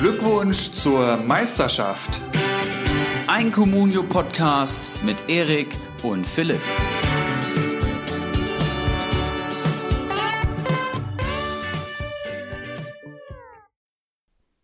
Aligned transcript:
Glückwunsch 0.00 0.70
zur 0.70 1.16
Meisterschaft. 1.16 2.20
Ein 3.26 3.50
Communio-Podcast 3.50 4.92
mit 5.02 5.16
Erik 5.26 5.66
und 6.04 6.24
Philipp. 6.24 6.60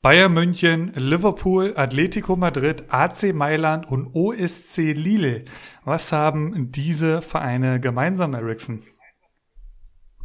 Bayern 0.03 0.33
München, 0.33 0.93
Liverpool, 0.95 1.73
Atletico 1.77 2.37
Madrid, 2.37 2.85
AC 2.91 3.35
Mailand 3.35 3.89
und 3.89 4.15
OSC 4.15 4.93
Lille. 4.93 5.47
Was 5.85 6.13
haben 6.13 6.71
diese 6.71 7.21
Vereine 7.23 7.81
gemeinsam, 7.81 8.35
Ericsson? 8.35 8.85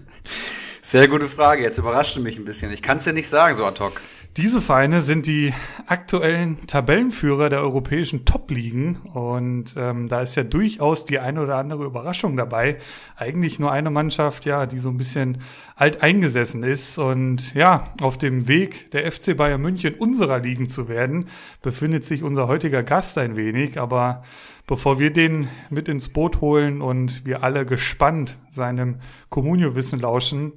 Sehr 0.83 1.09
gute 1.09 1.27
Frage. 1.27 1.65
Jetzt 1.65 1.79
überrascht 1.79 2.15
du 2.15 2.21
mich 2.21 2.39
ein 2.39 2.45
bisschen. 2.45 2.71
Ich 2.71 2.81
kann 2.81 2.99
es 2.99 3.05
dir 3.05 3.13
nicht 3.13 3.29
sagen, 3.29 3.57
so 3.57 3.65
ad 3.65 3.83
hoc. 3.83 4.01
Diese 4.37 4.61
Vereine 4.61 5.01
sind 5.01 5.27
die 5.27 5.55
aktuellen 5.87 6.67
Tabellenführer 6.67 7.49
der 7.49 7.63
europäischen 7.63 8.27
Top-Ligen 8.27 8.97
und 9.15 9.75
ähm, 9.79 10.07
da 10.09 10.21
ist 10.21 10.35
ja 10.35 10.45
durchaus 10.45 11.07
die 11.07 11.19
eine 11.19 11.41
oder 11.41 11.57
andere 11.57 11.87
Überraschung 11.87 12.37
dabei. 12.37 12.77
Eigentlich 13.17 13.59
nur 13.59 13.73
eine 13.73 13.89
Mannschaft, 13.89 14.45
ja, 14.45 14.67
die 14.67 14.77
so 14.77 14.91
ein 14.91 14.99
bisschen 14.99 15.39
alt 15.75 16.03
eingesessen 16.03 16.65
ist 16.65 16.99
und 16.99 17.55
ja, 17.55 17.85
auf 18.03 18.19
dem 18.19 18.47
Weg 18.47 18.91
der 18.91 19.11
FC 19.11 19.35
Bayern 19.35 19.63
München 19.63 19.95
unserer 19.95 20.39
Ligen 20.39 20.69
zu 20.69 20.87
werden, 20.87 21.29
befindet 21.63 22.05
sich 22.05 22.23
unser 22.23 22.47
heutiger 22.47 22.83
Gast 22.83 23.17
ein 23.17 23.37
wenig, 23.37 23.81
aber 23.81 24.23
bevor 24.67 24.99
wir 24.99 25.15
den 25.15 25.49
mit 25.71 25.89
ins 25.89 26.11
Boot 26.11 26.43
holen 26.43 26.83
und 26.83 27.25
wir 27.25 27.43
alle 27.43 27.65
gespannt 27.65 28.37
seinem 28.51 28.97
Communio-Wissen 29.31 29.99
lauschen, 29.99 30.53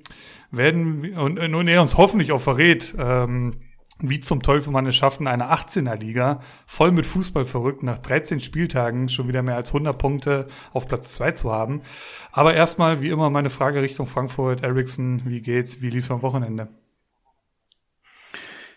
werden 0.52 1.14
und, 1.16 1.40
und 1.40 1.68
er 1.68 1.82
uns 1.82 1.96
hoffentlich 1.96 2.32
auch 2.34 2.42
verrät, 2.42 2.96
ähm, 2.98 3.54
wie 4.02 4.20
zum 4.20 4.42
Teufel 4.42 4.72
man 4.72 4.86
es 4.86 4.96
schafft, 4.96 5.20
in 5.20 5.28
einer 5.28 5.54
18er 5.54 5.96
Liga 5.96 6.42
voll 6.66 6.92
mit 6.92 7.06
Fußball 7.06 7.46
verrückt 7.46 7.84
nach 7.84 7.98
13 7.98 8.40
Spieltagen 8.40 9.10
schon 9.10 9.28
wieder 9.28 9.42
mehr 9.42 9.56
als 9.56 9.70
100 9.70 9.98
Punkte 9.98 10.48
auf 10.74 10.88
Platz 10.88 11.14
2 11.16 11.32
zu 11.32 11.52
haben. 11.52 11.82
Aber 12.32 12.54
erstmal, 12.54 13.02
wie 13.02 13.10
immer, 13.10 13.30
meine 13.30 13.50
Frage 13.50 13.82
Richtung 13.82 14.06
Frankfurt. 14.06 14.64
Ericsson, 14.64 15.22
wie 15.26 15.42
geht's? 15.42 15.82
Wie 15.82 15.90
lief's 15.90 16.12
am 16.12 16.22
Wochenende? 16.22 16.68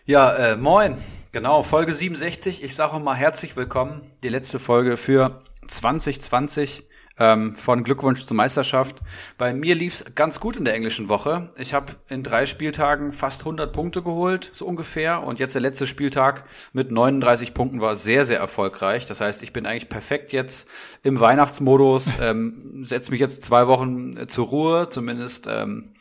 Ja, 0.05 0.33
äh, 0.33 0.57
moin. 0.57 0.97
Genau, 1.31 1.63
Folge 1.63 1.93
67. 1.93 2.61
Ich 2.61 2.75
sage 2.75 2.99
mal 2.99 3.15
herzlich 3.15 3.55
willkommen. 3.55 4.01
Die 4.23 4.29
letzte 4.29 4.59
Folge 4.59 4.97
für 4.97 5.41
2020 5.67 6.83
ähm, 7.19 7.55
von 7.55 7.83
Glückwunsch 7.83 8.25
zur 8.25 8.35
Meisterschaft. 8.35 8.97
Bei 9.37 9.53
mir 9.53 9.75
lief's 9.75 10.03
ganz 10.15 10.39
gut 10.39 10.57
in 10.57 10.65
der 10.65 10.73
englischen 10.73 11.09
Woche. 11.09 11.49
Ich 11.57 11.73
habe 11.73 11.93
in 12.09 12.23
drei 12.23 12.45
Spieltagen 12.45 13.13
fast 13.13 13.41
100 13.41 13.71
Punkte 13.71 14.01
geholt, 14.01 14.49
so 14.53 14.65
ungefähr. 14.65 15.23
Und 15.23 15.39
jetzt 15.39 15.53
der 15.53 15.61
letzte 15.61 15.87
Spieltag 15.87 16.45
mit 16.73 16.91
39 16.91 17.53
Punkten 17.53 17.81
war 17.81 17.95
sehr, 17.95 18.25
sehr 18.25 18.39
erfolgreich. 18.39 19.05
Das 19.05 19.21
heißt, 19.21 19.43
ich 19.43 19.53
bin 19.53 19.65
eigentlich 19.65 19.89
perfekt 19.89 20.33
jetzt 20.33 20.67
im 21.03 21.19
Weihnachtsmodus. 21.19 22.07
Ähm, 22.23 22.83
Setze 22.83 23.11
mich 23.11 23.19
jetzt 23.19 23.43
zwei 23.43 23.67
Wochen 23.67 24.15
äh, 24.15 24.27
zur 24.27 24.47
Ruhe, 24.47 24.87
zumindest 24.89 25.47
ähm, 25.49 25.93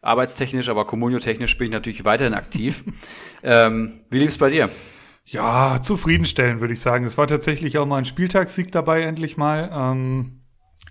arbeitstechnisch, 0.00 0.68
aber 0.68 0.86
kommuniotechnisch 0.86 1.56
bin 1.56 1.66
ich 1.66 1.72
natürlich 1.72 2.04
weiterhin 2.04 2.34
aktiv. 2.34 2.84
ähm, 3.42 4.00
wie 4.10 4.18
lief's 4.18 4.38
bei 4.38 4.50
dir? 4.50 4.70
Ja, 5.24 5.80
zufriedenstellend 5.80 6.60
würde 6.60 6.72
ich 6.72 6.80
sagen. 6.80 7.04
Es 7.04 7.18
war 7.18 7.26
tatsächlich 7.26 7.78
auch 7.78 7.86
mal 7.86 7.98
ein 7.98 8.06
Spieltagssieg 8.06 8.72
dabei, 8.72 9.02
endlich 9.02 9.36
mal. 9.36 9.70
Ähm, 9.72 10.37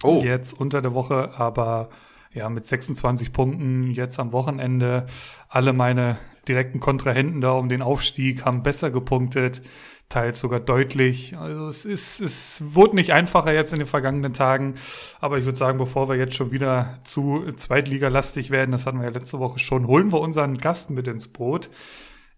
Oh. 0.03 0.21
Jetzt 0.23 0.59
unter 0.59 0.81
der 0.81 0.93
Woche, 0.93 1.31
aber 1.37 1.89
ja, 2.33 2.49
mit 2.49 2.65
26 2.65 3.33
Punkten 3.33 3.91
jetzt 3.91 4.19
am 4.19 4.31
Wochenende. 4.31 5.07
Alle 5.49 5.73
meine 5.73 6.17
direkten 6.47 6.79
Kontrahenten 6.79 7.41
da 7.41 7.51
um 7.51 7.69
den 7.69 7.81
Aufstieg 7.81 8.45
haben 8.45 8.63
besser 8.63 8.91
gepunktet, 8.91 9.61
teils 10.09 10.39
sogar 10.39 10.59
deutlich. 10.59 11.37
Also 11.37 11.67
es 11.67 11.83
ist, 11.83 12.21
es 12.21 12.61
wurde 12.63 12.95
nicht 12.95 13.11
einfacher 13.11 13.53
jetzt 13.53 13.73
in 13.73 13.79
den 13.79 13.87
vergangenen 13.87 14.33
Tagen. 14.33 14.75
Aber 15.19 15.37
ich 15.37 15.45
würde 15.45 15.57
sagen, 15.57 15.77
bevor 15.77 16.07
wir 16.09 16.15
jetzt 16.15 16.35
schon 16.35 16.51
wieder 16.51 16.99
zu 17.03 17.43
Zweitligalastig 17.55 18.49
werden, 18.51 18.71
das 18.71 18.85
hatten 18.85 18.99
wir 18.99 19.07
ja 19.07 19.13
letzte 19.13 19.39
Woche 19.39 19.59
schon, 19.59 19.87
holen 19.87 20.11
wir 20.11 20.21
unseren 20.21 20.57
Gast 20.57 20.89
mit 20.89 21.07
ins 21.07 21.27
Boot. 21.27 21.69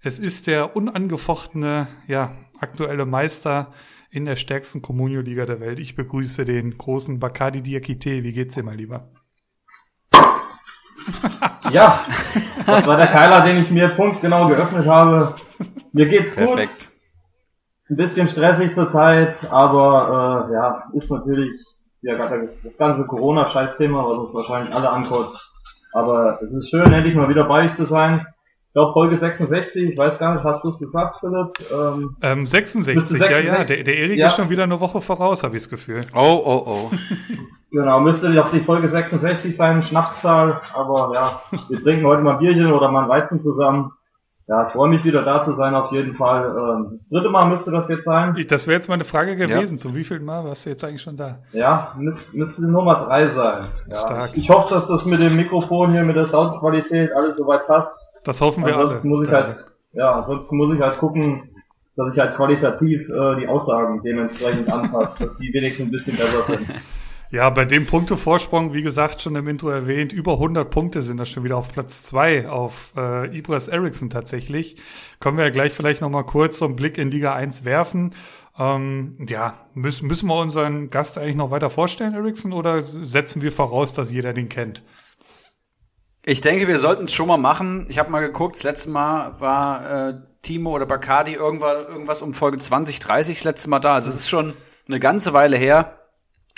Es 0.01 0.17
ist 0.17 0.47
der 0.47 0.75
unangefochtene, 0.75 1.87
ja, 2.07 2.31
aktuelle 2.59 3.05
Meister 3.05 3.73
in 4.11 4.25
der 4.25 4.35
stärksten 4.35 4.81
Communio-Liga 4.81 5.45
der 5.45 5.59
Welt. 5.59 5.79
Ich 5.79 5.95
begrüße 5.95 6.45
den 6.45 6.77
großen 6.77 7.19
Bakadi 7.19 7.61
Diakite. 7.61 8.23
Wie 8.23 8.33
geht's 8.33 8.55
dir 8.55 8.63
mal 8.63 8.75
lieber? 8.75 9.07
Ja, 11.71 12.03
das 12.65 12.87
war 12.87 12.97
der 12.97 13.07
Keiler, 13.07 13.41
den 13.41 13.61
ich 13.61 13.69
mir 13.69 13.89
punktgenau 13.89 14.47
geöffnet 14.47 14.87
habe. 14.87 15.35
Mir 15.91 16.07
geht's 16.07 16.35
gut. 16.35 16.55
Perfekt. 16.55 16.89
Ein 17.89 17.95
bisschen 17.95 18.27
stressig 18.27 18.73
zurzeit, 18.73 19.37
aber 19.51 20.47
äh, 20.49 20.53
ja, 20.53 20.83
ist 20.93 21.11
natürlich 21.11 21.53
ja, 22.01 22.15
das 22.63 22.77
ganze 22.77 23.05
Corona-Scheiß-Thema, 23.05 24.03
was 24.03 24.17
uns 24.19 24.33
wahrscheinlich 24.33 24.73
alle 24.73 24.89
ankotzt. 24.89 25.37
Aber 25.93 26.39
es 26.41 26.51
ist 26.51 26.69
schön, 26.69 26.91
endlich 26.91 27.15
mal 27.15 27.29
wieder 27.29 27.43
bei 27.43 27.65
euch 27.65 27.75
zu 27.75 27.85
sein. 27.85 28.25
Ich 28.69 28.73
glaube 28.73 28.93
Folge 28.93 29.17
66, 29.17 29.89
ich 29.89 29.97
weiß 29.97 30.19
gar 30.19 30.35
nicht, 30.35 30.43
hast 30.43 30.63
du 30.63 30.69
es 30.69 30.77
gesagt, 30.77 31.21
Philipp? 31.21 31.53
Ähm, 31.73 32.15
ähm 32.21 32.45
66, 32.45 33.01
66, 33.01 33.31
ja, 33.31 33.39
ja. 33.39 33.63
Der, 33.63 33.83
der 33.83 33.97
Erik 33.97 34.19
ja. 34.19 34.27
ist 34.27 34.35
schon 34.35 34.51
wieder 34.51 34.61
eine 34.61 34.79
Woche 34.79 35.01
voraus, 35.01 35.43
habe 35.43 35.55
ich 35.55 35.63
das 35.63 35.71
Gefühl. 35.71 36.01
Oh, 36.13 36.39
oh, 36.45 36.63
oh. 36.67 36.91
genau, 37.71 37.99
müsste 37.99 38.31
doch 38.31 38.51
die 38.51 38.59
Folge 38.59 38.87
66 38.87 39.55
sein, 39.55 39.81
Schnapszahl. 39.81 40.61
Aber 40.75 41.11
ja, 41.15 41.41
wir 41.67 41.81
trinken 41.81 42.05
heute 42.05 42.21
mal 42.21 42.33
ein 42.33 42.37
Bierchen 42.37 42.71
oder 42.71 42.91
mal 42.91 43.05
ein 43.05 43.09
Weizen 43.09 43.41
zusammen 43.41 43.91
ja, 44.49 44.65
ich 44.65 44.73
freue 44.73 44.89
mich 44.89 45.03
wieder 45.03 45.21
da 45.21 45.43
zu 45.43 45.53
sein, 45.53 45.75
auf 45.75 45.91
jeden 45.91 46.15
Fall. 46.15 46.43
Ähm, 46.57 46.97
das 46.97 47.07
dritte 47.09 47.29
Mal 47.29 47.45
müsste 47.47 47.69
das 47.69 47.87
jetzt 47.87 48.05
sein. 48.05 48.35
Das 48.49 48.65
wäre 48.65 48.77
jetzt 48.77 48.89
meine 48.89 49.05
Frage 49.05 49.35
gewesen. 49.35 49.75
Ja. 49.75 49.77
Zu 49.77 49.95
wie 49.95 50.03
viel 50.03 50.19
Mal 50.21 50.43
warst 50.43 50.65
du 50.65 50.71
jetzt 50.71 50.83
eigentlich 50.83 51.03
schon 51.03 51.15
da? 51.15 51.37
Ja, 51.51 51.93
müsste, 51.95 52.35
müsste 52.35 52.63
Nummer 52.63 53.05
drei 53.05 53.29
sein. 53.29 53.67
Ja, 53.87 53.95
Stark. 53.95 54.31
Ich, 54.33 54.45
ich, 54.45 54.49
hoffe, 54.49 54.73
dass 54.73 54.87
das 54.87 55.05
mit 55.05 55.21
dem 55.21 55.35
Mikrofon 55.35 55.91
hier, 55.91 56.03
mit 56.03 56.15
der 56.15 56.27
Soundqualität 56.27 57.11
alles 57.13 57.37
soweit 57.37 57.67
passt. 57.67 58.08
Das 58.23 58.41
hoffen 58.41 58.65
wir 58.65 58.75
ansonsten 58.75 59.07
alle. 59.07 59.17
Muss 59.17 59.27
ich 59.27 59.33
halt, 59.33 59.55
ja, 59.93 60.19
ansonsten 60.19 60.57
muss 60.57 60.75
ich 60.75 60.81
halt 60.81 60.99
gucken, 60.99 61.49
dass 61.95 62.13
ich 62.13 62.19
halt 62.19 62.35
qualitativ 62.35 63.09
äh, 63.09 63.35
die 63.39 63.47
Aussagen 63.47 64.01
dementsprechend 64.03 64.71
anpasse, 64.71 65.25
dass 65.25 65.37
die 65.37 65.53
wenigstens 65.53 65.87
ein 65.87 65.91
bisschen 65.91 66.15
besser 66.15 66.43
sind. 66.43 66.67
Ja, 67.31 67.47
bei 67.51 67.63
dem 67.63 67.85
Punktevorsprung, 67.85 68.73
wie 68.73 68.81
gesagt, 68.81 69.21
schon 69.21 69.35
im 69.35 69.47
Intro 69.47 69.69
erwähnt, 69.69 70.13
über 70.13 70.33
100 70.33 70.67
Punkte 70.67 71.03
sind 71.03 71.17
das 71.17 71.29
schon 71.29 71.43
wieder 71.43 71.57
auf 71.57 71.71
Platz 71.71 72.01
zwei 72.01 72.49
auf 72.49 72.91
äh, 72.97 73.37
Ibras 73.37 73.67
Eriksson 73.67 74.09
tatsächlich. 74.09 74.77
Können 75.19 75.37
wir 75.37 75.43
ja 75.43 75.51
gleich 75.51 75.71
vielleicht 75.71 76.01
nochmal 76.01 76.25
kurz 76.25 76.57
so 76.57 76.65
einen 76.65 76.75
Blick 76.75 76.97
in 76.97 77.11
Liga 77.11 77.35
1 77.35 77.65
werfen. 77.65 78.15
Ähm, 78.57 79.15
ja, 79.29 79.53
müssen, 79.75 80.07
müssen 80.07 80.27
wir 80.27 80.39
unseren 80.39 80.89
Gast 80.89 81.19
eigentlich 81.19 81.35
noch 81.35 81.51
weiter 81.51 81.69
vorstellen, 81.69 82.15
Eriksson, 82.15 82.51
oder 82.51 82.81
setzen 82.81 83.43
wir 83.43 83.51
voraus, 83.51 83.93
dass 83.93 84.09
jeder 84.09 84.33
den 84.33 84.49
kennt? 84.49 84.81
Ich 86.29 86.41
denke, 86.41 86.67
wir 86.67 86.77
sollten 86.77 87.05
es 87.05 87.13
schon 87.15 87.27
mal 87.27 87.37
machen. 87.37 87.87
Ich 87.89 87.97
habe 87.97 88.11
mal 88.11 88.19
geguckt, 88.19 88.55
das 88.55 88.61
letzte 88.61 88.91
Mal 88.91 89.39
war 89.39 90.09
äh, 90.09 90.13
Timo 90.43 90.75
oder 90.75 90.85
Bacardi 90.85 91.33
irgendwas, 91.33 91.87
irgendwas 91.87 92.21
um 92.21 92.35
Folge 92.35 92.59
20, 92.59 92.99
30 92.99 93.39
das 93.39 93.43
letzte 93.45 93.69
Mal 93.71 93.79
da. 93.79 93.95
Also 93.95 94.11
es 94.11 94.17
ist 94.17 94.29
schon 94.29 94.53
eine 94.87 94.99
ganze 94.99 95.33
Weile 95.33 95.57
her. 95.57 95.97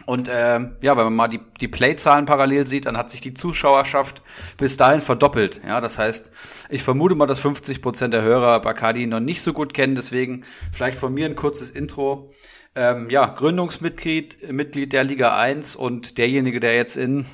Und 0.06 0.28
äh, 0.28 0.60
ja, 0.82 0.98
wenn 0.98 1.06
man 1.06 1.16
mal 1.16 1.30
die, 1.30 1.40
die 1.62 1.70
Playzahlen 1.70 2.26
parallel 2.26 2.68
sieht, 2.68 2.86
dann 2.86 2.98
hat 2.98 3.12
sich 3.12 3.22
die 3.22 3.34
Zuschauerschaft 3.34 4.22
bis 4.58 4.76
dahin 4.76 5.00
verdoppelt. 5.00 5.62
Ja, 5.66 5.80
das 5.80 5.98
heißt, 5.98 6.32
ich 6.70 6.84
vermute 6.84 7.16
mal, 7.16 7.28
dass 7.28 7.40
50 7.40 7.82
Prozent 7.82 8.14
der 8.14 8.24
Hörer 8.24 8.60
Bacardi 8.60 9.08
noch 9.08 9.22
nicht 9.22 9.42
so 9.42 9.54
gut 9.54 9.74
kennen. 9.74 9.96
Deswegen 9.96 10.44
vielleicht 10.74 10.98
von 10.98 11.14
mir 11.14 11.28
ein 11.28 11.38
kurzes 11.38 11.70
Intro. 11.70 12.34
Ähm, 12.76 13.10
ja, 13.10 13.26
Gründungsmitglied, 13.26 14.52
Mitglied 14.52 14.92
der 14.92 15.06
Liga 15.06 15.38
1 15.38 15.78
und 15.78 16.18
derjenige, 16.18 16.60
der 16.60 16.76
jetzt 16.76 16.98
in, 16.98 17.26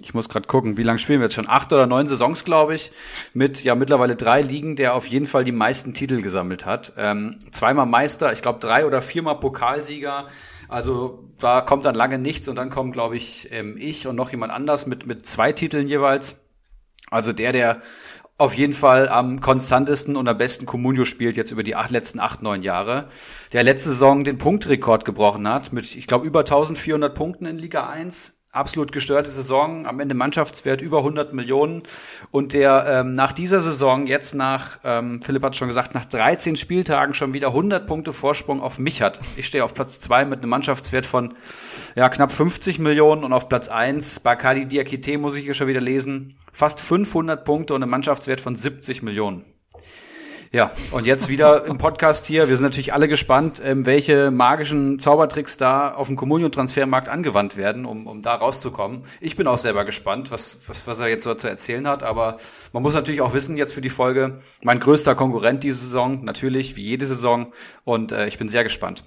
ich 0.00 0.12
muss 0.12 0.28
gerade 0.28 0.46
gucken, 0.48 0.76
wie 0.76 0.82
lange 0.82 0.98
spielen 0.98 1.20
wir 1.20 1.26
jetzt 1.26 1.34
schon? 1.34 1.48
Acht 1.48 1.72
oder 1.72 1.86
neun 1.86 2.06
Saisons, 2.06 2.44
glaube 2.44 2.74
ich, 2.74 2.90
mit 3.32 3.62
ja 3.62 3.74
mittlerweile 3.74 4.16
drei 4.16 4.42
Ligen, 4.42 4.76
der 4.76 4.94
auf 4.94 5.06
jeden 5.06 5.26
Fall 5.26 5.44
die 5.44 5.52
meisten 5.52 5.94
Titel 5.94 6.20
gesammelt 6.20 6.66
hat. 6.66 6.92
Ähm, 6.96 7.38
zweimal 7.52 7.86
Meister, 7.86 8.32
ich 8.32 8.42
glaube 8.42 8.58
drei 8.58 8.86
oder 8.86 9.02
viermal 9.02 9.38
Pokalsieger 9.38 10.26
also 10.68 11.24
da 11.38 11.60
kommt 11.60 11.84
dann 11.84 11.94
lange 11.94 12.18
nichts 12.18 12.48
und 12.48 12.56
dann 12.56 12.70
kommen, 12.70 12.92
glaube 12.92 13.16
ich, 13.16 13.48
ähm, 13.52 13.76
ich 13.78 14.06
und 14.06 14.16
noch 14.16 14.30
jemand 14.30 14.52
anders 14.52 14.86
mit, 14.86 15.06
mit 15.06 15.26
zwei 15.26 15.52
Titeln 15.52 15.88
jeweils. 15.88 16.36
Also 17.10 17.32
der, 17.32 17.52
der 17.52 17.80
auf 18.38 18.54
jeden 18.54 18.72
Fall 18.72 19.08
am 19.08 19.40
konstantesten 19.40 20.16
und 20.16 20.26
am 20.26 20.38
besten 20.38 20.66
Comunio 20.66 21.04
spielt 21.04 21.36
jetzt 21.36 21.52
über 21.52 21.62
die 21.62 21.76
acht, 21.76 21.90
letzten 21.90 22.18
acht, 22.18 22.42
neun 22.42 22.62
Jahre. 22.62 23.08
Der 23.52 23.62
letzte 23.62 23.90
Saison 23.90 24.24
den 24.24 24.38
Punktrekord 24.38 25.04
gebrochen 25.04 25.48
hat 25.48 25.72
mit, 25.72 25.94
ich 25.94 26.06
glaube, 26.06 26.26
über 26.26 26.40
1400 26.40 27.14
Punkten 27.14 27.46
in 27.46 27.58
Liga 27.58 27.88
1 27.88 28.34
absolut 28.54 28.92
gestörte 28.92 29.30
Saison, 29.30 29.86
am 29.86 30.00
Ende 30.00 30.14
Mannschaftswert 30.14 30.80
über 30.80 30.98
100 30.98 31.32
Millionen 31.32 31.82
und 32.30 32.52
der 32.52 32.86
ähm, 32.88 33.12
nach 33.12 33.32
dieser 33.32 33.60
Saison 33.60 34.06
jetzt 34.06 34.34
nach, 34.34 34.78
ähm, 34.84 35.20
Philipp 35.22 35.42
hat 35.42 35.56
schon 35.56 35.68
gesagt, 35.68 35.94
nach 35.94 36.04
13 36.04 36.56
Spieltagen 36.56 37.14
schon 37.14 37.34
wieder 37.34 37.48
100 37.48 37.86
Punkte 37.86 38.12
Vorsprung 38.12 38.60
auf 38.60 38.78
mich 38.78 39.02
hat. 39.02 39.20
Ich 39.36 39.46
stehe 39.46 39.64
auf 39.64 39.74
Platz 39.74 39.98
2 40.00 40.24
mit 40.24 40.40
einem 40.40 40.50
Mannschaftswert 40.50 41.06
von 41.06 41.34
ja, 41.94 42.08
knapp 42.08 42.32
50 42.32 42.78
Millionen 42.78 43.24
und 43.24 43.32
auf 43.32 43.48
Platz 43.48 43.68
1 43.68 44.20
Bakadi 44.20 44.66
Diakite 44.66 45.18
muss 45.18 45.36
ich 45.36 45.44
hier 45.44 45.54
schon 45.54 45.68
wieder 45.68 45.80
lesen, 45.80 46.34
fast 46.52 46.80
500 46.80 47.44
Punkte 47.44 47.74
und 47.74 47.82
einem 47.82 47.90
Mannschaftswert 47.90 48.40
von 48.40 48.56
70 48.56 49.02
Millionen. 49.02 49.53
Ja, 50.54 50.70
und 50.92 51.04
jetzt 51.04 51.28
wieder 51.28 51.64
im 51.64 51.78
Podcast 51.78 52.26
hier. 52.26 52.48
Wir 52.48 52.56
sind 52.56 52.62
natürlich 52.62 52.92
alle 52.92 53.08
gespannt, 53.08 53.60
ähm, 53.64 53.86
welche 53.86 54.30
magischen 54.30 55.00
Zaubertricks 55.00 55.56
da 55.56 55.92
auf 55.92 56.06
dem 56.06 56.14
Kommunion-Transfermarkt 56.14 57.08
angewandt 57.08 57.56
werden, 57.56 57.84
um, 57.84 58.06
um 58.06 58.22
da 58.22 58.36
rauszukommen. 58.36 59.02
Ich 59.20 59.34
bin 59.34 59.48
auch 59.48 59.58
selber 59.58 59.84
gespannt, 59.84 60.30
was, 60.30 60.60
was, 60.68 60.86
was 60.86 61.00
er 61.00 61.08
jetzt 61.08 61.24
so 61.24 61.34
zu 61.34 61.48
erzählen 61.48 61.88
hat. 61.88 62.04
Aber 62.04 62.36
man 62.72 62.84
muss 62.84 62.94
natürlich 62.94 63.20
auch 63.20 63.34
wissen, 63.34 63.56
jetzt 63.56 63.74
für 63.74 63.80
die 63.80 63.88
Folge, 63.88 64.38
mein 64.62 64.78
größter 64.78 65.16
Konkurrent 65.16 65.64
diese 65.64 65.80
Saison, 65.80 66.22
natürlich, 66.22 66.76
wie 66.76 66.84
jede 66.84 67.04
Saison. 67.04 67.52
Und 67.82 68.12
äh, 68.12 68.28
ich 68.28 68.38
bin 68.38 68.48
sehr 68.48 68.62
gespannt. 68.62 69.02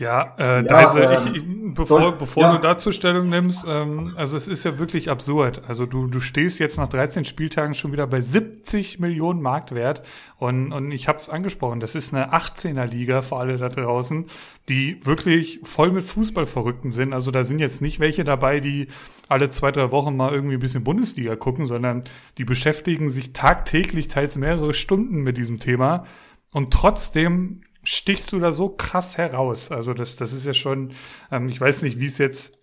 Ja, 0.00 0.34
äh, 0.38 0.42
ja, 0.42 0.62
Deise, 0.62 1.02
ähm, 1.02 1.34
ich, 1.34 1.42
ich, 1.42 1.74
bevor, 1.74 2.00
soll, 2.00 2.12
bevor 2.12 2.44
ja. 2.44 2.56
du 2.56 2.62
dazu 2.62 2.90
Stellung 2.90 3.28
nimmst, 3.28 3.66
ähm, 3.68 4.14
also 4.16 4.34
es 4.34 4.48
ist 4.48 4.64
ja 4.64 4.78
wirklich 4.78 5.10
absurd. 5.10 5.60
Also 5.68 5.84
du, 5.84 6.06
du 6.06 6.20
stehst 6.20 6.58
jetzt 6.58 6.78
nach 6.78 6.88
13 6.88 7.26
Spieltagen 7.26 7.74
schon 7.74 7.92
wieder 7.92 8.06
bei 8.06 8.22
70 8.22 8.98
Millionen 8.98 9.42
Marktwert 9.42 10.02
und, 10.38 10.72
und 10.72 10.90
ich 10.90 11.06
habe 11.06 11.18
es 11.18 11.28
angesprochen, 11.28 11.80
das 11.80 11.94
ist 11.94 12.14
eine 12.14 12.32
18er 12.32 12.86
Liga 12.86 13.20
für 13.20 13.36
alle 13.36 13.58
da 13.58 13.68
draußen, 13.68 14.24
die 14.70 15.04
wirklich 15.04 15.60
voll 15.64 15.92
mit 15.92 16.04
Fußballverrückten 16.04 16.90
sind. 16.90 17.12
Also 17.12 17.30
da 17.30 17.44
sind 17.44 17.58
jetzt 17.58 17.82
nicht 17.82 18.00
welche 18.00 18.24
dabei, 18.24 18.60
die 18.60 18.86
alle 19.28 19.50
zwei, 19.50 19.70
drei 19.70 19.90
Wochen 19.90 20.16
mal 20.16 20.32
irgendwie 20.32 20.54
ein 20.54 20.60
bisschen 20.60 20.82
Bundesliga 20.82 21.36
gucken, 21.36 21.66
sondern 21.66 22.04
die 22.38 22.44
beschäftigen 22.44 23.10
sich 23.10 23.34
tagtäglich, 23.34 24.08
teils 24.08 24.36
mehrere 24.36 24.72
Stunden 24.72 25.20
mit 25.20 25.36
diesem 25.36 25.58
Thema. 25.58 26.06
Und 26.52 26.72
trotzdem 26.72 27.60
stichst 27.84 28.32
du 28.32 28.38
da 28.38 28.52
so 28.52 28.68
krass 28.68 29.16
heraus. 29.16 29.70
Also 29.70 29.94
das, 29.94 30.16
das 30.16 30.32
ist 30.32 30.46
ja 30.46 30.54
schon, 30.54 30.92
ähm, 31.30 31.48
ich 31.48 31.60
weiß 31.60 31.82
nicht, 31.82 31.98
wie 31.98 32.06
es 32.06 32.18
jetzt 32.18 32.58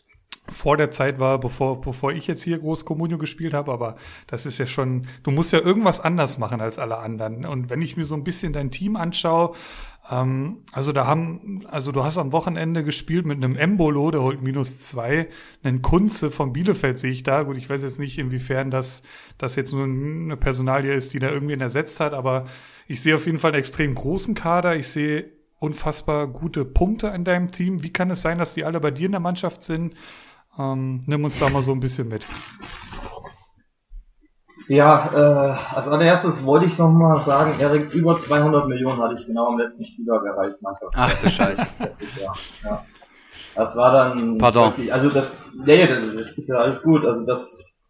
vor 0.50 0.78
der 0.78 0.92
Zeit 0.92 1.20
war, 1.20 1.40
bevor, 1.40 1.82
bevor 1.82 2.12
ich 2.12 2.28
jetzt 2.28 2.44
hier 2.44 2.60
Groß 2.60 2.86
Communio 2.86 3.18
gespielt 3.18 3.54
habe, 3.54 3.72
aber 3.72 3.96
das 4.28 4.46
ist 4.46 4.58
ja 4.58 4.66
schon, 4.66 5.08
du 5.24 5.32
musst 5.32 5.52
ja 5.52 5.60
irgendwas 5.60 6.00
anders 6.00 6.38
machen 6.38 6.62
als 6.62 6.80
alle 6.80 7.00
anderen. 7.00 7.46
Und 7.46 7.70
wenn 7.70 7.82
ich 7.82 7.98
mir 7.98 8.06
so 8.06 8.16
ein 8.16 8.24
bisschen 8.24 8.54
dein 8.54 8.72
Team 8.72 8.96
anschaue, 8.96 9.56
ähm, 10.10 10.64
also 10.72 10.92
da 10.92 11.06
haben, 11.06 11.66
also 11.70 11.92
du 11.92 12.04
hast 12.04 12.18
am 12.18 12.32
Wochenende 12.32 12.84
gespielt 12.84 13.26
mit 13.26 13.38
einem 13.44 13.56
Embolo, 13.56 14.12
der 14.12 14.22
holt 14.22 14.42
minus 14.42 14.80
zwei, 14.80 15.28
einen 15.64 15.82
Kunze 15.82 16.32
von 16.32 16.54
Bielefeld 16.54 16.98
sehe 16.98 17.12
ich 17.12 17.24
da. 17.24 17.44
Gut, 17.44 17.58
ich 17.58 17.70
weiß 17.70 17.84
jetzt 17.84 18.00
nicht, 18.00 18.18
inwiefern 18.18 18.72
das, 18.72 19.04
das 19.38 19.56
jetzt 19.56 19.74
nur 19.74 19.84
eine 19.84 20.38
Personalie 20.38 20.94
ist, 20.94 21.14
die 21.14 21.20
da 21.20 21.30
irgendwen 21.30 21.62
ersetzt 21.62 22.00
hat, 22.00 22.14
aber 22.14 22.46
ich 22.88 23.02
sehe 23.02 23.16
auf 23.16 23.26
jeden 23.26 23.40
Fall 23.40 23.52
einen 23.52 23.60
extrem 23.60 23.96
großen 23.96 24.34
Kader. 24.34 24.76
Ich 24.76 24.88
sehe 24.88 25.30
unfassbar 25.60 26.28
gute 26.28 26.64
Punkte 26.64 27.08
in 27.08 27.26
deinem 27.26 27.48
Team. 27.48 27.84
Wie 27.84 27.92
kann 27.92 28.10
es 28.12 28.22
sein, 28.22 28.38
dass 28.38 28.54
die 28.54 28.64
alle 28.64 28.80
bei 28.80 28.92
dir 28.92 29.08
in 29.08 29.12
der 29.12 29.20
Mannschaft 29.22 29.64
sind? 29.64 29.94
Ähm, 30.58 31.02
nimm 31.06 31.24
uns 31.24 31.40
da 31.40 31.50
mal 31.50 31.64
so 31.64 31.72
ein 31.72 31.80
bisschen 31.80 32.08
mit. 32.08 32.26
Ja, 34.68 35.12
äh, 35.14 35.76
als 35.76 35.88
allererstes 35.88 36.46
wollte 36.46 36.66
ich 36.66 36.78
noch 36.78 36.90
mal 36.90 37.20
sagen, 37.22 37.60
Erik, 37.60 37.94
über 37.94 38.18
200 38.18 38.68
Millionen 38.68 39.02
hatte 39.02 39.16
ich 39.16 39.26
genau 39.26 39.48
am 39.48 39.58
letzten 39.58 39.86
Spieltag 39.86 40.26
erreicht. 40.26 40.62
Mannschaft. 40.62 40.94
Ach 40.96 41.14
du 41.22 41.30
Scheiße. 41.30 41.68
ja, 42.22 42.34
ja. 42.64 42.86
Das 43.56 43.76
war 43.76 43.92
dann... 43.92 44.38
Pardon. 44.38 44.72
Wirklich, 44.72 44.94
also 44.94 45.10
das, 45.10 45.38
nee, 45.66 45.88
das 45.88 46.32
ist 46.32 46.50
ja 46.50 46.58
alles 46.58 46.82
gut. 46.84 47.06
Also 47.06 47.26
das 47.26 47.82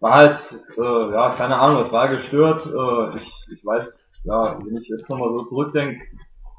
war 0.00 0.14
halt, 0.14 0.40
äh, 0.76 1.12
ja, 1.12 1.34
keine 1.36 1.56
Ahnung, 1.56 1.82
das 1.82 1.92
war 1.92 2.08
gestört. 2.08 2.66
Äh, 2.66 3.16
ich, 3.16 3.46
ich 3.52 3.64
weiß 3.64 4.10
ja, 4.24 4.58
wenn 4.62 4.76
ich 4.76 4.88
jetzt 4.88 5.08
nochmal 5.08 5.30
so 5.30 5.44
zurückdenke, 5.44 6.02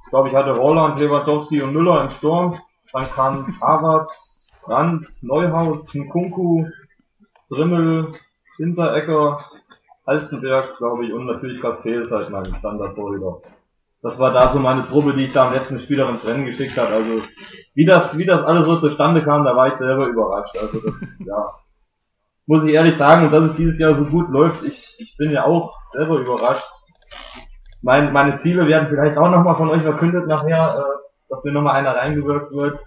ich 0.03 0.09
glaube, 0.09 0.29
ich 0.29 0.35
hatte 0.35 0.51
Roland, 0.51 0.99
Lewandowski 0.99 1.61
und 1.61 1.73
Müller 1.73 2.03
im 2.03 2.11
Sturm. 2.11 2.59
Dann 2.91 3.03
kam 3.03 3.61
Harvard, 3.61 4.11
Brandt, 4.63 5.07
Neuhaus, 5.21 5.93
Nkunku, 5.93 6.67
Drimmel, 7.49 8.13
Hinterecker, 8.57 9.50
Halstenberg, 10.11 10.77
glaube 10.77 11.05
ich, 11.05 11.13
und 11.13 11.25
natürlich 11.25 11.61
Kastel 11.61 12.03
ist 12.03 12.11
halt 12.11 12.29
mein 12.29 12.55
Standard-Torhüter. 12.55 13.41
Das 14.01 14.17
war 14.19 14.31
da 14.33 14.49
so 14.49 14.59
meine 14.59 14.83
Probe, 14.83 15.13
die 15.13 15.25
ich 15.25 15.31
da 15.31 15.47
am 15.47 15.53
letzten 15.53 15.79
Spieler 15.79 16.09
ins 16.09 16.25
Rennen 16.25 16.45
geschickt 16.45 16.77
habe. 16.77 16.93
Also, 16.93 17.21
wie 17.75 17.85
das, 17.85 18.17
wie 18.17 18.25
das 18.25 18.43
alles 18.43 18.65
so 18.65 18.79
zustande 18.79 19.23
kam, 19.23 19.45
da 19.45 19.55
war 19.55 19.67
ich 19.67 19.75
selber 19.75 20.07
überrascht. 20.07 20.57
Also, 20.59 20.79
das, 20.79 20.93
ja, 21.25 21.49
muss 22.47 22.65
ich 22.65 22.73
ehrlich 22.73 22.97
sagen, 22.97 23.25
und 23.25 23.31
dass 23.31 23.51
es 23.51 23.55
dieses 23.55 23.79
Jahr 23.79 23.95
so 23.95 24.05
gut 24.05 24.29
läuft, 24.29 24.63
ich, 24.63 24.95
ich 24.99 25.15
bin 25.17 25.31
ja 25.31 25.45
auch 25.45 25.75
selber 25.91 26.17
überrascht 26.17 26.67
mein, 27.81 28.13
meine 28.13 28.37
Ziele 28.37 28.67
werden 28.67 28.89
vielleicht 28.89 29.17
auch 29.17 29.29
nochmal 29.29 29.55
von 29.55 29.69
euch 29.69 29.81
verkündet 29.81 30.27
nachher, 30.27 30.77
äh, 30.77 31.29
dass 31.29 31.43
mir 31.43 31.51
nochmal 31.51 31.75
einer 31.75 31.95
reingewirkt 31.95 32.51
wird. 32.51 32.79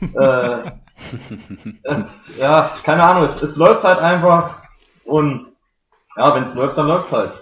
äh, 0.14 0.70
es, 0.96 2.36
ja, 2.38 2.70
keine 2.82 3.04
Ahnung, 3.04 3.28
es, 3.28 3.42
es 3.42 3.56
läuft 3.56 3.84
halt 3.84 4.00
einfach 4.00 4.56
und 5.04 5.53
ja, 6.16 6.34
wenn 6.34 6.44
es 6.44 6.54
läuft, 6.54 6.78
dann 6.78 6.86
läuft 6.86 7.12
halt. 7.12 7.32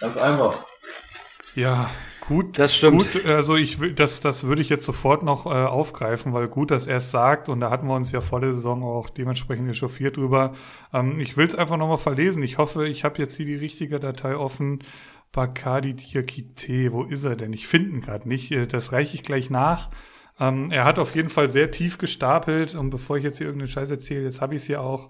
Ganz 0.00 0.16
einfach. 0.16 0.54
Ja, 1.54 1.88
Gut, 2.28 2.56
das 2.56 2.76
stimmt. 2.76 3.12
Gut, 3.12 3.26
also 3.26 3.56
ich 3.56 3.80
will, 3.80 3.94
das, 3.94 4.20
das 4.20 4.44
würde 4.44 4.62
ich 4.62 4.68
jetzt 4.68 4.84
sofort 4.84 5.24
noch 5.24 5.44
äh, 5.46 5.48
aufgreifen, 5.48 6.32
weil 6.32 6.46
gut, 6.46 6.70
dass 6.70 6.86
er 6.86 6.98
es 6.98 7.10
sagt 7.10 7.48
und 7.48 7.58
da 7.58 7.68
hatten 7.68 7.88
wir 7.88 7.96
uns 7.96 8.12
ja 8.12 8.20
vor 8.20 8.40
der 8.40 8.52
Saison 8.52 8.84
auch 8.84 9.10
dementsprechend 9.10 9.68
echauffiert 9.68 10.16
drüber. 10.16 10.52
Ähm, 10.92 11.18
ich 11.18 11.36
will 11.36 11.46
es 11.46 11.56
einfach 11.56 11.76
nochmal 11.76 11.98
verlesen. 11.98 12.44
Ich 12.44 12.58
hoffe, 12.58 12.86
ich 12.86 13.02
habe 13.02 13.18
jetzt 13.18 13.36
hier 13.36 13.46
die 13.46 13.56
richtige 13.56 13.98
Datei 13.98 14.36
offen. 14.36 14.78
Bacardi 15.32 15.94
Diakite, 15.94 16.92
wo 16.92 17.02
ist 17.02 17.24
er 17.24 17.34
denn? 17.34 17.52
Ich 17.52 17.66
finde 17.66 17.90
ihn 17.90 18.00
gerade 18.02 18.28
nicht. 18.28 18.52
Äh, 18.52 18.66
das 18.66 18.92
reiche 18.92 19.16
ich 19.16 19.24
gleich 19.24 19.50
nach. 19.50 19.90
Ähm, 20.38 20.70
er 20.70 20.84
hat 20.84 21.00
auf 21.00 21.16
jeden 21.16 21.28
Fall 21.28 21.50
sehr 21.50 21.72
tief 21.72 21.98
gestapelt 21.98 22.76
und 22.76 22.90
bevor 22.90 23.16
ich 23.16 23.24
jetzt 23.24 23.38
hier 23.38 23.48
irgendeinen 23.48 23.68
Scheiß 23.68 23.90
erzähle, 23.90 24.24
jetzt 24.24 24.40
habe 24.40 24.54
ich 24.54 24.62
es 24.62 24.66
hier 24.66 24.80
auch. 24.80 25.08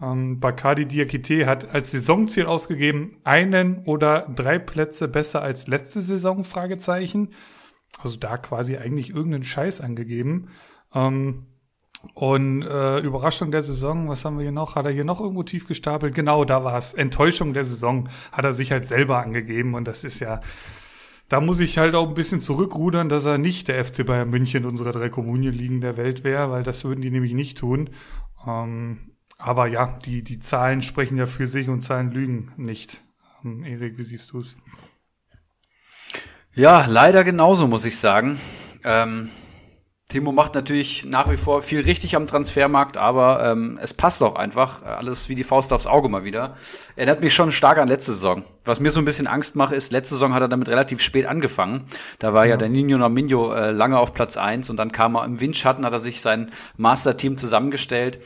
Ähm, 0.00 0.40
Bacardi 0.40 0.86
Diakite 0.86 1.46
hat 1.46 1.74
als 1.74 1.90
Saisonziel 1.90 2.46
ausgegeben, 2.46 3.16
einen 3.24 3.78
oder 3.84 4.28
drei 4.34 4.58
Plätze 4.58 5.08
besser 5.08 5.42
als 5.42 5.66
letzte 5.66 6.02
Saison, 6.02 6.44
Fragezeichen. 6.44 7.30
Also 7.98 8.16
da 8.16 8.36
quasi 8.36 8.76
eigentlich 8.76 9.10
irgendeinen 9.10 9.44
Scheiß 9.44 9.80
angegeben. 9.80 10.48
Ähm, 10.94 11.46
und 12.14 12.62
äh, 12.62 13.00
Überraschung 13.00 13.50
der 13.50 13.62
Saison, 13.64 14.08
was 14.08 14.24
haben 14.24 14.36
wir 14.36 14.44
hier 14.44 14.52
noch? 14.52 14.76
Hat 14.76 14.86
er 14.86 14.92
hier 14.92 15.04
noch 15.04 15.20
irgendwo 15.20 15.42
tief 15.42 15.66
gestapelt? 15.66 16.14
Genau, 16.14 16.44
da 16.44 16.62
war 16.62 16.78
es. 16.78 16.94
Enttäuschung 16.94 17.54
der 17.54 17.64
Saison 17.64 18.08
hat 18.30 18.44
er 18.44 18.52
sich 18.52 18.70
halt 18.70 18.86
selber 18.86 19.18
angegeben 19.18 19.74
und 19.74 19.88
das 19.88 20.04
ist 20.04 20.20
ja, 20.20 20.40
da 21.28 21.40
muss 21.40 21.58
ich 21.58 21.76
halt 21.76 21.96
auch 21.96 22.08
ein 22.08 22.14
bisschen 22.14 22.38
zurückrudern, 22.38 23.08
dass 23.08 23.24
er 23.24 23.36
nicht 23.36 23.66
der 23.66 23.84
FC 23.84 24.06
Bayern 24.06 24.30
München 24.30 24.64
unserer 24.64 24.92
drei 24.92 25.08
Kommunien-Ligen 25.08 25.80
der 25.80 25.96
Welt 25.96 26.22
wäre, 26.22 26.50
weil 26.50 26.62
das 26.62 26.84
würden 26.84 27.00
die 27.00 27.10
nämlich 27.10 27.34
nicht 27.34 27.58
tun. 27.58 27.90
Ähm, 28.46 28.98
aber 29.38 29.66
ja, 29.68 29.98
die, 30.04 30.22
die 30.22 30.40
Zahlen 30.40 30.82
sprechen 30.82 31.16
ja 31.16 31.26
für 31.26 31.46
sich 31.46 31.68
und 31.68 31.82
Zahlen 31.82 32.10
lügen 32.10 32.52
nicht. 32.56 33.02
Ähm, 33.44 33.64
Erik, 33.64 33.96
wie 33.96 34.04
siehst 34.04 34.32
du 34.32 34.40
es? 34.40 34.56
Ja, 36.54 36.86
leider 36.86 37.24
genauso, 37.24 37.68
muss 37.68 37.84
ich 37.84 37.98
sagen. 37.98 38.38
Ähm 38.84 39.30
Timo 40.08 40.32
macht 40.32 40.54
natürlich 40.54 41.04
nach 41.04 41.30
wie 41.30 41.36
vor 41.36 41.60
viel 41.60 41.82
richtig 41.82 42.16
am 42.16 42.26
Transfermarkt, 42.26 42.96
aber 42.96 43.44
ähm, 43.44 43.78
es 43.82 43.92
passt 43.92 44.22
auch 44.22 44.36
einfach. 44.36 44.82
Alles 44.82 45.28
wie 45.28 45.34
die 45.34 45.44
Faust 45.44 45.70
aufs 45.70 45.86
Auge 45.86 46.08
mal 46.08 46.24
wieder. 46.24 46.56
Erinnert 46.96 47.20
mich 47.20 47.34
schon 47.34 47.52
stark 47.52 47.76
an 47.76 47.88
letzte 47.88 48.12
Saison. 48.12 48.42
Was 48.64 48.80
mir 48.80 48.90
so 48.90 49.02
ein 49.02 49.04
bisschen 49.04 49.26
Angst 49.26 49.54
macht, 49.54 49.74
ist, 49.74 49.92
letzte 49.92 50.14
Saison 50.14 50.32
hat 50.32 50.40
er 50.40 50.48
damit 50.48 50.70
relativ 50.70 51.02
spät 51.02 51.26
angefangen. 51.26 51.84
Da 52.20 52.32
war 52.32 52.46
ja, 52.46 52.52
ja 52.52 52.56
der 52.56 52.70
Nino 52.70 52.96
Nominio 52.96 53.52
äh, 53.52 53.70
lange 53.70 53.98
auf 53.98 54.14
Platz 54.14 54.38
eins 54.38 54.70
und 54.70 54.78
dann 54.78 54.92
kam 54.92 55.14
er 55.14 55.26
im 55.26 55.42
Windschatten, 55.42 55.84
hat 55.84 55.92
er 55.92 56.00
sich 56.00 56.22
sein 56.22 56.52
Master-Team 56.78 57.36
zusammengestellt. 57.36 58.18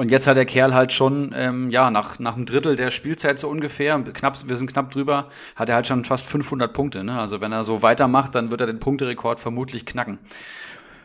Und 0.00 0.10
jetzt 0.10 0.26
hat 0.26 0.38
der 0.38 0.46
Kerl 0.46 0.72
halt 0.72 0.92
schon, 0.92 1.34
ähm, 1.36 1.70
ja, 1.70 1.90
nach, 1.90 2.18
nach 2.18 2.34
einem 2.34 2.46
Drittel 2.46 2.74
der 2.74 2.90
Spielzeit 2.90 3.38
so 3.38 3.50
ungefähr, 3.50 4.00
knapp, 4.00 4.34
wir 4.48 4.56
sind 4.56 4.72
knapp 4.72 4.90
drüber, 4.90 5.28
hat 5.56 5.68
er 5.68 5.74
halt 5.74 5.86
schon 5.86 6.06
fast 6.06 6.24
500 6.24 6.72
Punkte. 6.72 7.04
Ne? 7.04 7.20
Also 7.20 7.42
wenn 7.42 7.52
er 7.52 7.64
so 7.64 7.82
weitermacht, 7.82 8.34
dann 8.34 8.48
wird 8.50 8.62
er 8.62 8.66
den 8.66 8.80
Punkterekord 8.80 9.40
vermutlich 9.40 9.84
knacken. 9.84 10.18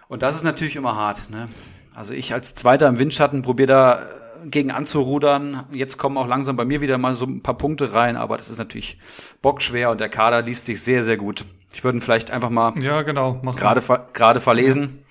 Und 0.08 0.24
das 0.24 0.38
ist 0.38 0.44
natürlich 0.44 0.78
immer 0.78 0.96
hart. 0.96 1.30
Ne? 1.30 1.48
Also 1.94 2.14
ich 2.14 2.34
als 2.34 2.56
Zweiter 2.56 2.88
im 2.88 2.98
Windschatten 2.98 3.42
probiere 3.42 3.68
da 3.68 3.94
äh, 3.96 4.48
gegen 4.48 4.72
anzurudern. 4.72 5.66
Jetzt 5.74 5.98
kommen 5.98 6.18
auch 6.18 6.28
langsam 6.28 6.56
bei 6.56 6.64
mir 6.64 6.80
wieder 6.80 6.98
mal 6.98 7.16
so 7.16 7.26
ein 7.26 7.44
paar 7.44 7.58
Punkte 7.58 7.92
rein, 7.92 8.16
aber 8.16 8.38
das 8.38 8.50
ist 8.50 8.60
natürlich 8.60 8.98
bockschwer 9.42 9.92
und 9.92 10.00
der 10.00 10.08
Kader 10.08 10.42
liest 10.42 10.68
sich 10.68 10.82
sehr, 10.82 11.04
sehr 11.04 11.18
gut. 11.18 11.44
Ich 11.74 11.84
würde 11.84 11.98
ihn 11.98 12.02
vielleicht 12.02 12.32
einfach 12.32 12.50
mal 12.50 12.72
ja, 12.82 13.02
genau, 13.02 13.42
gerade 13.58 13.82
gerade 14.14 14.40
verlesen. 14.40 15.04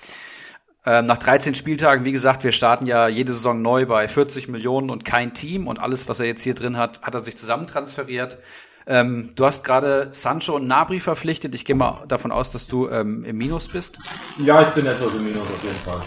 Ähm, 0.86 1.04
nach 1.06 1.18
13 1.18 1.54
Spieltagen, 1.54 2.04
wie 2.04 2.12
gesagt, 2.12 2.44
wir 2.44 2.52
starten 2.52 2.86
ja 2.86 3.08
jede 3.08 3.32
Saison 3.32 3.62
neu 3.62 3.86
bei 3.86 4.06
40 4.06 4.48
Millionen 4.48 4.90
und 4.90 5.04
kein 5.04 5.32
Team 5.32 5.66
und 5.66 5.78
alles, 5.78 6.08
was 6.08 6.20
er 6.20 6.26
jetzt 6.26 6.42
hier 6.42 6.54
drin 6.54 6.76
hat, 6.76 7.02
hat 7.02 7.14
er 7.14 7.20
sich 7.20 7.36
zusammentransferiert. 7.36 8.38
Ähm, 8.86 9.30
du 9.34 9.46
hast 9.46 9.64
gerade 9.64 10.08
Sancho 10.10 10.56
und 10.56 10.66
Nabri 10.66 11.00
verpflichtet. 11.00 11.54
Ich 11.54 11.64
gehe 11.64 11.74
mal 11.74 12.04
davon 12.06 12.30
aus, 12.30 12.52
dass 12.52 12.68
du 12.68 12.88
ähm, 12.88 13.24
im 13.24 13.38
Minus 13.38 13.68
bist. 13.68 13.98
Ja, 14.38 14.68
ich 14.68 14.74
bin 14.74 14.84
etwas 14.84 15.12
im 15.14 15.24
Minus 15.24 15.48
auf 15.48 15.62
jeden 15.62 15.78
Fall. 15.78 16.02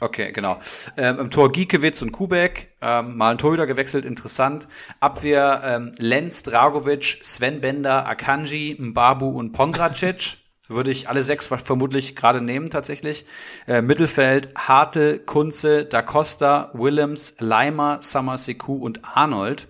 Okay, 0.00 0.32
genau. 0.32 0.58
Ähm, 0.98 1.18
Im 1.18 1.30
Tor 1.30 1.50
Giekewitz 1.50 2.02
und 2.02 2.12
Kubek, 2.12 2.74
ähm, 2.82 3.16
mal 3.16 3.30
ein 3.30 3.38
Torhüter 3.38 3.66
gewechselt, 3.66 4.04
interessant. 4.04 4.68
Abwehr 5.00 5.62
ähm, 5.64 5.92
Lenz, 5.98 6.42
Dragovic, 6.42 7.20
Sven 7.22 7.62
Bender, 7.62 8.06
Akanji, 8.06 8.76
Mbabu 8.78 9.26
und 9.26 9.52
Pongracic. 9.52 10.36
Würde 10.68 10.90
ich 10.90 11.08
alle 11.08 11.22
sechs 11.22 11.46
vermutlich 11.46 12.14
gerade 12.14 12.42
nehmen 12.42 12.68
tatsächlich. 12.68 13.24
Äh, 13.66 13.80
Mittelfeld 13.80 14.54
Hartel, 14.56 15.18
Kunze, 15.18 15.86
Da 15.86 16.02
Costa, 16.02 16.70
Willems, 16.74 17.34
Leimer, 17.38 17.98
Samaseku 18.02 18.74
und 18.74 19.00
Arnold. 19.02 19.68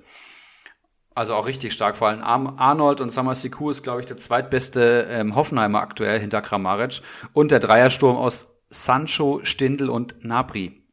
Also 1.14 1.34
auch 1.34 1.46
richtig 1.46 1.72
stark. 1.72 1.96
Vor 1.96 2.08
allem 2.08 2.22
Arnold 2.22 3.00
und 3.00 3.10
Samasiku 3.10 3.70
ist, 3.70 3.82
glaube 3.82 4.00
ich, 4.00 4.06
der 4.06 4.16
zweitbeste 4.16 5.08
ähm, 5.10 5.34
Hoffenheimer 5.34 5.80
aktuell 5.80 6.20
hinter 6.20 6.40
Kramaric. 6.40 7.00
Und 7.32 7.50
der 7.50 7.58
Dreiersturm 7.58 8.16
aus 8.16 8.50
Sancho, 8.70 9.40
Stindl 9.42 9.90
und 9.90 10.24
Nabri. 10.24 10.84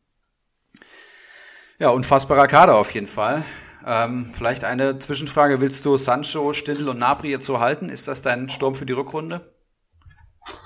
Ja, 1.77 1.89
unfassbarer 1.89 2.47
Kader 2.47 2.75
auf 2.75 2.91
jeden 2.91 3.07
Fall. 3.07 3.43
Ähm, 3.85 4.31
vielleicht 4.33 4.63
eine 4.63 4.97
Zwischenfrage. 4.97 5.61
Willst 5.61 5.85
du 5.85 5.97
Sancho, 5.97 6.53
Stindl 6.53 6.89
und 6.89 6.97
Nabri 6.97 7.29
jetzt 7.29 7.45
so 7.45 7.59
halten? 7.59 7.89
Ist 7.89 8.07
das 8.07 8.23
dein 8.23 8.49
Sturm 8.49 8.73
für 8.73 8.87
die 8.87 8.93
Rückrunde? 8.93 9.54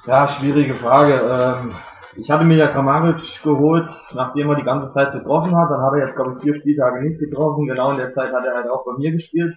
Ja, 0.06 0.28
schwierige 0.28 0.76
Frage. 0.76 1.14
Ähm, 1.14 1.76
ich 2.16 2.30
hatte 2.32 2.44
mir 2.44 2.58
ja 2.58 2.68
Kramaric 2.68 3.44
geholt, 3.44 3.90
nachdem 4.14 4.50
er 4.50 4.56
die 4.56 4.64
ganze 4.64 4.92
Zeit 4.94 5.12
getroffen 5.14 5.56
hat. 5.56 5.70
Dann 5.70 5.82
hat 5.82 5.94
er 5.94 6.08
jetzt, 6.08 6.16
glaube 6.16 6.34
ich, 6.36 6.42
vier 6.42 6.56
Spieltage 6.56 7.04
nicht 7.04 7.20
getroffen. 7.20 7.68
Genau 7.68 7.92
in 7.92 7.98
der 7.98 8.14
Zeit 8.14 8.34
hat 8.34 8.44
er 8.46 8.56
halt 8.56 8.70
auch 8.70 8.86
bei 8.86 8.94
mir 8.98 9.12
gespielt. 9.12 9.56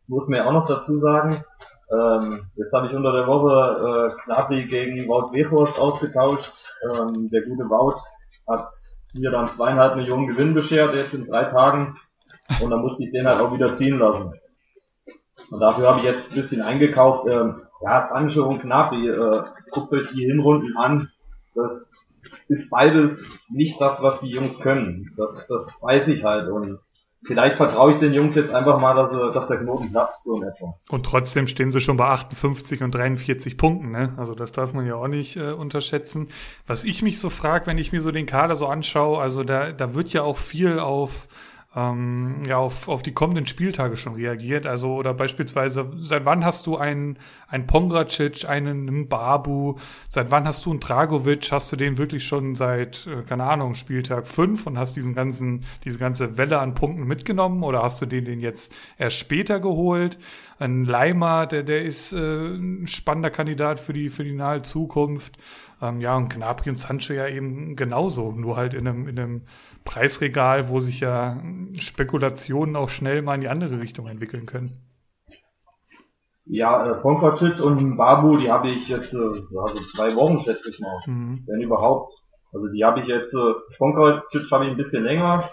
Das 0.00 0.08
muss 0.08 0.28
man 0.28 0.38
ja 0.38 0.46
auch 0.46 0.52
noch 0.52 0.66
dazu 0.66 0.96
sagen. 0.96 1.44
Ähm, 1.92 2.46
jetzt 2.56 2.72
habe 2.72 2.86
ich 2.86 2.94
unter 2.94 3.12
der 3.12 3.26
Woche 3.26 4.16
äh, 4.26 4.66
gegen 4.66 5.08
Wout 5.08 5.34
Weghorst 5.34 5.78
ausgetauscht. 5.78 6.52
Ähm, 6.84 7.28
der 7.30 7.42
gute 7.42 7.68
Wout 7.68 8.00
hat 8.48 8.68
mir 9.14 9.30
dann 9.30 9.50
zweieinhalb 9.50 9.96
Millionen 9.96 10.28
Gewinn 10.28 10.54
beschert 10.54 10.94
jetzt 10.94 11.14
in 11.14 11.26
drei 11.26 11.44
Tagen. 11.44 11.98
Und 12.60 12.70
dann 12.70 12.80
musste 12.80 13.04
ich 13.04 13.10
den 13.12 13.26
halt 13.26 13.40
auch 13.40 13.52
wieder 13.52 13.74
ziehen 13.74 13.98
lassen. 13.98 14.32
Und 15.50 15.60
dafür 15.60 15.88
habe 15.88 15.98
ich 15.98 16.04
jetzt 16.04 16.30
ein 16.30 16.36
bisschen 16.36 16.62
eingekauft. 16.62 17.28
Ähm, 17.28 17.62
ja, 17.82 18.06
Sancho 18.06 18.46
und 18.46 18.62
Gnabry, 18.62 19.08
äh, 19.08 19.42
guckt 19.70 19.92
euch 19.92 20.10
die 20.12 20.26
Hinrunden 20.26 20.76
an. 20.76 21.10
Das 21.54 21.92
ist 22.48 22.70
beides 22.70 23.24
nicht 23.48 23.80
das, 23.80 24.02
was 24.02 24.20
die 24.20 24.30
Jungs 24.30 24.60
können. 24.60 25.14
Das, 25.16 25.46
das 25.48 25.78
weiß 25.80 26.08
ich 26.08 26.24
halt. 26.24 26.48
Und 26.48 26.78
vielleicht 27.24 27.56
vertraue 27.56 27.92
ich 27.94 27.98
den 27.98 28.12
Jungs 28.12 28.34
jetzt 28.34 28.52
einfach 28.52 28.78
mal, 28.78 28.94
dass, 28.94 29.34
dass 29.34 29.48
der 29.48 29.58
Knoten 29.58 29.90
platzt, 29.90 30.24
so 30.24 30.36
in 30.36 30.42
etwa. 30.42 30.76
Und 30.90 31.06
trotzdem 31.06 31.46
stehen 31.46 31.70
sie 31.70 31.80
schon 31.80 31.96
bei 31.96 32.06
58 32.06 32.82
und 32.82 32.94
43 32.94 33.56
Punkten, 33.56 33.90
ne? 33.90 34.14
Also 34.16 34.34
das 34.34 34.52
darf 34.52 34.72
man 34.72 34.86
ja 34.86 34.96
auch 34.96 35.08
nicht 35.08 35.36
äh, 35.36 35.52
unterschätzen. 35.52 36.28
Was 36.66 36.84
ich 36.84 37.02
mich 37.02 37.18
so 37.18 37.30
frage, 37.30 37.66
wenn 37.66 37.78
ich 37.78 37.92
mir 37.92 38.02
so 38.02 38.10
den 38.10 38.26
Kader 38.26 38.56
so 38.56 38.66
anschaue, 38.66 39.20
also 39.20 39.42
da, 39.42 39.72
da 39.72 39.94
wird 39.94 40.12
ja 40.12 40.22
auch 40.22 40.38
viel 40.38 40.78
auf 40.78 41.28
ähm, 41.76 42.42
ja, 42.48 42.56
auf, 42.56 42.88
auf 42.88 43.02
die 43.02 43.12
kommenden 43.12 43.46
Spieltage 43.46 43.96
schon 43.96 44.14
reagiert. 44.14 44.66
Also, 44.66 44.94
oder 44.94 45.14
beispielsweise, 45.14 45.88
seit 45.98 46.24
wann 46.24 46.44
hast 46.44 46.66
du 46.66 46.76
einen, 46.76 47.16
einen 47.46 47.68
Pongracic, 47.68 48.48
einen 48.48 49.08
Babu, 49.08 49.76
seit 50.08 50.32
wann 50.32 50.46
hast 50.46 50.66
du 50.66 50.70
einen 50.70 50.80
Dragovic? 50.80 51.52
Hast 51.52 51.70
du 51.70 51.76
den 51.76 51.96
wirklich 51.96 52.26
schon 52.26 52.56
seit, 52.56 53.06
äh, 53.06 53.22
keine 53.22 53.44
Ahnung, 53.44 53.74
Spieltag 53.74 54.26
fünf 54.26 54.66
und 54.66 54.78
hast 54.78 54.96
diesen 54.96 55.14
ganzen, 55.14 55.64
diese 55.84 55.98
ganze 55.98 56.36
Welle 56.36 56.58
an 56.58 56.74
Punkten 56.74 57.04
mitgenommen? 57.04 57.62
Oder 57.62 57.84
hast 57.84 58.02
du 58.02 58.06
den, 58.06 58.24
den 58.24 58.40
jetzt 58.40 58.74
erst 58.98 59.18
später 59.18 59.60
geholt? 59.60 60.18
Ein 60.60 60.84
Leimer, 60.84 61.46
der, 61.46 61.62
der 61.62 61.82
ist 61.82 62.12
äh, 62.12 62.18
ein 62.18 62.86
spannender 62.86 63.30
Kandidat 63.30 63.80
für 63.80 63.94
die, 63.94 64.10
für 64.10 64.24
die 64.24 64.34
nahe 64.34 64.60
Zukunft. 64.60 65.38
Ähm, 65.80 66.02
ja, 66.02 66.14
und 66.14 66.28
Gnabry 66.28 66.68
und 66.68 66.76
Sancho 66.76 67.14
ja 67.14 67.26
eben 67.26 67.76
genauso, 67.76 68.32
nur 68.32 68.56
halt 68.56 68.74
in 68.74 68.86
einem, 68.86 69.08
in 69.08 69.18
einem 69.18 69.42
Preisregal, 69.84 70.68
wo 70.68 70.78
sich 70.78 71.00
ja 71.00 71.42
Spekulationen 71.78 72.76
auch 72.76 72.90
schnell 72.90 73.22
mal 73.22 73.36
in 73.36 73.40
die 73.40 73.48
andere 73.48 73.80
Richtung 73.80 74.06
entwickeln 74.06 74.44
können. 74.44 74.72
Ja, 76.44 76.84
äh, 76.84 76.94
Ponkacic 77.00 77.58
und 77.60 77.96
Babu, 77.96 78.36
die 78.36 78.50
habe 78.50 78.68
ich 78.68 78.86
jetzt, 78.86 79.14
äh, 79.14 79.16
also 79.16 79.80
zwei 79.94 80.14
Wochen 80.14 80.40
schätze 80.40 80.68
ich 80.68 80.78
mal, 80.80 81.00
mhm. 81.06 81.42
wenn 81.46 81.62
überhaupt. 81.62 82.12
Also 82.52 82.66
die 82.66 82.84
habe 82.84 83.00
ich 83.00 83.06
jetzt, 83.06 83.32
äh, 83.32 83.54
Ponkacic 83.78 84.50
habe 84.52 84.64
ich 84.64 84.72
ein 84.72 84.76
bisschen 84.76 85.04
länger, 85.04 85.48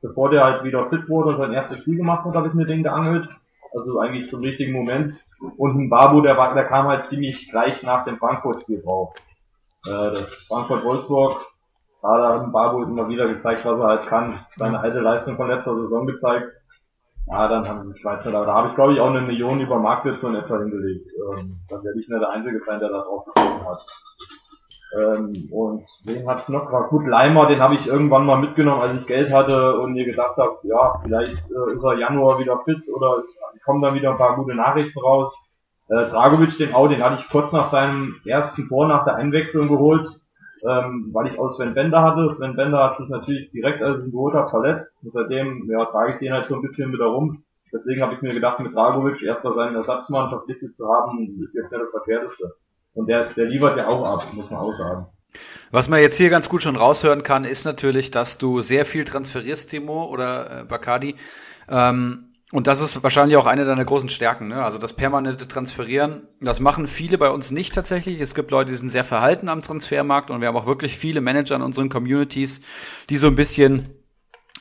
bevor 0.00 0.30
der 0.30 0.44
halt 0.44 0.64
wieder 0.64 0.88
fit 0.88 1.06
wurde 1.10 1.30
und 1.30 1.36
sein 1.36 1.52
erstes 1.52 1.80
Spiel 1.80 1.96
gemacht 1.96 2.24
hat, 2.24 2.34
habe 2.34 2.48
ich 2.48 2.54
mir 2.54 2.64
den 2.64 2.82
geangelt. 2.82 3.28
Also 3.76 4.00
eigentlich 4.00 4.30
zum 4.30 4.40
richtigen 4.40 4.72
Moment. 4.72 5.12
Und 5.58 5.76
ein 5.76 5.90
Babu, 5.90 6.20
der 6.22 6.36
war, 6.36 6.54
der 6.54 6.64
kam 6.64 6.86
halt 6.86 7.06
ziemlich 7.06 7.50
gleich 7.50 7.82
nach 7.82 8.04
dem 8.04 8.16
Frankfurt-Spiel 8.18 8.82
drauf. 8.82 9.14
Äh, 9.86 10.12
das 10.12 10.46
Frankfurt-Wolfsburg 10.48 11.46
da 12.06 12.40
hat 12.40 12.52
Barbo 12.52 12.84
immer 12.84 13.08
wieder 13.08 13.26
gezeigt, 13.26 13.64
was 13.64 13.78
er 13.80 13.86
halt 13.86 14.06
kann. 14.06 14.38
Seine 14.56 14.78
alte 14.80 15.00
Leistung 15.00 15.36
von 15.36 15.48
letzter 15.48 15.76
Saison 15.76 16.06
gezeigt. 16.06 16.52
Ja, 17.28 17.48
dann 17.48 17.66
haben 17.66 17.92
die 17.92 17.98
Schweizer 17.98 18.30
da. 18.30 18.44
Da 18.44 18.54
habe 18.54 18.68
ich 18.68 18.74
glaube 18.76 18.92
ich 18.92 19.00
auch 19.00 19.10
eine 19.10 19.22
Million 19.22 19.58
über 19.58 19.80
Marktwert 19.80 20.18
so 20.18 20.28
in 20.28 20.36
etwa 20.36 20.58
hingelegt. 20.58 21.10
Ähm, 21.12 21.56
dann 21.68 21.82
werde 21.82 21.98
ich 22.00 22.08
nicht 22.08 22.20
der 22.20 22.30
Einzige 22.30 22.60
sein, 22.62 22.78
der 22.78 22.90
da 22.90 23.02
drauf 23.02 23.24
gekommen 23.24 23.66
hat. 23.66 23.84
Ähm, 24.94 25.32
und 25.50 25.84
wen 26.04 26.28
hat's 26.28 26.48
noch? 26.48 26.70
War 26.70 26.88
gut, 26.88 27.06
Leimer, 27.06 27.46
den 27.46 27.60
habe 27.60 27.74
ich 27.74 27.86
irgendwann 27.86 28.26
mal 28.26 28.38
mitgenommen, 28.38 28.82
als 28.82 29.00
ich 29.00 29.06
Geld 29.06 29.32
hatte 29.32 29.78
und 29.80 29.92
mir 29.92 30.04
gedacht 30.04 30.36
habe, 30.36 30.58
ja, 30.62 31.00
vielleicht 31.02 31.32
äh, 31.50 31.74
ist 31.74 31.84
er 31.84 31.98
Januar 31.98 32.38
wieder 32.38 32.60
fit 32.64 32.84
oder 32.94 33.18
es 33.18 33.38
kommen 33.64 33.82
da 33.82 33.94
wieder 33.94 34.12
ein 34.12 34.18
paar 34.18 34.36
gute 34.36 34.54
Nachrichten 34.54 34.98
raus. 35.00 35.34
Äh, 35.88 36.04
Dragovic, 36.04 36.56
den 36.58 36.74
auch, 36.74 36.88
den 36.88 37.02
hatte 37.02 37.20
ich 37.20 37.28
kurz 37.30 37.52
nach 37.52 37.66
seinem 37.66 38.16
ersten 38.24 38.68
Tor 38.68 38.86
nach 38.86 39.04
der 39.04 39.16
Einwechslung 39.16 39.68
geholt 39.68 40.06
ähm, 40.64 41.10
weil 41.12 41.28
ich 41.28 41.38
aus 41.38 41.56
Sven 41.56 41.74
Bender 41.74 42.02
hatte. 42.02 42.32
Sven 42.32 42.56
Bender 42.56 42.82
hat 42.82 42.96
sich 42.96 43.08
natürlich 43.08 43.50
direkt, 43.50 43.82
als 43.82 44.00
ich 44.00 44.06
ihn 44.06 44.12
geholt 44.12 44.34
habe, 44.34 44.48
verletzt. 44.48 44.98
Und 45.02 45.12
seitdem 45.12 45.68
ja, 45.70 45.84
trage 45.86 46.14
ich 46.14 46.18
den 46.18 46.32
halt 46.32 46.48
so 46.48 46.54
ein 46.54 46.62
bisschen 46.62 46.92
wieder 46.92 47.06
rum. 47.06 47.44
Deswegen 47.72 48.02
habe 48.02 48.14
ich 48.14 48.22
mir 48.22 48.32
gedacht, 48.32 48.60
mit 48.60 48.74
Dragovic 48.74 49.22
erstmal 49.22 49.54
seinen 49.54 49.76
Ersatzmann 49.76 50.28
verpflichtet 50.30 50.76
zu 50.76 50.86
haben, 50.88 51.40
ist 51.44 51.54
jetzt 51.54 51.72
nicht 51.72 51.82
das 51.82 51.90
Verkehrteste. 51.90 52.54
Und 52.96 53.08
der, 53.08 53.32
der 53.34 53.44
liefert 53.44 53.76
ja 53.76 53.88
auch 53.88 54.04
ab, 54.04 54.26
muss 54.32 54.50
man 54.50 54.60
auch 54.60 54.76
sagen. 54.76 55.06
Was 55.70 55.88
man 55.88 56.00
jetzt 56.00 56.16
hier 56.16 56.30
ganz 56.30 56.48
gut 56.48 56.62
schon 56.62 56.76
raushören 56.76 57.22
kann, 57.22 57.44
ist 57.44 57.66
natürlich, 57.66 58.10
dass 58.10 58.38
du 58.38 58.62
sehr 58.62 58.86
viel 58.86 59.04
transferierst, 59.04 59.68
Timo 59.68 60.06
oder 60.06 60.62
äh, 60.62 60.64
Bacardi. 60.64 61.14
Ähm, 61.68 62.32
und 62.52 62.68
das 62.68 62.80
ist 62.80 63.02
wahrscheinlich 63.02 63.36
auch 63.36 63.46
eine 63.46 63.64
deiner 63.64 63.84
großen 63.84 64.08
Stärken, 64.08 64.48
ne? 64.48 64.64
Also 64.64 64.78
das 64.78 64.92
permanente 64.92 65.48
Transferieren. 65.48 66.28
Das 66.40 66.60
machen 66.60 66.86
viele 66.86 67.18
bei 67.18 67.28
uns 67.28 67.50
nicht 67.50 67.74
tatsächlich. 67.74 68.20
Es 68.20 68.34
gibt 68.34 68.50
Leute, 68.50 68.70
die 68.70 68.76
sind 68.76 68.88
sehr 68.88 69.04
verhalten 69.04 69.48
am 69.48 69.62
Transfermarkt 69.62 70.30
und 70.30 70.40
wir 70.40 70.48
haben 70.48 70.56
auch 70.56 70.66
wirklich 70.66 70.96
viele 70.96 71.20
Manager 71.20 71.56
in 71.56 71.62
unseren 71.62 71.88
Communities, 71.88 72.60
die 73.10 73.16
so 73.16 73.26
ein 73.26 73.36
bisschen 73.36 73.88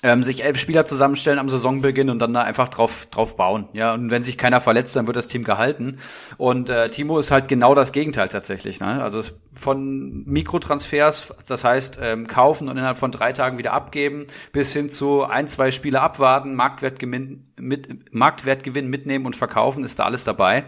ähm, 0.05 0.21
sich 0.21 0.43
elf 0.43 0.59
Spieler 0.59 0.85
zusammenstellen 0.85 1.39
am 1.39 1.49
Saisonbeginn 1.49 2.11
und 2.11 2.19
dann 2.19 2.31
da 2.31 2.41
einfach 2.43 2.67
drauf, 2.67 3.07
drauf 3.07 3.35
bauen. 3.35 3.67
Ja, 3.73 3.95
und 3.95 4.11
wenn 4.11 4.21
sich 4.21 4.37
keiner 4.37 4.61
verletzt, 4.61 4.95
dann 4.95 5.07
wird 5.07 5.17
das 5.17 5.29
Team 5.29 5.43
gehalten. 5.43 5.97
Und 6.37 6.69
äh, 6.69 6.91
Timo 6.91 7.17
ist 7.17 7.31
halt 7.31 7.47
genau 7.47 7.73
das 7.73 7.91
Gegenteil 7.91 8.27
tatsächlich. 8.27 8.79
Ne? 8.79 9.01
Also 9.01 9.23
von 9.51 10.23
Mikrotransfers, 10.25 11.33
das 11.47 11.63
heißt 11.63 11.97
ähm, 11.99 12.27
kaufen 12.27 12.69
und 12.69 12.77
innerhalb 12.77 12.99
von 12.99 13.09
drei 13.09 13.33
Tagen 13.33 13.57
wieder 13.57 13.73
abgeben, 13.73 14.27
bis 14.51 14.73
hin 14.73 14.89
zu 14.89 15.23
ein, 15.23 15.47
zwei 15.47 15.71
Spiele 15.71 16.01
abwarten, 16.01 16.53
Marktwertgewinn, 16.53 17.47
mit, 17.59 18.13
Marktwertgewinn 18.13 18.87
mitnehmen 18.87 19.25
und 19.25 19.35
verkaufen, 19.35 19.83
ist 19.83 19.97
da 19.97 20.03
alles 20.05 20.23
dabei. 20.23 20.65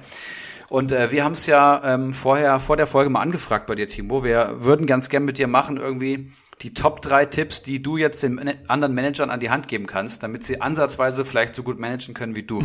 Und 0.69 0.91
äh, 0.91 1.11
wir 1.11 1.23
haben 1.23 1.33
es 1.33 1.45
ja 1.45 1.79
ähm, 1.85 2.11
vorher 2.11 2.59
vor 2.59 2.75
der 2.75 2.87
Folge 2.87 3.11
mal 3.11 3.21
angefragt 3.21 3.67
bei 3.67 3.75
dir, 3.75 3.87
Timo. 3.87 4.23
Wir 4.23 4.55
würden 4.57 4.87
ganz 4.87 5.09
gern 5.09 5.25
mit 5.25 5.37
dir 5.37 5.47
machen 5.47 5.77
irgendwie 5.77 6.31
die 6.61 6.73
Top 6.73 7.01
drei 7.01 7.25
Tipps, 7.25 7.61
die 7.61 7.81
du 7.81 7.97
jetzt 7.97 8.23
den 8.23 8.39
anderen 8.67 8.93
Managern 8.93 9.29
an 9.29 9.39
die 9.39 9.49
Hand 9.49 9.67
geben 9.67 9.85
kannst, 9.85 10.23
damit 10.23 10.43
sie 10.43 10.61
ansatzweise 10.61 11.25
vielleicht 11.25 11.53
so 11.53 11.63
gut 11.63 11.79
managen 11.79 12.13
können 12.13 12.35
wie 12.35 12.43
du. 12.43 12.63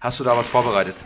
Hast 0.00 0.18
du 0.18 0.24
da 0.24 0.36
was 0.36 0.48
vorbereitet? 0.48 1.04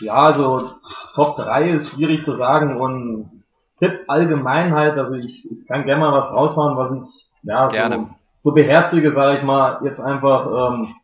Ja, 0.00 0.14
also 0.14 0.70
Top 1.14 1.36
3 1.36 1.68
ist 1.68 1.90
schwierig 1.90 2.24
zu 2.24 2.36
sagen 2.36 2.80
und 2.80 3.44
Tipps 3.78 4.08
allgemein 4.08 4.74
halt, 4.74 4.98
also 4.98 5.14
ich, 5.14 5.50
ich 5.50 5.66
kann 5.66 5.84
gerne 5.84 6.00
mal 6.00 6.12
was 6.12 6.30
raushauen, 6.32 6.76
was 6.76 7.06
ich 7.06 7.28
ja 7.42 7.68
gerne. 7.68 7.96
So, 8.40 8.50
so 8.50 8.54
beherzige, 8.54 9.12
sage 9.12 9.38
ich 9.38 9.44
mal, 9.44 9.80
jetzt 9.84 10.00
einfach, 10.00 10.72
ähm, 10.72 10.94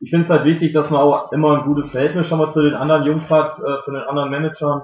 ich 0.00 0.10
finde 0.10 0.24
es 0.24 0.30
halt 0.30 0.44
wichtig, 0.44 0.72
dass 0.72 0.90
man 0.90 1.00
auch 1.00 1.32
immer 1.32 1.58
ein 1.58 1.64
gutes 1.64 1.90
Verhältnis 1.90 2.26
schon 2.26 2.38
mal 2.38 2.50
zu 2.50 2.62
den 2.62 2.74
anderen 2.74 3.04
Jungs 3.04 3.30
hat, 3.30 3.52
äh, 3.58 3.82
zu 3.84 3.92
den 3.92 4.02
anderen 4.02 4.30
Managern 4.30 4.82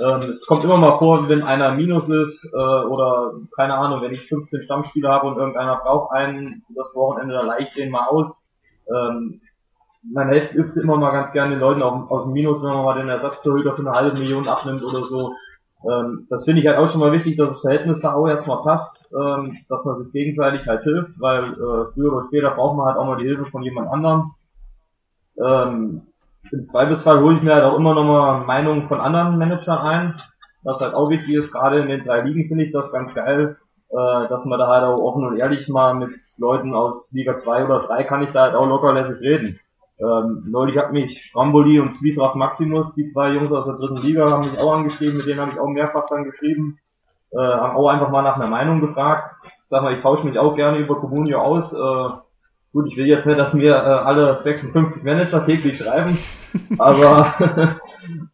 ähm, 0.00 0.30
es 0.30 0.46
kommt 0.46 0.64
immer 0.64 0.76
mal 0.76 0.98
vor, 0.98 1.28
wenn 1.28 1.42
einer 1.42 1.72
Minus 1.72 2.08
ist 2.08 2.52
äh, 2.52 2.56
oder 2.56 3.32
keine 3.56 3.74
Ahnung, 3.74 4.02
wenn 4.02 4.12
ich 4.12 4.28
15 4.28 4.62
Stammspieler 4.62 5.10
habe 5.10 5.28
und 5.28 5.38
irgendeiner 5.38 5.76
braucht 5.76 6.12
einen 6.12 6.64
das 6.74 6.94
Wochenende, 6.94 7.34
dann 7.34 7.46
leicht 7.46 7.74
den 7.76 7.90
mal 7.90 8.06
aus. 8.06 8.48
Ähm, 8.94 9.40
man 10.02 10.28
hilft 10.28 10.76
immer 10.76 10.96
mal 10.96 11.10
ganz 11.10 11.32
gerne 11.32 11.52
den 11.52 11.60
Leuten 11.60 11.82
auch 11.82 12.10
aus 12.10 12.24
dem 12.24 12.32
Minus, 12.32 12.62
wenn 12.62 12.70
man 12.70 12.84
mal 12.84 12.98
den 12.98 13.08
Ersatztorhüter 13.08 13.74
für 13.74 13.86
eine 13.86 13.92
halbe 13.92 14.18
Million 14.18 14.46
abnimmt 14.46 14.82
oder 14.84 15.04
so. 15.04 15.32
Ähm, 15.88 16.26
das 16.28 16.44
finde 16.44 16.60
ich 16.60 16.66
halt 16.66 16.78
auch 16.78 16.88
schon 16.88 17.00
mal 17.00 17.12
wichtig, 17.12 17.36
dass 17.36 17.50
das 17.50 17.60
Verhältnis 17.60 18.00
da 18.00 18.14
auch 18.14 18.26
erstmal 18.26 18.62
passt, 18.62 19.12
ähm, 19.14 19.58
dass 19.68 19.84
man 19.84 20.02
sich 20.02 20.12
gegenseitig 20.12 20.66
halt 20.66 20.82
hilft, 20.82 21.20
weil 21.20 21.52
äh, 21.52 21.92
früher 21.94 22.12
oder 22.12 22.26
später 22.26 22.50
braucht 22.50 22.76
man 22.76 22.86
halt 22.86 22.96
auch 22.96 23.06
mal 23.06 23.18
die 23.18 23.26
Hilfe 23.26 23.46
von 23.46 23.62
jemand 23.62 23.88
anderem. 23.90 24.32
Ähm, 25.42 26.07
im 26.52 26.66
Zweifelsfall 26.66 27.20
hole 27.20 27.36
ich 27.36 27.42
mir 27.42 27.54
halt 27.54 27.64
auch 27.64 27.76
immer 27.76 27.94
nochmal 27.94 28.44
Meinungen 28.44 28.88
von 28.88 29.00
anderen 29.00 29.38
Managern 29.38 29.78
ein. 29.78 30.14
Was 30.64 30.80
halt 30.80 30.94
auch 30.94 31.10
wichtig 31.10 31.34
ist, 31.34 31.52
gerade 31.52 31.80
in 31.80 31.88
den 31.88 32.04
drei 32.04 32.20
Ligen 32.20 32.48
finde 32.48 32.64
ich 32.64 32.72
das 32.72 32.92
ganz 32.92 33.14
geil, 33.14 33.56
äh, 33.90 34.28
dass 34.28 34.44
man 34.44 34.58
da 34.58 34.66
halt 34.66 34.84
auch 34.84 34.98
offen 34.98 35.24
und 35.24 35.38
ehrlich 35.38 35.68
mal 35.68 35.94
mit 35.94 36.14
Leuten 36.38 36.74
aus 36.74 37.10
Liga 37.12 37.38
2 37.38 37.64
oder 37.64 37.86
3 37.86 38.04
kann 38.04 38.22
ich 38.22 38.30
da 38.30 38.42
halt 38.42 38.54
auch 38.54 38.66
locker 38.66 38.92
lässig 38.92 39.20
reden. 39.20 39.60
Ähm, 40.00 40.44
neulich 40.46 40.76
hat 40.76 40.92
mich 40.92 41.24
Stramboli 41.24 41.80
und 41.80 41.92
Zwietracht 41.92 42.36
Maximus, 42.36 42.94
die 42.94 43.06
zwei 43.06 43.32
Jungs 43.32 43.50
aus 43.50 43.64
der 43.64 43.74
dritten 43.74 43.96
Liga, 43.96 44.30
haben 44.30 44.48
mich 44.48 44.58
auch 44.58 44.72
angeschrieben, 44.72 45.16
mit 45.16 45.26
denen 45.26 45.40
habe 45.40 45.52
ich 45.52 45.58
auch 45.58 45.68
mehrfach 45.68 46.06
dann 46.06 46.24
geschrieben, 46.24 46.78
äh, 47.32 47.38
haben 47.38 47.76
auch 47.76 47.88
einfach 47.88 48.10
mal 48.10 48.22
nach 48.22 48.36
einer 48.36 48.46
Meinung 48.46 48.80
gefragt. 48.80 49.34
Ich 49.44 49.68
sag 49.68 49.82
mal, 49.82 49.94
ich 49.94 50.02
tausche 50.02 50.26
mich 50.26 50.38
auch 50.38 50.54
gerne 50.54 50.78
über 50.78 51.00
Comunio 51.00 51.40
aus, 51.40 51.72
äh, 51.72 52.08
Gut, 52.72 52.86
ich 52.86 52.98
will 52.98 53.06
jetzt 53.06 53.24
nicht, 53.24 53.38
dass 53.38 53.54
mir 53.54 53.72
äh, 53.72 53.78
alle 53.78 54.42
56 54.42 55.02
Manager 55.02 55.44
täglich 55.44 55.78
schreiben, 55.78 56.18
aber, 56.78 57.34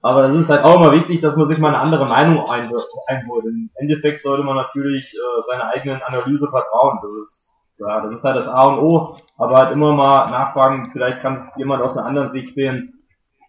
aber 0.03 0.23
das 0.23 0.37
ist 0.37 0.51
halt 0.51 0.65
auch 0.65 0.81
immer 0.81 0.93
wichtig, 0.93 1.21
dass 1.21 1.37
man 1.37 1.47
sich 1.47 1.59
mal 1.59 1.69
eine 1.69 1.79
andere 1.79 2.07
Meinung 2.07 2.45
einholt. 2.49 3.45
Im 3.45 3.71
Endeffekt 3.77 4.23
sollte 4.23 4.43
man 4.43 4.57
natürlich 4.57 5.15
äh, 5.15 5.43
seiner 5.49 5.69
eigenen 5.69 6.03
Analyse 6.03 6.49
vertrauen. 6.49 6.99
Das 7.01 7.13
ist, 7.23 7.53
ja, 7.79 8.01
das 8.01 8.13
ist 8.13 8.25
halt 8.25 8.37
das 8.37 8.49
A 8.49 8.67
und 8.67 8.81
O, 8.81 9.17
aber 9.39 9.57
halt 9.57 9.73
immer 9.73 9.93
mal 9.93 10.29
nachfragen, 10.31 10.91
vielleicht 10.93 11.21
kann 11.21 11.39
es 11.39 11.55
jemand 11.57 11.83
aus 11.83 11.97
einer 11.97 12.07
anderen 12.07 12.33
Sicht 12.33 12.55
sehen. 12.55 12.95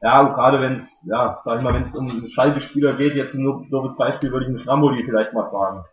Ja, 0.03 0.21
gerade 0.21 0.61
wenn 0.61 0.75
es, 0.75 1.03
ja, 1.07 1.39
sag 1.41 1.57
ich 1.57 1.63
mal, 1.63 1.73
wenn 1.73 1.85
es 1.85 1.95
um 1.95 2.27
Schalke-Spieler 2.27 2.93
geht, 2.93 3.15
jetzt 3.15 3.33
ein 3.33 3.69
doofes 3.71 3.97
Beispiel, 3.97 4.31
würde 4.31 4.45
ich 4.45 4.49
einen 4.49 4.59
Stramboli 4.59 5.03
vielleicht 5.03 5.33
mal 5.33 5.49
fragen. 5.49 5.83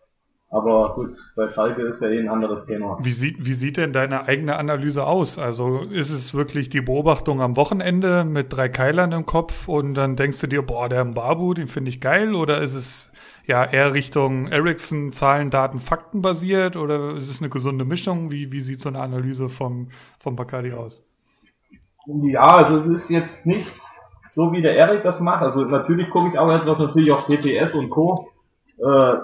Aber 0.53 0.93
gut, 0.95 1.15
bei 1.35 1.49
Schalke 1.49 1.81
ist 1.81 2.03
ja 2.03 2.09
eh 2.09 2.21
ein 2.21 2.29
anderes 2.29 2.65
Thema. 2.65 2.99
Wie 3.01 3.13
sieht, 3.13 3.47
wie 3.47 3.55
sieht 3.55 3.79
denn 3.79 3.95
deine 3.95 4.29
eigene 4.29 4.57
Analyse 4.57 5.07
aus? 5.07 5.39
Also 5.39 5.79
ist 5.79 6.11
es 6.11 6.35
wirklich 6.35 6.69
die 6.69 6.83
Beobachtung 6.83 7.41
am 7.41 7.57
Wochenende 7.57 8.25
mit 8.25 8.53
drei 8.53 8.69
Keilern 8.69 9.13
im 9.13 9.25
Kopf 9.25 9.67
und 9.67 9.95
dann 9.95 10.15
denkst 10.15 10.43
du 10.43 10.47
dir, 10.49 10.61
boah, 10.61 10.91
der 10.91 11.07
Mbabu, 11.07 11.55
den 11.55 11.69
finde 11.69 11.89
ich 11.89 12.03
geil? 12.03 12.35
Oder 12.35 12.61
ist 12.61 12.75
es 12.75 13.11
ja 13.47 13.65
eher 13.65 13.95
Richtung 13.95 14.47
Ericsson, 14.49 15.11
Zahlen, 15.11 15.49
Daten, 15.49 15.79
Fakten 15.79 16.21
basiert? 16.21 16.77
Oder 16.77 17.17
ist 17.17 17.31
es 17.31 17.41
eine 17.41 17.49
gesunde 17.49 17.87
Mischung? 17.87 18.31
Wie, 18.31 18.53
wie 18.53 18.61
sieht 18.61 18.81
so 18.81 18.91
eine 18.91 19.01
Analyse 19.01 19.49
vom, 19.49 19.89
vom 20.19 20.37
Bacardi 20.37 20.75
aus? 20.75 21.03
Ja, 22.25 22.43
also 22.43 22.77
es 22.77 22.89
ist 22.89 23.09
jetzt 23.09 23.47
nicht 23.47 23.73
so, 24.35 24.53
wie 24.53 24.61
der 24.61 24.77
Erik 24.77 25.03
das 25.03 25.19
macht. 25.19 25.45
Also 25.45 25.65
natürlich 25.65 26.11
gucke 26.11 26.29
ich 26.29 26.39
auch 26.39 26.53
etwas 26.53 26.79
natürlich 26.79 27.11
auf 27.11 27.25
TPS 27.25 27.75
und 27.75 27.89
Co 27.89 28.32
äh, 28.83 29.17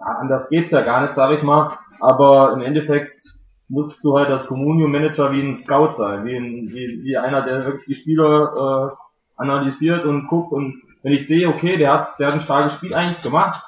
anders 0.00 0.48
geht's 0.48 0.72
ja 0.72 0.82
gar 0.82 1.02
nicht, 1.02 1.14
sag 1.14 1.32
ich 1.32 1.42
mal. 1.42 1.78
Aber 2.00 2.52
im 2.52 2.62
Endeffekt 2.62 3.22
musst 3.68 4.04
du 4.04 4.16
halt 4.16 4.28
als 4.28 4.46
Communio-Manager 4.46 5.32
wie 5.32 5.42
ein 5.42 5.56
Scout 5.56 5.92
sein, 5.92 6.24
wie, 6.24 6.36
ein, 6.36 6.68
wie, 6.70 7.02
wie 7.02 7.16
einer, 7.16 7.42
der 7.42 7.64
wirklich 7.64 7.86
die 7.86 7.94
Spieler 7.94 8.92
äh, 8.92 9.40
analysiert 9.40 10.04
und 10.04 10.28
guckt 10.28 10.52
und 10.52 10.82
wenn 11.02 11.12
ich 11.12 11.26
sehe, 11.26 11.48
okay, 11.48 11.76
der 11.76 11.92
hat, 11.92 12.08
der 12.18 12.28
hat 12.28 12.34
ein 12.34 12.40
starkes 12.40 12.74
Spiel 12.74 12.94
eigentlich 12.94 13.22
gemacht, 13.22 13.62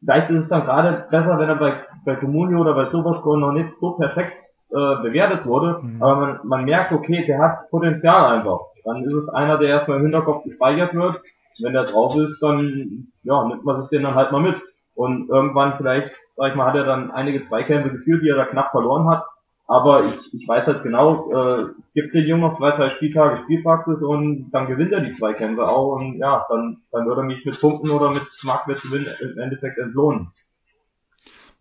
vielleicht 0.00 0.30
ist 0.30 0.44
es 0.44 0.48
dann 0.48 0.64
gerade 0.64 1.06
besser, 1.10 1.38
wenn 1.38 1.48
er 1.48 1.56
bei, 1.56 1.84
bei 2.04 2.16
Comunio 2.16 2.60
oder 2.60 2.74
bei 2.74 2.86
Superscore 2.86 3.38
noch 3.38 3.52
nicht 3.52 3.74
so 3.76 3.92
perfekt 3.92 4.38
äh, 4.70 5.02
bewertet 5.02 5.46
wurde, 5.46 5.80
mhm. 5.82 6.02
aber 6.02 6.16
man, 6.16 6.40
man 6.44 6.64
merkt, 6.64 6.92
okay, 6.92 7.24
der 7.26 7.40
hat 7.40 7.70
Potenzial 7.70 8.38
einfach. 8.38 8.60
Dann 8.84 9.04
ist 9.04 9.14
es 9.14 9.28
einer, 9.28 9.58
der 9.58 9.68
erstmal 9.68 9.98
im 9.98 10.04
Hinterkopf 10.04 10.44
gespeichert 10.44 10.94
wird 10.94 11.20
wenn 11.62 11.72
der 11.72 11.84
drauf 11.84 12.16
ist, 12.16 12.40
dann 12.40 13.08
ja, 13.22 13.44
nimmt 13.44 13.64
man 13.64 13.80
sich 13.80 13.90
den 13.90 14.02
dann 14.02 14.14
halt 14.14 14.32
mal 14.32 14.40
mit. 14.40 14.60
Und 14.94 15.28
irgendwann 15.28 15.76
vielleicht, 15.76 16.10
sag 16.36 16.50
ich 16.50 16.54
mal, 16.56 16.66
hat 16.66 16.76
er 16.76 16.84
dann 16.84 17.10
einige 17.10 17.42
Zweikämpfe 17.42 17.90
geführt, 17.90 18.22
die 18.22 18.28
er 18.28 18.36
da 18.36 18.46
knapp 18.46 18.70
verloren 18.70 19.08
hat. 19.08 19.24
Aber 19.68 20.06
ich, 20.06 20.32
ich 20.32 20.46
weiß 20.46 20.68
halt 20.68 20.84
genau, 20.84 21.30
äh, 21.32 21.66
gibt 21.92 22.14
den 22.14 22.24
Jungen 22.24 22.42
noch 22.42 22.56
zwei, 22.56 22.70
drei 22.70 22.88
Spieltage 22.90 23.36
Spielpraxis 23.36 24.00
und 24.02 24.50
dann 24.52 24.68
gewinnt 24.68 24.92
er 24.92 25.00
die 25.00 25.10
Zweikämpfe 25.10 25.66
auch 25.66 25.96
und 25.96 26.18
ja, 26.18 26.46
dann, 26.48 26.82
dann 26.92 27.06
würde 27.06 27.22
er 27.22 27.24
mich 27.24 27.44
mit 27.44 27.60
Punkten 27.60 27.90
oder 27.90 28.10
mit 28.10 28.22
Marktwertgewinn 28.44 29.08
im 29.20 29.38
Endeffekt 29.38 29.78
entlohnen. 29.78 30.28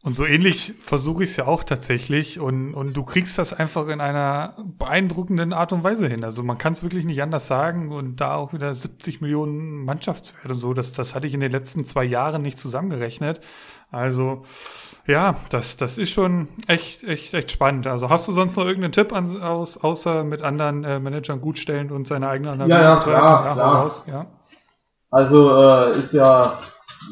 Und 0.05 0.13
so 0.13 0.24
ähnlich 0.24 0.75
versuche 0.79 1.24
ich 1.24 1.31
es 1.31 1.38
ja 1.38 1.47
auch 1.47 1.63
tatsächlich 1.63 2.39
und, 2.39 2.75
und 2.75 2.95
du 2.95 3.01
kriegst 3.03 3.39
das 3.39 3.53
einfach 3.53 3.88
in 3.88 4.00
einer 4.00 4.53
beeindruckenden 4.77 5.51
Art 5.51 5.74
und 5.74 5.83
Weise 5.83 6.07
hin. 6.07 6.24
Also 6.24 6.43
man 6.43 6.59
kann 6.59 6.74
es 6.74 6.83
wirklich 6.83 7.05
nicht 7.05 7.24
anders 7.24 7.47
sagen 7.47 7.91
und 7.91 8.21
da 8.21 8.35
auch 8.35 8.53
wieder 8.53 8.71
70 8.71 9.21
Millionen 9.21 9.83
Mannschaftswerte 9.83 10.53
so, 10.53 10.75
das, 10.75 10.93
das 10.93 11.15
hatte 11.15 11.25
ich 11.25 11.33
in 11.33 11.39
den 11.39 11.51
letzten 11.51 11.85
zwei 11.85 12.03
Jahren 12.03 12.43
nicht 12.43 12.59
zusammengerechnet. 12.59 13.41
Also 13.89 14.43
ja, 15.07 15.38
das, 15.50 15.75
das 15.75 15.97
ist 15.97 16.12
schon 16.12 16.50
echt, 16.67 17.03
echt, 17.03 17.33
echt 17.33 17.51
spannend. 17.51 17.88
Also 17.88 18.07
hast 18.07 18.27
du 18.27 18.31
sonst 18.31 18.57
noch 18.57 18.65
irgendeinen 18.65 18.93
Tipp 18.93 19.12
an, 19.12 19.41
aus, 19.41 19.75
außer 19.75 20.24
mit 20.24 20.43
anderen 20.43 20.83
äh, 20.83 21.00
Managern 21.00 21.41
gut 21.41 21.57
stellen 21.57 21.89
und 21.89 22.07
seine 22.07 22.29
eigene 22.29 22.51
Analyse 22.51 22.77
ja, 22.77 22.93
ja, 22.93 23.00
klar, 23.00 23.45
ja, 23.45 23.53
klar. 23.53 23.75
Raus, 23.82 24.03
ja? 24.06 24.27
Also 25.10 25.49
äh, 25.49 25.97
ist 25.97 26.13
ja, 26.13 26.60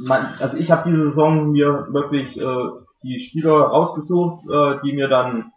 man, 0.06 0.36
also 0.40 0.58
ich 0.58 0.70
habe 0.70 0.88
diese 0.92 1.06
Saison 1.06 1.54
mir 1.54 1.88
wirklich 1.90 2.40
äh, 2.40 2.83
die 3.04 3.20
Spieler 3.20 3.54
rausgesucht, 3.54 4.42
äh, 4.52 4.80
die 4.84 4.94
mir 4.94 5.08
dann, 5.08 5.52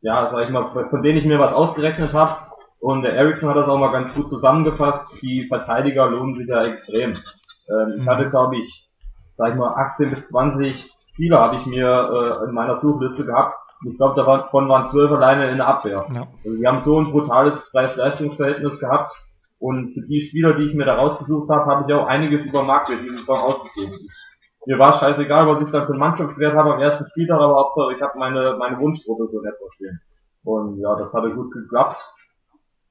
ja, 0.00 0.28
sag 0.28 0.44
ich 0.44 0.50
mal, 0.50 0.70
von 0.88 1.02
denen 1.02 1.18
ich 1.18 1.26
mir 1.26 1.38
was 1.38 1.52
ausgerechnet 1.52 2.12
habe. 2.12 2.50
Und 2.80 3.02
der 3.02 3.14
Ericsson 3.14 3.50
hat 3.50 3.56
das 3.56 3.68
auch 3.68 3.78
mal 3.78 3.92
ganz 3.92 4.14
gut 4.14 4.28
zusammengefasst. 4.28 5.22
Die 5.22 5.46
Verteidiger 5.46 6.06
lohnen 6.08 6.36
sich 6.36 6.48
ja 6.48 6.64
extrem. 6.64 7.10
Ähm, 7.68 7.94
Ich 7.98 8.04
mhm. 8.04 8.08
hatte, 8.08 8.30
glaube 8.30 8.56
ich, 8.56 8.90
sag 9.36 9.50
ich 9.50 9.56
mal, 9.56 9.74
18 9.74 10.10
bis 10.10 10.28
20 10.28 10.90
Spieler 11.12 11.40
habe 11.40 11.56
ich 11.56 11.66
mir 11.66 12.30
äh, 12.40 12.48
in 12.48 12.54
meiner 12.54 12.76
Suchliste 12.76 13.26
gehabt. 13.26 13.56
Ich 13.86 13.96
glaube, 13.96 14.14
davon 14.14 14.68
waren 14.68 14.86
zwölf 14.86 15.10
alleine 15.10 15.50
in 15.50 15.58
der 15.58 15.68
Abwehr. 15.68 16.06
Ja. 16.14 16.26
Also 16.44 16.58
wir 16.58 16.68
haben 16.68 16.80
so 16.80 17.00
ein 17.00 17.12
brutales 17.12 17.70
Preis-Leistungs-Verhältnis 17.70 18.78
gehabt. 18.78 19.12
Und 19.58 19.92
für 19.92 20.00
die 20.02 20.20
Spieler, 20.20 20.54
die 20.54 20.64
ich 20.64 20.74
mir 20.74 20.86
da 20.86 20.94
rausgesucht 20.94 21.50
habe, 21.50 21.66
habe 21.66 21.84
ich 21.86 21.94
auch 21.94 22.06
einiges 22.06 22.46
über 22.46 22.62
Marktwert 22.62 23.02
diese 23.02 23.18
Saison 23.18 23.38
ausgegeben. 23.38 23.92
Ich 23.92 24.29
mir 24.66 24.78
war 24.78 24.92
scheißegal, 24.94 25.46
was 25.46 25.62
ich 25.62 25.72
da 25.72 25.86
für 25.86 25.92
einen 25.92 26.00
Mannschaftswert 26.00 26.54
habe 26.54 26.74
am 26.74 26.80
ersten 26.80 27.06
Spieltag, 27.06 27.40
aber 27.40 27.54
Hauptsache 27.54 27.94
ich 27.94 28.02
habe 28.02 28.18
meine, 28.18 28.56
meine 28.58 28.78
Wunschgruppe 28.78 29.26
so 29.26 29.40
nett 29.40 29.56
verstehen. 29.58 30.00
Und 30.44 30.78
ja, 30.80 30.96
das 30.96 31.12
hatte 31.14 31.30
gut 31.34 31.52
geklappt. 31.52 32.00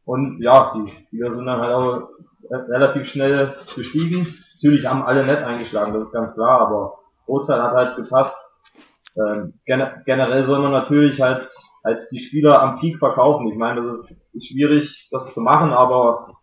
Und 0.06 0.42
ja, 0.42 0.74
die 0.76 0.92
Spieler 1.08 1.34
sind 1.36 1.46
dann 1.46 1.62
halt 1.62 1.74
auch 1.74 2.10
relativ 2.50 3.06
schnell 3.06 3.56
gestiegen. 3.76 4.28
Natürlich 4.56 4.86
haben 4.86 5.04
alle 5.04 5.26
nett 5.26 5.44
eingeschlagen, 5.44 5.94
das 5.94 6.04
ist 6.04 6.14
ganz 6.14 6.34
klar, 6.34 6.62
aber 6.62 7.00
Großteil 7.26 7.62
hat 7.62 7.74
halt 7.74 7.96
gepasst. 7.96 8.38
Ähm, 9.16 9.54
generell 9.66 10.46
soll 10.46 10.60
man 10.60 10.72
natürlich 10.72 11.22
halt, 11.22 11.48
halt 11.84 12.04
die 12.12 12.20
Spieler 12.20 12.62
am 12.62 12.78
Peak 12.80 12.98
verkaufen. 12.98 13.48
Ich 13.48 13.58
meine, 13.58 13.84
das 13.84 14.12
ist 14.34 14.48
schwierig, 14.48 15.08
das 15.12 15.34
zu 15.34 15.42
machen, 15.42 15.72
aber 15.72 16.39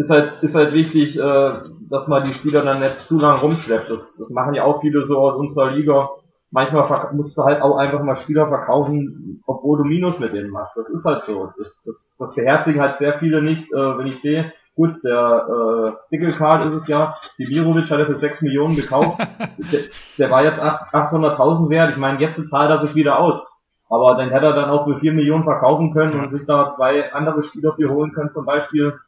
ist 0.00 0.10
halt, 0.10 0.42
ist 0.42 0.54
halt 0.54 0.72
wichtig, 0.72 1.18
äh, 1.18 1.52
dass 1.90 2.08
man 2.08 2.24
die 2.24 2.32
Spieler 2.32 2.62
dann 2.62 2.80
nicht 2.80 3.04
zu 3.04 3.18
lang 3.18 3.38
rumschleppt. 3.38 3.90
Das, 3.90 4.16
das 4.16 4.30
machen 4.30 4.54
ja 4.54 4.64
auch 4.64 4.80
viele 4.80 5.04
so 5.04 5.18
aus 5.18 5.36
unserer 5.36 5.72
Liga. 5.72 6.08
Manchmal 6.50 7.12
musst 7.12 7.36
du 7.36 7.44
halt 7.44 7.60
auch 7.60 7.76
einfach 7.76 8.02
mal 8.02 8.16
Spieler 8.16 8.48
verkaufen, 8.48 9.42
obwohl 9.46 9.78
du 9.78 9.84
Minus 9.84 10.18
mit 10.18 10.32
denen 10.32 10.50
machst. 10.50 10.76
Das 10.78 10.88
ist 10.88 11.04
halt 11.04 11.22
so. 11.22 11.52
Das, 11.58 11.82
das, 11.84 12.16
das 12.18 12.34
beherzigen 12.34 12.80
halt 12.80 12.96
sehr 12.96 13.18
viele 13.18 13.42
nicht, 13.42 13.70
äh, 13.72 13.98
wenn 13.98 14.06
ich 14.06 14.20
sehe, 14.22 14.52
gut, 14.74 14.94
der 15.04 15.46
äh, 15.46 15.92
Dickelcard 16.10 16.64
ist 16.64 16.74
es 16.74 16.88
ja, 16.88 17.16
die 17.38 17.46
Mirovic 17.46 17.90
hat 17.90 17.98
er 17.98 18.06
für 18.06 18.16
6 18.16 18.40
Millionen 18.40 18.76
gekauft. 18.76 19.20
der, 19.72 19.80
der 20.16 20.30
war 20.30 20.44
jetzt 20.44 20.60
800.000 20.60 21.68
wert. 21.68 21.90
Ich 21.90 21.98
meine, 21.98 22.18
jetzt 22.20 22.48
zahlt 22.48 22.70
er 22.70 22.80
sich 22.80 22.94
wieder 22.94 23.18
aus. 23.18 23.46
Aber 23.90 24.16
dann 24.16 24.30
hätte 24.30 24.46
er 24.46 24.54
dann 24.54 24.70
auch 24.70 24.86
für 24.86 24.98
4 24.98 25.12
Millionen 25.12 25.44
verkaufen 25.44 25.92
können 25.92 26.18
und 26.18 26.30
sich 26.30 26.46
da 26.46 26.70
zwei 26.70 27.12
andere 27.12 27.42
Spieler 27.42 27.74
für 27.74 27.90
holen 27.90 28.12
können, 28.12 28.32
zum 28.32 28.46
Beispiel 28.46 28.98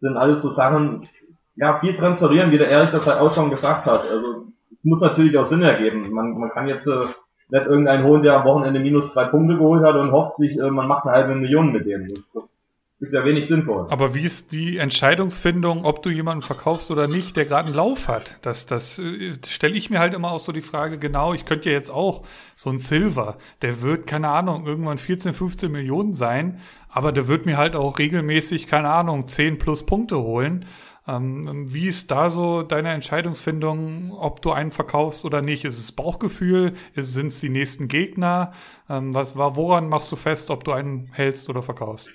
sind 0.00 0.16
alles 0.16 0.42
so 0.42 0.50
Sachen, 0.50 1.08
ja, 1.56 1.78
viel 1.80 1.96
transferieren, 1.96 2.50
wie 2.52 2.58
der 2.58 2.70
Erich 2.70 2.90
das 2.90 3.06
halt 3.06 3.20
auch 3.20 3.34
schon 3.34 3.50
gesagt 3.50 3.86
hat. 3.86 4.08
Also 4.08 4.46
es 4.72 4.84
muss 4.84 5.00
natürlich 5.00 5.36
auch 5.36 5.44
Sinn 5.44 5.62
ergeben. 5.62 6.10
Man, 6.10 6.38
man 6.38 6.50
kann 6.50 6.68
jetzt 6.68 6.86
äh, 6.86 7.06
nicht 7.50 7.66
irgendeinen 7.66 8.04
holen, 8.04 8.22
der 8.22 8.34
am 8.34 8.44
Wochenende 8.44 8.80
minus 8.80 9.12
zwei 9.12 9.24
Punkte 9.24 9.56
geholt 9.56 9.82
hat 9.82 9.96
und 9.96 10.12
hofft 10.12 10.36
sich, 10.36 10.58
äh, 10.58 10.70
man 10.70 10.86
macht 10.86 11.06
eine 11.06 11.14
halbe 11.16 11.34
Million 11.34 11.72
mit 11.72 11.86
dem. 11.86 12.06
Das 12.34 12.67
ist 13.00 13.12
ja 13.12 13.24
wenig 13.24 13.46
sinnvoll. 13.46 13.86
Aber 13.90 14.14
wie 14.16 14.22
ist 14.22 14.50
die 14.50 14.78
Entscheidungsfindung, 14.78 15.84
ob 15.84 16.02
du 16.02 16.10
jemanden 16.10 16.42
verkaufst 16.42 16.90
oder 16.90 17.06
nicht, 17.06 17.36
der 17.36 17.44
gerade 17.44 17.66
einen 17.66 17.76
Lauf 17.76 18.08
hat? 18.08 18.36
Das, 18.42 18.66
das 18.66 18.98
äh, 18.98 19.34
stelle 19.46 19.76
ich 19.76 19.88
mir 19.88 20.00
halt 20.00 20.14
immer 20.14 20.32
auch 20.32 20.40
so 20.40 20.50
die 20.50 20.60
Frage, 20.60 20.98
genau, 20.98 21.32
ich 21.32 21.44
könnte 21.44 21.70
ja 21.70 21.76
jetzt 21.76 21.90
auch 21.90 22.24
so 22.56 22.70
ein 22.70 22.78
Silver, 22.78 23.38
der 23.62 23.82
wird, 23.82 24.06
keine 24.06 24.28
Ahnung, 24.28 24.66
irgendwann 24.66 24.98
14, 24.98 25.32
15 25.32 25.70
Millionen 25.70 26.12
sein, 26.12 26.60
aber 26.88 27.12
der 27.12 27.28
wird 27.28 27.46
mir 27.46 27.56
halt 27.56 27.76
auch 27.76 28.00
regelmäßig, 28.00 28.66
keine 28.66 28.90
Ahnung, 28.90 29.28
10 29.28 29.58
plus 29.58 29.86
Punkte 29.86 30.18
holen. 30.18 30.64
Ähm, 31.06 31.72
wie 31.72 31.86
ist 31.86 32.10
da 32.10 32.30
so 32.30 32.62
deine 32.62 32.90
Entscheidungsfindung, 32.90 34.10
ob 34.12 34.42
du 34.42 34.50
einen 34.50 34.72
verkaufst 34.72 35.24
oder 35.24 35.40
nicht? 35.40 35.64
Ist 35.64 35.78
es 35.78 35.92
Bauchgefühl? 35.92 36.74
Sind 36.96 37.28
es 37.28 37.38
die 37.38 37.48
nächsten 37.48 37.86
Gegner? 37.86 38.52
Ähm, 38.90 39.14
was, 39.14 39.36
woran 39.36 39.88
machst 39.88 40.10
du 40.10 40.16
fest, 40.16 40.50
ob 40.50 40.64
du 40.64 40.72
einen 40.72 41.10
hältst 41.12 41.48
oder 41.48 41.62
verkaufst? 41.62 42.10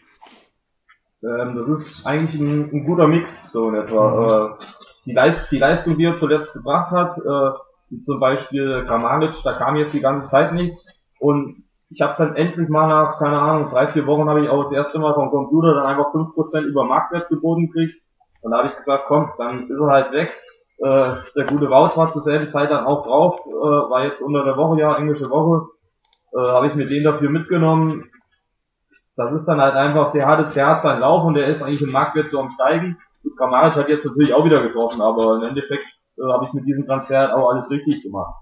Ähm, 1.23 1.55
das 1.55 1.79
ist 1.79 2.05
eigentlich 2.05 2.39
ein, 2.39 2.69
ein, 2.71 2.85
guter 2.85 3.07
Mix, 3.07 3.51
so 3.51 3.69
in 3.69 3.75
etwa. 3.75 4.09
Mhm. 4.09 4.53
Äh, 4.53 4.65
die, 5.05 5.13
Leist 5.13 5.51
die 5.51 5.59
Leistung, 5.59 5.97
die 5.97 6.05
er 6.05 6.17
zuletzt 6.17 6.53
gebracht 6.53 6.91
hat, 6.91 7.17
äh, 7.17 7.57
wie 7.89 8.01
zum 8.01 8.19
Beispiel 8.19 8.83
Kramaric, 8.85 9.35
da 9.43 9.53
kam 9.53 9.75
jetzt 9.75 9.93
die 9.93 10.01
ganze 10.01 10.27
Zeit 10.27 10.53
nichts. 10.53 11.01
Und 11.19 11.63
ich 11.89 12.01
habe 12.01 12.15
dann 12.17 12.35
endlich 12.35 12.69
mal 12.69 12.87
nach, 12.87 13.19
keine 13.19 13.39
Ahnung, 13.39 13.69
drei, 13.69 13.87
vier 13.87 14.07
Wochen 14.07 14.27
habe 14.27 14.41
ich 14.41 14.49
auch 14.49 14.63
das 14.63 14.71
erste 14.71 14.99
Mal 14.99 15.13
vom 15.13 15.29
Computer 15.29 15.75
dann 15.75 15.85
einfach 15.85 16.13
5% 16.13 16.61
über 16.61 16.85
Marktwert 16.85 17.29
geboten 17.29 17.67
gekriegt. 17.67 18.01
Und 18.41 18.51
da 18.51 18.57
habe 18.57 18.69
ich 18.69 18.75
gesagt, 18.75 19.05
komm, 19.07 19.31
dann 19.37 19.69
ist 19.69 19.79
er 19.79 19.87
halt 19.87 20.11
weg. 20.11 20.33
Äh, 20.79 21.15
der 21.35 21.45
gute 21.45 21.69
Wout 21.69 21.95
war 21.95 22.09
zur 22.09 22.23
selben 22.23 22.49
Zeit 22.49 22.71
dann 22.71 22.85
auch 22.85 23.05
drauf, 23.05 23.39
äh, 23.45 23.51
war 23.51 24.03
jetzt 24.03 24.21
unter 24.21 24.43
der 24.43 24.57
Woche, 24.57 24.79
ja, 24.79 24.97
englische 24.97 25.29
Woche. 25.29 25.67
Äh, 26.33 26.39
habe 26.39 26.67
ich 26.67 26.75
mir 26.75 26.87
den 26.87 27.03
dafür 27.03 27.29
mitgenommen. 27.29 28.09
Das 29.15 29.31
ist 29.33 29.45
dann 29.45 29.61
halt 29.61 29.75
einfach, 29.75 30.11
der 30.11 30.27
hat, 30.27 30.55
der 30.55 30.67
hat 30.67 30.81
seinen 30.81 31.01
Lauf 31.01 31.23
und 31.23 31.35
der 31.35 31.47
ist 31.47 31.61
eigentlich 31.61 31.81
im 31.81 31.91
Marktwert 31.91 32.29
so 32.29 32.39
am 32.39 32.49
Steigen. 32.49 32.97
Gut, 33.21 33.37
Kramaric 33.37 33.75
hat 33.75 33.89
jetzt 33.89 34.05
natürlich 34.05 34.33
auch 34.33 34.45
wieder 34.45 34.61
getroffen, 34.61 35.01
aber 35.01 35.37
im 35.37 35.43
Endeffekt 35.43 35.85
äh, 36.17 36.31
habe 36.31 36.45
ich 36.45 36.53
mit 36.53 36.65
diesem 36.65 36.85
Transfer 36.85 37.19
halt 37.19 37.31
auch 37.31 37.51
alles 37.51 37.69
richtig 37.69 38.01
gemacht. 38.03 38.35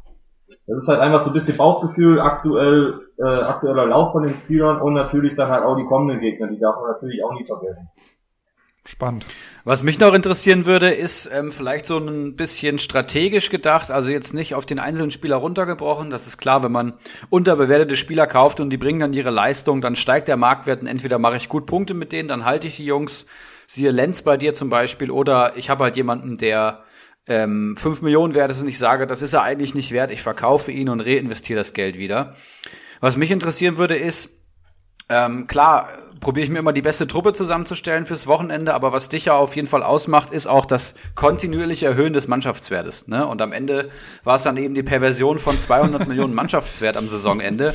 Das 0.68 0.78
ist 0.78 0.88
halt 0.88 1.02
einfach 1.02 1.22
so 1.22 1.30
ein 1.30 1.34
bisschen 1.34 1.58
Bauchgefühl, 1.58 2.20
aktuell, 2.20 3.02
äh, 3.18 3.24
aktueller 3.24 3.88
Lauf 3.88 4.14
von 4.14 4.24
den 4.24 4.36
Spielern 4.36 4.82
und 4.82 4.94
natürlich 4.94 5.36
dann 5.36 5.50
halt 5.50 5.64
auch 5.66 5.76
die 5.76 5.86
kommenden 5.86 6.20
Gegner, 6.20 6.48
die 6.48 6.60
darf 6.60 6.76
man 6.78 6.92
natürlich 6.92 7.24
auch 7.24 7.34
nie 7.34 7.46
vergessen. 7.46 7.90
Spannend. 8.84 9.28
Was 9.64 9.84
mich 9.84 10.00
noch 10.00 10.14
interessieren 10.14 10.66
würde, 10.66 10.90
ist 10.90 11.30
ähm, 11.32 11.52
vielleicht 11.52 11.86
so 11.86 12.00
ein 12.00 12.36
bisschen 12.36 12.80
strategisch 12.80 13.52
gedacht, 13.52 13.92
also 13.92 14.10
jetzt 14.10 14.34
nicht 14.34 14.56
auf 14.56 14.66
den 14.66 14.80
einzelnen 14.80 15.12
Spieler 15.12 15.36
runtergebrochen. 15.36 16.10
Das 16.10 16.26
ist 16.26 16.40
klar, 16.40 16.64
wenn 16.64 16.72
man 16.72 16.94
unterbewertete 17.30 17.96
Spieler 17.96 18.26
kauft 18.26 18.60
und 18.60 18.72
die 18.72 18.78
bringen 18.78 19.00
dann 19.00 19.14
ihre 19.14 19.30
Leistung, 19.30 19.82
dann 19.82 19.96
steigt 19.96 20.28
der 20.28 20.38
Marktwert 20.38 20.82
und 20.82 20.88
entweder 20.88 21.20
mache 21.20 21.38
ich 21.38 21.48
gut 21.48 21.68
Punkte 21.68 21.94
mit 21.94 22.12
denen, 22.12 22.28
dann 22.28 22.44
halte 22.44 22.66
ich 22.66 22.78
die 22.78 22.86
Jungs, 22.86 23.28
siehe 23.68 23.92
Lenz 23.92 24.24
bei 24.24 24.36
dir 24.36 24.56
zum 24.56 24.70
Beispiel, 24.70 25.12
oder 25.12 25.54
ich 25.58 25.70
habe 25.70 25.84
halt 25.84 25.96
jemanden, 25.96 26.38
der 26.38 26.84
ähm, 27.28 27.78
5 27.78 28.02
Millionen 28.02 28.34
wert 28.34 28.50
ist 28.50 28.64
und 28.64 28.68
ich 28.68 28.80
sage, 28.80 29.06
das 29.06 29.22
ist 29.22 29.34
er 29.34 29.44
eigentlich 29.44 29.76
nicht 29.76 29.92
wert, 29.92 30.10
ich 30.10 30.24
verkaufe 30.24 30.72
ihn 30.72 30.90
und 30.90 31.02
reinvestiere 31.02 31.60
das 31.60 31.74
Geld 31.74 32.00
wieder. 32.00 32.36
Was 33.00 33.16
mich 33.16 33.30
interessieren 33.30 33.78
würde, 33.78 33.96
ist, 33.96 34.32
ähm, 35.08 35.46
klar, 35.46 35.90
probiere 36.22 36.46
ich 36.46 36.52
mir 36.52 36.60
immer 36.60 36.72
die 36.72 36.82
beste 36.82 37.08
Truppe 37.08 37.34
zusammenzustellen 37.34 38.06
fürs 38.06 38.28
Wochenende, 38.28 38.74
aber 38.74 38.94
was 38.94 39.10
dich 39.10 39.26
ja 39.26 39.34
auf 39.34 39.56
jeden 39.56 39.68
Fall 39.68 39.84
ausmacht, 39.84 40.32
ist 40.32 40.48
auch 40.48 40.66
das 40.66 40.94
kontinuierliche 41.16 41.88
Erhöhen 41.88 42.14
des 42.14 42.28
Mannschaftswertes. 42.28 43.08
Ne? 43.08 43.26
Und 43.28 43.42
am 43.42 43.52
Ende 43.52 43.90
war 44.24 44.36
es 44.36 44.44
dann 44.44 44.56
eben 44.56 44.76
die 44.76 44.84
Perversion 44.84 45.40
von 45.40 45.60
200 45.60 46.08
Millionen 46.08 46.34
Mannschaftswert 46.34 46.96
am 46.96 47.10
Saisonende. 47.10 47.74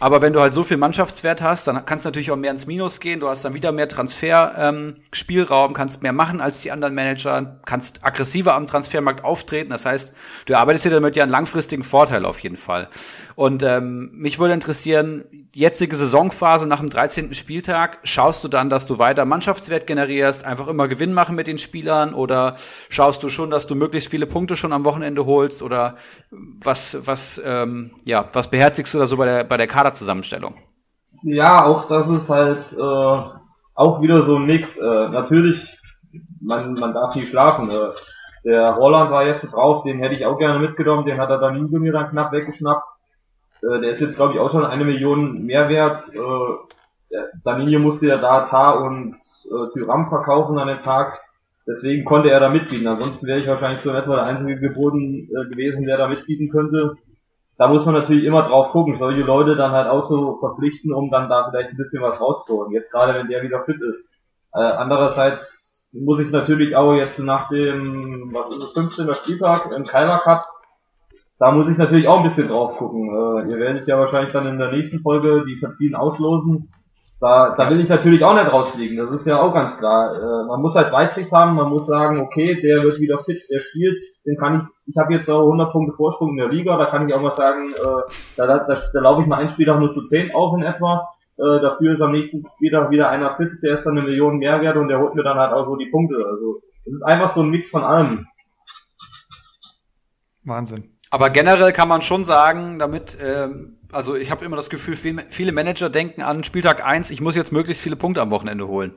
Aber 0.00 0.22
wenn 0.22 0.32
du 0.32 0.40
halt 0.40 0.54
so 0.54 0.62
viel 0.62 0.76
Mannschaftswert 0.76 1.42
hast, 1.42 1.66
dann 1.66 1.84
kannst 1.84 2.04
du 2.04 2.08
natürlich 2.08 2.30
auch 2.30 2.36
mehr 2.36 2.52
ins 2.52 2.66
Minus 2.66 3.00
gehen. 3.00 3.18
Du 3.18 3.28
hast 3.28 3.44
dann 3.44 3.54
wieder 3.54 3.72
mehr 3.72 3.88
Transfer-Spielraum, 3.88 5.70
ähm, 5.70 5.74
kannst 5.74 6.02
mehr 6.02 6.12
machen 6.12 6.40
als 6.40 6.62
die 6.62 6.70
anderen 6.70 6.94
Manager, 6.94 7.58
kannst 7.66 8.04
aggressiver 8.04 8.54
am 8.54 8.66
Transfermarkt 8.66 9.24
auftreten. 9.24 9.70
Das 9.70 9.84
heißt, 9.84 10.12
du 10.46 10.56
arbeitest 10.56 10.84
dir 10.84 10.90
damit 10.90 11.16
ja 11.16 11.24
einen 11.24 11.32
langfristigen 11.32 11.82
Vorteil 11.82 12.24
auf 12.26 12.38
jeden 12.40 12.56
Fall. 12.56 12.88
Und 13.34 13.64
ähm, 13.64 14.10
mich 14.14 14.38
würde 14.38 14.54
interessieren, 14.54 15.24
jetzige 15.54 15.96
Saisonphase 15.96 16.68
nach 16.68 16.78
dem 16.78 16.90
13. 16.90 17.34
Spieltag, 17.34 17.98
schaust 18.04 18.44
du 18.44 18.48
dann, 18.48 18.70
dass 18.70 18.86
du 18.86 18.98
weiter 18.98 19.24
Mannschaftswert 19.24 19.88
generierst, 19.88 20.44
einfach 20.44 20.68
immer 20.68 20.86
Gewinn 20.86 21.12
machen 21.12 21.34
mit 21.34 21.48
den 21.48 21.58
Spielern 21.58 22.14
oder 22.14 22.54
schaust 22.88 23.22
du 23.24 23.28
schon, 23.28 23.50
dass 23.50 23.66
du 23.66 23.74
möglichst 23.74 24.10
viele 24.10 24.26
Punkte 24.26 24.56
schon 24.56 24.72
am 24.72 24.84
Wochenende 24.84 25.26
holst 25.26 25.62
oder 25.62 25.96
was, 26.30 26.96
was, 27.00 27.40
ähm, 27.44 27.90
ja, 28.04 28.28
was 28.32 28.50
beherzigst 28.50 28.94
du 28.94 28.98
da 28.98 29.06
so 29.06 29.16
bei 29.16 29.26
der, 29.26 29.44
bei 29.44 29.56
der 29.56 29.66
Kaderzusammenstellung? 29.88 30.54
Ja, 31.22 31.64
auch 31.64 31.88
das 31.88 32.08
ist 32.08 32.28
halt 32.28 32.72
äh, 32.72 33.38
auch 33.74 34.02
wieder 34.02 34.22
so 34.22 34.36
ein 34.36 34.46
Mix. 34.46 34.76
Äh, 34.76 35.08
natürlich, 35.08 35.78
man, 36.40 36.74
man 36.74 36.94
darf 36.94 37.14
nie 37.14 37.26
schlafen. 37.26 37.70
Äh, 37.70 37.90
der 38.44 38.76
Holland 38.76 39.10
war 39.10 39.26
jetzt 39.26 39.52
drauf, 39.52 39.84
den 39.84 39.98
hätte 39.98 40.14
ich 40.14 40.26
auch 40.26 40.38
gerne 40.38 40.58
mitgenommen, 40.60 41.06
den 41.06 41.18
hat 41.18 41.30
er 41.30 41.38
dann 41.38 41.70
mir 41.70 41.92
dann 41.92 42.10
knapp 42.10 42.32
weggeschnappt. 42.32 42.84
Äh, 43.62 43.80
der 43.80 43.92
ist 43.92 44.00
jetzt, 44.00 44.16
glaube 44.16 44.34
ich, 44.34 44.40
auch 44.40 44.50
schon 44.50 44.64
eine 44.64 44.84
Million 44.84 45.44
mehr 45.44 45.68
wert. 45.68 46.02
Äh, 46.14 47.18
Danilo 47.42 47.80
musste 47.80 48.06
ja 48.06 48.18
da 48.18 48.46
Tar 48.46 48.82
und 48.82 49.14
äh, 49.14 49.72
Tyram 49.72 50.08
verkaufen 50.10 50.58
an 50.58 50.68
dem 50.68 50.82
Tag. 50.82 51.18
Deswegen 51.66 52.04
konnte 52.04 52.30
er 52.30 52.40
da 52.40 52.48
mitbieten. 52.48 52.86
Ansonsten 52.86 53.26
wäre 53.26 53.40
ich 53.40 53.48
wahrscheinlich 53.48 53.80
so 53.80 53.90
etwa 53.90 54.16
der 54.16 54.24
einzige 54.24 54.60
geboten 54.60 55.28
äh, 55.30 55.48
gewesen, 55.48 55.86
der 55.86 55.96
da 55.96 56.06
mitbieten 56.06 56.50
könnte. 56.50 56.96
Da 57.58 57.68
muss 57.68 57.84
man 57.84 57.94
natürlich 57.94 58.24
immer 58.24 58.44
drauf 58.44 58.70
gucken, 58.70 58.96
solche 58.96 59.22
Leute 59.22 59.56
dann 59.56 59.72
halt 59.72 59.88
auch 59.88 60.04
zu 60.04 60.38
verpflichten, 60.38 60.92
um 60.92 61.10
dann 61.10 61.28
da 61.28 61.50
vielleicht 61.50 61.70
ein 61.70 61.76
bisschen 61.76 62.02
was 62.02 62.20
rauszuholen. 62.20 62.72
Jetzt 62.72 62.90
gerade, 62.90 63.14
wenn 63.18 63.28
der 63.28 63.42
wieder 63.42 63.64
fit 63.64 63.80
ist. 63.82 64.08
Äh, 64.54 64.60
andererseits 64.60 65.90
muss 65.92 66.20
ich 66.20 66.30
natürlich 66.30 66.76
auch 66.76 66.94
jetzt 66.94 67.18
nach 67.18 67.48
dem, 67.48 68.30
was 68.32 68.50
ist 68.50 68.62
es, 68.62 68.72
15. 68.72 69.14
Spieltag 69.14 69.72
im 69.76 69.84
Kalmar 69.84 70.22
Cup 70.22 70.46
da 71.38 71.52
muss 71.52 71.70
ich 71.70 71.78
natürlich 71.78 72.08
auch 72.08 72.18
ein 72.18 72.24
bisschen 72.24 72.48
drauf 72.48 72.76
gucken. 72.78 73.08
Äh, 73.08 73.50
ihr 73.50 73.58
werdet 73.58 73.86
ja 73.86 73.98
wahrscheinlich 73.98 74.32
dann 74.32 74.46
in 74.46 74.58
der 74.58 74.72
nächsten 74.72 75.00
Folge 75.00 75.44
die 75.46 75.60
Partien 75.60 75.94
auslosen. 75.94 76.72
Da, 77.20 77.54
da 77.56 77.70
will 77.70 77.80
ich 77.80 77.88
natürlich 77.88 78.24
auch 78.24 78.34
nicht 78.34 78.52
rausfliegen, 78.52 78.96
das 78.96 79.10
ist 79.10 79.26
ja 79.26 79.40
auch 79.40 79.52
ganz 79.52 79.76
klar. 79.78 80.14
Äh, 80.14 80.46
man 80.46 80.60
muss 80.60 80.76
halt 80.76 80.92
Weitsicht 80.92 81.32
haben, 81.32 81.56
man 81.56 81.68
muss 81.68 81.86
sagen, 81.86 82.20
okay, 82.20 82.60
der 82.60 82.82
wird 82.84 83.00
wieder 83.00 83.24
fit, 83.24 83.42
der 83.50 83.58
spielt, 83.58 83.98
den 84.24 84.36
kann 84.36 84.60
ich, 84.60 84.68
ich 84.88 84.96
habe 84.96 85.14
jetzt 85.14 85.28
auch 85.28 85.42
100 85.42 85.70
Punkte 85.70 85.94
Vorsprung 85.94 86.30
in 86.30 86.36
der 86.38 86.48
Liga, 86.48 86.76
da 86.78 86.86
kann 86.86 87.08
ich 87.08 87.14
auch 87.14 87.20
mal 87.20 87.32
sagen, 87.32 87.70
äh, 87.72 88.12
da, 88.36 88.46
da, 88.46 88.58
da, 88.58 88.82
da 88.92 89.00
laufe 89.00 89.22
ich 89.22 89.28
mal 89.28 89.36
ein 89.36 89.48
Spieltag 89.48 89.78
nur 89.78 89.92
zu 89.92 90.04
10 90.04 90.34
auf 90.34 90.56
in 90.56 90.64
etwa. 90.64 91.14
Äh, 91.36 91.60
dafür 91.60 91.92
ist 91.92 92.00
am 92.00 92.12
nächsten 92.12 92.44
Spieltag 92.56 92.90
wieder 92.90 93.10
einer 93.10 93.36
fit, 93.36 93.50
der 93.62 93.78
ist 93.78 93.84
dann 93.84 93.98
eine 93.98 94.06
Million 94.06 94.38
Mehrwert 94.38 94.76
und 94.76 94.88
der 94.88 94.98
holt 94.98 95.14
mir 95.14 95.22
dann 95.22 95.38
halt 95.38 95.52
auch 95.52 95.66
so 95.66 95.76
die 95.76 95.90
Punkte. 95.90 96.16
Also 96.16 96.62
es 96.86 96.94
ist 96.94 97.02
einfach 97.02 97.34
so 97.34 97.42
ein 97.42 97.50
Mix 97.50 97.68
von 97.68 97.84
allem. 97.84 98.26
Wahnsinn. 100.44 100.96
Aber 101.10 101.30
generell 101.30 101.72
kann 101.72 101.88
man 101.88 102.02
schon 102.02 102.24
sagen, 102.24 102.78
damit, 102.78 103.18
ähm, 103.22 103.78
also 103.92 104.14
ich 104.14 104.30
habe 104.30 104.44
immer 104.44 104.56
das 104.56 104.70
Gefühl, 104.70 104.96
viel, 104.96 105.22
viele 105.28 105.52
Manager 105.52 105.90
denken 105.90 106.22
an 106.22 106.44
Spieltag 106.44 106.84
eins, 106.84 107.10
ich 107.10 107.20
muss 107.20 107.36
jetzt 107.36 107.52
möglichst 107.52 107.82
viele 107.82 107.96
Punkte 107.96 108.22
am 108.22 108.30
Wochenende 108.30 108.66
holen. 108.68 108.94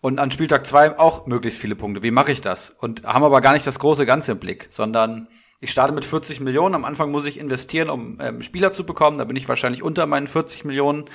Und 0.00 0.20
an 0.20 0.30
Spieltag 0.30 0.66
zwei 0.66 0.98
auch 0.98 1.26
möglichst 1.26 1.60
viele 1.60 1.74
Punkte. 1.74 2.02
Wie 2.02 2.10
mache 2.10 2.30
ich 2.30 2.40
das? 2.40 2.70
Und 2.70 3.04
haben 3.04 3.24
aber 3.24 3.40
gar 3.40 3.52
nicht 3.52 3.66
das 3.66 3.78
große 3.78 4.06
Ganze 4.06 4.32
im 4.32 4.38
Blick, 4.38 4.68
sondern 4.70 5.28
ich 5.60 5.70
starte 5.70 5.92
mit 5.92 6.04
40 6.04 6.40
Millionen. 6.40 6.76
Am 6.76 6.84
Anfang 6.84 7.10
muss 7.10 7.24
ich 7.24 7.38
investieren, 7.38 7.90
um 7.90 8.18
ähm, 8.20 8.42
Spieler 8.42 8.70
zu 8.70 8.84
bekommen. 8.84 9.18
Da 9.18 9.24
bin 9.24 9.36
ich 9.36 9.48
wahrscheinlich 9.48 9.82
unter 9.82 10.06
meinen 10.06 10.28
40 10.28 10.64
Millionen. 10.64 11.06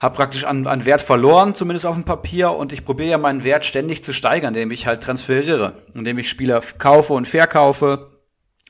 Hab 0.00 0.14
praktisch 0.14 0.44
an, 0.44 0.66
an 0.66 0.86
Wert 0.86 1.02
verloren, 1.02 1.54
zumindest 1.54 1.84
auf 1.84 1.96
dem 1.96 2.04
Papier. 2.04 2.52
Und 2.52 2.72
ich 2.72 2.84
probiere 2.84 3.10
ja 3.10 3.18
meinen 3.18 3.44
Wert 3.44 3.66
ständig 3.66 4.02
zu 4.02 4.14
steigern, 4.14 4.54
indem 4.54 4.70
ich 4.70 4.86
halt 4.86 5.02
transferiere, 5.02 5.74
indem 5.92 6.18
ich 6.18 6.30
Spieler 6.30 6.62
kaufe 6.78 7.12
und 7.12 7.28
verkaufe 7.28 8.18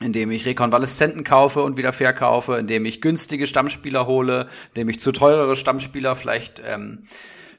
indem 0.01 0.31
ich 0.31 0.45
Rekonvaleszenten 0.45 1.23
kaufe 1.23 1.61
und 1.61 1.77
wieder 1.77 1.91
verkaufe, 1.91 2.55
indem 2.55 2.85
ich 2.85 3.01
günstige 3.01 3.47
Stammspieler 3.47 4.07
hole, 4.07 4.47
indem 4.69 4.89
ich 4.89 4.99
zu 4.99 5.11
teurere 5.11 5.55
Stammspieler 5.55 6.15
vielleicht 6.15 6.61
ähm, 6.65 7.01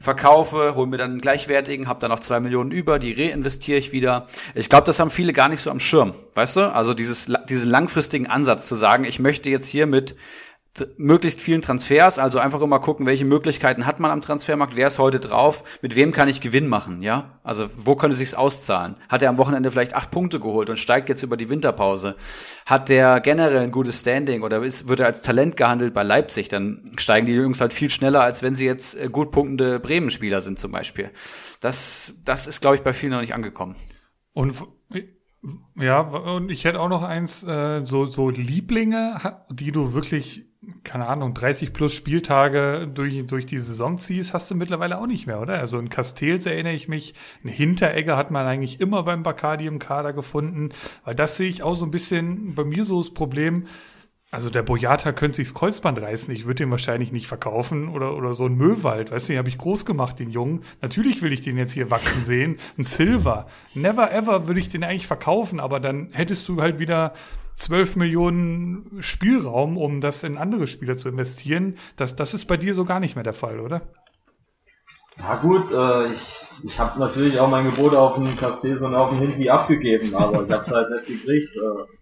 verkaufe, 0.01 0.75
hole 0.75 0.87
mir 0.87 0.97
dann 0.97 1.11
einen 1.11 1.21
gleichwertigen, 1.21 1.87
habe 1.87 2.01
dann 2.01 2.11
noch 2.11 2.21
zwei 2.21 2.41
Millionen 2.41 2.71
über, 2.71 2.99
die 2.99 3.13
reinvestiere 3.13 3.79
ich 3.79 3.93
wieder. 3.93 4.27
Ich 4.55 4.71
glaube, 4.71 4.85
das 4.85 4.99
haben 4.99 5.11
viele 5.11 5.35
gar 5.35 5.49
nicht 5.49 5.61
so 5.61 5.71
am 5.71 5.79
Schirm, 5.79 6.15
weißt 6.35 6.57
du? 6.57 6.73
Also 6.73 6.95
dieses, 6.95 7.31
diesen 7.49 7.71
langfristigen 7.71 8.27
Ansatz 8.27 8.67
zu 8.67 8.75
sagen, 8.75 9.05
ich 9.05 9.19
möchte 9.19 9.51
jetzt 9.51 9.69
hier 9.69 9.87
mit 9.87 10.17
möglichst 10.97 11.41
vielen 11.41 11.63
Transfers, 11.63 12.19
also 12.19 12.39
einfach 12.39 12.61
immer 12.61 12.79
gucken, 12.79 13.05
welche 13.05 13.25
Möglichkeiten 13.25 13.87
hat 13.87 13.99
man 13.99 14.11
am 14.11 14.21
Transfermarkt, 14.21 14.77
wer 14.77 14.87
ist 14.87 14.99
heute 14.99 15.19
drauf, 15.19 15.65
mit 15.83 15.97
wem 15.97 16.13
kann 16.13 16.29
ich 16.29 16.41
Gewinn 16.41 16.69
machen, 16.69 17.03
ja? 17.03 17.41
Also 17.43 17.69
wo 17.77 17.97
könnte 17.97 18.17
sich's 18.17 18.35
auszahlen? 18.35 18.97
Hat 19.09 19.23
er 19.23 19.31
am 19.31 19.39
Wochenende 19.39 19.71
vielleicht 19.71 19.95
acht 19.95 20.11
Punkte 20.11 20.39
geholt 20.39 20.71
und 20.71 20.77
steigt 20.77 21.09
jetzt 21.09 21.23
über 21.23 21.37
die 21.37 21.51
Winterpause? 21.51 22.17
Hat 22.67 22.89
der 22.89 23.21
generell 23.21 23.59
ein 23.59 23.73
gutes 23.73 24.01
Standing 24.01 24.43
oder 24.43 24.63
ist, 24.63 24.89
wird 24.89 25.01
er 25.01 25.07
als 25.07 25.23
Talent 25.23 25.57
gehandelt 25.57 25.93
bei 25.93 26.05
Leipzig? 26.05 26.49
Dann 26.49 26.85
steigen 26.97 27.27
die 27.27 27.33
Jungs 27.33 27.61
halt 27.61 27.73
viel 27.73 27.91
schneller, 27.91 28.23
als 28.23 28.43
wenn 28.43 28.55
sie 28.55 28.67
jetzt 28.67 28.95
äh, 28.95 29.09
gut 29.09 29.33
punktende 29.33 29.81
Bremen-Spieler 29.81 30.41
sind 30.41 30.59
zum 30.59 30.71
Beispiel. 30.71 31.11
Das, 31.61 32.15
das 32.25 32.47
ist, 32.47 32.61
glaube 32.61 32.77
ich, 32.77 32.83
bei 32.83 32.93
vielen 32.93 33.13
noch 33.13 33.21
nicht 33.21 33.35
angekommen. 33.35 33.75
Und 34.33 34.55
ja, 35.77 36.01
und 36.01 36.51
ich 36.51 36.65
hätte 36.65 36.81
auch 36.81 36.89
noch 36.89 37.03
eins, 37.03 37.43
äh, 37.45 37.85
so, 37.85 38.07
so 38.07 38.31
Lieblinge, 38.31 39.19
die 39.51 39.73
du 39.73 39.95
wirklich 39.95 40.51
keine 40.85 41.07
Ahnung, 41.07 41.33
30 41.35 41.73
plus 41.73 41.95
Spieltage 41.95 42.89
durch, 42.93 43.27
durch 43.27 43.47
die 43.47 43.59
Saison 43.59 43.99
ziehst, 43.99 44.35
hast 44.35 44.51
du 44.51 44.55
mittlerweile 44.55 44.99
auch 44.99 45.07
nicht 45.07 45.27
mehr, 45.27 45.41
oder? 45.41 45.59
Also 45.59 45.79
in 45.79 45.89
Castells 45.89 46.47
erinnere 46.47 46.75
ich 46.75 46.89
mich, 46.89 47.15
ein 47.43 47.49
Hinteregger 47.49 48.17
hat 48.17 48.31
man 48.31 48.47
eigentlich 48.47 48.81
immer 48.81 49.03
beim 49.03 49.23
Bacardi 49.23 49.67
im 49.67 49.79
Kader 49.79 50.13
gefunden, 50.13 50.71
weil 51.05 51.15
das 51.15 51.37
sehe 51.37 51.49
ich 51.49 51.63
auch 51.63 51.77
so 51.77 51.87
ein 51.87 51.91
bisschen 51.91 52.55
bei 52.55 52.65
mir 52.65 52.85
so 52.85 53.01
das 53.01 53.13
Problem, 53.13 53.67
also 54.33 54.49
der 54.49 54.63
Boyata 54.63 55.13
könnte 55.13 55.37
sich 55.37 55.49
das 55.49 55.55
Kreuzband 55.55 56.01
reißen. 56.01 56.33
Ich 56.33 56.47
würde 56.47 56.63
den 56.63 56.71
wahrscheinlich 56.71 57.11
nicht 57.11 57.27
verkaufen 57.27 57.89
oder, 57.89 58.17
oder 58.17 58.33
so 58.33 58.47
ein 58.47 58.55
Möwald. 58.55 59.11
Weißt 59.11 59.29
du, 59.29 59.33
den 59.33 59.39
habe 59.39 59.49
ich 59.49 59.59
groß 59.59 59.85
gemacht, 59.85 60.21
den 60.21 60.31
Jungen. 60.31 60.63
Natürlich 60.81 61.21
will 61.21 61.33
ich 61.33 61.43
den 61.43 61.57
jetzt 61.57 61.73
hier 61.73 61.91
wachsen 61.91 62.25
sehen. 62.25 62.57
Ein 62.79 62.85
Silver. 62.85 63.49
Never 63.75 64.13
ever 64.13 64.47
würde 64.47 64.61
ich 64.61 64.69
den 64.69 64.85
eigentlich 64.85 65.09
verkaufen, 65.09 65.59
aber 65.59 65.81
dann 65.81 66.11
hättest 66.13 66.49
du 66.49 66.63
halt 66.63 66.79
wieder 66.79 67.13
12 67.57 67.97
Millionen 67.97 69.03
Spielraum, 69.03 69.77
um 69.77 70.01
das 70.01 70.23
in 70.23 70.39
andere 70.39 70.69
Spieler 70.69 70.97
zu 70.97 71.09
investieren. 71.09 71.77
Das, 71.97 72.15
das 72.15 72.33
ist 72.33 72.47
bei 72.47 72.57
dir 72.57 72.75
so 72.75 72.85
gar 72.85 73.01
nicht 73.01 73.17
mehr 73.17 73.25
der 73.25 73.33
Fall, 73.33 73.59
oder? 73.59 73.83
Ja 75.19 75.37
gut, 75.37 75.73
äh, 75.73 76.13
ich, 76.13 76.47
ich 76.63 76.79
habe 76.79 77.01
natürlich 77.01 77.39
auch 77.41 77.51
mein 77.51 77.65
Gebot 77.65 77.95
auf 77.95 78.15
den 78.15 78.37
Castells 78.37 78.81
und 78.81 78.95
auf 78.95 79.11
den 79.11 79.19
Hindi 79.19 79.51
abgegeben, 79.51 80.15
aber 80.15 80.45
ich 80.47 80.53
habe 80.53 80.63
es 80.63 80.71
halt 80.71 80.91
nicht 80.91 81.07
gekriegt. 81.09 81.57
Äh, 81.57 82.00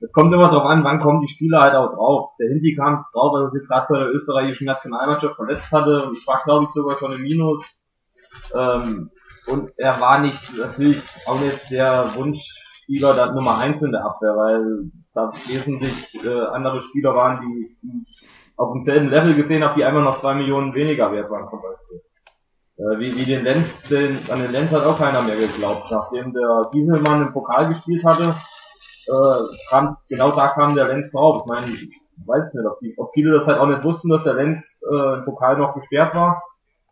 es 0.00 0.12
kommt 0.12 0.32
immer 0.32 0.48
darauf 0.48 0.64
an, 0.64 0.84
wann 0.84 1.00
kommen 1.00 1.22
die 1.22 1.32
Spieler 1.32 1.60
halt 1.60 1.74
auch 1.74 1.94
drauf. 1.94 2.30
Der 2.38 2.48
Hindi 2.48 2.74
kam 2.74 3.04
drauf, 3.12 3.32
weil 3.32 3.44
er 3.44 3.50
sich 3.50 3.66
gerade 3.66 3.86
bei 3.88 3.98
der 3.98 4.12
österreichischen 4.12 4.66
Nationalmannschaft 4.66 5.36
verletzt 5.36 5.72
hatte 5.72 6.04
und 6.04 6.16
ich 6.16 6.26
war 6.26 6.42
glaube 6.44 6.64
ich 6.64 6.70
sogar 6.70 6.96
schon 6.96 7.12
im 7.12 7.22
Minus. 7.22 7.82
Ähm, 8.54 9.10
und 9.46 9.70
er 9.76 10.00
war 10.00 10.20
nicht 10.20 10.40
natürlich 10.58 11.02
auch 11.26 11.40
jetzt 11.40 11.70
der 11.70 12.14
Wunsch 12.14 12.62
Spieler 12.86 13.14
da 13.14 13.32
Nummer 13.32 13.58
eins 13.58 13.82
in 13.82 13.90
der 13.90 14.04
Abwehr, 14.04 14.36
weil 14.36 14.90
da 15.12 15.32
wesentlich 15.48 16.14
äh, 16.24 16.46
andere 16.52 16.80
Spieler 16.82 17.14
waren, 17.14 17.40
die, 17.40 17.76
die 17.82 18.02
ich 18.04 18.28
auf 18.56 18.72
demselben 18.72 19.08
Level 19.08 19.34
gesehen 19.34 19.64
habe, 19.64 19.74
die 19.74 19.84
einfach 19.84 20.02
noch 20.02 20.20
zwei 20.20 20.34
Millionen 20.34 20.74
weniger 20.74 21.10
wert 21.10 21.30
waren 21.30 21.48
zum 21.48 21.60
Beispiel. 21.62 22.02
Äh, 22.78 23.00
wie, 23.00 23.16
wie 23.16 23.24
den 23.24 23.42
Lenz, 23.42 23.82
den, 23.88 24.30
an 24.30 24.40
den 24.40 24.52
Lenz 24.52 24.70
hat 24.70 24.84
auch 24.84 24.98
keiner 24.98 25.22
mehr 25.22 25.36
geglaubt. 25.36 25.90
Nachdem 25.90 26.32
der 26.32 26.62
Gieselmann 26.72 27.22
im 27.22 27.32
Pokal 27.32 27.68
gespielt 27.68 28.04
hatte, 28.04 28.36
äh, 29.08 29.70
kam, 29.70 29.96
genau 30.08 30.30
da 30.32 30.48
kam 30.48 30.74
der 30.74 30.88
Lenz 30.88 31.10
drauf. 31.12 31.42
Ich 31.42 31.48
meine, 31.48 31.66
weiß 32.26 32.54
nicht, 32.54 32.66
ob, 32.66 32.78
die, 32.80 32.94
ob 32.98 33.12
viele 33.14 33.32
das 33.32 33.46
halt 33.46 33.58
auch 33.58 33.66
nicht 33.66 33.84
wussten, 33.84 34.10
dass 34.10 34.24
der 34.24 34.34
Lenz 34.34 34.80
äh, 34.92 35.14
im 35.14 35.24
Pokal 35.24 35.58
noch 35.58 35.74
gesperrt 35.74 36.14
war. 36.14 36.42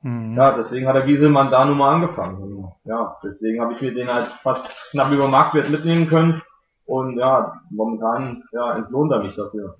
Mhm. 0.02 0.36
Ja, 0.36 0.56
deswegen 0.56 0.86
hat 0.86 0.96
der 0.96 1.06
Gieselmann 1.06 1.50
da 1.50 1.64
nun 1.64 1.78
mal 1.78 1.94
angefangen. 1.94 2.42
Und, 2.42 2.72
ja, 2.84 3.16
deswegen 3.22 3.62
habe 3.62 3.74
ich 3.74 3.80
mir 3.80 3.94
den 3.94 4.12
halt 4.12 4.26
fast 4.26 4.90
knapp 4.90 5.10
über 5.10 5.28
Marktwert 5.28 5.70
mitnehmen 5.70 6.08
können. 6.08 6.42
Und 6.86 7.16
ja, 7.18 7.54
momentan 7.70 8.44
ja, 8.52 8.76
entlohnt 8.76 9.10
er 9.12 9.22
mich 9.22 9.34
dafür. 9.34 9.76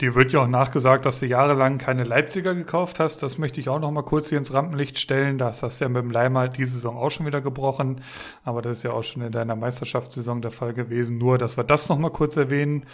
Dir 0.00 0.14
wird 0.14 0.32
ja 0.32 0.40
auch 0.40 0.48
nachgesagt, 0.48 1.04
dass 1.04 1.20
du 1.20 1.26
jahrelang 1.26 1.76
keine 1.76 2.04
Leipziger 2.04 2.54
gekauft 2.54 3.00
hast. 3.00 3.22
Das 3.22 3.36
möchte 3.36 3.60
ich 3.60 3.68
auch 3.68 3.80
noch 3.80 3.90
mal 3.90 4.02
kurz 4.02 4.30
hier 4.30 4.38
ins 4.38 4.54
Rampenlicht 4.54 4.98
stellen. 4.98 5.36
Das 5.36 5.62
hast 5.62 5.78
du 5.78 5.84
ja 5.84 5.88
mit 5.90 6.02
dem 6.02 6.10
Leimer 6.10 6.48
diese 6.48 6.72
Saison 6.72 6.96
auch 6.96 7.10
schon 7.10 7.26
wieder 7.26 7.42
gebrochen. 7.42 8.00
Aber 8.42 8.62
das 8.62 8.78
ist 8.78 8.82
ja 8.82 8.92
auch 8.92 9.02
schon 9.02 9.20
in 9.20 9.30
deiner 9.30 9.56
Meisterschaftssaison 9.56 10.40
der 10.40 10.52
Fall 10.52 10.72
gewesen. 10.72 11.18
Nur, 11.18 11.36
dass 11.36 11.58
wir 11.58 11.64
das 11.64 11.90
noch 11.90 11.98
mal 11.98 12.08
kurz 12.10 12.38
erwähnen. 12.38 12.86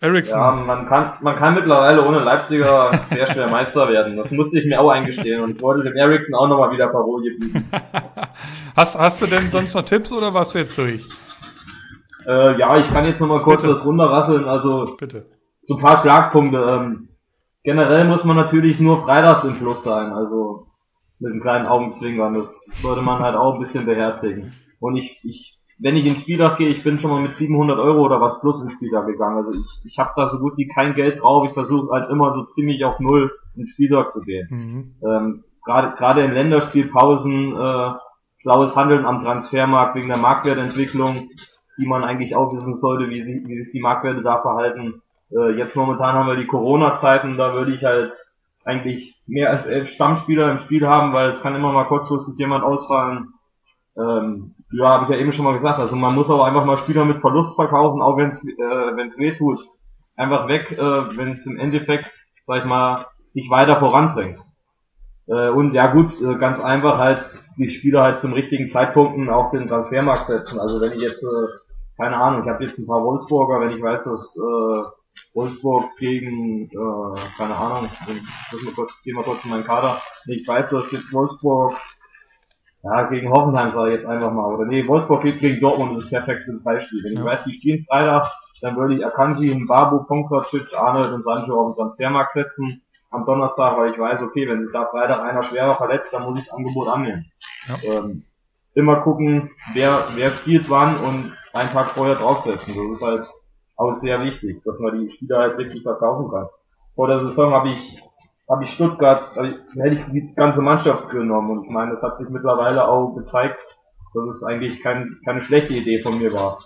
Ericsson. 0.00 0.38
Ja, 0.38 0.50
man 0.52 0.86
kann, 0.88 1.12
man 1.22 1.36
kann 1.36 1.54
mittlerweile 1.54 2.06
ohne 2.06 2.20
Leipziger 2.20 2.90
sehr 3.10 3.26
schwer 3.32 3.48
Meister 3.48 3.88
werden. 3.88 4.18
Das 4.18 4.30
musste 4.30 4.58
ich 4.58 4.66
mir 4.66 4.78
auch 4.78 4.90
eingestehen 4.90 5.42
und 5.42 5.62
wollte 5.62 5.84
dem 5.84 5.96
Ericsson 5.96 6.34
auch 6.34 6.48
noch 6.48 6.58
mal 6.58 6.70
wieder 6.70 6.88
Parole 6.88 7.30
bieten. 7.30 7.70
hast, 8.76 8.98
hast 8.98 9.22
du 9.22 9.26
denn 9.26 9.48
sonst 9.50 9.74
noch 9.74 9.84
Tipps 9.84 10.12
oder 10.12 10.34
warst 10.34 10.54
du 10.54 10.58
jetzt 10.58 10.76
durch? 10.76 11.06
Äh, 12.26 12.58
ja, 12.58 12.76
ich 12.78 12.88
kann 12.88 13.06
jetzt 13.06 13.20
noch 13.20 13.28
mal 13.28 13.42
kurz 13.42 13.62
Bitte. 13.62 13.74
das 13.74 13.84
runterrasseln. 13.86 14.46
Also, 14.46 14.96
Bitte 14.98 15.39
so 15.70 15.76
ein 15.76 15.82
paar 15.82 15.98
Schlagpunkte. 15.98 16.58
Ähm, 16.58 17.08
generell 17.62 18.04
muss 18.08 18.24
man 18.24 18.34
natürlich 18.34 18.80
nur 18.80 19.04
freitags 19.04 19.44
im 19.44 19.54
Fluss 19.54 19.84
sein, 19.84 20.12
also 20.12 20.66
mit 21.20 21.30
einem 21.30 21.40
kleinen 21.40 21.66
Augenzwinkern. 21.66 22.34
Das 22.34 22.64
sollte 22.82 23.02
man 23.02 23.22
halt 23.22 23.36
auch 23.36 23.54
ein 23.54 23.60
bisschen 23.60 23.86
beherzigen. 23.86 24.52
Und 24.80 24.96
ich, 24.96 25.20
ich, 25.22 25.60
wenn 25.78 25.96
ich 25.96 26.06
ins 26.06 26.22
Spieltag 26.22 26.58
gehe, 26.58 26.70
ich 26.70 26.82
bin 26.82 26.98
schon 26.98 27.12
mal 27.12 27.20
mit 27.20 27.36
700 27.36 27.78
Euro 27.78 28.04
oder 28.04 28.20
was 28.20 28.40
plus 28.40 28.60
ins 28.60 28.72
Spieltag 28.72 29.06
gegangen. 29.06 29.36
Also 29.36 29.52
ich, 29.52 29.66
ich 29.84 29.98
habe 30.00 30.10
da 30.16 30.28
so 30.28 30.40
gut 30.40 30.56
wie 30.56 30.66
kein 30.66 30.94
Geld 30.94 31.20
drauf. 31.20 31.46
Ich 31.46 31.54
versuche 31.54 31.92
halt 31.92 32.10
immer 32.10 32.34
so 32.34 32.46
ziemlich 32.46 32.84
auf 32.84 32.98
Null 32.98 33.30
ins 33.54 33.70
Spieltag 33.70 34.10
zu 34.10 34.22
gehen. 34.22 34.48
Mhm. 34.50 35.08
Ähm, 35.08 35.44
Gerade 35.64 35.94
gerade 35.96 36.22
in 36.22 36.32
Länderspielpausen 36.32 37.54
äh, 37.54 37.90
schlaues 38.38 38.74
Handeln 38.74 39.04
am 39.04 39.22
Transfermarkt 39.22 39.94
wegen 39.94 40.08
der 40.08 40.16
Marktwertentwicklung, 40.16 41.28
die 41.78 41.86
man 41.86 42.02
eigentlich 42.02 42.34
auch 42.34 42.52
wissen 42.52 42.74
sollte, 42.74 43.08
wie, 43.10 43.22
sie, 43.22 43.44
wie 43.46 43.62
sich 43.62 43.70
die 43.70 43.80
Marktwerte 43.80 44.22
da 44.22 44.40
verhalten. 44.40 45.02
Äh, 45.32 45.56
jetzt 45.56 45.76
momentan 45.76 46.14
haben 46.14 46.26
wir 46.26 46.36
die 46.36 46.46
Corona-Zeiten, 46.46 47.36
da 47.36 47.54
würde 47.54 47.74
ich 47.74 47.84
halt 47.84 48.18
eigentlich 48.64 49.20
mehr 49.26 49.50
als 49.50 49.66
elf 49.66 49.88
Stammspieler 49.88 50.50
im 50.50 50.58
Spiel 50.58 50.86
haben, 50.86 51.12
weil 51.12 51.30
es 51.32 51.42
kann 51.42 51.54
immer 51.54 51.72
mal 51.72 51.84
kurzfristig 51.84 52.38
jemand 52.38 52.64
ausfallen. 52.64 53.34
Ähm, 53.96 54.54
ja, 54.72 54.88
habe 54.88 55.04
ich 55.04 55.10
ja 55.10 55.16
eben 55.16 55.32
schon 55.32 55.44
mal 55.44 55.54
gesagt. 55.54 55.78
Also 55.78 55.96
man 55.96 56.14
muss 56.14 56.30
auch 56.30 56.44
einfach 56.44 56.64
mal 56.64 56.76
Spieler 56.76 57.04
mit 57.04 57.20
Verlust 57.20 57.54
verkaufen, 57.54 58.02
auch 58.02 58.16
wenn 58.16 58.30
es 58.30 58.44
äh, 58.44 58.96
wenn's 58.96 59.18
weh 59.18 59.36
tut. 59.36 59.60
Einfach 60.16 60.48
weg, 60.48 60.72
äh, 60.72 60.78
wenn 61.16 61.32
es 61.32 61.46
im 61.46 61.58
Endeffekt, 61.58 62.14
sag 62.46 62.58
ich 62.58 62.64
mal, 62.64 63.06
nicht 63.32 63.50
weiter 63.50 63.78
voranbringt. 63.78 64.40
Äh, 65.26 65.48
und 65.50 65.72
ja 65.74 65.92
gut, 65.92 66.20
äh, 66.20 66.36
ganz 66.36 66.60
einfach 66.60 66.98
halt 66.98 67.38
die 67.56 67.70
Spieler 67.70 68.02
halt 68.02 68.20
zum 68.20 68.32
richtigen 68.32 68.68
Zeitpunkten 68.68 69.30
auf 69.30 69.50
den 69.50 69.68
Transfermarkt 69.68 70.26
setzen. 70.26 70.60
Also 70.60 70.80
wenn 70.80 70.92
ich 70.92 71.02
jetzt, 71.02 71.22
äh, 71.22 71.46
keine 71.96 72.16
Ahnung, 72.16 72.42
ich 72.42 72.48
habe 72.48 72.64
jetzt 72.64 72.78
ein 72.78 72.86
paar 72.86 73.02
Wolfsburger, 73.02 73.60
wenn 73.60 73.76
ich 73.76 73.82
weiß, 73.82 74.04
dass 74.04 74.36
äh, 74.36 74.99
Wolfsburg 75.34 75.96
gegen, 75.98 76.66
äh, 76.66 77.20
keine 77.36 77.56
Ahnung, 77.56 77.90
ich 77.90 78.52
muss 78.52 78.62
mal 78.62 78.74
kurz, 78.74 79.00
geh 79.04 79.12
mal 79.12 79.24
kurz 79.24 79.44
in 79.44 79.50
meinen 79.50 79.64
Kader. 79.64 80.00
Ich 80.26 80.46
weiß, 80.46 80.70
dass 80.70 80.92
jetzt 80.92 81.12
Wolfsburg, 81.12 81.76
ja, 82.82 83.02
gegen 83.08 83.30
Hoffenheim 83.30 83.68
ich 83.68 83.92
jetzt 83.92 84.06
einfach 84.06 84.32
mal, 84.32 84.54
oder 84.54 84.66
nee, 84.66 84.86
Wolfsburg 84.86 85.22
geht 85.22 85.40
gegen 85.40 85.60
Dortmund, 85.60 85.96
das 85.96 86.04
ist 86.04 86.10
perfekt 86.10 86.44
für 86.44 86.52
ein 86.52 86.62
Beispiel. 86.62 87.02
Wenn 87.04 87.14
ja. 87.14 87.20
ich 87.20 87.26
weiß, 87.26 87.44
die 87.44 87.52
spielen 87.52 87.84
Freitag, 87.88 88.32
dann 88.62 88.76
würde 88.76 88.96
ich 88.96 89.04
Akanji, 89.04 89.54
Babu, 89.66 90.04
Pongracic, 90.04 90.74
Arnold 90.76 91.12
und 91.12 91.22
Sancho 91.22 91.60
auf 91.60 91.72
den 91.72 91.76
Transfermarkt 91.76 92.34
setzen 92.34 92.82
am 93.10 93.24
Donnerstag, 93.24 93.76
weil 93.76 93.92
ich 93.92 93.98
weiß, 93.98 94.22
okay, 94.22 94.48
wenn 94.48 94.62
sich 94.62 94.72
da 94.72 94.86
Freitag 94.86 95.20
einer 95.20 95.42
schwerer 95.42 95.76
verletzt, 95.76 96.12
dann 96.12 96.22
muss 96.22 96.38
ich 96.38 96.46
das 96.46 96.54
Angebot 96.54 96.88
annehmen. 96.88 97.26
Ja. 97.66 97.76
Ähm, 97.82 98.24
immer 98.74 99.00
gucken, 99.00 99.50
wer, 99.74 100.06
wer 100.14 100.30
spielt 100.30 100.70
wann 100.70 100.96
und 100.96 101.36
einen 101.52 101.70
Tag 101.70 101.90
vorher 101.90 102.14
draufsetzen. 102.14 102.74
Das 102.76 102.98
ist 102.98 103.02
halt 103.02 103.26
auch 103.80 103.94
sehr 103.94 104.22
wichtig, 104.22 104.62
dass 104.64 104.78
man 104.78 105.00
die 105.00 105.10
Spieler 105.10 105.38
halt 105.38 105.58
wirklich 105.58 105.82
verkaufen 105.82 106.30
kann. 106.30 106.48
Vor 106.94 107.08
der 107.08 107.20
Saison 107.20 107.52
habe 107.52 107.70
ich 107.70 108.02
habe 108.48 108.64
ich 108.64 108.70
Stuttgart, 108.70 109.24
also 109.36 109.54
hätte 109.76 109.94
ich 109.94 110.04
die 110.12 110.34
ganze 110.34 110.60
Mannschaft 110.60 111.08
genommen 111.10 111.50
und 111.50 111.64
ich 111.64 111.70
meine, 111.70 111.92
das 111.92 112.02
hat 112.02 112.18
sich 112.18 112.28
mittlerweile 112.28 112.88
auch 112.88 113.14
gezeigt, 113.14 113.62
dass 114.12 114.24
es 114.28 114.42
eigentlich 114.42 114.82
kein, 114.82 115.18
keine 115.24 115.42
schlechte 115.42 115.72
Idee 115.72 116.02
von 116.02 116.18
mir 116.18 116.32
war. 116.32 116.58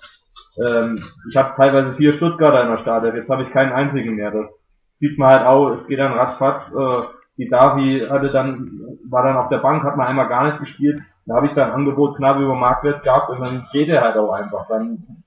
Ähm, 0.67 1.05
ich 1.29 1.37
habe 1.37 1.53
teilweise 1.55 1.95
vier 1.95 2.13
Stuttgarter 2.13 2.63
in 2.63 2.71
der 2.71 2.79
Startelf, 2.79 3.15
jetzt 3.15 3.29
habe 3.29 3.43
ich 3.43 3.51
keinen 3.51 3.73
einzigen 3.73 4.15
mehr. 4.15 4.31
Das 4.31 4.51
sieht 4.95 5.19
man 5.19 5.29
halt 5.29 5.47
auch, 5.47 5.71
es 5.73 5.87
geht 5.87 5.99
dann 5.99 6.13
ratzfatz. 6.13 6.75
Äh, 6.75 7.03
die 7.37 7.51
Davi 7.51 8.07
hatte 8.09 8.31
dann, 8.31 8.81
war 9.11 9.25
dann 9.25 9.37
auf 9.37 9.49
der 9.49 9.59
Bank, 9.59 9.83
hat 9.83 9.97
man 9.99 10.07
einmal 10.07 10.29
gar 10.29 10.45
nicht 10.47 10.61
gespielt. 10.61 11.03
Da 11.27 11.37
habe 11.37 11.47
ich 11.47 11.53
dann 11.53 11.73
Angebot 11.73 12.17
knapp 12.17 12.39
über 12.39 12.55
Marktwert 12.55 13.03
gehabt 13.03 13.29
und 13.31 13.41
dann 13.41 13.65
geht 13.73 13.89
er 13.89 14.03
halt 14.03 14.17
auch 14.17 14.33
einfach. 14.33 14.69
Dann 14.69 15.24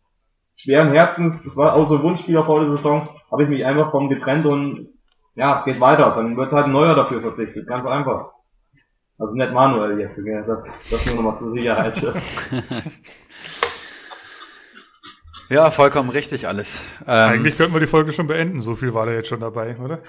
schweren 0.58 0.92
Herzens, 0.92 1.42
das 1.44 1.56
war 1.56 1.74
auch 1.74 1.88
so 1.88 1.98
ein 1.98 2.04
Wunschspieler 2.04 2.44
vor 2.46 2.60
der 2.60 2.72
Saison, 2.72 3.08
habe 3.32 3.44
ich 3.44 3.50
mich 3.50 3.64
einfach 3.64 3.92
vom 3.92 4.10
getrennt 4.10 4.46
und 4.46 4.90
ja, 5.36 5.56
es 5.56 5.64
geht 5.64 5.80
weiter. 5.80 6.14
Dann 6.16 6.36
wird 6.36 6.52
halt 6.52 6.66
ein 6.66 6.72
neuer 6.72 6.96
dafür 6.96 7.22
verpflichtet, 7.22 7.68
ganz 7.68 7.86
einfach. 7.86 8.32
Also 9.20 9.34
nicht 9.36 9.52
Manuel 9.54 10.00
jetzt, 10.00 10.18
das, 10.18 10.66
das 10.92 11.06
nur 11.06 11.16
nochmal 11.16 11.40
zur 11.40 11.52
Sicherheit. 11.52 12.02
ja, 15.50 15.70
vollkommen 15.70 16.10
richtig 16.10 16.48
alles. 16.48 16.84
Ähm, 17.08 17.30
Eigentlich 17.30 17.56
könnten 17.58 17.74
wir 17.74 17.80
die 17.80 17.88
Folge 17.88 18.14
schon 18.14 18.28
beenden, 18.28 18.62
so 18.62 18.76
viel 18.76 18.94
war 18.94 19.06
da 19.06 19.14
jetzt 19.14 19.30
schon 19.30 19.40
dabei, 19.40 19.76
oder? 19.78 20.00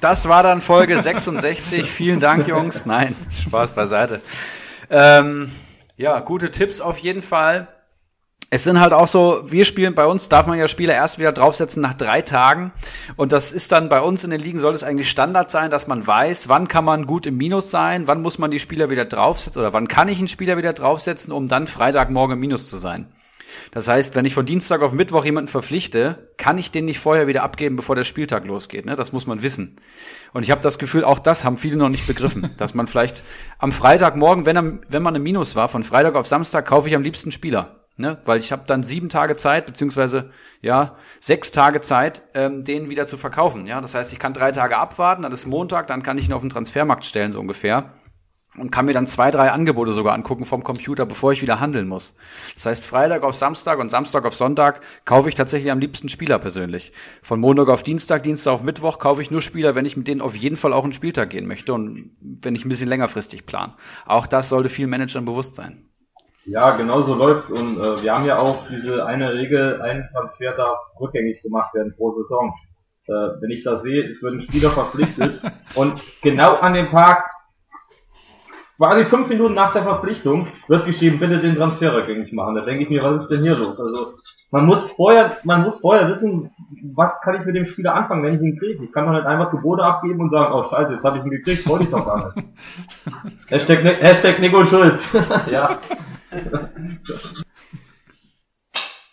Das 0.00 0.28
war 0.28 0.42
dann 0.42 0.60
Folge 0.60 0.98
66. 1.00 1.88
Vielen 1.88 2.18
Dank, 2.18 2.46
Jungs. 2.48 2.86
Nein, 2.86 3.14
Spaß 3.32 3.70
beiseite. 3.70 4.20
Ähm, 4.90 5.50
ja, 5.96 6.18
gute 6.20 6.50
Tipps 6.50 6.80
auf 6.80 6.98
jeden 6.98 7.22
Fall 7.22 7.68
es 8.50 8.64
sind 8.64 8.80
halt 8.80 8.94
auch 8.94 9.06
so, 9.06 9.42
wir 9.44 9.66
spielen 9.66 9.94
bei 9.94 10.06
uns, 10.06 10.30
darf 10.30 10.46
man 10.46 10.58
ja 10.58 10.68
Spieler 10.68 10.94
erst 10.94 11.18
wieder 11.18 11.32
draufsetzen 11.32 11.82
nach 11.82 11.92
drei 11.92 12.22
Tagen. 12.22 12.72
Und 13.16 13.32
das 13.32 13.52
ist 13.52 13.72
dann 13.72 13.90
bei 13.90 14.00
uns 14.00 14.24
in 14.24 14.30
den 14.30 14.40
Ligen, 14.40 14.58
soll 14.58 14.74
es 14.74 14.82
eigentlich 14.82 15.10
Standard 15.10 15.50
sein, 15.50 15.70
dass 15.70 15.86
man 15.86 16.06
weiß, 16.06 16.48
wann 16.48 16.66
kann 16.66 16.84
man 16.84 17.04
gut 17.04 17.26
im 17.26 17.36
Minus 17.36 17.70
sein, 17.70 18.06
wann 18.06 18.22
muss 18.22 18.38
man 18.38 18.50
die 18.50 18.58
Spieler 18.58 18.88
wieder 18.88 19.04
draufsetzen 19.04 19.60
oder 19.60 19.74
wann 19.74 19.86
kann 19.86 20.08
ich 20.08 20.18
einen 20.18 20.28
Spieler 20.28 20.56
wieder 20.56 20.72
draufsetzen, 20.72 21.30
um 21.30 21.46
dann 21.46 21.66
Freitagmorgen 21.66 22.34
im 22.34 22.40
Minus 22.40 22.70
zu 22.70 22.78
sein. 22.78 23.12
Das 23.72 23.86
heißt, 23.86 24.14
wenn 24.14 24.24
ich 24.24 24.32
von 24.32 24.46
Dienstag 24.46 24.80
auf 24.80 24.92
Mittwoch 24.92 25.26
jemanden 25.26 25.48
verpflichte, 25.48 26.30
kann 26.38 26.56
ich 26.56 26.70
den 26.70 26.86
nicht 26.86 27.00
vorher 27.00 27.26
wieder 27.26 27.42
abgeben, 27.42 27.76
bevor 27.76 27.96
der 27.96 28.04
Spieltag 28.04 28.46
losgeht. 28.46 28.86
Ne? 28.86 28.96
Das 28.96 29.12
muss 29.12 29.26
man 29.26 29.42
wissen. 29.42 29.76
Und 30.32 30.42
ich 30.42 30.50
habe 30.50 30.62
das 30.62 30.78
Gefühl, 30.78 31.04
auch 31.04 31.18
das 31.18 31.44
haben 31.44 31.58
viele 31.58 31.76
noch 31.76 31.90
nicht 31.90 32.06
begriffen, 32.06 32.50
dass 32.56 32.72
man 32.72 32.86
vielleicht 32.86 33.22
am 33.58 33.72
Freitagmorgen, 33.72 34.46
wenn, 34.46 34.56
er, 34.56 34.78
wenn 34.88 35.02
man 35.02 35.14
im 35.14 35.22
Minus 35.22 35.54
war, 35.54 35.68
von 35.68 35.84
Freitag 35.84 36.14
auf 36.14 36.26
Samstag 36.26 36.66
kaufe 36.66 36.88
ich 36.88 36.94
am 36.94 37.02
liebsten 37.02 37.30
Spieler. 37.30 37.77
Ne? 38.00 38.16
Weil 38.24 38.38
ich 38.38 38.52
habe 38.52 38.62
dann 38.64 38.84
sieben 38.84 39.08
Tage 39.08 39.36
Zeit, 39.36 39.66
beziehungsweise 39.66 40.30
ja, 40.60 40.94
sechs 41.18 41.50
Tage 41.50 41.80
Zeit, 41.80 42.22
ähm, 42.32 42.62
den 42.62 42.90
wieder 42.90 43.06
zu 43.06 43.16
verkaufen. 43.16 43.66
Ja, 43.66 43.80
das 43.80 43.94
heißt, 43.94 44.12
ich 44.12 44.20
kann 44.20 44.32
drei 44.32 44.52
Tage 44.52 44.78
abwarten, 44.78 45.24
dann 45.24 45.32
ist 45.32 45.46
Montag, 45.46 45.88
dann 45.88 46.04
kann 46.04 46.16
ich 46.16 46.28
ihn 46.28 46.32
auf 46.32 46.42
den 46.42 46.50
Transfermarkt 46.50 47.04
stellen, 47.04 47.32
so 47.32 47.40
ungefähr. 47.40 47.92
Und 48.56 48.70
kann 48.70 48.86
mir 48.86 48.92
dann 48.92 49.08
zwei, 49.08 49.32
drei 49.32 49.50
Angebote 49.50 49.90
sogar 49.92 50.14
angucken 50.14 50.44
vom 50.44 50.62
Computer, 50.62 51.06
bevor 51.06 51.32
ich 51.32 51.42
wieder 51.42 51.58
handeln 51.58 51.88
muss. 51.88 52.14
Das 52.54 52.66
heißt, 52.66 52.84
Freitag 52.84 53.24
auf 53.24 53.34
Samstag 53.34 53.80
und 53.80 53.88
Samstag 53.88 54.24
auf 54.24 54.34
Sonntag 54.34 54.80
kaufe 55.04 55.28
ich 55.28 55.34
tatsächlich 55.34 55.72
am 55.72 55.80
liebsten 55.80 56.08
Spieler 56.08 56.38
persönlich. 56.38 56.92
Von 57.20 57.40
Montag 57.40 57.68
auf 57.68 57.82
Dienstag, 57.82 58.22
Dienstag 58.22 58.52
auf 58.52 58.62
Mittwoch 58.62 59.00
kaufe 59.00 59.22
ich 59.22 59.32
nur 59.32 59.42
Spieler, 59.42 59.74
wenn 59.74 59.84
ich 59.84 59.96
mit 59.96 60.06
denen 60.06 60.20
auf 60.20 60.36
jeden 60.36 60.56
Fall 60.56 60.72
auch 60.72 60.84
einen 60.84 60.92
Spieltag 60.92 61.30
gehen 61.30 61.48
möchte 61.48 61.74
und 61.74 62.12
wenn 62.20 62.54
ich 62.54 62.64
ein 62.64 62.68
bisschen 62.68 62.88
längerfristig 62.88 63.44
plan. 63.44 63.74
Auch 64.06 64.28
das 64.28 64.48
sollte 64.48 64.68
vielen 64.68 64.90
Managern 64.90 65.24
bewusst 65.24 65.56
sein. 65.56 65.87
Ja, 66.48 66.70
genau 66.76 67.02
so 67.02 67.14
läuft 67.14 67.50
und 67.50 67.78
äh, 67.78 68.02
wir 68.02 68.14
haben 68.14 68.24
ja 68.24 68.38
auch 68.38 68.66
diese 68.70 69.04
eine 69.04 69.34
Regel, 69.34 69.82
ein 69.82 70.08
Transfer 70.12 70.52
darf 70.52 70.78
rückgängig 70.98 71.42
gemacht 71.42 71.74
werden 71.74 71.94
pro 71.94 72.12
Saison. 72.12 72.54
Äh, 73.06 73.12
wenn 73.12 73.50
ich 73.50 73.64
das 73.64 73.82
sehe, 73.82 74.08
es 74.08 74.22
wird 74.22 74.34
ein 74.34 74.40
Spieler 74.40 74.70
verpflichtet 74.70 75.42
und 75.74 76.00
genau 76.22 76.54
an 76.54 76.72
dem 76.72 76.90
Tag, 76.90 77.24
quasi 78.78 79.04
fünf 79.04 79.28
Minuten 79.28 79.52
nach 79.52 79.74
der 79.74 79.82
Verpflichtung, 79.82 80.46
wird 80.68 80.86
geschrieben, 80.86 81.18
bitte 81.18 81.38
den 81.38 81.56
Transfer 81.56 81.94
rückgängig 81.94 82.32
machen. 82.32 82.54
Da 82.54 82.62
denke 82.62 82.84
ich 82.84 82.88
mir, 82.88 83.02
was 83.02 83.24
ist 83.24 83.30
denn 83.30 83.42
hier 83.42 83.56
los? 83.56 83.78
Also 83.78 84.14
man 84.50 84.64
muss 84.64 84.90
vorher, 84.92 85.28
man 85.44 85.62
muss 85.62 85.78
vorher 85.82 86.08
wissen, 86.08 86.50
was 86.94 87.20
kann 87.20 87.34
ich 87.34 87.44
mit 87.44 87.56
dem 87.56 87.66
Spieler 87.66 87.94
anfangen, 87.94 88.22
wenn 88.22 88.36
ich 88.36 88.40
ihn 88.40 88.58
kriege. 88.58 88.82
Ich 88.82 88.92
kann 88.92 89.04
doch 89.04 89.12
nicht 89.12 89.26
einfach 89.26 89.50
Gebote 89.50 89.82
abgeben 89.82 90.20
und 90.20 90.30
sagen, 90.30 90.54
oh 90.54 90.62
scheiße, 90.62 90.92
jetzt 90.94 91.04
habe 91.04 91.18
ich 91.18 91.24
ihn 91.24 91.30
gekriegt, 91.30 91.68
wollte 91.68 91.84
ich 91.84 91.90
doch 91.90 92.06
gar 92.06 92.32
nicht. 92.34 92.48
Hashtag, 93.50 93.84
Hashtag 93.84 94.38
Nico 94.38 94.64
Schulz. 94.64 95.14
ja. 95.50 95.78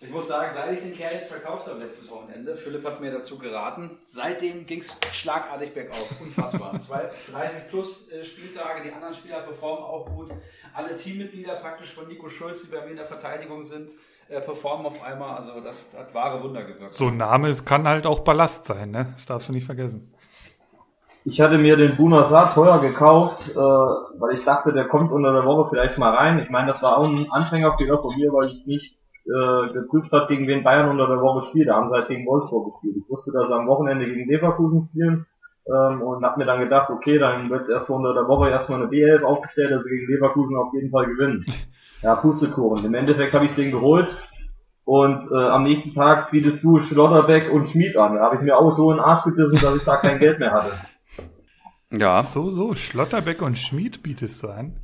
Ich 0.01 0.11
muss 0.11 0.27
sagen, 0.27 0.51
seit 0.53 0.71
ich 0.71 0.81
den 0.81 0.93
Kerl 0.93 1.13
jetzt 1.13 1.31
verkauft 1.31 1.67
habe 1.67 1.79
letztes 1.79 2.09
Wochenende, 2.11 2.55
Philipp 2.55 2.85
hat 2.85 3.01
mir 3.01 3.11
dazu 3.11 3.39
geraten, 3.39 3.97
seitdem 4.03 4.65
ging 4.65 4.81
es 4.81 4.95
schlagartig 5.13 5.73
bergauf. 5.73 6.21
Unfassbar. 6.21 6.79
Zwei, 6.85 7.09
30 7.31 7.69
plus 7.69 8.09
äh, 8.11 8.23
Spieltage, 8.23 8.83
die 8.83 8.91
anderen 8.91 9.13
Spieler 9.13 9.41
performen 9.41 9.83
auch 9.83 10.05
gut. 10.05 10.31
Alle 10.73 10.93
Teammitglieder 10.93 11.55
praktisch 11.55 11.93
von 11.93 12.07
Nico 12.07 12.29
Schulz, 12.29 12.63
die 12.63 12.67
bei 12.67 12.81
mir 12.81 12.91
in 12.91 12.97
der 12.97 13.05
Verteidigung 13.05 13.63
sind, 13.63 13.91
äh, 14.27 14.41
performen 14.41 14.85
auf 14.85 15.03
einmal. 15.03 15.37
Also 15.37 15.59
das 15.61 15.97
hat 15.97 16.13
wahre 16.13 16.43
Wunder 16.43 16.63
gewirkt. 16.63 16.91
So 16.91 17.07
ein 17.07 17.17
Name, 17.17 17.49
es 17.49 17.63
kann 17.65 17.87
halt 17.87 18.05
auch 18.05 18.19
Ballast 18.19 18.65
sein, 18.65 18.91
ne? 18.91 19.07
Das 19.13 19.25
darfst 19.25 19.49
du 19.49 19.53
nicht 19.53 19.65
vergessen. 19.65 20.13
Ich 21.27 21.41
hatte 21.41 21.57
mir 21.57 21.75
den 21.75 21.97
Bunasar 21.97 22.53
teuer 22.53 22.79
gekauft, 22.79 23.49
äh, 23.49 23.55
weil 23.57 24.35
ich 24.35 24.45
dachte, 24.45 24.71
der 24.73 24.87
kommt 24.87 25.11
unter 25.11 25.33
der 25.33 25.43
Woche 25.43 25.69
vielleicht 25.71 25.97
mal 25.97 26.13
rein. 26.13 26.37
Ich 26.37 26.51
meine, 26.51 26.67
das 26.67 26.83
war 26.83 26.99
auch 26.99 27.09
ein 27.09 27.25
Anfängerfehler 27.31 27.97
von 27.97 28.15
mir, 28.15 28.29
weil 28.29 28.49
ich 28.49 28.67
nicht 28.67 28.99
äh, 29.25 29.73
geprüft 29.73 30.11
hat, 30.11 30.27
gegen 30.27 30.47
wen 30.47 30.63
Bayern 30.63 30.87
unter 30.87 31.07
der 31.07 31.19
Woche 31.19 31.47
spielt. 31.47 31.67
Da 31.67 31.77
haben 31.77 31.89
sie 31.89 31.95
halt 31.95 32.09
gegen 32.09 32.27
Wolfsburg 32.27 32.65
gespielt. 32.65 32.97
Ich 32.97 33.09
wusste, 33.09 33.31
dass 33.31 33.47
sie 33.47 33.55
am 33.55 33.67
Wochenende 33.67 34.05
gegen 34.05 34.29
Leverkusen 34.29 34.83
spielen 34.83 35.25
ähm, 35.67 36.03
und 36.03 36.23
habe 36.23 36.37
mir 36.37 36.45
dann 36.45 36.59
gedacht, 36.59 36.91
okay, 36.91 37.17
dann 37.17 37.49
wird 37.49 37.69
erstmal 37.69 37.99
unter 37.99 38.13
der 38.13 38.27
Woche 38.27 38.51
erstmal 38.51 38.83
eine 38.83 38.91
B11 38.91 39.23
aufgestellt, 39.23 39.71
dass 39.71 39.83
sie 39.83 39.89
gegen 39.89 40.11
Leverkusen 40.11 40.55
auf 40.55 40.73
jeden 40.75 40.91
Fall 40.91 41.07
gewinnen. 41.07 41.43
Ja, 42.03 42.17
Pustekuchen. 42.17 42.85
Im 42.85 42.93
Endeffekt 42.93 43.33
habe 43.33 43.45
ich 43.45 43.55
den 43.55 43.71
geholt 43.71 44.15
und 44.83 45.25
äh, 45.31 45.35
am 45.35 45.63
nächsten 45.63 45.95
Tag 45.95 46.29
bietest 46.29 46.63
du 46.63 46.79
Schlotterbeck 46.81 47.51
und 47.51 47.67
Schmied 47.67 47.97
an. 47.97 48.13
Da 48.13 48.21
habe 48.21 48.35
ich 48.35 48.41
mir 48.41 48.55
auch 48.55 48.69
so 48.69 48.91
einen 48.91 48.99
Arsch 48.99 49.23
gebissen, 49.23 49.57
dass 49.59 49.75
ich 49.75 49.83
da 49.83 49.95
kein 49.95 50.19
Geld 50.19 50.37
mehr 50.37 50.51
hatte. 50.51 50.71
Ja. 51.97 52.23
So, 52.23 52.49
so, 52.49 52.75
Schlotterbeck 52.75 53.41
und 53.41 53.57
Schmied 53.57 54.03
bietest 54.03 54.43
du 54.43 54.49
an. 54.49 54.79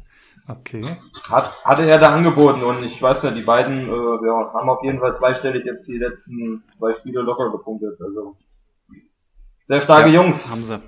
Okay. 0.47 0.85
Hat, 1.29 1.63
hatte 1.63 1.83
er 1.83 1.99
da 1.99 2.13
angeboten 2.13 2.63
und 2.63 2.83
ich 2.83 3.01
weiß 3.01 3.23
ja, 3.23 3.31
die 3.31 3.43
beiden 3.43 3.87
äh, 3.87 4.25
ja, 4.25 4.51
haben 4.53 4.69
auf 4.69 4.83
jeden 4.83 4.99
Fall 4.99 5.15
zweistellig 5.15 5.65
jetzt 5.65 5.87
die 5.87 5.97
letzten 5.97 6.63
zwei 6.77 6.93
Spiele 6.93 7.21
locker 7.21 7.51
gepunktet. 7.51 7.99
Also 8.01 8.35
sehr 9.63 9.81
starke 9.81 10.09
ja, 10.09 10.21
Jungs. 10.21 10.49
Haben 10.49 10.63
sie. 10.63 10.79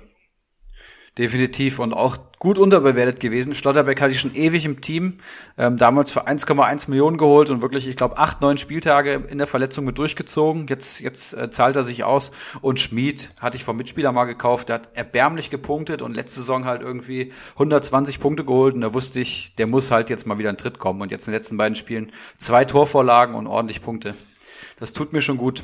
Definitiv 1.16 1.78
und 1.78 1.92
auch 1.92 2.18
gut 2.40 2.58
unterbewertet 2.58 3.20
gewesen. 3.20 3.54
Schlotterbeck 3.54 4.00
hatte 4.00 4.12
ich 4.12 4.18
schon 4.18 4.34
ewig 4.34 4.64
im 4.64 4.80
Team, 4.80 5.20
ähm, 5.56 5.76
damals 5.76 6.10
für 6.10 6.26
1,1 6.26 6.90
Millionen 6.90 7.18
geholt 7.18 7.50
und 7.50 7.62
wirklich, 7.62 7.86
ich 7.86 7.94
glaube, 7.94 8.18
acht, 8.18 8.40
neun 8.40 8.58
Spieltage 8.58 9.22
in 9.28 9.38
der 9.38 9.46
Verletzung 9.46 9.84
mit 9.84 9.96
durchgezogen. 9.96 10.66
Jetzt, 10.66 11.00
jetzt 11.00 11.34
äh, 11.34 11.50
zahlt 11.50 11.76
er 11.76 11.84
sich 11.84 12.02
aus. 12.02 12.32
Und 12.62 12.80
Schmid 12.80 13.30
hatte 13.38 13.56
ich 13.56 13.62
vom 13.62 13.76
Mitspieler 13.76 14.10
mal 14.10 14.24
gekauft, 14.24 14.68
der 14.68 14.74
hat 14.74 14.88
erbärmlich 14.94 15.50
gepunktet 15.50 16.02
und 16.02 16.16
letzte 16.16 16.40
Saison 16.40 16.64
halt 16.64 16.82
irgendwie 16.82 17.32
120 17.52 18.18
Punkte 18.18 18.44
geholt 18.44 18.74
und 18.74 18.80
da 18.80 18.92
wusste 18.92 19.20
ich, 19.20 19.54
der 19.54 19.68
muss 19.68 19.92
halt 19.92 20.10
jetzt 20.10 20.26
mal 20.26 20.38
wieder 20.38 20.50
in 20.50 20.56
Tritt 20.56 20.80
kommen 20.80 21.00
und 21.00 21.12
jetzt 21.12 21.28
in 21.28 21.32
den 21.32 21.38
letzten 21.38 21.56
beiden 21.56 21.76
Spielen 21.76 22.10
zwei 22.38 22.64
Torvorlagen 22.64 23.36
und 23.36 23.46
ordentlich 23.46 23.82
Punkte. 23.82 24.16
Das 24.80 24.92
tut 24.92 25.12
mir 25.12 25.20
schon 25.20 25.38
gut. 25.38 25.62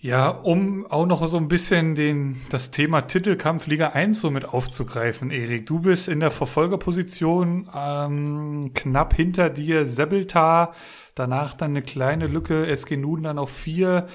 Ja, 0.00 0.28
um 0.28 0.86
auch 0.86 1.06
noch 1.06 1.26
so 1.26 1.36
ein 1.38 1.48
bisschen 1.48 1.96
den, 1.96 2.40
das 2.50 2.70
Thema 2.70 3.00
Titelkampf 3.00 3.66
Liga 3.66 3.88
1 3.88 4.20
so 4.20 4.30
mit 4.30 4.44
aufzugreifen, 4.44 5.32
Erik. 5.32 5.66
Du 5.66 5.80
bist 5.80 6.06
in 6.06 6.20
der 6.20 6.30
Verfolgerposition, 6.30 7.68
ähm, 7.74 8.70
knapp 8.74 9.12
hinter 9.14 9.50
dir 9.50 9.86
Sebeltar, 9.86 10.72
danach 11.16 11.54
dann 11.54 11.72
eine 11.72 11.82
kleine 11.82 12.28
Lücke, 12.28 12.68
SG 12.68 12.96
Nuden 12.96 13.24
dann 13.24 13.40
auf 13.40 13.50
vier. 13.50 14.06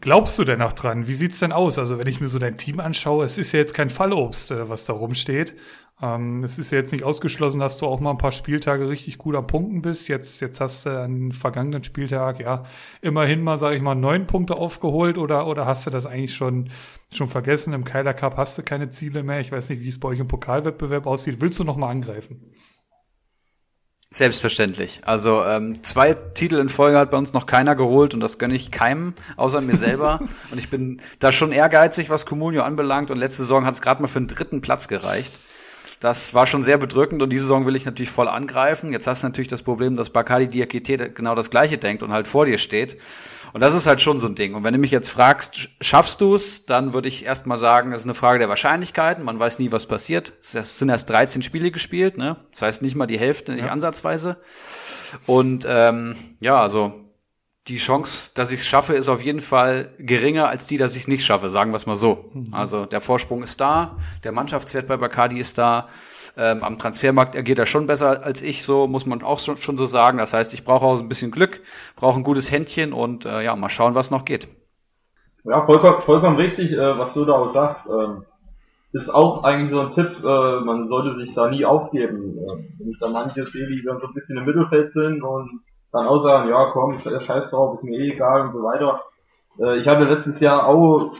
Glaubst 0.00 0.38
du 0.38 0.44
denn 0.44 0.60
noch 0.60 0.72
dran? 0.74 1.08
Wie 1.08 1.14
sieht's 1.14 1.40
denn 1.40 1.50
aus? 1.50 1.76
Also 1.80 1.98
wenn 1.98 2.06
ich 2.06 2.20
mir 2.20 2.28
so 2.28 2.38
dein 2.38 2.56
Team 2.56 2.78
anschaue, 2.78 3.24
es 3.24 3.36
ist 3.36 3.50
ja 3.50 3.58
jetzt 3.58 3.74
kein 3.74 3.90
Fallobst, 3.90 4.52
äh, 4.52 4.68
was 4.68 4.84
da 4.84 4.92
rumsteht. 4.92 5.56
Ähm, 6.00 6.44
es 6.44 6.58
ist 6.58 6.70
ja 6.70 6.78
jetzt 6.78 6.92
nicht 6.92 7.04
ausgeschlossen, 7.04 7.58
dass 7.58 7.78
du 7.78 7.86
auch 7.86 7.98
mal 7.98 8.12
ein 8.12 8.18
paar 8.18 8.32
Spieltage 8.32 8.88
richtig 8.88 9.18
gut 9.18 9.34
am 9.34 9.46
Punkten 9.46 9.82
bist. 9.82 10.08
Jetzt, 10.08 10.40
jetzt 10.40 10.60
hast 10.60 10.86
du 10.86 10.90
an 10.90 11.32
vergangenen 11.32 11.82
Spieltag 11.82 12.40
ja 12.40 12.64
immerhin 13.02 13.42
mal, 13.42 13.56
sage 13.56 13.76
ich 13.76 13.82
mal, 13.82 13.96
neun 13.96 14.26
Punkte 14.26 14.56
aufgeholt 14.56 15.18
oder, 15.18 15.48
oder 15.48 15.66
hast 15.66 15.86
du 15.86 15.90
das 15.90 16.06
eigentlich 16.06 16.34
schon, 16.34 16.70
schon 17.12 17.28
vergessen? 17.28 17.72
Im 17.72 17.84
Keiler 17.84 18.14
Cup 18.14 18.36
hast 18.36 18.56
du 18.58 18.62
keine 18.62 18.90
Ziele 18.90 19.24
mehr. 19.24 19.40
Ich 19.40 19.50
weiß 19.50 19.70
nicht, 19.70 19.82
wie 19.82 19.88
es 19.88 19.98
bei 19.98 20.08
euch 20.08 20.20
im 20.20 20.28
Pokalwettbewerb 20.28 21.06
aussieht. 21.06 21.40
Willst 21.40 21.58
du 21.58 21.64
noch 21.64 21.76
mal 21.76 21.90
angreifen? 21.90 22.52
Selbstverständlich. 24.10 25.02
Also 25.04 25.44
ähm, 25.44 25.82
zwei 25.82 26.14
Titel 26.14 26.56
in 26.56 26.70
Folge 26.70 26.96
hat 26.96 27.10
bei 27.10 27.18
uns 27.18 27.34
noch 27.34 27.44
keiner 27.44 27.74
geholt 27.74 28.14
und 28.14 28.20
das 28.20 28.38
gönne 28.38 28.54
ich 28.54 28.70
keinem, 28.70 29.14
außer 29.36 29.60
mir 29.60 29.76
selber. 29.76 30.20
und 30.50 30.58
ich 30.58 30.70
bin 30.70 31.02
da 31.18 31.30
schon 31.32 31.52
ehrgeizig, 31.52 32.08
was 32.08 32.24
Comunio 32.24 32.62
anbelangt 32.62 33.10
und 33.10 33.18
letzte 33.18 33.42
Saison 33.42 33.66
hat 33.66 33.74
es 33.74 33.82
gerade 33.82 34.00
mal 34.00 34.08
für 34.08 34.20
den 34.20 34.28
dritten 34.28 34.60
Platz 34.62 34.88
gereicht. 34.88 35.38
Das 36.00 36.32
war 36.32 36.46
schon 36.46 36.62
sehr 36.62 36.78
bedrückend 36.78 37.22
und 37.22 37.30
diese 37.30 37.44
Saison 37.44 37.66
will 37.66 37.74
ich 37.74 37.84
natürlich 37.84 38.10
voll 38.10 38.28
angreifen. 38.28 38.92
Jetzt 38.92 39.06
hast 39.08 39.22
du 39.22 39.26
natürlich 39.26 39.48
das 39.48 39.62
Problem, 39.62 39.96
dass 39.96 40.10
Bakali 40.10 40.48
Diakite 40.48 41.10
genau 41.10 41.34
das 41.34 41.50
Gleiche 41.50 41.76
denkt 41.76 42.04
und 42.04 42.12
halt 42.12 42.28
vor 42.28 42.44
dir 42.44 42.58
steht. 42.58 42.98
Und 43.52 43.60
das 43.60 43.74
ist 43.74 43.86
halt 43.86 44.00
schon 44.00 44.20
so 44.20 44.28
ein 44.28 44.36
Ding. 44.36 44.54
Und 44.54 44.62
wenn 44.62 44.72
du 44.72 44.78
mich 44.78 44.92
jetzt 44.92 45.08
fragst, 45.08 45.70
schaffst 45.80 46.20
du 46.20 46.36
es, 46.36 46.66
dann 46.66 46.94
würde 46.94 47.08
ich 47.08 47.26
erstmal 47.26 47.58
sagen, 47.58 47.90
das 47.90 48.00
ist 48.00 48.06
eine 48.06 48.14
Frage 48.14 48.38
der 48.38 48.48
Wahrscheinlichkeiten. 48.48 49.24
Man 49.24 49.38
weiß 49.38 49.58
nie, 49.58 49.72
was 49.72 49.86
passiert. 49.86 50.34
Es 50.40 50.78
sind 50.78 50.88
erst 50.88 51.10
13 51.10 51.42
Spiele 51.42 51.72
gespielt, 51.72 52.16
ne? 52.16 52.36
Das 52.52 52.62
heißt 52.62 52.82
nicht 52.82 52.94
mal 52.94 53.06
die 53.06 53.18
Hälfte, 53.18 53.52
nicht 53.52 53.64
ja. 53.64 53.72
ansatzweise. 53.72 54.36
Und 55.26 55.66
ähm, 55.68 56.14
ja, 56.40 56.60
also 56.60 57.07
die 57.68 57.76
Chance, 57.76 58.32
dass 58.34 58.52
ich 58.52 58.60
es 58.60 58.66
schaffe, 58.66 58.94
ist 58.94 59.08
auf 59.08 59.22
jeden 59.22 59.40
Fall 59.40 59.90
geringer 59.98 60.48
als 60.48 60.66
die, 60.66 60.78
dass 60.78 60.96
ich 60.96 61.02
es 61.02 61.08
nicht 61.08 61.24
schaffe, 61.24 61.50
sagen 61.50 61.70
wir 61.72 61.76
es 61.76 61.86
mal 61.86 61.96
so. 61.96 62.30
Mhm. 62.32 62.46
Also 62.52 62.86
der 62.86 63.00
Vorsprung 63.00 63.42
ist 63.42 63.60
da, 63.60 63.96
der 64.24 64.32
Mannschaftswert 64.32 64.86
bei 64.86 64.96
Bacardi 64.96 65.38
ist 65.38 65.58
da. 65.58 65.88
Ähm, 66.36 66.62
am 66.62 66.78
Transfermarkt 66.78 67.36
agiert 67.36 67.58
er 67.58 67.66
schon 67.66 67.86
besser 67.86 68.24
als 68.24 68.42
ich, 68.42 68.64
so 68.64 68.86
muss 68.86 69.06
man 69.06 69.22
auch 69.22 69.38
schon, 69.38 69.56
schon 69.56 69.76
so 69.76 69.86
sagen. 69.86 70.18
Das 70.18 70.32
heißt, 70.32 70.54
ich 70.54 70.64
brauche 70.64 70.86
auch 70.86 70.98
ein 70.98 71.08
bisschen 71.08 71.30
Glück, 71.30 71.60
brauche 71.96 72.18
ein 72.18 72.24
gutes 72.24 72.50
Händchen 72.50 72.92
und 72.92 73.26
äh, 73.26 73.42
ja, 73.42 73.56
mal 73.56 73.68
schauen, 73.68 73.94
was 73.94 74.10
noch 74.10 74.24
geht. 74.24 74.48
Ja, 75.44 75.64
vollkommen, 75.66 76.02
vollkommen 76.04 76.36
richtig, 76.36 76.72
äh, 76.72 76.98
was 76.98 77.12
du 77.14 77.24
da 77.24 77.32
auch 77.32 77.50
sagst. 77.50 77.88
Ähm, 77.88 78.24
ist 78.92 79.10
auch 79.10 79.44
eigentlich 79.44 79.70
so 79.70 79.80
ein 79.80 79.90
Tipp, 79.90 80.24
äh, 80.24 80.60
man 80.60 80.88
sollte 80.88 81.14
sich 81.16 81.34
da 81.34 81.50
nie 81.50 81.64
aufgeben. 81.64 82.38
Äh, 82.38 82.78
wenn 82.78 82.90
ich 82.90 82.98
da 82.98 83.08
manche 83.08 83.44
sehe, 83.44 83.66
die 83.66 83.82
dann 83.84 84.00
so 84.00 84.06
ein 84.06 84.14
bisschen 84.14 84.38
im 84.38 84.44
Mittelfeld 84.44 84.92
sind 84.92 85.22
und 85.22 85.60
dann 85.92 86.06
auch 86.06 86.22
sagen, 86.22 86.48
ja 86.48 86.70
komm, 86.72 86.98
scheiß 86.98 87.50
drauf, 87.50 87.76
ist 87.76 87.84
mir 87.84 87.98
eh 87.98 88.12
egal 88.12 88.42
und 88.42 88.52
so 88.52 88.62
weiter. 88.62 89.02
Äh, 89.58 89.78
ich 89.78 89.88
hatte 89.88 90.04
letztes 90.04 90.40
Jahr 90.40 90.66
auch, 90.66 91.12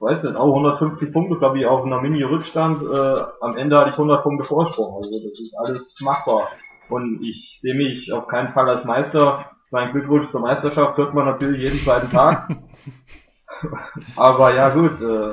weiß 0.00 0.24
nicht, 0.24 0.36
auch 0.36 0.54
150 0.54 1.12
Punkte, 1.12 1.38
glaube 1.38 1.58
ich, 1.58 1.66
auf 1.66 1.84
einer 1.84 2.00
Mini-Rückstand. 2.00 2.82
Äh, 2.82 3.22
am 3.40 3.56
Ende 3.56 3.78
hatte 3.78 3.90
ich 3.90 3.96
100 3.96 4.22
Punkte 4.22 4.44
Vorsprung. 4.44 4.96
Also 4.96 5.10
das 5.10 5.38
ist 5.38 5.56
alles 5.58 5.96
machbar. 6.00 6.48
Und 6.88 7.22
ich 7.22 7.58
sehe 7.60 7.74
mich 7.74 8.12
auf 8.12 8.26
keinen 8.26 8.52
Fall 8.52 8.68
als 8.68 8.84
Meister. 8.84 9.46
Mein 9.70 9.92
Glückwunsch 9.92 10.28
zur 10.30 10.40
Meisterschaft 10.40 10.98
hört 10.98 11.14
man 11.14 11.26
natürlich 11.26 11.62
jeden 11.62 11.78
zweiten 11.78 12.10
Tag. 12.10 12.48
Aber 14.16 14.54
ja 14.54 14.68
gut, 14.68 15.00
äh, 15.00 15.32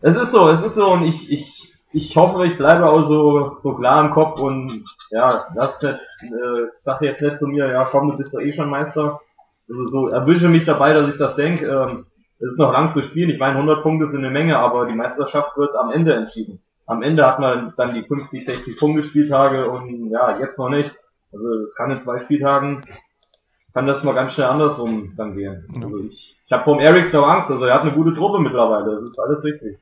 es 0.00 0.16
ist 0.16 0.32
so, 0.32 0.48
es 0.48 0.62
ist 0.62 0.74
so 0.74 0.92
und 0.92 1.04
ich, 1.04 1.30
ich 1.30 1.75
ich 1.96 2.14
hoffe, 2.14 2.44
ich 2.46 2.58
bleibe 2.58 2.86
auch 2.86 3.06
so, 3.06 3.56
so 3.62 3.74
klar 3.74 4.04
im 4.04 4.10
Kopf 4.10 4.38
und 4.38 4.84
ja, 5.10 5.46
das 5.54 5.80
jetzt, 5.80 6.06
äh, 6.24 6.66
sag 6.82 7.00
jetzt 7.00 7.22
nicht 7.22 7.38
zu 7.38 7.46
mir, 7.46 7.70
ja 7.70 7.86
komm, 7.90 8.10
du 8.10 8.18
bist 8.18 8.34
doch 8.34 8.40
eh 8.40 8.52
schon 8.52 8.68
Meister. 8.68 9.20
Also 9.68 9.86
so 9.86 10.08
erwische 10.08 10.48
mich 10.48 10.66
dabei, 10.66 10.92
dass 10.92 11.08
ich 11.08 11.16
das 11.16 11.36
denke. 11.36 11.66
Ähm, 11.66 12.04
es 12.38 12.52
ist 12.52 12.58
noch 12.58 12.70
lang 12.70 12.92
zu 12.92 13.00
spielen. 13.00 13.30
Ich 13.30 13.38
meine, 13.38 13.54
100 13.54 13.82
Punkte 13.82 14.10
sind 14.10 14.18
eine 14.18 14.30
Menge, 14.30 14.58
aber 14.58 14.84
die 14.84 14.94
Meisterschaft 14.94 15.56
wird 15.56 15.74
am 15.74 15.90
Ende 15.90 16.12
entschieden. 16.12 16.60
Am 16.86 17.02
Ende 17.02 17.24
hat 17.24 17.40
man 17.40 17.72
dann 17.78 17.94
die 17.94 18.02
50, 18.02 18.44
60 18.44 18.78
Punkte 18.78 19.02
Spieltage 19.02 19.68
und 19.70 20.10
ja, 20.10 20.38
jetzt 20.38 20.58
noch 20.58 20.68
nicht. 20.68 20.94
Also 21.32 21.48
es 21.64 21.74
kann 21.76 21.90
in 21.90 22.02
zwei 22.02 22.18
Spieltagen, 22.18 22.82
kann 23.72 23.86
das 23.86 24.04
mal 24.04 24.14
ganz 24.14 24.34
schnell 24.34 24.48
andersrum 24.48 25.14
dann 25.16 25.34
gehen. 25.34 25.66
Also 25.82 25.96
ich, 26.10 26.36
ich 26.44 26.52
habe 26.52 26.64
vom 26.64 26.78
Erics 26.78 27.12
noch 27.14 27.26
Angst, 27.26 27.50
also 27.50 27.64
er 27.64 27.74
hat 27.74 27.82
eine 27.82 27.92
gute 27.92 28.14
Truppe 28.14 28.38
mittlerweile, 28.38 29.00
das 29.00 29.10
ist 29.10 29.18
alles 29.18 29.42
richtig. 29.44 29.78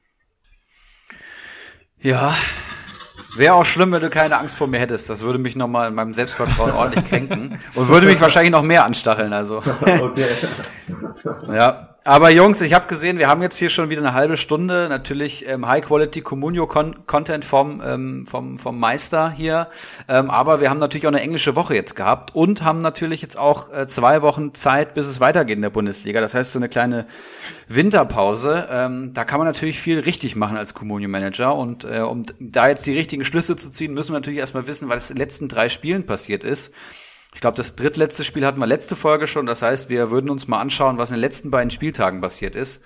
Ja, 2.04 2.34
Wäre 3.36 3.54
auch 3.54 3.64
schlimm, 3.64 3.90
wenn 3.92 4.00
du 4.00 4.10
keine 4.10 4.38
Angst 4.38 4.56
vor 4.56 4.68
mir 4.68 4.78
hättest. 4.78 5.10
Das 5.10 5.22
würde 5.22 5.38
mich 5.38 5.56
nochmal 5.56 5.88
in 5.88 5.94
meinem 5.94 6.12
Selbstvertrauen 6.12 6.70
ordentlich 6.70 7.04
kränken 7.08 7.58
und 7.74 7.88
würde 7.88 8.06
mich 8.06 8.20
wahrscheinlich 8.20 8.52
noch 8.52 8.62
mehr 8.62 8.84
anstacheln. 8.84 9.32
Also. 9.32 9.62
Okay. 9.84 10.26
ja. 11.48 11.93
Aber 12.06 12.28
Jungs, 12.28 12.60
ich 12.60 12.74
habe 12.74 12.86
gesehen, 12.86 13.16
wir 13.16 13.28
haben 13.28 13.40
jetzt 13.40 13.56
hier 13.56 13.70
schon 13.70 13.88
wieder 13.88 14.02
eine 14.02 14.12
halbe 14.12 14.36
Stunde 14.36 14.88
natürlich 14.90 15.48
ähm, 15.48 15.66
High 15.66 15.86
Quality 15.86 16.20
Communio 16.20 16.64
-Con 16.64 17.06
Content 17.06 17.46
vom 17.46 17.80
ähm, 17.82 18.26
vom 18.26 18.58
vom 18.58 18.78
Meister 18.78 19.30
hier. 19.30 19.68
Ähm, 20.06 20.28
aber 20.28 20.60
wir 20.60 20.68
haben 20.68 20.76
natürlich 20.76 21.06
auch 21.06 21.12
eine 21.12 21.22
englische 21.22 21.56
Woche 21.56 21.74
jetzt 21.74 21.96
gehabt 21.96 22.34
und 22.34 22.62
haben 22.62 22.80
natürlich 22.80 23.22
jetzt 23.22 23.38
auch 23.38 23.72
äh, 23.72 23.86
zwei 23.86 24.20
Wochen 24.20 24.52
Zeit, 24.52 24.92
bis 24.92 25.06
es 25.06 25.18
weitergeht 25.18 25.56
in 25.56 25.62
der 25.62 25.70
Bundesliga. 25.70 26.20
Das 26.20 26.34
heißt 26.34 26.52
so 26.52 26.58
eine 26.58 26.68
kleine 26.68 27.06
Winterpause. 27.68 28.68
Ähm, 28.70 29.14
da 29.14 29.24
kann 29.24 29.38
man 29.38 29.46
natürlich 29.46 29.80
viel 29.80 29.98
richtig 29.98 30.36
machen 30.36 30.58
als 30.58 30.74
Communio 30.74 31.08
Manager 31.08 31.56
und 31.56 31.84
äh, 31.84 32.00
um 32.00 32.24
da 32.38 32.68
jetzt 32.68 32.84
die 32.84 32.94
richtigen 32.94 33.24
Schlüsse 33.24 33.56
zu 33.56 33.70
ziehen, 33.70 33.94
müssen 33.94 34.12
wir 34.12 34.18
natürlich 34.18 34.40
erstmal 34.40 34.66
wissen, 34.66 34.90
was 34.90 35.08
in 35.08 35.16
den 35.16 35.22
letzten 35.22 35.48
drei 35.48 35.70
Spielen 35.70 36.04
passiert 36.04 36.44
ist. 36.44 36.70
Ich 37.34 37.40
glaube, 37.40 37.56
das 37.56 37.74
drittletzte 37.74 38.22
Spiel 38.22 38.46
hatten 38.46 38.60
wir 38.60 38.66
letzte 38.66 38.94
Folge 38.94 39.26
schon. 39.26 39.44
Das 39.44 39.60
heißt, 39.60 39.90
wir 39.90 40.12
würden 40.12 40.30
uns 40.30 40.46
mal 40.46 40.60
anschauen, 40.60 40.98
was 40.98 41.10
in 41.10 41.16
den 41.16 41.20
letzten 41.20 41.50
beiden 41.50 41.70
Spieltagen 41.72 42.20
passiert 42.20 42.54
ist. 42.54 42.80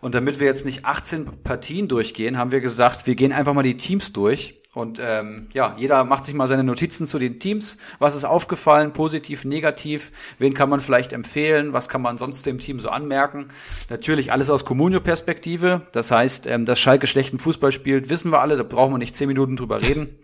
Und 0.00 0.14
damit 0.14 0.38
wir 0.38 0.46
jetzt 0.46 0.64
nicht 0.64 0.84
18 0.84 1.42
Partien 1.42 1.88
durchgehen, 1.88 2.38
haben 2.38 2.52
wir 2.52 2.60
gesagt, 2.60 3.08
wir 3.08 3.16
gehen 3.16 3.32
einfach 3.32 3.54
mal 3.54 3.64
die 3.64 3.76
Teams 3.76 4.12
durch 4.12 4.54
Und 4.72 5.00
ähm, 5.02 5.48
ja, 5.52 5.74
jeder 5.76 6.04
macht 6.04 6.24
sich 6.24 6.34
mal 6.34 6.46
seine 6.46 6.62
Notizen 6.62 7.08
zu 7.08 7.18
den 7.18 7.40
Teams. 7.40 7.78
Was 7.98 8.14
ist 8.14 8.24
aufgefallen, 8.24 8.92
positiv, 8.92 9.44
negativ? 9.44 10.12
Wen 10.38 10.54
kann 10.54 10.70
man 10.70 10.80
vielleicht 10.80 11.12
empfehlen? 11.12 11.72
Was 11.72 11.88
kann 11.88 12.00
man 12.00 12.18
sonst 12.18 12.46
dem 12.46 12.58
Team 12.58 12.78
so 12.78 12.90
anmerken? 12.90 13.48
Natürlich 13.90 14.30
alles 14.30 14.48
aus 14.48 14.64
Comunio-Perspektive. 14.64 15.82
Das 15.90 16.12
heißt, 16.12 16.46
ähm, 16.46 16.66
dass 16.66 16.78
Schalke 16.78 17.08
schlechten 17.08 17.40
Fußball 17.40 17.72
spielt, 17.72 18.10
wissen 18.10 18.30
wir 18.30 18.40
alle. 18.40 18.56
Da 18.56 18.62
brauchen 18.62 18.94
wir 18.94 18.98
nicht 18.98 19.16
zehn 19.16 19.26
Minuten 19.26 19.56
drüber 19.56 19.82
reden. 19.82 20.16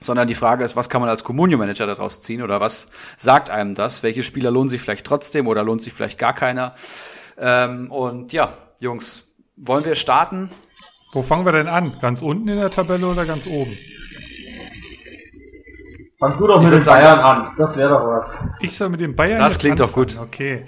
Sondern 0.00 0.28
die 0.28 0.34
Frage 0.34 0.64
ist, 0.64 0.76
was 0.76 0.88
kann 0.88 1.00
man 1.00 1.10
als 1.10 1.24
Comunio-Manager 1.24 1.86
daraus 1.86 2.22
ziehen? 2.22 2.42
Oder 2.42 2.60
was 2.60 2.88
sagt 3.16 3.50
einem 3.50 3.74
das? 3.74 4.02
Welche 4.02 4.22
Spieler 4.22 4.50
lohnen 4.50 4.68
sich 4.68 4.80
vielleicht 4.80 5.06
trotzdem 5.06 5.46
oder 5.48 5.64
lohnt 5.64 5.82
sich 5.82 5.92
vielleicht 5.92 6.18
gar 6.18 6.34
keiner? 6.34 6.74
Ähm, 7.36 7.90
und 7.90 8.32
ja, 8.32 8.52
Jungs, 8.80 9.24
wollen 9.56 9.84
wir 9.84 9.94
starten? 9.96 10.50
Wo 11.12 11.22
fangen 11.22 11.44
wir 11.44 11.52
denn 11.52 11.68
an? 11.68 11.96
Ganz 12.00 12.22
unten 12.22 12.48
in 12.48 12.58
der 12.58 12.70
Tabelle 12.70 13.06
oder 13.08 13.24
ganz 13.24 13.46
oben? 13.46 13.76
Fang 16.18 16.36
du 16.36 16.46
doch 16.46 16.60
mit 16.60 16.72
den 16.72 16.84
Bayern 16.84 17.20
an. 17.20 17.52
Das 17.56 17.76
wäre 17.76 17.90
doch 17.90 18.06
was. 18.06 18.34
Ich 18.60 18.76
soll 18.76 18.88
mit 18.88 19.00
den 19.00 19.14
Bayern 19.14 19.38
Das 19.38 19.58
klingt 19.58 19.80
anfangen. 19.80 20.06
doch 20.06 20.14
gut. 20.16 20.22
Okay. 20.22 20.64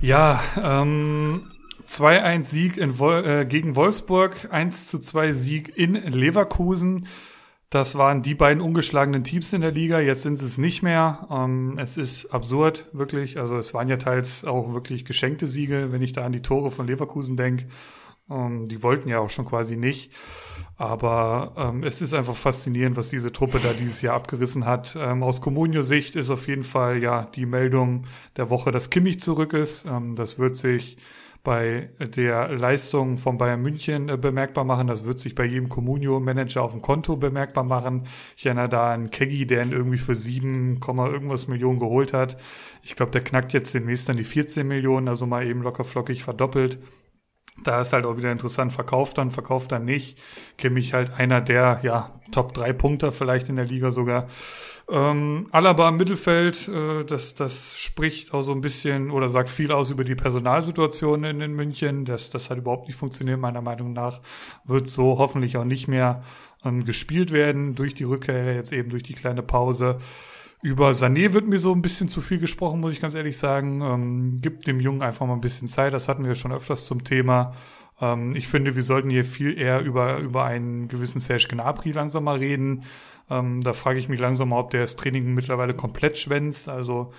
Ja, 0.00 0.40
ähm, 0.62 1.46
2-1 1.86 2.44
Sieg 2.44 2.76
in 2.76 2.98
Wol 3.00 3.24
äh, 3.24 3.44
gegen 3.44 3.74
Wolfsburg, 3.74 4.48
1 4.50 4.86
zu 4.86 5.00
2 5.00 5.32
Sieg 5.32 5.76
in 5.76 5.94
Leverkusen. 5.94 7.08
Das 7.70 7.98
waren 7.98 8.22
die 8.22 8.34
beiden 8.34 8.62
ungeschlagenen 8.62 9.24
Teams 9.24 9.52
in 9.52 9.60
der 9.60 9.72
Liga. 9.72 10.00
Jetzt 10.00 10.22
sind 10.22 10.40
es 10.40 10.56
nicht 10.56 10.82
mehr. 10.82 11.28
Ähm, 11.30 11.76
es 11.78 11.98
ist 11.98 12.26
absurd, 12.32 12.88
wirklich. 12.92 13.38
Also 13.38 13.58
es 13.58 13.74
waren 13.74 13.88
ja 13.88 13.98
teils 13.98 14.44
auch 14.46 14.72
wirklich 14.72 15.04
geschenkte 15.04 15.46
Siege, 15.46 15.92
wenn 15.92 16.00
ich 16.00 16.14
da 16.14 16.24
an 16.24 16.32
die 16.32 16.40
Tore 16.40 16.70
von 16.70 16.86
Leverkusen 16.86 17.36
denke. 17.36 17.66
Ähm, 18.30 18.68
die 18.68 18.82
wollten 18.82 19.10
ja 19.10 19.18
auch 19.18 19.28
schon 19.28 19.44
quasi 19.44 19.76
nicht. 19.76 20.12
Aber 20.76 21.52
ähm, 21.56 21.82
es 21.82 22.00
ist 22.00 22.14
einfach 22.14 22.36
faszinierend, 22.36 22.96
was 22.96 23.10
diese 23.10 23.32
Truppe 23.32 23.58
da 23.62 23.72
dieses 23.72 24.00
Jahr 24.00 24.14
abgerissen 24.14 24.64
hat. 24.64 24.96
Ähm, 24.98 25.22
aus 25.22 25.42
Comunio-Sicht 25.42 26.16
ist 26.16 26.30
auf 26.30 26.48
jeden 26.48 26.64
Fall 26.64 27.02
ja 27.02 27.24
die 27.34 27.46
Meldung 27.46 28.06
der 28.36 28.48
Woche, 28.48 28.70
dass 28.70 28.88
Kimmich 28.88 29.20
zurück 29.20 29.52
ist. 29.52 29.84
Ähm, 29.84 30.14
das 30.14 30.38
wird 30.38 30.56
sich 30.56 30.96
bei 31.48 31.88
der 31.98 32.50
Leistung 32.50 33.16
von 33.16 33.38
Bayern 33.38 33.62
München 33.62 34.10
äh, 34.10 34.18
bemerkbar 34.18 34.64
machen. 34.64 34.86
Das 34.86 35.06
wird 35.06 35.18
sich 35.18 35.34
bei 35.34 35.46
jedem 35.46 35.70
Comunio-Manager 35.70 36.62
auf 36.62 36.72
dem 36.72 36.82
Konto 36.82 37.16
bemerkbar 37.16 37.64
machen. 37.64 38.06
Ich 38.36 38.44
erinnere 38.44 38.68
da 38.68 38.92
an 38.92 39.08
Keggy, 39.08 39.46
der 39.46 39.62
ihn 39.62 39.72
irgendwie 39.72 39.96
für 39.96 40.14
7, 40.14 40.78
irgendwas 40.86 41.48
Millionen 41.48 41.78
geholt 41.78 42.12
hat. 42.12 42.36
Ich 42.82 42.96
glaube, 42.96 43.12
der 43.12 43.24
knackt 43.24 43.54
jetzt 43.54 43.72
demnächst 43.72 44.10
dann 44.10 44.18
die 44.18 44.24
14 44.24 44.68
Millionen, 44.68 45.08
also 45.08 45.24
mal 45.24 45.46
eben 45.46 45.62
locker 45.62 45.84
flockig 45.84 46.22
verdoppelt. 46.22 46.80
Da 47.64 47.80
ist 47.80 47.94
halt 47.94 48.04
auch 48.04 48.18
wieder 48.18 48.30
interessant, 48.30 48.74
verkauft 48.74 49.16
dann, 49.16 49.30
verkauft 49.30 49.72
dann 49.72 49.86
nicht. 49.86 50.18
Kimmich 50.58 50.92
halt 50.92 51.18
einer 51.18 51.40
der, 51.40 51.80
ja, 51.82 52.20
Top 52.30 52.52
3 52.52 52.74
Punkter 52.74 53.10
vielleicht 53.10 53.48
in 53.48 53.56
der 53.56 53.64
Liga 53.64 53.90
sogar. 53.90 54.28
Ähm, 54.90 55.48
Alaba 55.52 55.86
im 55.90 55.96
Mittelfeld, 55.96 56.66
äh, 56.68 57.04
das, 57.04 57.34
das 57.34 57.76
spricht 57.76 58.32
auch 58.32 58.40
so 58.40 58.52
ein 58.52 58.62
bisschen 58.62 59.10
oder 59.10 59.28
sagt 59.28 59.50
viel 59.50 59.70
aus 59.70 59.90
über 59.90 60.02
die 60.02 60.14
Personalsituation 60.14 61.24
in, 61.24 61.40
in 61.42 61.52
München. 61.52 62.06
Das, 62.06 62.30
das 62.30 62.48
hat 62.48 62.58
überhaupt 62.58 62.86
nicht 62.86 62.96
funktioniert, 62.96 63.38
meiner 63.38 63.60
Meinung 63.60 63.92
nach. 63.92 64.20
Wird 64.64 64.86
so 64.86 65.18
hoffentlich 65.18 65.58
auch 65.58 65.64
nicht 65.64 65.88
mehr 65.88 66.22
ähm, 66.64 66.86
gespielt 66.86 67.32
werden 67.32 67.74
durch 67.74 67.92
die 67.94 68.04
Rückkehr, 68.04 68.54
jetzt 68.54 68.72
eben 68.72 68.88
durch 68.88 69.02
die 69.02 69.12
kleine 69.12 69.42
Pause. 69.42 69.98
Über 70.62 70.90
Sané 70.90 71.34
wird 71.34 71.46
mir 71.46 71.58
so 71.58 71.72
ein 71.72 71.82
bisschen 71.82 72.08
zu 72.08 72.22
viel 72.22 72.38
gesprochen, 72.38 72.80
muss 72.80 72.92
ich 72.92 73.00
ganz 73.00 73.14
ehrlich 73.14 73.36
sagen. 73.36 73.82
Ähm, 73.82 74.40
gibt 74.40 74.66
dem 74.66 74.80
Jungen 74.80 75.02
einfach 75.02 75.26
mal 75.26 75.34
ein 75.34 75.42
bisschen 75.42 75.68
Zeit. 75.68 75.92
Das 75.92 76.08
hatten 76.08 76.24
wir 76.24 76.34
schon 76.34 76.50
öfters 76.50 76.86
zum 76.86 77.04
Thema. 77.04 77.52
Ähm, 78.00 78.32
ich 78.34 78.48
finde, 78.48 78.74
wir 78.74 78.82
sollten 78.82 79.10
hier 79.10 79.24
viel 79.24 79.58
eher 79.58 79.82
über, 79.82 80.18
über 80.18 80.44
einen 80.44 80.88
gewissen 80.88 81.20
Serge 81.20 81.48
Gnabry 81.50 81.92
langsam 81.92 82.24
mal 82.24 82.38
reden. 82.38 82.84
Ähm, 83.30 83.60
da 83.62 83.72
frage 83.72 83.98
ich 83.98 84.08
mich 84.08 84.20
langsam 84.20 84.50
mal, 84.50 84.60
ob 84.60 84.70
der 84.70 84.80
das 84.80 84.96
Training 84.96 85.34
mittlerweile 85.34 85.74
komplett 85.74 86.18
schwänzt. 86.18 86.68
Also 86.68 87.12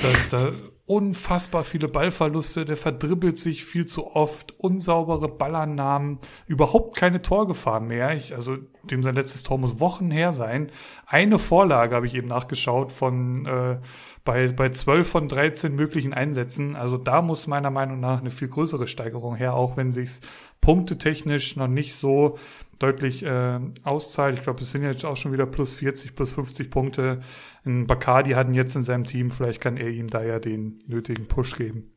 da, 0.00 0.08
da 0.38 0.52
unfassbar 0.86 1.64
viele 1.64 1.86
Ballverluste, 1.86 2.64
der 2.64 2.78
verdribbelt 2.78 3.38
sich 3.38 3.64
viel 3.64 3.86
zu 3.86 4.14
oft, 4.16 4.58
unsaubere 4.58 5.28
Ballannahmen, 5.28 6.18
überhaupt 6.46 6.96
keine 6.96 7.20
Torgefahr 7.20 7.80
mehr. 7.80 8.14
Ich, 8.16 8.34
also 8.34 8.56
dem 8.84 9.02
sein 9.02 9.14
letztes 9.14 9.42
Tor 9.42 9.58
muss 9.58 9.80
Wochen 9.80 10.10
her 10.10 10.32
sein. 10.32 10.70
Eine 11.06 11.38
Vorlage 11.38 11.94
habe 11.94 12.06
ich 12.06 12.14
eben 12.14 12.28
nachgeschaut 12.28 12.90
von 12.90 13.46
äh, 13.46 13.78
bei, 14.24 14.48
bei 14.48 14.70
12 14.70 15.08
von 15.08 15.28
13 15.28 15.74
möglichen 15.74 16.14
Einsätzen. 16.14 16.74
Also 16.74 16.96
da 16.96 17.20
muss 17.20 17.46
meiner 17.46 17.70
Meinung 17.70 18.00
nach 18.00 18.20
eine 18.20 18.30
viel 18.30 18.48
größere 18.48 18.86
Steigerung 18.86 19.34
her, 19.36 19.54
auch 19.54 19.76
wenn 19.76 19.92
sich's 19.92 20.20
punktetechnisch 20.62 21.56
noch 21.56 21.68
nicht 21.68 21.94
so 21.94 22.38
deutlich 22.78 23.24
äh, 23.24 23.60
auszahlt. 23.84 24.38
Ich 24.38 24.44
glaube, 24.44 24.60
es 24.60 24.72
sind 24.72 24.82
jetzt 24.82 25.04
auch 25.04 25.16
schon 25.16 25.32
wieder 25.32 25.44
plus 25.44 25.74
40, 25.74 26.16
plus 26.16 26.32
50 26.32 26.70
Punkte. 26.70 27.20
Ein 27.66 27.86
Bacardi 27.86 28.30
hatten 28.30 28.54
jetzt 28.54 28.74
in 28.74 28.82
seinem 28.82 29.04
Team, 29.04 29.30
vielleicht 29.30 29.60
kann 29.60 29.76
er 29.76 29.88
ihm 29.88 30.08
da 30.08 30.22
ja 30.22 30.38
den 30.38 30.78
nötigen 30.86 31.28
Push 31.28 31.56
geben. 31.56 31.92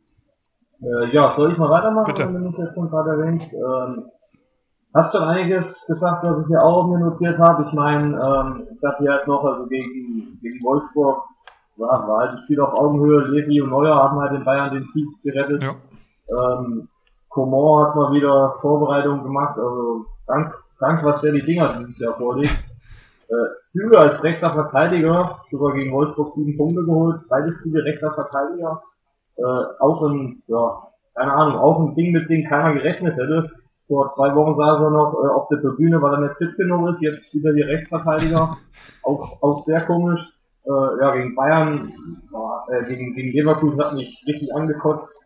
Äh, 0.82 1.09
ja, 1.11 1.34
soll 1.36 1.53
ich 1.53 1.57
mal 1.57 1.70
weitermachen, 1.70 2.13
Bitte. 2.13 2.28
wenn 2.28 2.43
du 2.43 2.49
mich 2.49 2.57
jetzt 2.57 2.74
schon 2.74 2.89
gerade 2.89 3.11
erwähnst? 3.11 3.53
Ähm, 3.53 4.05
hast 4.93 5.13
schon 5.13 5.24
einiges 5.24 5.86
gesagt, 5.88 6.24
was 6.24 6.41
ich 6.41 6.47
hier 6.47 6.61
auch 6.61 6.88
mir 6.88 6.99
notiert 6.99 7.38
habe. 7.39 7.66
Ich 7.68 7.74
meine, 7.74 8.13
ähm, 8.13 8.68
ich 8.76 8.84
habe 8.84 8.97
hier 8.99 9.11
halt 9.11 9.28
noch, 9.28 9.43
also 9.43 9.68
gegen, 9.68 10.39
gegen 10.41 10.63
Wolfsburg, 10.63 11.18
war, 11.78 12.07
war 12.07 12.20
halt 12.20 12.34
ein 12.34 12.41
Spiel 12.43 12.59
auf 12.61 12.74
Augenhöhe. 12.74 13.28
Levi 13.28 13.61
und 13.61 13.70
Neuer 13.70 13.95
haben 13.95 14.20
halt 14.20 14.34
den 14.34 14.43
Bayern 14.43 14.74
den 14.74 14.86
Sieg 14.88 15.07
gerettet. 15.24 15.63
Ja. 15.63 15.76
Ähm, 16.39 16.89
Coman 17.36 17.86
hat 17.86 17.96
mal 17.96 18.14
wieder 18.14 18.56
Vorbereitungen 18.62 19.24
gemacht, 19.24 19.58
also 19.58 20.06
dank, 20.26 20.56
dank 20.80 21.04
was 21.04 21.20
der 21.20 21.34
die 21.34 21.44
Dinger 21.44 21.76
dieses 21.80 22.00
Jahr 22.00 22.16
vorlegt. 22.16 22.56
Äh, 23.28 23.60
Züge 23.72 23.98
als 23.98 24.22
rechter 24.22 24.54
Verteidiger, 24.54 25.40
sogar 25.50 25.74
gegen 25.74 25.92
Wolfsburg 25.92 26.30
sieben 26.30 26.56
Punkte 26.60 26.84
geholt, 26.86 27.22
beides 27.28 27.60
Züge 27.64 27.84
rechter 27.84 28.14
Verteidiger. 28.14 28.84
Äh, 29.38 29.42
auch 29.80 30.04
ein, 30.04 30.44
ja, 30.46 30.78
keine 31.16 31.34
Ahnung, 31.34 31.58
auch 31.58 31.80
ein 31.80 31.96
Ding, 31.96 32.12
mit 32.12 32.30
dem 32.30 32.48
keiner 32.48 32.76
gerechnet 32.76 33.18
hätte. 33.18 33.50
Vor 33.88 34.12
zwei 34.12 34.36
Wochen 34.36 34.56
saß 34.56 34.80
er 34.80 34.92
noch 34.92 35.16
äh, 35.24 35.28
auf 35.28 35.48
der 35.48 35.60
Tribüne, 35.60 36.00
weil 36.04 36.14
er 36.14 36.20
nicht 36.20 36.36
fit 36.38 36.56
genug 36.56 36.88
ist, 36.90 37.02
jetzt 37.02 37.34
wieder 37.34 37.52
die 37.52 37.64
Rechtsverteidiger. 37.64 38.58
auch, 39.02 39.42
auch 39.42 39.58
sehr 39.58 39.82
komisch. 39.82 40.24
Äh, 40.68 41.02
ja, 41.02 41.16
gegen 41.16 41.34
Bayern, 41.34 41.92
äh, 42.70 42.84
gegen, 42.86 43.16
gegen 43.16 43.32
Leverkusen 43.32 43.84
hat 43.84 43.94
mich 43.96 44.24
richtig 44.28 44.54
angekotzt 44.54 45.24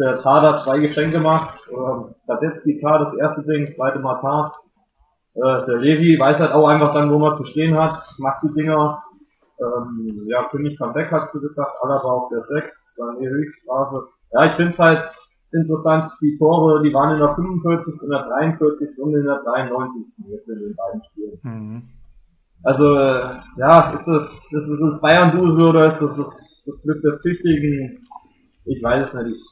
der 0.00 0.18
Tada 0.18 0.58
zwei 0.58 0.78
Geschenke 0.78 1.20
macht. 1.20 1.60
Ähm, 1.70 2.14
Radetzky 2.28 2.78
klar 2.78 3.04
das 3.04 3.18
erste 3.18 3.42
Ding, 3.42 3.74
zweite 3.74 3.98
Mal 4.00 4.20
Tar. 4.20 4.52
Äh, 5.34 5.66
der 5.66 5.78
Levi 5.78 6.18
weiß 6.18 6.40
halt 6.40 6.52
auch 6.52 6.68
einfach 6.68 6.94
dann, 6.94 7.10
wo 7.10 7.18
man 7.18 7.36
zu 7.36 7.44
stehen 7.44 7.76
hat, 7.76 7.98
macht 8.18 8.42
die 8.42 8.52
Dinger. 8.54 8.98
Ähm, 9.60 10.16
ja, 10.26 10.44
König 10.44 10.78
van 10.80 10.92
Beck 10.92 11.10
hat 11.12 11.30
so 11.30 11.40
gesagt, 11.40 11.72
Alaba 11.80 12.08
auf 12.08 12.28
der 12.28 12.42
6, 12.42 12.96
dann 12.98 13.18
die 13.20 13.28
Höchststrafe. 13.28 14.08
Ja, 14.32 14.46
ich 14.46 14.52
finde 14.54 14.72
es 14.72 14.78
halt 14.78 15.08
interessant, 15.52 16.10
die 16.20 16.36
Tore, 16.36 16.82
die 16.82 16.92
waren 16.92 17.14
in 17.14 17.20
der 17.20 17.34
45., 17.34 18.02
in 18.02 18.10
der 18.10 18.24
43. 18.24 19.02
und 19.02 19.14
in 19.14 19.24
der 19.24 19.42
93. 19.44 20.26
jetzt 20.26 20.48
in 20.48 20.58
den 20.58 20.74
beiden 20.74 21.02
Spielen. 21.04 21.38
Mhm. 21.42 21.82
Also, 22.64 22.94
ja, 22.96 23.92
ist 23.92 24.06
das, 24.06 24.50
ist 24.50 24.68
das 24.68 24.80
das 24.80 25.00
Bayern-Dusel 25.00 25.62
oder 25.62 25.88
ist 25.88 26.00
das, 26.00 26.16
das 26.16 26.54
das 26.66 26.82
Glück 26.82 27.02
des 27.02 27.20
Tüchtigen? 27.20 28.06
Ich 28.64 28.82
weiß 28.82 29.08
es 29.08 29.22
nicht. 29.22 29.42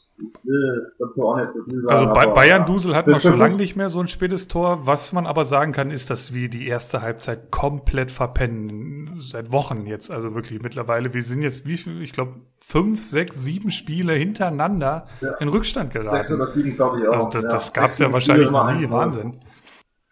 Also 1.88 2.06
bei 2.12 2.26
Bayern 2.26 2.66
Dusel 2.66 2.94
hat 2.94 3.06
man 3.06 3.20
schon 3.20 3.38
lange 3.38 3.56
nicht 3.56 3.76
mehr 3.76 3.88
so 3.88 4.00
ein 4.00 4.08
spätes 4.08 4.48
Tor. 4.48 4.86
Was 4.86 5.12
man 5.12 5.26
aber 5.26 5.44
sagen 5.44 5.72
kann, 5.72 5.90
ist, 5.90 6.10
dass 6.10 6.32
wir 6.34 6.48
die 6.48 6.66
erste 6.66 7.02
Halbzeit 7.02 7.50
komplett 7.50 8.10
verpennen. 8.10 9.16
Seit 9.18 9.52
Wochen 9.52 9.86
jetzt, 9.86 10.10
also 10.10 10.34
wirklich 10.34 10.62
mittlerweile. 10.62 11.14
Wir 11.14 11.22
sind 11.22 11.42
jetzt, 11.42 11.66
wie 11.66 11.76
viel, 11.76 12.02
ich 12.02 12.12
glaube, 12.12 12.34
fünf, 12.60 13.06
sechs, 13.06 13.42
sieben 13.42 13.70
Spiele 13.70 14.12
hintereinander 14.12 15.06
ja. 15.20 15.32
in 15.38 15.48
Rückstand 15.48 15.92
geraten. 15.92 16.16
Sechs 16.16 16.32
oder 16.32 16.46
sieben, 16.48 16.76
glaube 16.76 17.00
ich 17.00 17.08
auch. 17.08 17.14
Also 17.14 17.30
das, 17.30 17.42
ja. 17.44 17.50
das 17.50 17.72
gab 17.72 17.90
es 17.90 17.98
ja 17.98 18.12
wahrscheinlich 18.12 18.50
noch 18.50 18.72
nie. 18.72 18.88
Wahnsinn. 18.90 19.36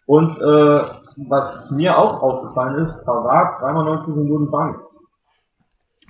Und 0.07 0.39
äh, 0.41 0.83
was 1.29 1.71
mir 1.71 1.97
auch 1.97 2.23
aufgefallen 2.23 2.85
ist, 2.85 3.05
Pavard 3.05 3.55
zweimal 3.55 3.85
90 3.85 4.17
Minuten 4.17 4.51
Bank. 4.51 4.77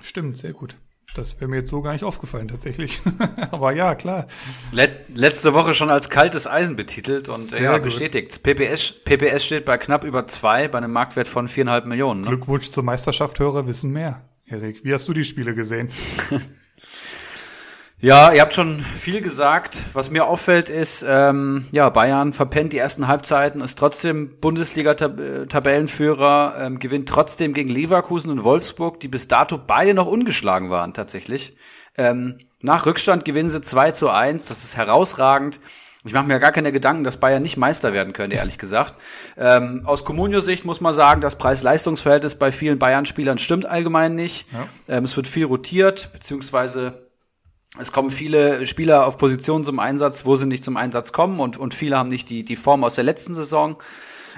Stimmt, 0.01 0.37
sehr 0.37 0.53
gut. 0.53 0.75
Das 1.13 1.39
wäre 1.41 1.49
mir 1.49 1.57
jetzt 1.57 1.69
so 1.69 1.81
gar 1.81 1.91
nicht 1.91 2.05
aufgefallen 2.05 2.47
tatsächlich. 2.47 3.01
Aber 3.51 3.73
ja, 3.73 3.95
klar. 3.95 4.27
Let 4.71 5.15
letzte 5.15 5.53
Woche 5.53 5.73
schon 5.73 5.89
als 5.89 6.09
kaltes 6.09 6.47
Eisen 6.47 6.77
betitelt 6.77 7.27
und 7.27 7.49
Sehr 7.49 7.61
ja, 7.63 7.77
bestätigt. 7.77 8.43
PPS, 8.43 8.93
PPS 9.03 9.45
steht 9.45 9.65
bei 9.65 9.77
knapp 9.77 10.05
über 10.05 10.25
zwei, 10.27 10.69
bei 10.69 10.77
einem 10.77 10.93
Marktwert 10.93 11.27
von 11.27 11.49
viereinhalb 11.49 11.85
Millionen. 11.85 12.21
Ne? 12.21 12.27
Glückwunsch 12.27 12.69
zur 12.69 12.83
Meisterschaft, 12.83 13.39
Hörer 13.39 13.67
wissen 13.67 13.91
mehr. 13.91 14.21
Erik, 14.45 14.83
wie 14.83 14.93
hast 14.93 15.07
du 15.07 15.13
die 15.13 15.25
Spiele 15.25 15.53
gesehen? 15.53 15.89
Ja, 18.03 18.33
ihr 18.33 18.41
habt 18.41 18.55
schon 18.55 18.83
viel 18.97 19.21
gesagt. 19.21 19.77
Was 19.93 20.09
mir 20.09 20.25
auffällt 20.25 20.69
ist, 20.69 21.05
ähm, 21.07 21.67
ja, 21.71 21.87
Bayern 21.89 22.33
verpennt 22.33 22.73
die 22.73 22.79
ersten 22.79 23.07
Halbzeiten, 23.07 23.61
ist 23.61 23.77
trotzdem 23.77 24.39
Bundesliga-Tabellenführer, 24.41 26.55
ähm, 26.59 26.79
gewinnt 26.79 27.07
trotzdem 27.07 27.53
gegen 27.53 27.69
Leverkusen 27.69 28.31
und 28.31 28.43
Wolfsburg, 28.43 28.99
die 29.01 29.07
bis 29.07 29.27
dato 29.27 29.59
beide 29.59 29.93
noch 29.93 30.07
ungeschlagen 30.07 30.71
waren 30.71 30.95
tatsächlich. 30.95 31.55
Ähm, 31.95 32.39
nach 32.59 32.87
Rückstand 32.87 33.23
gewinnen 33.23 33.51
sie 33.51 33.61
2 33.61 33.91
zu 33.91 34.09
1, 34.09 34.47
das 34.47 34.63
ist 34.63 34.77
herausragend. 34.77 35.59
Ich 36.03 36.13
mache 36.13 36.25
mir 36.25 36.39
gar 36.39 36.51
keine 36.51 36.71
Gedanken, 36.71 37.03
dass 37.03 37.17
Bayern 37.17 37.43
nicht 37.43 37.57
Meister 37.57 37.93
werden 37.93 38.13
könnte, 38.13 38.37
ehrlich 38.37 38.57
gesagt. 38.57 38.95
Ähm, 39.37 39.83
aus 39.85 40.05
Comunio-Sicht 40.05 40.65
muss 40.65 40.81
man 40.81 40.95
sagen, 40.95 41.21
das 41.21 41.35
Preis-Leistungs-Verhältnis 41.35 42.33
bei 42.33 42.51
vielen 42.51 42.79
Bayern-Spielern 42.79 43.37
stimmt 43.37 43.67
allgemein 43.67 44.15
nicht. 44.15 44.47
Ja. 44.51 44.67
Ähm, 44.87 45.03
es 45.03 45.15
wird 45.15 45.27
viel 45.27 45.45
rotiert, 45.45 46.09
beziehungsweise 46.13 47.10
es 47.79 47.91
kommen 47.91 48.09
viele 48.09 48.67
Spieler 48.67 49.07
auf 49.07 49.17
Positionen 49.17 49.63
zum 49.63 49.79
Einsatz, 49.79 50.25
wo 50.25 50.35
sie 50.35 50.45
nicht 50.45 50.63
zum 50.63 50.75
Einsatz 50.75 51.13
kommen 51.13 51.39
und, 51.39 51.57
und 51.57 51.73
viele 51.73 51.97
haben 51.97 52.09
nicht 52.09 52.29
die, 52.29 52.43
die 52.43 52.57
Form 52.57 52.83
aus 52.83 52.95
der 52.95 53.05
letzten 53.05 53.33
Saison. 53.33 53.77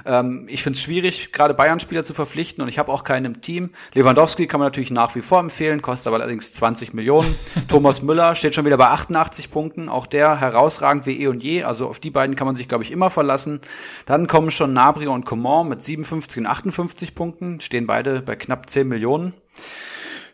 Ähm, 0.06 0.46
ich 0.50 0.62
finde 0.62 0.78
es 0.78 0.84
schwierig, 0.84 1.32
gerade 1.32 1.54
Bayern-Spieler 1.54 2.04
zu 2.04 2.14
verpflichten 2.14 2.62
und 2.62 2.68
ich 2.68 2.78
habe 2.78 2.92
auch 2.92 3.04
keinen 3.04 3.26
im 3.26 3.42
Team. 3.42 3.72
Lewandowski 3.94 4.46
kann 4.48 4.60
man 4.60 4.68
natürlich 4.68 4.92
nach 4.92 5.16
wie 5.16 5.22
vor 5.22 5.40
empfehlen, 5.40 5.82
kostet 5.82 6.08
aber 6.08 6.18
allerdings 6.18 6.52
20 6.54 6.94
Millionen. 6.94 7.36
Thomas 7.68 8.04
Müller 8.04 8.36
steht 8.36 8.54
schon 8.54 8.66
wieder 8.66 8.78
bei 8.78 8.88
88 8.88 9.50
Punkten, 9.50 9.90
auch 9.90 10.06
der 10.06 10.40
herausragend 10.40 11.06
wie 11.06 11.22
eh 11.22 11.28
und 11.28 11.44
je. 11.44 11.64
Also 11.64 11.88
auf 11.88 12.00
die 12.00 12.12
beiden 12.12 12.36
kann 12.36 12.46
man 12.46 12.56
sich, 12.56 12.68
glaube 12.68 12.84
ich, 12.84 12.92
immer 12.92 13.10
verlassen. 13.10 13.62
Dann 14.06 14.28
kommen 14.28 14.52
schon 14.52 14.74
Nabri 14.74 15.08
und 15.08 15.26
Coman 15.26 15.70
mit 15.70 15.82
57 15.82 16.40
und 16.40 16.48
58 16.48 17.16
Punkten, 17.16 17.60
stehen 17.60 17.88
beide 17.88 18.22
bei 18.22 18.36
knapp 18.36 18.70
10 18.70 18.88
Millionen. 18.88 19.34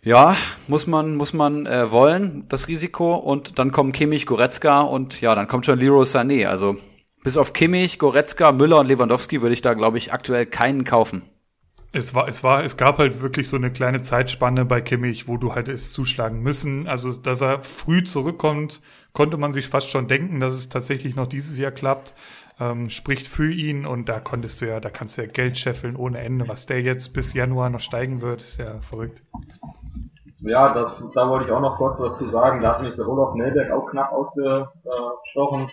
Ja, 0.01 0.37
muss 0.67 0.87
man, 0.87 1.15
muss 1.15 1.33
man 1.33 1.65
äh, 1.65 1.91
wollen, 1.91 2.45
das 2.47 2.67
Risiko. 2.67 3.15
Und 3.15 3.59
dann 3.59 3.71
kommen 3.71 3.91
Kimmich, 3.91 4.25
Goretzka 4.25 4.81
und 4.81 5.19
ja, 5.21 5.35
dann 5.35 5.47
kommt 5.47 5.65
schon 5.65 5.79
Leroy 5.79 6.03
Sané. 6.03 6.47
Also 6.47 6.77
bis 7.23 7.37
auf 7.37 7.51
Kimmich, 7.53 7.99
Goretzka, 7.99 8.51
Müller 8.51 8.79
und 8.79 8.87
Lewandowski 8.87 9.41
würde 9.41 9.53
ich 9.53 9.61
da, 9.61 9.73
glaube 9.73 9.97
ich, 9.97 10.13
aktuell 10.13 10.45
keinen 10.45 10.85
kaufen. 10.85 11.23
Es 11.91 12.13
war, 12.13 12.27
es 12.27 12.43
war, 12.43 12.63
es 12.63 12.77
gab 12.77 12.99
halt 12.99 13.19
wirklich 13.21 13.49
so 13.49 13.57
eine 13.57 13.71
kleine 13.71 13.99
Zeitspanne 13.99 14.63
bei 14.63 14.79
Kimmich, 14.79 15.27
wo 15.27 15.37
du 15.37 15.55
halt 15.55 15.69
es 15.69 15.91
zuschlagen 15.91 16.41
müssen. 16.41 16.87
Also, 16.87 17.11
dass 17.11 17.41
er 17.41 17.63
früh 17.63 18.03
zurückkommt, 18.03 18.81
konnte 19.11 19.37
man 19.37 19.53
sich 19.53 19.67
fast 19.67 19.89
schon 19.89 20.07
denken, 20.07 20.39
dass 20.39 20.53
es 20.53 20.69
tatsächlich 20.69 21.15
noch 21.15 21.27
dieses 21.27 21.57
Jahr 21.57 21.71
klappt. 21.71 22.13
Ähm, 22.59 22.89
spricht 22.89 23.27
für 23.27 23.51
ihn 23.51 23.85
und 23.85 24.09
da 24.09 24.19
konntest 24.19 24.61
du 24.61 24.67
ja, 24.67 24.79
da 24.79 24.89
kannst 24.89 25.17
du 25.17 25.21
ja 25.21 25.27
Geld 25.27 25.57
scheffeln 25.57 25.95
ohne 25.95 26.19
Ende. 26.19 26.47
Was 26.47 26.65
der 26.65 26.81
jetzt 26.81 27.13
bis 27.13 27.33
Januar 27.33 27.69
noch 27.69 27.79
steigen 27.79 28.21
wird, 28.21 28.41
ist 28.41 28.59
ja 28.59 28.79
verrückt. 28.81 29.23
Ja, 30.41 30.73
das, 30.73 31.03
da 31.13 31.29
wollte 31.29 31.45
ich 31.45 31.51
auch 31.51 31.59
noch 31.59 31.77
kurz 31.77 31.99
was 31.99 32.17
zu 32.17 32.29
sagen. 32.29 32.61
Da 32.61 32.73
hat 32.73 32.81
mich 32.81 32.95
der 32.95 33.07
Olaf 33.07 33.33
Nelberg 33.35 33.71
auch 33.71 33.87
knapp 33.87 34.11
ausgestochen. 34.11 35.69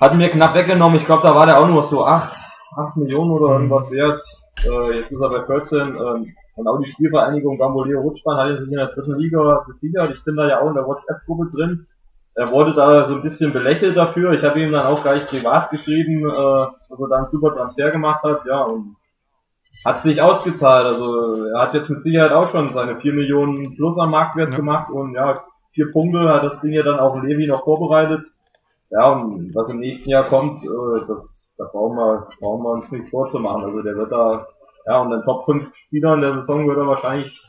Hat 0.00 0.14
mir 0.14 0.30
knapp 0.30 0.54
weggenommen, 0.54 0.98
ich 0.98 1.04
glaube, 1.04 1.22
da 1.22 1.34
war 1.34 1.44
der 1.44 1.60
auch 1.60 1.68
nur 1.68 1.82
so 1.82 2.06
8, 2.06 2.34
8 2.76 2.96
Millionen 2.96 3.32
oder 3.32 3.48
mhm. 3.48 3.70
irgendwas 3.70 3.90
wert. 3.90 4.22
Äh, 4.64 4.98
jetzt 4.98 5.12
ist 5.12 5.20
er 5.20 5.28
bei 5.28 5.44
14. 5.44 5.78
Ähm, 5.78 6.34
und 6.56 6.68
auch 6.68 6.78
die 6.78 6.90
Spielvereinigung 6.90 7.58
Gamboleo 7.58 8.00
Rutschbahn 8.00 8.38
hat 8.38 8.60
sich 8.60 8.70
in 8.70 8.78
der 8.78 8.88
dritten 8.88 9.18
Liga 9.18 9.64
gesichert. 9.66 10.12
Ich 10.14 10.24
bin 10.24 10.36
da 10.36 10.48
ja 10.48 10.60
auch 10.60 10.68
in 10.68 10.74
der 10.74 10.86
WhatsApp-Gruppe 10.86 11.50
drin. 11.54 11.86
Er 12.34 12.50
wurde 12.50 12.74
da 12.74 13.08
so 13.08 13.14
ein 13.14 13.22
bisschen 13.22 13.52
belächelt 13.52 13.96
dafür. 13.96 14.32
Ich 14.32 14.42
habe 14.42 14.60
ihm 14.60 14.72
dann 14.72 14.86
auch 14.86 15.02
gleich 15.02 15.26
privat 15.26 15.70
geschrieben, 15.70 16.28
äh, 16.28 16.32
dass 16.32 16.98
er 16.98 17.08
da 17.08 17.16
einen 17.16 17.28
super 17.28 17.54
Transfer 17.54 17.90
gemacht 17.90 18.22
hat. 18.22 18.46
Ja, 18.46 18.62
und 18.62 18.96
hat 19.84 20.02
sich 20.02 20.20
ausgezahlt. 20.20 20.86
Also 20.86 21.44
er 21.46 21.60
hat 21.60 21.74
jetzt 21.74 21.90
mit 21.90 22.02
Sicherheit 22.02 22.32
auch 22.32 22.48
schon 22.50 22.72
seine 22.74 23.00
4 23.00 23.12
Millionen 23.12 23.76
plus 23.76 23.98
am 23.98 24.10
Marktwert 24.10 24.50
ja. 24.50 24.56
gemacht 24.56 24.90
und 24.90 25.14
ja, 25.14 25.34
vier 25.72 25.90
Punkte 25.90 26.24
hat 26.24 26.44
das 26.44 26.60
Ding 26.60 26.72
ja 26.72 26.82
dann 26.82 27.00
auch 27.00 27.20
Levi 27.22 27.46
noch 27.46 27.64
vorbereitet. 27.64 28.24
Ja, 28.90 29.12
und 29.12 29.54
was 29.54 29.70
im 29.70 29.78
nächsten 29.78 30.10
Jahr 30.10 30.28
kommt, 30.28 30.58
äh, 30.64 31.06
das, 31.06 31.52
da 31.56 31.64
brauchen 31.70 31.96
wir, 31.96 32.28
brauchen 32.40 32.62
wir 32.64 32.70
uns 32.72 32.90
nichts 32.90 33.10
vorzumachen. 33.10 33.64
Also 33.64 33.82
der 33.82 33.94
wird 33.94 34.10
da, 34.10 34.46
ja, 34.86 35.00
und 35.00 35.10
den 35.10 35.22
Top 35.22 35.44
5 35.44 35.72
Spielern 35.86 36.20
der 36.20 36.34
Saison 36.34 36.66
wird 36.66 36.78
er 36.78 36.86
wahrscheinlich, 36.86 37.40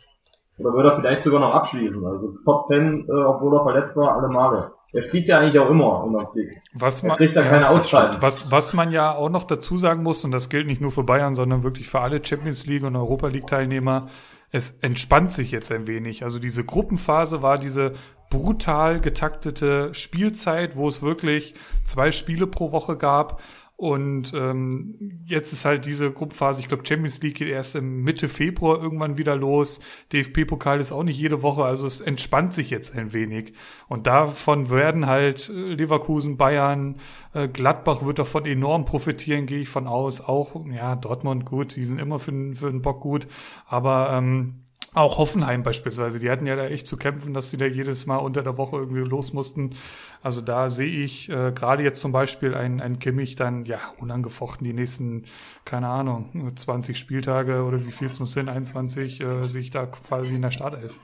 oder 0.59 0.73
wird 0.73 0.85
er 0.85 0.95
vielleicht 0.97 1.23
sogar 1.23 1.39
noch 1.39 1.55
abschließen. 1.55 2.05
Also 2.05 2.35
Top 2.45 2.67
10, 2.67 3.07
äh, 3.09 3.11
obwohl 3.11 3.55
er 3.55 3.63
verletzt 3.63 3.95
war, 3.95 4.15
alle 4.15 4.27
Male. 4.27 4.71
Er 4.93 5.01
spielt 5.01 5.27
ja 5.27 5.39
eigentlich 5.39 5.57
auch 5.59 5.69
immer 5.69 6.25
Blick. 6.33 6.61
Was 6.73 7.01
man, 7.01 7.11
er 7.11 7.17
kriegt 7.17 7.35
ja 7.35 7.43
keine 7.43 7.69
Auszeit. 7.69 8.21
Was, 8.21 8.51
was 8.51 8.73
man 8.73 8.91
ja 8.91 9.13
auch 9.13 9.29
noch 9.29 9.43
dazu 9.43 9.77
sagen 9.77 10.03
muss, 10.03 10.25
und 10.25 10.31
das 10.31 10.49
gilt 10.49 10.67
nicht 10.67 10.81
nur 10.81 10.91
für 10.91 11.03
Bayern, 11.03 11.33
sondern 11.33 11.63
wirklich 11.63 11.87
für 11.87 12.01
alle 12.01 12.23
Champions 12.23 12.65
League 12.65 12.83
und 12.83 12.95
Europa 12.95 13.27
League 13.27 13.47
Teilnehmer, 13.47 14.09
es 14.51 14.77
entspannt 14.81 15.31
sich 15.31 15.51
jetzt 15.51 15.71
ein 15.71 15.87
wenig. 15.87 16.23
Also 16.23 16.39
diese 16.39 16.65
Gruppenphase 16.65 17.41
war 17.41 17.57
diese 17.57 17.93
brutal 18.29 18.99
getaktete 18.99 19.93
Spielzeit, 19.93 20.75
wo 20.75 20.87
es 20.87 21.01
wirklich 21.01 21.53
zwei 21.83 22.11
Spiele 22.11 22.47
pro 22.47 22.71
Woche 22.71 22.97
gab. 22.97 23.41
Und 23.81 24.31
ähm, 24.35 24.93
jetzt 25.25 25.53
ist 25.53 25.65
halt 25.65 25.87
diese 25.87 26.11
Gruppenphase, 26.11 26.59
ich 26.59 26.67
glaube, 26.67 26.85
Champions 26.85 27.19
League 27.23 27.33
geht 27.33 27.47
erst 27.47 27.75
im 27.75 28.03
Mitte 28.03 28.29
Februar 28.29 28.79
irgendwann 28.79 29.17
wieder 29.17 29.35
los. 29.35 29.79
DFB-Pokal 30.13 30.79
ist 30.79 30.91
auch 30.91 31.01
nicht 31.01 31.17
jede 31.17 31.41
Woche, 31.41 31.63
also 31.63 31.87
es 31.87 31.99
entspannt 31.99 32.53
sich 32.53 32.69
jetzt 32.69 32.95
ein 32.95 33.11
wenig. 33.11 33.53
Und 33.87 34.05
davon 34.05 34.69
werden 34.69 35.07
halt 35.07 35.49
äh, 35.49 35.53
Leverkusen, 35.53 36.37
Bayern, 36.37 36.97
äh, 37.33 37.47
Gladbach 37.47 38.05
wird 38.05 38.19
davon 38.19 38.45
enorm 38.45 38.85
profitieren, 38.85 39.47
gehe 39.47 39.61
ich 39.61 39.69
von 39.69 39.87
aus. 39.87 40.21
Auch, 40.21 40.63
ja, 40.67 40.95
Dortmund 40.95 41.47
gut, 41.47 41.75
die 41.75 41.83
sind 41.83 41.97
immer 41.97 42.19
für, 42.19 42.53
für 42.53 42.69
den 42.69 42.83
Bock 42.83 43.01
gut. 43.01 43.27
Aber 43.65 44.11
ähm, 44.13 44.60
auch 44.93 45.17
Hoffenheim 45.17 45.63
beispielsweise, 45.63 46.19
die 46.19 46.29
hatten 46.29 46.45
ja 46.45 46.57
da 46.57 46.65
echt 46.65 46.85
zu 46.85 46.97
kämpfen, 46.97 47.33
dass 47.33 47.49
sie 47.49 47.57
da 47.57 47.65
jedes 47.65 48.05
Mal 48.05 48.17
unter 48.17 48.43
der 48.43 48.57
Woche 48.57 48.75
irgendwie 48.75 48.99
los 49.01 49.31
mussten. 49.31 49.75
Also 50.21 50.41
da 50.41 50.69
sehe 50.69 51.03
ich 51.03 51.29
äh, 51.29 51.53
gerade 51.53 51.83
jetzt 51.83 52.01
zum 52.01 52.11
Beispiel 52.11 52.53
ein, 52.53 52.81
ein 52.81 52.99
Kimmich 52.99 53.37
dann 53.37 53.63
ja 53.63 53.77
unangefochten 53.99 54.65
die 54.65 54.73
nächsten, 54.73 55.25
keine 55.63 55.87
Ahnung, 55.87 56.51
20 56.53 56.97
Spieltage 56.97 57.63
oder 57.63 57.85
wie 57.85 57.91
viel 57.91 58.09
es 58.09 58.19
noch 58.19 58.27
sind, 58.27 58.49
21, 58.49 59.21
äh, 59.21 59.45
sehe 59.45 59.61
ich 59.61 59.71
da 59.71 59.85
quasi 59.85 60.35
in 60.35 60.41
der 60.41 60.51
Startelf. 60.51 60.99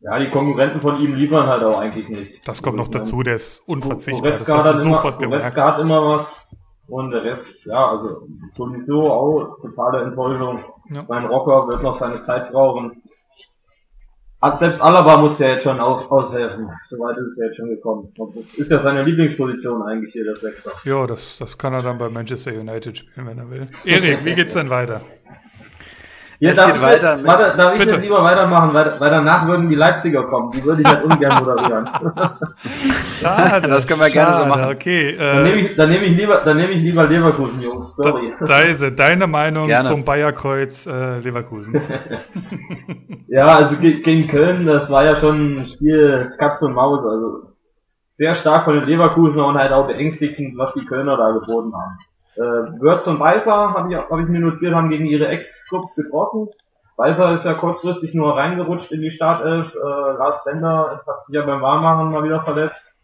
Ja, 0.00 0.18
die 0.18 0.30
Konkurrenten 0.30 0.82
von 0.82 1.00
ihm 1.00 1.14
liefern 1.14 1.46
halt 1.46 1.64
auch 1.64 1.78
eigentlich 1.78 2.08
nicht. 2.08 2.46
Das 2.46 2.62
kommt 2.62 2.78
also, 2.78 2.90
noch 2.90 2.96
dazu, 2.96 3.22
der 3.22 3.36
ist 3.36 3.60
unverzichtbar. 3.66 4.32
Das 4.32 4.48
hast 4.48 4.74
du 4.74 4.82
sofort 4.82 5.20
immer, 5.20 5.38
gemerkt. 5.38 5.56
hat 5.56 5.80
immer 5.80 6.06
was 6.10 6.46
und 6.86 7.10
der 7.10 7.24
Rest, 7.24 7.64
ja, 7.64 7.88
also 7.88 8.28
sowieso 8.56 9.10
auch 9.10 9.56
totale 9.62 10.02
Enttäuschung. 10.04 10.60
Ja. 10.90 11.04
Mein 11.08 11.26
Rocker 11.26 11.68
wird 11.68 11.82
noch 11.82 11.98
seine 11.98 12.20
Zeit 12.20 12.50
brauchen. 12.52 13.02
Hat 14.42 14.58
selbst 14.58 14.82
Alaba 14.82 15.16
muss 15.16 15.38
ja 15.38 15.48
jetzt 15.48 15.62
schon 15.62 15.80
auch 15.80 16.10
aushelfen. 16.10 16.70
Soweit 16.84 17.16
ist 17.16 17.28
es 17.28 17.36
ja 17.38 17.46
jetzt 17.46 17.56
schon 17.56 17.70
gekommen. 17.70 18.12
Ist 18.56 18.70
ja 18.70 18.78
seine 18.78 19.02
Lieblingsposition 19.02 19.80
eigentlich 19.82 20.12
hier, 20.12 20.24
der 20.24 20.36
Sechser. 20.36 20.70
Ja, 20.84 21.06
das, 21.06 21.38
das 21.38 21.56
kann 21.56 21.72
er 21.72 21.82
dann 21.82 21.96
bei 21.96 22.10
Manchester 22.10 22.52
United 22.52 22.98
spielen, 22.98 23.26
wenn 23.26 23.38
er 23.38 23.50
will. 23.50 23.68
Erik, 23.84 24.22
wie 24.22 24.34
geht's 24.34 24.52
denn 24.52 24.68
weiter? 24.68 25.00
Ja, 26.44 26.50
es 26.50 26.66
geht 26.66 26.82
weiter. 26.82 27.16
Mit, 27.16 27.26
warte, 27.26 27.56
darf 27.56 27.72
ich 27.72 27.80
bitte. 27.80 27.94
jetzt 27.94 28.02
lieber 28.02 28.22
weitermachen, 28.22 28.74
weil, 28.74 29.00
weil 29.00 29.10
danach 29.10 29.46
würden 29.46 29.70
die 29.70 29.74
Leipziger 29.76 30.24
kommen. 30.24 30.50
Die 30.52 30.62
würde 30.62 30.82
ich 30.82 30.88
halt 30.88 31.02
ungern 31.02 31.42
moderieren. 31.42 31.88
Schade. 33.02 33.68
Das 33.68 33.86
können 33.86 34.00
wir 34.00 34.10
schade, 34.10 34.12
gerne 34.12 34.32
so 34.32 34.44
machen. 34.44 34.74
Okay. 34.74 35.10
Äh, 35.10 35.16
dann 35.16 35.42
nehme 35.44 35.56
ich, 35.56 35.76
dann 35.76 35.88
nehme 35.88 36.04
ich 36.04 36.16
lieber, 36.16 36.42
dann 36.44 36.56
nehme 36.58 36.72
ich 36.72 36.82
lieber 36.82 37.06
Leverkusen, 37.06 37.62
Jungs. 37.62 37.96
Sorry. 37.96 38.34
Da, 38.40 38.44
Deise, 38.44 38.92
deine 38.92 39.26
Meinung 39.26 39.66
gerne. 39.66 39.86
zum 39.86 40.04
Bayerkreuz 40.04 40.86
äh, 40.86 41.18
Leverkusen. 41.20 41.80
ja, 43.28 43.46
also 43.46 43.76
gegen 43.76 44.28
Köln, 44.28 44.66
das 44.66 44.90
war 44.90 45.02
ja 45.02 45.16
schon 45.16 45.60
ein 45.60 45.66
Spiel 45.66 46.30
Katz 46.38 46.60
und 46.60 46.74
Maus. 46.74 47.06
Also 47.06 47.54
sehr 48.08 48.34
stark 48.34 48.64
von 48.64 48.74
den 48.74 48.84
Leverkusen 48.84 49.40
und 49.40 49.56
halt 49.56 49.72
auch 49.72 49.86
beängstigend, 49.86 50.58
was 50.58 50.74
die 50.74 50.84
Kölner 50.84 51.16
da 51.16 51.30
geboten 51.30 51.72
haben. 51.72 51.98
Äh, 52.36 52.40
Würz 52.40 53.06
und 53.06 53.20
Weißer, 53.20 53.74
habe 53.74 53.92
ich, 53.92 53.96
hab 53.96 54.18
ich 54.18 54.28
mir 54.28 54.40
notiert, 54.40 54.74
haben 54.74 54.90
gegen 54.90 55.06
ihre 55.06 55.28
Ex-Clubs 55.28 55.94
getroffen. 55.94 56.48
Weißer 56.96 57.34
ist 57.34 57.44
ja 57.44 57.54
kurzfristig 57.54 58.14
nur 58.14 58.36
reingerutscht 58.36 58.92
in 58.92 59.00
die 59.00 59.10
Startelf. 59.10 59.74
Äh, 59.74 59.78
Lars 59.78 60.44
Bender 60.44 61.02
hat 61.06 61.24
sich 61.24 61.34
ja 61.34 61.44
beim 61.44 61.60
Warmmachen 61.60 62.10
mal 62.10 62.24
wieder 62.24 62.42
verletzt. 62.42 62.94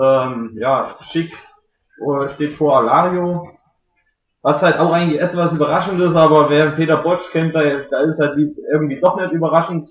Ähm, 0.00 0.52
ja, 0.54 0.88
Schick 1.00 1.32
äh, 2.00 2.28
steht 2.30 2.56
vor 2.56 2.78
Alario. 2.78 3.50
Was 4.42 4.62
halt 4.62 4.78
auch 4.78 4.92
eigentlich 4.92 5.20
etwas 5.20 5.52
überraschend 5.52 6.00
ist, 6.00 6.14
aber 6.14 6.48
wer 6.48 6.70
Peter 6.72 6.98
Bosch 6.98 7.30
kennt, 7.32 7.56
da, 7.56 7.60
da 7.90 8.00
ist 8.00 8.20
halt 8.20 8.38
irgendwie 8.72 9.00
doch 9.00 9.16
nicht 9.16 9.32
überraschend. 9.32 9.86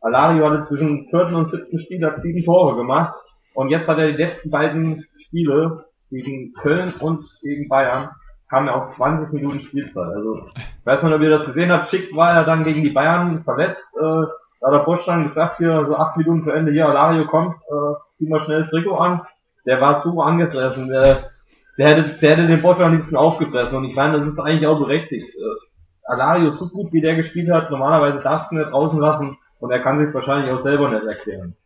Alario 0.00 0.50
hatte 0.50 0.62
zwischen 0.62 1.08
vierten 1.08 1.36
und 1.36 1.50
siebten 1.50 1.78
Spieltag 1.78 2.18
sieben 2.18 2.44
Tore 2.44 2.74
gemacht. 2.76 3.14
Und 3.54 3.68
jetzt 3.68 3.86
hat 3.86 3.98
er 3.98 4.08
die 4.08 4.22
letzten 4.22 4.50
beiden 4.50 5.06
Spiele 5.16 5.84
gegen 6.12 6.52
Köln 6.52 6.92
und 7.00 7.24
gegen 7.42 7.68
Bayern 7.68 8.10
kam 8.48 8.66
ja 8.66 8.74
auch 8.74 8.86
20 8.86 9.32
Minuten 9.32 9.60
Spielzeit. 9.60 10.12
Also, 10.14 10.46
weiß 10.84 11.02
man, 11.02 11.14
ob 11.14 11.22
ihr 11.22 11.30
das 11.30 11.46
gesehen 11.46 11.72
habt, 11.72 11.88
Schick 11.88 12.14
war 12.14 12.34
ja 12.34 12.44
dann 12.44 12.64
gegen 12.64 12.82
die 12.82 12.90
Bayern 12.90 13.42
verletzt, 13.44 13.96
äh, 13.96 14.26
da 14.60 14.70
hat 14.70 14.86
der 14.86 14.98
dann 15.06 15.24
gesagt, 15.24 15.56
hier, 15.56 15.86
so 15.88 15.96
acht 15.96 16.16
Minuten 16.16 16.44
vor 16.44 16.54
Ende, 16.54 16.70
hier, 16.70 16.86
Alario 16.86 17.26
kommt, 17.26 17.56
äh, 17.56 17.94
zieh 18.14 18.28
mal 18.28 18.40
schnell 18.40 18.58
das 18.58 18.70
Trikot 18.70 18.96
an. 18.96 19.22
Der 19.66 19.80
war 19.80 19.98
so 19.98 20.20
angefressen, 20.22 20.88
der, 20.88 21.30
der 21.78 21.88
hätte, 21.88 22.18
der 22.20 22.30
hätte 22.30 22.46
den 22.46 22.62
Bosch 22.62 22.78
am 22.78 22.92
liebsten 22.92 23.16
aufgefressen 23.16 23.78
und 23.78 23.84
ich 23.86 23.96
meine, 23.96 24.18
das 24.18 24.34
ist 24.34 24.38
eigentlich 24.38 24.66
auch 24.66 24.78
berechtigt. 24.78 25.34
Äh, 25.34 26.12
Alario, 26.12 26.50
so 26.52 26.68
gut 26.68 26.92
wie 26.92 27.00
der 27.00 27.16
gespielt 27.16 27.50
hat, 27.50 27.70
normalerweise 27.70 28.20
darfst 28.20 28.52
du 28.52 28.56
nicht 28.56 28.70
draußen 28.70 29.00
lassen 29.00 29.36
und 29.60 29.70
er 29.70 29.80
kann 29.80 30.04
sich 30.04 30.14
wahrscheinlich 30.14 30.52
auch 30.52 30.58
selber 30.58 30.90
nicht 30.90 31.06
erklären. 31.06 31.56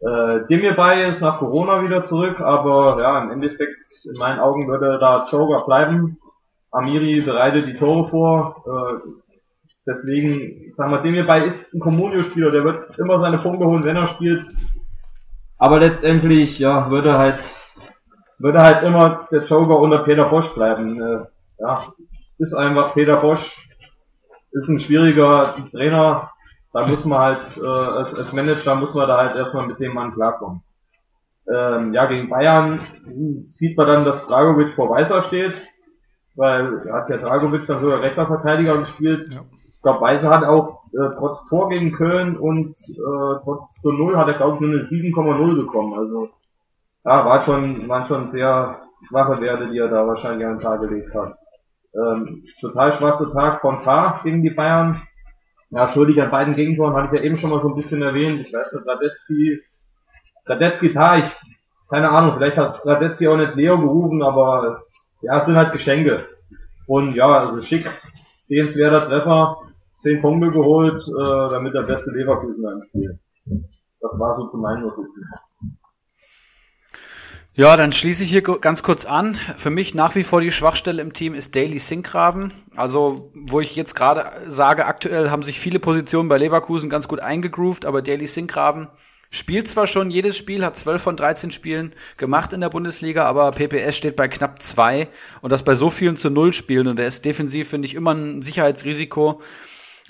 Äh, 0.00 0.46
Demirbay 0.48 1.08
ist 1.08 1.20
nach 1.20 1.38
Corona 1.38 1.82
wieder 1.82 2.04
zurück, 2.04 2.40
aber 2.40 3.00
ja, 3.00 3.22
im 3.22 3.30
Endeffekt, 3.30 3.84
in 4.04 4.18
meinen 4.18 4.40
Augen 4.40 4.68
würde 4.68 4.98
da 4.98 5.26
Joker 5.30 5.64
bleiben. 5.64 6.18
Amiri 6.70 7.20
bereitet 7.20 7.66
die 7.66 7.78
Tore 7.78 8.08
vor. 8.10 8.64
Äh, 8.66 9.08
deswegen, 9.86 10.72
sagen 10.72 10.90
wir, 10.90 10.98
Demirbay 10.98 11.46
ist 11.46 11.72
ein 11.72 11.80
Comunio-Spieler, 11.80 12.50
der 12.50 12.64
wird 12.64 12.98
immer 12.98 13.20
seine 13.20 13.38
Punkte 13.38 13.66
holen, 13.66 13.84
wenn 13.84 13.96
er 13.96 14.06
spielt. 14.06 14.46
Aber 15.58 15.78
letztendlich, 15.78 16.58
ja, 16.58 16.90
würde 16.90 17.16
halt 17.16 17.54
würde 18.38 18.62
halt 18.62 18.82
immer 18.82 19.26
der 19.30 19.44
Joker 19.44 19.78
unter 19.78 19.98
Peter 20.00 20.26
Bosch 20.26 20.52
bleiben. 20.54 21.00
Äh, 21.00 21.24
ja, 21.58 21.86
ist 22.38 22.54
einfach 22.54 22.94
Peter 22.94 23.16
Bosch, 23.16 23.68
ist 24.52 24.68
ein 24.68 24.80
schwieriger 24.80 25.54
Trainer, 25.72 26.30
da 26.74 26.86
muss 26.88 27.04
man 27.04 27.20
halt, 27.20 27.56
äh, 27.56 27.66
als, 27.66 28.12
als 28.14 28.32
Manager 28.32 28.74
muss 28.74 28.94
man 28.94 29.06
da 29.06 29.18
halt 29.18 29.36
erstmal 29.36 29.66
mit 29.68 29.78
dem 29.78 29.94
Mann 29.94 30.12
klarkommen. 30.12 30.62
Ähm, 31.48 31.94
ja, 31.94 32.06
gegen 32.06 32.28
Bayern 32.28 32.80
sieht 33.40 33.76
man 33.78 33.86
dann, 33.86 34.04
dass 34.04 34.26
Dragovic 34.26 34.70
vor 34.70 34.90
Weißer 34.90 35.22
steht, 35.22 35.54
weil 36.34 36.84
er 36.86 36.94
hat 36.94 37.10
ja 37.10 37.18
Dragovic 37.18 37.64
dann 37.66 37.78
sogar 37.78 38.02
rechter 38.02 38.26
Verteidiger 38.26 38.76
gespielt. 38.78 39.28
Ja. 39.30 39.42
Ich 39.76 39.82
glaube, 39.82 40.00
Weißer 40.00 40.28
hat 40.28 40.42
auch 40.42 40.84
äh, 40.92 41.14
trotz 41.16 41.48
Tor 41.48 41.68
gegen 41.68 41.92
Köln 41.92 42.36
und 42.36 42.70
äh, 42.70 43.36
trotz 43.44 43.80
zu 43.80 43.92
Null 43.92 44.16
hat 44.16 44.26
er 44.26 44.34
glaube 44.34 44.54
ich 44.54 44.60
nur 44.60 44.70
eine 44.70 44.82
7,0 44.82 45.56
bekommen. 45.56 45.94
Also 45.94 46.30
ja, 47.04 47.24
war 47.24 47.42
schon, 47.42 47.88
waren 47.88 48.06
schon 48.06 48.28
sehr 48.28 48.80
schwache 49.06 49.40
Werte, 49.40 49.70
die 49.70 49.78
er 49.78 49.88
da 49.88 50.06
wahrscheinlich 50.08 50.44
an 50.44 50.54
den 50.54 50.60
Tag 50.60 50.80
gelegt 50.80 51.14
hat. 51.14 51.36
Ähm, 51.94 52.44
total 52.60 52.92
schwarzer 52.94 53.30
Tag 53.30 53.60
von 53.60 53.78
Tar 53.78 54.22
gegen 54.24 54.42
die 54.42 54.50
Bayern. 54.50 55.02
Ja, 55.74 55.90
schuldig 55.90 56.22
an 56.22 56.30
beiden 56.30 56.54
Gegentoren, 56.54 56.94
hatte 56.94 57.16
ich 57.16 57.20
ja 57.20 57.26
eben 57.26 57.36
schon 57.36 57.50
mal 57.50 57.60
so 57.60 57.68
ein 57.68 57.74
bisschen 57.74 58.00
erwähnt. 58.00 58.40
Ich 58.46 58.52
weiß 58.52 58.72
nicht, 58.72 58.86
Radetzky, 58.86 59.60
Radetzky 60.46 60.92
Tar, 60.92 61.18
ich, 61.18 61.24
keine 61.90 62.10
Ahnung, 62.10 62.36
vielleicht 62.36 62.56
hat 62.56 62.86
Radetzky 62.86 63.26
auch 63.26 63.36
nicht 63.36 63.56
Leo 63.56 63.76
gerufen, 63.80 64.22
aber 64.22 64.72
es, 64.72 65.04
ja, 65.22 65.38
es 65.38 65.46
sind 65.46 65.56
halt 65.56 65.72
Geschenke. 65.72 66.28
Und 66.86 67.16
ja, 67.16 67.26
also 67.26 67.60
schick, 67.60 67.90
sehenswerter 68.44 69.08
Treffer, 69.08 69.56
zehn 70.00 70.22
Punkte 70.22 70.52
geholt, 70.52 71.02
äh, 71.08 71.50
damit 71.50 71.74
der 71.74 71.82
beste 71.82 72.12
Leverkusen 72.12 72.64
im 72.64 72.82
Spiel. 72.82 73.18
Das 74.00 74.12
war 74.16 74.36
so 74.36 74.46
zu 74.50 74.58
meinen 74.58 74.82
Notizen. 74.82 75.28
Ja, 77.56 77.76
dann 77.76 77.92
schließe 77.92 78.24
ich 78.24 78.30
hier 78.30 78.42
ganz 78.42 78.82
kurz 78.82 79.04
an. 79.04 79.38
Für 79.56 79.70
mich 79.70 79.94
nach 79.94 80.16
wie 80.16 80.24
vor 80.24 80.40
die 80.40 80.50
Schwachstelle 80.50 81.00
im 81.00 81.12
Team 81.12 81.34
ist 81.34 81.54
Daily 81.54 81.78
Sinkgraven. 81.78 82.52
Also, 82.74 83.30
wo 83.32 83.60
ich 83.60 83.76
jetzt 83.76 83.94
gerade 83.94 84.24
sage, 84.48 84.86
aktuell 84.86 85.30
haben 85.30 85.44
sich 85.44 85.60
viele 85.60 85.78
Positionen 85.78 86.28
bei 86.28 86.36
Leverkusen 86.36 86.90
ganz 86.90 87.06
gut 87.06 87.20
eingegroovt, 87.20 87.86
aber 87.86 88.02
Daily 88.02 88.26
Sinkgraven 88.26 88.88
spielt 89.30 89.68
zwar 89.68 89.86
schon 89.86 90.10
jedes 90.10 90.36
Spiel, 90.36 90.64
hat 90.64 90.76
12 90.76 91.00
von 91.00 91.16
13 91.16 91.52
Spielen 91.52 91.94
gemacht 92.16 92.52
in 92.52 92.60
der 92.60 92.70
Bundesliga, 92.70 93.24
aber 93.24 93.52
PPS 93.52 93.96
steht 93.96 94.16
bei 94.16 94.26
knapp 94.26 94.60
zwei 94.60 95.06
und 95.40 95.50
das 95.50 95.62
bei 95.62 95.76
so 95.76 95.90
vielen 95.90 96.16
zu 96.16 96.30
Null 96.30 96.54
Spielen 96.54 96.88
und 96.88 96.98
er 96.98 97.06
ist 97.06 97.24
defensiv, 97.24 97.68
finde 97.68 97.86
ich, 97.86 97.94
immer 97.94 98.14
ein 98.14 98.42
Sicherheitsrisiko. 98.42 99.40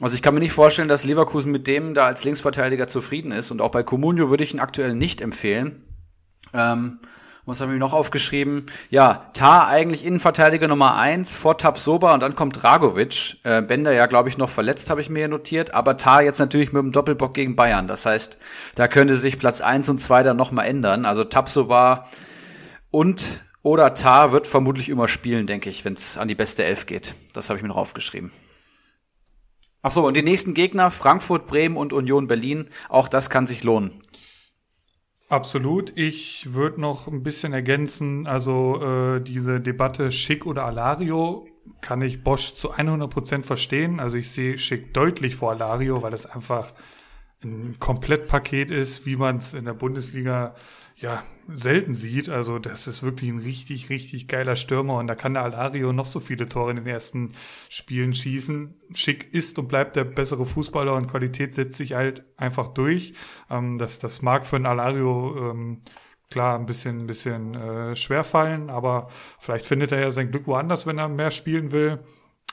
Also 0.01 0.15
ich 0.15 0.23
kann 0.23 0.33
mir 0.33 0.41
nicht 0.41 0.53
vorstellen, 0.53 0.89
dass 0.89 1.05
Leverkusen 1.05 1.53
mit 1.53 1.67
dem 1.67 1.93
da 1.93 2.07
als 2.07 2.25
Linksverteidiger 2.25 2.87
zufrieden 2.87 3.33
ist 3.33 3.51
und 3.51 3.61
auch 3.61 3.71
bei 3.71 3.83
Comunio 3.83 4.31
würde 4.31 4.45
ich 4.45 4.55
ihn 4.55 4.61
aktuell 4.61 4.95
nicht 4.95 5.21
empfehlen. 5.21 5.85
Ähm, 6.55 7.01
was 7.47 7.61
haben 7.61 7.73
wir 7.73 7.79
noch 7.79 7.93
aufgeschrieben? 7.93 8.67
Ja, 8.89 9.31
Tar 9.35 9.69
eigentlich 9.69 10.05
Innenverteidiger 10.05 10.67
Nummer 10.67 10.97
eins 10.97 11.35
vor 11.35 11.59
Tabsoba 11.59 12.15
und 12.15 12.21
dann 12.21 12.35
kommt 12.35 12.63
Dragovic. 12.63 13.37
Äh, 13.43 13.61
Bender 13.61 13.93
ja, 13.93 14.07
glaube 14.07 14.31
ich, 14.31 14.39
noch 14.39 14.49
verletzt, 14.49 14.89
habe 14.89 15.03
ich 15.03 15.11
mir 15.11 15.29
notiert. 15.29 15.75
Aber 15.75 15.99
Tar 15.99 16.23
jetzt 16.23 16.39
natürlich 16.39 16.73
mit 16.73 16.83
dem 16.83 16.93
Doppelbock 16.93 17.35
gegen 17.35 17.55
Bayern. 17.55 17.87
Das 17.87 18.07
heißt, 18.07 18.39
da 18.75 18.89
könnte 18.89 19.15
sich 19.15 19.39
Platz 19.39 19.61
eins 19.61 19.89
und 19.91 19.99
zwei 19.99 20.23
dann 20.23 20.39
nochmal 20.39 20.67
ändern. 20.67 21.05
Also 21.05 21.23
Tabsoba 21.25 22.09
und 22.91 23.43
oder 23.63 23.95
Tar 23.95 24.33
wird 24.33 24.47
vermutlich 24.47 24.89
immer 24.89 25.09
spielen, 25.09 25.47
denke 25.47 25.69
ich, 25.69 25.85
wenn 25.85 25.95
es 25.95 26.17
an 26.17 26.29
die 26.29 26.35
beste 26.35 26.65
Elf 26.65 26.87
geht. 26.87 27.15
Das 27.35 27.49
habe 27.49 27.59
ich 27.59 27.63
mir 27.63 27.69
noch 27.69 27.77
aufgeschrieben. 27.77 28.31
Ach 29.83 29.91
so, 29.91 30.07
und 30.07 30.17
die 30.17 30.23
nächsten 30.23 30.55
Gegner, 30.55 30.91
Frankfurt, 30.91 31.47
Bremen 31.47 31.77
und 31.77 31.93
Union 31.93 32.27
Berlin, 32.27 32.71
auch 32.89 33.07
das 33.07 33.29
kann 33.29 33.47
sich 33.47 33.65
lohnen. 33.65 33.91
Absolut. 35.29 35.93
Ich 35.97 36.53
würde 36.53 36.81
noch 36.81 37.09
ein 37.09 37.23
bisschen 37.23 37.53
ergänzen, 37.53 38.27
also 38.27 38.83
äh, 38.83 39.21
diese 39.21 39.61
Debatte 39.61 40.11
Schick 40.13 40.47
oder 40.47 40.65
Alario 40.65 41.47
kann 41.81 42.03
ich 42.03 42.23
Bosch 42.23 42.55
zu 42.55 42.71
100 42.71 43.11
Prozent 43.11 43.47
verstehen. 43.47 44.01
Also 44.01 44.17
ich 44.17 44.31
sehe 44.31 44.59
Schick 44.59 44.93
deutlich 44.93 45.37
vor 45.37 45.53
Alario, 45.53 46.03
weil 46.03 46.11
das 46.11 46.27
einfach 46.27 46.73
ein 47.45 47.77
Komplettpaket 47.79 48.71
ist, 48.71 49.07
wie 49.07 49.17
man 49.17 49.37
es 49.37 49.55
in 49.55 49.65
der 49.65 49.75
Bundesliga 49.75 50.55
ja 50.97 51.23
selten 51.49 51.95
sieht. 51.95 52.29
Also 52.29 52.59
das 52.59 52.87
ist 52.87 53.03
wirklich 53.03 53.31
ein 53.31 53.39
richtig, 53.39 53.91
richtig 53.91 54.29
geiler 54.29 54.57
Stürmer 54.57 54.99
und 54.99 55.07
da 55.07 55.15
kann 55.15 55.35
der 55.35 55.43
Alario 55.43 55.93
noch 55.93 56.07
so 56.07 56.21
viele 56.21 56.47
Tore 56.47 56.71
in 56.71 56.77
den 56.77 56.87
ersten 56.87 57.33
Spielen 57.69 58.15
schießen. 58.15 58.75
Schick 58.95 59.33
ist 59.33 59.59
und 59.59 59.69
bleibt 59.69 59.97
der 59.97 60.05
bessere 60.05 60.47
Fußballer 60.47 60.95
und 60.95 61.09
Qualität 61.09 61.53
setzt 61.53 61.77
sich 61.77 61.95
halt 61.95 62.25
einfach 62.37 62.69
durch. 62.69 63.15
Ähm, 63.51 63.79
das, 63.79 63.99
das 63.99 64.23
mag 64.23 64.47
für 64.47 64.57
einen 64.57 64.67
Alario 64.67 65.51
ähm, 65.51 65.83
klar 66.31 66.59
ein 66.59 66.67
bisschen, 66.67 66.99
ein 66.99 67.07
bisschen 67.07 67.55
äh, 67.55 67.97
schwer 67.97 68.25
fallen, 68.25 68.71
aber 68.71 69.09
vielleicht 69.39 69.67
findet 69.67 69.93
er 69.93 70.01
ja 70.01 70.11
sein 70.11 70.31
Glück 70.31 70.47
woanders, 70.47 70.87
wenn 70.87 70.99
er 70.99 71.09
mehr 71.09 71.31
spielen 71.31 71.73
will. 71.73 72.01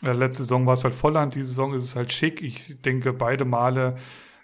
Äh, 0.04 0.14
letzte 0.14 0.44
Saison 0.44 0.66
war 0.66 0.74
es 0.74 0.84
halt 0.84 0.96
Volland, 0.96 1.36
diese 1.36 1.48
Saison 1.48 1.74
ist 1.74 1.84
es 1.84 1.96
halt 1.96 2.12
schick. 2.12 2.42
Ich 2.42 2.82
denke, 2.82 3.14
beide 3.14 3.46
Male 3.46 3.96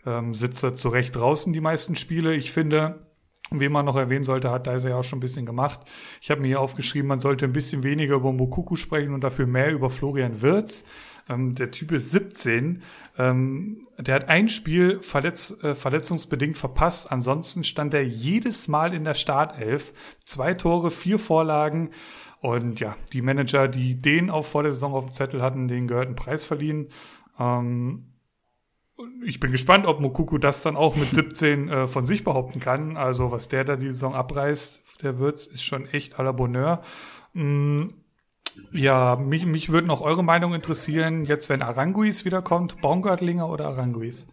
ähm, 0.07 0.33
sitzt 0.33 0.63
er 0.63 0.73
zu 0.73 0.89
Recht 0.89 1.15
draußen 1.15 1.53
die 1.53 1.61
meisten 1.61 1.95
Spiele. 1.95 2.33
Ich 2.33 2.51
finde, 2.51 3.07
Wen 3.49 3.71
man 3.71 3.85
noch 3.85 3.95
erwähnen 3.95 4.25
sollte, 4.25 4.51
hat 4.51 4.67
Deiser 4.67 4.89
ja 4.89 4.97
auch 4.97 5.05
schon 5.05 5.17
ein 5.17 5.21
bisschen 5.21 5.45
gemacht. 5.45 5.79
Ich 6.21 6.29
habe 6.29 6.41
mir 6.41 6.47
hier 6.47 6.59
aufgeschrieben, 6.59 7.07
man 7.07 7.21
sollte 7.21 7.45
ein 7.45 7.53
bisschen 7.53 7.83
weniger 7.83 8.15
über 8.15 8.33
Mokuku 8.33 8.75
sprechen 8.75 9.13
und 9.13 9.21
dafür 9.21 9.47
mehr 9.47 9.71
über 9.71 9.89
Florian 9.89 10.41
Wirz. 10.41 10.83
Ähm, 11.29 11.55
der 11.55 11.71
Typ 11.71 11.93
ist 11.93 12.11
17. 12.11 12.81
Ähm, 13.17 13.81
der 13.97 14.15
hat 14.15 14.27
ein 14.27 14.49
Spiel 14.49 15.01
verletz, 15.01 15.55
äh, 15.63 15.75
verletzungsbedingt 15.75 16.57
verpasst. 16.57 17.09
Ansonsten 17.09 17.63
stand 17.63 17.93
er 17.93 18.03
jedes 18.03 18.67
Mal 18.67 18.93
in 18.93 19.05
der 19.05 19.13
Startelf. 19.13 19.93
Zwei 20.25 20.53
Tore, 20.53 20.91
vier 20.91 21.17
Vorlagen. 21.17 21.91
Und 22.41 22.81
ja, 22.81 22.97
die 23.13 23.21
Manager, 23.21 23.69
die 23.69 24.01
den 24.01 24.29
auch 24.29 24.45
vor 24.45 24.63
der 24.63 24.73
Saison 24.73 24.93
auf 24.93 25.05
dem 25.05 25.13
Zettel 25.13 25.41
hatten, 25.41 25.69
denen 25.69 25.87
gehört 25.87 26.09
ein 26.09 26.15
Preis 26.15 26.43
verliehen. 26.43 26.89
Ähm, 27.39 28.07
ich 29.23 29.39
bin 29.39 29.51
gespannt, 29.51 29.85
ob 29.85 29.99
Mokuku 29.99 30.37
das 30.37 30.61
dann 30.61 30.75
auch 30.75 30.95
mit 30.95 31.07
17 31.11 31.69
äh, 31.69 31.87
von 31.87 32.05
sich 32.05 32.23
behaupten 32.23 32.59
kann. 32.59 32.97
Also 32.97 33.31
was 33.31 33.47
der 33.47 33.63
da 33.63 33.75
die 33.75 33.89
Saison 33.89 34.15
abreißt, 34.15 34.81
der 35.03 35.19
Würz, 35.19 35.45
ist 35.45 35.63
schon 35.63 35.85
echt 35.87 36.19
à 36.19 36.23
la 36.23 36.31
Bonheur. 36.31 36.81
Mm, 37.33 37.87
ja, 38.71 39.15
mich, 39.15 39.45
mich 39.45 39.69
würde 39.69 39.87
noch 39.87 40.01
eure 40.01 40.23
Meinung 40.23 40.53
interessieren, 40.53 41.25
jetzt 41.25 41.49
wenn 41.49 41.61
Aranguis 41.61 42.25
wiederkommt, 42.25 42.81
Baumgartlinger 42.81 43.47
oder 43.47 43.67
Aranguis? 43.67 44.27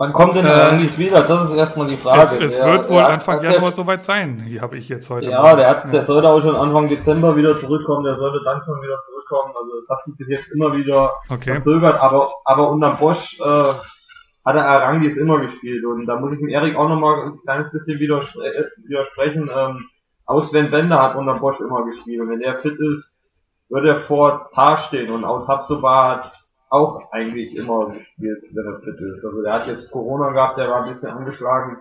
Wann 0.00 0.14
kommt 0.14 0.34
denn 0.34 0.46
äh, 0.46 0.98
wieder? 0.98 1.20
Das 1.20 1.50
ist 1.50 1.54
erstmal 1.54 1.86
die 1.86 1.98
Frage. 1.98 2.22
Es, 2.22 2.32
es 2.32 2.56
der, 2.56 2.72
wird 2.72 2.88
wohl 2.88 3.02
Anfang 3.02 3.42
Januar 3.42 3.70
soweit 3.70 4.02
sein. 4.02 4.40
Hier 4.46 4.62
habe 4.62 4.78
ich 4.78 4.88
jetzt 4.88 5.10
heute. 5.10 5.28
Ja, 5.28 5.42
mal. 5.42 5.56
der, 5.56 5.68
hat, 5.68 5.92
der 5.92 6.02
sollte 6.04 6.26
auch 6.26 6.40
schon 6.40 6.56
Anfang 6.56 6.88
Dezember 6.88 7.36
wieder 7.36 7.54
zurückkommen. 7.58 8.04
Der 8.04 8.16
sollte 8.16 8.40
dann 8.42 8.62
schon 8.64 8.80
wieder 8.80 8.98
zurückkommen. 9.02 9.52
Also 9.54 9.76
es 9.76 9.90
hat 9.90 10.02
sich 10.04 10.16
bis 10.16 10.28
jetzt 10.28 10.52
immer 10.52 10.72
wieder 10.72 11.10
okay. 11.28 11.50
verzögert. 11.50 12.00
Aber, 12.00 12.32
aber 12.46 12.70
unter 12.70 12.92
Bosch 12.92 13.38
äh, 13.40 13.44
hat 13.44 14.56
er 14.56 14.66
Arangis 14.66 15.18
immer 15.18 15.38
gespielt. 15.38 15.84
Und 15.84 16.06
da 16.06 16.16
muss 16.16 16.32
ich 16.32 16.38
dem 16.38 16.48
Erik 16.48 16.76
auch 16.76 16.88
nochmal 16.88 17.26
ein 17.26 17.38
kleines 17.42 17.70
bisschen 17.70 18.00
äh, 18.00 18.64
widersprechen. 18.78 19.50
Ähm, 19.54 19.84
aus 20.24 20.48
Sven 20.48 20.70
Bender 20.70 21.02
hat 21.02 21.14
unter 21.14 21.34
Bosch 21.34 21.60
immer 21.60 21.84
gespielt. 21.84 22.22
Und 22.22 22.30
wenn 22.30 22.40
der 22.40 22.56
fit 22.60 22.78
ist, 22.94 23.20
wird 23.68 23.84
er 23.84 24.06
vor 24.06 24.48
Tar 24.54 24.78
stehen. 24.78 25.10
Und 25.10 25.26
auch 25.26 25.44
Tabsoba 25.44 26.08
hat 26.08 26.32
auch 26.70 27.10
eigentlich 27.10 27.54
immer 27.56 27.90
gespielt, 27.90 28.44
wenn 28.52 28.66
er 28.66 28.80
fit 28.80 28.98
ist. 29.00 29.24
Also 29.24 29.42
der 29.42 29.52
hat 29.52 29.66
jetzt 29.66 29.90
Corona 29.90 30.30
gehabt, 30.30 30.56
der 30.56 30.70
war 30.70 30.84
ein 30.84 30.90
bisschen 30.90 31.10
angeschlagen. 31.10 31.78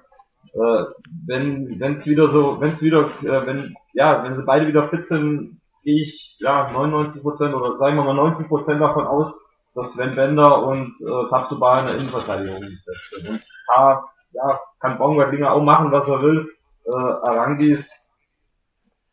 Äh, 0.53 0.83
wenn 1.27 1.79
wenn's 1.79 2.05
wieder 2.07 2.29
so, 2.31 2.59
wenn's 2.59 2.81
wieder, 2.81 3.11
äh, 3.21 3.45
wenn 3.45 3.75
ja, 3.93 4.23
wenn 4.23 4.35
sie 4.35 4.43
beide 4.43 4.67
wieder 4.67 4.89
fit 4.89 5.05
sind, 5.05 5.61
gehe 5.83 6.03
ich 6.03 6.37
ja 6.39 6.71
99 6.71 7.21
Prozent 7.21 7.53
oder 7.53 7.77
sagen 7.77 7.97
wir 7.97 8.03
mal 8.03 8.15
90 8.15 8.47
Prozent 8.47 8.81
davon 8.81 9.05
aus, 9.05 9.39
dass 9.75 9.93
Sven 9.93 10.15
Bender 10.15 10.63
und 10.65 10.95
äh, 11.01 11.29
Tabsoba 11.29 11.81
in 11.81 11.85
der 11.85 11.95
Innenverteidigung 11.95 12.59
gesetzt 12.59 13.11
sind. 13.11 13.29
Und 13.29 13.45
da 13.67 14.05
ja, 14.31 14.59
kann 14.79 14.97
Baumgartlinger 14.97 15.51
auch 15.51 15.63
machen, 15.63 15.91
was 15.91 16.07
er 16.07 16.21
will. 16.21 16.49
Äh, 16.85 16.95
Arangis, 16.95 18.11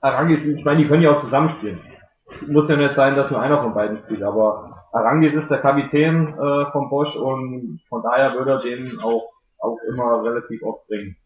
Arangis, 0.00 0.46
ich 0.46 0.64
meine, 0.64 0.78
die 0.78 0.88
können 0.88 1.02
ja 1.02 1.12
auch 1.12 1.20
zusammenspielen. 1.20 1.80
Es 2.30 2.46
muss 2.48 2.68
ja 2.68 2.76
nicht 2.76 2.94
sein, 2.94 3.14
dass 3.14 3.30
nur 3.30 3.40
einer 3.40 3.62
von 3.62 3.74
beiden 3.74 3.98
spielt, 3.98 4.22
aber 4.22 4.75
Arangis 4.96 5.34
ist 5.34 5.50
der 5.50 5.58
Kapitän 5.58 6.28
äh, 6.28 6.72
von 6.72 6.88
Bosch 6.88 7.14
und 7.16 7.80
von 7.88 8.02
daher 8.02 8.32
würde 8.34 8.52
er 8.52 8.60
den 8.60 8.98
auch, 9.00 9.30
auch 9.58 9.78
immer 9.88 10.22
relativ 10.24 10.62
oft 10.62 10.86
bringen. 10.88 11.16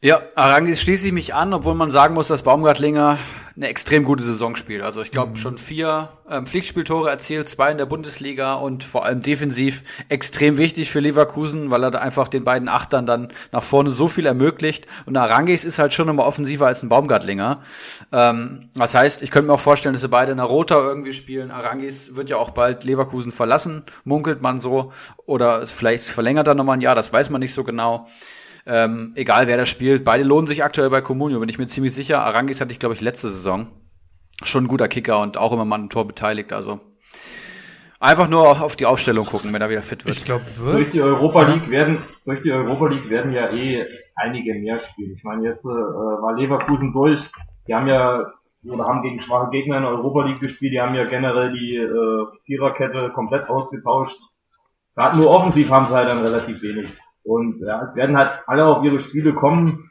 Ja, 0.00 0.20
Arangis 0.34 0.80
schließe 0.80 1.08
ich 1.08 1.12
mich 1.12 1.34
an, 1.34 1.52
obwohl 1.52 1.74
man 1.74 1.90
sagen 1.90 2.14
muss, 2.14 2.28
dass 2.28 2.42
Baumgartlinger 2.42 3.18
eine 3.56 3.68
extrem 3.68 4.04
gute 4.04 4.22
Saison 4.22 4.54
spielt. 4.54 4.82
Also 4.82 5.00
ich 5.00 5.10
glaube 5.10 5.30
mhm. 5.30 5.36
schon 5.36 5.58
vier 5.58 6.10
ähm, 6.30 6.46
Pflichtspieltore 6.46 7.08
erzielt, 7.08 7.48
zwei 7.48 7.70
in 7.70 7.78
der 7.78 7.86
Bundesliga 7.86 8.54
und 8.54 8.84
vor 8.84 9.06
allem 9.06 9.20
defensiv 9.20 9.82
extrem 10.10 10.58
wichtig 10.58 10.90
für 10.90 11.00
Leverkusen, 11.00 11.70
weil 11.70 11.82
er 11.82 11.90
da 11.90 12.00
einfach 12.00 12.28
den 12.28 12.44
beiden 12.44 12.68
Achtern 12.68 13.06
dann 13.06 13.32
nach 13.52 13.62
vorne 13.62 13.92
so 13.92 14.08
viel 14.08 14.26
ermöglicht. 14.26 14.86
Und 15.06 15.16
Arangis 15.16 15.64
ist 15.64 15.78
halt 15.78 15.94
schon 15.94 16.08
immer 16.08 16.26
offensiver 16.26 16.66
als 16.66 16.82
ein 16.82 16.90
Baumgartlinger. 16.90 17.62
Ähm, 18.12 18.60
das 18.74 18.94
heißt, 18.94 19.22
ich 19.22 19.30
könnte 19.30 19.48
mir 19.48 19.54
auch 19.54 19.60
vorstellen, 19.60 19.94
dass 19.94 20.02
sie 20.02 20.08
beide 20.08 20.32
in 20.32 20.38
der 20.38 20.46
Rota 20.46 20.78
irgendwie 20.78 21.14
spielen. 21.14 21.50
Arangis 21.50 22.14
wird 22.14 22.28
ja 22.28 22.36
auch 22.36 22.50
bald 22.50 22.84
Leverkusen 22.84 23.32
verlassen, 23.32 23.84
munkelt 24.04 24.42
man 24.42 24.58
so. 24.58 24.92
Oder 25.24 25.66
vielleicht 25.66 26.04
verlängert 26.04 26.46
er 26.46 26.54
nochmal 26.54 26.76
ein 26.76 26.82
Jahr, 26.82 26.94
das 26.94 27.10
weiß 27.10 27.30
man 27.30 27.40
nicht 27.40 27.54
so 27.54 27.64
genau. 27.64 28.06
Ähm, 28.66 29.12
egal 29.14 29.46
wer 29.46 29.56
das 29.56 29.68
spielt, 29.68 30.04
beide 30.04 30.24
lohnen 30.24 30.48
sich 30.48 30.64
aktuell 30.64 30.90
bei 30.90 31.00
Comunio, 31.00 31.38
bin 31.38 31.48
ich 31.48 31.58
mir 31.58 31.66
ziemlich 31.66 31.94
sicher. 31.94 32.24
Arangis 32.24 32.60
hatte 32.60 32.72
ich, 32.72 32.80
glaube 32.80 32.94
ich, 32.94 33.00
letzte 33.00 33.28
Saison. 33.28 33.68
Schon 34.42 34.64
ein 34.64 34.68
guter 34.68 34.88
Kicker 34.88 35.22
und 35.22 35.38
auch 35.38 35.52
immer 35.52 35.64
mal 35.64 35.78
ein 35.78 35.88
Tor 35.88 36.06
beteiligt. 36.06 36.52
Also 36.52 36.80
einfach 38.00 38.28
nur 38.28 38.60
auf 38.60 38.76
die 38.76 38.86
Aufstellung 38.86 39.24
gucken, 39.24 39.52
wenn 39.52 39.62
er 39.62 39.70
wieder 39.70 39.82
fit 39.82 40.04
wird. 40.04 40.16
Ich 40.16 40.24
glaube, 40.24 40.44
durch 40.58 40.90
die 40.90 41.00
Europa 41.00 41.42
League 41.42 41.70
werden 41.70 42.02
durch 42.24 42.42
die 42.42 42.52
Europa 42.52 42.88
League 42.88 43.08
werden 43.08 43.32
ja 43.32 43.50
eh 43.50 43.86
einige 44.16 44.54
mehr 44.54 44.78
spielen. 44.78 45.14
Ich 45.16 45.22
meine, 45.24 45.44
jetzt 45.44 45.64
äh, 45.64 45.68
war 45.68 46.34
Leverkusen 46.36 46.92
durch. 46.92 47.20
Die 47.68 47.74
haben 47.74 47.86
ja 47.86 48.24
oder 48.68 48.84
haben 48.84 49.02
gegen 49.02 49.20
schwache 49.20 49.50
Gegner 49.50 49.76
in 49.76 49.82
der 49.84 49.92
Europa 49.92 50.24
League 50.24 50.40
gespielt. 50.40 50.72
Die 50.72 50.80
haben 50.80 50.94
ja 50.94 51.04
generell 51.04 51.52
die 51.52 51.76
äh, 51.76 52.26
Viererkette 52.44 53.10
komplett 53.14 53.48
ausgetauscht. 53.48 54.18
Gerade 54.96 55.18
nur 55.18 55.30
offensiv 55.30 55.70
haben 55.70 55.86
sie 55.86 55.94
halt 55.94 56.08
dann 56.08 56.22
relativ 56.22 56.60
wenig. 56.62 56.90
Und 57.26 57.58
ja, 57.60 57.82
es 57.82 57.96
werden 57.96 58.16
halt 58.16 58.40
alle 58.46 58.66
auf 58.66 58.84
ihre 58.84 59.00
Spiele 59.00 59.34
kommen. 59.34 59.90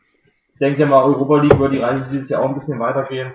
Ich 0.53 0.59
denke 0.59 0.85
mal, 0.85 1.03
Europa 1.03 1.41
League 1.41 1.59
wird 1.59 1.73
die 1.73 1.79
Reise 1.79 2.07
dieses 2.11 2.29
Jahr 2.29 2.41
auch 2.41 2.49
ein 2.49 2.53
bisschen 2.53 2.79
weitergehen. 2.79 3.33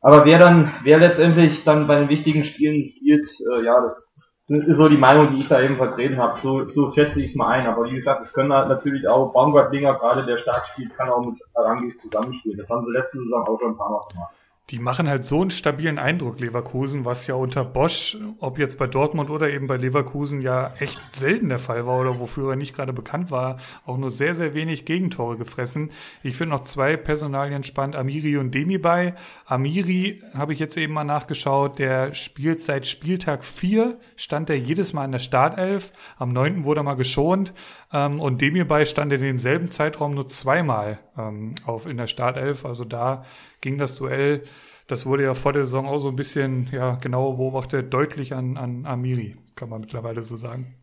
Aber 0.00 0.24
wer 0.24 0.38
dann, 0.38 0.72
wer 0.82 0.98
letztendlich 0.98 1.62
dann 1.64 1.86
bei 1.86 2.00
den 2.00 2.08
wichtigen 2.08 2.42
Spielen 2.42 2.90
spielt, 2.90 3.26
äh, 3.54 3.64
ja, 3.64 3.80
das 3.80 4.30
ist 4.48 4.76
so 4.76 4.88
die 4.88 4.96
Meinung, 4.96 5.30
die 5.30 5.40
ich 5.40 5.48
da 5.48 5.60
eben 5.60 5.76
vertreten 5.76 6.18
habe. 6.18 6.40
So, 6.40 6.68
so 6.70 6.90
schätze 6.90 7.20
ich 7.20 7.30
es 7.30 7.36
mal 7.36 7.48
ein. 7.48 7.66
Aber 7.66 7.84
wie 7.84 7.94
gesagt, 7.94 8.24
es 8.24 8.32
können 8.32 8.52
halt 8.52 8.68
natürlich 8.68 9.06
auch 9.06 9.32
Baumgartlinger, 9.32 9.94
gerade 9.94 10.24
der 10.26 10.38
stark 10.38 10.66
spielt, 10.66 10.96
kann 10.96 11.10
auch 11.10 11.24
mit 11.24 11.40
Arangis 11.54 11.98
zusammenspielen. 11.98 12.58
Das 12.58 12.70
haben 12.70 12.84
sie 12.84 12.92
letzte 12.92 13.18
Saison 13.18 13.46
auch 13.46 13.60
schon 13.60 13.72
ein 13.72 13.76
paar 13.76 13.90
Mal 13.90 14.00
gemacht 14.10 14.34
die 14.70 14.78
machen 14.78 15.08
halt 15.08 15.24
so 15.24 15.40
einen 15.40 15.50
stabilen 15.50 15.98
Eindruck, 15.98 16.40
Leverkusen, 16.40 17.04
was 17.04 17.26
ja 17.26 17.34
unter 17.34 17.64
Bosch, 17.64 18.16
ob 18.38 18.58
jetzt 18.58 18.78
bei 18.78 18.86
Dortmund 18.86 19.28
oder 19.28 19.50
eben 19.50 19.66
bei 19.66 19.76
Leverkusen, 19.76 20.40
ja 20.40 20.72
echt 20.78 21.00
selten 21.12 21.48
der 21.48 21.58
Fall 21.58 21.86
war 21.86 22.00
oder 22.00 22.20
wofür 22.20 22.50
er 22.50 22.56
nicht 22.56 22.74
gerade 22.74 22.92
bekannt 22.92 23.30
war, 23.30 23.58
auch 23.84 23.98
nur 23.98 24.10
sehr, 24.10 24.34
sehr 24.34 24.54
wenig 24.54 24.84
Gegentore 24.84 25.36
gefressen. 25.36 25.90
Ich 26.22 26.36
finde 26.36 26.54
noch 26.54 26.62
zwei 26.62 26.96
Personalien 26.96 27.64
spannend, 27.64 27.96
Amiri 27.96 28.38
und 28.38 28.54
Demi 28.54 28.78
bei. 28.78 29.14
Amiri 29.46 30.22
habe 30.32 30.52
ich 30.52 30.58
jetzt 30.58 30.76
eben 30.76 30.94
mal 30.94 31.04
nachgeschaut, 31.04 31.78
der 31.78 32.14
spielt 32.14 32.60
seit 32.60 32.86
Spieltag 32.86 33.44
4, 33.44 33.98
stand 34.16 34.48
er 34.48 34.58
jedes 34.58 34.92
Mal 34.92 35.04
in 35.04 35.12
der 35.12 35.18
Startelf. 35.18 35.92
Am 36.16 36.32
9. 36.32 36.64
wurde 36.64 36.80
er 36.80 36.84
mal 36.84 36.94
geschont 36.94 37.52
ähm, 37.92 38.20
und 38.20 38.40
Demi 38.40 38.64
bei 38.64 38.84
stand 38.84 39.12
in 39.12 39.20
demselben 39.20 39.70
Zeitraum 39.70 40.14
nur 40.14 40.28
zweimal 40.28 40.98
ähm, 41.18 41.56
auf 41.66 41.86
in 41.86 41.96
der 41.96 42.06
Startelf. 42.06 42.64
Also 42.64 42.84
da 42.84 43.24
ging 43.62 43.78
das 43.78 43.96
Duell, 43.96 44.44
das 44.86 45.06
wurde 45.06 45.24
ja 45.24 45.32
vor 45.32 45.54
der 45.54 45.64
Saison 45.64 45.86
auch 45.86 45.98
so 45.98 46.08
ein 46.08 46.16
bisschen 46.16 46.68
ja, 46.70 46.96
genauer 46.96 47.38
beobachtet, 47.38 47.94
deutlich 47.94 48.34
an, 48.34 48.58
an 48.58 48.84
Amiri, 48.84 49.36
kann 49.54 49.70
man 49.70 49.80
mittlerweile 49.80 50.22
so 50.22 50.36
sagen. 50.36 50.74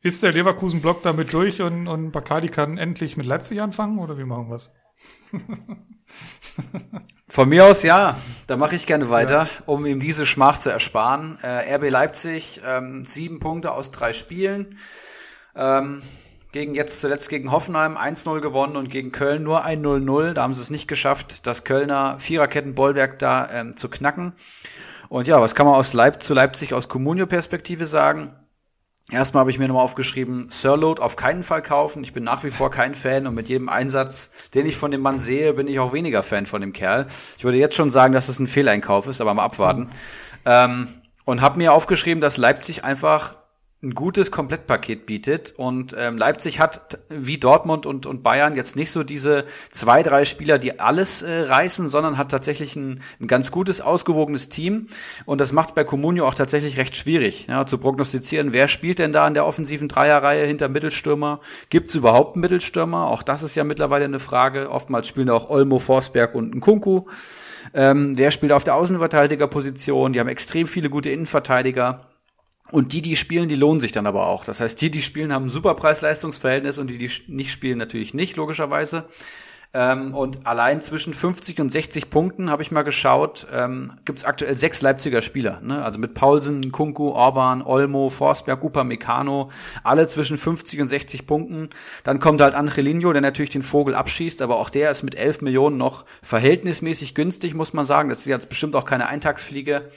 Ist 0.00 0.22
der 0.22 0.32
Leverkusen-Block 0.32 1.02
damit 1.02 1.32
durch 1.32 1.60
und, 1.60 1.88
und 1.88 2.12
Bacardi 2.12 2.48
kann 2.48 2.78
endlich 2.78 3.16
mit 3.16 3.26
Leipzig 3.26 3.60
anfangen 3.60 3.98
oder 3.98 4.16
wie 4.16 4.24
machen 4.24 4.48
wir 4.48 4.54
es? 4.54 4.72
Von 7.28 7.48
mir 7.48 7.66
aus 7.66 7.82
ja, 7.82 8.16
da 8.46 8.56
mache 8.56 8.76
ich 8.76 8.86
gerne 8.86 9.10
weiter, 9.10 9.44
ja. 9.44 9.48
um 9.66 9.84
ihm 9.84 9.98
diese 9.98 10.24
Schmach 10.24 10.58
zu 10.58 10.70
ersparen. 10.70 11.38
Äh, 11.42 11.74
RB 11.74 11.90
Leipzig, 11.90 12.60
ähm, 12.64 13.04
sieben 13.04 13.40
Punkte 13.40 13.72
aus 13.72 13.90
drei 13.90 14.12
Spielen. 14.12 14.76
Ähm, 15.56 16.02
gegen 16.52 16.74
jetzt 16.74 17.00
zuletzt 17.00 17.28
gegen 17.28 17.52
Hoffenheim 17.52 17.96
1-0 17.96 18.40
gewonnen 18.40 18.76
und 18.76 18.90
gegen 18.90 19.12
Köln 19.12 19.42
nur 19.42 19.64
ein 19.64 19.84
0-0. 19.84 20.32
Da 20.32 20.42
haben 20.42 20.54
sie 20.54 20.60
es 20.60 20.70
nicht 20.70 20.88
geschafft, 20.88 21.46
das 21.46 21.64
Kölner 21.64 22.18
Viererkettenbollwerk 22.18 23.18
da 23.18 23.48
ähm, 23.52 23.76
zu 23.76 23.88
knacken. 23.88 24.32
Und 25.08 25.26
ja, 25.26 25.40
was 25.40 25.54
kann 25.54 25.66
man 25.66 25.74
aus 25.74 25.92
Leip 25.92 26.22
zu 26.22 26.34
Leipzig 26.34 26.74
aus 26.74 26.88
Comunio-Perspektive 26.88 27.86
sagen? 27.86 28.32
Erstmal 29.10 29.40
habe 29.40 29.50
ich 29.50 29.58
mir 29.58 29.68
nochmal 29.68 29.84
aufgeschrieben, 29.84 30.48
Sirload 30.50 31.00
auf 31.00 31.16
keinen 31.16 31.42
Fall 31.42 31.62
kaufen. 31.62 32.04
Ich 32.04 32.12
bin 32.12 32.24
nach 32.24 32.44
wie 32.44 32.50
vor 32.50 32.70
kein 32.70 32.94
Fan 32.94 33.26
und 33.26 33.34
mit 33.34 33.48
jedem 33.48 33.70
Einsatz, 33.70 34.30
den 34.52 34.66
ich 34.66 34.76
von 34.76 34.90
dem 34.90 35.00
Mann 35.00 35.18
sehe, 35.18 35.54
bin 35.54 35.66
ich 35.66 35.80
auch 35.80 35.94
weniger 35.94 36.22
Fan 36.22 36.44
von 36.44 36.60
dem 36.60 36.74
Kerl. 36.74 37.06
Ich 37.38 37.44
würde 37.44 37.56
jetzt 37.56 37.74
schon 37.74 37.88
sagen, 37.88 38.12
dass 38.12 38.26
das 38.26 38.38
ein 38.38 38.46
Fehleinkauf 38.46 39.06
ist, 39.06 39.22
aber 39.22 39.32
mal 39.32 39.44
abwarten. 39.44 39.82
Mhm. 39.82 39.88
Ähm, 40.44 40.88
und 41.24 41.40
habe 41.40 41.56
mir 41.56 41.72
aufgeschrieben, 41.72 42.20
dass 42.20 42.36
Leipzig 42.36 42.84
einfach 42.84 43.36
ein 43.80 43.94
gutes 43.94 44.32
Komplettpaket 44.32 45.06
bietet. 45.06 45.54
Und 45.56 45.94
ähm, 45.96 46.18
Leipzig 46.18 46.58
hat 46.58 46.98
wie 47.08 47.38
Dortmund 47.38 47.86
und, 47.86 48.06
und 48.06 48.24
Bayern 48.24 48.56
jetzt 48.56 48.74
nicht 48.74 48.90
so 48.90 49.04
diese 49.04 49.44
zwei, 49.70 50.02
drei 50.02 50.24
Spieler, 50.24 50.58
die 50.58 50.80
alles 50.80 51.22
äh, 51.22 51.42
reißen, 51.42 51.88
sondern 51.88 52.18
hat 52.18 52.30
tatsächlich 52.30 52.74
ein, 52.74 53.00
ein 53.20 53.28
ganz 53.28 53.52
gutes, 53.52 53.80
ausgewogenes 53.80 54.48
Team. 54.48 54.88
Und 55.26 55.40
das 55.40 55.52
macht 55.52 55.76
bei 55.76 55.84
Comunio 55.84 56.26
auch 56.26 56.34
tatsächlich 56.34 56.76
recht 56.76 56.96
schwierig, 56.96 57.46
ja, 57.48 57.66
zu 57.66 57.78
prognostizieren, 57.78 58.52
wer 58.52 58.66
spielt 58.66 58.98
denn 58.98 59.12
da 59.12 59.28
in 59.28 59.34
der 59.34 59.46
offensiven 59.46 59.86
Dreierreihe 59.86 60.44
hinter 60.44 60.68
Mittelstürmer? 60.68 61.40
Gibt 61.70 61.88
es 61.88 61.94
überhaupt 61.94 62.34
Mittelstürmer? 62.34 63.06
Auch 63.06 63.22
das 63.22 63.44
ist 63.44 63.54
ja 63.54 63.62
mittlerweile 63.62 64.06
eine 64.06 64.18
Frage. 64.18 64.70
Oftmals 64.70 65.06
spielen 65.06 65.30
auch 65.30 65.50
Olmo, 65.50 65.78
Forsberg 65.78 66.34
und 66.34 66.52
ein 66.52 66.60
Kunku. 66.60 67.04
Ähm, 67.74 68.18
wer 68.18 68.32
spielt 68.32 68.50
auf 68.50 68.64
der 68.64 68.74
Außenverteidigerposition? 68.74 70.12
Die 70.12 70.20
haben 70.20 70.28
extrem 70.28 70.66
viele 70.66 70.90
gute 70.90 71.10
Innenverteidiger. 71.10 72.07
Und 72.70 72.92
die, 72.92 73.02
die 73.02 73.16
spielen, 73.16 73.48
die 73.48 73.56
lohnen 73.56 73.80
sich 73.80 73.92
dann 73.92 74.06
aber 74.06 74.26
auch. 74.26 74.44
Das 74.44 74.60
heißt, 74.60 74.80
die, 74.80 74.90
die 74.90 75.02
spielen, 75.02 75.32
haben 75.32 75.46
ein 75.46 75.50
super 75.50 75.74
Preis-Leistungs-Verhältnis 75.74 76.78
und 76.78 76.88
die, 76.88 76.98
die 76.98 77.10
nicht 77.26 77.50
spielen, 77.50 77.78
natürlich 77.78 78.14
nicht, 78.14 78.36
logischerweise. 78.36 79.06
Ähm, 79.74 80.14
und 80.14 80.46
allein 80.46 80.80
zwischen 80.80 81.12
50 81.12 81.60
und 81.60 81.70
60 81.70 82.08
Punkten 82.08 82.50
habe 82.50 82.62
ich 82.62 82.70
mal 82.70 82.82
geschaut, 82.82 83.46
ähm, 83.52 83.92
gibt 84.06 84.18
es 84.18 84.24
aktuell 84.24 84.56
sechs 84.56 84.80
Leipziger 84.80 85.20
Spieler. 85.20 85.60
Ne? 85.62 85.84
Also 85.84 86.00
mit 86.00 86.14
Paulsen, 86.14 86.72
Kunku, 86.72 87.10
Orban, 87.10 87.60
Olmo, 87.60 88.08
Forsberg, 88.08 88.64
Upamecano, 88.64 89.50
alle 89.84 90.06
zwischen 90.06 90.38
50 90.38 90.80
und 90.80 90.88
60 90.88 91.26
Punkten. 91.26 91.68
Dann 92.02 92.18
kommt 92.18 92.40
halt 92.40 92.54
Angelino, 92.54 93.12
der 93.12 93.20
natürlich 93.20 93.50
den 93.50 93.62
Vogel 93.62 93.94
abschießt, 93.94 94.40
aber 94.40 94.56
auch 94.58 94.70
der 94.70 94.90
ist 94.90 95.02
mit 95.02 95.16
11 95.16 95.42
Millionen 95.42 95.76
noch 95.76 96.06
verhältnismäßig 96.22 97.14
günstig, 97.14 97.52
muss 97.52 97.74
man 97.74 97.84
sagen. 97.84 98.08
Das 98.08 98.20
ist 98.20 98.26
jetzt 98.26 98.48
bestimmt 98.48 98.74
auch 98.74 98.86
keine 98.86 99.06
Eintagsfliege. 99.06 99.90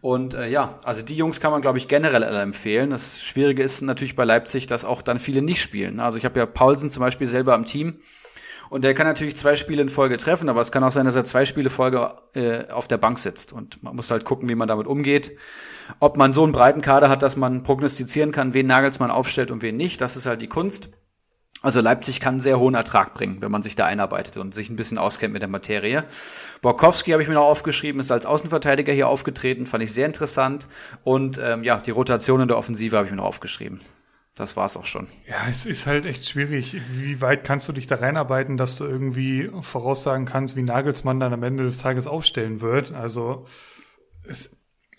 Und 0.00 0.34
äh, 0.34 0.48
ja, 0.48 0.76
also 0.84 1.04
die 1.04 1.16
Jungs 1.16 1.40
kann 1.40 1.50
man, 1.50 1.60
glaube 1.60 1.78
ich, 1.78 1.88
generell 1.88 2.22
empfehlen. 2.22 2.90
Das 2.90 3.20
Schwierige 3.20 3.62
ist 3.62 3.80
natürlich 3.82 4.14
bei 4.14 4.24
Leipzig, 4.24 4.66
dass 4.66 4.84
auch 4.84 5.02
dann 5.02 5.18
viele 5.18 5.42
nicht 5.42 5.60
spielen. 5.60 5.98
Also 5.98 6.18
ich 6.18 6.24
habe 6.24 6.38
ja 6.38 6.46
Paulsen 6.46 6.90
zum 6.90 7.00
Beispiel 7.00 7.26
selber 7.26 7.54
im 7.54 7.64
Team. 7.64 8.00
Und 8.70 8.84
der 8.84 8.94
kann 8.94 9.06
natürlich 9.06 9.36
zwei 9.36 9.56
Spiele 9.56 9.80
in 9.80 9.88
Folge 9.88 10.18
treffen, 10.18 10.48
aber 10.48 10.60
es 10.60 10.70
kann 10.70 10.84
auch 10.84 10.92
sein, 10.92 11.06
dass 11.06 11.16
er 11.16 11.24
zwei 11.24 11.44
Spiele 11.46 11.70
Folge 11.70 12.12
äh, 12.34 12.68
auf 12.70 12.86
der 12.86 12.98
Bank 12.98 13.18
sitzt. 13.18 13.52
Und 13.52 13.82
man 13.82 13.96
muss 13.96 14.10
halt 14.10 14.24
gucken, 14.24 14.48
wie 14.48 14.54
man 14.54 14.68
damit 14.68 14.86
umgeht. 14.86 15.32
Ob 16.00 16.16
man 16.18 16.34
so 16.34 16.44
einen 16.44 16.52
breiten 16.52 16.82
Kader 16.82 17.08
hat, 17.08 17.22
dass 17.22 17.36
man 17.36 17.62
prognostizieren 17.62 18.30
kann, 18.30 18.52
wen 18.52 18.66
Nagelsmann 18.66 19.10
aufstellt 19.10 19.50
und 19.50 19.62
wen 19.62 19.76
nicht, 19.76 20.00
das 20.00 20.16
ist 20.16 20.26
halt 20.26 20.42
die 20.42 20.48
Kunst. 20.48 20.90
Also 21.60 21.80
Leipzig 21.80 22.20
kann 22.20 22.34
einen 22.34 22.40
sehr 22.40 22.60
hohen 22.60 22.74
Ertrag 22.74 23.14
bringen, 23.14 23.40
wenn 23.40 23.50
man 23.50 23.62
sich 23.62 23.74
da 23.74 23.84
einarbeitet 23.84 24.36
und 24.36 24.54
sich 24.54 24.70
ein 24.70 24.76
bisschen 24.76 24.96
auskennt 24.96 25.32
mit 25.32 25.42
der 25.42 25.48
Materie. 25.48 26.04
Borkowski 26.62 27.10
habe 27.10 27.22
ich 27.22 27.28
mir 27.28 27.34
noch 27.34 27.46
aufgeschrieben, 27.46 28.00
ist 28.00 28.12
als 28.12 28.26
Außenverteidiger 28.26 28.92
hier 28.92 29.08
aufgetreten, 29.08 29.66
fand 29.66 29.82
ich 29.82 29.92
sehr 29.92 30.06
interessant. 30.06 30.68
Und 31.02 31.40
ähm, 31.42 31.64
ja, 31.64 31.78
die 31.78 31.90
Rotation 31.90 32.40
in 32.40 32.48
der 32.48 32.58
Offensive 32.58 32.96
habe 32.96 33.06
ich 33.06 33.10
mir 33.10 33.16
noch 33.16 33.24
aufgeschrieben. 33.24 33.80
Das 34.36 34.56
war's 34.56 34.76
auch 34.76 34.84
schon. 34.84 35.08
Ja, 35.26 35.34
es 35.50 35.66
ist 35.66 35.88
halt 35.88 36.04
echt 36.04 36.28
schwierig. 36.28 36.80
Wie 36.92 37.20
weit 37.20 37.42
kannst 37.42 37.68
du 37.68 37.72
dich 37.72 37.88
da 37.88 37.96
reinarbeiten, 37.96 38.56
dass 38.56 38.76
du 38.76 38.84
irgendwie 38.84 39.50
voraussagen 39.62 40.26
kannst, 40.26 40.54
wie 40.54 40.62
Nagelsmann 40.62 41.18
dann 41.18 41.32
am 41.32 41.42
Ende 41.42 41.64
des 41.64 41.78
Tages 41.78 42.06
aufstellen 42.06 42.60
wird? 42.60 42.92
Also 42.92 43.46
es, 44.22 44.50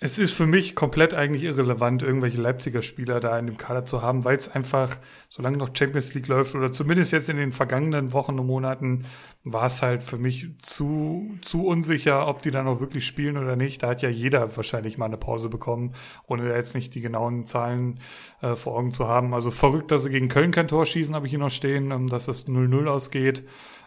es 0.01 0.17
ist 0.17 0.31
für 0.31 0.45
mich 0.45 0.75
komplett 0.75 1.13
eigentlich 1.13 1.43
irrelevant, 1.43 2.03
irgendwelche 2.03 2.41
Leipziger 2.41 2.81
Spieler 2.81 3.19
da 3.19 3.37
in 3.37 3.47
dem 3.47 3.57
Kader 3.57 3.83
zu 3.83 4.01
haben, 4.01 4.23
weil 4.23 4.37
es 4.37 4.47
einfach, 4.47 4.95
solange 5.27 5.57
noch 5.57 5.75
Champions 5.75 6.13
League 6.13 6.29
läuft 6.29 6.55
oder 6.55 6.71
zumindest 6.71 7.11
jetzt 7.11 7.27
in 7.27 7.35
den 7.35 7.51
vergangenen 7.51 8.13
Wochen 8.13 8.39
und 8.39 8.47
Monaten, 8.47 9.05
war 9.43 9.65
es 9.65 9.81
halt 9.81 10.01
für 10.01 10.17
mich 10.17 10.57
zu, 10.59 11.37
zu 11.41 11.65
unsicher, 11.65 12.29
ob 12.29 12.41
die 12.41 12.51
dann 12.51 12.67
auch 12.67 12.79
wirklich 12.79 13.05
spielen 13.05 13.35
oder 13.35 13.57
nicht. 13.57 13.83
Da 13.83 13.89
hat 13.89 14.01
ja 14.01 14.09
jeder 14.09 14.55
wahrscheinlich 14.55 14.97
mal 14.97 15.05
eine 15.05 15.17
Pause 15.17 15.49
bekommen, 15.49 15.93
ohne 16.27 16.47
da 16.47 16.55
jetzt 16.55 16.75
nicht 16.75 16.95
die 16.95 17.01
genauen 17.01 17.45
Zahlen 17.45 17.99
äh, 18.41 18.53
vor 18.53 18.77
Augen 18.77 18.91
zu 18.91 19.09
haben. 19.09 19.33
Also 19.33 19.51
verrückt, 19.51 19.91
dass 19.91 20.03
sie 20.03 20.11
gegen 20.11 20.29
Köln 20.29 20.51
kein 20.51 20.69
Tor 20.69 20.85
schießen, 20.85 21.13
habe 21.13 21.25
ich 21.25 21.31
hier 21.31 21.39
noch 21.39 21.51
stehen, 21.51 21.91
ähm, 21.91 22.07
dass 22.07 22.25
das 22.25 22.47
0-0 22.47 22.87
ausgeht. 22.87 23.43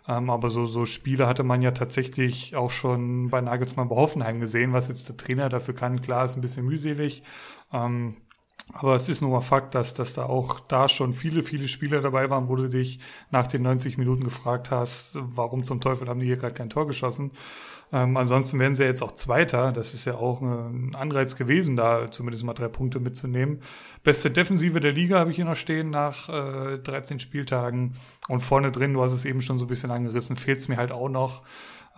Ähm, 0.09 0.31
aber 0.31 0.51
so, 0.51 0.67
so 0.67 0.85
Spiele 0.87 1.27
hatte 1.27 1.45
man 1.45 1.63
ja 1.63 1.71
tatsächlich 1.71 2.57
auch 2.57 2.71
schon 2.71 3.31
bei 3.31 3.41
Nagelsmann 3.41 3.89
bei 3.89 3.97
Hoffenheim 3.97 4.41
gesehen, 4.41 4.73
was 4.73 4.89
jetzt 4.89 5.09
der 5.09 5.17
Trainer 5.17 5.49
dafür 5.49 5.75
kann. 5.75 6.03
Klar, 6.03 6.25
ist 6.25 6.37
ein 6.37 6.41
bisschen 6.41 6.67
mühselig. 6.67 7.23
Ähm, 7.73 8.17
aber 8.73 8.95
es 8.95 9.09
ist 9.09 9.21
nur 9.21 9.31
mal 9.31 9.41
Fakt, 9.41 9.75
dass, 9.75 9.95
dass 9.95 10.15
da 10.15 10.25
auch 10.25 10.61
da 10.61 10.89
schon 10.89 11.13
viele, 11.15 11.43
viele 11.43 11.69
Spieler 11.69 12.01
dabei 12.01 12.31
waren, 12.31 12.49
wo 12.49 12.57
du 12.57 12.69
dich 12.69 13.01
nach 13.31 13.47
den 13.47 13.63
90 13.63 13.99
Minuten 13.99 14.25
gefragt 14.25 14.71
hast, 14.71 15.19
warum 15.21 15.65
zum 15.65 15.81
Teufel 15.81 16.09
haben 16.09 16.21
die 16.21 16.27
hier 16.27 16.37
gerade 16.37 16.55
kein 16.55 16.71
Tor 16.71 16.87
geschossen. 16.87 17.33
Ähm, 17.93 18.17
ansonsten 18.17 18.59
wären 18.59 18.75
sie 18.75 18.83
ja 18.83 18.89
jetzt 18.89 19.03
auch 19.03 19.13
Zweiter. 19.13 19.71
Das 19.71 19.93
ist 19.93 20.07
ja 20.07 20.15
auch 20.15 20.41
ein 20.41 20.95
Anreiz 20.95 21.37
gewesen, 21.37 21.77
da 21.77 22.11
zumindest 22.11 22.43
mal 22.45 22.55
drei 22.55 22.69
Punkte 22.69 23.01
mitzunehmen. 23.01 23.61
Beste 24.03 24.31
Defensive 24.31 24.81
der 24.81 24.93
Liga 24.93 25.19
habe 25.19 25.31
ich 25.31 25.37
hier 25.37 25.45
noch 25.45 25.57
stehen 25.57 25.91
nach 25.91 26.29
äh, 26.29 26.79
13 26.79 27.21
Spieltagen. 27.21 27.93
Und 28.29 28.41
vorne 28.41 28.73
drin, 28.73 28.95
du 28.95 29.03
hast 29.03 29.13
es 29.13 29.27
eben 29.27 29.43
schon 29.43 29.59
so 29.59 29.67
ein 29.67 29.69
bisschen 29.69 29.91
angerissen, 29.91 30.37
fehlt 30.37 30.59
es 30.59 30.69
mir 30.69 30.79
halt 30.79 30.91
auch 30.91 31.11
noch. 31.11 31.43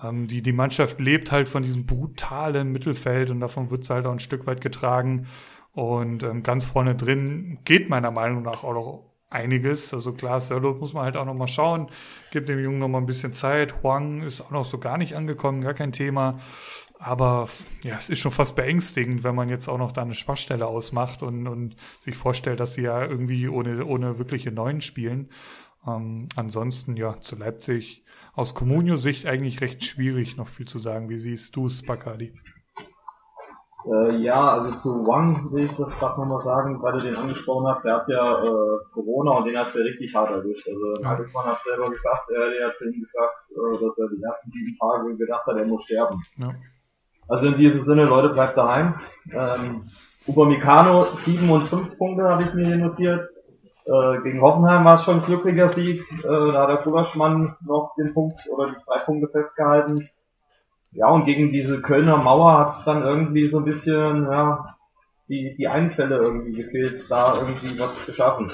Ähm, 0.03 0.27
die, 0.27 0.43
die 0.43 0.53
Mannschaft 0.53 1.01
lebt 1.01 1.31
halt 1.31 1.49
von 1.49 1.63
diesem 1.63 1.87
brutalen 1.87 2.73
Mittelfeld 2.73 3.31
und 3.31 3.39
davon 3.39 3.71
wird 3.71 3.85
es 3.85 3.91
halt 3.91 4.07
auch 4.07 4.13
ein 4.13 4.19
Stück 4.19 4.47
weit 4.49 4.61
getragen. 4.61 5.27
Und 5.73 6.25
ähm, 6.25 6.43
ganz 6.43 6.65
vorne 6.65 6.97
drin 6.97 7.59
geht 7.65 7.89
meiner 7.89 8.11
Meinung 8.11 8.43
nach 8.43 8.65
auch 8.65 8.75
noch 8.75 9.14
einiges. 9.35 9.93
Also 9.93 10.13
klar, 10.13 10.41
Sörlot 10.41 10.81
muss 10.81 10.93
man 10.93 11.05
halt 11.05 11.17
auch 11.17 11.25
noch 11.27 11.37
mal 11.37 11.49
schauen. 11.49 11.89
Gibt 12.31 12.49
dem 12.49 12.63
Jungen 12.63 12.79
noch 12.79 12.89
mal 12.89 12.99
ein 12.99 13.07
bisschen 13.07 13.33
Zeit. 13.33 13.83
Huang 13.83 14.23
ist 14.23 14.41
auch 14.41 14.51
noch 14.51 14.65
so 14.65 14.79
gar 14.79 14.97
nicht 14.97 15.17
angekommen, 15.17 15.61
gar 15.61 15.75
kein 15.75 15.93
Thema. 15.93 16.39
Aber 16.99 17.49
ja, 17.83 17.97
es 17.99 18.09
ist 18.09 18.21
schon 18.21 18.33
fast 18.33 18.57
beängstigend, 18.57 19.25
wenn 19.25 19.35
man 19.35 19.49
jetzt 19.49 19.69
auch 19.69 19.77
noch 19.77 19.93
da 19.93 20.03
eine 20.03 20.15
Schwachstelle 20.15 20.67
ausmacht 20.67 21.23
und, 21.23 21.47
und 21.47 21.77
sich 22.01 22.17
vorstellt, 22.17 22.61
dass 22.61 22.75
sie 22.75 22.83
ja 22.83 23.05
irgendwie 23.05 23.49
ohne, 23.49 23.85
ohne 23.85 24.19
wirkliche 24.19 24.53
Neuen 24.53 24.81
spielen. 24.81 25.29
Ähm, 25.87 26.29
ansonsten, 26.35 26.97
ja, 26.97 27.21
zu 27.21 27.37
Leipzig 27.37 28.05
aus 28.33 28.55
Comunio-Sicht 28.55 29.27
eigentlich 29.27 29.61
recht 29.61 29.85
schwierig, 29.85 30.37
noch 30.37 30.49
viel 30.49 30.67
zu 30.67 30.79
sagen. 30.79 31.09
Wie 31.09 31.19
siehst 31.19 31.55
du 31.57 31.67
es, 31.67 31.83
Bacardi? 31.83 32.33
Äh, 33.87 34.17
ja, 34.17 34.53
also 34.53 34.71
zu 34.77 35.07
Wang 35.07 35.53
will 35.53 35.65
ich 35.65 35.77
das 35.77 35.99
gerade 35.99 36.19
nochmal 36.19 36.41
sagen, 36.41 36.81
weil 36.83 36.93
du 36.95 37.01
den 37.01 37.17
angesprochen 37.17 37.67
hast, 37.67 37.85
der 37.85 37.97
hat 37.97 38.09
ja 38.09 38.43
äh, 38.43 38.79
Corona 38.93 39.33
und 39.33 39.45
den 39.45 39.59
hat 39.59 39.69
es 39.69 39.75
ja 39.75 39.83
richtig 39.83 40.15
hart 40.15 40.31
erwischt. 40.31 40.67
Also 40.67 40.95
ja. 40.95 41.01
Nagelsmann 41.01 41.47
hat 41.47 41.63
selber 41.63 41.91
gesagt, 41.91 42.31
er 42.31 42.47
hat 42.47 42.75
ja 42.81 42.87
ihm 42.87 43.01
gesagt, 43.01 43.51
äh, 43.51 43.85
dass 43.85 43.99
er 43.99 44.09
die 44.09 44.23
ersten 44.23 44.51
sieben 44.51 44.77
Tage 44.79 45.17
gedacht 45.17 45.47
hat, 45.47 45.57
er 45.57 45.67
muss 45.67 45.85
sterben. 45.85 46.23
Ja. 46.39 46.49
Also 47.29 47.47
in 47.47 47.57
diesem 47.57 47.85
Sinne, 47.85 48.05
Leute, 48.05 48.31
bleibt 48.31 48.57
daheim. 48.57 48.95
Ähm, 49.33 49.85
Upamecano, 50.27 51.07
sieben 51.19 51.51
und 51.51 51.69
fünf 51.69 51.97
Punkte 51.99 52.25
habe 52.25 52.45
ich 52.45 52.55
mir 52.55 52.67
hier 52.67 52.77
notiert. 52.77 53.29
Äh, 53.87 54.23
gegen 54.23 54.41
Hoffenheim 54.41 54.85
war 54.85 54.95
es 54.95 55.05
schon 55.05 55.21
ein 55.21 55.27
glücklicher 55.27 55.69
Sieg. 55.69 56.03
Äh, 56.25 56.53
da 56.53 56.63
hat 56.63 56.69
der 56.71 56.77
Kulaschmann 56.79 57.57
noch 57.67 57.95
den 57.99 58.15
Punkt 58.15 58.41
oder 58.51 58.69
die 58.69 58.85
drei 58.87 59.01
Punkte 59.01 59.29
festgehalten. 59.29 60.09
Ja, 60.95 61.09
und 61.09 61.25
gegen 61.25 61.53
diese 61.53 61.81
Kölner 61.83 62.17
Mauer 62.17 62.59
hat 62.59 62.71
es 62.71 62.85
dann 62.85 63.03
irgendwie 63.03 63.49
so 63.49 63.59
ein 63.59 63.65
bisschen, 63.65 64.25
ja, 64.31 64.77
die, 65.29 65.55
die 65.57 65.69
Einfälle 65.69 66.17
irgendwie 66.17 66.53
gefehlt, 66.53 67.05
da 67.11 67.37
irgendwie 67.39 67.79
was 67.79 68.05
zu 68.05 68.13
schaffen. 68.13 68.51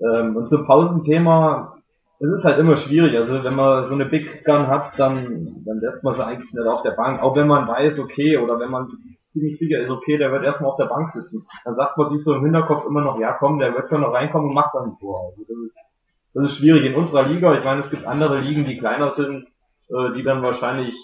Ähm, 0.00 0.36
und 0.36 0.48
zum 0.48 0.66
Pausenthema, 0.66 1.76
es 2.20 2.30
ist 2.30 2.44
halt 2.44 2.58
immer 2.58 2.76
schwierig. 2.76 3.16
Also 3.16 3.44
wenn 3.44 3.54
man 3.54 3.88
so 3.88 3.94
eine 3.94 4.06
Big 4.06 4.44
Gun 4.44 4.68
hat, 4.68 4.90
dann, 4.98 5.62
dann 5.64 5.80
lässt 5.80 6.02
man 6.04 6.14
sie 6.14 6.24
eigentlich 6.24 6.52
nicht 6.52 6.66
auf 6.66 6.82
der 6.82 6.92
Bank. 6.92 7.22
Auch 7.22 7.36
wenn 7.36 7.46
man 7.46 7.68
weiß, 7.68 7.98
okay, 7.98 8.38
oder 8.38 8.58
wenn 8.58 8.70
man 8.70 8.88
ziemlich 9.28 9.58
sicher 9.58 9.80
ist, 9.80 9.90
okay, 9.90 10.16
der 10.16 10.30
wird 10.32 10.44
erstmal 10.44 10.70
auf 10.70 10.76
der 10.76 10.86
Bank 10.86 11.10
sitzen. 11.10 11.44
Dann 11.64 11.74
sagt 11.74 11.98
man 11.98 12.10
sich 12.10 12.22
so 12.22 12.34
im 12.34 12.44
Hinterkopf 12.44 12.86
immer 12.86 13.02
noch, 13.02 13.18
ja 13.18 13.36
komm, 13.38 13.58
der 13.58 13.74
wird 13.74 13.90
schon 13.90 14.00
noch 14.00 14.12
reinkommen 14.12 14.48
und 14.48 14.54
macht 14.54 14.74
dann 14.74 14.90
ein 14.90 14.98
Tor. 14.98 15.30
Also 15.30 15.42
das 15.42 15.58
ist, 15.66 15.94
das 16.34 16.44
ist 16.44 16.58
schwierig. 16.58 16.84
In 16.84 16.94
unserer 16.94 17.26
Liga, 17.26 17.52
ich 17.58 17.64
meine, 17.64 17.80
es 17.80 17.90
gibt 17.90 18.06
andere 18.06 18.38
Ligen, 18.40 18.64
die 18.64 18.78
kleiner 18.78 19.10
sind, 19.10 19.46
äh, 19.88 20.12
die 20.16 20.22
dann 20.22 20.42
wahrscheinlich 20.42 20.94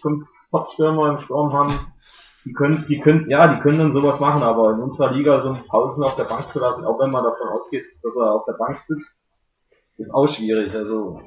fünf 0.00 0.28
Topstürmer 0.50 1.10
im 1.10 1.20
Sturm 1.20 1.52
haben. 1.52 1.74
Die 2.44 2.52
können, 2.52 2.86
die 2.88 3.00
können, 3.00 3.28
ja, 3.28 3.54
die 3.54 3.60
können 3.60 3.78
dann 3.78 3.92
sowas 3.92 4.18
machen, 4.18 4.42
aber 4.42 4.72
in 4.72 4.80
unserer 4.80 5.12
Liga 5.12 5.42
so 5.42 5.50
einen 5.50 5.66
Pausen 5.66 6.02
auf 6.02 6.16
der 6.16 6.24
Bank 6.24 6.48
zu 6.48 6.58
lassen, 6.58 6.84
auch 6.84 6.98
wenn 6.98 7.10
man 7.10 7.22
davon 7.22 7.48
ausgeht, 7.48 7.86
dass 8.02 8.16
er 8.16 8.34
auf 8.34 8.44
der 8.46 8.54
Bank 8.54 8.78
sitzt, 8.78 9.26
ist 9.98 10.14
auch 10.14 10.26
schwierig. 10.26 10.74
Also 10.74 11.20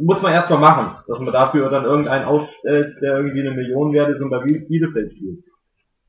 muss 0.00 0.22
man 0.22 0.32
erstmal 0.32 0.60
machen, 0.60 0.96
dass 1.06 1.18
man 1.18 1.32
dafür 1.32 1.68
dann 1.68 1.84
irgendeinen 1.84 2.24
aufstellt, 2.24 2.94
der 3.02 3.18
irgendwie 3.18 3.40
eine 3.40 3.50
Million 3.52 3.92
wert 3.92 4.10
ist 4.10 4.22
und 4.22 4.30
bei 4.30 4.38
Bielefeld 4.38 5.12
spielt. 5.12 5.44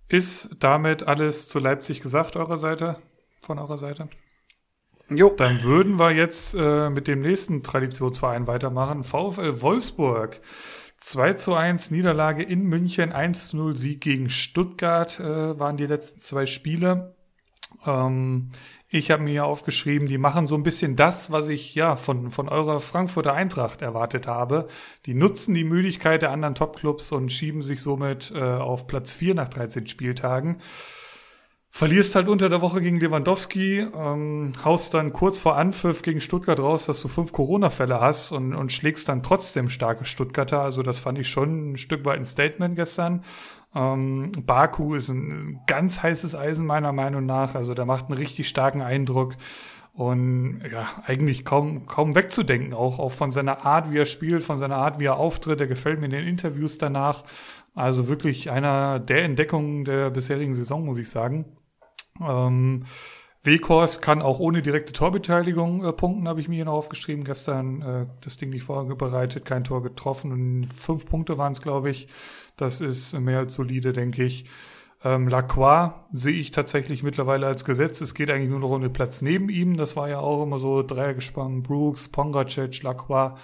Ist 0.08 0.50
damit 0.60 1.08
alles 1.08 1.48
zu 1.48 1.60
Leipzig 1.60 2.00
gesagt, 2.00 2.38
eurer 2.38 2.58
Seite, 2.58 2.98
von 3.42 3.60
eurer 3.60 3.78
Seite? 3.78 4.08
Jo. 5.10 5.34
Dann 5.38 5.62
würden 5.64 6.00
wir 6.00 6.12
jetzt 6.12 6.56
äh, 6.58 6.90
mit 6.90 7.08
dem 7.08 7.22
nächsten 7.22 7.64
Traditionsverein 7.64 8.48
weitermachen. 8.48 9.04
VfL 9.04 9.62
Wolfsburg. 9.62 10.42
2 10.98 11.34
zu 11.34 11.54
1 11.54 11.92
Niederlage 11.92 12.44
in 12.44 12.64
München, 12.64 13.12
1 13.12 13.50
zu 13.50 13.58
0 13.58 13.76
Sieg 13.76 14.02
gegen 14.02 14.30
Stuttgart 14.30 15.20
äh, 15.20 15.60
waren 15.60 15.78
die 15.78 15.86
letzten 15.86 16.20
zwei 16.20 16.46
Spiele. 16.46 17.16
Ähm, 17.86 18.52
ich 18.88 19.12
habe 19.12 19.24
mir 19.24 19.46
aufgeschrieben, 19.46 20.08
die 20.08 20.18
machen 20.18 20.48
so 20.48 20.56
ein 20.56 20.64
bisschen 20.64 20.96
das, 20.96 21.32
was 21.32 21.50
ich 21.50 21.76
ja 21.76 21.96
von, 21.96 22.32
von 22.32 22.48
eurer 22.48 22.80
Frankfurter 22.80 23.34
Eintracht 23.34 23.82
erwartet 23.82 24.28
habe. 24.28 24.68
Die 25.06 25.14
nutzen 25.14 25.54
die 25.54 25.64
Müdigkeit 25.64 26.22
der 26.22 26.32
anderen 26.32 26.56
Topclubs 26.56 27.12
und 27.12 27.32
schieben 27.32 27.62
sich 27.62 27.82
somit 27.82 28.32
äh, 28.34 28.42
auf 28.42 28.88
Platz 28.88 29.12
4 29.12 29.36
nach 29.36 29.50
13 29.50 29.88
Spieltagen. 29.88 30.62
Verlierst 31.78 32.16
halt 32.16 32.30
unter 32.30 32.48
der 32.48 32.62
Woche 32.62 32.80
gegen 32.80 33.02
Lewandowski, 33.02 33.80
ähm, 33.80 34.54
haust 34.64 34.94
dann 34.94 35.12
kurz 35.12 35.40
vor 35.40 35.58
Anpfiff 35.58 36.04
gegen 36.04 36.22
Stuttgart 36.22 36.58
raus, 36.58 36.86
dass 36.86 37.02
du 37.02 37.10
fünf 37.10 37.34
Corona-Fälle 37.34 38.00
hast 38.00 38.32
und, 38.32 38.56
und 38.56 38.72
schlägst 38.72 39.10
dann 39.10 39.24
trotzdem 39.24 39.68
starke 39.68 40.06
Stuttgarter. 40.06 40.62
Also 40.62 40.84
das 40.84 41.00
fand 41.00 41.20
ich 41.20 41.28
schon 41.28 41.74
ein 41.74 41.78
Stück 41.78 42.06
weit 42.06 42.18
ein 42.18 42.26
Statement 42.26 42.78
gestern. 42.78 43.26
Ähm, 43.76 44.32
Baku 44.46 44.96
ist 44.96 45.10
ein 45.10 45.60
ganz 45.68 46.02
heißes 46.02 46.34
Eisen 46.34 46.66
meiner 46.66 46.94
Meinung 46.94 47.26
nach. 47.26 47.56
Also 47.56 47.74
der 47.74 47.84
macht 47.84 48.06
einen 48.06 48.18
richtig 48.18 48.48
starken 48.48 48.82
Eindruck 48.82 49.36
und 49.92 50.62
ja, 50.72 50.88
eigentlich 51.06 51.44
kaum, 51.44 51.88
kaum 51.88 52.16
wegzudenken, 52.16 52.74
auch, 52.74 53.00
auch 53.00 53.12
von 53.12 53.32
seiner 53.32 53.66
Art, 53.66 53.92
wie 53.92 53.98
er 53.98 54.06
spielt, 54.06 54.44
von 54.44 54.58
seiner 54.58 54.78
Art, 54.78 55.00
wie 55.00 55.08
er 55.08 55.18
auftritt. 55.18 55.60
Der 55.60 55.68
gefällt 55.68 56.00
mir 56.00 56.06
in 56.06 56.12
den 56.12 56.26
Interviews 56.26 56.78
danach. 56.78 57.26
Also 57.74 58.08
wirklich 58.08 58.50
einer 58.50 59.00
der 59.00 59.26
Entdeckungen 59.26 59.84
der 59.84 60.10
bisherigen 60.10 60.54
Saison, 60.54 60.86
muss 60.86 60.98
ich 60.98 61.10
sagen. 61.10 61.44
Ähm, 62.22 62.86
Weghorst 63.44 64.02
kann 64.02 64.22
auch 64.22 64.40
ohne 64.40 64.62
direkte 64.62 64.92
Torbeteiligung 64.94 65.84
äh, 65.86 65.94
punkten, 65.94 66.28
habe 66.28 66.42
ich 66.42 66.48
mir 66.48 66.56
hier 66.56 66.66
noch 66.66 66.74
aufgeschrieben. 66.74 67.24
Gestern 67.24 67.82
äh, 67.82 68.06
das 68.22 68.38
Ding 68.38 68.50
nicht 68.50 68.64
vorbereitet, 68.64 69.46
kein 69.46 69.64
Tor 69.64 69.84
getroffen 69.84 70.32
und 70.32 70.66
fünf 70.66 71.06
Punkte 71.06 71.38
waren 71.38 71.52
es, 71.52 71.62
glaube 71.62 71.90
ich. 71.90 72.08
Das 72.58 72.82
ist 72.82 73.14
mehr 73.14 73.40
als 73.40 73.54
solide, 73.54 73.94
denke 73.94 74.24
ich. 74.24 74.46
Ähm, 75.04 75.28
Lacroix 75.28 75.94
sehe 76.12 76.34
ich 76.34 76.50
tatsächlich 76.50 77.04
mittlerweile 77.04 77.46
als 77.46 77.66
Gesetz. 77.66 78.02
Es 78.02 78.16
geht 78.16 78.32
eigentlich 78.32 78.50
nur 78.50 78.60
noch 78.60 78.72
um 78.72 78.82
den 78.82 78.94
Platz 78.94 79.22
neben 79.22 79.50
ihm. 79.50 79.78
Das 79.78 79.96
war 79.96 80.10
ja 80.10 80.20
auch 80.20 80.42
immer 80.42 80.58
so 80.58 80.82
Dreiergespann. 80.82 81.62
Brooks, 81.62 82.08
Pongracic, 82.08 82.82
Lacroix. 82.82 83.38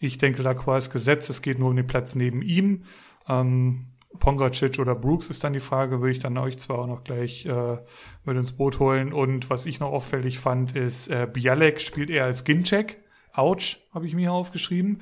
Ich 0.00 0.18
denke, 0.18 0.42
Lacroix 0.42 0.78
ist 0.78 0.90
Gesetz. 0.90 1.28
Es 1.30 1.40
geht 1.40 1.60
nur 1.60 1.70
um 1.70 1.76
den 1.76 1.86
Platz 1.86 2.16
neben 2.16 2.42
ihm. 2.42 2.82
Ähm, 3.28 3.86
Pongracic 4.18 4.78
oder 4.78 4.94
Brooks 4.94 5.30
ist 5.30 5.44
dann 5.44 5.52
die 5.52 5.60
Frage, 5.60 6.00
würde 6.00 6.12
ich 6.12 6.18
dann 6.18 6.38
euch 6.38 6.58
zwar 6.58 6.78
auch 6.78 6.86
noch 6.86 7.04
gleich 7.04 7.46
äh, 7.46 7.78
mit 8.24 8.36
ins 8.36 8.52
Boot 8.52 8.78
holen. 8.78 9.12
Und 9.12 9.50
was 9.50 9.66
ich 9.66 9.80
noch 9.80 9.92
auffällig 9.92 10.38
fand, 10.38 10.76
ist, 10.76 11.08
äh, 11.08 11.28
Bialek 11.30 11.80
spielt 11.80 12.10
eher 12.10 12.24
als 12.24 12.44
Ginczek. 12.44 13.02
Ouch, 13.32 13.78
habe 13.92 14.06
ich 14.06 14.14
mir 14.14 14.32
aufgeschrieben. 14.32 15.00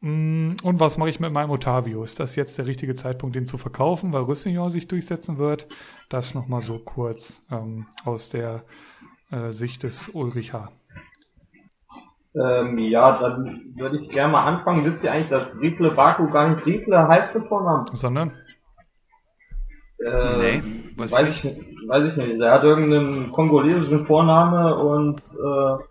Mm, 0.00 0.52
und 0.62 0.80
was 0.80 0.98
mache 0.98 1.08
ich 1.08 1.20
mit 1.20 1.32
meinem 1.32 1.50
Otavio? 1.50 2.04
Ist 2.04 2.20
das 2.20 2.36
jetzt 2.36 2.58
der 2.58 2.66
richtige 2.66 2.94
Zeitpunkt, 2.94 3.34
den 3.34 3.46
zu 3.46 3.56
verkaufen, 3.56 4.12
weil 4.12 4.22
Rüssignon 4.22 4.68
sich 4.70 4.86
durchsetzen 4.86 5.38
wird? 5.38 5.66
Das 6.10 6.34
nochmal 6.34 6.60
so 6.60 6.78
kurz 6.78 7.42
ähm, 7.50 7.86
aus 8.04 8.28
der 8.28 8.64
äh, 9.30 9.50
Sicht 9.50 9.82
des 9.82 10.10
Ulrich 10.10 10.52
H. 10.52 10.70
Ähm, 12.36 12.78
ja, 12.78 13.18
dann 13.18 13.74
würde 13.76 13.98
ich 13.98 14.08
gerne 14.08 14.32
mal 14.32 14.44
anfangen. 14.44 14.84
Wisst 14.84 15.04
ihr 15.04 15.12
eigentlich, 15.12 15.30
dass 15.30 15.60
Riedle 15.60 15.92
Baku 15.92 16.28
gar 16.30 16.48
nicht 16.48 16.66
Riedle 16.66 17.06
heißt 17.06 17.34
mit 17.34 17.46
Vornamen? 17.46 17.86
Sondern? 17.92 18.32
Äh, 20.04 20.36
nee, 20.38 20.62
weiß, 20.96 21.12
weiß 21.12 21.38
ich 21.38 21.44
nicht. 21.44 21.88
Weiß 21.88 22.04
ich 22.04 22.16
nicht. 22.16 22.40
Er 22.40 22.52
hat 22.52 22.64
irgendeinen 22.64 23.30
kongolesischen 23.30 24.04
Vorname 24.06 24.74
und 24.76 25.20
äh, 25.20 25.84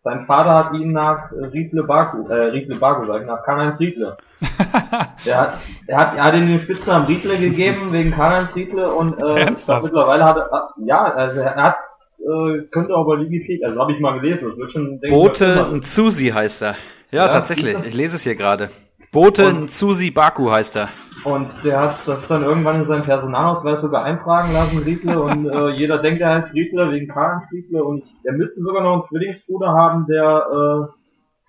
sein 0.00 0.24
Vater 0.26 0.54
hat 0.54 0.72
ihn 0.74 0.92
nach 0.92 1.32
Riedle 1.32 1.82
Baku, 1.82 2.28
äh, 2.28 2.50
Riedle 2.50 2.76
Baku, 2.76 3.04
sag 3.06 3.22
ich, 3.22 3.26
nach 3.26 3.42
Karl-Heinz 3.42 3.80
Riedle. 3.80 4.16
er, 5.26 5.40
hat, 5.40 5.58
er, 5.86 5.98
hat, 5.98 6.16
er 6.16 6.24
hat 6.24 6.34
ihm 6.34 6.46
den 6.46 6.60
Spitznamen 6.60 7.06
Riedle 7.06 7.36
gegeben 7.36 7.88
wegen 7.92 8.12
Karl-Heinz 8.12 8.54
Riedle 8.54 8.88
und 8.90 9.18
äh, 9.18 9.50
mittlerweile 9.50 10.24
hat 10.24 10.36
er, 10.36 10.70
ja, 10.78 11.02
also 11.02 11.40
er 11.40 11.56
hat 11.56 11.78
äh, 12.20 12.62
könnte 12.70 12.94
aber 12.94 13.16
legitim, 13.18 13.60
also 13.64 13.80
habe 13.80 13.92
ich 13.92 14.00
mal 14.00 14.20
gelesen, 14.20 14.48
das 14.48 14.58
wird 14.58 14.70
schon... 14.70 15.00
Bote 15.08 15.66
Nzusi 15.72 16.28
heißt 16.28 16.62
er. 16.62 16.76
Ja, 17.10 17.26
ja 17.26 17.28
tatsächlich, 17.28 17.76
ich 17.86 17.94
lese 17.94 18.16
es 18.16 18.24
hier 18.24 18.34
gerade. 18.34 18.70
Bote 19.12 19.52
Nzusi 19.52 20.10
Baku 20.10 20.50
heißt 20.50 20.76
er. 20.76 20.88
Und 21.24 21.48
der 21.64 21.80
hat 21.80 21.96
das 22.06 22.28
dann 22.28 22.44
irgendwann 22.44 22.80
in 22.80 22.86
seinem 22.86 23.02
Personalausweis 23.02 23.80
sogar 23.80 24.04
eintragen 24.04 24.52
lassen, 24.52 24.78
Riedle, 24.78 25.20
und 25.20 25.48
äh, 25.48 25.68
jeder 25.76 25.98
denkt, 25.98 26.20
er 26.20 26.36
heißt 26.36 26.54
Riedle 26.54 26.92
wegen 26.92 27.08
Karl 27.08 27.42
Riedle, 27.50 27.82
und 27.82 28.04
er 28.24 28.34
müsste 28.34 28.60
sogar 28.60 28.82
noch 28.82 28.92
einen 28.94 29.04
Zwillingsbruder 29.04 29.68
haben, 29.68 30.06
der 30.06 30.46
äh, 30.52 30.97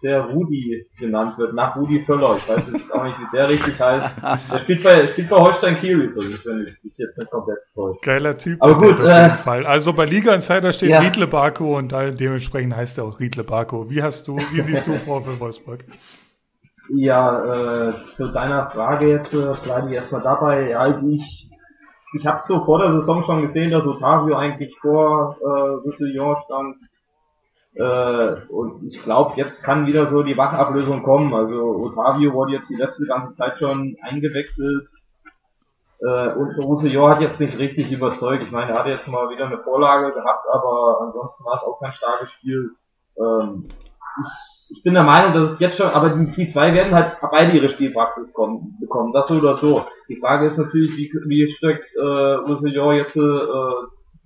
der 0.01 0.21
Rudi 0.21 0.85
genannt 0.97 1.37
wird, 1.37 1.53
nach 1.53 1.75
Rudi 1.75 2.03
Völler. 2.05 2.35
Ich 2.35 2.47
weiß 2.47 2.71
jetzt 2.71 2.93
auch 2.93 3.03
nicht, 3.03 3.19
wie 3.19 3.35
der 3.35 3.49
richtig 3.49 3.79
heißt. 3.79 4.15
Der 4.51 4.59
spielt 4.59 4.83
bei, 4.83 5.07
spielt 5.07 5.29
bei 5.29 5.35
Holstein 5.35 5.77
Kiel 5.77 6.01
übrigens, 6.01 6.45
wenn 6.45 6.67
ich 6.67 6.83
mich 6.83 6.93
jetzt 6.97 7.17
nicht 7.17 7.29
komplett 7.29 7.57
täusche. 7.73 7.99
Geiler 8.01 8.37
Typ. 8.37 8.61
Aber 8.61 8.77
gut, 8.77 8.93
auf 8.93 8.99
jeden 8.99 9.09
äh, 9.09 9.37
Fall. 9.37 9.65
Also 9.65 9.93
bei 9.93 10.05
Liga 10.05 10.33
Insider 10.33 10.71
steht 10.71 10.89
ja. 10.89 10.99
Riedle 10.99 11.27
Barco 11.27 11.77
und 11.77 11.91
dementsprechend 11.91 12.75
heißt 12.75 12.97
er 12.97 13.05
auch 13.05 13.19
Riedle 13.19 13.43
Barco. 13.43 13.89
Wie 13.89 14.01
hast 14.01 14.27
du, 14.27 14.37
wie 14.37 14.61
siehst 14.61 14.87
du 14.87 14.95
vor 14.95 15.21
für 15.21 15.39
Wolfsburg? 15.39 15.85
Ja, 16.91 17.89
äh, 17.89 17.93
zu 18.15 18.29
deiner 18.29 18.69
Frage 18.71 19.09
jetzt 19.09 19.33
äh, 19.33 19.53
bleibe 19.63 19.89
ich 19.89 19.95
erstmal 19.95 20.21
dabei. 20.21 20.69
Ja, 20.69 20.79
also 20.79 21.07
ich, 21.07 21.49
ich 22.17 22.25
habe 22.25 22.39
so 22.39 22.65
vor 22.65 22.79
der 22.79 22.91
Saison 22.93 23.21
schon 23.23 23.41
gesehen, 23.41 23.71
dass 23.71 23.85
Otavio 23.85 24.35
eigentlich 24.35 24.75
vor 24.81 25.37
äh, 25.41 25.45
Roussillon 25.45 26.35
stand 26.45 26.77
äh, 27.75 28.35
und 28.49 28.83
ich 28.87 29.01
glaube, 29.01 29.33
jetzt 29.35 29.63
kann 29.63 29.85
wieder 29.85 30.07
so 30.07 30.23
die 30.23 30.37
Wachablösung 30.37 31.03
kommen. 31.03 31.33
Also 31.33 31.55
Otavio 31.55 32.33
wurde 32.33 32.53
jetzt 32.53 32.69
die 32.69 32.75
letzte 32.75 33.05
ganze 33.05 33.35
Zeit 33.35 33.57
schon 33.57 33.95
eingewechselt. 34.01 34.87
Äh, 36.01 36.33
und 36.33 36.57
Roussillon 36.57 37.11
hat 37.11 37.21
jetzt 37.21 37.39
nicht 37.39 37.59
richtig 37.59 37.91
überzeugt. 37.91 38.43
Ich 38.43 38.51
meine, 38.51 38.71
er 38.71 38.79
hat 38.79 38.87
jetzt 38.87 39.07
mal 39.07 39.29
wieder 39.29 39.45
eine 39.45 39.59
Vorlage 39.59 40.13
gehabt, 40.13 40.45
aber 40.51 41.01
ansonsten 41.01 41.45
war 41.45 41.55
es 41.55 41.63
auch 41.63 41.79
kein 41.79 41.91
starkes 41.91 42.31
Spiel. 42.31 42.71
Ähm, 43.17 43.67
ich, 44.21 44.77
ich 44.77 44.83
bin 44.83 44.93
der 44.93 45.03
Meinung, 45.03 45.33
dass 45.33 45.53
es 45.53 45.59
jetzt 45.59 45.77
schon, 45.77 45.89
aber 45.89 46.09
die, 46.09 46.31
die 46.31 46.47
zwei 46.47 46.73
werden 46.73 46.95
halt 46.95 47.17
beide 47.21 47.51
ihre 47.51 47.69
Spielpraxis 47.69 48.33
kommen, 48.33 48.77
bekommen, 48.79 49.13
das 49.13 49.27
so 49.27 49.35
oder 49.35 49.57
so. 49.57 49.85
Die 50.07 50.17
Frage 50.17 50.47
ist 50.47 50.57
natürlich, 50.57 50.95
wie, 50.97 51.11
wie 51.27 51.47
steckt 51.49 51.93
äh, 51.95 52.01
Roussillon 52.01 52.95
jetzt 52.95 53.17
äh, 53.17 53.39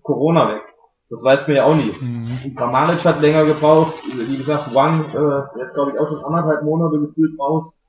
Corona 0.01 0.47
weg? 0.49 0.72
Das 1.13 1.23
weiß 1.23 1.47
man 1.47 1.57
ja 1.57 1.65
auch 1.65 1.75
nicht. 1.75 2.01
Mhm. 2.01 2.55
Kramaric 2.55 3.05
hat 3.05 3.21
länger 3.21 3.45
gebraucht. 3.45 3.93
Wie 4.17 4.37
gesagt, 4.37 4.73
Wang, 4.73 5.05
äh, 5.09 5.55
der 5.55 5.63
ist 5.63 5.75
glaube 5.75 5.91
ich 5.91 5.99
auch 5.99 6.07
schon 6.07 6.25
anderthalb 6.25 6.63
Monate 6.63 6.99
gefühlt 6.99 7.39
raus. 7.39 7.79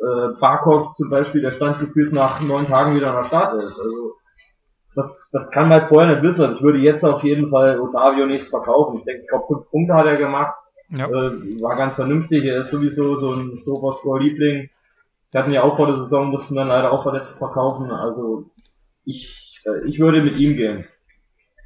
Äh, 0.00 0.40
Barkov 0.40 0.94
zum 0.94 1.08
Beispiel, 1.08 1.42
der 1.42 1.52
stand 1.52 1.78
gefühlt 1.78 2.12
nach 2.12 2.40
neun 2.40 2.66
Tagen 2.66 2.96
wieder 2.96 3.10
an 3.10 3.22
der 3.22 3.24
Start 3.24 3.62
ist. 3.62 3.78
Also 3.78 4.14
das, 4.96 5.30
das 5.32 5.52
kann 5.52 5.68
man 5.68 5.78
halt 5.78 5.90
vorher 5.90 6.12
nicht 6.12 6.24
wissen. 6.24 6.42
Also 6.42 6.56
ich 6.56 6.62
würde 6.62 6.80
jetzt 6.80 7.04
auf 7.04 7.22
jeden 7.22 7.50
Fall 7.50 7.78
Otavio 7.78 8.24
nicht 8.24 8.48
verkaufen. 8.48 8.98
Ich 8.98 9.04
denke, 9.04 9.22
ich 9.22 9.28
glaube, 9.28 9.46
fünf 9.46 9.70
Punkte 9.70 9.94
hat 9.94 10.06
er 10.06 10.16
gemacht. 10.16 10.56
Ja. 10.88 11.06
Äh, 11.06 11.62
war 11.62 11.76
ganz 11.76 11.94
vernünftig. 11.94 12.44
Er 12.44 12.62
ist 12.62 12.72
sowieso 12.72 13.14
so 13.14 13.32
ein 13.32 13.58
Sofa-Score-Liebling. 13.58 14.70
Wir 15.30 15.40
hatten 15.40 15.52
ja 15.52 15.62
auch 15.62 15.76
vor 15.76 15.86
der 15.86 15.96
Saison, 15.98 16.30
mussten 16.30 16.56
dann 16.56 16.66
leider 16.66 16.92
auch 16.92 17.04
verletzt 17.04 17.38
verkaufen. 17.38 17.92
Also 17.92 18.50
ich, 19.04 19.62
äh, 19.66 19.88
ich 19.88 20.00
würde 20.00 20.20
mit 20.20 20.36
ihm 20.36 20.56
gehen. 20.56 20.84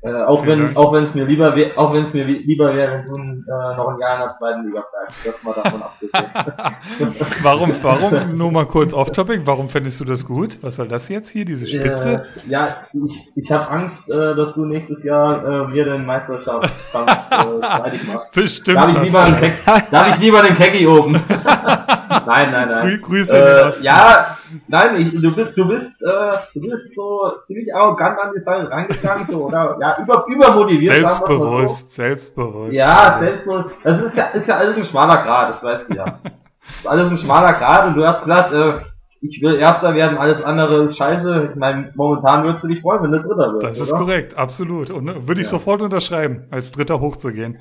Äh, 0.07 0.23
auch 0.23 0.47
wenn 0.47 0.77
auch 0.77 0.93
wenn 0.93 1.05
es 1.05 1.15
mir 1.15 1.25
lieber 1.25 1.57
wär, 1.57 1.77
auch 1.77 1.93
wenn 1.93 2.05
es 2.05 2.15
mir 2.15 2.25
lieber 2.25 2.73
wäre, 2.73 2.93
wenn 2.93 3.07
du 3.07 3.51
äh, 3.51 3.77
noch 3.77 3.89
ein 3.89 3.99
Jahr 3.99 4.17
in 4.17 4.23
der 4.23 4.35
zweiten 4.35 4.65
Liga 4.65 4.85
bleibst, 4.93 5.27
das 5.27 5.43
mal 5.43 5.53
davon 5.53 5.83
abgesehen. 5.83 7.43
warum 7.43 7.73
warum 7.83 8.37
nur 8.37 8.53
mal 8.53 8.67
kurz 8.67 8.95
off 8.95 9.11
topic, 9.11 9.43
warum 9.47 9.69
findest 9.69 9.99
du 9.99 10.05
das 10.05 10.25
gut? 10.25 10.59
Was 10.63 10.77
soll 10.77 10.87
das 10.87 11.09
jetzt 11.09 11.31
hier 11.31 11.45
diese 11.45 11.67
Spitze? 11.67 12.25
Äh, 12.37 12.51
ja, 12.51 12.77
ich, 12.93 13.33
ich 13.35 13.51
habe 13.51 13.69
Angst, 13.69 14.09
äh, 14.09 14.37
dass 14.37 14.55
du 14.55 14.65
nächstes 14.65 15.03
Jahr 15.03 15.45
äh, 15.45 15.69
mir 15.69 15.85
den 15.85 16.07
Meisterschaft 16.07 16.71
äh, 16.95 16.99
machst. 18.13 18.33
Bestimmt. 18.33 18.79
Darf 18.79 18.95
ich 18.95 19.03
lieber 19.03 19.25
einen, 19.25 19.37
Keck, 19.41 19.91
darf 19.91 20.11
ich 20.11 20.19
lieber 20.21 20.43
den 20.43 20.55
Kecki 20.55 20.87
oben? 20.87 21.21
nein, 22.09 22.49
nein, 22.53 22.69
nein. 22.69 22.81
Grü 22.81 22.99
Grüße 23.01 23.37
äh, 23.37 23.83
Ja, 23.83 24.37
nein, 24.69 25.01
ich, 25.01 25.21
du 25.21 25.35
bist 25.35 25.57
du 25.57 25.69
bist 25.69 26.03
äh, 26.03 26.37
du 26.55 26.61
bist 26.61 26.95
so 26.95 27.33
ziemlich 27.47 27.75
arrogant 27.75 28.19
an 28.19 28.33
die 28.37 28.41
Sache 28.41 28.71
reingegangen 28.71 29.27
so 29.27 29.47
oder 29.47 29.77
ja 29.81 29.97
über, 30.01 30.27
übermotiviert. 30.29 30.95
Selbstbewusst, 30.95 31.91
so. 31.91 32.03
selbstbewusst. 32.03 32.73
Ja, 32.73 33.17
selbstbewusst. 33.19 33.71
Das 33.83 34.03
ist 34.03 34.17
ja, 34.17 34.25
ist 34.27 34.49
ja 34.49 34.57
alles 34.57 34.77
ein 34.77 34.85
schmaler 34.85 35.23
Grad, 35.23 35.55
das 35.55 35.63
weißt 35.63 35.91
du 35.91 35.97
ja. 35.97 36.05
Das 36.05 36.33
ist 36.81 36.87
alles 36.87 37.11
ein 37.11 37.19
schmaler 37.19 37.55
Grad 37.55 37.87
und 37.87 37.95
du 37.95 38.07
hast 38.07 38.23
gesagt, 38.23 38.53
äh, 38.53 38.81
ich 39.21 39.41
will 39.43 39.57
Erster 39.57 39.95
werden, 39.95 40.19
alles 40.19 40.43
andere 40.43 40.85
ist 40.85 40.97
scheiße. 40.97 41.51
Ich 41.51 41.57
meine, 41.57 41.93
momentan 41.95 42.45
würdest 42.45 42.65
du 42.65 42.69
dich 42.69 42.81
freuen, 42.81 43.03
wenn 43.03 43.13
du 43.13 43.19
Dritter 43.19 43.55
wirst. 43.55 43.63
Das 43.63 43.79
ist 43.79 43.93
oder? 43.93 44.01
korrekt, 44.01 44.37
absolut. 44.37 44.91
Und 44.91 45.05
ne, 45.05 45.27
würde 45.27 45.41
ich 45.41 45.47
ja. 45.47 45.53
sofort 45.53 45.83
unterschreiben, 45.83 46.45
als 46.51 46.73
Dritter 46.73 47.01
hochzugehen. 47.01 47.59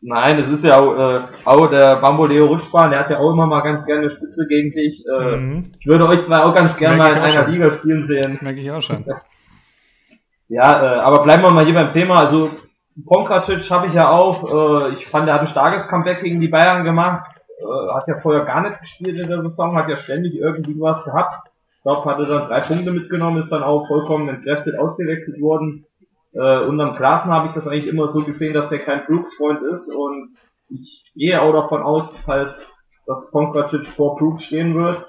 Nein, 0.00 0.38
es 0.38 0.48
ist 0.48 0.64
ja 0.64 0.78
auch, 0.78 0.94
äh, 0.96 1.20
auch 1.44 1.66
der 1.68 1.96
Bamboleo 1.96 2.46
Rutschbahn, 2.46 2.90
der 2.90 3.00
hat 3.00 3.10
ja 3.10 3.18
auch 3.18 3.32
immer 3.32 3.46
mal 3.46 3.62
ganz 3.62 3.84
gerne 3.84 4.10
Spitze 4.10 4.46
gegen 4.48 4.70
dich. 4.70 5.04
Äh, 5.10 5.36
mhm. 5.36 5.62
Ich 5.80 5.86
würde 5.86 6.06
euch 6.06 6.22
zwei 6.22 6.38
auch 6.38 6.54
ganz 6.54 6.78
gerne 6.78 6.96
mal 6.96 7.10
in 7.10 7.18
einer 7.18 7.28
schon. 7.30 7.50
Liga 7.50 7.72
spielen 7.72 8.06
sehen. 8.06 8.22
Das 8.22 8.40
merke 8.40 8.60
ich 8.60 8.70
auch 8.70 8.82
schon. 8.82 9.04
Ja, 10.50 10.82
äh, 10.82 11.00
aber 11.00 11.24
bleiben 11.24 11.42
wir 11.42 11.52
mal 11.52 11.66
hier 11.66 11.74
beim 11.74 11.90
Thema. 11.90 12.20
Also 12.20 12.50
Ponkracic 13.06 13.70
habe 13.70 13.88
ich 13.88 13.92
ja 13.92 14.10
auch. 14.10 14.88
Äh, 14.88 14.94
ich 14.94 15.06
fand, 15.06 15.28
er 15.28 15.34
hat 15.34 15.42
ein 15.42 15.48
starkes 15.48 15.88
Comeback 15.88 16.22
gegen 16.22 16.40
die 16.40 16.48
Bayern 16.48 16.82
gemacht. 16.82 17.42
Äh, 17.60 17.94
hat 17.94 18.08
ja 18.08 18.18
vorher 18.20 18.44
gar 18.44 18.62
nicht 18.62 18.80
gespielt 18.80 19.18
in 19.18 19.28
der 19.28 19.42
Saison, 19.42 19.76
hat 19.76 19.90
ja 19.90 19.98
ständig 19.98 20.36
irgendwie 20.36 20.80
was 20.80 21.04
gehabt. 21.04 21.50
Ich 21.76 21.82
glaube, 21.82 22.10
hatte 22.10 22.26
dann 22.26 22.48
drei 22.48 22.60
Punkte 22.60 22.90
mitgenommen, 22.92 23.42
ist 23.42 23.52
dann 23.52 23.62
auch 23.62 23.86
vollkommen 23.86 24.28
entkräftet 24.28 24.78
ausgewechselt 24.78 25.40
worden. 25.40 25.84
Äh, 26.32 26.66
unterm 26.66 26.94
Klassen 26.94 27.30
habe 27.30 27.48
ich 27.48 27.54
das 27.54 27.66
eigentlich 27.66 27.86
immer 27.86 28.08
so 28.08 28.22
gesehen, 28.22 28.54
dass 28.54 28.68
der 28.68 28.78
kein 28.78 29.04
Brooks-Freund 29.06 29.62
ist 29.62 29.88
und 29.94 30.36
ich 30.68 31.10
gehe 31.14 31.40
auch 31.40 31.52
davon 31.52 31.82
aus, 31.82 32.26
halt, 32.26 32.54
dass 33.06 33.30
Ponkracic 33.30 33.86
vor 33.86 34.16
Brooks 34.16 34.44
stehen 34.44 34.74
wird. 34.74 35.06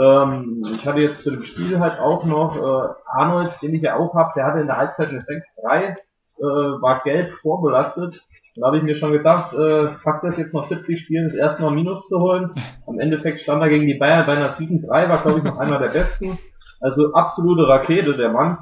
Ähm, 0.00 0.66
ich 0.74 0.86
hatte 0.86 1.00
jetzt 1.00 1.22
zu 1.22 1.30
dem 1.30 1.42
Spiel 1.42 1.78
halt 1.78 2.00
auch 2.00 2.24
noch 2.24 2.56
äh, 2.56 2.94
Arnold, 3.06 3.56
den 3.62 3.74
ich 3.74 3.82
ja 3.82 3.96
auch 3.96 4.14
habe, 4.14 4.32
der 4.36 4.46
hatte 4.46 4.60
in 4.60 4.66
der 4.66 4.76
Halbzeit 4.76 5.08
eine 5.08 5.20
6-3, 5.20 5.90
äh, 5.90 6.42
war 6.42 7.00
gelb 7.04 7.32
vorbelastet. 7.40 8.20
Da 8.56 8.66
habe 8.66 8.78
ich 8.78 8.82
mir 8.82 8.94
schon 8.94 9.12
gedacht, 9.12 9.54
äh, 9.54 9.88
packt 10.02 10.24
das 10.24 10.38
jetzt 10.38 10.54
noch 10.54 10.66
70 10.66 10.98
Spielen, 10.98 11.28
das 11.28 11.36
erste 11.36 11.62
Mal 11.62 11.72
Minus 11.72 12.08
zu 12.08 12.18
holen. 12.18 12.50
Am 12.86 12.98
Endeffekt 12.98 13.40
stand 13.40 13.62
er 13.62 13.68
gegen 13.68 13.86
die 13.86 13.98
Bayern 13.98 14.26
bei 14.26 14.32
einer 14.32 14.52
7-3, 14.52 14.88
war 14.88 15.18
glaube 15.18 15.38
ich 15.38 15.44
noch 15.44 15.58
einer 15.58 15.78
der 15.78 15.90
besten. 15.90 16.38
Also 16.80 17.12
absolute 17.12 17.68
Rakete, 17.68 18.16
der 18.16 18.30
Mann. 18.30 18.58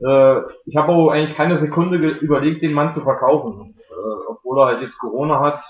Äh, 0.00 0.40
ich 0.66 0.76
habe 0.76 0.92
auch 0.92 1.10
eigentlich 1.10 1.36
keine 1.36 1.58
Sekunde 1.58 1.96
überlegt, 1.96 2.62
den 2.62 2.72
Mann 2.72 2.92
zu 2.92 3.00
verkaufen. 3.00 3.74
Äh, 3.90 4.30
obwohl 4.30 4.60
er 4.60 4.66
halt 4.66 4.82
jetzt 4.82 4.98
Corona 4.98 5.40
hat, 5.40 5.62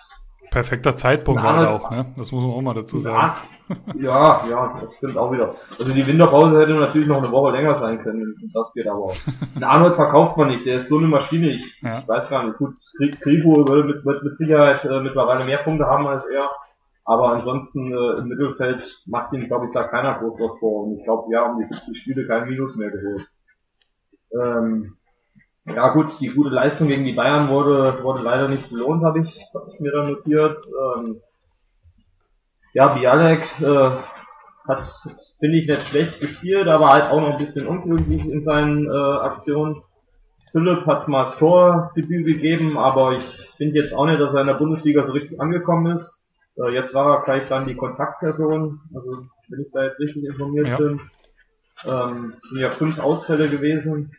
Perfekter 0.51 0.95
Zeitpunkt 0.95 1.43
war 1.43 1.71
auch, 1.71 1.91
ne? 1.91 2.07
Das 2.17 2.33
muss 2.33 2.43
man 2.43 2.53
auch 2.53 2.63
mal 2.63 2.75
dazu 2.75 2.99
sagen. 2.99 3.33
Ja, 3.99 4.45
ja, 4.49 4.81
das 4.81 4.97
stimmt 4.97 5.19
auch 5.19 5.33
wieder. 5.33 5.57
Also 5.77 5.93
die 5.93 6.07
Winterpause 6.07 6.61
hätte 6.61 6.75
natürlich 6.75 7.09
noch 7.09 7.19
eine 7.19 7.33
Woche 7.33 7.51
länger 7.51 7.81
sein 7.81 8.01
können. 8.01 8.37
Das 8.55 8.73
geht 8.73 8.87
aber. 8.87 9.11
Ein 9.57 9.65
Arnold 9.65 9.97
verkauft 9.97 10.37
man 10.37 10.49
nicht, 10.49 10.65
der 10.65 10.79
ist 10.79 10.89
so 10.89 10.99
eine 10.99 11.09
Maschine. 11.09 11.51
Ich, 11.51 11.83
ja. 11.83 11.99
ich 11.99 12.07
weiß 12.07 12.31
gar 12.31 12.45
nicht. 12.45 12.59
Gut, 12.59 12.77
Grifo 13.21 13.67
würde 13.67 13.89
mit, 13.89 14.05
mit, 14.05 14.23
mit 14.23 14.39
Sicherheit 14.39 14.85
äh, 14.85 15.01
mittlerweile 15.01 15.45
mehr 15.45 15.59
Punkte 15.59 15.87
haben 15.87 16.07
als 16.07 16.25
er. 16.27 16.49
Aber 17.05 17.33
ansonsten 17.33 17.93
äh, 17.93 18.19
im 18.19 18.29
Mittelfeld 18.29 18.85
macht 19.07 19.33
ihn, 19.33 19.49
glaube 19.49 19.67
ich, 19.67 19.73
da 19.73 19.83
keiner 19.89 20.21
groß 20.21 20.39
was 20.39 20.59
vor. 20.61 20.85
Und 20.85 20.99
ich 20.99 21.05
glaube, 21.05 21.29
wir 21.29 21.41
haben 21.41 21.59
die 21.59 21.65
70 21.65 21.99
Spiele 21.99 22.27
kein 22.29 22.49
Minus 22.49 22.77
mehr 22.77 22.93
geholt. 22.93 23.27
Ähm, 24.43 24.97
ja 25.67 25.89
gut, 25.89 26.21
die 26.21 26.29
gute 26.29 26.51
Leistung 26.51 26.89
gegen 26.89 27.05
die 27.05 27.13
Bayern 27.13 27.49
wurde, 27.49 28.03
wurde 28.03 28.23
leider 28.23 28.49
nicht 28.49 28.71
belohnt, 28.71 29.03
habe 29.05 29.21
ich, 29.21 29.41
hab 29.53 29.67
ich 29.69 29.81
mir 29.81 29.93
dann 29.93 30.13
notiert. 30.13 30.57
Ähm, 30.99 31.21
ja, 32.73 32.95
Bialek 32.95 33.61
äh, 33.61 33.91
hat, 34.69 34.85
finde 35.41 35.59
ich, 35.59 35.67
nicht 35.67 35.83
schlecht 35.83 36.21
gespielt, 36.21 36.69
aber 36.69 36.91
halt 36.91 37.11
auch 37.11 37.21
noch 37.21 37.33
ein 37.33 37.39
bisschen 37.39 37.67
unglücklich 37.67 38.25
in 38.25 38.43
seinen 38.43 38.87
äh, 38.87 39.19
Aktionen. 39.21 39.83
Philipp 40.53 40.87
hat 40.87 41.09
mal 41.09 41.25
das 41.25 41.37
Tordebüt 41.37 42.25
gegeben, 42.25 42.79
aber 42.79 43.19
ich 43.19 43.27
finde 43.57 43.81
jetzt 43.81 43.93
auch 43.93 44.07
nicht, 44.07 44.21
dass 44.21 44.35
er 44.35 44.43
in 44.43 44.47
der 44.47 44.55
Bundesliga 44.55 45.03
so 45.03 45.13
richtig 45.13 45.41
angekommen 45.41 45.97
ist. 45.97 46.23
Äh, 46.59 46.75
jetzt 46.75 46.95
war 46.95 47.13
er 47.13 47.25
gleich 47.25 47.49
dann 47.49 47.67
die 47.67 47.77
Kontaktperson, 47.77 48.81
also 48.95 49.27
wenn 49.49 49.61
ich 49.61 49.73
da 49.73 49.83
jetzt 49.83 49.99
richtig 49.99 50.25
informiert 50.25 50.69
ja. 50.69 50.77
bin. 50.77 51.01
Ähm, 51.85 52.35
sind 52.43 52.61
ja 52.61 52.71
fünf 52.71 53.01
Ausfälle 53.01 53.49
gewesen 53.51 54.13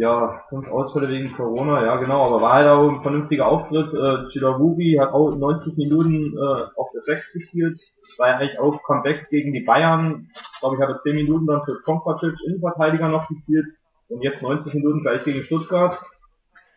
ja, 0.00 0.44
fünf 0.48 0.66
Ausfälle 0.68 1.10
wegen 1.10 1.34
Corona, 1.34 1.84
ja 1.84 1.96
genau, 1.96 2.24
aber 2.24 2.40
war 2.40 2.54
halt 2.54 2.68
auch 2.68 2.88
ein 2.88 3.02
vernünftiger 3.02 3.46
Auftritt. 3.46 3.92
Äh, 3.92 4.28
Chilavubi 4.28 4.96
hat 4.98 5.12
auch 5.12 5.36
90 5.36 5.76
Minuten 5.76 6.38
äh, 6.38 6.62
auf 6.74 6.90
der 6.94 7.02
6 7.02 7.34
gespielt. 7.34 7.78
War 8.16 8.28
ja 8.28 8.36
eigentlich 8.38 8.58
auch 8.58 8.82
Comeback 8.82 9.28
gegen 9.28 9.52
die 9.52 9.60
Bayern. 9.60 10.30
Ich 10.54 10.60
glaube, 10.60 10.76
ich 10.76 10.82
hatte 10.82 10.98
10 11.00 11.16
Minuten 11.16 11.46
dann 11.46 11.62
für 11.62 11.82
Konkacic 11.82 12.32
Innenverteidiger 12.46 13.08
noch 13.08 13.28
gespielt 13.28 13.66
und 14.08 14.22
jetzt 14.22 14.42
90 14.42 14.72
Minuten 14.72 15.02
gleich 15.02 15.22
gegen 15.24 15.42
Stuttgart. 15.42 16.00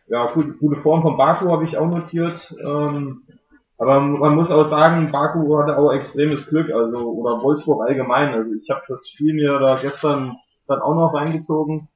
Ja, 0.06 0.26
gut, 0.26 0.58
gute 0.58 0.82
Form 0.82 1.00
von 1.00 1.16
Baku 1.16 1.50
habe 1.50 1.64
ich 1.64 1.78
auch 1.78 1.88
notiert. 1.88 2.54
Ähm, 2.62 3.22
aber 3.78 4.00
man 4.00 4.34
muss 4.34 4.50
auch 4.50 4.64
sagen, 4.64 5.10
Baku 5.10 5.56
hatte 5.56 5.78
auch 5.78 5.92
extremes 5.92 6.46
Glück, 6.50 6.70
also 6.70 6.98
oder 6.98 7.42
Wolfsburg 7.42 7.88
allgemein. 7.88 8.34
Also 8.34 8.52
ich 8.52 8.68
habe 8.68 8.82
das 8.86 9.08
Spiel 9.08 9.32
mir 9.32 9.58
da 9.60 9.78
gestern 9.80 10.36
dann 10.66 10.82
auch 10.82 10.94
noch 10.94 11.14
reingezogen 11.14 11.88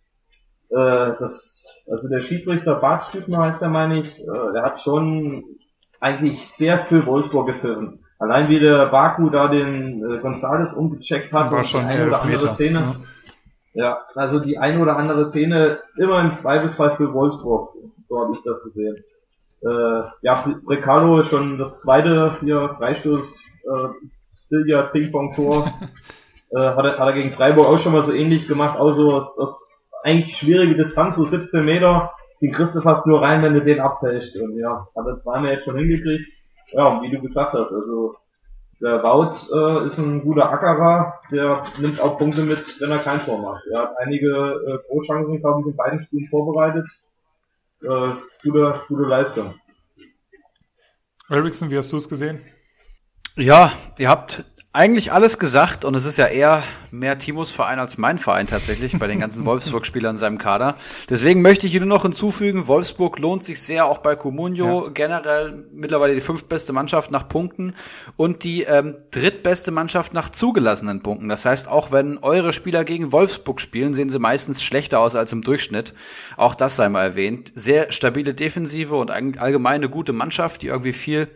äh, 0.71 1.13
das, 1.19 1.87
also 1.91 2.09
der 2.09 2.21
Schiedsrichter 2.21 2.75
Bart 2.77 3.03
Stübner 3.05 3.39
heißt 3.39 3.63
er, 3.63 3.69
meine 3.69 4.01
ich, 4.01 4.21
äh, 4.21 4.53
der 4.53 4.63
hat 4.63 4.81
schon 4.81 5.45
eigentlich 6.01 6.47
sehr 6.49 6.81
viel 6.87 7.07
Wolfsburg 7.07 7.47
gefilmt. 7.47 8.01
Allein 8.19 8.49
wie 8.49 8.61
der 8.61 8.87
Baku 8.87 9.31
da 9.31 9.49
den 9.49 10.05
äh, 10.05 10.19
Gonzales 10.19 10.73
umgecheckt 10.73 11.33
hat, 11.33 11.53
war 11.53 11.65
schon 11.65 11.85
eine 11.85 12.09
oder 12.09 12.23
andere 12.23 12.49
Szene. 12.49 12.97
Ja. 13.75 13.85
ja. 13.85 13.99
also 14.15 14.41
die 14.41 14.59
eine 14.59 14.81
oder 14.81 14.97
andere 14.97 15.27
Szene 15.27 15.79
immer 15.97 16.21
im 16.21 16.35
Zweifelsfall 16.35 16.97
für 16.97 17.13
Wolfsburg. 17.15 17.75
So 18.09 18.21
habe 18.21 18.35
ich 18.35 18.43
das 18.43 18.63
gesehen. 18.65 18.97
Äh, 19.63 20.03
ja, 20.23 20.45
ist 21.21 21.29
schon 21.29 21.59
das 21.59 21.81
zweite 21.81 22.37
hier 22.41 22.75
Freistoß 22.79 23.39
äh, 23.65 23.89
Billard 24.51 24.93
Ping-Pong 24.93 25.35
Tor. 25.35 25.73
äh, 26.51 26.59
hat, 26.59 26.85
er, 26.85 26.99
hat 26.99 27.07
er 27.09 27.13
gegen 27.13 27.33
Freiburg 27.33 27.67
auch 27.67 27.79
schon 27.79 27.93
mal 27.93 28.03
so 28.03 28.13
ähnlich 28.13 28.47
gemacht, 28.47 28.79
auch 28.79 28.95
so 28.95 29.15
aus, 29.15 29.39
aus 29.39 29.68
eigentlich 30.03 30.37
schwierige 30.37 30.77
Distanz, 30.77 31.17
so 31.17 31.25
17 31.25 31.65
Meter, 31.65 32.13
den 32.41 32.53
kriegst 32.53 32.75
du 32.75 32.81
fast 32.81 33.07
nur 33.07 33.23
rein, 33.23 33.43
wenn 33.43 33.55
du 33.55 33.63
den 33.63 33.81
abfällst. 33.81 34.37
Und 34.37 34.59
ja, 34.59 34.87
hat 34.97 35.07
er 35.07 35.19
zweimal 35.19 35.53
jetzt 35.53 35.65
schon 35.65 35.77
hingekriegt. 35.77 36.29
Ja, 36.73 36.85
und 36.85 37.03
wie 37.03 37.11
du 37.11 37.21
gesagt 37.21 37.53
hast, 37.55 37.73
also 37.73 38.17
der 38.81 39.03
Wout 39.03 39.33
äh, 39.53 39.87
ist 39.87 39.99
ein 39.99 40.23
guter 40.23 40.51
Ackerer, 40.53 41.19
der 41.33 41.65
nimmt 41.79 42.01
auch 42.01 42.17
Punkte 42.17 42.43
mit, 42.43 42.81
wenn 42.81 42.91
er 42.91 42.99
kein 42.99 43.21
Tor 43.21 43.41
macht. 43.41 43.65
Er 43.73 43.83
hat 43.83 43.99
einige 43.99 44.29
äh, 44.29 44.79
Großchancen, 44.89 45.41
glaube 45.41 45.63
ich, 45.63 45.67
in 45.67 45.77
beiden 45.77 46.01
Spielen 46.01 46.29
vorbereitet. 46.29 46.87
Äh, 47.83 48.13
gute, 48.43 48.81
gute 48.87 49.03
Leistung. 49.03 49.55
Ericsson, 51.29 51.71
wie 51.71 51.77
hast 51.77 51.93
du 51.93 51.97
es 51.97 52.09
gesehen? 52.09 52.41
Ja, 53.37 53.71
ihr 53.99 54.09
habt 54.09 54.45
eigentlich 54.79 55.11
alles 55.11 55.41
gesagt 55.41 55.85
und 55.85 55.97
es 55.97 56.05
ist 56.05 56.19
ja 56.19 56.27
eher 56.27 56.63
mehr 56.93 57.19
Timos 57.19 57.51
Verein 57.51 57.81
als 57.81 57.99
mein 57.99 58.17
Verein 58.17 58.47
tatsächlich 58.47 58.97
bei 58.97 59.09
den 59.09 59.19
ganzen 59.19 59.45
Wolfsburg-Spielern 59.45 60.15
in 60.15 60.19
seinem 60.21 60.39
Kader. 60.39 60.77
Deswegen 61.11 61.43
möchte 61.43 61.67
ich 61.67 61.73
hier 61.73 61.81
nur 61.81 61.89
noch 61.89 62.03
hinzufügen, 62.03 62.69
Wolfsburg 62.69 63.19
lohnt 63.19 63.43
sich 63.43 63.61
sehr, 63.61 63.87
auch 63.87 63.99
bei 63.99 64.15
Comunio 64.15 64.85
ja. 64.85 64.91
generell 64.93 65.67
mittlerweile 65.73 66.15
die 66.15 66.21
fünftbeste 66.21 66.73
Mannschaft 66.73 67.11
nach 67.11 67.29
Punkten 67.29 67.75
und 68.17 68.45
die 68.45 68.63
ähm, 68.63 68.95
drittbeste 69.11 69.73
Mannschaft 69.73 70.15
nach 70.15 70.31
zugelassenen 70.31 71.03
Punkten. 71.03 71.29
Das 71.29 71.45
heißt, 71.45 71.67
auch 71.67 71.91
wenn 71.91 72.19
eure 72.19 72.53
Spieler 72.53 72.85
gegen 72.85 73.11
Wolfsburg 73.11 73.61
spielen, 73.61 73.95
sehen 73.95 74.11
sie 74.11 74.21
meistens 74.21 74.63
schlechter 74.63 75.01
aus 75.01 75.17
als 75.17 75.33
im 75.33 75.43
Durchschnitt. 75.43 75.93
Auch 76.37 76.55
das 76.55 76.77
sei 76.77 76.89
mal 76.89 77.03
erwähnt. 77.03 77.51
Sehr 77.57 77.91
stabile 77.91 78.33
Defensive 78.33 78.95
und 78.95 79.11
allgemein 79.11 79.75
eine 79.75 79.89
gute 79.89 80.13
Mannschaft, 80.13 80.63
die 80.63 80.69
irgendwie 80.69 80.93
viel, 80.93 81.27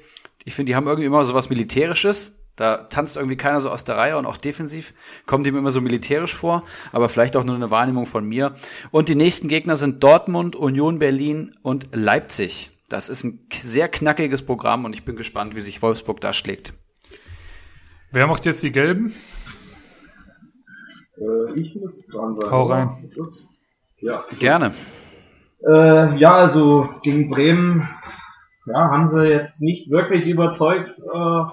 ich 0.44 0.54
finde, 0.54 0.70
die 0.70 0.76
haben 0.76 0.86
irgendwie 0.86 1.06
immer 1.06 1.24
so 1.24 1.34
was 1.34 1.50
Militärisches 1.50 2.34
da 2.56 2.76
tanzt 2.76 3.16
irgendwie 3.16 3.36
keiner 3.36 3.60
so 3.60 3.70
aus 3.70 3.84
der 3.84 3.96
Reihe 3.96 4.18
und 4.18 4.26
auch 4.26 4.36
defensiv 4.36 4.92
kommt 5.26 5.46
ihm 5.46 5.56
immer 5.56 5.70
so 5.70 5.80
militärisch 5.80 6.34
vor, 6.34 6.64
aber 6.92 7.08
vielleicht 7.08 7.36
auch 7.36 7.44
nur 7.44 7.56
eine 7.56 7.70
Wahrnehmung 7.70 8.06
von 8.06 8.24
mir. 8.24 8.54
Und 8.90 9.08
die 9.08 9.14
nächsten 9.14 9.48
Gegner 9.48 9.76
sind 9.76 10.02
Dortmund, 10.04 10.54
Union 10.54 10.98
Berlin 10.98 11.56
und 11.62 11.88
Leipzig. 11.92 12.70
Das 12.88 13.08
ist 13.08 13.24
ein 13.24 13.46
sehr 13.52 13.88
knackiges 13.88 14.42
Programm 14.42 14.84
und 14.84 14.92
ich 14.92 15.04
bin 15.04 15.16
gespannt, 15.16 15.56
wie 15.56 15.60
sich 15.60 15.80
Wolfsburg 15.80 16.20
da 16.20 16.34
schlägt. 16.34 16.74
Wer 18.10 18.26
macht 18.26 18.44
jetzt 18.44 18.62
die 18.62 18.72
Gelben? 18.72 19.14
Äh, 21.16 21.58
ich 21.58 21.74
muss 21.74 22.06
dran 22.08 22.36
sein. 22.36 22.50
Hau 22.50 22.64
rein. 22.64 23.10
Ja. 24.00 24.24
Gerne. 24.38 24.72
Äh, 25.66 26.18
ja, 26.18 26.32
also 26.32 26.90
gegen 27.02 27.30
Bremen 27.30 27.88
ja, 28.66 28.90
haben 28.90 29.08
sie 29.08 29.26
jetzt 29.26 29.62
nicht 29.62 29.90
wirklich 29.90 30.26
überzeugt. 30.26 30.98
Äh, 30.98 31.44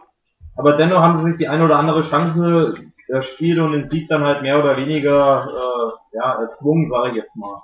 aber 0.60 0.74
dennoch 0.76 1.01
haben 1.01 1.20
sie 1.20 1.28
sich 1.28 1.38
die 1.38 1.47
eine 1.47 1.64
oder 1.64 1.78
andere 1.78 2.01
Chance 2.01 2.74
erspielt 3.07 3.60
und 3.60 3.72
den 3.72 3.88
Sieg 3.88 4.10
dann 4.10 4.26
halt 4.26 4.41
mehr 4.41 4.60
oder 4.60 4.76
weniger 4.76 5.47
äh, 5.47 6.18
ja, 6.18 6.41
erzwungen, 6.41 6.86
sage 6.88 7.12
ich 7.12 7.16
jetzt 7.16 7.38
mal. 7.38 7.62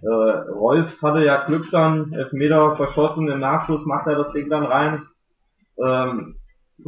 Äh, 0.00 0.50
Reus 0.52 1.02
hatte 1.02 1.22
ja 1.22 1.44
Glück 1.44 1.66
dann, 1.70 2.10
Elfmeter 2.14 2.74
verschossen, 2.76 3.28
im 3.28 3.40
Nachschuss 3.40 3.84
macht 3.84 4.06
er 4.06 4.14
das 4.14 4.32
Ding 4.32 4.48
dann 4.48 4.64
rein. 4.64 5.04
Ähm, 5.78 6.36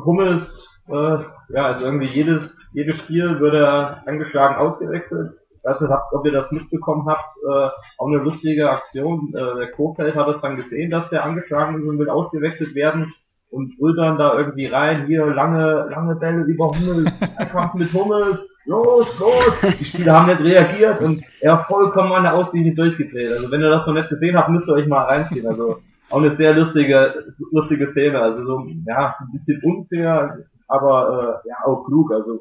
Hummels, 0.03 0.67
äh, 0.89 1.19
ja, 1.51 1.67
also 1.67 1.85
irgendwie 1.85 2.09
jedes, 2.09 2.71
jedes 2.73 2.97
Spiel 2.97 3.39
wird 3.41 3.53
er 3.53 4.03
angeschlagen 4.07 4.57
ausgewechselt. 4.57 5.33
Ich 5.59 5.65
weiß 5.65 5.83
nicht, 5.83 5.93
ob 6.13 6.25
ihr 6.25 6.33
das 6.33 6.51
mitbekommen 6.53 7.07
habt, 7.07 7.35
äh, 7.47 7.69
auch 7.99 8.07
eine 8.07 8.23
lustige 8.23 8.71
Aktion. 8.71 9.35
Äh, 9.35 9.57
der 9.57 9.73
Kofeld 9.73 10.17
hat 10.17 10.29
es 10.29 10.41
dann 10.41 10.57
gesehen, 10.57 10.91
dass 10.91 11.11
der 11.11 11.23
angeschlagen 11.23 11.83
ist 11.83 11.87
und 11.87 11.99
will 11.99 12.09
ausgewechselt 12.09 12.75
werden 12.75 13.13
und 13.51 13.77
brüllt 13.77 13.99
dann 13.99 14.17
da 14.17 14.39
irgendwie 14.39 14.67
rein, 14.67 15.07
hier 15.07 15.27
lange, 15.27 15.89
lange 15.91 16.15
Bälle 16.17 16.43
über 16.45 16.69
Hummels, 16.69 17.13
Kampf 17.53 17.75
mit 17.75 17.93
Hummels, 17.93 18.49
los, 18.65 19.19
los. 19.19 19.61
Die 19.79 19.85
Spieler 19.85 20.21
haben 20.21 20.29
nicht 20.29 20.41
reagiert 20.41 21.01
und 21.01 21.23
er 21.41 21.65
vollkommen 21.65 22.13
an 22.13 22.23
der 22.23 22.35
Auslinie 22.35 22.75
durchgedreht. 22.75 23.33
Also 23.33 23.51
wenn 23.51 23.61
ihr 23.61 23.71
das 23.71 23.87
noch 23.87 23.95
nicht 23.95 24.09
gesehen 24.09 24.37
habt, 24.37 24.51
müsst 24.51 24.69
ihr 24.69 24.75
euch 24.75 24.87
mal 24.87 25.05
reinziehen. 25.05 25.47
Also 25.47 25.79
auch 26.11 26.19
eine 26.19 26.35
sehr 26.35 26.55
lustige, 26.55 27.25
lustige 27.51 27.89
Szene. 27.91 28.21
Also 28.21 28.45
so, 28.45 28.67
ja, 28.87 29.17
ein 29.19 29.33
bisschen 29.33 29.61
unfair, 29.65 30.39
aber 30.69 31.41
äh, 31.45 31.49
ja, 31.49 31.57
auch 31.65 31.85
klug. 31.85 32.13
Also 32.13 32.41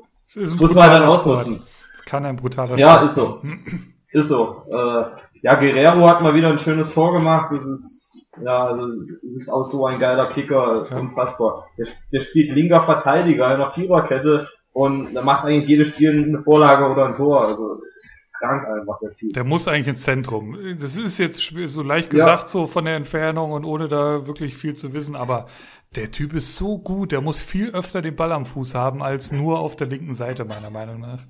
muss 0.58 0.76
man 0.76 0.92
dann 0.92 1.04
ausnutzen. 1.04 1.60
Es 1.94 2.04
kann 2.06 2.26
ein 2.26 2.36
brutaler 2.36 2.78
Ja, 2.78 3.02
ist 3.04 3.16
so. 3.16 3.42
ist 4.12 4.28
so. 4.28 4.64
Äh, 4.72 5.04
ja, 5.42 5.56
Guerrero 5.56 6.08
hat 6.08 6.22
mal 6.22 6.36
wieder 6.36 6.50
ein 6.50 6.60
schönes 6.60 6.94
Tor 6.94 7.14
gemacht. 7.14 7.52
Das 7.52 7.66
ist 7.66 8.09
ja, 8.44 8.68
also 8.68 8.88
ist 9.36 9.50
auch 9.50 9.66
so 9.66 9.86
ein 9.86 10.00
geiler 10.00 10.28
Kicker, 10.28 10.88
ja. 10.90 10.98
unfassbar. 10.98 11.68
Der, 11.78 11.88
der 12.14 12.20
spielt 12.20 12.56
linker 12.56 12.84
Verteidiger 12.84 13.52
in 13.52 13.60
der 13.60 13.72
Viererkette 13.72 14.48
und 14.72 15.14
da 15.14 15.22
macht 15.22 15.46
eigentlich 15.46 15.68
jedes 15.68 15.90
Spiel 15.90 16.12
eine 16.12 16.44
Vorlage 16.44 16.86
oder 16.86 17.08
ein 17.08 17.16
Tor. 17.16 17.48
Also 17.48 17.82
krank 18.40 18.68
einfach 18.68 19.00
der 19.00 19.16
Typ. 19.16 19.34
Der 19.34 19.44
muss 19.44 19.68
eigentlich 19.68 19.88
ins 19.88 20.04
Zentrum. 20.04 20.58
Das 20.80 20.96
ist 20.96 21.18
jetzt 21.18 21.40
so 21.40 21.84
leicht 21.84 22.10
gesagt, 22.10 22.44
ja. 22.44 22.48
so 22.48 22.68
von 22.68 22.86
der 22.86 22.96
Entfernung 22.96 23.52
und 23.52 23.66
ohne 23.66 23.88
da 23.88 24.28
wirklich 24.28 24.56
viel 24.56 24.76
zu 24.76 24.94
wissen, 24.94 25.16
aber 25.16 25.48
der 25.96 26.12
Typ 26.12 26.34
ist 26.34 26.56
so 26.56 26.78
gut, 26.78 27.12
der 27.12 27.22
muss 27.22 27.42
viel 27.42 27.72
öfter 27.72 28.02
den 28.02 28.16
Ball 28.16 28.32
am 28.32 28.46
Fuß 28.46 28.76
haben 28.76 29.02
als 29.02 29.32
nur 29.32 29.60
auf 29.60 29.76
der 29.76 29.88
linken 29.88 30.14
Seite, 30.14 30.46
meiner 30.46 30.70
Meinung 30.70 31.00
nach. 31.00 31.26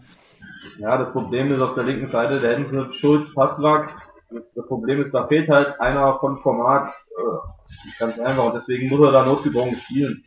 Ja, 0.78 0.98
das 0.98 1.12
Problem 1.14 1.52
ist 1.52 1.62
auf 1.62 1.76
der 1.76 1.86
linken 1.86 2.08
Seite, 2.08 2.42
der 2.42 2.58
hätten 2.58 2.94
Schulz, 2.94 3.34
Passlack, 3.34 3.96
das 4.30 4.68
Problem 4.68 5.04
ist, 5.04 5.14
da 5.14 5.28
fehlt 5.28 5.50
halt 5.50 5.80
einer 5.80 6.20
von 6.20 6.40
Format. 6.40 6.90
Äh, 7.18 8.00
ganz 8.00 8.20
einfach. 8.20 8.46
Und 8.46 8.56
deswegen 8.56 8.90
muss 8.90 9.00
er 9.00 9.12
da 9.12 9.26
notgedrungen 9.26 9.76
spielen. 9.76 10.24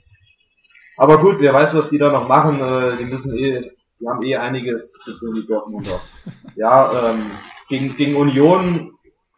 Aber 0.96 1.18
gut, 1.18 1.36
wer 1.38 1.54
weiß, 1.54 1.74
was 1.74 1.90
die 1.90 1.98
da 1.98 2.10
noch 2.10 2.28
machen. 2.28 2.60
Äh, 2.60 2.96
die 2.96 3.04
müssen 3.04 3.36
eh, 3.36 3.70
die 4.00 4.08
haben 4.08 4.22
eh 4.22 4.36
einiges 4.36 4.92
tun, 5.20 5.34
die 5.34 5.46
Dortmunder. 5.46 6.00
Ja, 6.54 7.10
ähm, 7.10 7.30
gegen, 7.70 7.96
gegen 7.96 8.14
Union, 8.14 8.92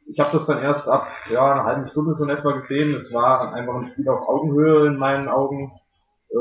ich 0.07 0.19
habe 0.19 0.37
das 0.37 0.47
dann 0.47 0.61
erst 0.61 0.89
ab 0.89 1.07
ja, 1.31 1.53
einer 1.53 1.65
halben 1.65 1.87
Stunde 1.87 2.17
so 2.17 2.25
in 2.25 2.31
etwa 2.31 2.53
gesehen. 2.53 2.93
Es 2.95 3.13
war 3.13 3.55
einfach 3.55 3.75
ein 3.77 3.85
Spiel 3.85 4.09
auf 4.09 4.29
Augenhöhe 4.29 4.89
in 4.89 4.97
meinen 4.97 5.29
Augen. 5.29 5.71
Äh, 6.31 6.37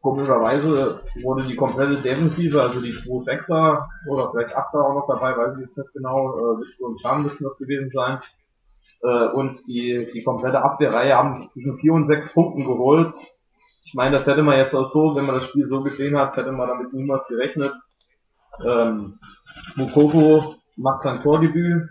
Komischerweise 0.00 1.00
wurde 1.22 1.46
die 1.46 1.56
komplette 1.56 2.00
Defensive, 2.00 2.62
also 2.62 2.80
die 2.80 2.92
2-6er 2.92 3.84
oder 4.08 4.30
vielleicht 4.30 4.56
8er 4.56 4.80
auch 4.80 4.94
noch 4.94 5.08
dabei, 5.08 5.36
weiß 5.36 5.56
ich 5.56 5.66
jetzt 5.66 5.76
nicht 5.76 5.92
genau, 5.92 6.38
äh, 6.38 6.60
Witzel 6.60 6.86
und 6.86 7.00
Scham 7.00 7.24
müssten 7.24 7.42
das 7.42 7.58
gewesen 7.58 7.90
sein. 7.92 8.20
Äh, 9.02 9.28
und 9.32 9.56
die, 9.66 10.08
die 10.12 10.22
komplette 10.22 10.62
Abwehrreihe 10.62 11.16
haben 11.16 11.50
zwischen 11.52 11.78
4 11.78 11.92
und 11.92 12.06
6 12.06 12.32
Punkten 12.32 12.64
geholt. 12.64 13.14
Ich 13.84 13.94
meine, 13.94 14.12
das 14.12 14.26
hätte 14.26 14.42
man 14.42 14.58
jetzt 14.58 14.74
auch 14.74 14.90
so, 14.90 15.16
wenn 15.16 15.26
man 15.26 15.36
das 15.36 15.44
Spiel 15.44 15.66
so 15.66 15.82
gesehen 15.82 16.16
hat, 16.16 16.36
hätte 16.36 16.52
man 16.52 16.68
damit 16.68 16.92
niemals 16.92 17.26
gerechnet. 17.26 17.72
Ähm, 18.64 19.18
Mukoko 19.76 20.54
macht 20.76 21.02
sein 21.02 21.22
Tordebüt. 21.22 21.88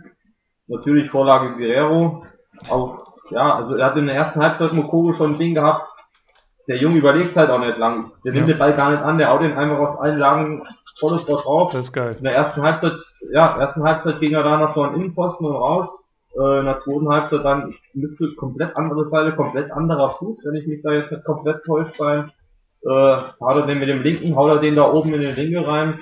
Natürlich 0.67 1.09
Vorlage 1.09 1.57
Guerrero. 1.57 2.25
Auch, 2.69 2.99
ja, 3.31 3.55
also 3.55 3.75
er 3.75 3.85
hat 3.87 3.97
in 3.97 4.07
der 4.07 4.15
ersten 4.15 4.41
Halbzeit 4.41 4.73
Mukoko 4.73 5.13
schon 5.13 5.33
ein 5.33 5.39
Ding 5.39 5.55
gehabt, 5.55 5.89
der 6.67 6.77
Junge 6.77 6.97
überlegt 6.97 7.35
halt 7.35 7.49
auch 7.49 7.59
nicht 7.59 7.77
lang. 7.77 8.11
Der 8.25 8.33
nimmt 8.33 8.47
ja. 8.47 8.53
den 8.53 8.59
Ball 8.59 8.73
gar 8.73 8.91
nicht 8.91 9.03
an, 9.03 9.17
der 9.17 9.29
haut 9.29 9.41
den 9.41 9.57
einfach 9.57 9.79
aus 9.79 9.97
allen 9.99 10.17
Lagen 10.17 10.63
volles 10.99 11.27
Wort 11.27 11.45
drauf. 11.45 11.71
Das 11.71 11.85
ist 11.85 11.93
geil. 11.93 12.15
In 12.17 12.23
der 12.23 12.33
ersten 12.33 12.61
Halbzeit, 12.61 12.99
ja, 13.31 13.57
ersten 13.59 13.83
Halbzeit 13.83 14.19
ging 14.19 14.33
er 14.33 14.43
da 14.43 14.57
noch 14.57 14.73
so 14.73 14.83
an 14.83 14.95
Innenposten 14.95 15.47
und 15.47 15.55
raus. 15.55 16.05
Äh, 16.37 16.59
in 16.59 16.65
der 16.65 16.79
zweiten 16.79 17.09
Halbzeit 17.09 17.45
dann 17.45 17.75
müsste 17.93 18.35
komplett 18.35 18.77
andere 18.77 19.07
Seite, 19.07 19.35
komplett 19.35 19.71
anderer 19.71 20.09
Fuß, 20.15 20.45
wenn 20.45 20.61
ich 20.61 20.67
mich 20.67 20.81
da 20.83 20.91
jetzt 20.91 21.11
nicht 21.11 21.23
komplett 21.23 21.63
täuscht 21.63 21.95
sein. 21.97 22.31
Äh, 22.83 22.89
haut 22.89 23.55
er 23.55 23.65
den 23.65 23.79
mit 23.79 23.89
dem 23.89 24.01
linken, 24.01 24.35
haut 24.35 24.49
er 24.49 24.59
den 24.59 24.75
da 24.75 24.91
oben 24.91 25.13
in 25.13 25.21
den 25.21 25.35
Linke 25.35 25.65
rein. 25.65 25.99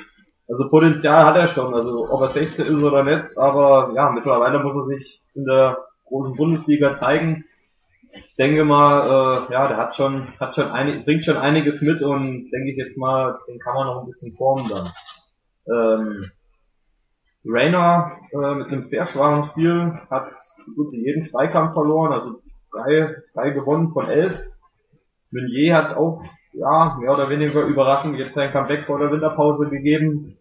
Also 0.48 0.70
Potenzial 0.70 1.26
hat 1.26 1.36
er 1.36 1.48
schon, 1.48 1.74
also 1.74 2.08
ob 2.10 2.22
er 2.22 2.30
16 2.30 2.66
ist 2.66 2.84
oder 2.84 3.04
nicht, 3.04 3.38
aber 3.38 3.92
ja, 3.96 4.12
mittlerweile 4.12 4.60
muss 4.60 4.76
er 4.76 4.96
sich 4.96 5.22
in 5.34 5.46
der 5.46 5.78
großen 6.06 6.36
Bundesliga 6.36 6.94
zeigen 6.94 7.46
ich 8.16 8.36
denke 8.38 8.64
mal, 8.64 9.48
äh, 9.50 9.54
ja, 9.54 9.68
der 9.68 9.78
hat 9.78 9.96
schon, 9.96 10.28
hat 10.40 10.56
schon 10.56 10.70
einig, 10.70 11.06
bringt 11.06 11.26
schon 11.26 11.38
einiges 11.38 11.82
mit 11.82 12.02
und 12.02 12.50
denke 12.52 12.72
ich 12.72 12.78
jetzt 12.78 12.98
mal, 12.98 13.40
den 13.48 13.60
kann 13.60 13.76
man 13.76 13.88
noch 13.88 14.02
ein 14.02 14.06
bisschen 14.06 14.36
formen 14.36 14.70
dann. 14.70 14.92
Ähm, 15.68 16.26
Rainer 17.46 18.18
äh, 18.32 18.56
mit 18.56 18.68
einem 18.68 18.84
sehr 18.84 19.06
schwachen 19.06 19.44
Spiel 19.44 20.00
hat 20.10 20.32
gut 20.76 20.94
jeden 20.94 21.26
Zweikampf 21.26 21.74
verloren, 21.74 22.14
also 22.14 22.42
drei, 22.72 23.16
drei 23.34 23.50
gewonnen 23.52 23.92
von 23.92 24.10
elf. 24.10 24.40
Meunier 25.32 25.76
hat 25.76 25.96
auch, 25.96 26.24
ja, 26.54 26.98
mehr 27.00 27.14
oder 27.14 27.30
weniger 27.30 27.64
überraschend 27.64 28.18
jetzt 28.18 28.36
sein 28.36 28.52
Comeback 28.52 28.86
vor 28.86 29.00
der 29.00 29.12
Winterpause 29.12 29.70
gegeben. 29.70 30.38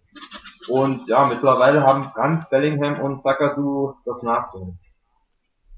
Und 0.68 1.08
ja, 1.08 1.26
mittlerweile 1.26 1.82
haben 1.82 2.10
Franz, 2.14 2.48
Bellingham 2.48 3.00
und 3.00 3.20
Sakadu 3.20 3.94
das 4.04 4.22
Nachsehen. 4.22 4.78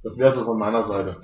Das 0.04 0.16
wäre 0.18 0.34
so 0.34 0.44
von 0.44 0.58
meiner 0.58 0.84
Seite. 0.84 1.20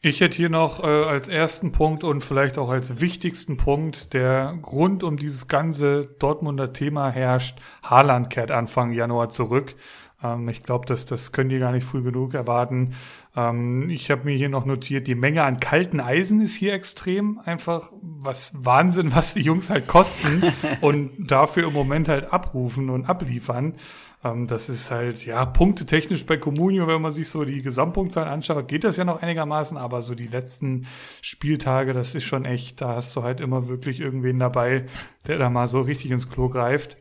Ich 0.00 0.20
hätte 0.20 0.36
hier 0.36 0.48
noch 0.48 0.84
äh, 0.84 0.86
als 0.86 1.26
ersten 1.26 1.72
Punkt 1.72 2.04
und 2.04 2.22
vielleicht 2.22 2.56
auch 2.56 2.70
als 2.70 3.00
wichtigsten 3.00 3.56
Punkt, 3.56 4.14
der 4.14 4.56
rund 4.64 5.02
um 5.02 5.16
dieses 5.16 5.48
ganze 5.48 6.06
Dortmunder 6.20 6.72
Thema 6.72 7.10
herrscht. 7.10 7.58
Haaland 7.82 8.30
kehrt 8.30 8.52
Anfang 8.52 8.92
Januar 8.92 9.28
zurück. 9.30 9.74
Ähm, 10.22 10.48
ich 10.48 10.62
glaube, 10.62 10.86
das, 10.86 11.04
das 11.04 11.32
können 11.32 11.50
die 11.50 11.58
gar 11.58 11.72
nicht 11.72 11.84
früh 11.84 12.02
genug 12.02 12.34
erwarten. 12.34 12.94
Ähm, 13.34 13.90
ich 13.90 14.12
habe 14.12 14.24
mir 14.24 14.36
hier 14.36 14.48
noch 14.48 14.66
notiert, 14.66 15.08
die 15.08 15.16
Menge 15.16 15.42
an 15.42 15.58
kalten 15.58 15.98
Eisen 15.98 16.40
ist 16.42 16.54
hier 16.54 16.74
extrem. 16.74 17.40
Einfach 17.44 17.92
was 18.00 18.52
Wahnsinn, 18.54 19.12
was 19.16 19.34
die 19.34 19.42
Jungs 19.42 19.68
halt 19.68 19.88
kosten 19.88 20.44
und 20.80 21.10
dafür 21.28 21.66
im 21.66 21.72
Moment 21.72 22.08
halt 22.08 22.32
abrufen 22.32 22.88
und 22.90 23.06
abliefern. 23.08 23.74
Ähm, 24.24 24.46
das 24.46 24.68
ist 24.68 24.90
halt, 24.90 25.24
ja, 25.24 25.44
punktetechnisch 25.44 26.26
bei 26.26 26.36
Comunio, 26.36 26.86
wenn 26.86 27.02
man 27.02 27.12
sich 27.12 27.28
so 27.28 27.44
die 27.44 27.62
Gesamtpunktzahl 27.62 28.26
anschaut, 28.26 28.68
geht 28.68 28.84
das 28.84 28.96
ja 28.96 29.04
noch 29.04 29.22
einigermaßen, 29.22 29.76
aber 29.76 30.02
so 30.02 30.14
die 30.14 30.26
letzten 30.26 30.86
Spieltage, 31.22 31.92
das 31.92 32.14
ist 32.14 32.24
schon 32.24 32.44
echt, 32.44 32.80
da 32.80 32.96
hast 32.96 33.14
du 33.14 33.22
halt 33.22 33.40
immer 33.40 33.68
wirklich 33.68 34.00
irgendwen 34.00 34.38
dabei, 34.38 34.86
der 35.26 35.38
da 35.38 35.50
mal 35.50 35.68
so 35.68 35.80
richtig 35.80 36.10
ins 36.10 36.28
Klo 36.28 36.48
greift. 36.48 36.96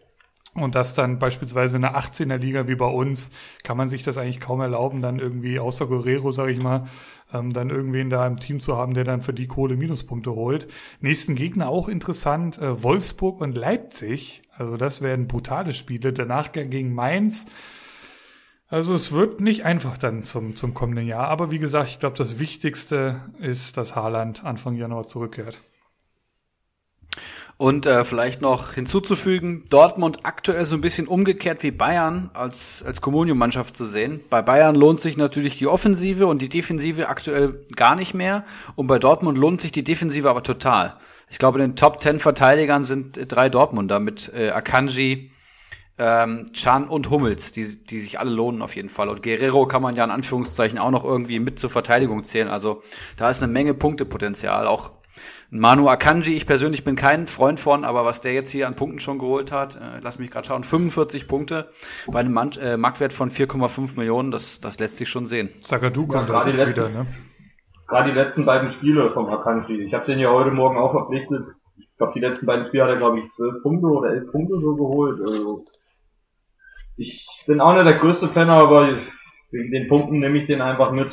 Und 0.53 0.73
das 0.73 0.95
dann 0.95 1.19
beispielsweise 1.19 1.76
in 1.76 1.84
der 1.84 1.95
18er 1.95 2.38
Liga 2.38 2.68
wie 2.68 2.76
bei 2.76 2.88
uns, 2.88 3.30
kann 3.64 3.77
man 3.77 3.89
sich 3.89 4.02
das 4.02 4.18
eigentlich 4.18 4.39
kaum 4.39 4.60
erlauben, 4.60 5.03
dann 5.03 5.19
irgendwie 5.19 5.60
außer 5.60 5.85
Guerrero, 5.85 6.31
sage 6.31 6.52
ich 6.52 6.61
mal, 6.61 6.88
ähm, 7.34 7.54
dann 7.54 7.70
irgendwen 7.70 8.10
da 8.10 8.26
im 8.26 8.38
Team 8.38 8.60
zu 8.60 8.78
haben, 8.78 8.94
der 8.94 9.04
dann 9.04 9.22
für 9.22 9.34
die 9.34 9.48
Kohle 9.48 9.76
Minuspunkte 9.76 10.32
holt. 10.32 10.68
Nächsten 11.02 11.36
Gegner 11.36 11.70
auch 11.70 11.90
interessant, 11.90 12.58
äh, 12.58 12.84
Wolfsburg 12.84 13.41
und 13.41 13.56
Leipzig. 13.56 14.41
Also 14.56 14.78
das 14.78 15.02
werden 15.02 15.28
brutale 15.28 15.74
Spiele. 15.74 16.14
Der 16.14 16.26
Nachgang 16.26 16.70
gegen 16.70 16.94
Mainz. 16.94 17.45
Also 18.70 18.94
es 18.94 19.12
wird 19.12 19.40
nicht 19.40 19.64
einfach 19.64 19.98
dann 19.98 20.24
zum, 20.24 20.56
zum 20.56 20.74
kommenden 20.74 21.08
Jahr. 21.08 21.28
Aber 21.30 21.52
wie 21.52 21.60
gesagt, 21.60 21.90
ich 21.90 21.99
glaube, 21.99 22.18
das 22.18 22.40
Wichtigste 22.40 23.22
ist, 23.40 23.78
dass 23.78 23.95
Haaland 23.95 24.44
Anfang 24.44 24.76
Januar 24.76 25.08
zurückkehrt. 25.08 25.60
Und 27.57 27.88
äh, 27.88 28.03
vielleicht 28.03 28.43
noch 28.43 28.73
hinzuzufügen, 28.73 29.65
Dortmund 29.71 30.19
aktuell 30.23 30.63
so 30.65 30.75
ein 30.75 30.81
bisschen 30.81 31.07
umgekehrt 31.07 31.63
wie 31.63 31.71
Bayern 31.71 32.29
als, 32.35 32.84
als 32.85 33.01
Kommunium-Mannschaft 33.01 33.75
zu 33.75 33.85
sehen. 33.85 34.19
Bei 34.29 34.43
Bayern 34.43 34.75
lohnt 34.75 35.01
sich 35.01 35.17
natürlich 35.17 35.57
die 35.57 35.65
Offensive 35.65 36.27
und 36.27 36.43
die 36.43 36.49
Defensive 36.49 37.09
aktuell 37.09 37.65
gar 37.75 37.95
nicht 37.95 38.13
mehr. 38.13 38.45
Und 38.75 38.85
bei 38.85 38.99
Dortmund 38.99 39.39
lohnt 39.39 39.61
sich 39.61 39.71
die 39.71 39.84
Defensive 39.84 40.29
aber 40.29 40.43
total. 40.43 40.97
Ich 41.29 41.39
glaube, 41.39 41.59
in 41.59 41.71
den 41.71 41.75
Top 41.75 41.99
10 41.99 42.19
Verteidigern 42.19 42.84
sind 42.84 43.19
drei 43.27 43.49
Dortmunder 43.49 43.99
mit 43.99 44.31
äh, 44.35 44.51
Akanji, 44.51 45.31
ähm, 45.97 46.51
Chan 46.53 46.88
und 46.88 47.09
Hummels, 47.09 47.53
die, 47.53 47.84
die 47.84 47.99
sich 47.99 48.19
alle 48.19 48.29
lohnen 48.29 48.61
auf 48.61 48.75
jeden 48.75 48.89
Fall. 48.89 49.09
Und 49.09 49.23
Guerrero 49.23 49.65
kann 49.65 49.81
man 49.81 49.95
ja 49.95 50.03
in 50.03 50.11
Anführungszeichen 50.11 50.77
auch 50.77 50.91
noch 50.91 51.03
irgendwie 51.03 51.39
mit 51.39 51.57
zur 51.57 51.71
Verteidigung 51.71 52.23
zählen. 52.23 52.49
Also 52.49 52.84
da 53.17 53.31
ist 53.31 53.41
eine 53.41 53.51
Menge 53.51 53.73
Punktepotenzial. 53.73 54.67
Auch 54.67 54.91
Manu 55.49 55.88
Akanji, 55.88 56.36
ich 56.36 56.45
persönlich 56.45 56.84
bin 56.84 56.95
kein 56.95 57.26
Freund 57.26 57.60
von, 57.60 57.86
aber 57.86 58.03
was 58.03 58.19
der 58.19 58.34
jetzt 58.34 58.52
hier 58.52 58.68
an 58.68 58.76
Punkten 58.76 58.99
schon 58.99 59.18
geholt 59.18 59.53
hat, 59.53 59.76
äh, 59.76 59.99
lass 60.02 60.19
mich 60.19 60.30
gerade 60.30 60.45
schauen, 60.45 60.64
45 60.64 61.28
Punkte 61.28 61.69
bei 62.11 62.19
einem 62.19 62.34
Man 62.34 62.52
äh, 62.61 62.76
Marktwert 62.76 63.14
von 63.14 63.30
4,5 63.30 63.98
Millionen, 63.98 64.32
das, 64.32 64.60
das 64.60 64.78
lässt 64.80 64.98
sich 64.98 65.07
schon 65.07 65.26
sehen. 65.26 65.49
Sagadu 65.61 66.06
kommt 66.06 66.28
ja, 66.28 66.48
jetzt 66.48 66.68
wieder, 66.68 66.90
ne? 66.90 67.06
Gerade 67.88 68.11
die 68.11 68.18
letzten 68.18 68.45
beiden 68.45 68.69
Spiele 68.69 69.11
vom 69.14 69.28
Akanji. 69.28 69.82
Ich 69.84 69.94
habe 69.94 70.06
den 70.06 70.19
ja 70.19 70.30
heute 70.30 70.52
Morgen 70.52 70.78
auch 70.78 70.91
verpflichtet. 70.91 71.48
Ich 71.78 71.88
glaube, 71.95 72.11
die 72.14 72.19
letzten 72.19 72.45
beiden 72.45 72.65
Spiele 72.65 72.84
hat 72.84 72.90
er, 72.90 72.98
glaube 72.98 73.19
ich, 73.19 73.32
12 73.32 73.64
Punkte 73.64 73.88
oder 73.88 74.10
11 74.10 74.32
Punkte 74.32 74.60
so 74.60 74.76
geholt. 74.76 75.22
Also 75.22 75.64
ich 76.98 77.26
bin 77.48 77.61
auch 77.61 77.74
nicht 77.74 77.86
der 77.86 77.99
größte 77.99 78.28
Fan, 78.28 78.49
aber 78.49 78.98
wegen 79.52 79.72
den 79.72 79.88
Punkten 79.88 80.19
nehme 80.19 80.36
ich 80.36 80.48
den 80.48 80.61
einfach 80.61 80.91
mit. 80.91 81.10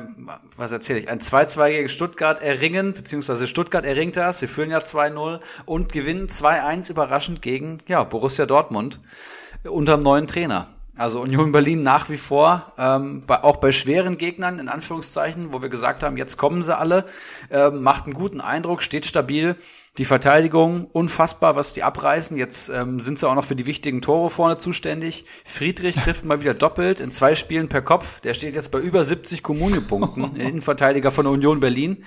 was 0.56 0.70
erzähle 0.70 1.00
ich, 1.00 1.08
ein 1.08 1.18
2-2 1.18 1.70
gegen 1.70 1.88
Stuttgart 1.88 2.40
erringen, 2.40 2.92
beziehungsweise 2.92 3.48
Stuttgart 3.48 3.84
erringt 3.84 4.16
das, 4.16 4.38
sie 4.38 4.46
führen 4.46 4.70
ja 4.70 4.78
2-0 4.78 5.40
und 5.66 5.92
gewinnen 5.92 6.28
2-1 6.28 6.90
überraschend 6.90 7.42
gegen 7.42 7.78
ja, 7.88 8.04
Borussia 8.04 8.46
Dortmund 8.46 9.00
unter 9.64 9.96
dem 9.96 10.04
neuen 10.04 10.28
Trainer. 10.28 10.68
Also 11.00 11.22
Union 11.22 11.50
Berlin 11.50 11.82
nach 11.82 12.10
wie 12.10 12.18
vor, 12.18 12.74
ähm, 12.76 13.22
bei, 13.26 13.42
auch 13.42 13.56
bei 13.56 13.72
schweren 13.72 14.18
Gegnern 14.18 14.58
in 14.58 14.68
Anführungszeichen, 14.68 15.50
wo 15.50 15.62
wir 15.62 15.70
gesagt 15.70 16.02
haben, 16.02 16.18
jetzt 16.18 16.36
kommen 16.36 16.62
sie 16.62 16.76
alle, 16.76 17.06
äh, 17.48 17.70
macht 17.70 18.04
einen 18.04 18.12
guten 18.12 18.42
Eindruck, 18.42 18.82
steht 18.82 19.06
stabil 19.06 19.56
die 19.96 20.04
Verteidigung, 20.04 20.88
unfassbar, 20.92 21.56
was 21.56 21.72
die 21.72 21.82
abreißen. 21.82 22.36
Jetzt 22.36 22.68
ähm, 22.68 23.00
sind 23.00 23.18
sie 23.18 23.26
auch 23.26 23.34
noch 23.34 23.46
für 23.46 23.56
die 23.56 23.64
wichtigen 23.64 24.02
Tore 24.02 24.28
vorne 24.28 24.58
zuständig. 24.58 25.24
Friedrich 25.42 25.96
trifft 26.04 26.26
mal 26.26 26.42
wieder 26.42 26.52
doppelt 26.52 27.00
in 27.00 27.10
zwei 27.10 27.34
Spielen 27.34 27.70
per 27.70 27.80
Kopf. 27.80 28.20
Der 28.20 28.34
steht 28.34 28.54
jetzt 28.54 28.70
bei 28.70 28.78
über 28.78 29.02
70 29.02 29.42
Kommunepunkten, 29.42 30.36
Innenverteidiger 30.36 31.10
von 31.10 31.26
Union 31.26 31.60
Berlin. 31.60 32.04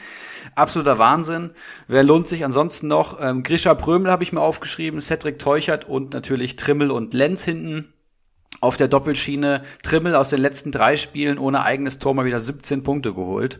Absoluter 0.53 0.99
Wahnsinn. 0.99 1.49
Wer 1.87 2.03
lohnt 2.03 2.27
sich 2.27 2.45
ansonsten 2.45 2.89
noch? 2.89 3.19
Ähm, 3.19 3.41
Grisha 3.41 3.73
Prömel 3.73 4.11
habe 4.11 4.21
ich 4.21 4.33
mir 4.33 4.41
aufgeschrieben, 4.41 5.01
Cedric 5.01 5.39
Teuchert 5.39 5.85
und 5.89 6.13
natürlich 6.13 6.57
Trimmel 6.57 6.91
und 6.91 7.15
Lenz 7.15 7.43
hinten. 7.43 7.92
Auf 8.64 8.77
der 8.77 8.88
Doppelschiene 8.88 9.64
Trimmel 9.81 10.15
aus 10.15 10.30
den 10.30 10.40
letzten 10.40 10.72
drei 10.72 10.95
Spielen 10.95 11.38
ohne 11.38 11.64
eigenes 11.64 11.99
Tor 11.99 12.14
mal 12.14 12.23
wieder 12.23 12.40
17 12.40 12.81
Punkte 12.81 13.14
geholt. 13.14 13.60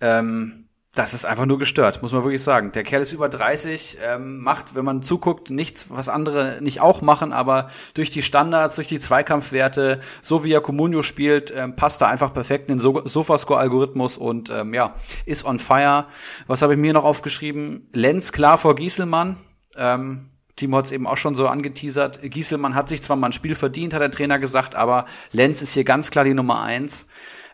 Ähm, 0.00 0.68
das 0.96 1.14
ist 1.14 1.24
einfach 1.24 1.46
nur 1.46 1.60
gestört, 1.60 2.02
muss 2.02 2.10
man 2.10 2.24
wirklich 2.24 2.42
sagen. 2.42 2.72
Der 2.72 2.82
Kerl 2.82 3.02
ist 3.02 3.12
über 3.12 3.28
30, 3.28 3.98
ähm, 4.04 4.40
macht, 4.40 4.74
wenn 4.74 4.84
man 4.84 5.00
zuguckt, 5.00 5.50
nichts, 5.50 5.90
was 5.90 6.08
andere 6.08 6.58
nicht 6.60 6.80
auch 6.80 7.02
machen, 7.02 7.32
aber 7.32 7.68
durch 7.94 8.10
die 8.10 8.20
Standards, 8.20 8.74
durch 8.74 8.88
die 8.88 8.98
Zweikampfwerte, 8.98 10.00
so 10.22 10.42
wie 10.42 10.52
er 10.52 10.60
Comunio 10.60 11.02
spielt, 11.02 11.54
ähm, 11.56 11.76
passt 11.76 12.02
er 12.02 12.08
einfach 12.08 12.34
perfekt 12.34 12.68
in 12.68 12.78
den 12.78 12.80
so 12.80 13.00
Sofascore-Algorithmus 13.06 14.18
und 14.18 14.50
ähm, 14.50 14.74
ja, 14.74 14.96
ist 15.24 15.44
on 15.44 15.60
fire. 15.60 16.06
Was 16.48 16.62
habe 16.62 16.72
ich 16.72 16.80
mir 16.80 16.92
noch 16.92 17.04
aufgeschrieben? 17.04 17.88
Lenz 17.92 18.32
klar 18.32 18.58
vor 18.58 18.74
Gieselmann. 18.74 19.36
Ähm, 19.76 20.31
Timo 20.56 20.76
hat 20.76 20.86
es 20.86 20.92
eben 20.92 21.06
auch 21.06 21.16
schon 21.16 21.34
so 21.34 21.48
angeteasert. 21.48 22.20
Gieselmann 22.22 22.74
hat 22.74 22.88
sich 22.88 23.02
zwar 23.02 23.16
mal 23.16 23.28
ein 23.28 23.32
Spiel 23.32 23.54
verdient, 23.54 23.94
hat 23.94 24.02
der 24.02 24.10
Trainer 24.10 24.38
gesagt, 24.38 24.74
aber 24.74 25.06
Lenz 25.32 25.62
ist 25.62 25.74
hier 25.74 25.84
ganz 25.84 26.10
klar 26.10 26.24
die 26.24 26.34
Nummer 26.34 26.60
eins. 26.62 27.06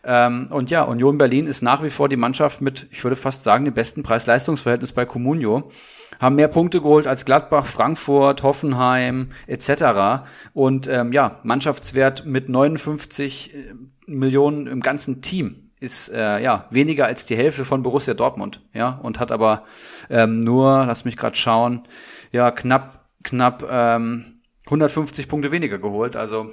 Ähm, 0.03 0.47
und 0.49 0.69
ja, 0.69 0.83
Union 0.83 1.17
Berlin 1.17 1.47
ist 1.47 1.61
nach 1.61 1.83
wie 1.83 1.89
vor 1.89 2.09
die 2.09 2.15
Mannschaft 2.15 2.61
mit, 2.61 2.87
ich 2.91 3.03
würde 3.03 3.15
fast 3.15 3.43
sagen, 3.43 3.65
dem 3.65 3.73
besten 3.73 4.03
Preis-Leistungs-Verhältnis 4.03 4.93
bei 4.93 5.05
Comunio. 5.05 5.71
Haben 6.19 6.35
mehr 6.35 6.47
Punkte 6.49 6.81
geholt 6.81 7.07
als 7.07 7.25
Gladbach, 7.25 7.65
Frankfurt, 7.65 8.43
Hoffenheim 8.43 9.29
etc. 9.47 10.23
Und 10.53 10.87
ähm, 10.87 11.13
ja, 11.13 11.39
Mannschaftswert 11.43 12.25
mit 12.25 12.49
59 12.49 13.53
äh, 13.53 13.73
Millionen 14.07 14.67
im 14.67 14.81
ganzen 14.81 15.21
Team 15.21 15.69
ist 15.79 16.09
äh, 16.09 16.41
ja 16.41 16.65
weniger 16.71 17.05
als 17.05 17.25
die 17.25 17.37
Hälfte 17.37 17.63
von 17.63 17.83
Borussia 17.83 18.13
Dortmund, 18.13 18.61
ja, 18.73 18.99
und 19.01 19.19
hat 19.19 19.31
aber 19.31 19.63
ähm, 20.09 20.41
nur, 20.41 20.85
lass 20.85 21.05
mich 21.05 21.15
gerade 21.15 21.37
schauen, 21.37 21.87
ja 22.31 22.51
knapp 22.51 23.09
knapp 23.23 23.67
ähm, 23.69 24.41
150 24.65 25.27
Punkte 25.27 25.51
weniger 25.51 25.79
geholt. 25.79 26.15
Also 26.15 26.51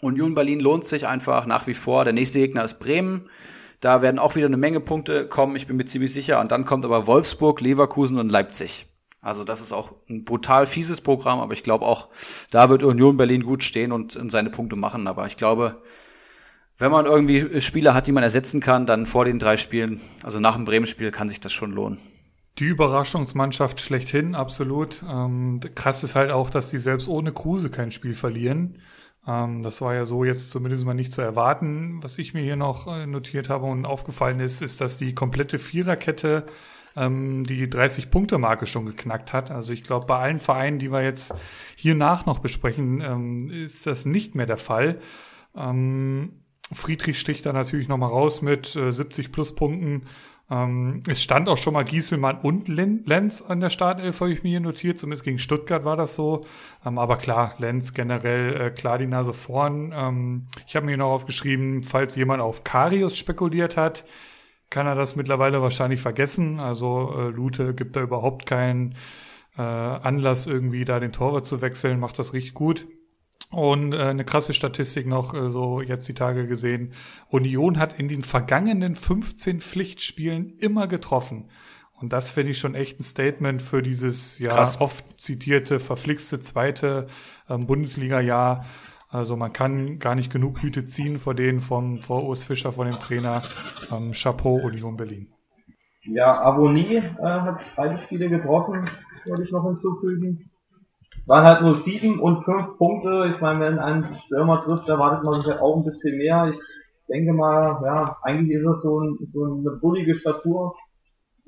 Union 0.00 0.34
Berlin 0.34 0.60
lohnt 0.60 0.86
sich 0.86 1.06
einfach 1.06 1.46
nach 1.46 1.66
wie 1.66 1.74
vor. 1.74 2.04
Der 2.04 2.12
nächste 2.12 2.38
Gegner 2.38 2.64
ist 2.64 2.78
Bremen. 2.78 3.28
Da 3.80 4.02
werden 4.02 4.18
auch 4.18 4.34
wieder 4.34 4.46
eine 4.46 4.56
Menge 4.56 4.80
Punkte 4.80 5.28
kommen, 5.28 5.56
ich 5.56 5.66
bin 5.66 5.76
mir 5.76 5.84
ziemlich 5.84 6.12
sicher. 6.12 6.40
Und 6.40 6.52
dann 6.52 6.64
kommt 6.64 6.84
aber 6.84 7.06
Wolfsburg, 7.06 7.60
Leverkusen 7.60 8.18
und 8.18 8.30
Leipzig. 8.30 8.86
Also 9.20 9.44
das 9.44 9.60
ist 9.60 9.72
auch 9.72 9.92
ein 10.08 10.24
brutal 10.24 10.66
fieses 10.66 11.00
Programm, 11.00 11.40
aber 11.40 11.54
ich 11.54 11.62
glaube 11.62 11.86
auch, 11.86 12.08
da 12.50 12.68
wird 12.68 12.82
Union 12.82 13.16
Berlin 13.16 13.42
gut 13.42 13.64
stehen 13.64 13.92
und, 13.92 14.18
seine 14.30 14.50
Punkte 14.50 14.76
machen. 14.76 15.06
Aber 15.06 15.26
ich 15.26 15.36
glaube, 15.36 15.82
wenn 16.76 16.90
man 16.90 17.06
irgendwie 17.06 17.60
Spieler 17.60 17.94
hat, 17.94 18.06
die 18.06 18.12
man 18.12 18.22
ersetzen 18.22 18.60
kann, 18.60 18.86
dann 18.86 19.06
vor 19.06 19.24
den 19.24 19.38
drei 19.38 19.56
Spielen, 19.56 20.00
also 20.22 20.40
nach 20.40 20.56
dem 20.56 20.64
Bremen-Spiel, 20.64 21.10
kann 21.10 21.28
sich 21.28 21.40
das 21.40 21.52
schon 21.52 21.72
lohnen. 21.72 21.98
Die 22.58 22.66
Überraschungsmannschaft 22.66 23.80
schlechthin, 23.80 24.36
absolut. 24.36 25.02
Ähm, 25.08 25.58
krass 25.74 26.04
ist 26.04 26.14
halt 26.14 26.30
auch, 26.30 26.50
dass 26.50 26.70
die 26.70 26.78
selbst 26.78 27.08
ohne 27.08 27.32
Kruse 27.32 27.68
kein 27.68 27.90
Spiel 27.90 28.14
verlieren. 28.14 28.78
Ähm, 29.26 29.62
das 29.64 29.80
war 29.80 29.94
ja 29.94 30.04
so 30.04 30.24
jetzt 30.24 30.50
zumindest 30.50 30.84
mal 30.84 30.94
nicht 30.94 31.12
zu 31.12 31.20
erwarten. 31.20 32.00
Was 32.02 32.16
ich 32.18 32.32
mir 32.32 32.42
hier 32.42 32.54
noch 32.54 32.86
äh, 32.86 33.06
notiert 33.06 33.48
habe 33.48 33.66
und 33.66 33.84
aufgefallen 33.86 34.38
ist, 34.38 34.62
ist, 34.62 34.80
dass 34.80 34.98
die 34.98 35.14
komplette 35.14 35.58
Viererkette 35.58 36.46
ähm, 36.94 37.42
die 37.44 37.66
30-Punkte-Marke 37.66 38.66
schon 38.66 38.86
geknackt 38.86 39.32
hat. 39.32 39.50
Also 39.50 39.72
ich 39.72 39.82
glaube, 39.82 40.06
bei 40.06 40.18
allen 40.18 40.38
Vereinen, 40.38 40.78
die 40.78 40.92
wir 40.92 41.02
jetzt 41.02 41.34
hiernach 41.74 42.24
noch 42.24 42.38
besprechen, 42.38 43.00
ähm, 43.00 43.50
ist 43.50 43.84
das 43.86 44.04
nicht 44.04 44.36
mehr 44.36 44.46
der 44.46 44.58
Fall. 44.58 45.00
Ähm, 45.56 46.40
Friedrich 46.72 47.18
sticht 47.18 47.46
da 47.46 47.52
natürlich 47.52 47.88
nochmal 47.88 48.10
raus 48.10 48.42
mit 48.42 48.74
äh, 48.76 48.90
70 48.90 49.32
Pluspunkten. 49.32 50.06
Ähm, 50.50 51.02
es 51.08 51.22
stand 51.22 51.48
auch 51.48 51.56
schon 51.56 51.72
mal 51.72 51.84
Gieselmann 51.84 52.38
und 52.38 52.68
Lenz 52.68 53.42
an 53.42 53.60
der 53.60 53.70
Startelf, 53.70 54.20
habe 54.20 54.32
ich 54.32 54.42
mir 54.42 54.50
hier 54.50 54.60
notiert. 54.60 54.98
Zumindest 54.98 55.24
gegen 55.24 55.38
Stuttgart 55.38 55.84
war 55.84 55.96
das 55.96 56.14
so. 56.14 56.42
Ähm, 56.84 56.98
aber 56.98 57.16
klar, 57.16 57.54
Lenz 57.58 57.92
generell 57.92 58.60
äh, 58.60 58.70
klar 58.70 58.98
die 58.98 59.06
Nase 59.06 59.32
vorn. 59.32 59.92
Ähm, 59.96 60.46
ich 60.66 60.76
habe 60.76 60.86
mir 60.86 60.96
noch 60.96 61.10
aufgeschrieben, 61.10 61.82
falls 61.82 62.16
jemand 62.16 62.42
auf 62.42 62.64
Karius 62.64 63.16
spekuliert 63.16 63.76
hat, 63.76 64.04
kann 64.70 64.86
er 64.86 64.94
das 64.94 65.16
mittlerweile 65.16 65.62
wahrscheinlich 65.62 66.00
vergessen. 66.00 66.60
Also 66.60 67.14
äh, 67.16 67.28
Lute 67.30 67.74
gibt 67.74 67.96
da 67.96 68.02
überhaupt 68.02 68.44
keinen 68.44 68.96
äh, 69.56 69.62
Anlass, 69.62 70.46
irgendwie 70.46 70.84
da 70.84 71.00
den 71.00 71.12
Torwart 71.12 71.46
zu 71.46 71.62
wechseln, 71.62 72.00
macht 72.00 72.18
das 72.18 72.32
richtig 72.32 72.54
gut. 72.54 72.86
Und 73.50 73.92
äh, 73.92 73.98
eine 73.98 74.24
krasse 74.24 74.54
Statistik 74.54 75.06
noch, 75.06 75.34
äh, 75.34 75.50
so 75.50 75.80
jetzt 75.80 76.08
die 76.08 76.14
Tage 76.14 76.46
gesehen. 76.46 76.92
Union 77.28 77.78
hat 77.78 77.98
in 77.98 78.08
den 78.08 78.22
vergangenen 78.22 78.96
15 78.96 79.60
Pflichtspielen 79.60 80.56
immer 80.58 80.88
getroffen. 80.88 81.48
Und 82.00 82.12
das 82.12 82.30
finde 82.30 82.50
ich 82.50 82.58
schon 82.58 82.74
echt 82.74 82.98
ein 82.98 83.04
Statement 83.04 83.62
für 83.62 83.80
dieses 83.80 84.38
ja 84.38 84.48
Krass. 84.48 84.80
oft 84.80 85.04
zitierte, 85.18 85.78
verflixte 85.78 86.40
zweite 86.40 87.06
ähm, 87.48 87.66
Bundesliga-Jahr. 87.66 88.64
Also 89.08 89.36
man 89.36 89.52
kann 89.52 90.00
gar 90.00 90.16
nicht 90.16 90.32
genug 90.32 90.60
Hüte 90.60 90.84
ziehen 90.84 91.18
vor 91.18 91.34
denen 91.34 91.60
vom 91.60 92.02
vor 92.02 92.24
Urs 92.24 92.42
Fischer, 92.42 92.72
von 92.72 92.88
dem 92.88 92.98
Trainer. 92.98 93.44
Ähm, 93.92 94.10
Chapeau 94.12 94.56
Union 94.56 94.96
Berlin. 94.96 95.28
Ja, 96.02 96.42
Avonie 96.42 96.96
äh, 96.96 97.22
hat 97.22 97.64
beide 97.76 97.96
Spiele 97.96 98.28
getroffen, 98.28 98.84
wollte 99.26 99.44
ich 99.44 99.52
noch 99.52 99.64
hinzufügen. 99.64 100.50
Waren 101.26 101.46
halt 101.46 101.62
nur 101.62 101.76
sieben 101.76 102.20
und 102.20 102.44
fünf 102.44 102.76
Punkte. 102.76 103.30
Ich 103.32 103.40
meine, 103.40 103.60
wenn 103.60 103.78
ein 103.78 104.18
Stürmer 104.18 104.64
trifft, 104.64 104.88
erwartet 104.88 105.24
man 105.24 105.40
sich 105.40 105.50
halt 105.50 105.60
auch 105.60 105.76
ein 105.76 105.84
bisschen 105.84 106.18
mehr. 106.18 106.50
Ich 106.50 106.58
denke 107.08 107.32
mal, 107.32 107.80
ja, 107.84 108.16
eigentlich 108.22 108.58
ist 108.58 108.66
es 108.66 108.82
so, 108.82 109.00
ein, 109.00 109.18
so 109.32 109.44
eine 109.44 109.78
bullige 109.80 110.14
Statur. 110.16 110.74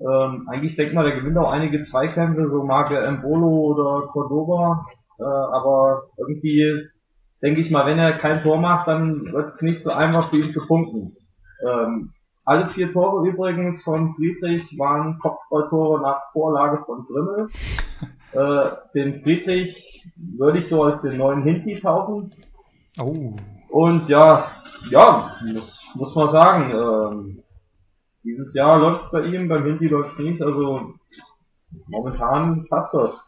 Ähm, 0.00 0.48
eigentlich 0.48 0.76
denkt 0.76 0.94
man, 0.94 1.04
der 1.04 1.16
gewinnt 1.16 1.36
auch 1.38 1.50
einige 1.50 1.82
Zweikämpfe, 1.82 2.48
so 2.50 2.64
Marke 2.64 2.98
Embolo 2.98 3.48
oder 3.48 4.06
Cordoba. 4.08 4.86
Äh, 5.18 5.24
aber 5.24 6.04
irgendwie 6.16 6.88
denke 7.42 7.60
ich 7.60 7.70
mal, 7.70 7.86
wenn 7.86 7.98
er 7.98 8.12
kein 8.18 8.42
Tor 8.42 8.58
macht, 8.58 8.88
dann 8.88 9.32
wird 9.32 9.48
es 9.48 9.60
nicht 9.62 9.84
so 9.84 9.90
einfach 9.90 10.30
für 10.30 10.38
ihn 10.38 10.52
zu 10.52 10.66
punkten. 10.66 11.16
Ähm, 11.66 12.12
alle 12.44 12.70
vier 12.70 12.92
Tore 12.92 13.28
übrigens 13.28 13.82
von 13.82 14.14
Friedrich 14.14 14.78
waren 14.78 15.18
Kopfballtore 15.18 16.00
nach 16.00 16.20
Vorlage 16.32 16.82
von 16.84 17.04
Drimmel. 17.06 17.48
Äh, 18.36 18.70
den 18.94 19.22
Friedrich 19.22 20.06
würde 20.16 20.58
ich 20.58 20.68
so 20.68 20.82
als 20.82 21.00
den 21.00 21.16
neuen 21.16 21.42
Hinti 21.42 21.80
taufen. 21.80 22.28
Oh. 22.98 23.34
Und 23.70 24.08
ja, 24.08 24.50
ja, 24.90 25.36
muss, 25.42 25.82
muss 25.94 26.14
man 26.14 26.30
sagen, 26.30 26.70
ähm, 26.70 27.42
dieses 28.24 28.52
Jahr 28.52 28.78
läuft 28.78 29.04
es 29.04 29.10
bei 29.10 29.22
ihm, 29.22 29.48
beim 29.48 29.64
Hinti 29.64 29.86
läuft 29.88 30.12
es 30.12 30.18
nicht, 30.18 30.42
also 30.42 30.94
momentan 31.86 32.66
passt 32.68 32.92
das. 32.92 33.26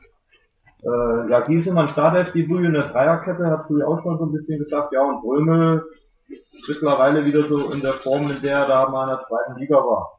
Äh, 0.83 1.31
ja, 1.31 1.41
Gieselmann 1.41 1.89
startet 1.89 2.35
die 2.35 2.43
Brühe 2.43 2.67
in 2.67 2.75
der 2.75 2.89
Dreierkette, 2.89 3.47
hat 3.47 3.65
früher 3.65 3.89
auch 3.89 4.03
schon 4.03 4.19
so 4.19 4.27
ein 4.27 4.33
bisschen 4.33 4.59
gesagt, 4.59 4.93
ja, 4.93 5.03
und 5.03 5.25
Römel 5.25 5.85
ist 6.29 6.55
mittlerweile 6.69 7.25
wieder 7.25 7.43
so 7.43 7.73
in 7.73 7.81
der 7.81 7.95
Form, 7.95 8.31
in 8.31 8.43
der 8.43 8.59
er 8.59 8.69
da 8.69 8.89
mal 8.91 9.09
in 9.09 9.15
der 9.15 9.23
zweiten 9.23 9.59
Liga 9.59 9.77
war. 9.77 10.19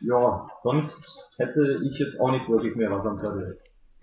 Ja, 0.00 0.50
sonst 0.64 1.30
hätte 1.36 1.80
ich 1.84 1.98
jetzt 1.98 2.20
auch 2.20 2.32
nicht 2.32 2.48
wirklich 2.48 2.74
mehr 2.74 2.90
was 2.90 3.06
am 3.06 3.18
Zettel. 3.18 3.58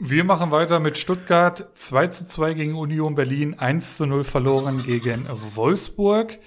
Wir 0.06 0.26
machen 0.26 0.52
weiter 0.52 0.82
mit 0.82 0.98
Stuttgart 0.98 1.70
2 1.76 2.08
zu 2.08 2.28
2 2.28 2.56
gegen 2.56 2.76
Union 2.76 3.16
Berlin, 3.16 3.58
1 3.58 3.96
zu 3.96 4.06
0 4.06 4.26
verloren 4.26 4.84
gegen 4.84 5.30
Wolfsburg. 5.56 6.40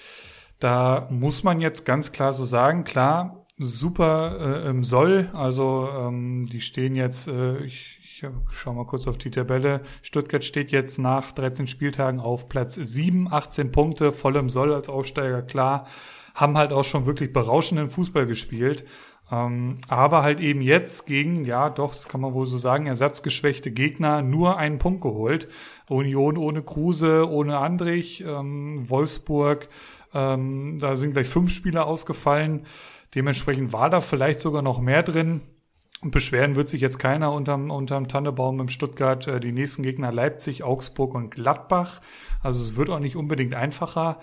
Da 0.59 1.09
muss 1.11 1.43
man 1.43 1.63
jetzt 1.63 1.87
ganz 1.87 2.13
klar 2.13 2.35
so 2.35 2.45
sagen, 2.45 2.85
klar, 2.85 3.47
super 3.57 4.63
äh, 4.67 4.69
im 4.69 4.85
Soll. 4.85 5.31
Also 5.33 5.89
ähm, 5.91 6.45
die 6.45 6.61
stehen 6.61 6.97
jetzt, 6.97 7.29
äh, 7.29 7.57
ich, 7.65 7.99
ich 8.05 8.27
schau 8.51 8.75
mal 8.75 8.85
kurz 8.85 9.07
auf 9.07 9.17
die 9.17 9.31
Tabelle. 9.31 9.81
Stuttgart 10.03 10.45
steht 10.45 10.71
jetzt 10.71 10.99
nach 10.99 11.33
13 11.33 11.67
Spieltagen 11.67 12.21
auf 12.21 12.51
Platz 12.51 12.75
7, 12.75 13.33
18 13.33 13.73
Punkte, 13.73 14.13
voll 14.13 14.37
im 14.37 14.51
Soll 14.51 14.75
als 14.75 14.91
Aufsteiger, 14.91 15.41
klar. 15.41 15.87
Haben 16.37 16.57
halt 16.57 16.73
auch 16.73 16.85
schon 16.85 17.07
wirklich 17.07 17.33
berauschenden 17.33 17.91
Fußball 17.91 18.27
gespielt. 18.27 18.85
Ähm, 19.33 19.79
aber 19.89 20.23
halt 20.23 20.39
eben 20.39 20.63
jetzt 20.63 21.07
gegen, 21.07 21.45
ja 21.45 21.69
doch, 21.69 21.93
das 21.93 22.07
kann 22.07 22.21
man 22.21 22.33
wohl 22.33 22.47
so 22.47 22.59
sagen, 22.59 22.87
ersatzgeschwächte 22.87 23.73
Gegner 23.73 24.23
nur 24.23 24.57
einen 24.57 24.79
Punkt 24.79 25.01
geholt. 25.01 25.49
Union 25.89 26.37
ohne 26.37 26.63
Kruse, 26.63 27.29
ohne 27.29 27.59
Andrich, 27.59 28.23
ähm, 28.25 28.89
Wolfsburg, 28.89 29.69
ähm, 30.15 30.79
da 30.79 30.95
sind 30.95 31.15
gleich 31.15 31.29
fünf 31.29 31.53
Spieler 31.53 31.87
ausgefallen. 31.87 32.67
Dementsprechend 33.15 33.73
war 33.73 33.91
da 33.91 34.01
vielleicht 34.01 34.41
sogar 34.41 34.63
noch 34.63 34.81
mehr 34.81 35.03
drin. 35.03 35.41
Und 36.03 36.11
beschweren 36.11 36.57
wird 36.57 36.69
sich 36.69 36.83
jetzt 36.83 36.99
keiner 36.99 37.33
unterm, 37.33 37.71
unterm 37.71 38.07
Tannebaum 38.07 38.61
im 38.61 38.69
Stuttgart. 38.69 39.27
Äh, 39.27 39.41
die 39.41 39.53
nächsten 39.53 39.83
Gegner 39.83 40.13
Leipzig, 40.13 40.63
Augsburg 40.63 41.15
und 41.15 41.31
Gladbach. 41.31 42.01
Also 42.43 42.61
es 42.61 42.77
wird 42.77 42.91
auch 42.91 43.01
nicht 43.01 43.17
unbedingt 43.17 43.55
einfacher. 43.55 44.21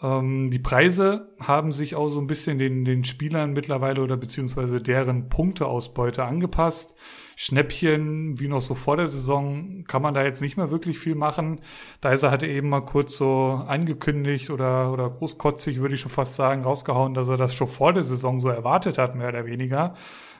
Ähm, 0.00 0.50
die 0.50 0.58
Preise 0.58 1.34
haben 1.40 1.72
sich 1.72 1.94
auch 1.96 2.08
so 2.08 2.20
ein 2.20 2.26
bisschen 2.26 2.58
den, 2.58 2.84
den 2.84 3.04
Spielern 3.04 3.52
mittlerweile 3.52 4.02
oder 4.02 4.16
beziehungsweise 4.16 4.80
deren 4.80 5.28
Punkteausbeute 5.28 6.24
angepasst. 6.24 6.94
Schnäppchen, 7.40 8.40
wie 8.40 8.48
noch 8.48 8.60
so 8.60 8.74
vor 8.74 8.96
der 8.96 9.06
Saison, 9.06 9.84
kann 9.86 10.02
man 10.02 10.12
da 10.12 10.24
jetzt 10.24 10.40
nicht 10.40 10.56
mehr 10.56 10.70
wirklich 10.70 10.98
viel 10.98 11.14
machen. 11.14 11.60
Deiser 12.00 12.32
hatte 12.32 12.48
eben 12.48 12.68
mal 12.68 12.80
kurz 12.80 13.16
so 13.16 13.62
angekündigt 13.66 14.50
oder, 14.50 14.92
oder 14.92 15.08
großkotzig, 15.08 15.80
würde 15.80 15.94
ich 15.94 16.00
schon 16.00 16.10
fast 16.10 16.34
sagen, 16.34 16.62
rausgehauen, 16.62 17.14
dass 17.14 17.28
er 17.28 17.36
das 17.36 17.54
schon 17.54 17.68
vor 17.68 17.92
der 17.92 18.02
Saison 18.02 18.40
so 18.40 18.48
erwartet 18.48 18.98
hat, 18.98 19.14
mehr 19.14 19.28
oder 19.28 19.46
weniger. 19.46 19.94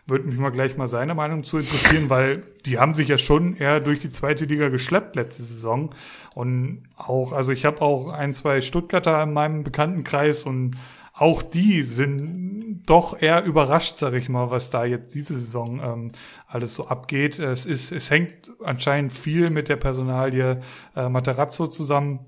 Würde 0.09 0.27
mich 0.27 0.39
mal 0.39 0.51
gleich 0.51 0.77
mal 0.77 0.89
seine 0.89 1.15
Meinung 1.15 1.45
zu 1.45 1.59
interessieren, 1.59 2.09
weil 2.11 2.43
die 2.65 2.79
haben 2.79 2.95
sich 2.95 3.09
ja 3.09 3.19
schon 3.19 3.57
eher 3.57 3.81
durch 3.81 4.01
die 4.01 4.09
zweite 4.09 4.47
Liga 4.47 4.71
geschleppt 4.71 5.17
letzte 5.17 5.43
Saison. 5.43 5.95
Und 6.35 6.85
auch, 6.97 7.33
also 7.33 7.53
ich 7.53 7.65
habe 7.65 7.83
auch 7.83 8.09
ein, 8.09 8.33
zwei 8.33 8.61
Stuttgarter 8.61 9.23
in 9.23 9.33
meinem 9.33 9.65
Bekanntenkreis 9.65 10.45
und 10.45 10.77
auch 11.13 11.43
die 11.43 11.83
sind 11.83 12.83
doch 12.87 13.21
eher 13.21 13.45
überrascht, 13.45 13.99
sag 13.99 14.15
ich 14.15 14.29
mal, 14.29 14.51
was 14.51 14.71
da 14.71 14.85
jetzt 14.85 15.15
diese 15.15 15.39
Saison 15.39 15.81
ähm, 15.83 16.09
alles 16.47 16.75
so 16.75 16.87
abgeht. 16.87 17.39
Es 17.39 17.67
ist, 17.67 17.93
es 17.93 18.11
hängt 18.11 18.53
anscheinend 18.63 19.13
viel 19.13 19.51
mit 19.51 19.69
der 19.69 19.77
Personalie 19.77 20.61
äh, 20.97 21.09
Materazzo 21.09 21.67
zusammen 21.67 22.21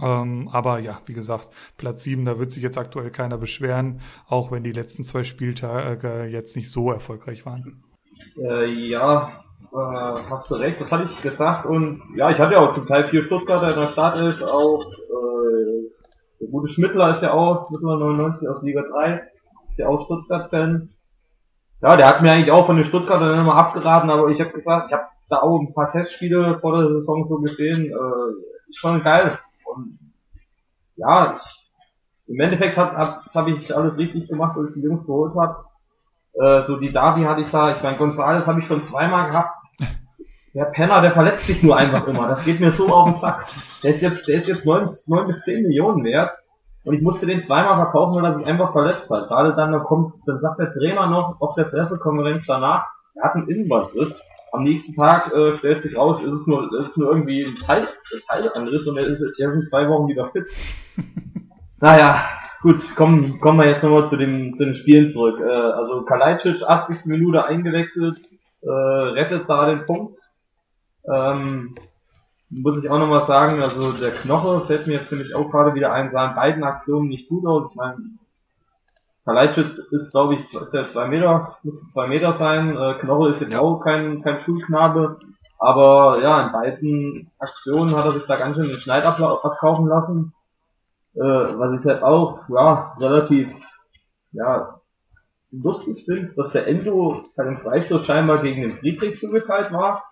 ähm, 0.00 0.48
aber 0.52 0.78
ja, 0.78 1.00
wie 1.06 1.12
gesagt, 1.12 1.48
Platz 1.76 2.02
sieben, 2.02 2.24
da 2.24 2.38
wird 2.38 2.52
sich 2.52 2.62
jetzt 2.62 2.78
aktuell 2.78 3.10
keiner 3.10 3.36
beschweren, 3.36 4.00
auch 4.28 4.52
wenn 4.52 4.62
die 4.62 4.72
letzten 4.72 5.02
zwei 5.02 5.24
Spieltage 5.24 6.26
jetzt 6.26 6.56
nicht 6.56 6.70
so 6.70 6.92
erfolgreich 6.92 7.44
waren. 7.44 7.82
Äh, 8.36 8.66
ja, 8.66 9.44
äh, 9.72 10.22
hast 10.30 10.50
du 10.50 10.54
recht, 10.54 10.80
das 10.80 10.92
hatte 10.92 11.08
ich 11.10 11.22
gesagt 11.22 11.66
und 11.66 12.00
ja, 12.16 12.30
ich 12.30 12.38
hatte 12.38 12.54
ja 12.54 12.60
auch 12.60 12.74
zum 12.74 12.86
Teil 12.86 13.08
vier 13.08 13.22
Stuttgarter 13.22 13.70
in 13.70 13.80
der 13.80 13.88
Startelf, 13.88 14.40
auch 14.42 14.84
äh, 14.84 15.90
der 16.40 16.48
gute 16.48 16.68
Schmittler 16.68 17.10
ist 17.10 17.22
ja 17.22 17.32
auch, 17.32 17.66
Schmittler 17.66 17.98
99 17.98 18.48
aus 18.48 18.62
Liga 18.62 18.82
3, 18.82 19.22
ist 19.68 19.78
ja 19.78 19.88
auch 19.88 20.04
Stuttgart-Fan. 20.04 20.90
Ja, 21.82 21.96
der 21.96 22.08
hat 22.08 22.22
mir 22.22 22.30
eigentlich 22.30 22.52
auch 22.52 22.66
von 22.66 22.76
den 22.76 22.84
Stuttgartern 22.84 23.40
immer 23.40 23.56
abgeraten, 23.56 24.10
aber 24.10 24.28
ich 24.28 24.40
habe 24.40 24.52
gesagt, 24.52 24.86
ich 24.88 24.92
habe 24.92 25.06
da 25.28 25.38
auch 25.38 25.58
ein 25.58 25.74
paar 25.74 25.90
Testspiele 25.90 26.58
vor 26.60 26.78
der 26.78 26.88
Saison 26.88 27.26
so 27.28 27.38
gesehen, 27.40 27.86
äh, 27.86 28.68
ist 28.68 28.78
schon 28.78 29.02
geil 29.02 29.38
und 29.74 29.98
ja, 30.96 31.36
ich, 31.36 32.32
im 32.34 32.40
Endeffekt 32.40 32.76
hat, 32.76 32.96
hat, 32.96 33.24
habe 33.34 33.50
ich 33.52 33.74
alles 33.74 33.98
richtig 33.98 34.28
gemacht, 34.28 34.56
weil 34.56 34.68
ich 34.68 34.74
die 34.74 34.82
Jungs 34.82 35.06
geholt 35.06 35.34
habe. 35.36 35.64
Äh, 36.34 36.62
so 36.62 36.78
die 36.78 36.92
Davi 36.92 37.24
hatte 37.24 37.42
ich 37.42 37.50
da, 37.50 37.76
ich 37.76 37.82
meine, 37.82 37.98
Gonzales 37.98 38.46
habe 38.46 38.60
ich 38.60 38.66
schon 38.66 38.82
zweimal 38.82 39.30
gehabt. 39.30 39.56
Der 40.54 40.66
Penner, 40.66 41.00
der 41.00 41.12
verletzt 41.12 41.46
sich 41.46 41.62
nur 41.62 41.76
einfach 41.76 42.06
immer. 42.06 42.28
Das 42.28 42.44
geht 42.44 42.60
mir 42.60 42.70
so 42.70 42.88
auf 42.88 43.06
den 43.06 43.14
Sack. 43.14 43.46
Der 43.82 43.90
ist 43.90 44.02
jetzt, 44.02 44.28
der 44.28 44.36
ist 44.36 44.48
jetzt 44.48 44.66
neun 44.66 45.26
bis 45.26 45.42
zehn 45.42 45.62
Millionen 45.62 46.04
wert. 46.04 46.30
Und 46.84 46.94
ich 46.94 47.02
musste 47.02 47.26
den 47.26 47.42
zweimal 47.42 47.76
verkaufen, 47.76 48.16
weil 48.16 48.24
er 48.24 48.36
sich 48.36 48.46
einfach 48.46 48.72
verletzt 48.72 49.08
hat. 49.10 49.28
Gerade 49.28 49.54
dann, 49.54 49.72
dann 49.72 49.84
kommt, 49.84 50.14
dann 50.26 50.40
sagt 50.40 50.58
der 50.58 50.72
Trainer 50.72 51.06
noch 51.06 51.40
auf 51.40 51.54
der 51.54 51.64
Pressekonferenz 51.64 52.44
danach, 52.46 52.86
er 53.14 53.24
hat 53.24 53.34
einen 53.34 53.48
Innenbandriss. 53.48 54.20
Am 54.52 54.64
nächsten 54.64 54.94
Tag 54.94 55.32
äh, 55.32 55.56
stellt 55.56 55.82
sich 55.82 55.96
raus, 55.96 56.22
ist 56.22 56.32
es 56.32 56.46
nur, 56.46 56.70
ist 56.80 56.90
es 56.90 56.96
nur 56.98 57.10
irgendwie 57.10 57.42
ein 57.42 57.56
Teil, 57.56 57.82
ein 57.82 58.20
Teilanriss 58.28 58.86
und 58.86 58.98
er 58.98 59.06
ist, 59.06 59.22
er 59.22 59.48
ist 59.48 59.54
in 59.54 59.64
zwei 59.64 59.88
Wochen 59.88 60.08
wieder 60.08 60.28
fit. 60.30 60.44
naja, 61.80 62.22
gut, 62.60 62.80
kommen, 62.94 63.38
kommen 63.38 63.60
wir 63.60 63.70
jetzt 63.70 63.82
nochmal 63.82 64.06
zu 64.06 64.16
dem, 64.16 64.54
zu 64.54 64.66
den 64.66 64.74
Spielen 64.74 65.10
zurück. 65.10 65.40
Äh, 65.40 65.50
also 65.50 66.02
Kalajdzic, 66.02 66.62
80. 66.62 67.06
Minute 67.06 67.46
eingewechselt, 67.46 68.20
äh, 68.60 68.68
rettet 68.68 69.48
da 69.48 69.66
den 69.66 69.86
Punkt. 69.86 70.14
Ähm, 71.10 71.74
muss 72.50 72.82
ich 72.82 72.90
auch 72.90 72.98
nochmal 72.98 73.22
sagen, 73.22 73.62
also 73.62 73.92
der 73.92 74.10
Knoche 74.10 74.66
fällt 74.66 74.86
mir 74.86 75.00
jetzt 75.00 75.10
nämlich 75.10 75.34
auch 75.34 75.50
gerade 75.50 75.74
wieder 75.74 75.92
ein, 75.92 76.10
sah 76.12 76.28
in 76.28 76.34
beiden 76.34 76.62
Aktionen 76.62 77.08
nicht 77.08 77.28
gut 77.30 77.46
aus. 77.46 77.70
Ich 77.70 77.76
meine, 77.76 77.96
Kalajdzic 79.24 79.78
ist, 79.92 80.10
glaube 80.10 80.34
ich, 80.34 80.42
ist 80.42 80.74
ja 80.74 80.88
zwei 80.88 81.06
Meter, 81.06 81.56
müsste 81.62 81.86
zwei 81.90 82.08
Meter 82.08 82.32
sein. 82.32 82.76
Äh, 82.76 82.94
Knoche 83.00 83.30
ist 83.30 83.40
jetzt 83.40 83.52
ja. 83.52 83.60
auch 83.60 83.80
kein, 83.80 84.22
kein 84.22 84.40
Schulknabe. 84.40 85.18
Aber 85.58 86.20
ja, 86.20 86.46
in 86.46 86.52
beiden 86.52 87.30
Aktionen 87.38 87.94
hat 87.96 88.04
er 88.04 88.12
sich 88.12 88.26
da 88.26 88.36
ganz 88.36 88.56
schön 88.56 88.66
den 88.66 88.78
Schneid 88.78 89.04
abkaufen 89.04 89.86
lassen. 89.86 90.34
Äh, 91.14 91.20
was 91.20 91.80
ich 91.80 91.86
halt 91.86 92.02
auch, 92.02 92.48
ja, 92.48 92.96
relativ, 92.98 93.48
ja, 94.32 94.80
lustig 95.52 96.04
finde, 96.04 96.32
dass 96.34 96.52
der 96.52 96.66
Endo 96.66 97.22
bei 97.36 97.44
dem 97.44 97.58
Freistoß 97.58 98.04
scheinbar 98.04 98.42
gegen 98.42 98.62
den 98.62 98.78
Friedrich 98.78 99.20
zugeteilt 99.20 99.72
war. 99.72 100.02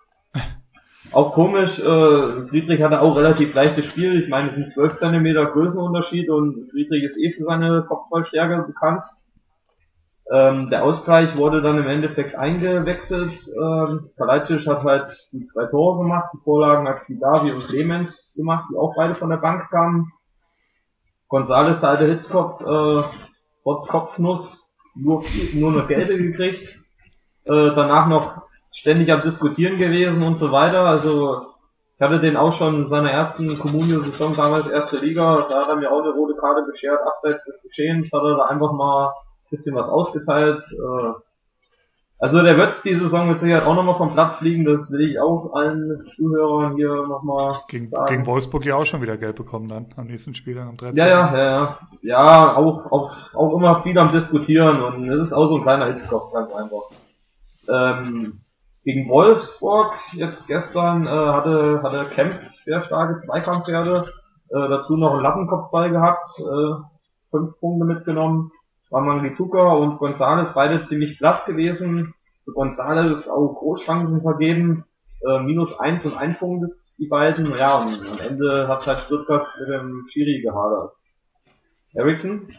Auch 1.13 1.33
komisch, 1.33 1.77
äh, 1.79 2.47
Friedrich 2.47 2.81
hatte 2.81 3.01
auch 3.01 3.17
relativ 3.17 3.53
leichtes 3.53 3.85
Spiel. 3.85 4.21
Ich 4.21 4.29
meine, 4.29 4.49
es 4.49 4.55
sind 4.55 4.71
12 4.71 4.95
cm 4.95 5.33
Größenunterschied 5.51 6.29
und 6.29 6.69
Friedrich 6.71 7.03
ist 7.03 7.17
eh 7.17 7.33
für 7.33 7.43
seine 7.43 7.83
Kopfballstärke 7.87 8.63
bekannt. 8.65 9.03
Ähm, 10.31 10.69
der 10.69 10.85
Ausgleich 10.85 11.35
wurde 11.35 11.61
dann 11.61 11.77
im 11.77 11.87
Endeffekt 11.87 12.35
eingewechselt. 12.35 13.37
Ähm, 13.61 14.11
Kalajdzic 14.15 14.65
hat 14.67 14.85
halt 14.85 15.27
die 15.33 15.43
zwei 15.43 15.65
Tore 15.65 16.03
gemacht. 16.03 16.29
Die 16.33 16.41
Vorlagen 16.45 16.87
hat 16.87 17.05
Kidavi 17.05 17.51
und 17.51 17.67
Clemens 17.67 18.31
gemacht, 18.33 18.69
die 18.71 18.77
auch 18.77 18.95
beide 18.95 19.15
von 19.15 19.29
der 19.29 19.37
Bank 19.37 19.69
kamen. 19.69 20.13
Gonzales, 21.27 21.81
der 21.81 21.89
alte 21.89 22.07
Hitzkopf, 22.07 22.61
äh, 22.61 23.03
trotz 23.63 23.85
Kopfnuss, 23.89 24.73
nur, 24.95 25.23
nur 25.55 25.73
eine 25.73 25.87
gelbe 25.87 26.17
gekriegt. 26.17 26.79
Äh, 27.43 27.71
danach 27.75 28.07
noch 28.07 28.43
ständig 28.71 29.11
am 29.11 29.21
Diskutieren 29.21 29.77
gewesen 29.77 30.23
und 30.23 30.39
so 30.39 30.51
weiter. 30.51 30.85
Also 30.85 31.47
ich 31.95 32.01
hatte 32.01 32.19
den 32.19 32.35
auch 32.35 32.53
schon 32.53 32.83
in 32.83 32.87
seiner 32.87 33.11
ersten 33.11 33.59
Comunio-Saison 33.59 34.35
damals 34.35 34.67
erste 34.67 34.97
Liga, 34.97 35.45
da 35.47 35.61
hat 35.61 35.69
er 35.69 35.75
mir 35.75 35.91
auch 35.91 36.01
eine 36.01 36.11
rote 36.11 36.35
Karte 36.35 36.63
beschert, 36.63 36.99
abseits 37.05 37.45
des 37.45 37.61
Geschehens, 37.61 38.11
hat 38.11 38.23
er 38.23 38.37
da 38.37 38.45
einfach 38.45 38.71
mal 38.73 39.09
ein 39.09 39.49
bisschen 39.51 39.75
was 39.75 39.87
ausgeteilt. 39.87 40.63
Äh, 40.71 41.11
also 42.17 42.41
der 42.41 42.57
wird 42.57 42.85
die 42.85 42.97
Saison 42.97 43.29
mit 43.29 43.39
Sicherheit 43.39 43.65
auch 43.65 43.75
nochmal 43.75 43.97
vom 43.97 44.13
Platz 44.13 44.37
fliegen, 44.37 44.65
das 44.65 44.91
will 44.91 45.01
ich 45.01 45.19
auch 45.19 45.53
allen 45.53 46.07
Zuhörern 46.15 46.75
hier 46.75 47.07
nochmal 47.07 47.61
gegen, 47.67 47.85
sagen. 47.85 48.07
Gegen 48.07 48.25
Wolfsburg 48.25 48.65
ja 48.65 48.75
auch 48.75 48.85
schon 48.85 49.01
wieder 49.01 49.17
Geld 49.17 49.35
bekommen 49.35 49.67
dann, 49.67 49.87
am 49.95 50.07
nächsten 50.07 50.33
Spiel 50.33 50.55
dann 50.55 50.69
am 50.69 50.77
13. 50.77 50.97
Ja, 50.97 51.07
ja, 51.07 51.37
ja, 51.37 51.43
ja. 51.43 51.77
Ja, 52.01 52.57
auch, 52.57 52.91
auch, 52.91 53.15
auch 53.35 53.55
immer 53.55 53.83
viel 53.83 53.97
am 53.99 54.11
Diskutieren 54.11 54.81
und 54.81 55.07
es 55.07 55.29
ist 55.29 55.33
auch 55.33 55.47
so 55.47 55.57
ein 55.57 55.61
kleiner 55.61 55.85
Hitzkopf, 55.93 56.33
ganz 56.33 56.51
einfach. 56.51 56.81
Ähm, 57.69 58.40
gegen 58.83 59.09
Wolfsburg 59.09 59.93
jetzt 60.13 60.47
gestern 60.47 61.05
äh, 61.05 61.09
hatte, 61.09 61.81
hatte 61.83 62.09
Kemp 62.15 62.39
sehr 62.63 62.83
starke 62.83 63.19
Zweikampfwerte, 63.19 64.05
äh, 64.49 64.69
dazu 64.69 64.97
noch 64.97 65.13
einen 65.13 65.23
Lappenkopfball 65.23 65.91
gehabt, 65.91 66.27
äh, 66.39 66.83
fünf 67.29 67.59
Punkte 67.59 67.85
mitgenommen. 67.85 68.51
War 68.89 69.01
Manglituka 69.01 69.73
und 69.73 69.99
Gonzales 69.99 70.49
beide 70.53 70.85
ziemlich 70.85 71.17
blass 71.17 71.45
gewesen. 71.45 72.13
Zu 72.43 72.53
Gonzales 72.53 73.29
auch 73.29 73.53
Großchancen 73.59 74.21
vergeben, 74.21 74.85
äh, 75.25 75.39
minus 75.39 75.79
eins 75.79 76.05
und 76.05 76.17
ein 76.17 76.37
Punkt 76.37 76.73
die 76.97 77.07
beiden. 77.07 77.55
Ja, 77.57 77.79
und 77.79 78.01
am 78.01 78.19
Ende 78.19 78.67
hat 78.67 78.85
halt 78.87 78.99
Stuttgart 78.99 79.47
mit 79.59 79.69
dem 79.69 80.05
Schiri 80.09 80.41
gehadert. 80.41 80.93
Ericsson? 81.93 82.49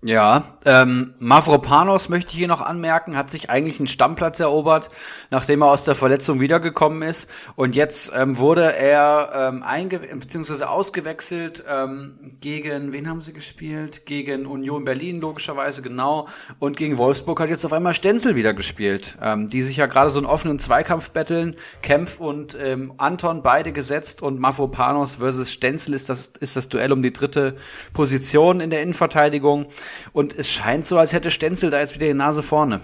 Ja, 0.00 0.44
ähm, 0.64 1.14
Mavropanos 1.18 2.08
möchte 2.08 2.30
ich 2.30 2.38
hier 2.38 2.46
noch 2.46 2.60
anmerken, 2.60 3.16
hat 3.16 3.30
sich 3.30 3.50
eigentlich 3.50 3.80
einen 3.80 3.88
Stammplatz 3.88 4.38
erobert, 4.38 4.90
nachdem 5.30 5.62
er 5.62 5.72
aus 5.72 5.82
der 5.82 5.96
Verletzung 5.96 6.38
wiedergekommen 6.38 7.02
ist. 7.02 7.28
Und 7.56 7.74
jetzt 7.74 8.12
ähm, 8.14 8.38
wurde 8.38 8.76
er 8.76 9.32
ähm, 9.34 9.64
einge 9.64 9.98
bzw. 9.98 10.66
ausgewechselt 10.66 11.64
ähm, 11.68 12.36
gegen, 12.38 12.92
wen 12.92 13.08
haben 13.08 13.22
sie 13.22 13.32
gespielt? 13.32 14.06
Gegen 14.06 14.46
Union 14.46 14.84
Berlin 14.84 15.20
logischerweise, 15.20 15.82
genau. 15.82 16.28
Und 16.60 16.76
gegen 16.76 16.96
Wolfsburg 16.96 17.40
hat 17.40 17.50
jetzt 17.50 17.64
auf 17.64 17.72
einmal 17.72 17.92
Stenzel 17.92 18.36
wieder 18.36 18.54
gespielt, 18.54 19.18
ähm, 19.20 19.48
die 19.48 19.62
sich 19.62 19.78
ja 19.78 19.86
gerade 19.86 20.10
so 20.10 20.20
einen 20.20 20.26
offenen 20.26 20.60
Zweikampf 20.60 21.10
betteln. 21.10 21.56
Kempf 21.82 22.20
und 22.20 22.56
ähm, 22.60 22.92
Anton 22.98 23.42
beide 23.42 23.72
gesetzt 23.72 24.22
und 24.22 24.38
Mavropanos 24.38 25.16
versus 25.16 25.50
Stenzel 25.50 25.92
ist 25.92 26.08
das, 26.08 26.30
ist 26.38 26.54
das 26.54 26.68
Duell 26.68 26.92
um 26.92 27.02
die 27.02 27.12
dritte 27.12 27.56
Position 27.94 28.60
in 28.60 28.70
der 28.70 28.82
Innenverteidigung. 28.82 29.66
Und 30.12 30.36
es 30.36 30.50
scheint 30.50 30.84
so, 30.86 30.98
als 30.98 31.12
hätte 31.12 31.30
Stenzel 31.30 31.70
da 31.70 31.80
jetzt 31.80 31.94
wieder 31.94 32.06
die 32.06 32.14
Nase 32.14 32.42
vorne. 32.42 32.80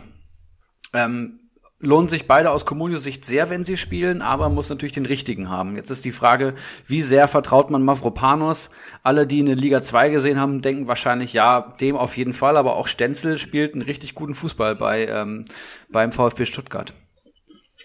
Ähm, 0.93 1.41
lohnen 1.81 2.09
sich 2.09 2.27
beide 2.27 2.51
aus 2.51 2.67
Comunio-Sicht 2.67 3.25
sehr, 3.25 3.51
wenn 3.51 3.65
sie 3.65 3.77
spielen, 3.77 4.23
aber 4.23 4.49
muss 4.49 4.71
natürlich 4.71 4.93
den 4.93 5.07
richtigen 5.07 5.51
haben. 5.51 5.77
Jetzt 5.77 5.91
ist 5.91 6.05
die 6.05 6.13
Frage, 6.13 6.55
wie 6.87 7.03
sehr 7.03 7.29
vertraut 7.29 7.71
man 7.71 7.85
Mavropanos? 7.85 8.71
Alle, 9.03 9.27
die 9.27 9.41
in 9.41 9.47
der 9.47 9.57
Liga 9.57 9.83
2 9.83 10.09
gesehen 10.09 10.41
haben, 10.41 10.63
denken 10.63 10.89
wahrscheinlich, 10.89 11.33
ja, 11.33 11.61
dem 11.81 11.97
auf 11.97 12.17
jeden 12.17 12.33
Fall, 12.33 12.57
aber 12.57 12.77
auch 12.77 12.87
Stenzel 12.87 13.39
spielt 13.39 13.75
einen 13.75 13.83
richtig 13.83 14.15
guten 14.15 14.35
Fußball 14.35 14.77
bei, 14.77 15.07
ähm, 15.07 15.45
beim 15.91 16.13
VfB 16.13 16.47
Stuttgart. 16.47 16.95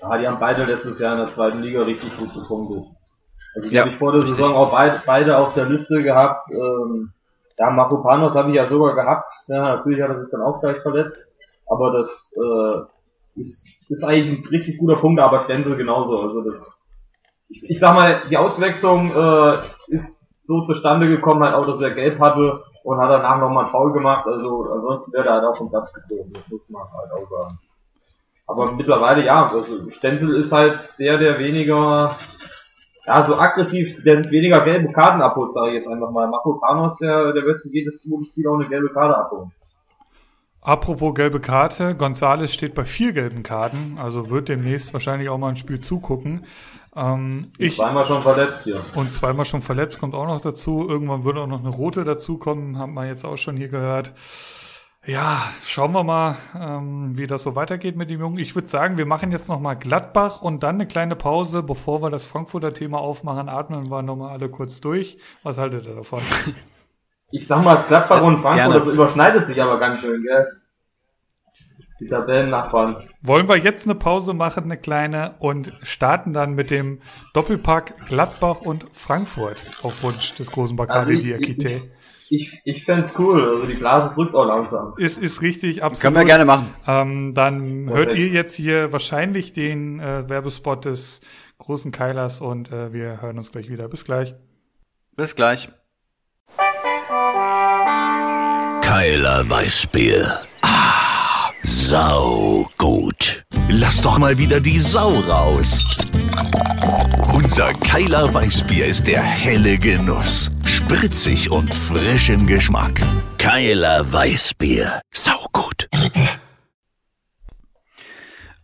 Ja, 0.02 0.18
die 0.18 0.28
haben 0.28 0.40
beide 0.40 0.64
letztes 0.64 1.00
Jahr 1.00 1.14
in 1.14 1.26
der 1.26 1.36
zweiten 1.36 1.62
Liga 1.62 1.82
richtig 1.82 2.16
gut 2.18 2.34
gefunden. 2.34 2.96
Also 3.56 3.70
die 3.70 3.76
ja, 3.76 3.82
habe 3.82 3.92
ich 3.92 3.98
vor 3.98 4.14
der 4.14 4.22
richtig. 4.22 4.38
Saison 4.38 4.56
auch 4.56 4.72
beide, 4.72 5.02
beide 5.06 5.38
auf 5.38 5.54
der 5.54 5.66
Liste 5.66 6.02
gehabt. 6.04 6.50
Ähm, 6.52 7.12
ja, 7.60 7.70
Makopanos 7.70 8.34
habe 8.36 8.50
ich 8.50 8.56
ja 8.56 8.68
sogar 8.68 8.96
gehabt. 8.96 9.30
Ja, 9.48 9.76
natürlich 9.76 10.02
hat 10.02 10.10
er 10.10 10.22
sich 10.22 10.32
dann 10.32 10.42
auch 10.42 10.62
gleich 10.62 10.82
verletzt. 10.82 11.20
Aber 11.68 11.92
das 11.92 12.34
äh, 12.38 13.42
ist, 13.42 13.92
ist 13.92 14.04
eigentlich 14.04 14.40
ein 14.40 14.48
richtig 14.48 14.78
guter 14.78 14.96
Punkt, 14.96 15.22
aber 15.22 15.44
Stendel 15.44 15.76
genauso. 15.76 16.20
Also 16.20 16.42
das, 16.42 16.80
ich, 17.50 17.70
ich 17.70 17.80
sag 17.80 17.96
mal, 17.96 18.24
die 18.30 18.38
Auswechslung 18.38 19.12
äh, 19.14 19.58
ist 19.88 20.26
so 20.44 20.66
zustande 20.66 21.08
gekommen, 21.08 21.44
halt 21.44 21.54
auch, 21.54 21.68
dass 21.68 21.82
er 21.82 21.92
gelb 21.92 22.20
hatte 22.20 22.64
und 22.84 22.98
hat 22.98 23.12
danach 23.12 23.40
nochmal 23.40 23.66
einen 23.66 23.72
Foul 23.72 23.92
gemacht. 23.92 24.26
Also 24.26 24.72
ansonsten 24.72 25.14
wäre 25.14 25.28
er 25.28 25.34
halt 25.36 25.46
auch 25.46 25.58
vom 25.58 25.70
Platz 25.70 25.94
geflogen. 25.94 26.34
Das 26.34 26.48
muss 26.50 26.62
man 26.70 26.84
halt 26.84 27.12
auch 27.12 27.30
sagen. 27.30 27.60
Aber 28.48 28.72
mittlerweile 28.72 29.24
ja, 29.24 29.52
also 29.52 29.92
Stenzel 29.92 30.40
ist 30.40 30.52
halt 30.52 30.98
der, 30.98 31.18
der 31.18 31.38
weniger 31.38 32.16
ja, 33.10 33.26
so 33.26 33.36
aggressiv, 33.36 34.04
der 34.04 34.22
sich 34.22 34.32
weniger 34.32 34.62
gelbe 34.62 34.94
Karten 34.94 35.22
abholt, 35.22 35.52
sage 35.52 35.70
ich 35.70 35.74
jetzt 35.76 35.88
einfach 35.88 36.12
mal. 36.12 36.28
Marco 36.28 36.60
Panos, 36.60 36.98
der, 36.98 37.34
der 37.34 37.44
wird 37.44 37.62
jedes 37.66 38.02
Spiel 38.02 38.48
auch 38.48 38.60
eine 38.60 38.70
gelbe 38.70 38.90
Karte 38.90 39.18
abholen. 39.18 39.52
Apropos 40.62 41.16
gelbe 41.16 41.40
Karte, 41.40 41.96
Gonzales 41.96 42.54
steht 42.54 42.76
bei 42.76 42.86
vier 42.86 43.14
gelben 43.14 43.44
Karten, 43.44 43.98
also 43.98 44.30
wird 44.30 44.50
demnächst 44.50 44.94
wahrscheinlich 44.94 45.30
auch 45.30 45.38
mal 45.38 45.50
ein 45.50 45.56
Spiel 45.56 45.80
zugucken. 45.80 46.46
Ähm, 46.96 47.48
ich, 47.58 47.78
zweimal 47.78 48.06
schon 48.06 48.22
verletzt 48.22 48.64
hier. 48.66 48.82
Und 48.94 49.14
zweimal 49.14 49.46
schon 49.46 49.62
verletzt 49.62 50.00
kommt 50.00 50.14
auch 50.14 50.28
noch 50.28 50.42
dazu. 50.42 50.86
Irgendwann 50.88 51.24
wird 51.24 51.38
auch 51.38 51.48
noch 51.48 51.62
eine 51.62 51.70
rote 51.70 52.04
dazukommen, 52.04 52.78
haben 52.78 52.94
wir 52.94 53.08
jetzt 53.08 53.26
auch 53.26 53.38
schon 53.38 53.58
hier 53.58 53.70
gehört. 53.70 54.14
Ja, 55.06 55.50
schauen 55.64 55.94
wir 55.94 56.04
mal, 56.04 56.36
ähm, 56.60 57.18
wie 57.18 57.26
das 57.26 57.44
so 57.44 57.56
weitergeht 57.56 57.96
mit 57.96 58.10
dem 58.10 58.20
Jungen. 58.20 58.38
Ich 58.38 58.54
würde 58.54 58.68
sagen, 58.68 58.98
wir 58.98 59.06
machen 59.06 59.32
jetzt 59.32 59.48
noch 59.48 59.60
mal 59.60 59.76
Gladbach 59.76 60.42
und 60.42 60.62
dann 60.62 60.76
eine 60.76 60.88
kleine 60.88 61.16
Pause, 61.16 61.64
bevor 61.64 62.02
wir 62.02 62.10
das 62.10 62.26
Frankfurter 62.26 62.74
Thema 62.74 63.00
aufmachen. 63.00 63.48
Atmen 63.48 63.90
wir 63.90 64.02
nochmal 64.02 64.32
alle 64.32 64.50
kurz 64.50 64.82
durch. 64.82 65.18
Was 65.42 65.58
haltet 65.58 65.86
ihr 65.86 65.96
davon? 65.96 66.20
Ich 67.32 67.46
sag 67.46 67.64
mal, 67.64 67.76
Gladbach 67.88 68.24
und 68.24 68.42
Frankfurt, 68.42 68.76
das 68.76 68.88
überschneidet 68.88 69.46
sich 69.46 69.62
aber 69.62 69.80
ganz 69.80 70.02
schön, 70.02 70.24
gell? 70.24 70.48
Die 72.00 72.08
Tabellennachbarn. 72.08 73.08
Wollen 73.22 73.48
wir 73.48 73.58
jetzt 73.58 73.86
eine 73.86 73.94
Pause 73.94 74.34
machen, 74.34 74.64
eine 74.64 74.78
kleine, 74.78 75.36
und 75.38 75.72
starten 75.84 76.34
dann 76.34 76.54
mit 76.56 76.72
dem 76.72 77.02
Doppelpack 77.36 78.08
Gladbach 78.08 78.62
und 78.62 78.86
Frankfurt 78.94 79.64
auf 79.84 80.02
Wunsch 80.02 80.34
des 80.38 80.50
großen 80.50 80.76
Bacardi 80.76 81.18
also 81.18 81.28
Diakite 81.28 81.92
ich, 82.30 82.62
ich 82.64 82.86
fände 82.86 83.12
cool. 83.18 83.56
Also 83.56 83.66
die 83.66 83.76
Blase 83.76 84.14
drückt 84.14 84.36
auch 84.36 84.46
langsam. 84.46 84.94
Ist, 84.98 85.18
ist 85.18 85.42
richtig, 85.42 85.84
absolut. 85.84 86.02
Können 86.02 86.16
wir 86.16 86.26
gerne 86.26 86.46
machen. 86.46 86.68
Ähm, 86.88 87.34
dann 87.34 87.86
Perfekt. 87.88 87.98
hört 87.98 88.18
ihr 88.18 88.28
jetzt 88.28 88.56
hier 88.56 88.92
wahrscheinlich 88.92 89.54
den 89.54 90.00
äh, 90.00 90.30
Werbespot 90.30 90.86
des 90.86 91.22
großen 91.58 91.92
Keilers 91.92 92.40
und 92.40 92.72
äh, 92.72 92.94
wir 92.94 93.22
hören 93.22 93.38
uns 93.38 93.52
gleich 93.52 93.70
wieder. 93.70 93.88
Bis 93.88 94.06
gleich. 94.06 94.36
Bis 95.16 95.36
gleich. 95.36 95.70
Keiler 98.82 99.50
Weißbier. 99.50 100.40
Ah, 100.62 101.52
sau 101.64 102.70
gut. 102.78 103.44
Lass 103.70 104.02
doch 104.02 104.18
mal 104.18 104.38
wieder 104.38 104.60
die 104.60 104.80
Sau 104.80 105.10
raus. 105.28 105.96
Unser 107.34 107.72
Keiler 107.74 108.34
Weißbier 108.34 108.86
ist 108.86 109.08
der 109.08 109.22
helle 109.22 109.78
Genuss 109.78 110.52
spritzig 110.90 111.52
und 111.52 111.72
frisch 111.72 112.32
im 112.32 112.48
Geschmack. 112.48 113.00
Keiler 113.38 114.12
Weißbier. 114.12 115.02
Saugut. 115.14 115.88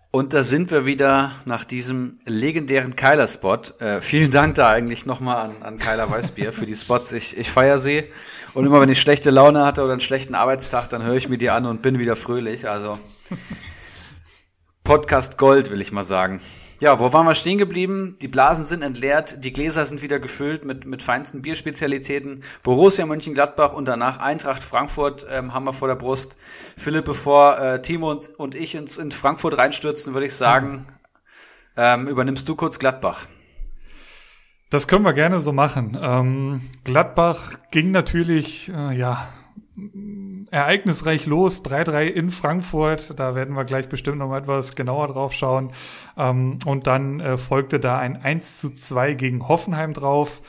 Und 0.09 0.33
da 0.33 0.43
sind 0.43 0.71
wir 0.71 0.87
wieder 0.87 1.33
nach 1.45 1.65
diesem 1.65 2.17
legendären 2.25 2.95
Keiler-Spot. 2.95 3.59
Äh, 3.77 4.01
vielen 4.01 4.31
Dank 4.31 4.55
da 4.55 4.69
eigentlich 4.69 5.05
nochmal 5.05 5.37
an, 5.37 5.61
an 5.61 5.77
Keiler 5.77 6.09
Weißbier 6.09 6.51
für 6.51 6.65
die 6.65 6.75
Spots. 6.75 7.11
Ich, 7.11 7.37
ich 7.37 7.51
feiere 7.51 7.77
sie. 7.77 8.05
Und 8.55 8.65
immer 8.65 8.81
wenn 8.81 8.89
ich 8.89 8.99
schlechte 8.99 9.29
Laune 9.29 9.63
hatte 9.63 9.83
oder 9.83 9.91
einen 9.91 10.01
schlechten 10.01 10.33
Arbeitstag, 10.33 10.89
dann 10.89 11.03
höre 11.03 11.15
ich 11.15 11.29
mir 11.29 11.37
die 11.37 11.51
an 11.51 11.67
und 11.67 11.83
bin 11.83 11.99
wieder 11.99 12.15
fröhlich. 12.15 12.67
Also 12.67 12.97
Podcast 14.83 15.37
Gold, 15.37 15.69
will 15.69 15.79
ich 15.79 15.91
mal 15.91 16.03
sagen. 16.03 16.41
Ja, 16.85 16.99
wo 16.99 17.11
waren 17.11 17.25
wir 17.25 17.33
stehen 17.33 17.57
geblieben? 17.57 18.15
Die 18.21 18.27
Blasen 18.27 18.63
sind 18.63 18.83
entleert, 18.83 19.43
die 19.43 19.51
Gläser 19.51 19.87
sind 19.87 20.03
wieder 20.03 20.19
gefüllt 20.19 20.65
mit, 20.65 20.85
mit 20.85 21.01
feinsten 21.01 21.41
Bierspezialitäten. 21.41 22.43
Borussia 22.61 23.07
Mönchengladbach 23.07 23.73
und 23.73 23.87
danach 23.87 24.19
Eintracht 24.19 24.63
Frankfurt 24.63 25.25
ähm, 25.27 25.51
haben 25.51 25.63
wir 25.63 25.73
vor 25.73 25.87
der 25.87 25.95
Brust. 25.95 26.37
Philipp, 26.77 27.05
bevor 27.05 27.57
äh, 27.57 27.81
Timo 27.81 28.11
und, 28.11 28.29
und 28.37 28.53
ich 28.53 28.77
uns 28.77 28.99
in 28.99 29.11
Frankfurt 29.11 29.57
reinstürzen, 29.57 30.13
würde 30.13 30.27
ich 30.27 30.35
sagen, 30.35 30.85
ähm, 31.75 32.07
übernimmst 32.07 32.47
du 32.47 32.55
kurz 32.55 32.77
Gladbach. 32.77 33.25
Das 34.69 34.87
können 34.87 35.05
wir 35.05 35.13
gerne 35.13 35.39
so 35.39 35.51
machen. 35.51 35.97
Ähm, 35.99 36.61
Gladbach 36.83 37.53
ging 37.71 37.89
natürlich, 37.89 38.69
äh, 38.69 38.95
ja, 38.95 39.27
ereignisreich 40.51 41.25
los. 41.25 41.63
3-3 41.63 42.05
in 42.05 42.29
Frankfurt. 42.29 43.19
Da 43.19 43.35
werden 43.35 43.55
wir 43.55 43.65
gleich 43.65 43.89
bestimmt 43.89 44.17
noch 44.17 44.29
mal 44.29 44.39
etwas 44.39 44.75
genauer 44.75 45.07
drauf 45.07 45.33
schauen. 45.33 45.71
Ähm, 46.17 46.59
und 46.65 46.87
dann 46.87 47.19
äh, 47.19 47.37
folgte 47.37 47.79
da 47.79 47.97
ein 47.97 48.21
1 48.21 48.59
zu 48.59 48.69
2 48.71 49.13
gegen 49.13 49.47
Hoffenheim 49.47 49.93
drauf. 49.93 50.41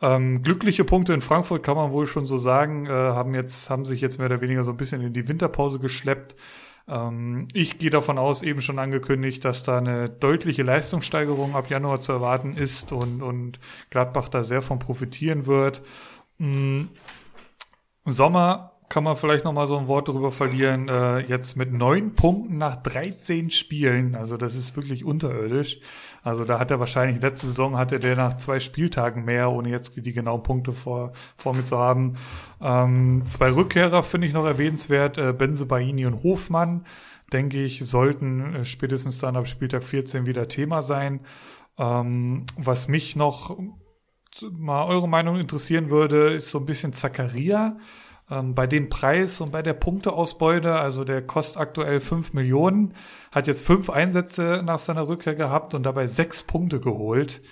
Ähm, 0.00 0.42
glückliche 0.42 0.84
Punkte 0.84 1.12
in 1.12 1.20
Frankfurt 1.20 1.62
kann 1.62 1.76
man 1.76 1.92
wohl 1.92 2.06
schon 2.06 2.26
so 2.26 2.36
sagen, 2.36 2.86
äh, 2.86 2.90
haben 2.90 3.34
jetzt, 3.34 3.70
haben 3.70 3.84
sich 3.84 4.00
jetzt 4.00 4.18
mehr 4.18 4.26
oder 4.26 4.40
weniger 4.40 4.64
so 4.64 4.72
ein 4.72 4.76
bisschen 4.76 5.00
in 5.00 5.12
die 5.12 5.28
Winterpause 5.28 5.78
geschleppt. 5.78 6.34
Ähm, 6.88 7.46
ich 7.52 7.78
gehe 7.78 7.90
davon 7.90 8.18
aus, 8.18 8.42
eben 8.42 8.60
schon 8.60 8.80
angekündigt, 8.80 9.44
dass 9.44 9.62
da 9.62 9.78
eine 9.78 10.08
deutliche 10.08 10.64
Leistungssteigerung 10.64 11.54
ab 11.54 11.70
Januar 11.70 12.00
zu 12.00 12.12
erwarten 12.12 12.56
ist 12.56 12.92
und, 12.92 13.22
und 13.22 13.60
Gladbach 13.90 14.28
da 14.28 14.42
sehr 14.42 14.62
von 14.62 14.80
profitieren 14.80 15.46
wird. 15.46 15.82
Mhm. 16.38 16.88
Sommer 18.04 18.71
kann 18.92 19.04
man 19.04 19.16
vielleicht 19.16 19.46
noch 19.46 19.54
mal 19.54 19.66
so 19.66 19.78
ein 19.78 19.88
Wort 19.88 20.08
darüber 20.08 20.30
verlieren. 20.30 20.86
Äh, 20.86 21.20
jetzt 21.20 21.56
mit 21.56 21.72
neun 21.72 22.14
Punkten 22.14 22.58
nach 22.58 22.76
13 22.76 23.48
Spielen, 23.48 24.14
also 24.14 24.36
das 24.36 24.54
ist 24.54 24.76
wirklich 24.76 25.06
unterirdisch. 25.06 25.80
Also 26.22 26.44
da 26.44 26.58
hat 26.58 26.70
er 26.70 26.78
wahrscheinlich, 26.78 27.22
letzte 27.22 27.46
Saison 27.46 27.78
hatte 27.78 27.98
der 27.98 28.16
nach 28.16 28.36
zwei 28.36 28.60
Spieltagen 28.60 29.24
mehr, 29.24 29.50
ohne 29.50 29.70
jetzt 29.70 29.96
die 29.96 30.12
genauen 30.12 30.42
Punkte 30.42 30.72
vor, 30.72 31.12
vor 31.38 31.54
mir 31.54 31.64
zu 31.64 31.78
haben. 31.78 32.18
Ähm, 32.60 33.22
zwei 33.24 33.50
Rückkehrer 33.50 34.02
finde 34.02 34.26
ich 34.26 34.34
noch 34.34 34.44
erwähnenswert, 34.44 35.16
äh, 35.16 35.32
Benze 35.32 35.64
Baini 35.64 36.04
und 36.04 36.22
Hofmann, 36.22 36.84
denke 37.32 37.64
ich, 37.64 37.82
sollten 37.86 38.56
äh, 38.56 38.64
spätestens 38.66 39.18
dann 39.18 39.36
ab 39.36 39.48
Spieltag 39.48 39.84
14 39.84 40.26
wieder 40.26 40.48
Thema 40.48 40.82
sein. 40.82 41.20
Ähm, 41.78 42.44
was 42.58 42.88
mich 42.88 43.16
noch 43.16 43.56
mal 44.52 44.84
eure 44.84 45.08
Meinung 45.08 45.40
interessieren 45.40 45.88
würde, 45.88 46.34
ist 46.34 46.50
so 46.50 46.58
ein 46.58 46.66
bisschen 46.66 46.92
Zacharia. 46.92 47.78
Ähm, 48.32 48.54
bei 48.54 48.66
dem 48.66 48.88
Preis 48.88 49.42
und 49.42 49.52
bei 49.52 49.60
der 49.60 49.74
Punkteausbeute, 49.74 50.74
also 50.74 51.04
der 51.04 51.20
kostet 51.20 51.60
aktuell 51.60 52.00
5 52.00 52.32
Millionen, 52.32 52.94
hat 53.30 53.46
jetzt 53.46 53.64
fünf 53.64 53.90
Einsätze 53.90 54.62
nach 54.64 54.78
seiner 54.78 55.06
Rückkehr 55.06 55.34
gehabt 55.34 55.74
und 55.74 55.82
dabei 55.82 56.06
sechs 56.06 56.42
Punkte 56.42 56.80
geholt. 56.80 57.42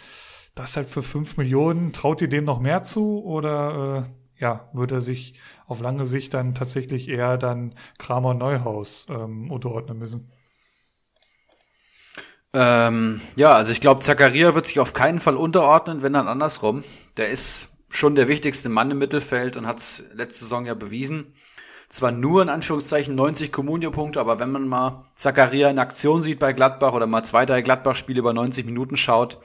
Das 0.55 0.77
halt 0.77 0.89
für 0.89 1.03
5 1.03 1.37
Millionen. 1.37 1.93
Traut 1.93 2.23
ihr 2.23 2.29
dem 2.29 2.45
noch 2.45 2.61
mehr 2.61 2.83
zu 2.83 3.23
oder 3.23 4.09
äh, 4.39 4.43
ja, 4.43 4.71
würde 4.73 4.97
er 4.97 5.01
sich 5.03 5.35
auf 5.67 5.81
lange 5.81 6.07
Sicht 6.07 6.33
dann 6.33 6.55
tatsächlich 6.55 7.09
eher 7.09 7.37
dann 7.37 7.75
Kramer 7.99 8.33
Neuhaus 8.33 9.07
ähm, 9.11 9.51
unterordnen 9.51 9.99
müssen? 9.99 10.33
Ähm, 12.55 13.21
ja, 13.37 13.53
also 13.53 13.71
ich 13.71 13.81
glaube, 13.81 14.01
Zakaria 14.01 14.55
wird 14.55 14.67
sich 14.67 14.81
auf 14.81 14.95
keinen 14.95 15.21
Fall 15.21 15.37
unterordnen, 15.37 16.03
wenn 16.03 16.15
dann 16.15 16.27
andersrum. 16.27 16.83
Der 17.17 17.29
ist 17.29 17.70
schon 17.91 18.15
der 18.15 18.29
wichtigste 18.29 18.71
Mann 18.71 18.91
im 18.91 18.99
Mittelfeld 18.99 19.57
und 19.57 19.67
hat 19.67 19.79
es 19.79 20.05
letzte 20.15 20.45
Saison 20.45 20.65
ja 20.65 20.75
bewiesen. 20.75 21.35
Zwar 21.91 22.13
nur 22.13 22.41
in 22.41 22.49
Anführungszeichen 22.49 23.17
90 23.17 23.51
Comunio-Punkte, 23.53 24.21
aber 24.21 24.39
wenn 24.39 24.53
man 24.53 24.69
mal 24.69 25.03
Zakaria 25.17 25.69
in 25.69 25.81
Aktion 25.81 26.23
sieht 26.23 26.39
bei 26.39 26.53
Gladbach 26.53 26.93
oder 26.93 27.09
mal 27.09 27.25
zwei, 27.25 27.45
drei 27.45 27.63
Gladbach-Spiele 27.63 28.21
über 28.21 28.33
90 28.33 28.65
Minuten 28.65 28.97
schaut, 28.97 29.39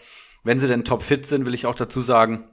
wenn 0.44 0.60
sie 0.60 0.68
denn 0.68 0.86
topfit 0.86 1.26
sind, 1.26 1.48
will 1.48 1.56
ich 1.56 1.66
auch 1.66 1.74
dazu 1.74 2.02
sagen, 2.02 2.48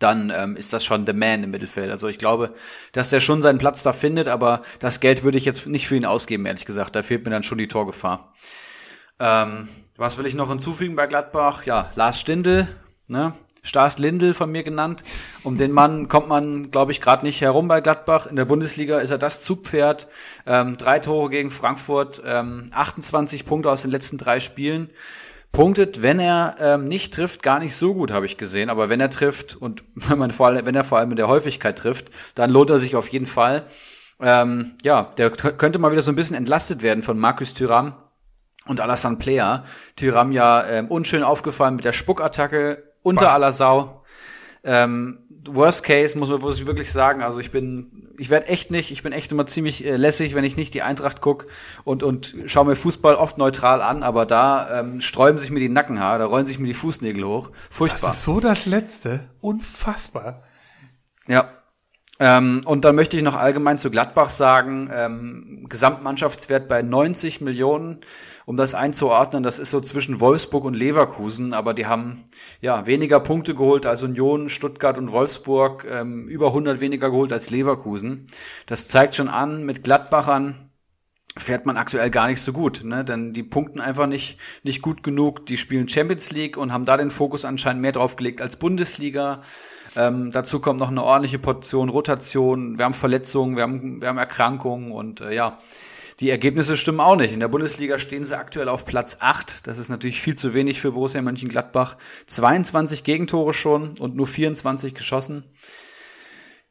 dann 0.00 0.32
ähm, 0.34 0.56
ist 0.56 0.72
das 0.72 0.84
schon 0.84 1.06
the 1.06 1.12
man 1.12 1.44
im 1.44 1.52
Mittelfeld. 1.52 1.92
Also 1.92 2.08
ich 2.08 2.18
glaube, 2.18 2.52
dass 2.90 3.12
er 3.12 3.20
schon 3.20 3.42
seinen 3.42 3.58
Platz 3.58 3.84
da 3.84 3.92
findet, 3.92 4.26
aber 4.26 4.62
das 4.80 4.98
Geld 4.98 5.22
würde 5.22 5.38
ich 5.38 5.44
jetzt 5.44 5.68
nicht 5.68 5.86
für 5.86 5.94
ihn 5.94 6.04
ausgeben, 6.04 6.44
ehrlich 6.44 6.64
gesagt. 6.64 6.96
Da 6.96 7.02
fehlt 7.02 7.24
mir 7.24 7.30
dann 7.30 7.44
schon 7.44 7.58
die 7.58 7.68
Torgefahr. 7.68 8.32
Ähm, 9.20 9.68
was 9.96 10.18
will 10.18 10.26
ich 10.26 10.34
noch 10.34 10.48
hinzufügen 10.48 10.96
bei 10.96 11.06
Gladbach? 11.06 11.64
Ja, 11.64 11.92
Lars 11.94 12.18
Stindl, 12.18 12.66
ne? 13.06 13.34
Stars 13.64 13.98
Lindl 13.98 14.34
von 14.34 14.50
mir 14.50 14.64
genannt. 14.64 15.04
Um 15.44 15.56
den 15.56 15.70
Mann 15.70 16.08
kommt 16.08 16.28
man, 16.28 16.72
glaube 16.72 16.90
ich, 16.90 17.00
gerade 17.00 17.24
nicht 17.24 17.40
herum 17.40 17.68
bei 17.68 17.80
Gladbach. 17.80 18.26
In 18.26 18.34
der 18.34 18.44
Bundesliga 18.44 18.98
ist 18.98 19.10
er 19.10 19.18
das 19.18 19.42
Zugpferd. 19.44 20.08
Ähm, 20.46 20.76
drei 20.76 20.98
Tore 20.98 21.30
gegen 21.30 21.52
Frankfurt, 21.52 22.22
ähm, 22.26 22.66
28 22.72 23.46
Punkte 23.46 23.70
aus 23.70 23.82
den 23.82 23.92
letzten 23.92 24.18
drei 24.18 24.40
Spielen. 24.40 24.90
Punktet, 25.52 26.02
wenn 26.02 26.18
er 26.18 26.56
ähm, 26.58 26.86
nicht 26.86 27.14
trifft, 27.14 27.42
gar 27.42 27.60
nicht 27.60 27.76
so 27.76 27.94
gut, 27.94 28.10
habe 28.10 28.26
ich 28.26 28.36
gesehen. 28.36 28.68
Aber 28.68 28.88
wenn 28.88 29.00
er 29.00 29.10
trifft 29.10 29.54
und 29.54 29.84
wenn, 29.94 30.18
man 30.18 30.32
vor 30.32 30.48
allem, 30.48 30.66
wenn 30.66 30.74
er 30.74 30.84
vor 30.84 30.98
allem 30.98 31.10
in 31.10 31.16
der 31.16 31.28
Häufigkeit 31.28 31.78
trifft, 31.78 32.10
dann 32.34 32.50
lohnt 32.50 32.70
er 32.70 32.80
sich 32.80 32.96
auf 32.96 33.08
jeden 33.08 33.26
Fall. 33.26 33.62
Ähm, 34.20 34.74
ja, 34.82 35.10
der 35.18 35.30
könnte 35.30 35.78
mal 35.78 35.92
wieder 35.92 36.02
so 36.02 36.10
ein 36.10 36.16
bisschen 36.16 36.36
entlastet 36.36 36.82
werden 36.82 37.02
von 37.02 37.18
Markus 37.18 37.54
Thüram 37.54 37.94
und 38.66 38.80
Alassane 38.80 39.18
Player. 39.18 39.64
Thüram 39.94 40.32
ja 40.32 40.64
ähm, 40.66 40.88
unschön 40.88 41.22
aufgefallen 41.22 41.76
mit 41.76 41.84
der 41.84 41.92
Spuckattacke 41.92 42.91
unter 43.02 43.26
bah. 43.26 43.34
aller 43.34 43.52
Sau. 43.52 44.04
Ähm, 44.64 45.18
worst 45.48 45.82
case 45.82 46.16
muss 46.16 46.28
man 46.28 46.40
muss 46.40 46.60
ich 46.60 46.66
wirklich 46.66 46.92
sagen, 46.92 47.22
also 47.22 47.40
ich 47.40 47.50
bin, 47.50 48.12
ich 48.16 48.30
werde 48.30 48.46
echt 48.46 48.70
nicht, 48.70 48.92
ich 48.92 49.02
bin 49.02 49.12
echt 49.12 49.32
immer 49.32 49.46
ziemlich 49.46 49.84
äh, 49.84 49.96
lässig, 49.96 50.34
wenn 50.34 50.44
ich 50.44 50.56
nicht 50.56 50.72
die 50.74 50.82
Eintracht 50.82 51.20
guck 51.20 51.46
und 51.84 52.02
und 52.02 52.36
schaue 52.46 52.66
mir 52.66 52.76
Fußball 52.76 53.16
oft 53.16 53.38
neutral 53.38 53.82
an, 53.82 54.02
aber 54.02 54.26
da 54.26 54.80
ähm, 54.80 55.00
sträuben 55.00 55.38
sich 55.38 55.50
mir 55.50 55.60
die 55.60 55.68
Nackenhaare, 55.68 56.20
da 56.20 56.26
rollen 56.26 56.46
sich 56.46 56.58
mir 56.58 56.68
die 56.68 56.74
Fußnägel 56.74 57.24
hoch. 57.24 57.50
Furchtbar. 57.70 58.10
Das 58.10 58.18
ist 58.18 58.24
so 58.24 58.40
das 58.40 58.66
Letzte, 58.66 59.28
unfassbar. 59.40 60.44
Ja, 61.26 61.48
ähm, 62.22 62.60
und 62.66 62.84
dann 62.84 62.94
möchte 62.94 63.16
ich 63.16 63.22
noch 63.24 63.34
allgemein 63.34 63.78
zu 63.78 63.90
Gladbach 63.90 64.30
sagen, 64.30 64.88
ähm, 64.94 65.66
Gesamtmannschaftswert 65.68 66.68
bei 66.68 66.82
90 66.82 67.40
Millionen, 67.40 67.98
um 68.52 68.58
das 68.58 68.74
einzuordnen, 68.74 69.42
das 69.42 69.58
ist 69.58 69.70
so 69.70 69.80
zwischen 69.80 70.20
Wolfsburg 70.20 70.64
und 70.64 70.74
Leverkusen, 70.74 71.54
aber 71.54 71.72
die 71.72 71.86
haben 71.86 72.22
ja 72.60 72.84
weniger 72.84 73.18
Punkte 73.18 73.54
geholt 73.54 73.86
als 73.86 74.02
Union, 74.02 74.50
Stuttgart 74.50 74.98
und 74.98 75.10
Wolfsburg, 75.10 75.86
ähm, 75.90 76.28
über 76.28 76.48
100 76.48 76.78
weniger 76.78 77.08
geholt 77.08 77.32
als 77.32 77.48
Leverkusen. 77.48 78.26
Das 78.66 78.88
zeigt 78.88 79.14
schon 79.14 79.30
an, 79.30 79.64
mit 79.64 79.84
Gladbachern 79.84 80.68
fährt 81.34 81.64
man 81.64 81.78
aktuell 81.78 82.10
gar 82.10 82.26
nicht 82.26 82.42
so 82.42 82.52
gut, 82.52 82.82
ne? 82.84 83.06
denn 83.06 83.32
die 83.32 83.42
punkten 83.42 83.80
einfach 83.80 84.06
nicht, 84.06 84.38
nicht 84.64 84.82
gut 84.82 85.02
genug. 85.02 85.46
Die 85.46 85.56
spielen 85.56 85.88
Champions 85.88 86.30
League 86.30 86.58
und 86.58 86.74
haben 86.74 86.84
da 86.84 86.98
den 86.98 87.10
Fokus 87.10 87.46
anscheinend 87.46 87.80
mehr 87.80 87.92
drauf 87.92 88.16
gelegt 88.16 88.42
als 88.42 88.56
Bundesliga. 88.56 89.40
Ähm, 89.96 90.30
dazu 90.30 90.60
kommt 90.60 90.78
noch 90.78 90.90
eine 90.90 91.02
ordentliche 91.02 91.38
Portion 91.38 91.88
Rotation. 91.88 92.76
Wir 92.76 92.84
haben 92.84 92.92
Verletzungen, 92.92 93.56
wir 93.56 93.62
haben, 93.62 94.02
wir 94.02 94.10
haben 94.10 94.18
Erkrankungen 94.18 94.92
und 94.92 95.22
äh, 95.22 95.34
ja, 95.34 95.56
die 96.22 96.30
Ergebnisse 96.30 96.76
stimmen 96.76 97.00
auch 97.00 97.16
nicht. 97.16 97.32
In 97.32 97.40
der 97.40 97.48
Bundesliga 97.48 97.98
stehen 97.98 98.24
sie 98.24 98.38
aktuell 98.38 98.68
auf 98.68 98.84
Platz 98.84 99.16
8. 99.18 99.66
Das 99.66 99.76
ist 99.76 99.88
natürlich 99.88 100.20
viel 100.20 100.36
zu 100.36 100.54
wenig 100.54 100.80
für 100.80 100.92
Borussia 100.92 101.20
Mönchengladbach. 101.20 101.96
22 102.28 103.02
Gegentore 103.02 103.52
schon 103.52 103.98
und 103.98 104.14
nur 104.14 104.28
24 104.28 104.94
geschossen. 104.94 105.44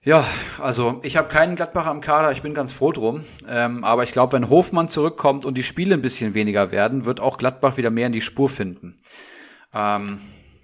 Ja, 0.04 0.26
also 0.58 1.02
ich 1.04 1.18
habe 1.18 1.28
keinen 1.28 1.56
Gladbacher 1.56 1.92
im 1.92 2.00
Kader, 2.00 2.32
ich 2.32 2.42
bin 2.42 2.54
ganz 2.54 2.72
froh 2.72 2.94
drum. 2.94 3.26
Ähm, 3.46 3.84
aber 3.84 4.04
ich 4.04 4.14
glaube, 4.14 4.34
wenn 4.34 4.50
Hofmann 4.50 4.88
zurückkommt 4.88 5.44
und 5.44 5.58
die 5.58 5.64
Spiele 5.64 5.94
ein 5.96 6.02
bisschen 6.02 6.34
weniger 6.34 6.72
werden, 6.72 7.06
wird 7.06 7.20
auch 7.20 7.38
Gladbach 7.38 7.76
wieder 7.76 7.90
mehr 7.90 8.08
in 8.08 8.14
die 8.14 8.22
Spur 8.22 8.48
finden. 8.48 8.96
Ähm, 9.76 10.22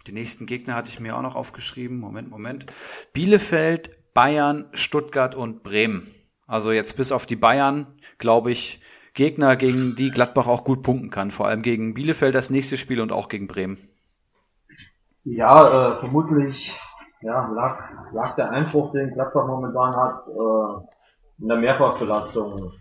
die 0.07 0.13
nächsten 0.13 0.45
Gegner 0.45 0.75
hatte 0.75 0.89
ich 0.89 1.01
mir 1.01 1.17
auch 1.17 1.21
noch 1.21 1.35
aufgeschrieben. 1.35 1.99
Moment, 1.99 2.29
Moment. 2.29 2.67
Bielefeld, 3.11 4.13
Bayern, 4.13 4.69
Stuttgart 4.71 5.35
und 5.35 5.61
Bremen. 5.61 6.07
Also 6.47 6.71
jetzt 6.71 6.95
bis 6.97 7.11
auf 7.11 7.25
die 7.25 7.35
Bayern, 7.35 7.87
glaube 8.17 8.51
ich, 8.51 8.79
Gegner, 9.13 9.55
gegen 9.55 9.95
die 9.95 10.11
Gladbach 10.11 10.47
auch 10.47 10.63
gut 10.63 10.81
punkten 10.81 11.09
kann. 11.09 11.31
Vor 11.31 11.47
allem 11.47 11.61
gegen 11.61 11.93
Bielefeld 11.93 12.33
das 12.33 12.49
nächste 12.49 12.77
Spiel 12.77 13.01
und 13.01 13.11
auch 13.11 13.27
gegen 13.27 13.47
Bremen. 13.47 13.77
Ja, 15.23 15.97
äh, 15.97 15.99
vermutlich 15.99 16.73
ja, 17.21 17.47
lag, 17.53 17.79
lag 18.13 18.35
der 18.35 18.51
Einbruch, 18.51 18.91
den 18.93 19.13
Gladbach 19.13 19.45
momentan 19.45 19.95
hat, 19.95 20.19
äh, 20.27 21.41
in 21.41 21.47
der 21.49 21.57
Mehrfachbelastung. 21.57 22.71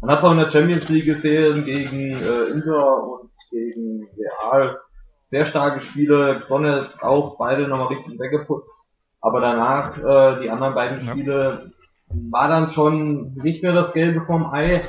Man 0.00 0.10
hat 0.10 0.20
es 0.20 0.24
auch 0.24 0.32
in 0.32 0.38
der 0.38 0.50
Champions 0.50 0.88
League 0.88 1.04
gesehen 1.04 1.64
gegen 1.64 2.12
äh, 2.12 2.50
Inter 2.50 3.02
und 3.04 3.30
gegen 3.50 4.08
Real 4.16 4.78
sehr 5.24 5.44
starke 5.44 5.80
Spiele, 5.80 6.42
Donald 6.48 7.02
auch 7.02 7.36
beide 7.36 7.68
nochmal 7.68 7.88
richtig 7.88 8.18
weggeputzt. 8.18 8.72
Aber 9.20 9.40
danach, 9.40 9.96
äh, 9.98 10.42
die 10.42 10.50
anderen 10.50 10.74
beiden 10.74 11.00
Spiele, 11.00 11.62
ja. 11.64 11.70
War 12.10 12.48
dann 12.48 12.68
schon 12.68 13.34
nicht 13.34 13.62
mehr 13.62 13.72
das 13.72 13.92
Gelbe 13.92 14.22
vom 14.26 14.52
Ei. 14.52 14.82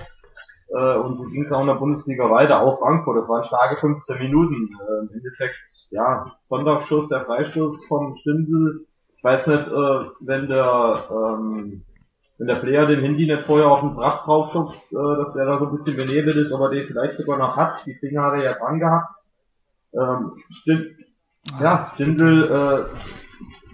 Äh, 0.74 0.96
und 0.96 1.18
so 1.18 1.26
ging 1.26 1.44
es 1.44 1.52
auch 1.52 1.62
in 1.62 1.68
der 1.68 1.76
Bundesliga 1.76 2.30
weiter, 2.30 2.62
auch 2.62 2.80
Frankfurt. 2.80 3.18
Das 3.18 3.30
waren 3.30 3.44
starke 3.44 3.78
15 3.78 4.20
Minuten. 4.20 4.70
Äh, 4.80 5.06
Im 5.06 5.10
Endeffekt, 5.14 5.56
ja, 5.92 6.26
Sonntagsschuss, 6.48 7.10
der 7.10 7.26
Freistoß 7.26 7.86
vom 7.88 8.16
Stindl. 8.16 8.86
Ich 9.18 9.24
weiß 9.24 9.48
nicht, 9.48 9.68
äh, 9.68 10.06
wenn 10.22 10.48
der, 10.48 11.04
ähm, 11.12 11.84
wenn 12.38 12.48
der 12.48 12.56
Player 12.56 12.88
den 12.88 13.02
Handy 13.02 13.28
nicht 13.28 13.46
vorher 13.46 13.68
auf 13.68 13.82
den 13.82 13.94
Dracht 13.94 14.26
draufschubst, 14.26 14.94
äh, 14.94 15.18
dass 15.18 15.36
er 15.36 15.46
da 15.46 15.60
so 15.60 15.66
ein 15.66 15.72
bisschen 15.72 15.98
benebelt 15.98 16.38
ist, 16.38 16.54
aber 16.54 16.70
den 16.70 16.88
vielleicht 16.88 17.16
sogar 17.16 17.38
noch 17.38 17.56
hat. 17.56 17.86
Die 17.86 17.94
Finger 17.96 18.24
hat 18.24 18.34
er 18.34 18.44
ja 18.44 18.54
dran 18.54 18.80
gehabt. 18.80 19.14
Ähm, 19.94 20.32
Stind, 20.50 20.88
ja, 21.60 21.92
Stindl, 21.94 22.46
äh, 22.46 22.98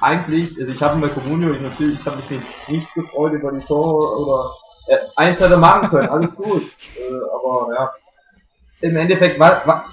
eigentlich, 0.02 0.60
also 0.60 0.72
ich 0.72 0.82
habe 0.82 1.00
bei 1.00 1.10
Comunio, 1.10 1.54
ich 1.54 1.62
natürlich, 1.62 2.00
ich 2.00 2.06
habe 2.06 2.18
mich 2.18 2.30
nicht, 2.30 2.70
nicht 2.70 2.94
gefreut 2.94 3.34
über 3.34 3.52
die 3.52 3.66
Tore 3.66 4.18
oder 4.22 4.50
äh, 4.88 4.98
eins 5.16 5.40
hätte 5.40 5.58
machen 5.58 5.90
können, 5.90 6.10
alles 6.10 6.36
gut. 6.36 6.64
Äh, 6.64 7.14
aber 7.34 7.74
ja, 7.74 7.92
im 8.82 8.96
Endeffekt 8.96 9.40
war, 9.40 9.66
war 9.66 9.86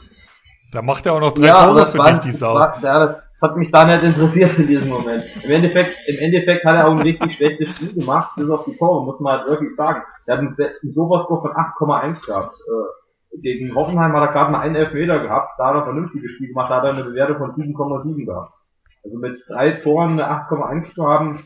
Da 0.72 0.82
macht 0.82 1.06
er 1.06 1.14
auch 1.14 1.20
noch 1.20 1.32
drei 1.32 1.46
ja, 1.46 1.54
Tore 1.54 1.86
für 1.86 1.98
war, 1.98 2.12
dich, 2.12 2.20
die 2.20 2.32
Sau. 2.32 2.54
War, 2.54 2.78
ja, 2.82 3.06
das 3.06 3.38
hat 3.42 3.56
mich 3.56 3.70
da 3.70 3.84
nicht 3.84 4.02
interessiert 4.02 4.58
in 4.58 4.66
diesem 4.66 4.88
Moment. 4.88 5.24
Im 5.42 5.50
Endeffekt, 5.50 5.96
im 6.06 6.18
Endeffekt 6.18 6.64
hat 6.64 6.76
er 6.76 6.88
auch 6.88 6.92
ein 6.92 7.02
richtig 7.02 7.34
schlechtes 7.34 7.70
Spiel 7.70 7.94
gemacht, 7.94 8.30
bis 8.36 8.48
auf 8.50 8.64
die 8.64 8.76
Tore, 8.76 9.04
muss 9.04 9.20
man 9.20 9.38
halt 9.38 9.48
wirklich 9.48 9.74
sagen. 9.74 10.02
Er 10.26 10.36
hat 10.36 10.40
einen, 10.40 10.54
einen 10.56 10.92
Sofa-Score 10.92 11.42
von 11.42 11.52
8,1 11.52 12.26
gehabt. 12.26 12.56
Äh, 12.56 13.04
gegen 13.42 13.74
Hoffenheim 13.74 14.12
hat 14.12 14.22
er 14.22 14.32
gerade 14.32 14.52
mal 14.52 14.60
einen 14.60 14.76
Elfmeter 14.76 15.18
gehabt, 15.18 15.58
da 15.58 15.66
hat 15.66 15.74
er 15.74 15.78
ein 15.78 15.84
vernünftiges 15.84 16.30
Spiel 16.32 16.48
gemacht, 16.48 16.70
da 16.70 16.76
hat 16.76 16.84
er 16.84 16.90
eine 16.90 17.04
Bewertung 17.04 17.38
von 17.38 17.52
7,7 17.52 18.24
gehabt. 18.24 18.53
Also 19.04 19.18
mit 19.18 19.42
drei 19.48 19.72
Toren 19.72 20.18
eine 20.18 20.30
8,1 20.30 20.94
zu 20.94 21.06
haben, 21.06 21.44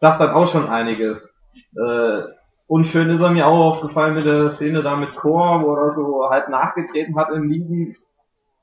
sagt 0.00 0.20
dann 0.20 0.30
auch 0.30 0.46
schon 0.46 0.68
einiges. 0.68 1.40
Äh, 1.74 2.22
unschön 2.66 3.10
ist 3.10 3.20
er 3.20 3.30
mir 3.30 3.46
auch 3.46 3.72
aufgefallen 3.72 4.14
mit 4.14 4.26
der 4.26 4.50
Szene 4.50 4.82
da 4.82 4.96
mit 4.96 5.16
Chor, 5.16 5.62
wo 5.62 5.74
er 5.74 5.94
so 5.94 6.28
halt 6.30 6.48
nachgetreten 6.48 7.16
hat 7.16 7.30
im 7.30 7.48
Liegen 7.48 7.96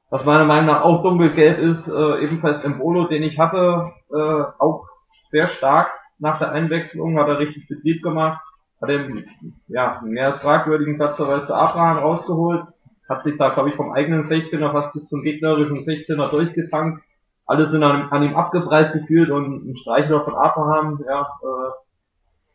was 0.10 0.26
meiner 0.26 0.46
Meinung 0.46 0.68
nach 0.68 0.84
auch 0.84 1.04
dunkelgelb 1.04 1.60
ist, 1.60 1.88
äh, 1.88 2.24
ebenfalls 2.24 2.64
Embolo, 2.64 3.06
den 3.08 3.24
ich 3.24 3.40
hatte, 3.40 3.92
äh, 4.14 4.44
auch 4.60 4.88
sehr 5.28 5.48
stark 5.48 5.92
nach 6.20 6.40
der 6.40 6.52
Einwechslung, 6.52 7.20
hat 7.20 7.28
er 7.28 7.40
richtig 7.40 7.68
Betrieb 7.68 8.04
gemacht, 8.04 8.42
hat 8.82 8.90
den, 8.90 9.26
ja, 9.68 10.02
mehr 10.06 10.28
als 10.28 10.40
fragwürdigen 10.40 10.98
Platzverweis 10.98 11.46
für 11.46 11.56
Abraham 11.56 11.98
rausgeholt, 11.98 12.66
hat 13.10 13.24
sich 13.24 13.38
da, 13.38 13.50
glaube 13.50 13.70
ich, 13.70 13.76
vom 13.76 13.92
eigenen 13.92 14.26
16er 14.26 14.72
fast 14.72 14.94
bis 14.94 15.08
zum 15.08 15.22
gegnerischen 15.22 15.82
16er 15.82 16.30
durchgetankt. 16.30 17.04
Alle 17.46 17.68
sind 17.70 17.84
an, 17.84 18.10
an 18.10 18.24
ihm 18.24 18.36
abgeprallt 18.36 18.94
gefühlt 18.94 19.30
und 19.30 19.70
ein 19.70 19.76
Streichler 19.76 20.24
von 20.24 20.36
Abraham, 20.36 21.04
ja, 21.08 21.22
äh, 21.22 21.72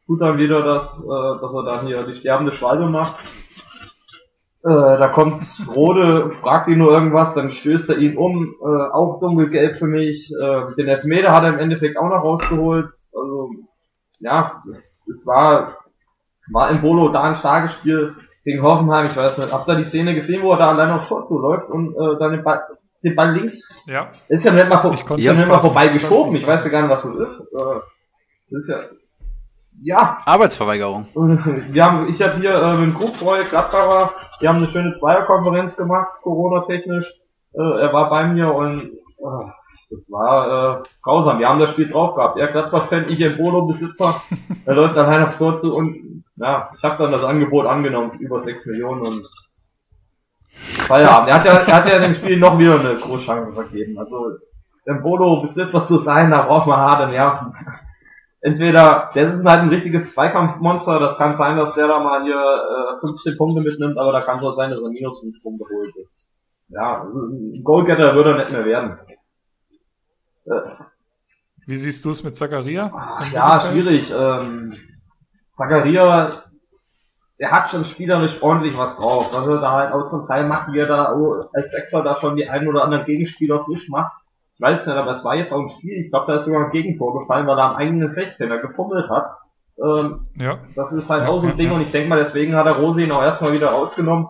tut 0.07 0.21
dann 0.21 0.39
wieder 0.39 0.63
das, 0.63 1.03
äh, 1.05 1.41
dass 1.41 1.53
er 1.53 1.65
dann 1.65 1.87
hier 1.87 2.03
die 2.03 2.17
sterbende 2.17 2.53
Schwalbe 2.53 2.87
macht. 2.87 3.25
Äh, 4.63 4.69
da 4.69 5.09
kommt 5.09 5.41
Rode, 5.75 6.33
fragt 6.41 6.69
ihn 6.69 6.79
nur 6.79 6.93
irgendwas, 6.93 7.35
dann 7.35 7.51
stößt 7.51 7.91
er 7.91 7.99
ihn 7.99 8.17
um, 8.17 8.55
äh, 8.61 8.91
auch 8.93 9.21
dunkelgelb 9.21 9.79
für 9.79 9.87
mich. 9.87 10.33
Äh, 10.39 10.75
den 10.77 10.89
Elfmeter 10.89 11.31
hat 11.31 11.45
er 11.45 11.55
im 11.55 11.59
Endeffekt 11.59 11.97
auch 11.97 12.09
noch 12.09 12.23
rausgeholt. 12.23 12.91
Also 13.15 13.51
ja, 14.19 14.63
es, 14.71 15.07
es 15.09 15.27
war 15.27 15.77
war 16.53 16.71
im 16.71 16.81
Bolo 16.81 17.11
da 17.11 17.23
ein 17.23 17.35
starkes 17.35 17.75
Spiel 17.75 18.15
gegen 18.45 18.63
Hoffenheim. 18.63 19.07
Ich 19.07 19.17
weiß 19.17 19.39
nicht, 19.39 19.53
habt 19.53 19.69
ihr 19.69 19.77
die 19.77 19.85
Szene 19.85 20.15
gesehen, 20.15 20.43
wo 20.43 20.53
er 20.53 20.59
da 20.59 20.71
allein 20.71 20.91
aufs 20.91 21.09
Tor 21.09 21.25
zuläuft 21.25 21.69
und 21.71 21.95
äh, 21.95 22.19
dann 22.19 22.33
den 22.33 22.45
Ball, 22.45 22.63
den 23.03 23.17
Ball 23.17 23.35
links? 23.35 23.63
Ja. 23.87 24.13
Ist 24.29 24.45
ja 24.45 24.53
nicht 24.53 24.69
mal, 24.69 24.93
ist 24.93 25.09
ja 25.09 25.33
nicht 25.33 25.49
mal 25.49 25.61
vorbei 25.61 25.89
geschoben. 25.89 26.37
Ich 26.37 26.47
weiß 26.47 26.65
ja 26.65 26.71
gar 26.71 26.83
nicht, 26.83 26.91
was 26.91 27.03
das 27.03 27.29
ist. 27.29 27.53
Äh, 27.55 27.81
das 28.51 28.61
ist 28.65 28.69
ja 28.69 28.81
ja. 29.83 30.19
Arbeitsverweigerung. 30.25 31.07
Wir 31.73 31.85
haben, 31.85 32.09
ich 32.13 32.21
habe 32.21 32.39
hier 32.39 32.53
äh, 32.53 32.77
mit 32.77 32.89
dem 32.89 32.95
Krugtreu 32.95 33.45
Gladbacher, 33.49 34.13
wir 34.41 34.49
haben 34.49 34.57
eine 34.57 34.67
schöne 34.67 34.93
Zweierkonferenz 34.93 35.77
gemacht, 35.77 36.09
Corona-technisch. 36.23 37.21
Äh, 37.55 37.63
er 37.63 37.93
war 37.93 38.11
bei 38.11 38.27
mir 38.27 38.53
und 38.55 38.93
äh, 39.19 39.51
das 39.91 40.11
war 40.11 40.81
äh, 40.81 40.83
grausam. 41.03 41.39
Wir 41.39 41.49
haben 41.49 41.59
das 41.59 41.71
Spiel 41.71 41.89
drauf 41.89 42.15
gehabt. 42.15 42.39
Er 42.39 42.49
Gladbach-Fan, 42.49 43.09
ich 43.09 43.21
im 43.21 43.37
Polo-Besitzer. 43.37 44.23
er 44.67 44.75
läuft 44.75 44.97
allein 44.97 45.25
aufs 45.25 45.39
Tor 45.39 45.57
zu 45.57 45.75
und 45.75 46.25
ja, 46.37 46.71
ich 46.77 46.85
habe 46.85 47.03
dann 47.03 47.13
das 47.13 47.25
Angebot 47.25 47.67
angenommen, 47.67 48.19
über 48.19 48.43
6 48.43 48.67
Millionen 48.67 49.03
und 49.03 49.27
Feierabend. 50.53 51.29
Er 51.29 51.35
hat 51.37 51.45
ja, 51.45 51.53
er 51.53 51.77
hat 51.77 51.89
ja 51.89 51.99
dem 51.99 52.15
Spiel 52.15 52.39
noch 52.39 52.59
wieder 52.59 52.81
eine 52.81 52.97
Großchance 52.97 53.53
vergeben. 53.53 53.99
Also, 53.99 54.39
im 54.87 55.03
Polo-Besitzer 55.03 55.87
zu 55.87 55.99
sein, 55.99 56.31
da 56.31 56.43
braucht 56.43 56.67
man 56.67 56.79
harte 56.79 57.13
Nerven 57.13 57.55
entweder, 58.41 59.11
der 59.15 59.35
ist 59.35 59.45
halt 59.45 59.61
ein 59.61 59.69
richtiges 59.69 60.13
Zweikampfmonster, 60.13 60.99
das 60.99 61.17
kann 61.17 61.37
sein, 61.37 61.57
dass 61.57 61.75
der 61.75 61.89
da 61.89 62.01
mal 62.01 62.23
hier 62.25 62.35
äh, 62.35 63.01
15 63.01 63.37
Punkte 63.37 63.63
mitnimmt, 63.63 63.99
aber 63.99 64.13
da 64.13 64.21
kann 64.21 64.39
es 64.39 64.45
auch 64.45 64.53
sein, 64.53 64.71
dass 64.71 64.83
er 64.83 64.91
minus 64.91 65.21
5 65.21 65.43
Punkte 65.43 65.65
holt. 65.71 65.93
Das, 66.01 66.37
ja, 66.69 67.03
ein 67.03 67.63
Goalgetter 67.63 68.15
würde 68.15 68.31
er 68.31 68.39
nicht 68.39 68.53
mehr 68.53 68.65
werden. 68.65 68.99
Äh, 70.47 70.71
Wie 71.67 71.77
siehst 71.77 72.05
du 72.05 72.11
es 72.11 72.23
mit 72.23 72.37
Zacharia? 72.37 72.91
Ja, 73.33 73.61
schwierig. 73.61 74.13
Ähm, 74.17 74.75
Zacharia, 75.53 76.45
der 77.41 77.51
hat 77.51 77.71
schon 77.71 77.85
spielerisch 77.85 78.43
ordentlich 78.43 78.77
was 78.77 78.97
drauf. 78.97 79.33
Er 79.33 79.61
da 79.61 79.73
halt 79.73 79.93
auch 79.93 80.11
zum 80.11 80.27
Teil 80.27 80.47
macht, 80.47 80.73
wie 80.73 80.79
er 80.79 80.87
da 80.87 81.15
als 81.53 81.71
Sechser 81.71 82.03
da 82.05 82.15
schon 82.17 82.37
die 82.37 82.49
einen 82.49 82.69
oder 82.69 82.85
anderen 82.85 83.07
Gegenspieler 83.07 83.65
frisch 83.65 83.89
macht 83.89 84.13
ich 84.61 84.67
weiß 84.67 84.87
nicht, 84.87 84.97
aber 84.97 85.13
es 85.13 85.25
war 85.25 85.37
jetzt 85.37 85.53
auch 85.53 85.61
ein 85.61 85.71
Spiel, 85.71 85.99
ich 85.99 86.11
glaube, 86.11 86.31
da 86.31 86.37
ist 86.37 86.45
sogar 86.45 86.67
ein 86.67 86.71
Gegentor 86.71 87.19
gefallen, 87.19 87.47
weil 87.47 87.57
er 87.57 87.71
am 87.71 87.77
eigenen 87.77 88.11
16er 88.11 88.59
gefummelt 88.59 89.09
hat. 89.09 89.31
Ähm, 89.83 90.27
ja. 90.37 90.59
Das 90.77 90.93
ist 90.93 91.09
halt 91.09 91.23
ja, 91.23 91.31
auch 91.31 91.41
so 91.41 91.49
ein 91.49 91.57
Ding 91.57 91.69
ja. 91.69 91.77
und 91.77 91.81
ich 91.81 91.91
denke 91.91 92.11
mal, 92.11 92.23
deswegen 92.23 92.55
hat 92.55 92.67
er 92.67 92.77
Rosi 92.77 93.05
ihn 93.05 93.13
auch 93.13 93.23
erstmal 93.23 93.55
wieder 93.55 93.71
rausgenommen. 93.71 94.29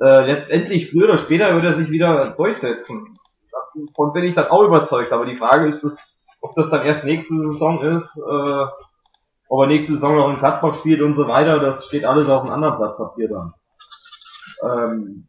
Äh, 0.00 0.26
letztendlich, 0.26 0.88
früher 0.88 1.06
oder 1.08 1.18
später 1.18 1.52
wird 1.52 1.64
er 1.64 1.74
sich 1.74 1.90
wieder 1.90 2.30
durchsetzen. 2.36 3.14
Davon 3.74 4.12
bin 4.12 4.22
ich 4.22 4.36
dann 4.36 4.46
auch 4.46 4.62
überzeugt, 4.62 5.10
aber 5.10 5.26
die 5.26 5.34
Frage 5.34 5.66
ist, 5.66 5.82
dass, 5.82 6.38
ob 6.40 6.54
das 6.54 6.70
dann 6.70 6.86
erst 6.86 7.04
nächste 7.04 7.34
Saison 7.34 7.82
ist, 7.82 8.16
äh, 8.16 8.66
ob 9.48 9.62
er 9.62 9.68
nächste 9.68 9.92
Saison 9.92 10.16
noch 10.16 10.30
in 10.30 10.38
Gladbach 10.38 10.74
spielt 10.74 11.02
und 11.02 11.14
so 11.14 11.28
weiter, 11.28 11.58
das 11.60 11.86
steht 11.86 12.04
alles 12.04 12.28
auf 12.28 12.42
einem 12.42 12.52
anderen 12.52 12.76
Blatt 12.78 12.96
Papier 12.96 13.28
dann. 13.28 13.54
Ähm, 14.62 15.28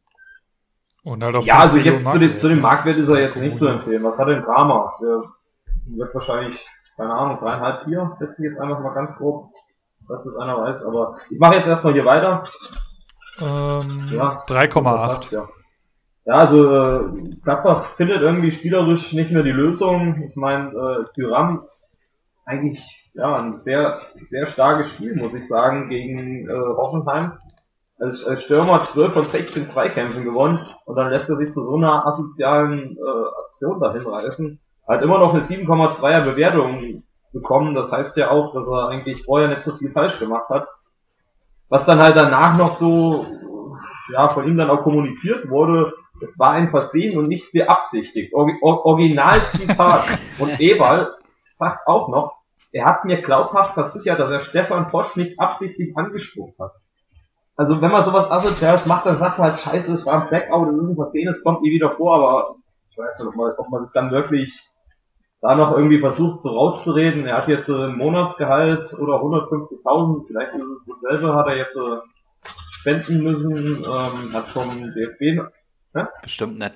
und 1.04 1.24
halt 1.24 1.36
auf 1.36 1.46
ja, 1.46 1.60
also 1.60 1.78
jetzt 1.78 2.12
zu 2.12 2.18
dem, 2.18 2.38
zu 2.38 2.50
dem 2.50 2.62
Marktwert 2.62 2.98
ist 2.98 3.10
er 3.10 3.20
jetzt 3.20 3.38
nicht 3.38 3.60
zu 3.60 3.68
empfehlen. 3.68 4.04
Was 4.04 4.18
hat 4.18 4.28
denn 4.28 4.42
Drama? 4.42 4.94
Der 5.02 5.24
wird 5.86 6.16
wahrscheinlich, 6.16 6.66
keine 6.98 7.14
Ahnung, 7.14 7.38
dreieinhalb, 7.40 7.84
vier, 7.84 8.16
setze 8.20 8.44
ich 8.44 8.50
jetzt 8.50 8.60
einfach 8.60 8.80
mal 8.80 8.94
ganz 8.94 9.16
grob, 9.18 9.52
dass 10.08 10.24
das 10.24 10.36
einer 10.38 10.58
weiß. 10.58 10.84
Aber 10.84 11.18
ich 11.30 11.40
mache 11.40 11.56
jetzt 11.56 11.68
erstmal 11.68 11.94
hier 11.94 12.06
weiter. 12.06 12.44
Ähm, 13.40 14.10
ja, 14.14 14.44
3,8. 14.48 15.34
Ja. 15.34 15.48
ja, 16.26 16.34
also 16.34 16.72
äh, 16.74 17.24
Gladbach 17.44 17.86
findet 17.98 18.24
irgendwie 18.24 18.52
spielerisch 18.52 19.14
nicht 19.14 19.30
mehr 19.30 19.44
die 19.44 19.52
Lösung. 19.52 20.24
Ich 20.24 20.36
meine, 20.36 20.70
äh, 20.70 21.04
Tyram 21.14 21.66
eigentlich 22.46 23.12
ja 23.14 23.36
ein 23.38 23.56
sehr 23.56 24.02
sehr 24.22 24.46
starkes 24.48 24.90
Spiel, 24.90 25.16
muss 25.16 25.34
ich 25.34 25.48
sagen, 25.48 25.90
gegen 25.90 26.50
äh, 26.50 26.54
Hoffenheim 26.54 27.40
als, 28.00 28.26
als 28.26 28.44
Stürmer 28.44 28.84
12 28.84 29.14
von 29.14 29.26
16 29.26 29.68
Zweikämpfen 29.68 30.24
gewonnen 30.24 30.60
und 30.86 30.98
dann 30.98 31.10
lässt 31.10 31.30
er 31.30 31.38
sich 31.38 31.52
zu 31.52 31.64
so 31.64 31.76
einer 31.76 32.06
asozialen 32.06 32.98
äh, 32.98 33.46
Aktion 33.46 33.80
dahin 33.80 34.06
reißen. 34.06 34.60
Hat 34.88 35.02
immer 35.02 35.20
noch 35.20 35.34
eine 35.34 35.44
7,2er 35.44 36.24
Bewertung 36.26 37.04
bekommen, 37.34 37.74
das 37.74 37.92
heißt 37.92 38.16
ja 38.18 38.32
auch, 38.32 38.54
dass 38.54 38.68
er 38.68 38.90
eigentlich 38.90 39.24
vorher 39.26 39.50
nicht 39.50 39.64
so 39.64 39.76
viel 39.78 39.92
falsch 39.92 40.20
gemacht 40.20 40.50
hat. 40.50 40.68
Was 41.70 41.86
dann 41.86 42.00
halt 42.00 42.16
danach 42.16 42.58
noch 42.58 42.72
so, 42.72 43.26
ja, 44.14 44.30
von 44.30 44.48
ihm 44.48 44.58
dann 44.58 44.70
auch 44.70 44.84
kommuniziert 44.84 45.50
wurde, 45.50 45.94
es 46.22 46.38
war 46.40 46.52
ein 46.52 46.70
Versehen 46.70 47.18
und 47.18 47.28
nicht 47.28 47.52
beabsichtigt. 47.52 48.34
Or 48.34 48.86
Originalzitat. 48.86 50.20
und 50.40 50.60
Eberl 50.62 51.16
sagt 51.56 51.88
auch 51.88 52.10
noch, 52.10 52.38
er 52.72 52.86
hat 52.86 53.06
mir 53.06 53.22
glaubhaft 53.22 53.74
versichert, 53.74 54.20
dass 54.20 54.30
er 54.30 54.42
Stefan 54.42 54.90
Posch 54.90 55.16
nicht 55.16 55.40
absichtlich 55.40 55.96
angesprochen 55.98 56.56
hat 56.60 56.74
also 57.56 57.82
wenn 57.82 57.92
man 57.92 58.04
sowas 58.04 58.30
Asoziales 58.30 58.86
macht, 58.86 59.06
dann 59.06 59.18
sagt 59.18 59.40
man 59.40 59.52
halt, 59.52 59.62
scheiße, 59.62 59.94
es 59.94 60.06
war 60.06 60.22
ein 60.22 60.30
Blackout, 60.30 60.70
es 60.70 60.76
ist 60.76 60.90
ein 60.90 60.96
Versehen, 60.96 61.28
es 61.30 61.44
kommt 61.44 61.62
nie 61.62 61.72
wieder 61.72 61.96
vor, 61.96 62.16
aber 62.16 62.56
ich 62.90 62.98
weiß 62.98 63.20
nicht, 63.20 63.28
ob 63.30 63.36
man, 63.36 63.52
ob 63.58 63.70
man 63.70 63.82
das 63.82 63.92
dann 63.94 64.12
wirklich 64.12 64.62
da 65.42 65.56
noch 65.56 65.76
irgendwie 65.76 66.00
versucht, 66.00 66.42
so 66.42 66.50
rauszureden. 66.50 67.26
Er 67.26 67.38
hat 67.38 67.48
jetzt 67.48 67.70
äh, 67.70 67.86
ein 67.86 67.98
Monatsgehalt 67.98 68.94
oder 68.94 69.22
150.000, 69.22 70.28
vielleicht 70.28 70.54
ist 70.54 70.64
es 70.64 70.86
dasselbe, 70.88 71.36
hat 71.36 71.48
er 71.48 71.58
jetzt 71.58 71.76
äh, 71.76 72.50
spenden 72.72 73.24
müssen, 73.24 73.84
ähm, 73.86 74.34
hat 74.34 74.48
vom 74.50 74.94
DFB... 74.94 75.48
Ne? 75.94 76.10
Bestimmt 76.22 76.60
nicht. 76.60 76.74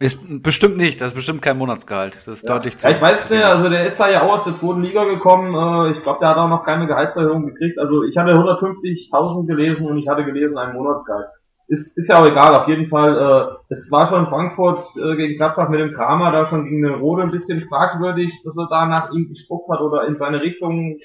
Ist 0.00 0.44
bestimmt 0.44 0.76
nicht, 0.76 1.00
das 1.00 1.08
ist 1.08 1.14
bestimmt 1.14 1.42
kein 1.42 1.58
Monatsgehalt. 1.58 2.16
Das 2.16 2.28
ist 2.28 2.48
ja. 2.48 2.54
deutlich 2.54 2.76
zu. 2.76 2.88
Ja, 2.88 2.94
ich 2.94 3.02
weiß 3.02 3.30
nicht, 3.30 3.42
also 3.42 3.68
der 3.68 3.84
ist 3.84 3.98
da 3.98 4.08
ja 4.08 4.22
auch 4.22 4.34
aus 4.34 4.44
der 4.44 4.54
zweiten 4.54 4.82
Liga 4.82 5.02
gekommen. 5.04 5.54
Äh, 5.54 5.96
ich 5.96 6.02
glaube, 6.04 6.20
der 6.20 6.28
hat 6.28 6.36
auch 6.36 6.48
noch 6.48 6.64
keine 6.64 6.86
Gehaltserhöhung 6.86 7.46
gekriegt. 7.46 7.80
Also 7.80 8.04
ich 8.04 8.16
hatte 8.16 8.32
150.000 8.32 9.46
gelesen 9.46 9.88
und 9.88 9.98
ich 9.98 10.06
hatte 10.06 10.24
gelesen 10.24 10.56
ein 10.56 10.72
Monatsgehalt. 10.74 11.26
Ist, 11.66 11.98
ist 11.98 12.08
ja 12.08 12.20
auch 12.20 12.26
egal, 12.26 12.54
auf 12.54 12.68
jeden 12.68 12.88
Fall. 12.88 13.18
Äh, 13.18 13.72
es 13.72 13.90
war 13.90 14.06
schon 14.06 14.28
Frankfurt 14.28 14.80
äh, 14.96 15.16
gegen 15.16 15.36
Gladbach 15.36 15.68
mit 15.68 15.80
dem 15.80 15.92
Kramer 15.92 16.30
da 16.30 16.46
schon 16.46 16.64
gegen 16.64 16.82
den 16.82 16.94
Rode 16.94 17.24
ein 17.24 17.32
bisschen 17.32 17.66
fragwürdig, 17.68 18.32
dass 18.44 18.56
er 18.56 18.68
da 18.70 18.86
nach 18.86 19.10
ihm 19.12 19.28
gespuckt 19.28 19.68
hat 19.68 19.80
oder 19.80 20.06
in 20.06 20.16
seine 20.16 20.40
Richtung 20.40 20.98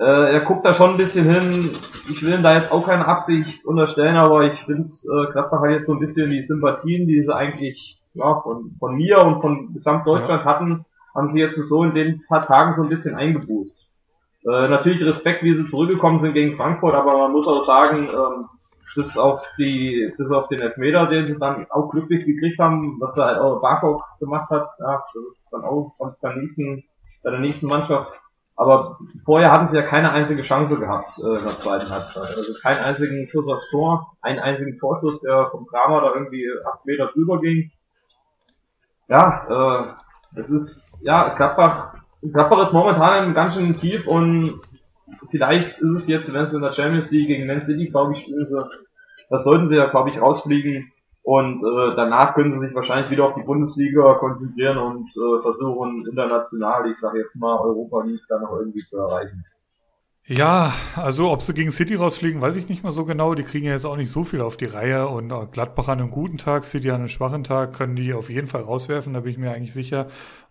äh, 0.00 0.32
er 0.32 0.40
guckt 0.40 0.64
da 0.64 0.72
schon 0.72 0.92
ein 0.92 0.96
bisschen 0.96 1.24
hin. 1.24 1.76
Ich 2.08 2.22
will 2.22 2.34
ihm 2.34 2.42
da 2.42 2.56
jetzt 2.56 2.70
auch 2.70 2.86
keine 2.86 3.06
Absicht 3.06 3.64
unterstellen, 3.66 4.16
aber 4.16 4.44
ich 4.44 4.60
finde, 4.60 4.88
äh, 4.88 5.32
Gladbach 5.32 5.60
hat 5.62 5.70
jetzt 5.70 5.86
so 5.86 5.92
ein 5.92 6.00
bisschen 6.00 6.30
die 6.30 6.42
Sympathien, 6.42 7.08
die 7.08 7.22
sie 7.22 7.34
eigentlich 7.34 8.00
ja, 8.14 8.40
von, 8.40 8.76
von 8.78 8.94
mir 8.94 9.24
und 9.24 9.40
von 9.40 9.72
Gesamtdeutschland 9.74 10.44
ja. 10.44 10.50
hatten, 10.50 10.84
haben 11.14 11.30
sie 11.30 11.40
jetzt 11.40 11.56
so 11.56 11.84
in 11.84 11.94
den 11.94 12.22
paar 12.28 12.46
Tagen 12.46 12.74
so 12.76 12.82
ein 12.82 12.88
bisschen 12.88 13.16
eingebußt. 13.16 13.86
Äh, 14.46 14.68
natürlich 14.68 15.04
Respekt, 15.04 15.42
wie 15.42 15.54
sie 15.54 15.66
zurückgekommen 15.66 16.20
sind 16.20 16.34
gegen 16.34 16.56
Frankfurt, 16.56 16.94
aber 16.94 17.18
man 17.18 17.32
muss 17.32 17.48
auch 17.48 17.64
sagen, 17.64 18.08
ähm, 18.08 18.46
bis 18.94 19.18
auf 19.18 19.42
die, 19.58 20.12
bis 20.16 20.30
auf 20.30 20.48
den 20.48 20.60
Elfmeter, 20.60 21.06
den 21.06 21.26
sie 21.26 21.38
dann 21.38 21.66
auch 21.70 21.90
glücklich 21.90 22.24
gekriegt 22.24 22.58
haben, 22.58 22.96
was 23.00 23.16
er 23.16 23.26
halt 23.26 23.38
auch 23.38 23.60
Barkok 23.60 24.04
gemacht 24.20 24.48
hat, 24.50 24.68
ja, 24.78 25.02
das 25.12 25.38
ist 25.38 25.48
dann 25.52 25.64
auch 25.64 25.94
bei 25.98 26.10
der 26.22 26.36
nächsten, 26.36 26.84
bei 27.22 27.30
der 27.30 27.40
nächsten 27.40 27.66
Mannschaft 27.66 28.12
Aber 28.58 28.98
vorher 29.24 29.52
hatten 29.52 29.68
sie 29.68 29.76
ja 29.76 29.82
keine 29.82 30.10
einzige 30.10 30.42
Chance 30.42 30.80
gehabt 30.80 31.12
äh, 31.18 31.38
in 31.38 31.44
der 31.44 31.56
zweiten 31.58 31.88
Halbzeit. 31.88 32.36
Also 32.36 32.54
keinen 32.60 32.80
einzigen 32.80 33.28
Schuss 33.28 33.46
aufs 33.46 33.70
Tor, 33.70 34.16
einen 34.20 34.40
einzigen 34.40 34.76
Torschuss, 34.80 35.20
der 35.20 35.46
vom 35.52 35.64
Kramer 35.68 36.00
da 36.00 36.12
irgendwie 36.12 36.44
acht 36.66 36.84
Meter 36.84 37.06
drüber 37.14 37.40
ging. 37.40 37.70
Ja, 39.06 39.94
äh, 40.34 40.40
es 40.40 40.50
ist, 40.50 41.00
ja, 41.04 41.36
Gladbach, 41.36 41.94
Gladbach 42.20 42.64
ist 42.64 42.72
momentan 42.72 43.32
ganz 43.32 43.54
schön 43.54 43.76
tief 43.76 44.08
und 44.08 44.60
vielleicht 45.30 45.78
ist 45.78 45.90
es 45.90 46.08
jetzt, 46.08 46.32
wenn 46.34 46.48
sie 46.48 46.56
in 46.56 46.62
der 46.62 46.72
Champions 46.72 47.12
League 47.12 47.28
gegen 47.28 47.46
Man 47.46 47.60
City, 47.60 47.86
glaube 47.86 48.14
ich, 48.14 48.22
spielen 48.22 48.44
sie, 48.44 48.68
das 49.30 49.44
sollten 49.44 49.68
sie 49.68 49.76
ja, 49.76 49.86
glaube 49.86 50.10
ich, 50.10 50.20
rausfliegen. 50.20 50.90
Und 51.28 51.62
äh, 51.62 51.94
danach 51.94 52.32
können 52.32 52.54
sie 52.54 52.58
sich 52.58 52.74
wahrscheinlich 52.74 53.10
wieder 53.10 53.24
auf 53.24 53.34
die 53.34 53.42
Bundesliga 53.42 54.14
konzentrieren 54.14 54.78
und 54.78 55.10
äh, 55.10 55.42
versuchen 55.42 56.06
international, 56.08 56.90
ich 56.90 56.96
sage 56.96 57.18
jetzt 57.18 57.36
mal 57.36 57.58
Europa 57.58 58.02
League, 58.04 58.22
dann 58.30 58.40
noch 58.40 58.56
irgendwie 58.58 58.82
zu 58.86 58.96
erreichen. 58.96 59.44
Ja, 60.24 60.72
also 60.96 61.30
ob 61.30 61.42
sie 61.42 61.52
gegen 61.52 61.70
City 61.70 61.96
rausfliegen, 61.96 62.40
weiß 62.40 62.56
ich 62.56 62.70
nicht 62.70 62.82
mal 62.82 62.92
so 62.92 63.04
genau. 63.04 63.34
Die 63.34 63.42
kriegen 63.42 63.66
ja 63.66 63.72
jetzt 63.72 63.84
auch 63.84 63.98
nicht 63.98 64.10
so 64.10 64.24
viel 64.24 64.40
auf 64.40 64.56
die 64.56 64.64
Reihe 64.64 65.06
und 65.06 65.30
Gladbach 65.52 65.88
an 65.88 66.00
einem 66.00 66.10
guten 66.10 66.38
Tag, 66.38 66.64
City 66.64 66.88
an 66.88 66.96
einem 66.96 67.08
schwachen 67.08 67.44
Tag 67.44 67.74
können 67.74 67.96
die 67.96 68.14
auf 68.14 68.30
jeden 68.30 68.46
Fall 68.46 68.62
rauswerfen, 68.62 69.12
da 69.12 69.20
bin 69.20 69.32
ich 69.32 69.38
mir 69.38 69.52
eigentlich 69.52 69.74
sicher. 69.74 70.06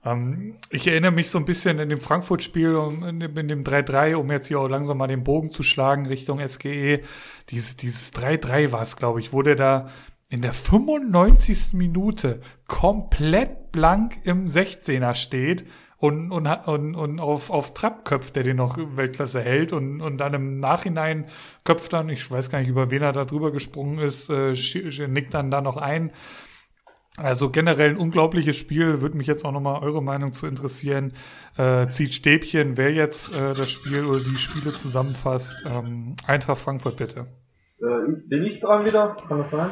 Ähm, 0.06 0.58
ich 0.70 0.88
erinnere 0.88 1.12
mich 1.12 1.32
so 1.32 1.40
ein 1.40 1.46
bisschen 1.46 1.80
in 1.80 1.90
dem 1.90 2.00
Frankfurt-Spiel, 2.00 2.78
in 3.10 3.48
dem 3.48 3.64
3-3, 3.64 4.14
um 4.14 4.30
jetzt 4.30 4.46
hier 4.46 4.60
auch 4.60 4.70
langsam 4.70 5.00
mal 5.00 5.08
den 5.08 5.24
Bogen 5.24 5.50
zu 5.50 5.64
schlagen 5.64 6.06
Richtung 6.06 6.40
SGE. 6.40 7.02
Dieses, 7.50 7.78
dieses 7.78 8.14
3-3 8.14 8.72
war 8.72 8.84
es, 8.84 8.96
glaube 8.96 9.20
ich, 9.20 9.34
wurde 9.34 9.56
da 9.56 9.88
in 10.30 10.42
der 10.42 10.54
95. 10.54 11.74
Minute 11.74 12.42
komplett 12.68 13.72
blank 13.72 14.18
im 14.24 14.46
16er 14.46 15.14
steht 15.14 15.66
und, 15.98 16.32
und, 16.32 16.46
und, 16.46 16.96
und 16.96 17.20
auf, 17.20 17.50
auf 17.50 17.74
Trapp 17.74 18.06
köpft, 18.06 18.36
der 18.36 18.44
den 18.44 18.58
noch 18.58 18.78
Weltklasse 18.78 19.42
hält 19.42 19.74
und, 19.74 20.02
und 20.02 20.18
dann 20.18 20.34
im 20.34 20.60
Nachhinein 20.60 21.26
köpft 21.64 21.94
dann, 21.94 22.10
ich 22.10 22.30
weiß 22.30 22.50
gar 22.50 22.60
nicht, 22.60 22.70
über 22.70 22.92
wen 22.92 23.02
er 23.02 23.14
da 23.14 23.26
drüber 23.26 23.52
gesprungen 23.52 24.00
ist, 24.00 24.30
äh, 24.30 24.54
nickt 25.08 25.34
dann 25.34 25.50
da 25.50 25.62
noch 25.62 25.78
ein. 25.78 26.12
Also 27.16 27.50
generell 27.50 27.92
ein 27.92 27.98
unglaubliches 27.98 28.56
Spiel, 28.58 29.02
würde 29.02 29.18
mich 29.18 29.26
jetzt 29.26 29.44
auch 29.44 29.52
nochmal 29.52 29.82
eure 29.82 30.04
Meinung 30.04 30.34
zu 30.34 30.46
interessieren. 30.46 31.14
Äh, 31.58 31.88
zieht 31.88 32.14
Stäbchen, 32.14 32.78
wer 32.78 32.94
jetzt 32.94 33.34
äh, 33.34 33.56
das 33.56 33.72
Spiel 33.72 34.06
oder 34.06 34.20
die 34.20 34.38
Spiele 34.38 34.76
zusammenfasst. 34.76 35.64
Ähm, 35.66 36.16
Eintracht 36.28 36.60
Frankfurt 36.60 36.98
bitte. 36.98 37.22
Äh, 37.82 38.12
bin 38.28 38.44
ich 38.44 38.60
dran 38.60 38.86
wieder? 38.86 39.18
Kann 39.28 39.40
das 39.40 39.50
sein? 39.50 39.70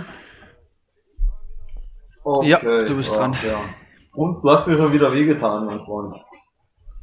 Okay. 2.25 2.49
Ja, 2.49 2.57
du 2.59 2.97
bist 2.97 3.17
dran. 3.17 3.33
Ja. 3.33 3.59
Und 4.15 4.41
du 4.43 4.49
hast 4.49 4.65
mir 4.65 4.77
schon 4.77 4.91
wieder 4.91 5.11
wehgetan, 5.11 5.67
mein 5.67 5.85
Freund. 5.85 6.15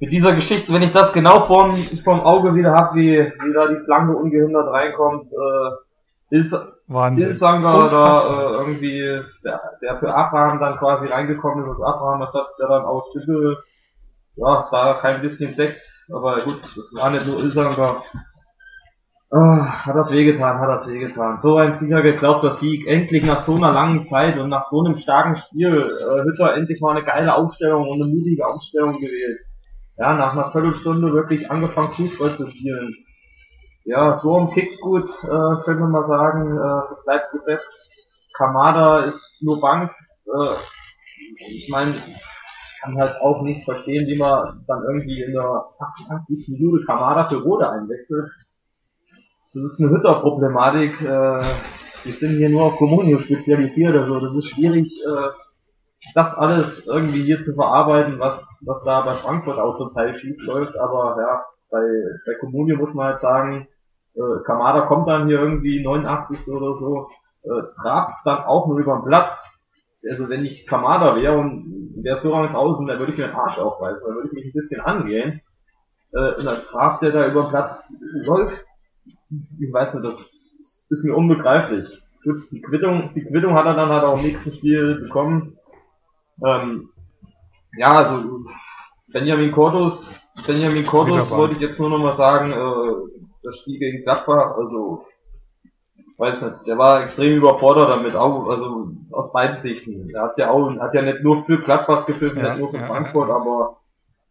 Mit 0.01 0.11
dieser 0.11 0.35
Geschichte, 0.35 0.73
wenn 0.73 0.83
ich 0.83 0.91
das 0.91 1.13
genau 1.13 1.47
vorm, 1.47 1.77
vorm 2.03 2.23
Auge 2.23 2.57
wieder 2.57 2.73
hab, 2.73 2.97
wie, 2.97 3.19
wie 3.19 3.53
da 3.55 3.69
die 3.69 3.85
Flanke 3.85 4.17
ungehindert 4.17 4.67
reinkommt, 4.67 5.31
äh, 5.31 6.39
ist 6.41 6.53
Ilsanger 6.89 7.89
da 7.89 8.23
äh, 8.23 8.53
irgendwie, 8.63 9.21
der, 9.45 9.61
der 9.81 9.99
für 10.01 10.13
Abraham 10.13 10.59
dann 10.59 10.79
quasi 10.79 11.07
reingekommen 11.07 11.65
ist, 11.65 11.71
als 11.71 11.83
Abraham-Ersatz, 11.83 12.57
der 12.57 12.67
dann 12.67 12.85
aus 12.85 13.09
Stüttel, 13.11 13.59
ja, 14.35 14.67
da 14.73 14.95
kein 14.95 15.21
bisschen 15.21 15.55
deckt, 15.55 15.87
aber 16.13 16.41
gut, 16.41 16.63
das 16.63 16.93
war 17.01 17.11
nicht 17.11 17.27
nur 17.27 17.39
Ilsanger, 17.39 18.03
Oh, 19.35 19.39
hat 19.39 19.97
das 19.97 20.13
wehgetan, 20.13 20.59
hat 20.59 20.69
das 20.69 20.87
wehgetan. 20.91 21.41
So 21.41 21.57
ein 21.57 21.73
Sieger 21.73 22.03
geglaubt, 22.03 22.45
der 22.45 22.51
Sieg. 22.51 22.87
Endlich 22.87 23.25
nach 23.25 23.41
so 23.41 23.57
einer 23.57 23.73
langen 23.73 24.05
Zeit 24.05 24.37
und 24.39 24.51
nach 24.51 24.65
so 24.65 24.85
einem 24.85 24.99
starken 24.99 25.37
Spiel. 25.37 25.73
Äh, 25.73 26.25
Hütter 26.25 26.55
endlich 26.55 26.83
mal 26.83 26.95
eine 26.95 27.03
geile 27.03 27.35
Aufstellung 27.35 27.89
und 27.89 28.03
eine 28.03 28.13
mutige 28.13 28.47
Aufstellung 28.47 28.93
gewählt. 28.93 29.39
Ja, 29.97 30.13
nach 30.13 30.35
einer 30.35 30.51
Viertelstunde 30.53 31.15
wirklich 31.15 31.51
angefangen 31.51 31.95
Fußball 31.95 32.37
zu 32.37 32.47
spielen. 32.47 32.95
Ja, 33.87 34.21
so 34.21 34.37
ein 34.37 34.51
Kick 34.51 34.79
gut, 34.83 35.09
äh, 35.23 35.63
könnte 35.65 35.85
man 35.85 36.05
sagen, 36.05 36.51
äh, 36.51 36.95
bleibt 37.07 37.33
gesetzt. 37.33 37.91
Kamada 38.37 39.05
ist 39.05 39.39
nur 39.41 39.63
Bank. 39.63 39.93
Äh, 40.27 40.57
ich 41.49 41.71
meine, 41.71 41.95
kann 42.83 42.99
halt 42.99 43.19
auch 43.23 43.41
nicht 43.41 43.65
verstehen, 43.65 44.07
wie 44.07 44.19
man 44.19 44.63
dann 44.67 44.83
irgendwie 44.87 45.23
in 45.23 45.33
der 45.33 45.65
88. 45.81 46.49
Minute 46.49 46.85
Kamada 46.85 47.31
für 47.31 47.43
Rode 47.43 47.71
einwechselt 47.71 48.29
das 49.55 49.63
ist 49.65 49.81
eine 49.81 49.91
Hütterproblematik. 49.91 51.01
Äh, 51.03 51.41
wir 52.05 52.15
sind 52.15 52.37
hier 52.37 52.51
nur 52.51 52.63
auf 52.63 52.77
Kommunio 52.77 53.19
spezialisiert, 53.19 53.97
also 53.97 54.19
das 54.19 54.35
ist 54.35 54.49
schwierig, 54.49 54.89
äh, 55.07 55.29
das 56.15 56.35
alles 56.35 56.87
irgendwie 56.87 57.23
hier 57.23 57.43
zu 57.43 57.55
verarbeiten, 57.55 58.19
was, 58.19 58.61
was 58.67 58.83
da 58.85 59.03
bei 59.03 59.13
Frankfurt 59.13 59.59
auch 59.59 59.93
Teil 59.95 60.15
schief 60.15 60.37
läuft. 60.47 60.77
Aber 60.77 61.17
ja, 61.21 61.45
bei, 61.71 61.81
bei 62.27 62.35
Kommunio 62.41 62.77
muss 62.77 62.95
man 62.95 63.07
halt 63.07 63.21
sagen, 63.21 63.69
äh, 64.15 64.45
Kamada 64.45 64.83
kommt 64.83 65.09
dann 65.09 65.29
hier 65.29 65.39
irgendwie 65.39 65.83
89. 65.83 66.49
oder 66.49 66.75
so, 66.75 67.09
äh, 67.45 67.63
trabt 67.81 68.27
dann 68.27 68.45
auch 68.45 68.67
nur 68.67 68.79
über 68.79 68.97
den 68.97 69.05
Platz. 69.05 69.39
Also 70.09 70.29
wenn 70.29 70.45
ich 70.45 70.67
Kamada 70.67 71.21
wäre 71.21 71.39
und 71.39 71.95
wäre 72.03 72.17
so 72.17 72.33
lange 72.33 72.49
draußen, 72.49 72.87
dann 72.87 72.99
würde 72.99 73.13
ich 73.13 73.19
mir 73.19 73.29
den 73.29 73.37
Arsch 73.37 73.59
aufreißen, 73.59 74.03
dann 74.05 74.15
würde 74.17 74.29
ich 74.29 74.35
mich 74.35 74.47
ein 74.47 74.53
bisschen 74.53 74.81
angehen. 74.81 75.41
Äh, 76.13 76.35
und 76.35 76.45
dann 76.45 76.57
trabt 76.57 77.03
der 77.03 77.13
da 77.13 77.29
über 77.29 77.43
den 77.43 77.51
Platz, 77.51 77.85
läuft 78.01 78.65
ich 79.61 79.73
weiß 79.73 79.95
nicht, 79.95 80.05
das 80.05 80.87
ist 80.91 81.05
mir 81.05 81.15
unbegreiflich. 81.15 82.03
Gut, 82.25 82.41
die 82.51 82.63
Quittung, 82.63 83.11
die 83.15 83.25
Quittung 83.25 83.55
hat 83.55 83.67
er 83.67 83.75
dann 83.75 83.89
halt 83.89 84.05
auch 84.05 84.19
im 84.19 84.25
nächsten 84.25 84.53
Spiel 84.53 85.01
bekommen. 85.03 85.59
Ähm, 86.45 86.91
ja, 87.77 87.89
also 87.89 88.45
Benjamin 89.13 89.53
Cordos, 89.53 90.15
Benjamin 90.47 90.87
Cordos 90.87 91.31
wollte 91.31 91.55
ich 91.55 91.61
jetzt 91.61 91.81
nur 91.81 91.91
noch 91.91 91.99
mal 91.99 92.13
sagen, 92.13 92.53
äh, 92.53 93.21
das 93.43 93.59
Spiel 93.59 93.79
gegen 93.79 94.03
Gladbach, 94.05 94.57
also 94.57 95.05
weiß 96.19 96.43
nicht, 96.43 96.67
der 96.67 96.79
war 96.79 97.03
extrem 97.03 97.39
überfordert 97.39 97.91
damit, 97.91 98.15
auch, 98.15 98.49
also 98.49 98.91
aus 99.11 99.33
beiden 99.33 99.59
Sichten. 99.59 100.09
Er 100.11 100.23
hat 100.23 100.39
ja 100.39 100.51
auch, 100.51 100.71
hat 100.79 100.95
ja 100.95 101.03
nicht 101.03 101.23
nur 101.23 101.45
für 101.45 101.59
Gladbach 101.59 102.07
gepfiffen, 102.07 102.39
ja, 102.39 102.51
nicht 102.51 102.61
nur 102.61 102.71
für 102.71 102.79
ja, 102.79 102.87
Frankfurt, 102.87 103.29
ja. 103.29 103.37
aber 103.37 103.79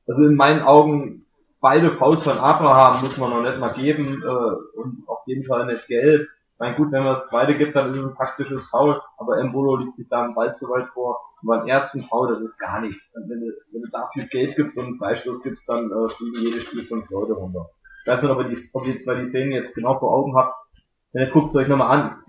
also 0.07 0.25
in 0.25 0.35
meinen 0.35 0.61
Augen 0.61 1.20
beide 1.61 1.95
Fouls 1.97 2.23
von 2.23 2.37
Abraham 2.37 3.03
muss 3.03 3.17
man 3.17 3.29
noch 3.29 3.43
nicht 3.43 3.59
mal 3.59 3.73
geben 3.73 4.21
äh, 4.23 4.79
und 4.79 5.03
auf 5.07 5.19
jeden 5.27 5.45
Fall 5.45 5.67
nicht 5.67 5.87
gelb. 5.87 6.27
Ich 6.53 6.59
meine, 6.59 6.75
gut, 6.75 6.91
wenn 6.91 7.03
man 7.03 7.15
das 7.15 7.29
zweite 7.29 7.57
gibt, 7.57 7.75
dann 7.75 7.93
ist 7.93 8.01
es 8.01 8.09
ein 8.09 8.15
taktisches 8.15 8.67
Foul, 8.67 9.01
aber 9.17 9.39
Embolo 9.39 9.77
liegt 9.77 9.95
sich 9.95 10.09
da 10.09 10.23
einen 10.23 10.35
Ball 10.35 10.55
zu 10.55 10.69
weit 10.69 10.87
vor. 10.89 11.19
Und 11.41 11.47
beim 11.47 11.67
ersten 11.67 12.03
Foul, 12.03 12.33
das 12.33 12.41
ist 12.41 12.59
gar 12.59 12.81
nichts. 12.81 13.11
Wenn 13.15 13.39
du, 13.39 13.53
wenn 13.71 13.81
du 13.81 13.89
dafür 13.89 14.25
Geld 14.25 14.55
gibst 14.55 14.77
und 14.77 14.85
einen 14.85 14.97
Freistoß 14.97 15.41
gibst, 15.41 15.67
dann 15.69 15.91
äh, 15.91 16.09
fliegen 16.09 16.41
jedes 16.41 16.63
Spiel 16.63 16.83
fünf 16.83 17.09
Leute 17.09 17.33
runter. 17.33 17.69
Ich 18.03 18.11
weiß 18.11 18.23
nicht, 18.23 18.31
ob 18.31 18.39
ihr, 18.39 18.49
die, 18.49 18.59
ob 18.73 18.85
ihr 18.85 18.97
zwei 18.97 19.15
die 19.15 19.27
Szenen 19.27 19.51
jetzt 19.51 19.75
genau 19.75 19.97
vor 19.97 20.11
Augen 20.11 20.35
habt. 20.35 20.55
Dann 21.13 21.31
guckt 21.31 21.49
es 21.49 21.55
euch 21.55 21.67
nochmal 21.67 21.97
an. 21.97 22.23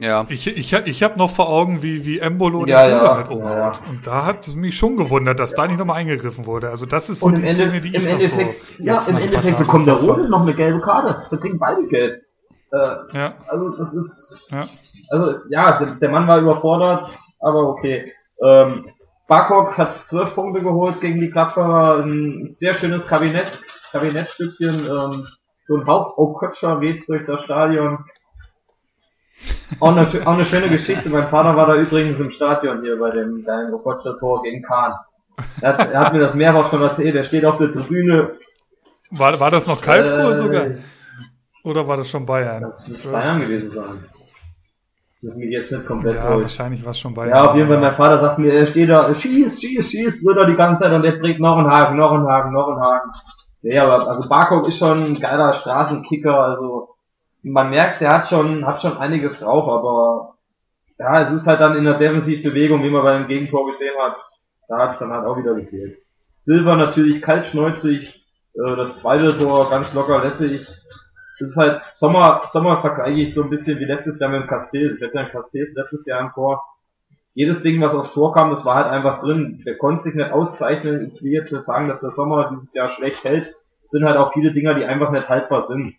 Ja. 0.00 0.24
Ich, 0.28 0.46
ich, 0.46 0.72
ich 0.72 1.02
habe 1.02 1.18
noch 1.18 1.30
vor 1.30 1.48
Augen, 1.48 1.82
wie, 1.82 2.04
wie 2.04 2.20
Embolo 2.20 2.64
ja, 2.66 2.86
den 2.86 2.96
ja, 2.96 3.16
halt 3.16 3.30
umhaut. 3.30 3.80
Ja. 3.80 3.88
Und 3.88 4.06
da 4.06 4.26
hat 4.26 4.46
mich 4.54 4.76
schon 4.76 4.96
gewundert, 4.96 5.40
dass 5.40 5.52
ja. 5.52 5.56
da 5.56 5.66
nicht 5.66 5.78
nochmal 5.78 5.96
eingegriffen 5.96 6.46
wurde. 6.46 6.70
Also 6.70 6.86
das 6.86 7.10
ist 7.10 7.20
so 7.20 7.30
die 7.30 7.36
Ende, 7.36 7.48
Szene, 7.48 7.80
die 7.80 7.96
ich 7.96 8.08
noch 8.08 8.20
so 8.20 8.36
Ja, 8.78 9.00
im 9.08 9.16
Endeffekt 9.16 9.58
bekommt 9.58 9.88
der 9.88 9.94
Rode 9.94 10.28
noch 10.28 10.42
eine 10.42 10.54
gelbe 10.54 10.80
Karte. 10.80 11.24
Wir 11.30 11.38
kriegen 11.38 11.58
beide 11.58 11.84
gelb. 11.88 12.22
Äh, 12.70 13.16
ja. 13.18 13.34
Also 13.48 13.70
das 13.70 13.94
ist... 13.94 14.50
Ja. 14.52 14.64
Also 15.10 15.38
ja, 15.48 15.78
der, 15.78 15.94
der, 15.94 16.08
Mann 16.10 16.28
war 16.28 16.38
überfordert, 16.38 17.08
aber 17.40 17.68
okay. 17.68 18.12
Ähm, 18.44 18.90
Barkok 19.26 19.76
hat 19.78 19.94
zwölf 19.94 20.34
Punkte 20.34 20.62
geholt 20.62 21.00
gegen 21.00 21.20
die 21.20 21.30
Klappfahrer. 21.30 22.04
Ein 22.04 22.50
sehr 22.52 22.74
schönes 22.74 23.06
Kabinett, 23.06 23.50
Kabinettstückchen. 23.90 24.86
Ähm, 24.86 25.26
so 25.66 25.76
ein 25.76 25.86
Hauch 25.86 26.38
Kötscher 26.38 26.80
weht 26.80 27.08
durch 27.08 27.26
das 27.26 27.42
Stadion. 27.42 28.04
Auch 29.80 29.94
eine, 29.94 30.06
auch 30.26 30.34
eine 30.34 30.44
schöne 30.44 30.68
Geschichte. 30.68 31.08
Mein 31.10 31.26
Vater 31.28 31.54
war 31.56 31.66
da 31.66 31.74
übrigens 31.76 32.18
im 32.18 32.30
Stadion 32.30 32.80
hier 32.82 32.98
bei 32.98 33.10
dem 33.10 33.44
kleinen 33.44 33.70
Roboter 33.70 34.18
Tor 34.18 34.42
gegen 34.42 34.62
Kahn. 34.62 34.94
Er 35.60 35.76
hat, 35.78 35.92
er 35.92 36.00
hat 36.00 36.12
mir 36.12 36.20
das 36.20 36.34
mehrfach 36.34 36.70
schon 36.70 36.82
erzählt. 36.82 37.14
Er 37.14 37.24
steht 37.24 37.44
auf 37.44 37.58
der 37.58 37.70
Tribüne. 37.72 38.32
War, 39.10 39.38
war 39.38 39.50
das 39.50 39.66
noch 39.66 39.80
Karlsruhe 39.80 40.32
äh, 40.32 40.34
sogar? 40.34 40.66
Oder 41.64 41.86
war 41.86 41.96
das 41.98 42.08
schon 42.10 42.24
Bayern? 42.26 42.62
Das 42.62 42.88
muss 42.88 43.02
Bayern 43.04 43.40
gewesen 43.40 43.70
sein. 43.70 44.04
Das 45.20 45.34
mich 45.34 45.50
jetzt 45.50 45.70
nicht 45.72 45.86
komplett 45.86 46.16
Ja, 46.16 46.30
durch. 46.32 46.42
wahrscheinlich 46.44 46.84
war 46.84 46.90
es 46.92 46.98
schon 46.98 47.14
Bayern. 47.14 47.30
Ja, 47.36 47.44
auf 47.50 47.56
jeden 47.56 47.68
Fall, 47.68 47.80
mein 47.80 47.96
Vater 47.96 48.20
sagt 48.20 48.38
mir, 48.38 48.52
er 48.52 48.66
steht 48.66 48.88
da, 48.88 49.14
schießt, 49.14 49.60
schießt, 49.60 49.90
schießt, 49.90 50.24
wird 50.24 50.36
er 50.38 50.46
die 50.46 50.56
ganze 50.56 50.82
Zeit 50.82 50.92
und 50.92 51.02
der 51.02 51.20
trägt 51.20 51.40
noch 51.40 51.58
einen 51.58 51.70
Haken, 51.70 51.96
noch 51.96 52.12
einen 52.12 52.26
Haken, 52.28 52.52
noch 52.52 52.68
einen 52.68 52.80
Haken. 52.80 53.10
Ja, 53.62 53.84
aber 53.84 54.08
also 54.08 54.28
Barkov 54.28 54.66
ist 54.68 54.78
schon 54.78 55.04
ein 55.04 55.20
geiler 55.20 55.52
Straßenkicker, 55.52 56.34
also 56.34 56.94
man 57.50 57.70
merkt, 57.70 58.00
der 58.00 58.10
hat 58.10 58.28
schon, 58.28 58.66
hat 58.66 58.80
schon 58.80 58.96
einiges 58.96 59.40
drauf, 59.40 59.68
aber 59.68 60.34
ja, 60.98 61.22
es 61.22 61.32
ist 61.32 61.46
halt 61.46 61.60
dann 61.60 61.76
in 61.76 61.84
der 61.84 61.98
Defensivbewegung, 61.98 62.82
wie 62.82 62.90
man 62.90 63.02
beim 63.02 63.28
Gegentor 63.28 63.66
gesehen 63.66 63.94
hat, 63.98 64.18
da 64.68 64.78
hat 64.78 64.92
es 64.92 64.98
dann 64.98 65.12
halt 65.12 65.26
auch 65.26 65.36
wieder 65.36 65.54
gefehlt. 65.54 65.98
Silber 66.42 66.76
natürlich 66.76 67.22
kaltschneuzig, 67.22 68.26
äh, 68.54 68.76
das 68.76 69.00
zweite 69.00 69.36
Tor 69.38 69.70
ganz 69.70 69.94
locker 69.94 70.22
lässig. 70.22 70.66
Das 71.38 71.50
ist 71.50 71.56
halt 71.56 71.82
Sommer, 71.92 72.42
Sommer 72.46 72.80
vergleiche 72.80 73.20
ich 73.20 73.34
so 73.34 73.44
ein 73.44 73.50
bisschen 73.50 73.78
wie 73.78 73.84
letztes 73.84 74.18
Jahr 74.18 74.30
mit 74.30 74.42
dem 74.42 74.48
Castell. 74.48 74.96
Ich 74.96 75.02
hatte 75.02 75.14
ja 75.14 75.28
Castell 75.28 75.72
letztes 75.74 76.04
Jahr 76.06 76.20
im 76.20 76.32
Tor. 76.32 76.64
Jedes 77.34 77.62
Ding, 77.62 77.80
was 77.80 77.94
aufs 77.94 78.12
Tor 78.12 78.34
kam, 78.34 78.50
das 78.50 78.64
war 78.64 78.74
halt 78.74 78.88
einfach 78.88 79.20
drin. 79.20 79.62
Der 79.64 79.78
konnte 79.78 80.02
sich 80.02 80.14
nicht 80.14 80.32
auszeichnen. 80.32 81.12
Ich 81.14 81.22
will 81.22 81.30
jetzt 81.30 81.52
nicht 81.52 81.64
sagen, 81.64 81.86
dass 81.86 82.00
der 82.00 82.10
Sommer 82.10 82.50
dieses 82.50 82.74
Jahr 82.74 82.88
schlecht 82.88 83.22
hält. 83.22 83.54
sind 83.84 84.04
halt 84.04 84.16
auch 84.16 84.32
viele 84.32 84.52
Dinger, 84.52 84.74
die 84.74 84.84
einfach 84.84 85.12
nicht 85.12 85.28
haltbar 85.28 85.62
sind. 85.62 85.94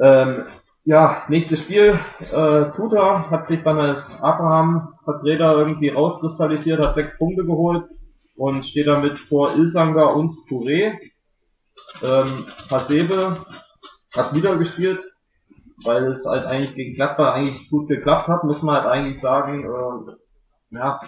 Ähm, 0.00 0.46
ja, 0.84 1.24
nächstes 1.28 1.60
Spiel. 1.60 1.98
Äh, 2.20 2.70
Tuta 2.76 3.30
hat 3.30 3.46
sich 3.46 3.62
dann 3.62 3.78
als 3.78 4.20
Abraham-Vertreter 4.20 5.56
irgendwie 5.56 5.90
rauskristallisiert, 5.90 6.84
hat 6.84 6.94
sechs 6.94 7.16
Punkte 7.18 7.44
geholt 7.44 7.84
und 8.36 8.66
steht 8.66 8.88
damit 8.88 9.20
vor 9.20 9.54
Ilsanger 9.54 10.14
und 10.14 10.34
Touré. 10.48 10.98
Ähm, 12.02 12.46
Hasebe 12.70 13.36
hat 14.14 14.34
wieder 14.34 14.56
gespielt, 14.56 15.00
weil 15.84 16.10
es 16.10 16.26
halt 16.26 16.46
eigentlich 16.46 16.74
gegen 16.74 16.94
Gladbach 16.94 17.34
eigentlich 17.34 17.70
gut 17.70 17.88
geklappt 17.88 18.28
hat, 18.28 18.44
muss 18.44 18.62
man 18.62 18.82
halt 18.82 18.86
eigentlich 18.86 19.20
sagen. 19.20 19.64
Äh, 19.64 20.76
ja, 20.76 21.00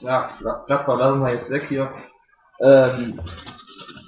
ja, 0.00 0.30
Gladbach 0.66 0.98
lassen 0.98 1.20
wir 1.20 1.34
jetzt 1.34 1.50
weg 1.50 1.64
hier. 1.68 1.90
Ähm, 2.60 3.20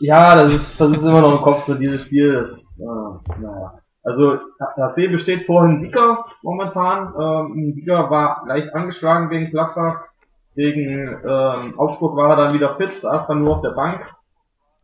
ja, 0.01 0.35
das 0.37 0.53
ist, 0.55 0.81
das 0.81 0.91
ist 0.93 1.03
immer 1.03 1.21
noch 1.21 1.39
im 1.39 1.43
Kopf 1.43 1.65
für 1.65 1.75
dieses 1.75 2.05
Spiel. 2.05 2.35
Das, 2.35 2.72
äh, 2.83 3.41
naja. 3.41 3.79
Also 4.05 4.39
HC 4.77 5.09
besteht 5.09 5.47
vorhin 5.47 5.81
Dicker 5.81 6.27
momentan. 6.43 7.15
Ähm, 7.19 7.75
Dicker 7.77 8.11
war 8.11 8.43
leicht 8.47 8.75
angeschlagen 8.75 9.31
wegen 9.31 9.51
Gladbach. 9.51 10.07
Gegen 10.55 11.21
ähm, 11.25 11.79
Augsburg 11.79 12.17
war 12.17 12.31
er 12.31 12.37
dann 12.37 12.55
wieder 12.55 12.77
fit, 12.77 12.97
saß 12.97 13.27
dann 13.29 13.43
nur 13.43 13.57
auf 13.57 13.63
der 13.63 13.71
Bank. 13.71 14.13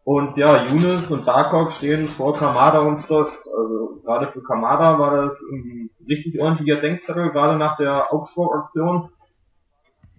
Und 0.04 0.38
ja, 0.38 0.64
Younes 0.64 1.10
und 1.10 1.28
Darkok 1.28 1.72
stehen 1.72 2.08
vor 2.08 2.34
Kamada 2.34 2.78
und 2.80 3.00
Stost. 3.00 3.46
Also 3.54 4.00
gerade 4.02 4.28
für 4.28 4.42
Kamada 4.42 4.98
war 4.98 5.26
das 5.26 5.38
ein 5.52 5.90
richtig 6.08 6.40
ordentlicher 6.40 6.80
Denkzettel, 6.80 7.30
gerade 7.30 7.58
nach 7.58 7.76
der 7.76 8.10
Augsburg-Aktion. 8.12 9.10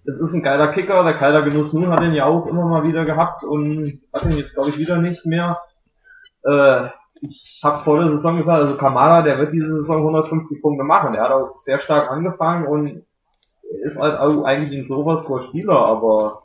Es 0.05 0.19
ist 0.19 0.33
ein 0.33 0.43
geiler 0.43 0.67
Kicker, 0.73 1.03
der 1.03 1.15
Keiler 1.15 1.41
Genuss 1.41 1.73
nun 1.73 1.89
hat 1.89 2.01
ihn 2.01 2.13
ja 2.13 2.25
auch 2.25 2.45
immer 2.45 2.65
mal 2.65 2.83
wieder 2.83 3.05
gehabt 3.05 3.43
und 3.43 3.99
hat 4.13 4.25
ihn 4.25 4.37
jetzt 4.37 4.53
glaube 4.53 4.69
ich 4.69 4.77
wieder 4.77 4.97
nicht 4.97 5.25
mehr. 5.25 5.59
Äh, 6.43 6.89
ich 7.21 7.61
habe 7.63 7.83
vor 7.83 7.99
der 7.99 8.15
Saison 8.15 8.37
gesagt, 8.37 8.61
also 8.61 8.77
Kamada, 8.77 9.21
der 9.21 9.39
wird 9.39 9.53
diese 9.53 9.77
Saison 9.77 9.97
150 9.97 10.61
Punkte 10.61 10.83
machen. 10.83 11.13
Der 11.13 11.23
hat 11.23 11.31
auch 11.31 11.57
sehr 11.59 11.79
stark 11.79 12.09
angefangen 12.09 12.65
und 12.65 13.05
ist 13.83 13.99
halt 13.99 14.19
auch 14.19 14.43
eigentlich 14.43 14.79
ein 14.79 14.87
sowas 14.87 15.25
vor 15.25 15.41
Spieler, 15.41 15.77
aber 15.77 16.43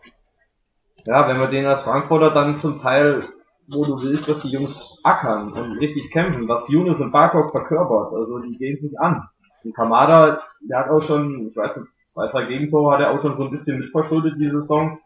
ja, 1.07 1.27
wenn 1.29 1.39
wir 1.39 1.49
den 1.49 1.67
als 1.67 1.83
Frankfurter 1.83 2.31
dann 2.31 2.61
zum 2.61 2.81
Teil, 2.81 3.29
wo 3.69 3.85
du 3.85 4.03
willst, 4.03 4.29
dass 4.29 4.41
die 4.41 4.51
Jungs 4.51 5.01
ackern 5.05 5.53
und 5.53 5.79
richtig 5.79 6.11
kämpfen, 6.11 6.49
was 6.49 6.69
Yunus 6.69 7.01
und 7.01 7.13
Barkov 7.13 7.51
verkörpert, 7.51 8.13
also 8.13 8.39
die 8.41 8.57
gehen 8.57 8.79
sich 8.79 8.99
an. 8.99 9.29
Und 9.65 9.75
Kamada, 9.75 10.43
der 10.61 10.81
hat 10.81 10.91
auch 10.91 11.01
schon, 11.01 11.49
ich 11.49 11.57
weiß 11.57 11.77
nicht, 11.79 11.93
zwei, 12.13 12.27
drei 12.29 12.45
Gegentore 12.45 12.93
hat 12.93 13.01
er 13.01 13.11
auch 13.11 13.21
schon 13.21 13.37
so 13.37 13.45
ein 13.45 13.51
bisschen 13.51 13.79
mitverschuldet 13.79 14.35
diese 14.39 14.61
Saison. 14.61 14.99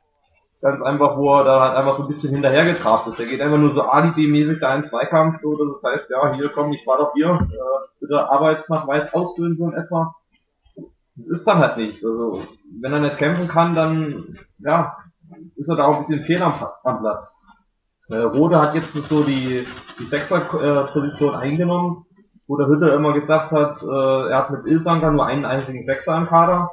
Ganz 0.60 0.82
einfach, 0.82 1.16
wo 1.16 1.36
er 1.36 1.44
da 1.44 1.60
halt 1.60 1.76
einfach 1.76 1.94
so 1.94 2.02
ein 2.02 2.08
bisschen 2.08 2.32
hinterhergetraft 2.32 3.06
ist. 3.06 3.20
Er 3.20 3.26
geht 3.26 3.40
einfach 3.40 3.58
nur 3.58 3.74
so 3.74 3.82
alibi-mäßig 3.82 4.58
da 4.60 4.74
in 4.74 4.84
Zweikampf, 4.84 5.36
so, 5.36 5.56
dass 5.56 5.76
es 5.76 5.84
heißt, 5.84 6.10
ja, 6.10 6.34
hier 6.34 6.48
komm, 6.48 6.72
ich 6.72 6.84
war 6.84 6.98
doch 6.98 7.12
hier, 7.14 7.28
äh, 7.28 7.88
bitte 8.00 8.28
Arbeitsnachweis 8.28 9.14
ausfüllen, 9.14 9.56
so 9.56 9.66
in 9.66 9.74
etwa. 9.74 10.16
Das 11.14 11.28
ist 11.28 11.46
dann 11.46 11.58
halt 11.58 11.76
nichts. 11.76 12.04
Also, 12.04 12.42
wenn 12.80 12.92
er 12.92 13.00
nicht 13.00 13.18
kämpfen 13.18 13.46
kann, 13.46 13.76
dann, 13.76 14.38
ja, 14.58 14.96
ist 15.54 15.68
er 15.68 15.76
da 15.76 15.84
auch 15.84 15.94
ein 15.94 16.00
bisschen 16.00 16.24
fehl 16.24 16.42
am, 16.42 16.54
am 16.82 17.00
Platz. 17.00 17.32
Äh, 18.08 18.16
Rode 18.16 18.58
hat 18.60 18.74
jetzt 18.74 18.92
so 18.92 19.22
die, 19.22 19.64
die 20.00 20.04
Sechser-Position 20.04 21.36
eingenommen, 21.36 22.06
wo 22.48 22.56
der 22.56 22.66
Hütte 22.66 22.88
immer 22.88 23.12
gesagt 23.12 23.52
hat, 23.52 23.80
äh, 23.82 24.30
er 24.30 24.38
hat 24.38 24.50
mit 24.50 24.66
Ilsanker 24.66 25.12
nur 25.12 25.26
einen 25.26 25.44
einzigen 25.44 25.84
Sechser 25.84 26.16
im 26.16 26.26
Kader. 26.26 26.72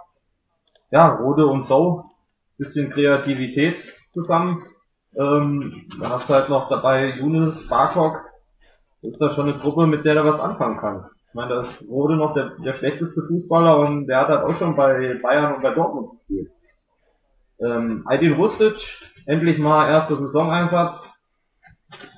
Ja, 0.89 1.07
Rode 1.07 1.45
und 1.45 1.63
So 1.63 2.05
bisschen 2.57 2.91
Kreativität 2.91 3.77
zusammen. 4.11 4.63
Ähm, 5.17 5.87
da 5.99 6.09
hast 6.09 6.29
du 6.29 6.33
halt 6.33 6.49
noch 6.49 6.69
dabei 6.69 7.15
Younes, 7.17 7.67
Barkok. 7.67 8.21
Das 9.01 9.11
ist 9.11 9.21
da 9.21 9.31
schon 9.31 9.49
eine 9.49 9.59
Truppe, 9.59 9.87
mit 9.87 10.03
der 10.03 10.15
du 10.15 10.25
was 10.25 10.39
anfangen 10.39 10.77
kannst. 10.77 11.23
Ich 11.27 11.33
meine, 11.33 11.49
da 11.49 11.61
ist 11.61 11.87
Rode 11.87 12.15
noch 12.15 12.33
der, 12.33 12.51
der 12.63 12.73
schlechteste 12.73 13.21
Fußballer 13.27 13.77
und 13.79 14.07
der 14.07 14.21
hat 14.21 14.29
halt 14.29 14.43
auch 14.43 14.55
schon 14.55 14.75
bei 14.75 15.19
Bayern 15.21 15.55
und 15.55 15.61
bei 15.61 15.73
Dortmund 15.73 16.11
gespielt. 16.11 16.51
Ähm, 17.59 18.05
Aydin 18.09 18.33
Rustic, 18.33 18.75
endlich 19.25 19.57
mal 19.57 19.89
erster 19.89 20.15
Saisoneinsatz. 20.15 21.11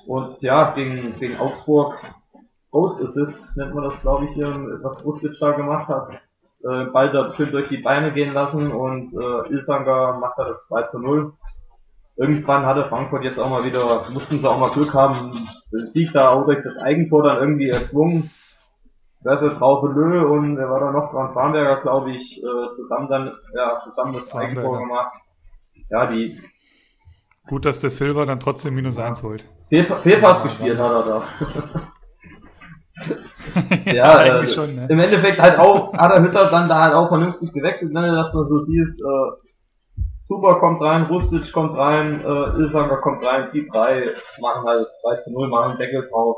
Und 0.06 0.40
ja, 0.40 0.72
gegen, 0.74 1.18
gegen 1.18 1.36
Augsburg 1.36 1.98
Ghost 2.70 3.02
Assist 3.02 3.56
nennt 3.56 3.74
man 3.74 3.84
das, 3.84 4.00
glaube 4.00 4.26
ich, 4.26 4.30
hier, 4.32 4.48
was 4.82 5.04
Rustic 5.04 5.32
da 5.40 5.52
gemacht 5.52 5.88
hat 5.88 6.20
äh, 6.64 6.84
Ball 6.86 7.10
dort 7.10 7.36
schön 7.36 7.50
durch 7.50 7.68
die 7.68 7.78
Beine 7.78 8.12
gehen 8.12 8.34
lassen 8.34 8.70
und 8.72 9.12
äh, 9.12 9.52
Ilsanger 9.52 10.18
macht 10.18 10.38
da 10.38 10.44
das 10.48 10.66
2 10.66 10.82
zu 10.84 10.98
0. 10.98 11.32
Irgendwann 12.16 12.66
hatte 12.66 12.88
Frankfurt 12.88 13.22
jetzt 13.22 13.38
auch 13.38 13.48
mal 13.48 13.64
wieder, 13.64 14.04
mussten 14.10 14.40
sie 14.40 14.48
auch 14.48 14.58
mal 14.58 14.70
Glück 14.70 14.92
haben, 14.92 15.46
den 15.72 15.86
Sieg 15.86 16.12
da 16.12 16.30
auch 16.30 16.46
durch 16.46 16.62
das 16.64 16.76
Eigentor 16.78 17.22
dann 17.22 17.38
irgendwie 17.38 17.68
erzwungen. 17.68 18.30
Ist 19.20 19.58
Traufe 19.58 19.88
Lö 19.88 20.26
und 20.26 20.56
er 20.56 20.70
war 20.70 20.80
da 20.80 20.90
noch 20.90 21.10
dran, 21.10 21.34
Farnberger, 21.34 21.82
glaube 21.82 22.12
ich, 22.12 22.42
äh, 22.42 22.74
zusammen 22.74 23.08
dann, 23.08 23.32
ja, 23.54 23.80
zusammen 23.84 24.14
das 24.14 24.34
Eigentor 24.34 24.78
gemacht. 24.78 25.12
Ja, 25.90 26.06
die. 26.06 26.40
Gut, 27.46 27.64
dass 27.64 27.80
der 27.80 27.90
Silver 27.90 28.26
dann 28.26 28.40
trotzdem 28.40 28.74
minus 28.74 28.98
eins 28.98 29.22
holt. 29.22 29.48
Fehlpass 29.68 30.42
gespielt 30.42 30.78
hat 30.78 30.92
er 30.92 31.02
da. 31.04 31.24
ja, 33.84 34.22
äh, 34.22 34.46
schon, 34.46 34.74
ne? 34.74 34.86
im 34.88 34.98
Endeffekt 34.98 35.40
halt 35.40 35.58
auch, 35.58 35.92
hat 35.92 36.12
der 36.12 36.22
Hütter 36.22 36.48
dann 36.50 36.68
da 36.68 36.82
halt 36.82 36.94
auch 36.94 37.08
vernünftig 37.08 37.52
gewechselt, 37.52 37.94
wenn 37.94 38.02
du 38.04 38.14
das 38.14 38.32
so 38.32 38.58
siehst, 38.58 39.00
äh, 39.00 39.48
Super 40.28 40.56
kommt 40.58 40.82
rein, 40.82 41.04
Rustic 41.04 41.50
kommt 41.54 41.74
rein, 41.74 42.20
äh, 42.20 42.60
Ilsanger 42.60 42.98
kommt 42.98 43.24
rein, 43.24 43.48
die 43.54 43.66
drei 43.66 44.10
machen 44.42 44.66
halt 44.66 44.86
2 45.00 45.16
zu 45.20 45.32
0, 45.32 45.48
machen 45.48 45.78
Deckel 45.78 46.06
drauf. 46.10 46.36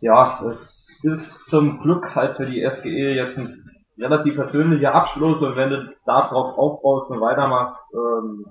Ja, 0.00 0.42
es 0.50 0.98
ist 1.02 1.44
zum 1.44 1.82
Glück 1.82 2.14
halt 2.14 2.38
für 2.38 2.46
die 2.46 2.62
SGE 2.62 3.12
jetzt 3.12 3.36
ein 3.36 3.70
relativ 3.98 4.36
persönlicher 4.36 4.94
Abschluss 4.94 5.42
und 5.42 5.56
wenn 5.56 5.68
du 5.68 5.94
da 6.06 6.28
drauf 6.28 6.56
aufbaust 6.56 7.10
und 7.10 7.20
weitermachst, 7.20 7.94
ähm, 7.94 8.46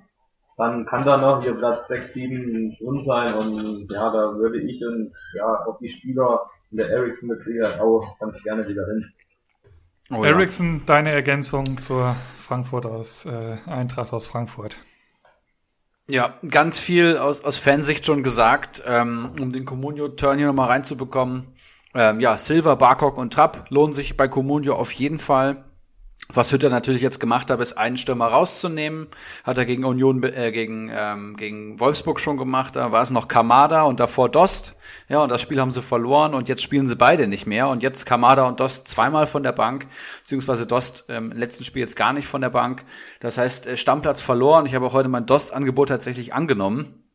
dann 0.58 0.86
kann 0.86 1.04
da 1.04 1.18
noch 1.18 1.42
hier 1.42 1.56
Platz 1.56 1.88
6, 1.88 2.14
7 2.14 2.78
drin 2.78 3.02
sein 3.02 3.34
und 3.34 3.88
ja, 3.92 4.12
da 4.12 4.36
würde 4.36 4.62
ich 4.62 4.86
und 4.86 5.12
ja, 5.34 5.66
auch 5.66 5.80
die 5.80 5.90
Spieler 5.90 6.42
und 6.72 6.78
der 6.78 6.90
Ericsson 6.90 7.30
mit 7.30 7.44
Sicherheit 7.44 7.80
auch 7.80 8.18
ganz 8.20 8.42
gerne 8.44 8.68
wieder 8.68 8.86
hin. 8.88 9.12
Oh, 10.10 10.24
ja. 10.24 10.32
Ericsson, 10.32 10.82
deine 10.86 11.12
Ergänzung 11.12 11.78
zur 11.78 12.16
Frankfurt 12.38 12.86
aus 12.86 13.26
äh, 13.26 13.58
Eintracht 13.66 14.12
aus 14.14 14.28
Frankfurt. 14.28 14.78
Ja, 16.10 16.38
ganz 16.50 16.80
viel 16.80 17.18
aus, 17.18 17.42
aus 17.44 17.58
Fansicht 17.58 18.06
schon 18.06 18.24
gesagt, 18.24 18.84
ähm, 18.86 19.30
um 19.40 19.54
den 19.54 19.64
Comunio-Turn 19.64 20.38
hier 20.38 20.48
nochmal 20.48 20.68
reinzubekommen. 20.68 21.48
Ähm, 21.94 22.20
ja, 22.20 22.36
Silver, 22.38 22.76
Barcock 22.76 23.18
und 23.18 23.34
Trapp 23.34 23.70
lohnen 23.70 23.94
sich 23.94 24.18
bei 24.18 24.28
Comunio 24.28 24.76
auf 24.76 24.92
jeden 24.92 25.20
Fall. 25.20 25.64
Was 26.34 26.52
Hütter 26.54 26.70
natürlich 26.70 27.02
jetzt 27.02 27.20
gemacht 27.20 27.52
hat, 27.52 27.60
ist 27.60 27.74
einen 27.74 27.98
Stürmer 27.98 28.28
rauszunehmen. 28.28 29.08
Hat 29.44 29.58
er 29.58 29.66
gegen 29.66 29.84
Union, 29.84 30.24
äh, 30.24 30.52
gegen, 30.52 30.90
ähm, 30.94 31.36
gegen 31.36 31.80
Wolfsburg 31.80 32.20
schon 32.20 32.38
gemacht. 32.38 32.78
Da 32.78 32.92
war 32.92 33.02
es 33.02 33.12
noch 33.12 33.28
Kamada 33.28 33.84
und 33.84 34.00
davor 34.00 34.30
Dost. 34.30 34.76
Ja, 35.10 35.24
und 35.24 35.30
das 35.30 35.42
Spiel 35.42 35.60
haben 35.60 35.72
sie 35.72 35.82
verloren 35.82 36.34
und 36.34 36.48
jetzt 36.48 36.62
spielen 36.62 36.88
sie 36.88 36.96
beide 36.96 37.28
nicht 37.28 37.48
mehr. 37.48 37.68
Und 37.68 37.84
jetzt 37.84 38.06
Kamada 38.06 38.48
und 38.48 38.60
Dost 38.60 38.88
zweimal 38.88 39.28
von 39.28 39.44
der 39.44 39.52
Bank, 39.52 39.88
beziehungsweise 40.22 40.66
Dost 40.66 41.06
ähm, 41.10 41.32
im 41.32 41.38
letzten 41.38 41.66
Spiel 41.66 41.82
jetzt 41.82 41.96
gar 41.96 42.14
nicht 42.14 42.28
von 42.28 42.42
der 42.42 42.50
Bank. 42.50 42.86
Das 43.20 43.38
heißt, 43.38 43.68
äh, 43.68 43.76
Stammplatz 43.76 44.22
verloren. 44.22 44.66
Ich 44.66 44.74
habe 44.74 44.86
auch 44.86 44.94
heute 44.94 45.10
mein 45.10 45.26
Dost-Angebot 45.26 45.90
tatsächlich 45.90 46.34
angenommen. 46.34 47.11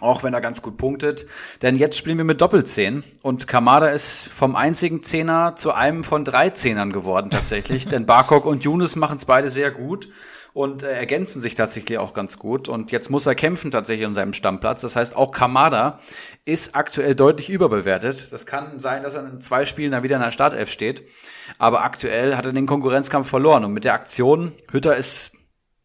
Auch 0.00 0.22
wenn 0.24 0.34
er 0.34 0.40
ganz 0.40 0.62
gut 0.62 0.78
punktet. 0.78 1.26
Denn 1.60 1.76
jetzt 1.76 1.96
spielen 1.98 2.18
wir 2.18 2.24
mit 2.24 2.40
Doppelzehn. 2.40 3.04
Und 3.22 3.46
Kamada 3.46 3.88
ist 3.88 4.28
vom 4.28 4.56
einzigen 4.56 5.02
Zehner 5.02 5.54
zu 5.54 5.72
einem 5.72 6.02
von 6.02 6.24
drei 6.24 6.50
Zehnern 6.50 6.92
geworden 6.92 7.30
tatsächlich. 7.30 7.86
denn 7.88 8.06
Barkok 8.06 8.46
und 8.46 8.64
Younes 8.64 8.96
machen 8.96 9.18
es 9.18 9.26
beide 9.26 9.50
sehr 9.50 9.70
gut 9.70 10.08
und 10.54 10.82
äh, 10.82 10.92
ergänzen 10.92 11.40
sich 11.40 11.54
tatsächlich 11.54 11.98
auch 11.98 12.12
ganz 12.12 12.38
gut. 12.38 12.68
Und 12.68 12.92
jetzt 12.92 13.10
muss 13.10 13.26
er 13.26 13.34
kämpfen 13.34 13.70
tatsächlich 13.70 14.06
um 14.06 14.14
seinem 14.14 14.32
Stammplatz. 14.32 14.80
Das 14.80 14.96
heißt, 14.96 15.16
auch 15.16 15.30
Kamada 15.30 16.00
ist 16.44 16.74
aktuell 16.74 17.14
deutlich 17.14 17.50
überbewertet. 17.50 18.32
Das 18.32 18.46
kann 18.46 18.78
sein, 18.78 19.02
dass 19.02 19.14
er 19.14 19.26
in 19.26 19.40
zwei 19.40 19.64
Spielen 19.64 19.92
dann 19.92 20.02
wieder 20.02 20.16
in 20.16 20.22
der 20.22 20.30
Startelf 20.30 20.70
steht. 20.70 21.04
Aber 21.58 21.84
aktuell 21.84 22.36
hat 22.36 22.44
er 22.44 22.52
den 22.52 22.66
Konkurrenzkampf 22.66 23.28
verloren. 23.28 23.64
Und 23.64 23.72
mit 23.72 23.84
der 23.84 23.94
Aktion, 23.94 24.52
Hütter 24.70 24.96
ist 24.96 25.32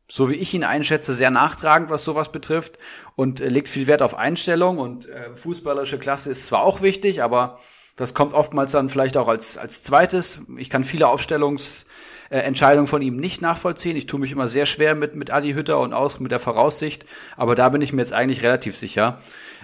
so 0.08 0.30
wie 0.30 0.36
ich 0.36 0.54
ihn 0.54 0.64
einschätze, 0.64 1.14
sehr 1.14 1.32
nachtragend, 1.32 1.90
was 1.90 2.04
sowas 2.04 2.32
betrifft 2.32 2.78
und 3.16 3.42
äh, 3.42 3.50
legt 3.50 3.70
viel 3.70 3.88
Wert 3.88 4.02
auf 4.02 4.16
Einstellung 4.16 4.78
und 4.78 5.08
äh, 5.10 5.36
fußballerische 5.36 6.00
Klasse 6.00 6.32
ist 6.32 6.48
zwar 6.48 6.64
auch 6.64 6.82
wichtig, 6.82 7.22
aber 7.22 7.60
das 7.96 8.14
kommt 8.14 8.34
oftmals 8.34 8.72
dann 8.72 8.90
vielleicht 8.90 9.18
auch 9.18 9.28
als, 9.28 9.58
als 9.58 9.82
zweites. 9.82 10.40
Ich 10.58 10.70
kann 10.70 10.84
viele 10.84 11.08
Aufstellungsentscheidungen 11.08 12.86
äh, 12.86 12.90
von 12.90 13.02
ihm 13.02 13.18
nicht 13.18 13.42
nachvollziehen. 13.42 13.98
Ich 13.98 14.06
tue 14.06 14.20
mich 14.20 14.32
immer 14.32 14.48
sehr 14.48 14.68
schwer 14.68 14.94
mit, 14.94 15.16
mit 15.16 15.34
Adi 15.34 15.54
Hütter 15.54 15.80
und 15.80 15.94
auch 15.94 16.20
mit 16.20 16.32
der 16.32 16.40
Voraussicht, 16.40 17.06
aber 17.36 17.56
da 17.56 17.70
bin 17.70 17.82
ich 17.82 17.94
mir 17.94 18.02
jetzt 18.02 18.14
eigentlich 18.14 18.44
relativ 18.44 18.78
sicher. 18.78 19.20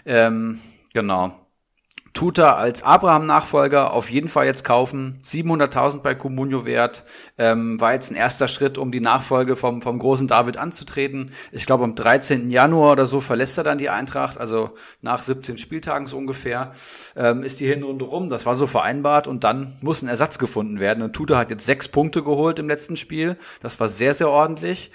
Ähm, 0.05 0.59
genau. 0.93 1.42
Tuta 2.13 2.55
als 2.55 2.83
Abraham-Nachfolger 2.83 3.91
auf 3.91 4.11
jeden 4.11 4.27
Fall 4.27 4.45
jetzt 4.45 4.63
kaufen. 4.63 5.17
700.000 5.23 6.01
bei 6.01 6.13
Comunio 6.13 6.63
wert. 6.63 7.05
Ähm, 7.39 7.81
war 7.81 7.93
jetzt 7.93 8.11
ein 8.11 8.15
erster 8.15 8.47
Schritt, 8.47 8.77
um 8.77 8.91
die 8.91 8.99
Nachfolge 8.99 9.55
vom, 9.55 9.81
vom 9.81 9.97
großen 9.97 10.27
David 10.27 10.57
anzutreten. 10.57 11.31
Ich 11.51 11.65
glaube, 11.65 11.83
am 11.83 11.95
13. 11.95 12.51
Januar 12.51 12.91
oder 12.91 13.07
so 13.07 13.19
verlässt 13.19 13.57
er 13.57 13.63
dann 13.63 13.79
die 13.79 13.89
Eintracht. 13.89 14.37
Also 14.37 14.71
nach 15.01 15.23
17 15.23 15.57
Spieltagen 15.57 16.05
so 16.05 16.15
ungefähr 16.17 16.73
ähm, 17.15 17.41
ist 17.41 17.59
die 17.59 17.67
Hinrunde 17.67 18.05
rum. 18.05 18.29
Das 18.29 18.45
war 18.45 18.53
so 18.53 18.67
vereinbart. 18.67 19.27
Und 19.27 19.43
dann 19.43 19.73
muss 19.81 20.03
ein 20.03 20.07
Ersatz 20.07 20.37
gefunden 20.37 20.79
werden. 20.79 21.01
Und 21.01 21.13
Tuta 21.13 21.37
hat 21.37 21.49
jetzt 21.49 21.65
sechs 21.65 21.87
Punkte 21.87 22.21
geholt 22.21 22.59
im 22.59 22.67
letzten 22.67 22.95
Spiel. 22.95 23.37
Das 23.59 23.79
war 23.79 23.89
sehr, 23.89 24.13
sehr 24.13 24.29
ordentlich. 24.29 24.91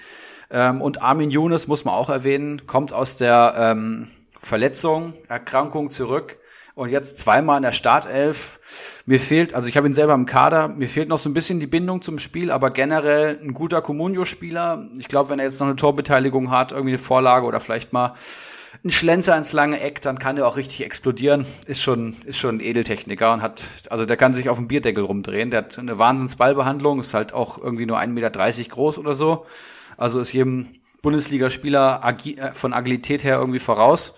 Ähm, 0.49 0.81
und 0.81 1.01
Armin 1.01 1.31
Younes, 1.31 1.67
muss 1.67 1.83
man 1.83 1.95
auch 1.95 2.09
erwähnen, 2.09 2.65
kommt 2.65 2.93
aus 2.93 3.17
der 3.17 3.55
ähm, 3.57 4.07
Verletzung, 4.39 5.15
Erkrankung 5.27 5.89
zurück 5.89 6.39
und 6.79 6.89
jetzt 6.89 7.17
zweimal 7.19 7.57
in 7.57 7.63
der 7.63 7.73
Startelf. 7.73 9.01
Mir 9.05 9.19
fehlt, 9.19 9.53
also 9.53 9.67
ich 9.67 9.75
habe 9.75 9.87
ihn 9.87 9.93
selber 9.93 10.13
im 10.13 10.25
Kader, 10.25 10.69
mir 10.69 10.87
fehlt 10.87 11.09
noch 11.09 11.17
so 11.17 11.29
ein 11.29 11.33
bisschen 11.33 11.59
die 11.59 11.67
Bindung 11.67 12.01
zum 12.01 12.19
Spiel, 12.19 12.51
aber 12.51 12.71
generell 12.71 13.37
ein 13.43 13.53
guter 13.53 13.81
Comunio-Spieler. 13.81 14.87
Ich 14.97 15.09
glaube, 15.09 15.29
wenn 15.29 15.39
er 15.39 15.45
jetzt 15.45 15.59
noch 15.59 15.67
eine 15.67 15.75
Torbeteiligung 15.75 16.51
hat, 16.51 16.71
irgendwie 16.71 16.91
eine 16.91 16.99
Vorlage 16.99 17.45
oder 17.45 17.59
vielleicht 17.59 17.91
mal 17.91 18.13
ein 18.85 18.91
Schlenzer 18.91 19.37
ins 19.37 19.51
lange 19.51 19.81
Eck, 19.81 20.01
dann 20.01 20.19
kann 20.19 20.37
er 20.37 20.47
auch 20.47 20.55
richtig 20.55 20.85
explodieren. 20.85 21.45
Ist 21.65 21.81
schon, 21.81 22.15
ist 22.23 22.37
schon 22.37 22.57
ein 22.57 22.59
Edeltechniker 22.61 23.33
und 23.33 23.41
hat, 23.41 23.65
also 23.89 24.05
der 24.05 24.15
kann 24.15 24.31
sich 24.33 24.47
auf 24.47 24.57
dem 24.57 24.69
Bierdeckel 24.69 25.03
rumdrehen. 25.03 25.51
Der 25.51 25.63
hat 25.63 25.77
eine 25.77 25.99
Wahnsinnsballbehandlung, 25.99 27.01
ist 27.01 27.13
halt 27.13 27.33
auch 27.33 27.57
irgendwie 27.57 27.87
nur 27.87 27.99
1,30 27.99 28.07
Meter 28.07 28.69
groß 28.69 28.99
oder 28.99 29.15
so. 29.15 29.45
Also 29.97 30.21
ist 30.21 30.31
jedem 30.31 30.67
Bundesligaspieler 31.01 32.01
äh, 32.05 32.53
von 32.53 32.73
Agilität 32.73 33.25
her 33.25 33.37
irgendwie 33.37 33.59
voraus. 33.59 34.15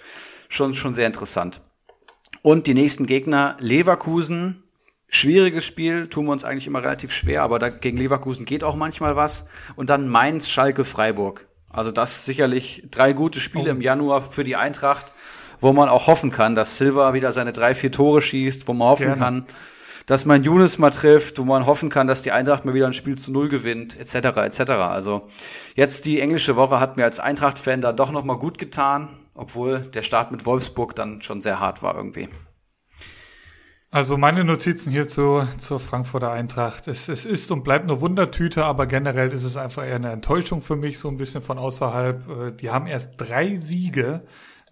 Schon, 0.47 0.75
schon 0.75 0.93
sehr 0.93 1.07
interessant. 1.07 1.61
Und 2.41 2.67
die 2.67 2.73
nächsten 2.73 3.05
Gegner, 3.05 3.55
Leverkusen, 3.59 4.63
schwieriges 5.07 5.63
Spiel, 5.63 6.07
tun 6.07 6.25
wir 6.25 6.31
uns 6.31 6.43
eigentlich 6.43 6.67
immer 6.67 6.83
relativ 6.83 7.11
schwer, 7.11 7.43
aber 7.43 7.59
da, 7.59 7.69
gegen 7.69 7.97
Leverkusen 7.97 8.45
geht 8.45 8.63
auch 8.63 8.75
manchmal 8.75 9.15
was. 9.15 9.45
Und 9.75 9.89
dann 9.89 10.07
Mainz, 10.07 10.49
Schalke, 10.49 10.83
Freiburg. 10.83 11.47
Also 11.69 11.91
das 11.91 12.25
sicherlich 12.25 12.83
drei 12.89 13.13
gute 13.13 13.39
Spiele 13.39 13.69
oh. 13.69 13.75
im 13.75 13.81
Januar 13.81 14.21
für 14.21 14.43
die 14.43 14.55
Eintracht, 14.55 15.13
wo 15.59 15.71
man 15.73 15.89
auch 15.89 16.07
hoffen 16.07 16.31
kann, 16.31 16.55
dass 16.55 16.77
Silva 16.77 17.13
wieder 17.13 17.31
seine 17.31 17.51
drei, 17.51 17.75
vier 17.75 17.91
Tore 17.91 18.21
schießt, 18.21 18.67
wo 18.67 18.73
man 18.73 18.89
hoffen 18.89 19.05
Gerne. 19.05 19.21
kann, 19.21 19.45
dass 20.07 20.25
man 20.25 20.43
Younes 20.43 20.79
mal 20.79 20.89
trifft, 20.89 21.37
wo 21.37 21.45
man 21.45 21.65
hoffen 21.65 21.89
kann, 21.89 22.07
dass 22.07 22.23
die 22.23 22.31
Eintracht 22.31 22.65
mal 22.65 22.73
wieder 22.73 22.87
ein 22.87 22.93
Spiel 22.93 23.17
zu 23.17 23.31
Null 23.31 23.49
gewinnt, 23.49 23.97
etc., 23.99 24.15
etc. 24.37 24.71
Also 24.71 25.27
jetzt 25.75 26.05
die 26.05 26.19
englische 26.19 26.55
Woche 26.55 26.79
hat 26.79 26.97
mir 26.97 27.03
als 27.03 27.19
Eintracht-Fan 27.19 27.81
da 27.81 27.93
doch 27.93 28.11
noch 28.11 28.23
mal 28.23 28.37
gut 28.37 28.57
getan 28.57 29.09
obwohl 29.41 29.79
der 29.79 30.03
Start 30.03 30.31
mit 30.31 30.45
Wolfsburg 30.45 30.95
dann 30.95 31.23
schon 31.23 31.41
sehr 31.41 31.59
hart 31.59 31.81
war 31.81 31.95
irgendwie. 31.95 32.29
Also 33.89 34.15
meine 34.15 34.43
Notizen 34.45 34.91
hierzu 34.91 35.41
zur 35.57 35.79
Frankfurter 35.79 36.31
Eintracht. 36.31 36.87
Es, 36.87 37.09
es 37.09 37.25
ist 37.25 37.49
und 37.49 37.63
bleibt 37.63 37.89
eine 37.89 37.99
Wundertüte, 37.99 38.63
aber 38.63 38.85
generell 38.85 39.33
ist 39.33 39.43
es 39.43 39.57
einfach 39.57 39.83
eher 39.83 39.95
eine 39.95 40.11
Enttäuschung 40.11 40.61
für 40.61 40.75
mich, 40.75 40.99
so 40.99 41.09
ein 41.09 41.17
bisschen 41.17 41.41
von 41.41 41.57
außerhalb. 41.57 42.29
Äh, 42.29 42.51
die 42.51 42.69
haben 42.69 42.85
erst 42.85 43.15
drei 43.17 43.55
Siege. 43.55 44.21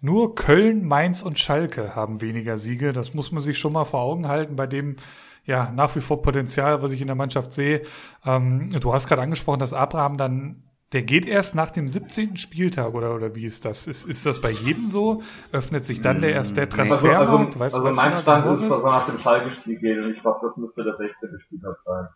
Nur 0.00 0.36
Köln, 0.36 0.86
Mainz 0.86 1.22
und 1.22 1.38
Schalke 1.38 1.96
haben 1.96 2.20
weniger 2.20 2.56
Siege. 2.56 2.92
Das 2.92 3.12
muss 3.12 3.32
man 3.32 3.42
sich 3.42 3.58
schon 3.58 3.72
mal 3.72 3.84
vor 3.84 4.00
Augen 4.00 4.28
halten 4.28 4.54
bei 4.54 4.68
dem 4.68 4.96
ja 5.44 5.72
nach 5.72 5.96
wie 5.96 6.00
vor 6.00 6.22
Potenzial, 6.22 6.80
was 6.80 6.92
ich 6.92 7.00
in 7.00 7.08
der 7.08 7.16
Mannschaft 7.16 7.52
sehe. 7.52 7.82
Ähm, 8.24 8.70
du 8.70 8.94
hast 8.94 9.08
gerade 9.08 9.20
angesprochen, 9.20 9.58
dass 9.58 9.74
Abraham 9.74 10.16
dann 10.16 10.62
der 10.92 11.02
geht 11.02 11.26
erst 11.26 11.54
nach 11.54 11.70
dem 11.70 11.86
17. 11.86 12.36
Spieltag 12.36 12.94
oder, 12.94 13.14
oder 13.14 13.34
wie 13.36 13.44
ist 13.44 13.64
das? 13.64 13.86
Ist, 13.86 14.04
ist 14.06 14.26
das 14.26 14.40
bei 14.40 14.50
jedem 14.50 14.88
so? 14.88 15.22
Öffnet 15.52 15.84
sich 15.84 16.00
dann 16.00 16.20
der 16.20 16.32
erst 16.32 16.56
der 16.56 16.68
Transfermarkt? 16.68 17.28
Also, 17.28 17.36
also, 17.36 17.60
weißt, 17.60 17.74
also 17.74 17.86
weißt 17.86 17.96
mein 17.96 18.16
Stand 18.16 18.60
ist, 18.60 18.70
dass 18.70 18.82
er 18.82 18.90
nach 18.90 19.06
dem 19.06 19.18
Schalke-Spiel 19.18 19.78
geht 19.78 19.98
und 19.98 20.10
ich 20.10 20.20
glaube, 20.20 20.40
das 20.42 20.56
müsste 20.56 20.82
der 20.82 20.94
16. 20.94 21.38
Spieltag 21.46 21.78
sein. 21.78 22.08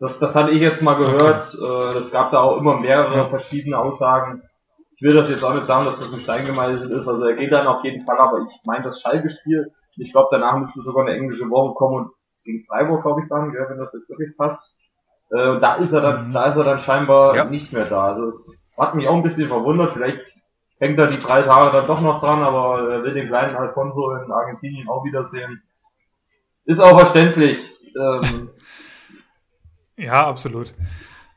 Das, 0.00 0.18
das 0.18 0.34
hatte 0.34 0.50
ich 0.50 0.60
jetzt 0.60 0.82
mal 0.82 0.96
gehört. 0.96 1.54
Okay. 1.54 1.96
Äh, 1.96 1.98
es 1.98 2.10
gab 2.10 2.32
da 2.32 2.40
auch 2.40 2.58
immer 2.58 2.80
mehrere 2.80 3.16
ja. 3.16 3.28
verschiedene 3.28 3.78
Aussagen. 3.78 4.42
Ich 4.96 5.02
will 5.02 5.14
das 5.14 5.30
jetzt 5.30 5.44
auch 5.44 5.54
nicht 5.54 5.64
sagen, 5.64 5.86
dass 5.86 6.00
das 6.00 6.12
ein 6.12 6.20
Stein 6.20 6.46
gemeißelt 6.46 6.92
ist. 6.92 7.08
Also 7.08 7.24
er 7.24 7.36
geht 7.36 7.52
dann 7.52 7.66
auf 7.66 7.84
jeden 7.84 8.04
Fall, 8.04 8.18
aber 8.18 8.40
ich 8.40 8.60
meine 8.66 8.84
das 8.84 9.00
Schalke-Spiel. 9.00 9.72
Ich 9.96 10.12
glaube, 10.12 10.28
danach 10.32 10.58
müsste 10.58 10.80
sogar 10.80 11.06
eine 11.06 11.16
englische 11.16 11.48
Woche 11.50 11.74
kommen 11.74 12.04
und 12.04 12.12
gegen 12.44 12.64
Freiburg, 12.66 13.02
glaube 13.02 13.22
ich, 13.22 13.28
dann, 13.28 13.52
wenn 13.52 13.78
das 13.78 13.92
jetzt 13.92 14.08
wirklich 14.08 14.36
passt. 14.36 14.76
Äh, 15.30 15.60
da 15.60 15.76
ist 15.76 15.92
er 15.92 16.00
dann, 16.00 16.28
mhm. 16.28 16.32
da 16.32 16.46
ist 16.46 16.56
er 16.56 16.64
dann 16.64 16.78
scheinbar 16.78 17.36
ja. 17.36 17.44
nicht 17.44 17.72
mehr 17.72 17.84
da. 17.84 18.12
Also 18.12 18.28
es 18.28 18.66
hat 18.76 18.94
mich 18.94 19.06
auch 19.08 19.14
ein 19.14 19.22
bisschen 19.22 19.48
verwundert. 19.48 19.92
Vielleicht 19.92 20.32
hängt 20.78 20.98
er 20.98 21.08
die 21.08 21.20
drei 21.20 21.42
Tage 21.42 21.76
dann 21.76 21.86
doch 21.86 22.00
noch 22.00 22.20
dran, 22.20 22.42
aber 22.42 22.90
er 22.90 23.02
will 23.04 23.14
den 23.14 23.28
kleinen 23.28 23.54
Alfonso 23.54 24.14
in 24.16 24.32
Argentinien 24.32 24.88
auch 24.88 25.04
wiedersehen. 25.04 25.62
Ist 26.64 26.80
auch 26.80 26.98
verständlich. 26.98 27.58
Ähm, 27.96 28.50
ja, 29.96 30.26
absolut. 30.26 30.74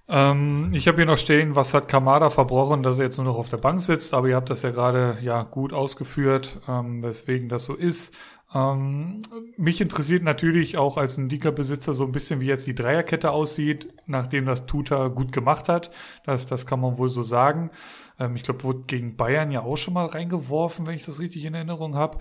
Ähm, 0.07 0.69
ich 0.73 0.87
habe 0.87 0.97
hier 0.97 1.05
noch 1.05 1.17
stehen, 1.17 1.55
was 1.55 1.73
hat 1.73 1.87
Kamada 1.87 2.29
verbrochen, 2.29 2.83
dass 2.83 2.99
er 2.99 3.05
jetzt 3.05 3.17
nur 3.17 3.25
noch 3.25 3.37
auf 3.37 3.49
der 3.49 3.57
Bank 3.57 3.81
sitzt, 3.81 4.13
aber 4.13 4.27
ihr 4.27 4.35
habt 4.35 4.49
das 4.49 4.61
ja 4.61 4.71
gerade 4.71 5.17
ja 5.21 5.43
gut 5.43 5.71
ausgeführt, 5.71 6.59
ähm, 6.67 7.01
weswegen 7.01 7.47
das 7.47 7.65
so 7.65 7.73
ist. 7.73 8.13
Ähm, 8.53 9.21
mich 9.57 9.81
interessiert 9.81 10.23
natürlich 10.23 10.77
auch 10.77 10.97
als 10.97 11.17
ein 11.17 11.29
Dika-Besitzer 11.29 11.93
so 11.93 12.03
ein 12.05 12.11
bisschen, 12.11 12.39
wie 12.39 12.45
jetzt 12.45 12.67
die 12.67 12.75
Dreierkette 12.75 13.31
aussieht, 13.31 13.87
nachdem 14.05 14.45
das 14.45 14.65
Tuta 14.65 15.07
gut 15.07 15.31
gemacht 15.31 15.69
hat. 15.69 15.91
Das, 16.25 16.45
das 16.45 16.65
kann 16.65 16.79
man 16.79 16.97
wohl 16.97 17.09
so 17.09 17.23
sagen. 17.23 17.71
Ähm, 18.19 18.35
ich 18.35 18.43
glaube, 18.43 18.63
wurde 18.63 18.83
gegen 18.85 19.15
Bayern 19.15 19.51
ja 19.51 19.61
auch 19.61 19.77
schon 19.77 19.95
mal 19.95 20.05
reingeworfen, 20.05 20.85
wenn 20.85 20.95
ich 20.95 21.05
das 21.05 21.19
richtig 21.19 21.45
in 21.45 21.55
Erinnerung 21.55 21.95
habe. 21.95 22.19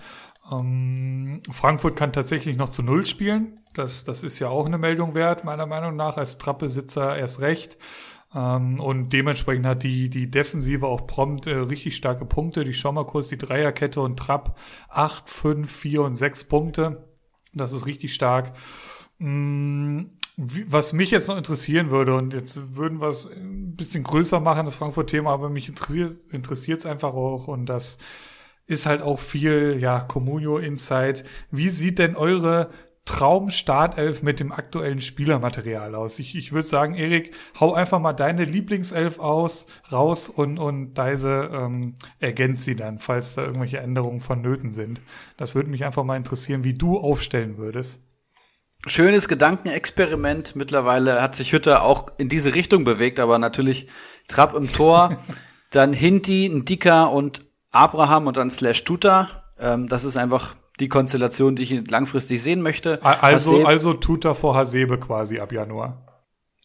Ähm, 0.51 1.41
Frankfurt 1.51 1.95
kann 1.95 2.13
tatsächlich 2.13 2.57
noch 2.57 2.69
zu 2.69 2.81
Null 2.81 3.05
spielen. 3.05 3.53
Das, 3.73 4.03
das 4.03 4.23
ist 4.23 4.39
ja 4.39 4.49
auch 4.49 4.65
eine 4.65 4.77
Meldung 4.77 5.15
wert, 5.15 5.43
meiner 5.43 5.67
Meinung 5.67 5.95
nach, 5.95 6.17
als 6.17 6.37
Trappbesitzer 6.37 7.15
erst 7.15 7.41
recht. 7.41 7.77
Ähm, 8.35 8.79
und 8.79 9.09
dementsprechend 9.09 9.65
hat 9.65 9.83
die, 9.83 10.09
die 10.09 10.29
Defensive 10.29 10.87
auch 10.87 11.07
prompt 11.07 11.47
äh, 11.47 11.55
richtig 11.55 11.95
starke 11.95 12.25
Punkte. 12.25 12.63
Die 12.63 12.73
schau 12.73 12.91
mal 12.91 13.05
kurz, 13.05 13.27
die 13.27 13.37
Dreierkette 13.37 14.01
und 14.01 14.17
Trapp 14.17 14.57
8, 14.89 15.29
5, 15.29 15.71
4 15.71 16.01
und 16.01 16.15
6 16.15 16.45
Punkte. 16.45 17.07
Das 17.53 17.71
ist 17.71 17.85
richtig 17.85 18.13
stark. 18.13 18.53
Mm, 19.19 20.05
was 20.35 20.93
mich 20.93 21.11
jetzt 21.11 21.27
noch 21.27 21.37
interessieren 21.37 21.91
würde, 21.91 22.15
und 22.15 22.33
jetzt 22.33 22.75
würden 22.75 22.99
wir 22.99 23.09
es 23.09 23.27
ein 23.27 23.75
bisschen 23.75 24.03
größer 24.03 24.39
machen, 24.39 24.65
das 24.65 24.75
Frankfurt-Thema, 24.75 25.31
aber 25.31 25.49
mich 25.49 25.69
interessiert 25.69 26.79
es 26.79 26.85
einfach 26.87 27.13
auch 27.13 27.47
und 27.47 27.67
das 27.67 27.99
ist 28.65 28.85
halt 28.87 29.01
auch 29.01 29.19
viel, 29.19 29.77
ja, 29.79 29.99
Communio 29.99 30.57
Insight. 30.57 31.23
Wie 31.51 31.69
sieht 31.69 31.99
denn 31.99 32.15
eure 32.15 32.69
Traum-Startelf 33.05 34.23
mit 34.23 34.39
dem 34.39 34.53
aktuellen 34.53 35.01
Spielermaterial 35.01 35.93
aus. 35.93 36.19
Ich, 36.19 36.35
ich 36.35 36.53
würde 36.53 36.67
sagen, 36.67 36.95
Erik, 36.95 37.35
hau 37.59 37.73
einfach 37.73 37.99
mal 37.99 38.13
deine 38.13 38.45
Lieblingself 38.45 39.19
aus, 39.19 39.65
raus 39.91 40.29
und, 40.29 40.57
und 40.57 40.93
Deise 40.93 41.49
ähm, 41.51 41.95
ergänzt 42.19 42.63
sie 42.63 42.77
dann, 42.77 42.99
falls 42.99 43.35
da 43.35 43.41
irgendwelche 43.41 43.79
Änderungen 43.79 44.21
vonnöten 44.21 44.69
sind. 44.69 45.01
Das 45.35 45.53
würde 45.53 45.69
mich 45.69 45.83
einfach 45.83 46.05
mal 46.05 46.15
interessieren, 46.15 46.63
wie 46.63 46.75
du 46.75 46.97
aufstellen 46.97 47.57
würdest. 47.57 48.01
Schönes 48.85 49.27
Gedankenexperiment. 49.27 50.55
Mittlerweile 50.55 51.21
hat 51.21 51.35
sich 51.35 51.51
Hütter 51.51 51.83
auch 51.83 52.07
in 52.17 52.29
diese 52.29 52.55
Richtung 52.55 52.85
bewegt, 52.85 53.19
aber 53.19 53.37
natürlich 53.37 53.87
Trapp 54.29 54.55
im 54.55 54.71
Tor, 54.71 55.17
dann 55.71 55.91
Hinti, 55.91 56.45
ein 56.45 56.63
Dicker 56.63 57.11
und 57.11 57.45
Abraham 57.71 58.27
und 58.27 58.37
dann 58.37 58.49
Slash 58.49 58.85
Tuta. 58.85 59.43
Ähm, 59.59 59.87
das 59.87 60.05
ist 60.05 60.15
einfach 60.15 60.55
die 60.83 60.89
Konstellation, 60.89 61.55
die 61.55 61.63
ich 61.63 61.89
langfristig 61.89 62.43
sehen 62.43 62.61
möchte. 62.61 63.03
Also, 63.03 63.53
Hasebe, 63.53 63.67
also 63.67 63.93
tut 63.93 64.25
er 64.25 64.35
vor 64.35 64.53
Hasebe 64.53 64.97
quasi 64.99 65.39
ab 65.39 65.53
Januar. 65.53 66.05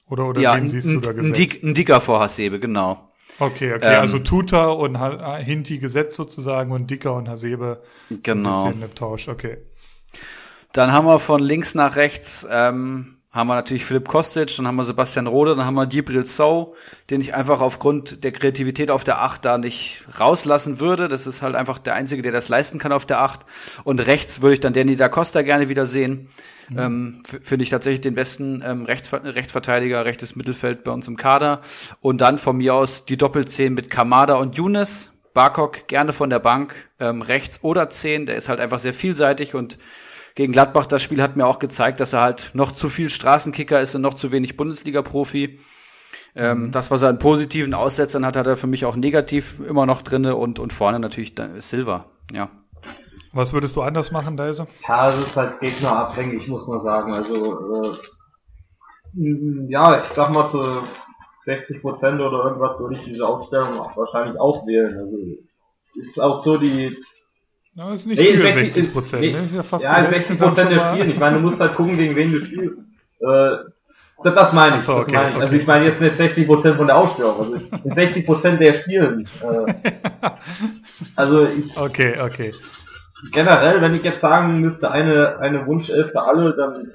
Oder, 0.07 0.27
oder 0.27 0.41
ja, 0.41 0.57
wen 0.57 0.67
siehst 0.67 0.89
du 0.89 0.99
da 0.99 1.13
gesetzt? 1.13 1.29
Ein, 1.29 1.33
Dick, 1.35 1.63
ein 1.63 1.75
Dicker 1.75 2.01
vor 2.01 2.19
Hasebe, 2.19 2.59
genau. 2.59 3.13
Okay, 3.39 3.75
okay, 3.75 3.95
ähm, 3.95 4.01
also 4.01 4.19
Tuta 4.19 4.67
und 4.67 4.99
ha 4.99 5.37
Hinti 5.37 5.79
gesetzt 5.79 6.17
sozusagen 6.17 6.73
und 6.73 6.91
Dicker 6.91 7.15
und 7.15 7.29
Hasebe 7.29 7.83
genau. 8.23 8.65
ein 8.65 8.73
bisschen 8.73 8.89
im 8.89 8.95
Tausch, 8.97 9.29
okay. 9.29 9.59
Dann 10.73 10.93
haben 10.93 11.07
wir 11.07 11.21
von 11.21 11.41
links 11.41 11.77
nach 11.77 11.95
rechts 11.95 12.47
ähm, 12.51 13.18
haben 13.31 13.49
wir 13.49 13.55
natürlich 13.55 13.85
Philipp 13.85 14.09
Kostic, 14.09 14.57
dann 14.57 14.67
haben 14.67 14.77
wir 14.77 14.85
Sebastian 14.85 15.27
Rode, 15.27 15.55
dann 15.55 15.67
haben 15.67 15.75
wir 15.75 15.87
Gibril 15.87 16.25
Sau, 16.25 16.75
den 17.11 17.21
ich 17.21 17.35
einfach 17.35 17.61
aufgrund 17.61 18.25
der 18.25 18.33
Kreativität 18.33 18.91
auf 18.91 19.05
der 19.05 19.21
Acht 19.21 19.45
da 19.45 19.59
nicht 19.59 20.05
rauslassen 20.19 20.81
würde. 20.81 21.09
Das 21.09 21.27
ist 21.27 21.43
halt 21.43 21.55
einfach 21.55 21.79
der 21.79 21.93
Einzige, 21.93 22.23
der 22.23 22.33
das 22.33 22.49
leisten 22.49 22.79
kann 22.79 22.91
auf 22.91 23.05
der 23.05 23.21
Acht. 23.21 23.45
Und 23.85 24.07
rechts 24.07 24.41
würde 24.41 24.55
ich 24.55 24.61
dann 24.61 24.73
Danny 24.73 24.97
da 24.97 25.11
Costa 25.11 25.43
gerne 25.43 25.69
wieder 25.69 25.85
sehen. 25.85 26.29
Mhm. 26.71 26.79
Ähm, 26.79 27.23
Finde 27.43 27.65
ich 27.65 27.71
tatsächlich 27.71 28.01
den 28.01 28.15
besten 28.15 28.63
ähm, 28.65 28.87
Rechtsver 28.87 29.23
Rechtsverteidiger, 29.23 30.07
rechtes 30.07 30.35
Mittelfeld 30.35 30.83
bei 30.83 30.93
uns 30.93 31.07
im 31.07 31.17
Kader. 31.17 31.61
Und 32.01 32.23
dann 32.23 32.39
von 32.39 32.57
mir 32.57 32.75
aus 32.75 33.05
die 33.05 33.19
Doppelzehn 33.19 33.75
mit 33.75 33.91
Kamada 33.91 34.37
und 34.37 34.57
Younes. 34.57 35.11
Barkok 35.35 35.87
gerne 35.87 36.13
von 36.13 36.31
der 36.31 36.41
Bank, 36.41 36.75
ähm, 36.99 37.23
rechts 37.23 37.63
oder 37.63 37.91
zehn. 37.91 38.27
Der 38.27 38.37
ist 38.37 38.49
halt 38.49 38.59
einfach 38.59 38.79
sehr 38.79 38.95
vielseitig 38.95 39.55
und 39.55 39.79
gegen 40.39 40.53
Gladbach, 40.53 40.87
das 40.87 41.03
Spiel 41.03 41.21
hat 41.21 41.35
mir 41.35 41.49
auch 41.49 41.59
gezeigt, 41.59 41.99
dass 41.99 42.13
er 42.13 42.21
halt 42.21 42.53
noch 42.55 42.71
zu 42.71 42.89
viel 42.89 43.11
Straßenkicker 43.11 43.81
ist 43.81 43.97
und 43.97 44.03
noch 44.03 44.15
zu 44.15 44.31
wenig 44.31 44.57
Bundesliga-Profi. 44.57 45.59
Ähm, 46.37 46.67
mhm. 46.67 46.71
Das, 46.71 46.93
was 46.93 47.03
er 47.03 47.09
an 47.09 47.19
positiven 47.19 47.75
Aussetzern 47.75 48.25
hat, 48.25 48.37
hat 48.37 48.47
er 48.47 48.57
für 48.57 48.69
mich 48.69 48.85
auch 48.85 48.95
negativ 48.95 49.59
immer 49.69 49.85
noch 49.85 50.01
drinne 50.01 50.37
und, 50.37 50.61
und 50.61 50.73
vorne 50.73 51.01
natürlich 51.01 51.35
Silva, 51.59 52.05
ja. 52.31 52.51
Was 53.33 53.53
würdest 53.53 53.75
du 53.75 53.83
anders 53.83 54.13
machen, 54.13 54.37
Deise? 54.37 54.69
Ja, 54.87 55.13
es 55.13 55.27
ist 55.27 55.37
halt 55.37 55.59
gegnerabhängig, 55.59 56.47
muss 56.47 56.69
man 56.69 56.83
sagen. 56.83 57.15
Also, 57.15 57.83
äh, 57.83 59.67
ja, 59.69 60.03
ich 60.03 60.09
sag 60.11 60.31
mal, 60.31 60.49
zu 60.53 60.85
60 61.47 61.83
Prozent 61.83 62.21
oder 62.21 62.45
irgendwas 62.45 62.79
würde 62.79 62.95
ich 62.95 63.03
diese 63.03 63.27
Aufstellung 63.27 63.77
auch 63.77 63.97
wahrscheinlich 63.97 64.39
auch 64.39 64.65
wählen. 64.69 64.97
Also, 64.99 65.17
ist 65.97 66.21
auch 66.21 66.45
so 66.45 66.59
die, 66.59 66.97
na, 67.75 67.93
ist 67.93 68.07
nicht 68.07 68.19
nee, 68.19 68.37
viel, 68.37 68.53
60 68.53 68.93
Prozent. 68.93 69.23
Nee, 69.23 69.43
ist 69.43 69.55
ja 69.55 69.63
fast 69.63 69.85
ja, 69.85 70.09
60 70.09 70.39
Prozent 70.39 70.71
der 70.71 70.81
Spiele. 70.81 71.13
Ich 71.13 71.19
meine, 71.19 71.37
du 71.37 71.43
musst 71.43 71.61
halt 71.61 71.75
gucken, 71.75 71.97
gegen 71.97 72.17
wen 72.17 72.33
du 72.33 72.41
spielst. 72.41 72.81
Äh, 73.21 73.57
das 74.25 74.53
meine 74.53 74.77
ich. 74.77 74.83
So, 74.83 74.97
okay, 74.97 75.13
meine 75.15 75.29
ich. 75.29 75.35
Okay. 75.35 75.45
Also 75.45 75.57
ich 75.57 75.67
meine 75.67 75.85
jetzt 75.87 76.01
nicht 76.01 76.17
60 76.17 76.47
Prozent 76.47 76.77
von 76.77 76.87
der 76.89 76.99
Ausstellung. 76.99 77.39
Also 77.39 77.55
in 77.55 77.95
60 77.95 78.27
Prozent 78.27 78.61
der 78.61 78.73
Spielen. 78.73 79.29
Äh, 79.43 79.75
also 81.17 81.47
ich. 81.47 81.77
Okay, 81.77 82.21
okay. 82.21 82.55
Generell, 83.33 83.81
wenn 83.81 83.95
ich 83.95 84.03
jetzt 84.03 84.21
sagen 84.21 84.61
müsste, 84.61 84.91
eine, 84.91 85.39
eine 85.39 85.67
Wunschelf 85.67 86.13
für 86.13 86.23
alle, 86.23 86.57
dann 86.57 86.93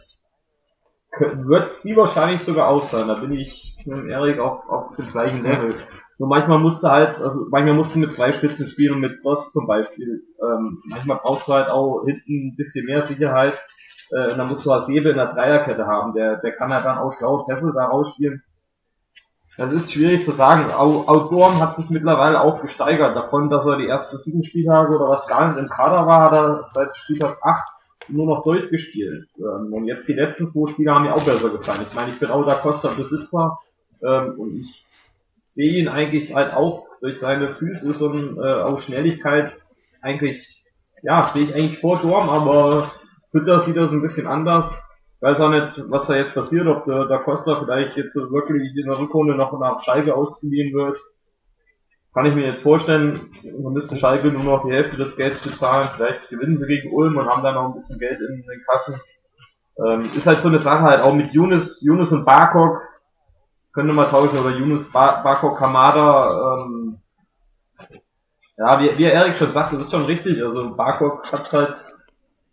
wird 1.48 1.68
es 1.68 1.82
die 1.82 1.96
wahrscheinlich 1.96 2.42
sogar 2.42 2.68
auch 2.68 2.84
sein. 2.88 3.08
Da 3.08 3.16
bin 3.16 3.34
ich 3.34 3.78
mit 3.86 4.10
Erik 4.10 4.40
auf, 4.40 4.68
auf 4.68 4.96
dem 4.96 5.10
gleichen 5.10 5.44
Level. 5.44 5.76
Nur 6.24 6.30
manchmal 6.30 6.60
musst 6.60 6.82
du 6.82 6.88
halt, 6.88 7.20
also 7.20 7.48
manchmal 7.50 7.74
musst 7.74 7.94
du 7.94 8.00
mit 8.00 8.14
zwei 8.14 8.32
Spitzen 8.32 8.66
spielen 8.66 8.94
und 8.94 9.02
mit 9.02 9.22
Cross 9.22 9.52
zum 9.52 9.68
Beispiel. 9.68 10.24
Ähm, 10.42 10.82
manchmal 10.86 11.20
brauchst 11.22 11.50
du 11.50 11.52
halt 11.52 11.70
auch 11.70 12.06
hinten 12.06 12.48
ein 12.48 12.56
bisschen 12.56 12.86
mehr 12.86 13.02
Sicherheit. 13.02 13.60
Äh, 14.10 14.32
und 14.32 14.38
dann 14.38 14.48
musst 14.48 14.66
du 14.66 14.72
Hasebe 14.72 15.10
in 15.10 15.18
der 15.18 15.34
Dreierkette 15.34 15.86
haben. 15.86 16.14
Der, 16.14 16.38
der 16.38 16.54
kann 16.54 16.74
halt 16.74 16.86
dann 16.86 16.98
auch 16.98 17.12
schlau 17.12 17.44
Pässe 17.44 17.74
da 17.76 17.88
rausspielen. 17.88 18.42
Das 19.58 19.74
ist 19.74 19.92
schwierig 19.92 20.24
zu 20.24 20.32
sagen. 20.32 20.72
Outdoor 20.72 21.60
hat 21.60 21.76
sich 21.76 21.90
mittlerweile 21.90 22.40
auch 22.40 22.62
gesteigert. 22.62 23.18
Davon, 23.18 23.50
dass 23.50 23.66
er 23.66 23.76
die 23.76 23.90
ersten 23.90 24.16
sieben 24.16 24.46
Spieltage 24.46 24.96
oder 24.96 25.10
was 25.10 25.28
gar 25.28 25.50
nicht 25.50 25.60
im 25.60 25.68
Kader 25.68 26.08
war, 26.08 26.24
hat 26.24 26.32
er 26.32 26.68
seit 26.72 26.96
Spieltag 26.96 27.40
8 27.42 27.64
nur 28.08 28.28
noch 28.28 28.44
durchgespielt. 28.44 29.28
Ähm, 29.40 29.74
und 29.74 29.88
jetzt 29.88 30.08
die 30.08 30.14
letzten 30.14 30.54
zwei 30.54 30.72
Spiele 30.72 30.94
haben 30.94 31.04
mir 31.04 31.16
auch 31.16 31.26
besser 31.26 31.50
gefallen. 31.50 31.82
Ich 31.86 31.94
meine, 31.94 32.14
ich 32.14 32.20
bin 32.22 32.32
auch 32.32 32.46
da 32.46 32.56
Costa 32.56 32.94
Besitzer 32.96 33.60
ähm, 34.02 34.36
und 34.38 34.62
ich 34.62 34.86
sehe 35.54 35.80
ihn 35.80 35.88
eigentlich 35.88 36.34
halt 36.34 36.54
auch 36.54 36.88
durch 37.02 37.20
seine 37.20 37.56
Füße 37.56 38.08
und 38.08 38.38
äh, 38.38 38.62
auch 38.62 38.80
Schnelligkeit 38.80 39.54
eigentlich, 40.02 40.64
ja, 41.02 41.30
sehe 41.34 41.44
ich 41.44 41.56
eigentlich 41.56 41.80
vor 41.80 42.00
Dorm, 42.00 42.30
aber 42.30 42.92
Hütter 43.32 43.60
sieht 43.60 43.78
das 43.78 43.92
ein 43.92 44.02
bisschen 44.02 44.28
anders. 44.28 44.72
Ich 45.16 45.22
weiß 45.22 45.40
auch 45.42 45.50
nicht, 45.50 45.74
was 45.90 46.08
da 46.08 46.16
jetzt 46.16 46.34
passiert, 46.34 46.68
ob 46.68 46.86
der, 46.86 47.06
der 47.06 47.20
Costa 47.20 47.60
vielleicht 47.64 47.96
jetzt 47.98 48.16
wirklich 48.16 48.76
in 48.76 48.88
der 48.88 49.00
Rückrunde 49.00 49.36
noch 49.36 49.58
nach 49.60 49.80
Schalke 49.80 50.16
ausgeliehen 50.16 50.74
wird. 50.74 50.98
Kann 52.14 52.26
ich 52.26 52.36
mir 52.36 52.46
jetzt 52.46 52.62
vorstellen, 52.62 53.32
man 53.62 53.74
müsste 53.74 53.96
Schalke 53.96 54.28
nur 54.28 54.44
noch 54.44 54.66
die 54.66 54.72
Hälfte 54.72 54.98
des 54.98 55.16
Gelds 55.16 55.42
bezahlen, 55.42 55.90
vielleicht 55.96 56.30
gewinnen 56.30 56.58
sie 56.58 56.68
gegen 56.68 56.94
Ulm 56.94 57.18
und 57.18 57.28
haben 57.28 57.42
dann 57.42 57.56
noch 57.56 57.66
ein 57.66 57.74
bisschen 57.74 58.00
Geld 58.00 58.20
in 58.20 58.44
den 58.44 58.64
Kassen. 58.68 58.96
Ähm, 59.84 60.04
ist 60.16 60.28
halt 60.28 60.42
so 60.42 60.50
eine 60.50 60.60
Sache 60.60 60.84
halt, 60.84 61.02
auch 61.02 61.16
mit 61.16 61.34
Yunus, 61.34 61.82
Yunus 61.82 62.12
und 62.12 62.26
Barkok, 62.26 62.82
könnte 63.74 63.94
man 63.94 64.10
tauschen, 64.10 64.40
oder 64.40 64.56
Yunus 64.56 64.92
Barkok 64.92 65.58
Kamada, 65.58 66.58
ähm, 66.64 67.00
ja, 68.58 68.80
wie, 68.80 68.98
wie 68.98 69.04
Erik 69.04 69.38
schon 69.38 69.52
sagt, 69.52 69.74
das 69.74 69.82
ist 69.84 69.92
schon 69.92 70.06
richtig, 70.06 70.42
also 70.44 70.76
Barkok 70.76 71.32
hat 71.32 71.52
halt 71.52 71.78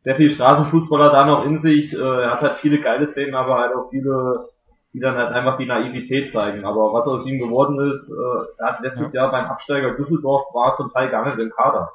sehr 0.02 0.16
viel 0.16 0.30
Straßenfußballer 0.30 1.10
da 1.10 1.26
noch 1.26 1.44
in 1.44 1.58
sich. 1.58 1.92
Äh, 1.92 1.98
er 1.98 2.32
hat 2.32 2.40
halt 2.40 2.58
viele 2.60 2.80
geile 2.80 3.06
Szenen, 3.06 3.34
aber 3.34 3.58
halt 3.58 3.74
auch 3.74 3.90
viele, 3.90 4.48
die 4.92 5.00
dann 5.00 5.16
halt 5.16 5.32
einfach 5.32 5.58
die 5.58 5.66
Naivität 5.66 6.32
zeigen. 6.32 6.64
Aber 6.64 6.92
was 6.92 7.06
aus 7.06 7.26
ihm 7.26 7.38
geworden 7.38 7.78
ist, 7.90 8.10
äh, 8.10 8.62
er 8.62 8.66
hat 8.68 8.80
letztes 8.80 9.12
ja. 9.12 9.22
Jahr 9.22 9.30
beim 9.30 9.46
Absteiger 9.46 9.92
Düsseldorf 9.92 10.54
war 10.54 10.76
zum 10.76 10.90
Teil 10.90 11.10
gar 11.10 11.26
nicht 11.26 11.38
im 11.38 11.50
Kader. 11.50 11.92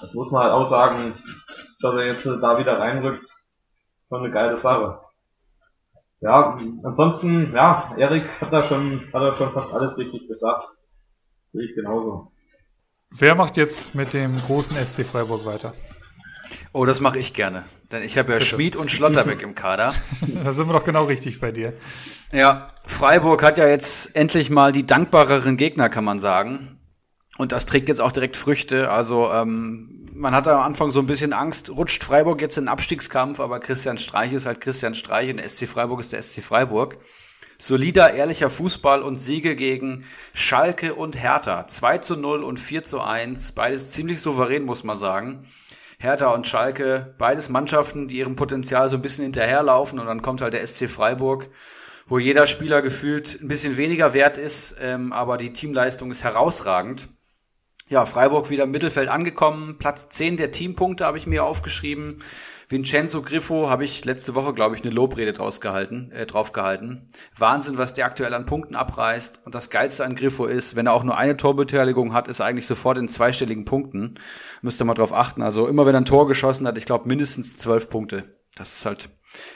Das 0.00 0.14
muss 0.14 0.30
man 0.30 0.44
halt 0.44 0.52
auch 0.52 0.66
sagen, 0.66 1.14
dass 1.82 1.94
er 1.94 2.06
jetzt 2.06 2.24
da 2.24 2.58
wieder 2.58 2.78
reinrückt. 2.78 3.26
Schon 4.08 4.20
eine 4.20 4.30
geile 4.30 4.56
Sache. 4.56 5.00
Ja, 6.20 6.58
ansonsten, 6.82 7.54
ja, 7.54 7.94
Erik 7.96 8.28
hat 8.40 8.52
da 8.52 8.62
schon, 8.62 9.00
hat 9.12 9.22
da 9.22 9.34
schon 9.34 9.52
fast 9.52 9.72
alles 9.72 9.96
richtig 9.96 10.28
gesagt. 10.28 10.68
Sehe 11.52 11.64
ich 11.64 11.74
genauso. 11.74 12.30
Wer 13.10 13.34
macht 13.34 13.56
jetzt 13.56 13.94
mit 13.94 14.12
dem 14.12 14.38
großen 14.38 14.76
SC 14.84 15.04
Freiburg 15.04 15.44
weiter? 15.44 15.74
Oh, 16.72 16.84
das 16.84 17.00
mache 17.00 17.18
ich 17.18 17.32
gerne. 17.32 17.64
Denn 17.90 18.02
ich 18.02 18.18
habe 18.18 18.32
ja 18.32 18.38
Bitte. 18.38 18.46
Schmid 18.46 18.76
und 18.76 18.90
Schlotterbeck 18.90 19.42
im 19.42 19.54
Kader. 19.54 19.94
da 20.44 20.52
sind 20.52 20.68
wir 20.68 20.74
doch 20.74 20.84
genau 20.84 21.04
richtig 21.04 21.40
bei 21.40 21.52
dir. 21.52 21.72
Ja, 22.32 22.68
Freiburg 22.84 23.42
hat 23.42 23.58
ja 23.58 23.66
jetzt 23.66 24.14
endlich 24.14 24.50
mal 24.50 24.72
die 24.72 24.86
dankbareren 24.86 25.56
Gegner, 25.56 25.88
kann 25.88 26.04
man 26.04 26.18
sagen. 26.18 26.78
Und 27.38 27.52
das 27.52 27.66
trägt 27.66 27.88
jetzt 27.88 28.00
auch 28.00 28.12
direkt 28.12 28.36
Früchte. 28.36 28.90
Also 28.90 29.32
ähm, 29.32 29.99
man 30.20 30.34
hatte 30.34 30.52
am 30.52 30.60
Anfang 30.60 30.90
so 30.90 31.00
ein 31.00 31.06
bisschen 31.06 31.32
Angst, 31.32 31.70
rutscht 31.70 32.04
Freiburg 32.04 32.42
jetzt 32.42 32.58
in 32.58 32.64
den 32.64 32.68
Abstiegskampf, 32.68 33.40
aber 33.40 33.58
Christian 33.58 33.96
Streich 33.96 34.34
ist 34.34 34.44
halt 34.44 34.60
Christian 34.60 34.94
Streich 34.94 35.30
und 35.30 35.38
der 35.38 35.48
SC 35.48 35.66
Freiburg 35.66 36.00
ist 36.00 36.12
der 36.12 36.22
SC 36.22 36.42
Freiburg. 36.42 36.98
Solider, 37.58 38.12
ehrlicher 38.12 38.50
Fußball 38.50 39.02
und 39.02 39.18
Siege 39.18 39.56
gegen 39.56 40.04
Schalke 40.34 40.94
und 40.94 41.20
Hertha. 41.20 41.66
2 41.66 41.98
zu 41.98 42.16
0 42.16 42.44
und 42.44 42.60
4 42.60 42.82
zu 42.82 43.00
1. 43.00 43.52
Beides 43.52 43.90
ziemlich 43.90 44.20
souverän, 44.20 44.64
muss 44.64 44.84
man 44.84 44.96
sagen. 44.96 45.44
Hertha 45.98 46.32
und 46.32 46.46
Schalke, 46.46 47.14
beides 47.18 47.48
Mannschaften, 47.48 48.08
die 48.08 48.18
ihrem 48.18 48.36
Potenzial 48.36 48.88
so 48.88 48.96
ein 48.96 49.02
bisschen 49.02 49.24
hinterherlaufen 49.24 49.98
und 49.98 50.06
dann 50.06 50.22
kommt 50.22 50.42
halt 50.42 50.52
der 50.52 50.66
SC 50.66 50.88
Freiburg, 50.88 51.48
wo 52.06 52.18
jeder 52.18 52.46
Spieler 52.46 52.82
gefühlt 52.82 53.38
ein 53.40 53.48
bisschen 53.48 53.76
weniger 53.78 54.12
wert 54.12 54.36
ist, 54.36 54.76
ähm, 54.80 55.12
aber 55.12 55.38
die 55.38 55.52
Teamleistung 55.52 56.10
ist 56.10 56.24
herausragend. 56.24 57.08
Ja, 57.90 58.04
Freiburg 58.04 58.50
wieder 58.50 58.62
im 58.62 58.70
Mittelfeld 58.70 59.08
angekommen, 59.08 59.76
Platz 59.80 60.08
10 60.10 60.36
der 60.36 60.52
Teampunkte 60.52 61.04
habe 61.04 61.18
ich 61.18 61.26
mir 61.26 61.44
aufgeschrieben. 61.44 62.22
Vincenzo 62.68 63.20
Griffo 63.20 63.68
habe 63.68 63.82
ich 63.82 64.04
letzte 64.04 64.36
Woche, 64.36 64.54
glaube 64.54 64.76
ich, 64.76 64.84
eine 64.84 64.94
Lobrede 64.94 65.32
draus 65.32 65.60
gehalten, 65.60 66.12
äh, 66.12 66.24
drauf 66.24 66.52
gehalten. 66.52 67.08
Wahnsinn, 67.36 67.78
was 67.78 67.92
der 67.92 68.06
aktuell 68.06 68.32
an 68.32 68.46
Punkten 68.46 68.76
abreißt. 68.76 69.40
Und 69.44 69.56
das 69.56 69.70
Geilste 69.70 70.04
an 70.04 70.14
Griffo 70.14 70.46
ist, 70.46 70.76
wenn 70.76 70.86
er 70.86 70.92
auch 70.92 71.02
nur 71.02 71.16
eine 71.16 71.36
Torbeteiligung 71.36 72.12
hat, 72.12 72.28
ist 72.28 72.38
er 72.38 72.46
eigentlich 72.46 72.68
sofort 72.68 72.96
in 72.96 73.08
zweistelligen 73.08 73.64
Punkten. 73.64 74.20
Müsst 74.62 74.80
ihr 74.80 74.84
mal 74.84 74.94
drauf 74.94 75.12
achten. 75.12 75.42
Also 75.42 75.66
immer 75.66 75.84
wenn 75.84 75.96
er 75.96 76.02
ein 76.02 76.04
Tor 76.04 76.28
geschossen 76.28 76.68
hat, 76.68 76.78
ich 76.78 76.86
glaube 76.86 77.08
mindestens 77.08 77.56
zwölf 77.56 77.90
Punkte. 77.90 78.36
Das 78.56 78.72
ist 78.72 78.86
halt 78.86 79.08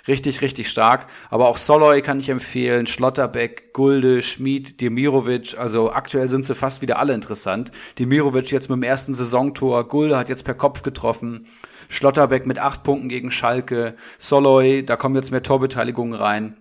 richtig, 0.06 0.42
richtig 0.42 0.68
stark. 0.68 1.06
Aber 1.30 1.48
auch 1.48 1.56
Soloy 1.56 2.02
kann 2.02 2.20
ich 2.20 2.28
empfehlen, 2.28 2.86
Schlotterbeck, 2.86 3.72
Gulde, 3.72 4.22
Schmid, 4.22 4.80
Demirovic. 4.80 5.58
Also 5.58 5.92
aktuell 5.92 6.28
sind 6.28 6.44
sie 6.44 6.54
fast 6.54 6.82
wieder 6.82 6.98
alle 6.98 7.14
interessant. 7.14 7.70
Demirovic 7.98 8.50
jetzt 8.50 8.68
mit 8.68 8.76
dem 8.76 8.82
ersten 8.82 9.14
Saisontor, 9.14 9.88
Gulde 9.88 10.16
hat 10.16 10.28
jetzt 10.28 10.44
per 10.44 10.54
Kopf 10.54 10.82
getroffen. 10.82 11.44
Schlotterbeck 11.88 12.46
mit 12.46 12.58
acht 12.58 12.82
Punkten 12.82 13.08
gegen 13.08 13.30
Schalke, 13.30 13.96
Soloy, 14.18 14.84
da 14.84 14.96
kommen 14.96 15.16
jetzt 15.16 15.30
mehr 15.30 15.42
Torbeteiligungen 15.42 16.14
rein. 16.14 16.56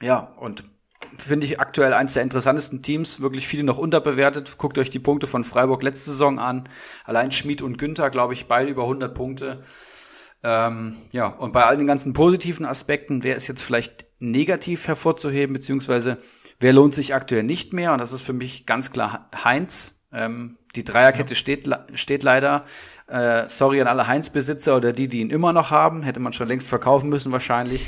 Ja, 0.00 0.34
und 0.38 0.64
finde 1.16 1.46
ich 1.46 1.60
aktuell 1.60 1.92
eines 1.92 2.14
der 2.14 2.22
interessantesten 2.22 2.82
Teams, 2.82 3.20
wirklich 3.20 3.48
viele 3.48 3.64
noch 3.64 3.78
unterbewertet. 3.78 4.56
Guckt 4.58 4.78
euch 4.78 4.90
die 4.90 4.98
Punkte 4.98 5.26
von 5.26 5.44
Freiburg 5.44 5.82
letzte 5.82 6.10
Saison 6.10 6.38
an. 6.38 6.68
Allein 7.04 7.30
Schmid 7.32 7.62
und 7.62 7.78
Günther, 7.78 8.10
glaube 8.10 8.34
ich, 8.34 8.46
beide 8.46 8.70
über 8.70 8.82
100 8.82 9.14
Punkte. 9.14 9.62
Ähm, 10.42 10.96
ja, 11.10 11.26
und 11.26 11.52
bei 11.52 11.64
all 11.64 11.76
den 11.76 11.86
ganzen 11.86 12.12
positiven 12.12 12.64
Aspekten, 12.64 13.24
wer 13.24 13.36
ist 13.36 13.48
jetzt 13.48 13.62
vielleicht 13.62 14.06
negativ 14.20 14.86
hervorzuheben, 14.86 15.52
beziehungsweise 15.52 16.18
wer 16.60 16.72
lohnt 16.72 16.94
sich 16.94 17.14
aktuell 17.14 17.42
nicht 17.42 17.72
mehr? 17.72 17.92
Und 17.92 17.98
das 17.98 18.12
ist 18.12 18.22
für 18.22 18.32
mich 18.32 18.66
ganz 18.66 18.90
klar 18.90 19.30
Heinz. 19.44 20.00
Ähm, 20.12 20.58
die 20.74 20.84
Dreierkette 20.84 21.34
ja. 21.34 21.36
steht, 21.36 21.68
steht 21.94 22.22
leider. 22.22 22.64
Äh, 23.08 23.48
sorry 23.48 23.80
an 23.80 23.86
alle 23.86 24.06
Heinz-Besitzer 24.06 24.76
oder 24.76 24.92
die, 24.92 25.08
die 25.08 25.20
ihn 25.20 25.30
immer 25.30 25.52
noch 25.52 25.70
haben. 25.70 26.02
Hätte 26.02 26.20
man 26.20 26.32
schon 26.32 26.48
längst 26.48 26.68
verkaufen 26.68 27.08
müssen 27.08 27.32
wahrscheinlich. 27.32 27.86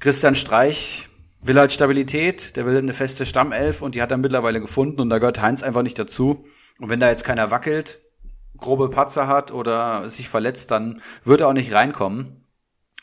Christian 0.00 0.34
Streich 0.34 1.08
will 1.40 1.58
halt 1.58 1.72
Stabilität, 1.72 2.56
der 2.56 2.66
will 2.66 2.76
eine 2.76 2.92
feste 2.92 3.24
Stammelf 3.24 3.82
und 3.82 3.94
die 3.94 4.02
hat 4.02 4.10
er 4.10 4.16
mittlerweile 4.16 4.60
gefunden 4.60 5.00
und 5.00 5.10
da 5.10 5.18
gehört 5.18 5.40
Heinz 5.40 5.62
einfach 5.62 5.82
nicht 5.82 5.98
dazu. 5.98 6.44
Und 6.80 6.88
wenn 6.90 7.00
da 7.00 7.08
jetzt 7.08 7.24
keiner 7.24 7.50
wackelt, 7.50 8.00
grobe 8.58 8.88
Patzer 8.88 9.26
hat 9.26 9.52
oder 9.52 10.08
sich 10.10 10.28
verletzt, 10.28 10.70
dann 10.70 11.00
wird 11.24 11.40
er 11.40 11.48
auch 11.48 11.52
nicht 11.52 11.72
reinkommen. 11.72 12.44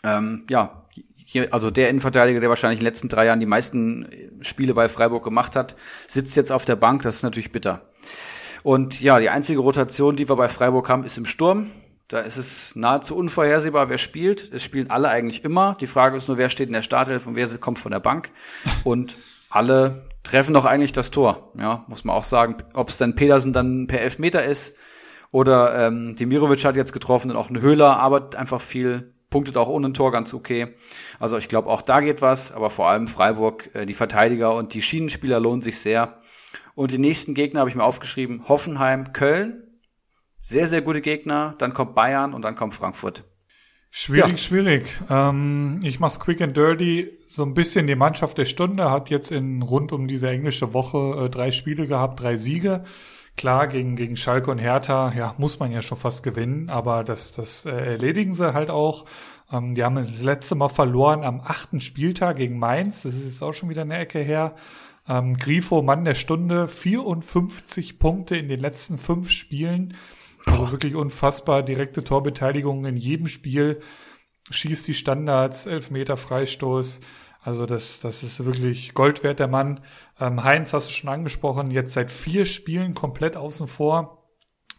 Ähm, 0.03 0.45
ja, 0.49 0.85
hier, 1.25 1.53
also 1.53 1.71
der 1.71 1.89
Innenverteidiger, 1.89 2.39
der 2.39 2.49
wahrscheinlich 2.49 2.79
in 2.79 2.83
den 2.83 2.91
letzten 2.91 3.09
drei 3.09 3.25
Jahren 3.25 3.39
die 3.39 3.45
meisten 3.45 4.07
Spiele 4.41 4.73
bei 4.73 4.87
Freiburg 4.87 5.23
gemacht 5.23 5.55
hat, 5.55 5.75
sitzt 6.07 6.35
jetzt 6.35 6.51
auf 6.51 6.65
der 6.65 6.75
Bank. 6.75 7.01
Das 7.01 7.15
ist 7.15 7.23
natürlich 7.23 7.51
bitter. 7.51 7.89
Und 8.63 9.01
ja, 9.01 9.19
die 9.19 9.29
einzige 9.29 9.59
Rotation, 9.59 10.15
die 10.15 10.29
wir 10.29 10.35
bei 10.35 10.47
Freiburg 10.47 10.87
haben, 10.87 11.03
ist 11.03 11.17
im 11.17 11.25
Sturm. 11.25 11.71
Da 12.07 12.19
ist 12.19 12.37
es 12.37 12.75
nahezu 12.75 13.15
unvorhersehbar, 13.15 13.89
wer 13.89 13.97
spielt. 13.97 14.53
Es 14.53 14.63
spielen 14.63 14.91
alle 14.91 15.09
eigentlich 15.09 15.43
immer. 15.43 15.75
Die 15.81 15.87
Frage 15.87 16.15
ist 16.15 16.27
nur, 16.27 16.37
wer 16.37 16.49
steht 16.49 16.67
in 16.67 16.73
der 16.73 16.83
Startelf 16.83 17.25
und 17.25 17.35
wer 17.35 17.47
kommt 17.57 17.79
von 17.79 17.91
der 17.91 17.99
Bank. 17.99 18.31
Und 18.83 19.17
alle 19.49 20.03
treffen 20.23 20.53
doch 20.53 20.65
eigentlich 20.65 20.93
das 20.93 21.11
Tor. 21.11 21.51
Ja, 21.57 21.83
muss 21.87 22.03
man 22.03 22.15
auch 22.15 22.23
sagen. 22.23 22.57
Ob 22.73 22.89
es 22.89 22.97
dann 22.97 23.15
Pedersen 23.15 23.53
dann 23.53 23.87
per 23.87 24.01
Elfmeter 24.01 24.43
ist 24.43 24.75
oder 25.35 25.87
ähm, 25.87 26.15
Demirovic 26.15 26.63
hat 26.63 26.77
jetzt 26.77 26.93
getroffen 26.93 27.29
und 27.29 27.35
auch 27.35 27.49
ein 27.49 27.59
Höhler 27.59 27.97
arbeitet 27.97 28.37
einfach 28.37 28.61
viel, 28.61 29.13
punktet 29.29 29.57
auch 29.57 29.67
ohne 29.67 29.89
ein 29.89 29.93
Tor 29.93 30.13
ganz 30.13 30.33
okay. 30.33 30.75
Also 31.19 31.37
ich 31.37 31.49
glaube, 31.49 31.69
auch 31.69 31.81
da 31.81 31.99
geht 31.99 32.21
was. 32.21 32.53
Aber 32.53 32.69
vor 32.69 32.87
allem 32.87 33.09
Freiburg, 33.09 33.69
äh, 33.75 33.85
die 33.85 33.93
Verteidiger 33.93 34.55
und 34.55 34.73
die 34.73 34.81
Schienenspieler 34.81 35.41
lohnen 35.41 35.61
sich 35.61 35.81
sehr. 35.81 36.21
Und 36.73 36.93
die 36.93 36.99
nächsten 36.99 37.33
Gegner 37.33 37.59
habe 37.59 37.69
ich 37.69 37.75
mir 37.75 37.83
aufgeschrieben. 37.83 38.47
Hoffenheim, 38.47 39.11
Köln. 39.11 39.63
sehr, 40.39 40.69
sehr 40.69 40.81
gute 40.81 41.01
Gegner. 41.01 41.55
Dann 41.57 41.73
kommt 41.73 41.95
Bayern 41.95 42.33
und 42.33 42.41
dann 42.43 42.55
kommt 42.55 42.73
Frankfurt. 42.73 43.25
Schwierig, 43.91 44.31
ja. 44.31 44.37
schwierig. 44.37 44.87
Ähm, 45.09 45.81
ich 45.83 45.99
mach's 45.99 46.21
quick 46.21 46.39
and 46.39 46.55
dirty. 46.55 47.09
So 47.27 47.43
ein 47.43 47.53
bisschen 47.53 47.87
die 47.87 47.95
Mannschaft 47.95 48.37
der 48.37 48.45
Stunde 48.45 48.89
hat 48.89 49.09
jetzt 49.09 49.33
in 49.33 49.61
rund 49.63 49.91
um 49.91 50.07
diese 50.07 50.29
englische 50.29 50.73
Woche 50.73 51.25
äh, 51.25 51.29
drei 51.29 51.51
Spiele 51.51 51.87
gehabt, 51.87 52.21
drei 52.21 52.37
Siege. 52.37 52.85
Klar, 53.37 53.67
gegen, 53.67 53.97
gegen 53.97 54.15
Schalke 54.15 54.49
und 54.49 54.59
Hertha, 54.59 55.11
ja, 55.15 55.35
muss 55.37 55.59
man 55.59 55.71
ja 55.71 55.81
schon 55.81 55.97
fast 55.97 56.23
gewinnen, 56.23 56.69
aber 56.69 57.03
das, 57.03 57.33
das 57.33 57.65
äh, 57.65 57.69
erledigen 57.69 58.33
sie 58.33 58.53
halt 58.53 58.69
auch. 58.69 59.05
Ähm, 59.51 59.75
die 59.75 59.83
haben 59.83 59.95
das 59.95 60.21
letzte 60.21 60.55
Mal 60.55 60.69
verloren 60.69 61.23
am 61.23 61.41
achten 61.41 61.81
Spieltag 61.81 62.37
gegen 62.37 62.57
Mainz. 62.57 63.03
Das 63.03 63.13
ist 63.13 63.25
jetzt 63.25 63.41
auch 63.41 63.53
schon 63.53 63.69
wieder 63.69 63.81
eine 63.81 63.97
Ecke 63.97 64.19
her. 64.19 64.55
Ähm, 65.07 65.37
Grifo, 65.37 65.81
Mann 65.81 66.05
der 66.05 66.15
Stunde, 66.15 66.67
54 66.67 67.99
Punkte 67.99 68.37
in 68.37 68.47
den 68.47 68.59
letzten 68.59 68.97
fünf 68.97 69.29
Spielen. 69.29 69.95
Also 70.45 70.71
wirklich 70.71 70.95
unfassbar. 70.95 71.63
Direkte 71.63 72.03
Torbeteiligung 72.03 72.85
in 72.85 72.97
jedem 72.97 73.27
Spiel. 73.27 73.81
Schießt 74.49 74.87
die 74.87 74.93
Standards, 74.93 75.65
Elfmeter, 75.65 76.17
Freistoß. 76.17 77.01
Also 77.45 77.67
das, 77.67 77.99
das 77.99 78.23
ist 78.23 78.43
wirklich 78.43 78.95
Gold 78.95 79.23
wert, 79.23 79.37
der 79.37 79.47
Mann. 79.47 79.81
Ähm, 80.19 80.43
Heinz 80.43 80.73
hast 80.73 80.87
du 80.87 80.91
schon 80.91 81.11
angesprochen, 81.11 81.69
jetzt 81.69 81.93
seit 81.93 82.11
vier 82.11 82.43
Spielen 82.47 82.95
komplett 82.95 83.37
außen 83.37 83.67
vor. 83.67 84.23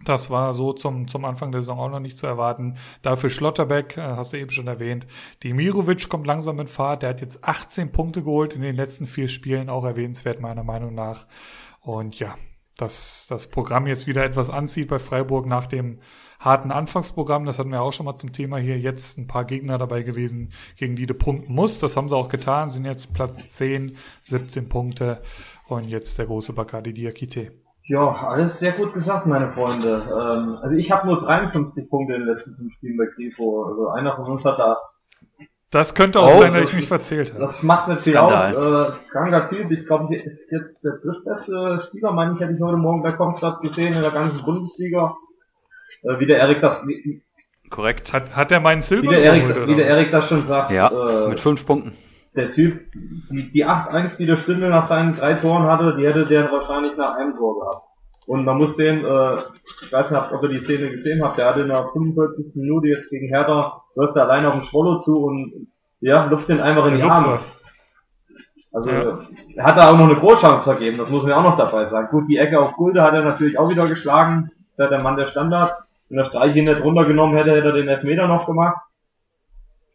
Das 0.04 0.30
war 0.30 0.52
so 0.52 0.72
zum, 0.72 1.06
zum 1.06 1.24
Anfang 1.24 1.52
der 1.52 1.60
Saison 1.60 1.78
auch 1.78 1.88
noch 1.88 2.00
nicht 2.00 2.18
zu 2.18 2.26
erwarten. 2.26 2.76
Dafür 3.02 3.30
Schlotterbeck, 3.30 3.96
äh, 3.96 4.00
hast 4.00 4.32
du 4.32 4.38
eben 4.38 4.50
schon 4.50 4.66
erwähnt. 4.66 5.06
Dimirovic 5.44 6.08
kommt 6.08 6.26
langsam 6.26 6.58
in 6.58 6.66
Fahrt. 6.66 7.02
Der 7.02 7.10
hat 7.10 7.20
jetzt 7.20 7.44
18 7.44 7.92
Punkte 7.92 8.24
geholt 8.24 8.52
in 8.52 8.62
den 8.62 8.74
letzten 8.74 9.06
vier 9.06 9.28
Spielen, 9.28 9.70
auch 9.70 9.84
erwähnenswert 9.84 10.40
meiner 10.40 10.64
Meinung 10.64 10.92
nach. 10.92 11.28
Und 11.82 12.18
ja, 12.18 12.34
dass 12.76 13.28
das 13.28 13.46
Programm 13.46 13.86
jetzt 13.86 14.08
wieder 14.08 14.24
etwas 14.24 14.50
anzieht 14.50 14.88
bei 14.88 14.98
Freiburg 14.98 15.46
nach 15.46 15.68
dem 15.68 16.00
harten 16.40 16.70
Anfangsprogramm. 16.70 17.44
Das 17.44 17.58
hatten 17.58 17.70
wir 17.70 17.82
auch 17.82 17.92
schon 17.92 18.06
mal 18.06 18.16
zum 18.16 18.32
Thema 18.32 18.58
hier. 18.58 18.78
Jetzt 18.78 19.18
ein 19.18 19.26
paar 19.26 19.44
Gegner 19.44 19.78
dabei 19.78 20.02
gewesen, 20.02 20.52
gegen 20.76 20.96
die 20.96 21.06
du 21.06 21.14
punkten 21.14 21.54
musst. 21.54 21.82
Das 21.82 21.96
haben 21.96 22.08
sie 22.08 22.16
auch 22.16 22.28
getan, 22.28 22.70
sind 22.70 22.84
jetzt 22.84 23.14
Platz 23.14 23.50
10, 23.52 23.96
17 24.22 24.68
Punkte 24.68 25.20
und 25.68 25.84
jetzt 25.84 26.18
der 26.18 26.26
große 26.26 26.52
Bacardi 26.52 26.92
Diakite. 26.92 27.52
Ja, 27.84 28.10
alles 28.28 28.58
sehr 28.58 28.72
gut 28.72 28.94
gesagt, 28.94 29.26
meine 29.26 29.52
Freunde. 29.52 30.02
Ähm, 30.08 30.58
also 30.60 30.74
ich 30.74 30.90
habe 30.90 31.06
nur 31.06 31.20
53 31.20 31.88
Punkte 31.88 32.14
in 32.14 32.20
den 32.22 32.28
letzten 32.28 32.56
fünf 32.56 32.72
Spielen 32.72 32.96
bei 32.96 33.06
Grifo. 33.14 33.64
Also 33.64 33.88
einer 33.90 34.16
von 34.16 34.32
uns 34.32 34.44
hat 34.44 34.58
da 34.58 34.76
das 35.70 35.94
könnte 35.94 36.20
auch 36.20 36.36
oh, 36.36 36.40
sein, 36.40 36.54
dass 36.54 36.70
ich 36.70 36.74
mich 36.74 36.86
verzählt 36.86 37.30
habe. 37.30 37.40
Das 37.40 37.62
macht 37.62 37.88
mir 37.88 37.98
viel 37.98 38.16
aus. 38.16 38.32
Äh, 38.32 38.92
kranker 39.10 39.48
Typ. 39.48 39.70
Ich 39.70 39.86
glaube, 39.86 40.06
hier 40.08 40.24
ist 40.24 40.50
jetzt 40.52 40.84
der 40.84 40.98
drittbeste 41.02 41.80
Spieler, 41.86 42.12
meine 42.12 42.34
ich, 42.34 42.40
hätte 42.40 42.52
ich 42.52 42.60
heute 42.60 42.76
Morgen 42.76 43.02
bei 43.02 43.12
Comstats 43.12 43.60
gesehen 43.60 43.92
in 43.92 44.00
der 44.00 44.12
ganzen 44.12 44.44
Bundesliga. 44.44 45.14
Äh, 46.02 46.18
wie 46.18 46.26
der 46.26 46.38
Erik 46.38 46.60
das. 46.60 46.86
Korrekt. 47.70 48.12
Hat, 48.12 48.36
hat 48.36 48.52
er 48.52 48.60
meinen 48.60 48.82
Silber 48.82 49.10
Wie 49.10 49.14
der 49.14 49.24
Erik, 49.24 49.66
wie 49.66 49.74
der 49.74 49.86
Erik 49.86 50.10
das 50.10 50.28
schon 50.28 50.44
sagt. 50.44 50.70
Ja, 50.70 50.88
äh, 50.88 51.28
mit 51.28 51.40
fünf 51.40 51.66
Punkten. 51.66 51.92
Der 52.34 52.52
Typ, 52.52 52.92
die, 53.30 53.50
die 53.50 53.64
8-1, 53.64 54.18
die 54.18 54.26
der 54.26 54.36
Stündel 54.36 54.68
nach 54.68 54.86
seinen 54.86 55.16
drei 55.16 55.34
Toren 55.34 55.64
hatte, 55.64 55.96
die 55.98 56.06
hätte 56.06 56.26
der 56.26 56.52
wahrscheinlich 56.52 56.96
nach 56.96 57.16
einem 57.16 57.34
Tor 57.34 57.58
gehabt. 57.60 57.86
Und 58.26 58.44
man 58.44 58.58
muss 58.58 58.76
sehen, 58.76 59.04
äh, 59.04 59.36
ich 59.82 59.92
weiß 59.92 60.10
nicht, 60.10 60.32
ob 60.32 60.42
ihr 60.42 60.48
die 60.50 60.60
Szene 60.60 60.90
gesehen 60.90 61.22
habt, 61.22 61.38
der 61.38 61.46
hatte 61.46 61.60
in 61.60 61.68
der 61.68 61.88
45. 61.92 62.56
Minute 62.56 62.88
jetzt 62.88 63.08
gegen 63.08 63.28
Hertha, 63.28 63.82
läuft 63.94 64.16
er 64.16 64.24
alleine 64.24 64.48
auf 64.48 64.54
den 64.54 64.62
Schwollo 64.62 64.98
zu 64.98 65.16
und 65.16 65.68
ja, 66.00 66.26
luft 66.26 66.48
den 66.48 66.60
einfach 66.60 66.86
in 66.86 66.98
die 66.98 67.02
Arme. 67.02 67.40
Also 68.72 68.90
ja. 68.90 69.18
er 69.56 69.64
hat 69.64 69.78
da 69.78 69.90
auch 69.90 69.96
noch 69.96 70.08
eine 70.08 70.18
Großchance 70.18 70.64
vergeben, 70.64 70.98
das 70.98 71.08
muss 71.08 71.22
man 71.22 71.32
auch 71.32 71.44
noch 71.44 71.56
dabei 71.56 71.86
sagen. 71.86 72.08
Gut, 72.10 72.28
die 72.28 72.36
Ecke 72.36 72.60
auf 72.60 72.74
Gulde 72.74 73.00
hat 73.02 73.14
er 73.14 73.24
natürlich 73.24 73.58
auch 73.58 73.70
wieder 73.70 73.86
geschlagen, 73.86 74.50
da 74.76 74.88
der 74.88 75.02
Mann 75.02 75.16
der 75.16 75.26
Standards. 75.26 76.04
Wenn 76.08 76.18
der 76.18 76.24
Streich 76.24 76.54
ihn 76.54 76.66
nicht 76.66 76.82
runtergenommen 76.82 77.36
hätte, 77.36 77.50
hätte 77.50 77.68
er 77.68 77.72
den 77.72 77.88
Elfmeter 77.88 78.28
noch 78.28 78.46
gemacht. 78.46 78.76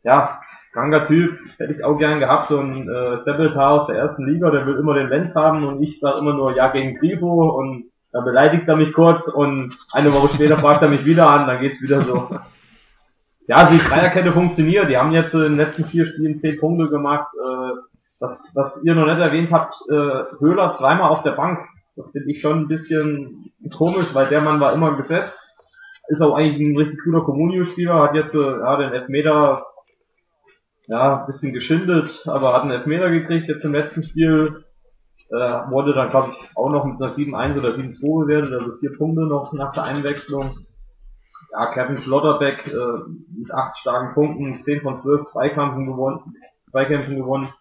Ja, 0.03 0.41
kranker 0.73 1.05
Typ, 1.05 1.37
hätte 1.57 1.73
ich 1.73 1.83
auch 1.83 1.97
gern 1.97 2.19
gehabt. 2.19 2.51
Und 2.51 2.89
äh, 2.89 3.23
Seppeltar 3.23 3.81
aus 3.81 3.87
der 3.87 3.97
ersten 3.97 4.25
Liga, 4.25 4.49
der 4.49 4.65
will 4.65 4.75
immer 4.75 4.95
den 4.95 5.09
Lenz 5.09 5.35
haben 5.35 5.63
und 5.63 5.81
ich 5.81 5.99
sage 5.99 6.19
immer 6.19 6.33
nur 6.33 6.55
ja 6.55 6.69
gegen 6.69 6.97
Grifo 6.97 7.49
und 7.57 7.85
dann 8.11 8.25
beleidigt 8.25 8.67
er 8.67 8.75
mich 8.75 8.93
kurz 8.93 9.27
und 9.27 9.77
eine 9.93 10.13
Woche 10.13 10.33
später 10.33 10.57
fragt 10.57 10.81
er 10.81 10.89
mich 10.89 11.05
wieder 11.05 11.29
an, 11.29 11.47
dann 11.47 11.61
geht's 11.61 11.81
wieder 11.81 12.01
so. 12.01 12.29
Ja, 13.47 13.69
die 13.69 13.79
Dreierkette 13.79 14.31
funktioniert. 14.31 14.89
Die 14.89 14.97
haben 14.97 15.11
jetzt 15.11 15.33
in 15.33 15.41
den 15.41 15.57
letzten 15.57 15.83
vier 15.85 16.05
Spielen 16.05 16.37
zehn 16.37 16.59
Punkte 16.59 16.85
gemacht. 16.85 17.27
Äh, 17.35 17.81
was, 18.19 18.53
was 18.55 18.83
ihr 18.83 18.95
noch 18.95 19.07
nicht 19.07 19.19
erwähnt 19.19 19.51
habt, 19.51 19.75
äh, 19.89 20.23
Höhler 20.39 20.71
zweimal 20.71 21.09
auf 21.09 21.23
der 21.23 21.31
Bank. 21.31 21.59
Das 21.95 22.11
finde 22.11 22.31
ich 22.31 22.41
schon 22.41 22.59
ein 22.59 22.67
bisschen 22.67 23.51
komisch, 23.75 24.13
weil 24.13 24.27
der 24.27 24.41
Mann 24.41 24.59
war 24.59 24.73
immer 24.73 24.95
gesetzt. 24.95 25.39
Ist 26.07 26.21
auch 26.21 26.35
eigentlich 26.35 26.67
ein 26.67 26.77
richtig 26.77 26.99
guter 27.03 27.21
Communio-Spieler, 27.21 28.01
hat 28.01 28.15
jetzt 28.15 28.33
äh, 28.33 28.39
ja, 28.39 28.77
den 28.77 28.91
Elfmeter 28.91 29.65
ja, 30.87 31.21
ein 31.21 31.25
bisschen 31.25 31.53
geschindet, 31.53 32.23
aber 32.27 32.53
hat 32.53 32.63
einen 32.63 32.71
Elfmeter 32.71 33.09
gekriegt 33.09 33.47
jetzt 33.47 33.63
im 33.63 33.73
letzten 33.73 34.03
Spiel 34.03 34.65
äh, 35.31 35.71
wurde 35.71 35.93
dann, 35.93 36.09
glaube 36.09 36.31
ich, 36.31 36.57
auch 36.57 36.69
noch 36.69 36.85
mit 36.85 37.01
einer 37.01 37.13
7-1 37.13 37.57
oder 37.57 37.69
7-2 37.69 38.25
bewertet, 38.25 38.53
also 38.53 38.77
vier 38.79 38.97
Punkte 38.97 39.21
noch 39.21 39.53
nach 39.53 39.71
der 39.71 39.83
Einwechslung. 39.83 40.57
Ja, 41.53 41.67
Kevin 41.67 41.97
Schlotterbeck 41.97 42.67
äh, 42.67 43.11
mit 43.37 43.51
acht 43.51 43.77
starken 43.77 44.13
Punkten, 44.13 44.61
10 44.61 44.81
von 44.81 44.97
12 44.97 45.25
Zweikämpfen 45.31 45.85
gewonnen, 45.85 46.35
Zweikämpfen 46.71 47.15
gewonnen. 47.15 47.53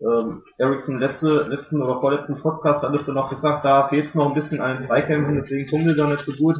Ähm, 0.00 0.42
Ericsson 0.58 0.98
letzte, 0.98 1.48
letzten 1.48 1.82
oder 1.82 2.00
vorletzten 2.00 2.36
Podcast 2.36 2.84
hattest 2.84 3.08
du 3.08 3.12
noch 3.12 3.30
gesagt, 3.30 3.64
da 3.64 3.88
fehlt 3.88 4.06
es 4.06 4.14
noch 4.14 4.28
ein 4.28 4.34
bisschen 4.34 4.60
an 4.60 4.76
den 4.76 4.82
Zweikämpfen, 4.86 5.36
deswegen 5.36 5.68
punktet 5.68 5.98
er 5.98 6.06
nicht 6.06 6.22
so 6.22 6.32
gut. 6.32 6.56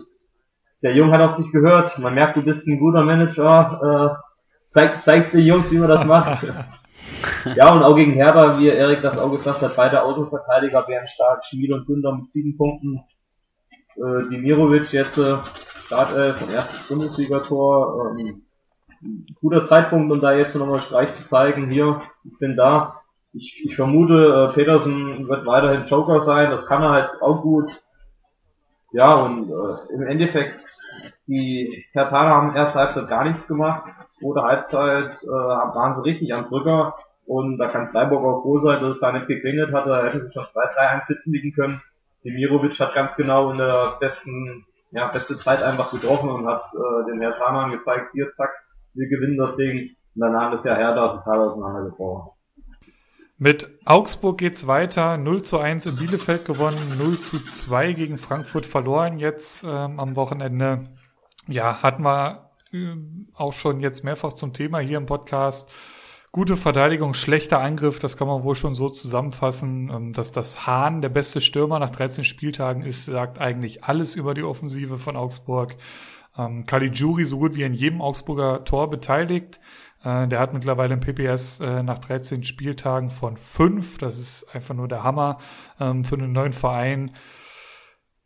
Der 0.83 0.95
Jung 0.95 1.13
hat 1.13 1.21
auf 1.21 1.37
dich 1.37 1.51
gehört, 1.53 1.99
man 1.99 2.15
merkt, 2.15 2.37
du 2.37 2.43
bist 2.43 2.67
ein 2.67 2.79
guter 2.79 3.05
Manager, 3.05 4.19
äh, 4.19 4.29
zeig, 4.71 5.05
zeigst 5.05 5.35
den 5.35 5.47
Jungs, 5.47 5.71
wie 5.71 5.79
man 5.79 5.89
das 5.89 6.05
macht. 6.05 6.45
ja, 7.55 7.73
und 7.73 7.83
auch 7.83 7.95
gegen 7.95 8.13
Hertha, 8.13 8.59
wie 8.59 8.69
Erik 8.69 9.03
das 9.03 9.19
auch 9.19 9.31
gesagt 9.31 9.61
hat, 9.63 9.77
beide 9.77 10.03
Autoverteidiger 10.03 10.87
wären 10.89 11.07
stark. 11.07 11.45
Schmied 11.45 11.73
und 11.73 11.87
Günther 11.87 12.15
mit 12.15 12.31
sieben 12.31 12.57
Punkten. 12.57 13.05
Äh, 13.97 14.29
Dimirovic 14.31 14.93
jetzt 14.93 15.19
äh, 15.19 15.37
Startelf 15.87 16.43
und 16.43 16.51
erstes 16.51 16.87
Bundesligator. 16.89 18.17
Ähm, 18.19 18.43
guter 19.41 19.65
Zeitpunkt, 19.65 20.11
um 20.13 20.21
da 20.21 20.33
jetzt 20.33 20.55
nochmal 20.57 20.81
Streich 20.81 21.15
zu 21.15 21.27
zeigen. 21.27 21.71
Hier, 21.71 22.03
ich 22.25 22.37
bin 22.39 22.57
da. 22.57 22.98
Ich, 23.33 23.63
ich 23.65 23.77
vermute, 23.77 24.51
äh, 24.51 24.55
Petersen 24.55 25.29
wird 25.29 25.47
weiterhin 25.47 25.87
Joker 25.87 26.21
sein. 26.21 26.51
Das 26.51 26.67
kann 26.67 26.83
er 26.83 26.91
halt 26.91 27.11
auch 27.21 27.43
gut. 27.43 27.71
Ja, 28.93 29.17
und 29.17 29.51
äh, 29.51 29.95
im 29.95 30.03
Endeffekt, 30.03 30.65
die 31.27 31.85
Hertaner 31.93 32.31
haben 32.31 32.57
erste 32.57 32.79
Halbzeit 32.79 33.09
gar 33.09 33.25
nichts 33.25 33.47
gemacht. 33.47 33.91
Zweite 34.11 34.43
Halbzeit 34.43 35.15
äh, 35.23 35.29
waren 35.29 35.97
sie 35.97 36.09
richtig 36.09 36.33
am 36.33 36.49
Drücker. 36.49 36.95
Und 37.27 37.59
da 37.59 37.69
kann 37.69 37.91
Freiburg 37.91 38.25
auch 38.25 38.43
froh 38.43 38.59
sein, 38.59 38.81
dass 38.81 38.97
es 38.97 39.01
da 39.01 39.13
nicht 39.13 39.27
geklingelt 39.27 39.75
hat. 39.75 39.87
Da 39.87 40.07
hätte 40.07 40.21
sie 40.21 40.33
schon 40.33 40.45
2-3-1 40.45 41.07
hinten 41.09 41.33
liegen 41.33 41.53
können. 41.53 41.83
Demirovic 42.25 42.81
hat 42.81 42.95
ganz 42.95 43.15
genau 43.17 43.51
in 43.51 43.59
der 43.59 43.99
besten, 44.01 44.65
ja, 44.91 45.09
beste 45.09 45.39
Zeit 45.39 45.63
einfach 45.63 45.91
getroffen 45.91 46.31
und 46.31 46.47
hat 46.47 46.63
äh, 46.75 47.11
den 47.11 47.21
Hertanern 47.21 47.71
gezeigt, 47.71 48.13
hier, 48.15 48.33
zack, 48.33 48.51
wir 48.95 49.09
gewinnen 49.09 49.37
das 49.37 49.57
Ding. 49.57 49.91
Und 50.15 50.21
danach 50.23 50.53
ist 50.55 50.65
ja 50.65 50.75
Hertha 50.75 51.19
total 51.19 51.41
auseinandergebrochen. 51.41 52.38
Mit 53.41 53.71
Augsburg 53.85 54.39
geht's 54.39 54.67
weiter. 54.67 55.17
0 55.17 55.43
zu 55.43 55.59
1 55.59 55.87
in 55.87 55.95
Bielefeld 55.95 56.45
gewonnen, 56.45 56.99
0 56.99 57.21
zu 57.21 57.39
2 57.39 57.93
gegen 57.93 58.19
Frankfurt 58.19 58.67
verloren 58.67 59.21
jetzt 59.21 59.63
ähm, 59.63 60.01
am 60.01 60.17
Wochenende. 60.17 60.81
Ja, 61.47 61.81
hatten 61.81 62.03
wir 62.03 62.51
äh, 62.73 62.97
auch 63.35 63.53
schon 63.53 63.79
jetzt 63.79 64.03
mehrfach 64.03 64.33
zum 64.33 64.53
Thema 64.55 64.81
hier 64.81 64.99
im 64.99 65.07
Podcast. 65.07 65.71
Gute 66.33 66.57
Verteidigung, 66.57 67.15
schlechter 67.15 67.61
Angriff, 67.61 68.01
das 68.01 68.17
kann 68.17 68.27
man 68.27 68.43
wohl 68.43 68.57
schon 68.57 68.75
so 68.75 68.89
zusammenfassen. 68.89 69.89
Ähm, 69.89 70.13
dass 70.15 70.33
das 70.33 70.67
Hahn 70.67 71.01
der 71.01 71.09
beste 71.09 71.41
Stürmer 71.41 71.79
nach 71.79 71.91
13 71.91 72.25
Spieltagen 72.25 72.83
ist, 72.83 73.05
sagt 73.05 73.39
eigentlich 73.39 73.85
alles 73.85 74.17
über 74.17 74.35
die 74.35 74.43
Offensive 74.43 74.97
von 74.97 75.17
Augsburg. 75.17 75.77
Ähm, 76.37 76.65
Caligiuri 76.65 77.25
so 77.25 77.39
gut 77.39 77.55
wie 77.55 77.63
in 77.63 77.75
jedem 77.75 78.01
Augsburger 78.01 78.65
Tor 78.65 78.91
beteiligt. 78.91 79.61
Äh, 80.05 80.29
der 80.29 80.41
hat 80.41 80.53
mittlerweile 80.53 80.95
ein 80.95 81.01
PPS 81.01 81.61
äh, 81.61 81.83
nach 81.83 81.99
13 81.99 82.45
Spieltagen 82.45 83.11
von 83.11 83.37
5. 83.37 83.99
Das 83.99 84.19
ist 84.19 84.47
einfach 84.55 84.75
nur 84.75 84.89
der 84.89 85.03
Hammer 85.03 85.39
ähm, 85.81 86.05
für 86.05 86.17
einen 86.17 86.33
neuen 86.33 86.53
Verein. 86.53 87.11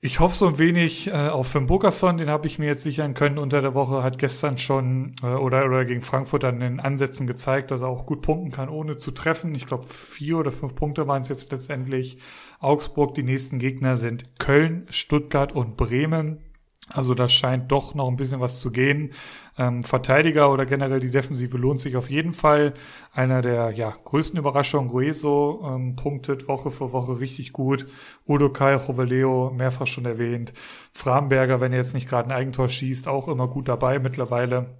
Ich 0.05 0.19
hoffe 0.19 0.37
so 0.37 0.49
ein 0.49 0.59
wenig 0.59 1.07
äh, 1.07 1.29
auf 1.29 1.47
Finn 1.47 1.67
Burgerson, 1.67 2.17
den 2.17 2.29
habe 2.29 2.49
ich 2.49 2.59
mir 2.59 2.67
jetzt 2.67 2.83
sichern 2.83 3.15
können 3.15 3.39
unter 3.39 3.63
der 3.63 3.75
Woche, 3.75 4.03
hat 4.03 4.19
gestern 4.19 4.59
schon 4.59 5.13
äh, 5.23 5.27
oder, 5.27 5.65
oder 5.65 5.85
gegen 5.85 6.03
Frankfurt 6.03 6.43
an 6.43 6.59
den 6.59 6.81
Ansätzen 6.81 7.29
gezeigt, 7.29 7.71
dass 7.71 7.83
er 7.83 7.89
auch 7.89 8.05
gut 8.05 8.21
punkten 8.21 8.51
kann, 8.51 8.69
ohne 8.69 8.97
zu 8.97 9.13
treffen. 9.13 9.55
Ich 9.55 9.65
glaube, 9.65 9.87
vier 9.87 10.39
oder 10.39 10.51
fünf 10.51 10.75
Punkte 10.75 11.07
waren 11.07 11.23
es 11.23 11.29
jetzt 11.29 11.53
letztendlich. 11.53 12.19
Augsburg, 12.59 13.15
die 13.15 13.23
nächsten 13.23 13.61
Gegner 13.61 13.97
sind 13.97 14.41
Köln, 14.41 14.87
Stuttgart 14.91 15.53
und 15.53 15.77
Bremen. 15.77 16.41
Also 16.89 17.15
das 17.15 17.33
scheint 17.33 17.71
doch 17.71 17.95
noch 17.95 18.09
ein 18.09 18.17
bisschen 18.17 18.41
was 18.41 18.61
zu 18.61 18.71
gehen. 18.71 19.13
Ähm, 19.57 19.83
Verteidiger 19.83 20.51
oder 20.53 20.67
generell 20.67 21.01
die 21.01 21.11
Defensive 21.11 21.57
lohnt 21.57 21.81
sich 21.81 21.97
auf 21.97 22.11
jeden 22.11 22.35
Fall. 22.35 22.75
Einer 23.13 23.41
der 23.41 23.71
ja, 23.71 23.95
größten 24.05 24.39
Überraschungen, 24.39 24.89
Gueso, 24.89 25.63
ähm, 25.65 25.97
punktet 25.97 26.49
Woche 26.49 26.71
für 26.71 26.93
Woche 26.93 27.21
richtig 27.21 27.53
gut. 27.53 27.87
Udo 28.27 28.51
Kai, 28.53 28.75
Joveleo, 28.75 29.53
mehrfach 29.55 29.87
schon 29.87 30.07
erwähnt. 30.07 30.53
Framberger, 30.93 31.61
wenn 31.61 31.73
er 31.73 31.79
jetzt 31.79 31.95
nicht 31.95 32.09
gerade 32.09 32.29
ein 32.29 32.37
Eigentor 32.37 32.69
schießt, 32.69 33.09
auch 33.09 33.29
immer 33.29 33.49
gut 33.49 33.69
dabei 33.69 33.99
mittlerweile. 33.99 34.79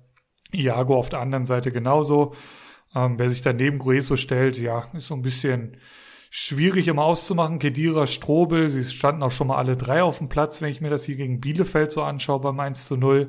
Iago 0.53 0.97
auf 0.97 1.09
der 1.09 1.21
anderen 1.21 1.45
Seite 1.45 1.71
genauso. 1.71 2.35
Ähm, 2.95 3.19
wer 3.19 3.31
sich 3.31 3.43
daneben 3.43 3.79
Gueso 3.79 4.17
stellt, 4.17 4.59
ja, 4.59 4.87
ist 4.93 5.07
so 5.07 5.15
ein 5.15 5.23
bisschen 5.23 5.77
schwierig 6.35 6.89
immer 6.89 7.05
auszumachen. 7.05 7.59
Kedira, 7.59 8.07
Strobel, 8.07 8.71
sie 8.71 8.85
standen 8.85 9.23
auch 9.23 9.31
schon 9.31 9.49
mal 9.49 9.59
alle 9.59 9.77
drei 9.77 10.03
auf 10.03 10.17
dem 10.17 10.31
Platz, 10.31 10.63
wenn 10.63 10.71
ich 10.71 10.81
mir 10.81 10.89
das 10.89 11.05
hier 11.05 11.17
gegen 11.17 11.43
Bielefeld 11.43 11.93
so 11.93 12.03
anschaue 12.03 12.41
beim 12.41 12.59
1 12.59 12.87
zu 12.87 12.97
0. 12.97 13.29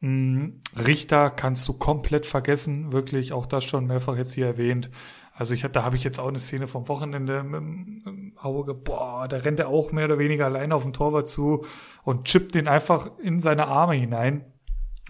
Hm, 0.00 0.60
Richter 0.76 1.30
kannst 1.30 1.66
du 1.66 1.72
komplett 1.72 2.24
vergessen, 2.24 2.92
wirklich, 2.92 3.32
auch 3.32 3.46
das 3.46 3.64
schon 3.64 3.88
mehrfach 3.88 4.16
jetzt 4.16 4.32
hier 4.34 4.46
erwähnt. 4.46 4.90
Also 5.32 5.54
ich, 5.54 5.62
da 5.62 5.82
habe 5.82 5.96
ich 5.96 6.04
jetzt 6.04 6.20
auch 6.20 6.28
eine 6.28 6.38
Szene 6.38 6.68
vom 6.68 6.86
Wochenende 6.86 7.38
im, 7.38 8.32
Auge, 8.36 8.74
boah, 8.74 9.26
da 9.26 9.38
rennt 9.38 9.58
er 9.58 9.68
auch 9.68 9.90
mehr 9.90 10.04
oder 10.04 10.20
weniger 10.20 10.44
alleine 10.44 10.76
auf 10.76 10.84
den 10.84 10.92
Torwart 10.92 11.26
zu 11.26 11.64
und 12.04 12.26
chippt 12.26 12.54
den 12.54 12.68
einfach 12.68 13.10
in 13.18 13.40
seine 13.40 13.66
Arme 13.66 13.94
hinein. 13.94 14.44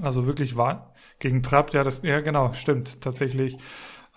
Also 0.00 0.24
wirklich 0.24 0.56
war 0.56 0.94
gegen 1.18 1.42
Trapp, 1.42 1.74
ja, 1.74 1.84
das, 1.84 2.00
ja 2.02 2.20
genau, 2.20 2.54
stimmt, 2.54 3.02
tatsächlich. 3.02 3.58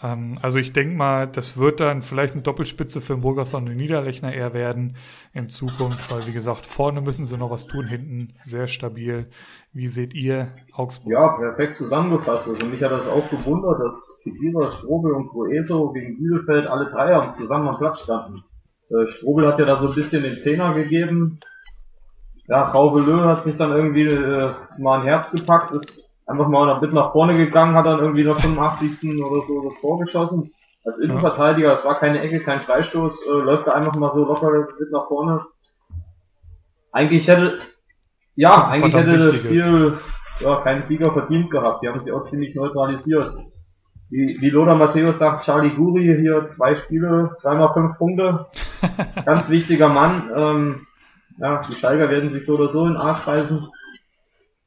Ähm, 0.01 0.35
also 0.41 0.59
ich 0.59 0.73
denke 0.73 0.95
mal, 0.95 1.27
das 1.27 1.57
wird 1.57 1.79
dann 1.79 2.01
vielleicht 2.01 2.33
eine 2.33 2.41
Doppelspitze 2.41 3.01
für 3.01 3.13
den 3.13 3.21
Burgerson 3.21 3.63
und 3.63 3.69
den 3.69 3.77
Niederlechner 3.77 4.33
eher 4.33 4.53
werden 4.53 4.95
in 5.33 5.49
Zukunft, 5.49 6.11
weil 6.11 6.25
wie 6.27 6.31
gesagt, 6.31 6.65
vorne 6.65 7.01
müssen 7.01 7.25
sie 7.25 7.37
noch 7.37 7.51
was 7.51 7.67
tun, 7.67 7.87
hinten 7.87 8.35
sehr 8.45 8.67
stabil. 8.67 9.29
Wie 9.73 9.87
seht 9.87 10.13
ihr 10.13 10.49
Augsburg? 10.73 11.11
Ja, 11.11 11.27
perfekt 11.29 11.77
zusammengefasst. 11.77 12.47
Also 12.47 12.65
mich 12.65 12.81
hat 12.81 12.91
das 12.91 13.07
auch 13.07 13.29
gewundert, 13.29 13.79
dass 13.81 14.19
Kedira, 14.23 14.67
Strobel 14.67 15.13
und 15.13 15.29
Coeso 15.29 15.91
gegen 15.91 16.17
Bielefeld 16.17 16.67
alle 16.67 16.89
drei 16.89 17.31
zusammen 17.33 17.67
am 17.67 17.77
Platz 17.77 17.99
standen. 17.99 18.43
Äh, 18.89 19.07
Strobel 19.07 19.47
hat 19.47 19.59
ja 19.59 19.65
da 19.65 19.77
so 19.77 19.89
ein 19.89 19.95
bisschen 19.95 20.23
den 20.23 20.37
Zehner 20.37 20.73
gegeben. 20.73 21.39
Ja, 22.47 22.63
Rauvelö 22.63 23.25
hat 23.25 23.43
sich 23.43 23.57
dann 23.57 23.71
irgendwie 23.71 24.07
äh, 24.07 24.53
mal 24.79 25.01
ein 25.01 25.05
Herz 25.05 25.29
gepackt, 25.29 25.71
ist 25.71 26.08
einfach 26.29 26.47
mal 26.47 26.79
mit 26.79 26.93
nach 26.93 27.11
vorne 27.11 27.35
gegangen, 27.35 27.75
hat 27.75 27.85
dann 27.85 27.99
irgendwie 27.99 28.23
noch 28.23 28.39
85. 28.39 29.23
oder 29.23 29.45
so 29.47 29.69
das 29.69 29.81
Tor 29.81 29.99
geschossen. 29.99 30.53
Als 30.85 30.99
Innenverteidiger, 30.99 31.73
es 31.73 31.83
war 31.83 31.99
keine 31.99 32.21
Ecke, 32.21 32.41
kein 32.41 32.61
Freistoß, 32.61 33.13
äh, 33.25 33.31
läuft 33.43 33.67
er 33.67 33.75
einfach 33.75 33.95
mal 33.95 34.11
so 34.13 34.23
locker 34.23 34.51
mit 34.51 34.91
nach 34.91 35.07
vorne. 35.07 35.45
Eigentlich 36.91 37.27
hätte, 37.27 37.59
ja, 38.35 38.67
eigentlich 38.69 38.93
hätte 38.93 39.17
das 39.17 39.35
Spiel 39.35 39.97
ja, 40.39 40.61
keinen 40.61 40.83
Sieger 40.83 41.11
verdient 41.11 41.51
gehabt. 41.51 41.83
Die 41.83 41.89
haben 41.89 42.01
sich 42.01 42.13
auch 42.13 42.23
ziemlich 42.25 42.55
neutralisiert. 42.55 43.35
Wie, 44.09 44.37
wie 44.39 44.49
Lothar 44.49 44.75
Matthäus 44.75 45.19
sagt, 45.19 45.43
Charlie 45.43 45.75
Guri 45.75 46.17
hier 46.19 46.47
zwei 46.47 46.75
Spiele, 46.75 47.35
zweimal 47.37 47.73
fünf 47.73 47.97
Punkte. 47.97 48.47
Ganz 49.25 49.49
wichtiger 49.49 49.89
Mann. 49.89 50.31
Ähm, 50.33 50.87
ja, 51.37 51.61
die 51.69 51.75
Steiger 51.75 52.09
werden 52.09 52.31
sich 52.31 52.45
so 52.45 52.55
oder 52.55 52.69
so 52.69 52.85
in 52.85 52.97
Arsch 52.97 53.27
reißen. 53.27 53.67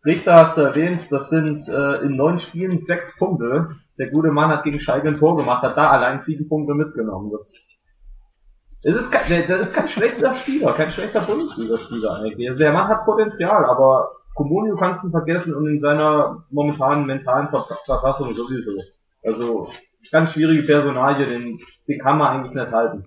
Richter 0.04 0.34
hast 0.34 0.56
du 0.56 0.62
erwähnt, 0.62 1.06
das 1.10 1.30
sind 1.30 1.60
äh, 1.68 2.04
in 2.04 2.16
neun 2.16 2.38
Spielen 2.38 2.80
sechs 2.80 3.16
Punkte. 3.18 3.76
Der 3.98 4.10
gute 4.10 4.32
Mann 4.32 4.50
hat 4.50 4.64
gegen 4.64 4.80
Schalke 4.80 5.08
ein 5.08 5.18
Tor 5.18 5.36
gemacht, 5.36 5.62
hat 5.62 5.76
da 5.76 5.90
allein 5.90 6.22
sieben 6.22 6.48
Punkte 6.48 6.74
mitgenommen. 6.74 7.30
Das, 7.30 7.78
das, 8.82 8.96
ist, 8.96 9.12
kein, 9.12 9.46
das 9.46 9.68
ist 9.68 9.74
kein 9.74 9.86
schlechter 9.86 10.34
Spieler, 10.34 10.72
kein 10.72 10.90
schlechter 10.90 11.20
Bundesligaspieler 11.20 12.20
eigentlich. 12.20 12.48
Also 12.48 12.58
der 12.58 12.72
Mann 12.72 12.88
hat 12.88 13.04
Potenzial, 13.04 13.64
aber 13.64 14.10
Comunio 14.34 14.74
kannst 14.76 15.04
du 15.04 15.10
vergessen 15.10 15.54
und 15.54 15.68
in 15.68 15.78
seiner 15.78 16.44
momentanen 16.50 17.06
mentalen 17.06 17.48
Verfassung 17.84 18.34
sowieso. 18.34 18.72
Also 19.24 19.68
ganz 20.10 20.32
schwierige 20.32 20.64
Personalie, 20.64 21.26
den, 21.26 21.60
den 21.86 21.98
kann 22.00 22.18
man 22.18 22.28
eigentlich 22.28 22.54
nicht 22.54 22.72
halten. 22.72 23.06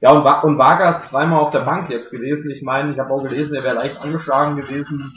Ja, 0.00 0.12
und, 0.12 0.44
und 0.44 0.58
Vargas 0.58 1.08
zweimal 1.08 1.40
auf 1.40 1.50
der 1.50 1.60
Bank 1.60 1.88
jetzt 1.88 2.10
gewesen. 2.10 2.50
Ich 2.50 2.62
meine, 2.62 2.92
ich 2.92 2.98
habe 2.98 3.10
auch 3.12 3.22
gelesen, 3.22 3.54
er 3.54 3.64
wäre 3.64 3.76
leicht 3.76 4.02
angeschlagen 4.02 4.56
gewesen. 4.56 5.12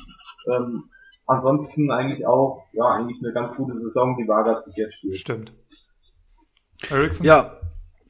Ähm, 0.50 0.84
ansonsten 1.26 1.92
eigentlich 1.92 2.26
auch, 2.26 2.64
ja, 2.74 2.86
eigentlich 2.86 3.18
eine 3.24 3.34
ganz 3.34 3.56
gute 3.56 3.74
Saison, 3.74 4.18
die 4.18 4.28
Vargas 4.28 4.64
bis 4.66 4.78
jetzt 4.78 4.96
spielt. 4.96 5.18
Stimmt. 5.18 5.54
Ericsson? 6.90 7.26
Ja, 7.26 7.60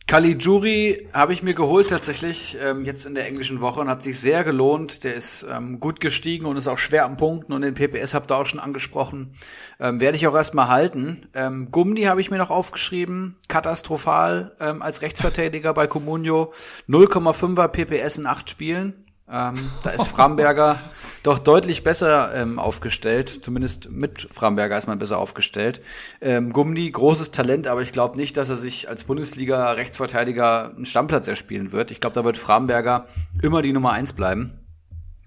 Caligiuri 0.06 1.08
habe 1.14 1.34
ich 1.34 1.44
mir 1.44 1.54
geholt 1.54 1.90
tatsächlich 1.90 2.58
ähm, 2.62 2.84
jetzt 2.84 3.06
in 3.06 3.16
der 3.16 3.26
englischen 3.26 3.62
Woche 3.62 3.80
und 3.80 3.90
hat 3.90 4.04
sich 4.04 4.20
sehr 4.20 4.44
gelohnt. 4.44 5.04
Der 5.04 5.16
ist 5.16 5.44
ähm, 5.50 5.80
gut 5.80 6.02
gestiegen 6.02 6.46
und 6.46 6.58
ist 6.58 6.68
auch 6.68 6.78
schwer 6.78 7.06
am 7.06 7.18
Punkten 7.18 7.54
und 7.54 7.62
den 7.62 7.74
PPS 7.74 8.14
habt 8.14 8.30
ihr 8.30 8.38
auch 8.38 8.46
schon 8.46 8.60
angesprochen. 8.60 9.36
Ähm, 9.80 10.00
Werde 10.02 10.18
ich 10.18 10.28
auch 10.28 10.36
erstmal 10.36 10.68
halten. 10.68 11.28
Ähm, 11.34 11.72
Gumni 11.72 12.02
habe 12.04 12.20
ich 12.20 12.30
mir 12.30 12.38
noch 12.38 12.52
aufgeschrieben. 12.52 13.38
Katastrophal 13.48 14.56
ähm, 14.60 14.82
als 14.82 15.02
Rechtsverteidiger 15.02 15.74
bei 15.74 15.88
Comunio. 15.88 16.54
0,5er 16.90 17.70
PPS 17.70 18.18
in 18.18 18.28
acht 18.28 18.50
Spielen. 18.50 19.03
Ähm, 19.30 19.56
da 19.84 19.92
ist 19.92 20.08
Framberger 20.08 20.80
doch 21.24 21.40
deutlich 21.40 21.84
besser 21.84 22.36
ähm, 22.36 22.60
aufgestellt. 22.60 23.44
Zumindest 23.44 23.90
mit 23.90 24.28
Framberger 24.30 24.78
ist 24.78 24.88
man 24.88 25.00
besser 25.00 25.18
aufgestellt. 25.18 25.82
Ähm, 26.22 26.52
Gumni, 26.52 26.92
großes 26.92 27.32
Talent, 27.32 27.68
aber 27.68 27.82
ich 27.82 27.94
glaube 27.94 28.18
nicht, 28.18 28.36
dass 28.36 28.50
er 28.50 28.58
sich 28.58 28.90
als 28.90 29.06
Bundesliga-Rechtsverteidiger 29.06 30.74
einen 30.76 30.86
Stammplatz 30.86 31.28
erspielen 31.28 31.72
wird. 31.72 31.92
Ich 31.92 32.02
glaube, 32.02 32.14
da 32.14 32.26
wird 32.26 32.38
Framberger 32.38 33.08
immer 33.42 33.62
die 33.62 33.74
Nummer 33.74 33.94
eins 33.94 34.14
bleiben. 34.14 34.60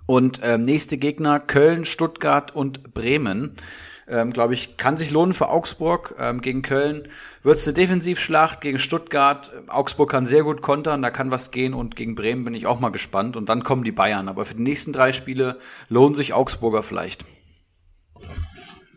Und 0.04 0.40
ähm, 0.44 0.62
nächste 0.62 0.98
Gegner 0.98 1.40
Köln, 1.40 1.84
Stuttgart 1.84 2.54
und 2.54 2.94
Bremen 2.94 3.56
ähm, 4.08 4.32
glaube 4.32 4.54
ich, 4.54 4.76
kann 4.76 4.96
sich 4.96 5.10
lohnen 5.10 5.34
für 5.34 5.48
Augsburg. 5.48 6.14
Ähm, 6.18 6.40
gegen 6.40 6.62
Köln 6.62 7.08
wird 7.42 7.56
es 7.56 7.66
eine 7.66 7.74
Defensivschlacht, 7.74 8.60
gegen 8.60 8.78
Stuttgart. 8.78 9.52
Augsburg 9.68 10.10
kann 10.10 10.26
sehr 10.26 10.44
gut 10.44 10.62
kontern, 10.62 11.02
da 11.02 11.10
kann 11.10 11.32
was 11.32 11.50
gehen 11.50 11.74
und 11.74 11.96
gegen 11.96 12.14
Bremen 12.14 12.44
bin 12.44 12.54
ich 12.54 12.66
auch 12.66 12.80
mal 12.80 12.90
gespannt. 12.90 13.36
Und 13.36 13.48
dann 13.48 13.64
kommen 13.64 13.84
die 13.84 13.92
Bayern. 13.92 14.28
Aber 14.28 14.44
für 14.44 14.54
die 14.54 14.62
nächsten 14.62 14.92
drei 14.92 15.12
Spiele 15.12 15.58
lohnen 15.88 16.14
sich 16.14 16.34
Augsburger 16.34 16.82
vielleicht. 16.82 17.24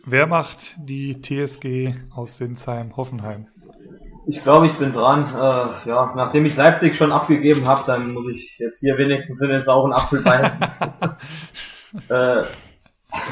Wer 0.04 0.26
macht 0.26 0.76
die 0.78 1.20
TSG 1.20 1.94
aus 2.14 2.36
Sinsheim 2.36 2.96
Hoffenheim? 2.96 3.46
Ich 4.26 4.42
glaube, 4.44 4.68
ich 4.68 4.74
bin 4.74 4.92
dran. 4.92 5.26
Äh, 5.34 5.88
ja, 5.88 6.12
nachdem 6.14 6.46
ich 6.46 6.56
Leipzig 6.56 6.96
schon 6.96 7.10
abgegeben 7.10 7.66
habe, 7.66 7.84
dann 7.86 8.12
muss 8.12 8.30
ich 8.30 8.56
jetzt 8.58 8.80
hier 8.80 8.96
wenigstens 8.96 9.40
in 9.40 9.48
den 9.48 9.62
sauren 9.62 9.92
Apfel 9.92 10.22
beißen. 10.22 10.60
äh, 12.08 12.42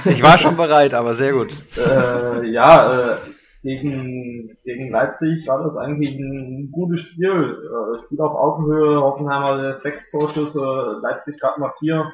ich 0.05 0.23
war 0.23 0.39
schon 0.39 0.57
bereit, 0.57 0.95
aber 0.95 1.15
sehr 1.15 1.33
gut. 1.33 1.63
Äh, 1.77 2.47
ja, 2.47 3.13
äh, 3.13 3.17
gegen, 3.63 4.57
gegen 4.65 4.91
Leipzig 4.91 5.47
war 5.47 5.63
das 5.63 5.77
eigentlich 5.77 6.19
ein 6.19 6.71
gutes 6.73 7.01
Spiel. 7.01 7.29
Äh, 7.29 7.99
Spiel 8.05 8.21
auf 8.21 8.35
Augenhöhe, 8.35 9.01
Hoffenheimer 9.01 9.75
sechs 9.77 10.11
Torschüsse, 10.11 11.01
Leipzig 11.03 11.39
gerade 11.41 11.61
mal 11.61 11.73
vier. 11.79 12.13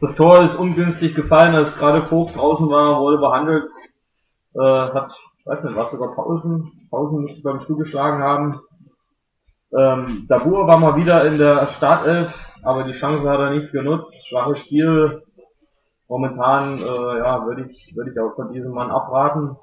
Das 0.00 0.14
Tor 0.16 0.42
ist 0.44 0.56
ungünstig 0.56 1.14
gefallen, 1.14 1.54
als 1.54 1.76
gerade 1.76 2.06
Vogt 2.08 2.36
draußen 2.36 2.68
war, 2.68 3.00
wurde 3.00 3.18
behandelt. 3.18 3.72
Äh, 4.54 4.60
hat, 4.60 5.12
weiß 5.44 5.64
nicht, 5.64 5.76
was 5.76 5.90
sogar 5.90 6.14
Pausen. 6.14 6.88
Pausen 6.90 7.22
müsste 7.22 7.42
beim 7.42 7.62
zugeschlagen 7.62 8.22
haben. 8.22 8.60
Ähm, 9.76 10.26
Dabur 10.28 10.68
war 10.68 10.78
mal 10.78 10.96
wieder 10.96 11.24
in 11.24 11.38
der 11.38 11.66
Startelf, 11.66 12.32
aber 12.62 12.84
die 12.84 12.92
Chance 12.92 13.28
hat 13.28 13.40
er 13.40 13.50
nicht 13.50 13.72
genutzt. 13.72 14.14
Schwaches 14.28 14.60
Spiel, 14.60 15.23
Momentan 16.14 16.78
äh, 16.78 17.18
ja, 17.18 17.44
würde 17.44 17.68
ich, 17.68 17.96
würde 17.96 18.12
ich 18.12 18.20
auch 18.20 18.36
von 18.36 18.52
diesem 18.52 18.70
Mann 18.70 18.92
abraten. 18.92 19.56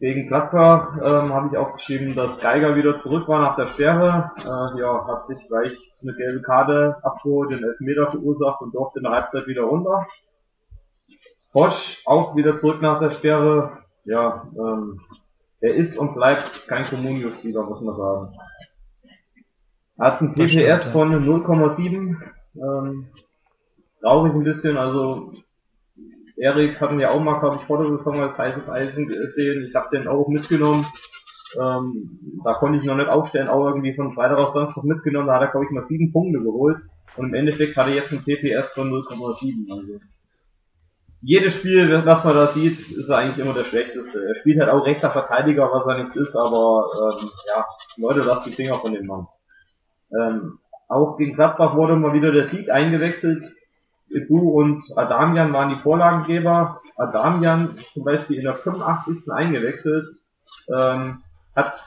Gegen 0.00 0.26
Gladbach 0.26 0.96
ähm, 0.96 1.32
habe 1.32 1.50
ich 1.52 1.56
auch 1.56 1.74
geschrieben, 1.74 2.16
dass 2.16 2.40
Geiger 2.40 2.74
wieder 2.74 2.98
zurück 2.98 3.28
war 3.28 3.40
nach 3.40 3.54
der 3.54 3.68
Sperre. 3.68 4.32
Äh, 4.38 4.80
ja, 4.80 5.06
hat 5.06 5.24
sich 5.28 5.46
gleich 5.46 5.78
eine 6.02 6.14
gelbe 6.14 6.42
Karte 6.42 6.96
abgeholt, 7.04 7.52
den 7.52 7.62
Elfmeter 7.62 8.10
verursacht 8.10 8.60
und 8.60 8.74
durfte 8.74 8.98
in 8.98 9.04
der 9.04 9.12
Halbzeit 9.12 9.46
wieder 9.46 9.62
runter. 9.62 10.08
Bosch 11.52 12.02
auch 12.06 12.34
wieder 12.34 12.56
zurück 12.56 12.82
nach 12.82 12.98
der 12.98 13.10
Sperre. 13.10 13.84
Ja, 14.02 14.48
ähm, 14.58 15.00
er 15.60 15.76
ist 15.76 15.96
und 15.96 16.14
bleibt 16.14 16.66
kein 16.66 16.86
Communio-Spieler, 16.86 17.62
muss 17.62 17.80
man 17.82 17.94
sagen. 17.94 18.34
Er 19.96 20.06
hat 20.06 20.20
ein 20.22 20.34
PPS 20.34 20.88
von 20.88 21.12
0,7. 21.24 22.16
Ähm, 22.56 23.06
traurig 24.06 24.34
ein 24.34 24.44
bisschen. 24.44 24.76
Also 24.76 25.32
Erik 26.36 26.80
hatten 26.80 27.00
ja 27.00 27.10
auch 27.10 27.20
mal, 27.20 27.40
glaube 27.40 27.56
ich, 27.56 27.66
vor 27.66 27.82
der 27.82 27.90
Saison 27.98 28.20
als 28.20 28.38
heißes 28.38 28.70
Eisen 28.70 29.08
gesehen. 29.08 29.66
Ich 29.68 29.74
habe 29.74 29.88
den 29.90 30.06
auch 30.06 30.28
mitgenommen. 30.28 30.86
Ähm, 31.60 32.20
da 32.44 32.54
konnte 32.54 32.78
ich 32.78 32.84
noch 32.84 32.96
nicht 32.96 33.08
aufstellen, 33.08 33.48
auch 33.48 33.66
irgendwie 33.66 33.94
von 33.94 34.12
Freitag 34.14 34.38
auf 34.38 34.52
Samstag 34.52 34.84
mitgenommen. 34.84 35.26
Da 35.26 35.34
hat 35.34 35.42
er, 35.42 35.48
glaube 35.48 35.66
ich, 35.66 35.72
mal 35.72 35.82
sieben 35.82 36.12
Punkte 36.12 36.40
geholt. 36.40 36.78
Und 37.16 37.28
im 37.28 37.34
Endeffekt 37.34 37.76
hat 37.76 37.88
er 37.88 37.94
jetzt 37.94 38.12
ein 38.12 38.22
PPS 38.22 38.74
von 38.74 38.90
0,7. 38.90 39.70
Also 39.72 39.98
jedes 41.22 41.54
Spiel, 41.54 42.04
was 42.04 42.22
man 42.24 42.34
da 42.34 42.46
sieht, 42.46 42.78
ist 42.78 43.08
er 43.08 43.18
eigentlich 43.18 43.38
immer 43.38 43.54
der 43.54 43.64
schlechteste. 43.64 44.24
Er 44.24 44.34
spielt 44.36 44.60
halt 44.60 44.70
auch 44.70 44.84
rechter 44.84 45.10
Verteidiger, 45.10 45.70
was 45.72 45.86
er 45.86 46.04
nicht 46.04 46.14
ist, 46.16 46.36
aber 46.36 46.90
ähm, 46.94 47.30
ja, 47.48 47.64
Leute, 47.96 48.20
lasst 48.20 48.46
die 48.46 48.52
Finger 48.52 48.74
von 48.74 48.92
dem 48.92 49.06
Mann. 49.06 49.26
Ähm, 50.12 50.58
auch 50.88 51.16
gegen 51.16 51.34
Gladbach 51.34 51.74
wurde 51.74 51.96
mal 51.96 52.12
wieder 52.12 52.30
der 52.30 52.44
Sieg 52.44 52.70
eingewechselt 52.70 53.44
Du 54.28 54.38
und 54.38 54.82
Adamian 54.96 55.52
waren 55.52 55.70
die 55.70 55.82
Vorlagengeber. 55.82 56.80
Adamian 56.96 57.76
zum 57.92 58.04
Beispiel 58.04 58.38
in 58.38 58.44
der 58.44 58.56
85. 58.56 59.30
eingewechselt, 59.32 60.06
ähm, 60.74 61.22
hat 61.54 61.84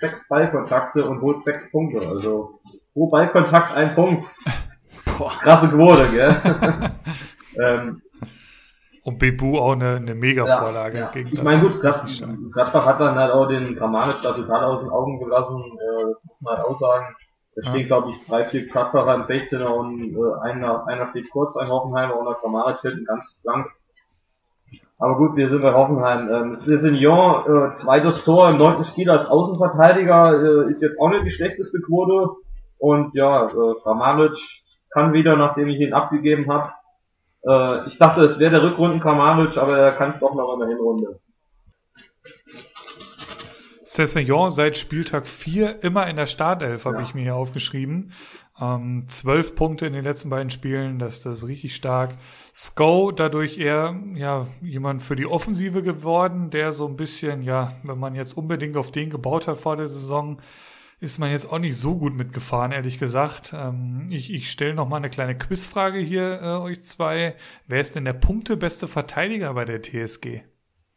sechs 0.00 0.28
Ballkontakte 0.28 1.06
und 1.06 1.22
holt 1.22 1.44
sechs 1.44 1.70
Punkte. 1.70 2.06
Also 2.06 2.60
pro 2.92 3.08
Ballkontakt 3.08 3.74
ein 3.74 3.94
Punkt. 3.94 4.24
Boah. 5.18 5.30
Krasse 5.30 5.68
Quote, 5.68 6.08
gell? 6.10 6.36
ähm, 7.64 8.02
und 9.04 9.18
Bebu 9.18 9.58
auch 9.58 9.72
eine, 9.72 9.96
eine 9.96 10.14
Mega-Vorlage. 10.14 10.98
Ja, 10.98 11.10
ja. 11.12 11.26
Ich 11.26 11.42
meine, 11.42 11.62
gut, 11.62 11.80
Gladbach 11.80 12.86
hat 12.86 13.00
dann 13.00 13.16
halt 13.16 13.32
auch 13.32 13.48
den 13.48 13.76
Kramanic 13.76 14.22
da 14.22 14.32
total 14.32 14.64
aus 14.64 14.80
den 14.80 14.90
Augen 14.90 15.18
gelassen. 15.18 15.56
Äh, 15.58 16.04
das 16.04 16.24
muss 16.24 16.40
man 16.40 16.56
halt 16.56 16.66
auch 16.66 16.78
sagen. 16.78 17.16
Da 17.54 17.68
stehen, 17.68 17.86
glaube 17.86 18.10
ich, 18.10 18.26
drei, 18.26 18.44
vier 18.44 18.66
Gladbacher 18.66 19.14
im 19.14 19.22
16er 19.22 19.66
und 19.66 20.14
äh, 20.14 20.40
einer, 20.42 20.86
einer 20.86 21.06
steht 21.08 21.30
kurz, 21.30 21.56
ein 21.56 21.68
Hoffenheimer 21.68 22.18
und 22.18 22.24
der 22.24 22.34
Kramanic 22.34 22.80
hinten 22.80 23.04
ganz 23.04 23.40
blank. 23.42 23.66
Aber 24.98 25.16
gut, 25.16 25.36
wir 25.36 25.50
sind 25.50 25.60
bei 25.60 25.74
Hoffenheim. 25.74 26.30
Ähm, 26.30 26.56
Sessignon, 26.56 27.72
äh, 27.72 27.74
zweites 27.74 28.24
Tor 28.24 28.48
im 28.48 28.58
neunten 28.58 28.84
Spiel 28.84 29.10
als 29.10 29.28
Außenverteidiger, 29.28 30.66
äh, 30.66 30.70
ist 30.70 30.80
jetzt 30.80 30.98
auch 30.98 31.10
nicht 31.10 31.26
die 31.26 31.30
schlechteste 31.30 31.80
Quote. 31.80 32.36
Und 32.78 33.14
ja, 33.14 33.48
äh, 33.48 33.74
Kramanic 33.82 34.36
kann 34.90 35.12
wieder, 35.12 35.36
nachdem 35.36 35.68
ich 35.68 35.80
ihn 35.80 35.92
abgegeben 35.92 36.50
habe, 36.50 36.72
äh, 37.44 37.88
ich 37.88 37.98
dachte, 37.98 38.22
es 38.22 38.38
wäre 38.38 38.52
der 38.52 38.62
Rückrunden 38.62 39.00
Kramaric, 39.00 39.56
aber 39.58 39.76
er 39.76 39.92
kann 39.92 40.10
es 40.10 40.20
doch 40.20 40.34
noch 40.34 40.54
in 40.54 40.60
der 40.60 40.68
Hinrunde. 40.68 41.18
Cessignon 43.92 44.50
seit 44.50 44.78
Spieltag 44.78 45.26
4 45.26 45.84
immer 45.84 46.06
in 46.06 46.16
der 46.16 46.24
Startelf, 46.24 46.86
habe 46.86 46.96
ja. 46.96 47.02
ich 47.02 47.12
mir 47.12 47.24
hier 47.24 47.36
aufgeschrieben. 47.36 48.12
Ähm, 48.58 49.04
zwölf 49.08 49.54
Punkte 49.54 49.84
in 49.84 49.92
den 49.92 50.02
letzten 50.02 50.30
beiden 50.30 50.48
Spielen, 50.48 50.98
das, 50.98 51.20
das 51.20 51.38
ist 51.38 51.46
richtig 51.46 51.74
stark. 51.74 52.16
Sko 52.54 53.12
dadurch 53.12 53.58
eher 53.58 53.94
ja 54.14 54.46
jemand 54.62 55.02
für 55.02 55.14
die 55.14 55.26
Offensive 55.26 55.82
geworden, 55.82 56.48
der 56.48 56.72
so 56.72 56.88
ein 56.88 56.96
bisschen, 56.96 57.42
ja, 57.42 57.70
wenn 57.82 57.98
man 57.98 58.14
jetzt 58.14 58.34
unbedingt 58.34 58.78
auf 58.78 58.92
den 58.92 59.10
gebaut 59.10 59.46
hat 59.46 59.58
vor 59.58 59.76
der 59.76 59.88
Saison, 59.88 60.40
ist 61.00 61.18
man 61.18 61.30
jetzt 61.30 61.52
auch 61.52 61.58
nicht 61.58 61.76
so 61.76 61.98
gut 61.98 62.14
mitgefahren, 62.14 62.72
ehrlich 62.72 62.98
gesagt. 62.98 63.52
Ähm, 63.54 64.06
ich 64.08 64.32
ich 64.32 64.50
stelle 64.50 64.72
noch 64.72 64.88
mal 64.88 64.96
eine 64.96 65.10
kleine 65.10 65.36
Quizfrage 65.36 65.98
hier 65.98 66.40
äh, 66.40 66.46
euch 66.62 66.82
zwei. 66.82 67.34
Wer 67.66 67.82
ist 67.82 67.94
denn 67.94 68.06
der 68.06 68.14
punktebeste 68.14 68.88
Verteidiger 68.88 69.52
bei 69.52 69.66
der 69.66 69.82
TSG? 69.82 70.40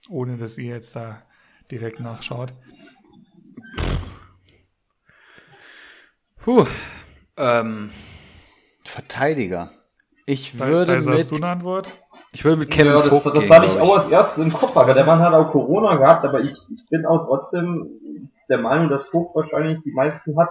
Ohne 0.07 0.37
dass 0.37 0.57
ihr 0.57 0.75
jetzt 0.75 0.95
da 0.95 1.23
direkt 1.71 1.99
nachschaut. 1.99 2.53
Puh. 6.45 6.63
Ähm, 7.37 7.89
Verteidiger. 8.83 9.71
Ich 10.27 10.59
würde 10.59 10.93
also 10.93 11.09
mit... 11.09 11.19
Hast 11.19 11.31
du 11.31 11.37
eine 11.37 11.47
Antwort? 11.47 11.95
Ich 12.33 12.45
würde 12.45 12.59
mit 12.59 12.69
Kevin 12.69 12.91
ja, 12.91 12.97
das, 12.97 13.07
Vogt 13.07 13.25
das 13.25 13.49
hatte 13.49 13.65
ich 13.65 13.79
auch 13.79 13.97
als 13.97 14.09
erstes 14.09 14.45
im 14.45 14.53
Kopf, 14.53 14.77
aber 14.77 14.93
der 14.93 15.05
Mann 15.05 15.19
hat 15.21 15.33
auch 15.33 15.51
Corona 15.51 15.95
gehabt, 15.95 16.23
aber 16.23 16.41
ich, 16.41 16.51
ich 16.51 16.89
bin 16.91 17.03
auch 17.07 17.25
trotzdem 17.25 18.29
der 18.47 18.59
Meinung, 18.59 18.89
dass 18.89 19.07
Vogt 19.07 19.35
wahrscheinlich 19.35 19.81
die 19.83 19.91
meisten 19.91 20.37
hat. 20.37 20.49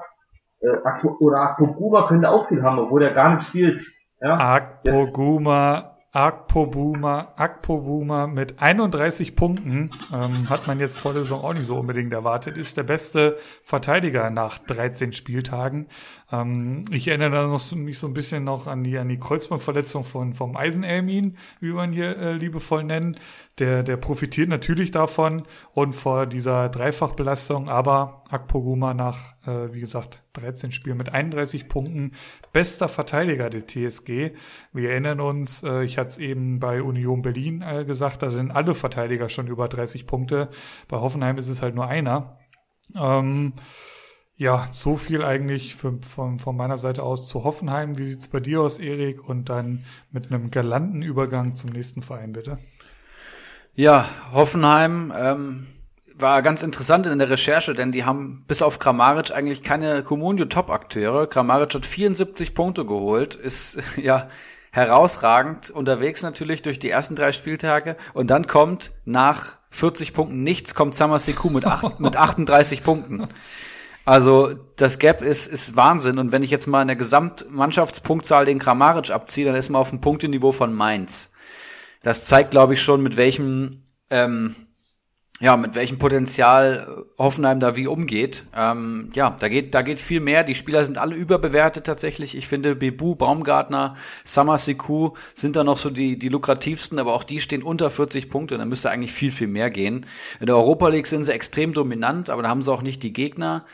Äh, 0.60 1.06
oder 1.20 1.42
Akpoguma 1.42 2.08
könnte 2.08 2.28
auch 2.28 2.48
viel 2.48 2.64
haben, 2.64 2.80
obwohl 2.80 3.04
er 3.04 3.14
gar 3.14 3.32
nicht 3.32 3.46
spielt. 3.46 3.78
Ja? 4.20 4.36
Akpoguma 4.36 5.93
Akpobuma, 6.14 7.32
Akpobuma 7.34 8.28
mit 8.28 8.62
31 8.62 9.34
Punkten 9.34 9.90
ähm, 10.12 10.48
hat 10.48 10.68
man 10.68 10.78
jetzt 10.78 10.96
vor 10.96 11.12
der 11.12 11.22
Saison 11.22 11.42
auch 11.42 11.54
nicht 11.54 11.66
so 11.66 11.76
unbedingt 11.76 12.12
erwartet, 12.12 12.56
ist 12.56 12.76
der 12.76 12.84
beste 12.84 13.36
Verteidiger 13.64 14.30
nach 14.30 14.58
13 14.58 15.12
Spieltagen. 15.12 15.88
Ähm, 16.40 16.84
ich 16.90 17.08
erinnere 17.08 17.48
noch, 17.48 17.72
mich 17.72 17.98
so 17.98 18.06
ein 18.06 18.14
bisschen 18.14 18.44
noch 18.44 18.66
an 18.66 18.84
die, 18.84 18.98
an 18.98 19.08
die 19.08 19.18
Kreuzbandverletzung 19.18 20.04
von, 20.04 20.34
vom 20.34 20.56
Eisenelmin, 20.56 21.36
wie 21.60 21.72
man 21.72 21.92
hier 21.92 22.16
äh, 22.18 22.32
liebevoll 22.32 22.84
nennen. 22.84 23.16
Der, 23.58 23.82
der 23.82 23.96
profitiert 23.96 24.48
natürlich 24.48 24.90
davon 24.90 25.42
und 25.72 25.94
vor 25.94 26.26
dieser 26.26 26.68
Dreifachbelastung, 26.68 27.68
aber 27.68 28.24
Akpoguma 28.28 28.94
nach, 28.94 29.34
äh, 29.46 29.72
wie 29.72 29.80
gesagt, 29.80 30.22
13 30.32 30.72
Spielen 30.72 30.96
mit 30.96 31.12
31 31.12 31.68
Punkten, 31.68 32.12
bester 32.52 32.88
Verteidiger 32.88 33.50
der 33.50 33.66
TSG. 33.66 34.32
Wir 34.72 34.90
erinnern 34.90 35.20
uns, 35.20 35.62
äh, 35.62 35.84
ich 35.84 35.98
hatte 35.98 36.08
es 36.08 36.18
eben 36.18 36.58
bei 36.58 36.82
Union 36.82 37.22
Berlin 37.22 37.62
äh, 37.62 37.84
gesagt, 37.84 38.22
da 38.22 38.30
sind 38.30 38.50
alle 38.50 38.74
Verteidiger 38.74 39.28
schon 39.28 39.46
über 39.46 39.68
30 39.68 40.06
Punkte. 40.06 40.48
Bei 40.88 40.98
Hoffenheim 40.98 41.38
ist 41.38 41.48
es 41.48 41.62
halt 41.62 41.74
nur 41.74 41.86
einer. 41.86 42.38
Ähm, 42.96 43.54
ja, 44.36 44.68
so 44.72 44.96
viel 44.96 45.22
eigentlich 45.22 45.76
für, 45.76 45.98
von, 46.02 46.38
von 46.38 46.56
meiner 46.56 46.76
Seite 46.76 47.02
aus 47.02 47.28
zu 47.28 47.44
Hoffenheim. 47.44 47.96
Wie 47.98 48.04
sieht's 48.04 48.28
bei 48.28 48.40
dir 48.40 48.62
aus, 48.62 48.78
Erik? 48.78 49.28
Und 49.28 49.48
dann 49.48 49.84
mit 50.10 50.26
einem 50.26 50.50
galanten 50.50 51.02
Übergang 51.02 51.54
zum 51.54 51.70
nächsten 51.70 52.02
Verein, 52.02 52.32
bitte. 52.32 52.58
Ja, 53.74 54.08
Hoffenheim 54.32 55.12
ähm, 55.16 55.66
war 56.16 56.42
ganz 56.42 56.62
interessant 56.62 57.06
in 57.06 57.18
der 57.18 57.30
Recherche, 57.30 57.74
denn 57.74 57.92
die 57.92 58.04
haben 58.04 58.44
bis 58.46 58.62
auf 58.62 58.78
Kramaric 58.78 59.30
eigentlich 59.32 59.62
keine 59.62 60.02
Comunio-Top-Akteure. 60.02 61.28
Kramaric 61.28 61.74
hat 61.74 61.86
74 61.86 62.54
Punkte 62.54 62.84
geholt, 62.84 63.36
ist 63.36 63.78
ja 63.96 64.28
herausragend 64.72 65.70
unterwegs 65.70 66.24
natürlich 66.24 66.62
durch 66.62 66.80
die 66.80 66.90
ersten 66.90 67.14
drei 67.14 67.30
Spieltage 67.30 67.96
und 68.12 68.28
dann 68.28 68.48
kommt 68.48 68.90
nach 69.04 69.58
40 69.70 70.12
Punkten 70.12 70.42
nichts, 70.42 70.74
kommt 70.74 70.96
Samasiku 70.96 71.48
mit, 71.50 71.64
acht, 71.64 72.00
mit 72.00 72.16
38 72.16 72.82
Punkten. 72.82 73.28
Also 74.04 74.54
das 74.76 74.98
Gap 74.98 75.22
ist, 75.22 75.46
ist 75.46 75.76
Wahnsinn 75.76 76.18
und 76.18 76.30
wenn 76.30 76.42
ich 76.42 76.50
jetzt 76.50 76.66
mal 76.66 76.82
in 76.82 76.88
der 76.88 76.96
Gesamtmannschaftspunktzahl 76.96 78.44
den 78.44 78.58
Kramaric 78.58 79.10
abziehe, 79.10 79.46
dann 79.46 79.54
ist 79.54 79.70
man 79.70 79.80
auf 79.80 79.90
dem 79.90 80.00
Punkteniveau 80.00 80.52
von 80.52 80.74
Mainz. 80.74 81.30
Das 82.02 82.26
zeigt, 82.26 82.50
glaube 82.50 82.74
ich, 82.74 82.82
schon, 82.82 83.02
mit 83.02 83.16
welchem 83.16 83.70
ähm, 84.10 84.54
ja, 85.40 85.56
mit 85.56 85.74
welchem 85.74 85.98
Potenzial 85.98 87.04
Hoffenheim 87.18 87.58
da 87.58 87.74
wie 87.74 87.88
umgeht. 87.88 88.44
Ähm, 88.54 89.10
ja, 89.14 89.36
da 89.38 89.48
geht, 89.48 89.74
da 89.74 89.82
geht 89.82 90.00
viel 90.00 90.20
mehr. 90.20 90.44
Die 90.44 90.54
Spieler 90.54 90.84
sind 90.84 90.96
alle 90.96 91.16
überbewertet 91.16 91.84
tatsächlich. 91.84 92.36
Ich 92.36 92.46
finde, 92.46 92.76
Bebu, 92.76 93.16
Baumgartner, 93.16 93.96
Samasiku 94.22 95.14
sind 95.34 95.56
da 95.56 95.64
noch 95.64 95.76
so 95.76 95.90
die, 95.90 96.18
die 96.18 96.28
lukrativsten, 96.28 97.00
aber 97.00 97.14
auch 97.14 97.24
die 97.24 97.40
stehen 97.40 97.64
unter 97.64 97.90
40 97.90 98.30
Punkte. 98.30 98.56
Da 98.56 98.64
müsste 98.64 98.90
eigentlich 98.90 99.12
viel, 99.12 99.32
viel 99.32 99.48
mehr 99.48 99.70
gehen. 99.70 100.06
In 100.38 100.46
der 100.46 100.56
Europa 100.56 100.88
League 100.88 101.08
sind 101.08 101.24
sie 101.24 101.32
extrem 101.32 101.72
dominant, 101.72 102.30
aber 102.30 102.42
da 102.42 102.48
haben 102.48 102.62
sie 102.62 102.72
auch 102.72 102.82
nicht 102.82 103.02
die 103.02 103.12
Gegner 103.12 103.64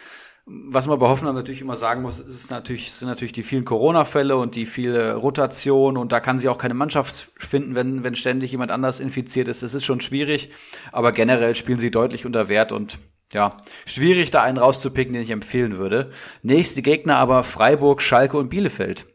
was 0.53 0.87
man 0.87 0.99
bei 0.99 1.07
Hoffenheim 1.07 1.35
natürlich 1.35 1.61
immer 1.61 1.77
sagen 1.77 2.03
muss, 2.03 2.19
ist 2.19 2.51
natürlich, 2.51 2.93
sind 2.93 3.09
natürlich 3.09 3.33
die 3.33 3.43
vielen 3.43 3.65
Corona-Fälle 3.65 4.37
und 4.37 4.57
die 4.57 4.67
viele 4.67 5.15
Rotation 5.15 5.97
und 5.97 6.11
da 6.13 6.19
kann 6.19 6.39
sie 6.39 6.49
auch 6.49 6.59
keine 6.59 6.75
Mannschaft 6.75 7.31
finden, 7.37 7.75
wenn, 7.77 8.03
wenn 8.03 8.17
ständig 8.17 8.51
jemand 8.51 8.73
anders 8.73 8.99
infiziert 8.99 9.47
ist. 9.49 9.63
Das 9.63 9.75
ist 9.75 9.85
schon 9.85 10.01
schwierig, 10.01 10.51
aber 10.91 11.13
generell 11.13 11.55
spielen 11.55 11.79
sie 11.79 11.91
deutlich 11.91 12.27
unter 12.27 12.49
Wert 12.49 12.73
und 12.73 12.99
ja, 13.33 13.57
schwierig 13.87 14.33
da 14.33 14.43
einen 14.43 14.59
rauszupicken, 14.59 15.13
den 15.13 15.23
ich 15.23 15.31
empfehlen 15.31 15.79
würde. 15.79 16.11
Nächste 16.43 16.83
Gegner 16.83 17.17
aber 17.19 17.45
Freiburg, 17.45 18.03
Schalke 18.03 18.37
und 18.37 18.49
Bielefeld. 18.49 19.07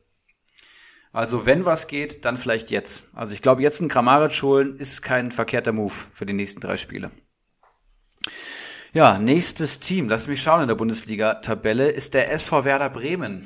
Also 1.12 1.46
wenn 1.46 1.66
was 1.66 1.88
geht, 1.88 2.24
dann 2.24 2.38
vielleicht 2.38 2.72
jetzt. 2.72 3.06
Also 3.14 3.34
ich 3.34 3.42
glaube, 3.42 3.62
jetzt 3.62 3.82
einen 3.82 3.90
Kramaric 3.90 4.42
holen 4.42 4.78
ist 4.78 5.02
kein 5.02 5.32
verkehrter 5.32 5.74
Move 5.74 5.94
für 6.14 6.26
die 6.26 6.34
nächsten 6.34 6.62
drei 6.62 6.78
Spiele. 6.78 7.12
Ja, 8.96 9.18
nächstes 9.18 9.80
Team, 9.80 10.08
lass 10.08 10.30
mich 10.30 10.42
schauen 10.42 10.62
in 10.62 10.68
der 10.70 10.76
Bundesliga-Tabelle, 10.76 11.90
ist 11.90 12.14
der 12.14 12.32
SV 12.32 12.64
Werder 12.64 12.90
Bremen. 12.90 13.46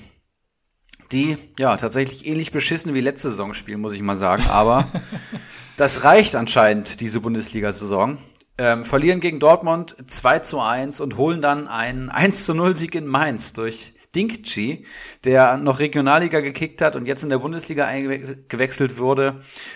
Die, 1.12 1.40
ja, 1.58 1.76
tatsächlich 1.76 2.28
ähnlich 2.28 2.52
beschissen 2.52 2.94
wie 2.94 3.02
letzte 3.02 3.32
Saison 3.32 3.56
spielen, 3.56 3.82
muss 3.82 3.96
ich 3.96 4.04
mal 4.04 4.16
sagen. 4.16 4.44
Aber 4.48 4.88
das 5.76 6.04
reicht 6.04 6.36
anscheinend, 6.36 7.02
diese 7.02 7.20
Bundesliga-Saison. 7.20 8.20
Ähm, 8.60 8.86
verlieren 8.86 9.22
gegen 9.22 9.40
Dortmund 9.40 9.96
2 10.06 10.38
zu 10.38 10.60
1 10.60 11.02
und 11.02 11.18
holen 11.18 11.42
dann 11.42 11.68
einen 11.68 12.10
1 12.10 12.46
zu 12.46 12.54
0 12.54 12.76
Sieg 12.76 12.94
in 12.94 13.08
Mainz 13.08 13.52
durch 13.52 13.96
Dinkchi, 14.16 14.86
der 15.24 15.58
noch 15.58 15.80
Regionalliga 15.80 16.40
gekickt 16.40 16.82
hat 16.82 16.96
und 16.96 17.06
jetzt 17.06 17.24
in 17.24 17.30
der 17.30 17.38
Bundesliga 17.38 17.86
eingewechselt 17.86 18.98
wurde 18.98 19.36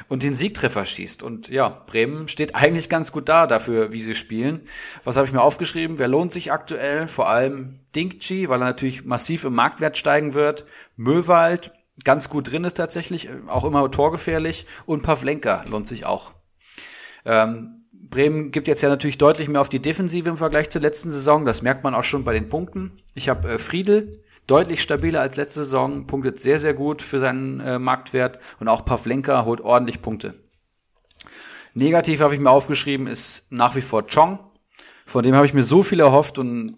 und 0.10 0.23
den 0.23 0.34
Siegtreffer 0.34 0.85
schießt. 0.85 1.22
Und 1.22 1.49
ja, 1.49 1.69
Bremen 1.69 2.27
steht 2.27 2.55
eigentlich 2.55 2.89
ganz 2.89 3.11
gut 3.11 3.30
da 3.30 3.45
dafür, 3.45 3.93
wie 3.93 4.01
sie 4.01 4.15
spielen. 4.15 4.61
Was 5.03 5.18
habe 5.18 5.27
ich 5.27 5.34
mir 5.34 5.41
aufgeschrieben? 5.41 5.99
Wer 5.99 6.07
lohnt 6.07 6.31
sich 6.31 6.51
aktuell? 6.51 7.07
Vor 7.07 7.30
allem 7.30 7.80
Dinkchi, 7.95 8.49
weil 8.49 8.61
er 8.61 8.65
natürlich 8.65 9.05
massiv 9.05 9.43
im 9.43 9.53
Marktwert 9.53 9.97
steigen 9.97 10.34
wird. 10.34 10.65
Möwald, 10.95 11.72
ganz 12.03 12.30
gut 12.30 12.51
drin 12.51 12.64
ist 12.64 12.77
tatsächlich, 12.77 13.30
auch 13.47 13.65
immer 13.65 13.89
torgefährlich. 13.91 14.65
Und 14.88 15.03
Pavlenka 15.03 15.64
lohnt 15.69 15.88
sich 15.88 16.07
auch. 16.07 16.31
Ähm, 17.26 17.84
Bremen 17.91 18.51
gibt 18.51 18.68
jetzt 18.68 18.81
ja 18.81 18.89
natürlich 18.89 19.18
deutlich 19.18 19.47
mehr 19.47 19.61
auf 19.61 19.69
die 19.69 19.81
Defensive 19.81 20.30
im 20.30 20.38
Vergleich 20.38 20.69
zur 20.69 20.81
letzten 20.81 21.11
Saison. 21.11 21.45
Das 21.45 21.61
merkt 21.61 21.84
man 21.84 21.95
auch 21.95 22.03
schon 22.03 22.23
bei 22.23 22.34
den 22.34 22.49
Punkten. 22.49 22.91
Ich 23.15 23.30
habe 23.30 23.53
äh, 23.53 23.57
Friedel 23.57 24.22
deutlich 24.47 24.81
stabiler 24.81 25.21
als 25.21 25.35
letzte 25.35 25.59
Saison, 25.61 26.07
punktet 26.07 26.39
sehr, 26.39 26.59
sehr 26.59 26.73
gut 26.73 27.01
für 27.01 27.19
seinen 27.19 27.59
äh, 27.59 27.79
Marktwert 27.79 28.39
und 28.59 28.67
auch 28.67 28.85
Pavlenka 28.85 29.45
holt 29.45 29.61
ordentlich 29.61 30.01
Punkte. 30.01 30.35
Negativ 31.73 32.19
habe 32.21 32.33
ich 32.35 32.39
mir 32.39 32.51
aufgeschrieben, 32.51 33.07
ist 33.07 33.47
nach 33.49 33.75
wie 33.75 33.81
vor 33.81 34.05
Chong. 34.07 34.39
Von 35.05 35.23
dem 35.23 35.35
habe 35.35 35.45
ich 35.45 35.53
mir 35.53 35.63
so 35.63 35.83
viel 35.83 35.99
erhofft 35.99 36.37
und 36.37 36.77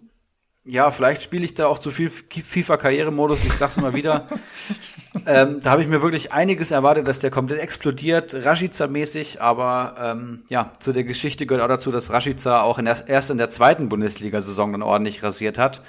ja, 0.66 0.90
vielleicht 0.90 1.22
spiele 1.22 1.44
ich 1.44 1.54
da 1.54 1.68
auch 1.68 1.78
zu 1.78 1.90
viel 1.90 2.10
FIFA-Karrieremodus, 2.10 3.44
ich 3.44 3.52
sag's 3.52 3.76
immer 3.76 3.94
wieder. 3.94 4.26
ähm, 5.26 5.60
da 5.62 5.70
habe 5.70 5.82
ich 5.82 5.88
mir 5.88 6.02
wirklich 6.02 6.32
einiges 6.32 6.72
erwartet, 6.72 7.06
dass 7.06 7.20
der 7.20 7.30
komplett 7.30 7.60
explodiert, 7.60 8.34
Rashica-mäßig, 8.34 9.40
aber 9.40 9.94
ähm, 10.00 10.42
ja, 10.48 10.72
zu 10.80 10.92
der 10.92 11.04
Geschichte 11.04 11.46
gehört 11.46 11.62
auch 11.62 11.68
dazu, 11.68 11.92
dass 11.92 12.10
Rashica 12.10 12.62
auch 12.62 12.78
in 12.78 12.86
der, 12.86 13.08
erst 13.08 13.30
in 13.30 13.38
der 13.38 13.48
zweiten 13.48 13.88
Bundesliga-Saison 13.88 14.72
dann 14.72 14.82
ordentlich 14.82 15.22
rasiert 15.22 15.56
hat 15.56 15.82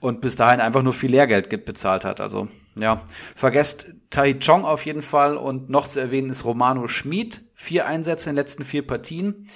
und 0.00 0.22
bis 0.22 0.36
dahin 0.36 0.60
einfach 0.60 0.82
nur 0.82 0.94
viel 0.94 1.10
Lehrgeld 1.10 1.64
bezahlt 1.66 2.06
hat. 2.06 2.20
Also 2.20 2.48
ja, 2.78 3.02
vergesst 3.36 3.88
Tai 4.08 4.34
Chong 4.34 4.64
auf 4.64 4.86
jeden 4.86 5.02
Fall 5.02 5.36
und 5.36 5.68
noch 5.68 5.86
zu 5.86 6.00
erwähnen 6.00 6.30
ist 6.30 6.46
Romano 6.46 6.88
Schmid, 6.88 7.42
vier 7.54 7.86
Einsätze 7.86 8.30
in 8.30 8.36
den 8.36 8.42
letzten 8.42 8.64
vier 8.64 8.86
Partien 8.86 9.46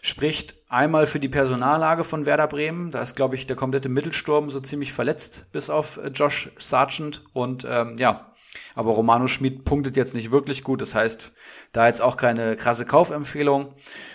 spricht 0.00 0.55
einmal 0.68 1.06
für 1.06 1.20
die 1.20 1.28
Personallage 1.28 2.04
von 2.04 2.26
Werder 2.26 2.46
Bremen. 2.46 2.90
Da 2.90 3.00
ist, 3.02 3.16
glaube 3.16 3.34
ich, 3.34 3.46
der 3.46 3.56
komplette 3.56 3.88
Mittelsturm 3.88 4.50
so 4.50 4.60
ziemlich 4.60 4.92
verletzt, 4.92 5.46
bis 5.52 5.70
auf 5.70 5.98
äh, 5.98 6.08
Josh 6.08 6.50
Sargent. 6.58 7.24
Und 7.32 7.66
ähm, 7.68 7.96
ja, 7.98 8.32
aber 8.74 8.92
Romano 8.92 9.26
Schmid 9.26 9.64
punktet 9.64 9.96
jetzt 9.96 10.14
nicht 10.14 10.30
wirklich 10.30 10.64
gut. 10.64 10.80
Das 10.80 10.94
heißt, 10.94 11.32
da 11.72 11.86
jetzt 11.86 12.02
auch 12.02 12.16
keine 12.16 12.56
krasse 12.56 12.86
Kaufempfehlung. 12.86 13.74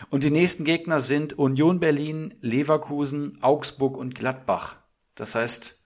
Und 0.09 0.23
die 0.23 0.31
nächsten 0.31 0.63
Gegner 0.63 0.99
sind 0.99 1.37
Union 1.37 1.79
Berlin, 1.79 2.35
Leverkusen, 2.41 3.37
Augsburg 3.41 3.97
und 3.97 4.15
Gladbach. 4.15 4.77
Das 5.15 5.35
heißt, 5.35 5.77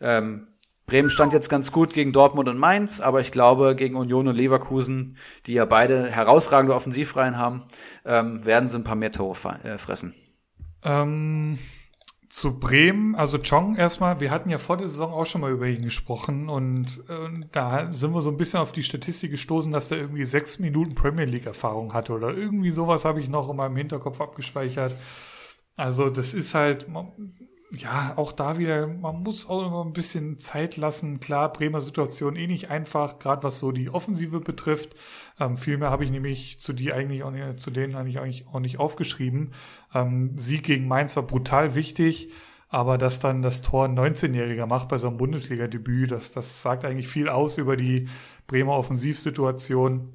ähm, 0.00 0.49
Bremen 0.90 1.08
stand 1.08 1.32
jetzt 1.32 1.48
ganz 1.48 1.70
gut 1.70 1.92
gegen 1.94 2.12
Dortmund 2.12 2.48
und 2.48 2.58
Mainz, 2.58 2.98
aber 2.98 3.20
ich 3.20 3.30
glaube, 3.30 3.76
gegen 3.76 3.94
Union 3.94 4.26
und 4.26 4.34
Leverkusen, 4.34 5.16
die 5.46 5.52
ja 5.52 5.64
beide 5.64 6.10
herausragende 6.10 6.74
Offensivreihen 6.74 7.38
haben, 7.38 7.62
ähm, 8.04 8.44
werden 8.44 8.68
sie 8.68 8.76
ein 8.76 8.82
paar 8.82 8.96
mehr 8.96 9.12
Tore 9.12 9.36
äh, 9.62 9.78
fressen. 9.78 10.14
Ähm, 10.82 11.60
zu 12.28 12.58
Bremen, 12.58 13.14
also 13.14 13.38
Chong 13.38 13.76
erstmal, 13.76 14.18
wir 14.18 14.32
hatten 14.32 14.50
ja 14.50 14.58
vor 14.58 14.78
der 14.78 14.88
Saison 14.88 15.12
auch 15.12 15.26
schon 15.26 15.42
mal 15.42 15.52
über 15.52 15.68
ihn 15.68 15.82
gesprochen 15.82 16.48
und 16.48 17.04
äh, 17.08 17.38
da 17.52 17.92
sind 17.92 18.12
wir 18.12 18.20
so 18.20 18.30
ein 18.30 18.36
bisschen 18.36 18.58
auf 18.58 18.72
die 18.72 18.82
Statistik 18.82 19.30
gestoßen, 19.30 19.70
dass 19.70 19.90
der 19.90 19.98
irgendwie 19.98 20.24
sechs 20.24 20.58
Minuten 20.58 20.96
Premier 20.96 21.24
League 21.24 21.46
Erfahrung 21.46 21.92
hatte 21.92 22.14
oder 22.14 22.34
irgendwie 22.34 22.70
sowas 22.70 23.04
habe 23.04 23.20
ich 23.20 23.28
noch 23.28 23.48
in 23.48 23.56
meinem 23.56 23.76
Hinterkopf 23.76 24.20
abgespeichert. 24.20 24.96
Also 25.76 26.10
das 26.10 26.34
ist 26.34 26.54
halt, 26.54 26.88
ja, 27.76 28.14
auch 28.16 28.32
da 28.32 28.58
wieder, 28.58 28.88
man 28.88 29.22
muss 29.22 29.48
auch 29.48 29.64
immer 29.64 29.84
ein 29.84 29.92
bisschen 29.92 30.38
Zeit 30.38 30.76
lassen. 30.76 31.20
Klar, 31.20 31.52
Bremer 31.52 31.80
Situation 31.80 32.34
eh 32.34 32.48
nicht 32.48 32.68
einfach, 32.68 33.20
gerade 33.20 33.44
was 33.44 33.58
so 33.58 33.70
die 33.70 33.90
Offensive 33.90 34.40
betrifft. 34.40 34.96
Ähm, 35.38 35.56
viel 35.56 35.78
mehr 35.78 35.90
habe 35.90 36.04
ich 36.04 36.10
nämlich 36.10 36.58
zu 36.58 36.72
die 36.72 36.92
eigentlich 36.92 37.22
auch 37.22 37.30
nicht, 37.30 37.60
zu 37.60 37.70
denen 37.70 37.94
eigentlich 37.94 38.18
eigentlich 38.18 38.48
auch 38.48 38.58
nicht 38.58 38.80
aufgeschrieben. 38.80 39.52
Ähm, 39.94 40.36
Sieg 40.36 40.64
gegen 40.64 40.88
Mainz 40.88 41.14
war 41.14 41.22
brutal 41.22 41.76
wichtig, 41.76 42.30
aber 42.68 42.98
dass 42.98 43.20
dann 43.20 43.40
das 43.40 43.62
Tor 43.62 43.84
ein 43.84 43.96
19-Jähriger 43.96 44.66
macht 44.66 44.88
bei 44.88 44.98
so 44.98 45.06
einem 45.06 45.16
Bundesliga-Debüt, 45.18 46.10
das, 46.10 46.32
das 46.32 46.62
sagt 46.62 46.84
eigentlich 46.84 47.08
viel 47.08 47.28
aus 47.28 47.56
über 47.56 47.76
die 47.76 48.08
Bremer 48.48 48.76
Offensivsituation. 48.76 50.12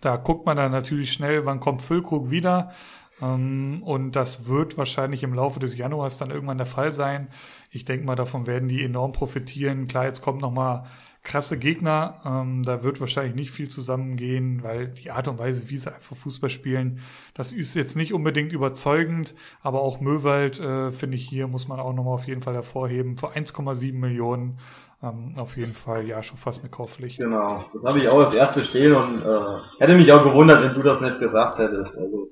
Da 0.00 0.16
guckt 0.16 0.46
man 0.46 0.56
dann 0.56 0.72
natürlich 0.72 1.12
schnell, 1.12 1.44
wann 1.44 1.60
kommt 1.60 1.82
Füllkrug 1.82 2.30
wieder. 2.30 2.72
Ähm, 3.20 3.82
und 3.82 4.12
das 4.16 4.46
wird 4.46 4.76
wahrscheinlich 4.76 5.22
im 5.22 5.34
Laufe 5.34 5.60
des 5.60 5.76
Januars 5.76 6.18
dann 6.18 6.30
irgendwann 6.30 6.58
der 6.58 6.66
Fall 6.66 6.92
sein. 6.92 7.28
Ich 7.70 7.84
denke 7.84 8.06
mal, 8.06 8.16
davon 8.16 8.46
werden 8.46 8.68
die 8.68 8.82
enorm 8.82 9.12
profitieren. 9.12 9.86
Klar, 9.86 10.04
jetzt 10.06 10.22
kommen 10.22 10.38
nochmal 10.38 10.84
krasse 11.26 11.58
Gegner. 11.58 12.20
Ähm, 12.24 12.62
da 12.62 12.82
wird 12.82 13.00
wahrscheinlich 13.00 13.34
nicht 13.34 13.50
viel 13.50 13.68
zusammengehen, 13.68 14.62
weil 14.62 14.88
die 14.88 15.10
Art 15.10 15.28
und 15.28 15.38
Weise, 15.38 15.68
wie 15.68 15.76
sie 15.76 15.92
einfach 15.92 16.16
Fußball 16.16 16.50
spielen, 16.50 17.00
das 17.34 17.52
ist 17.52 17.74
jetzt 17.74 17.96
nicht 17.96 18.14
unbedingt 18.14 18.52
überzeugend. 18.52 19.34
Aber 19.60 19.82
auch 19.82 20.00
Möwald, 20.00 20.60
äh, 20.60 20.90
finde 20.90 21.16
ich 21.16 21.28
hier, 21.28 21.48
muss 21.48 21.68
man 21.68 21.80
auch 21.80 21.92
nochmal 21.92 22.14
auf 22.14 22.26
jeden 22.26 22.42
Fall 22.42 22.54
hervorheben. 22.54 23.18
Für 23.18 23.32
1,7 23.32 23.92
Millionen 23.94 24.58
ähm, 25.02 25.34
auf 25.36 25.56
jeden 25.56 25.74
Fall 25.74 26.06
ja 26.06 26.22
schon 26.22 26.38
fast 26.38 26.62
eine 26.62 26.70
Kaufpflicht. 26.70 27.18
Genau, 27.18 27.64
das 27.74 27.84
habe 27.84 27.98
ich 27.98 28.08
auch 28.08 28.20
als 28.20 28.32
erste 28.32 28.62
stehen 28.62 28.94
und 28.94 29.20
äh, 29.22 29.58
hätte 29.78 29.94
mich 29.94 30.10
auch 30.12 30.22
gewundert, 30.22 30.62
wenn 30.62 30.74
du 30.74 30.82
das 30.82 31.00
nicht 31.00 31.18
gesagt 31.18 31.58
hättest. 31.58 31.94
Also 31.96 32.28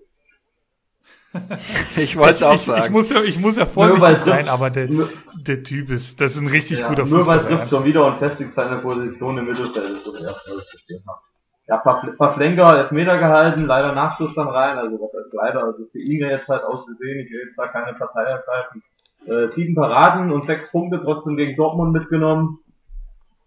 ich 1.97 2.16
wollte 2.16 2.35
es 2.35 2.43
auch 2.43 2.59
sagen. 2.59 2.81
Ich, 2.81 2.86
ich, 2.86 2.93
muss 2.93 3.11
ja, 3.11 3.23
ich 3.23 3.39
muss 3.39 3.56
ja 3.56 3.66
vorsichtig 3.66 4.19
sein, 4.19 4.48
aber 4.48 4.70
der, 4.70 4.89
der 5.35 5.62
Typ 5.62 5.90
ist, 5.90 6.20
das 6.20 6.36
ist 6.36 6.43
ein 6.43 6.48
richtig 6.48 6.81
ja, 6.81 6.89
guter 6.89 7.06
Fußballer. 7.06 7.43
Nur 7.43 7.51
weil 7.51 7.56
trifft 7.56 7.70
schon 7.70 7.85
wieder 7.85 8.06
und 8.06 8.16
festigt 8.16 8.55
seine 8.55 8.78
Position 8.78 9.39
im 9.39 9.47
Mittelfeld, 9.47 9.90
ist 9.90 10.06
das 10.06 10.15
erste, 10.15 10.51
was 10.52 10.65
ich 10.65 10.70
verstehen 10.70 11.02
habe. 11.06 11.20
Ja, 11.66 12.35
Flenker, 12.35 12.77
Elfmeter 12.77 13.16
gehalten, 13.16 13.66
leider 13.66 13.94
Nachschuss 13.94 14.35
dann 14.35 14.48
rein, 14.48 14.78
also 14.78 14.97
was 15.01 15.12
heißt 15.15 15.32
leider, 15.32 15.65
also 15.65 15.85
für 15.90 15.98
ihn 15.98 16.20
jetzt 16.20 16.48
halt 16.48 16.62
ausgesehen, 16.62 17.20
ich 17.24 17.32
will 17.32 17.47
jetzt 17.47 17.59
da 17.59 17.69
keine 17.69 17.94
Partei 17.94 18.23
ergreifen. 18.23 18.82
Äh, 19.27 19.48
sieben 19.48 19.74
Paraden 19.74 20.31
und 20.31 20.44
sechs 20.44 20.70
Punkte 20.70 21.01
trotzdem 21.02 21.36
gegen 21.36 21.56
Dortmund 21.56 21.93
mitgenommen. 21.93 22.59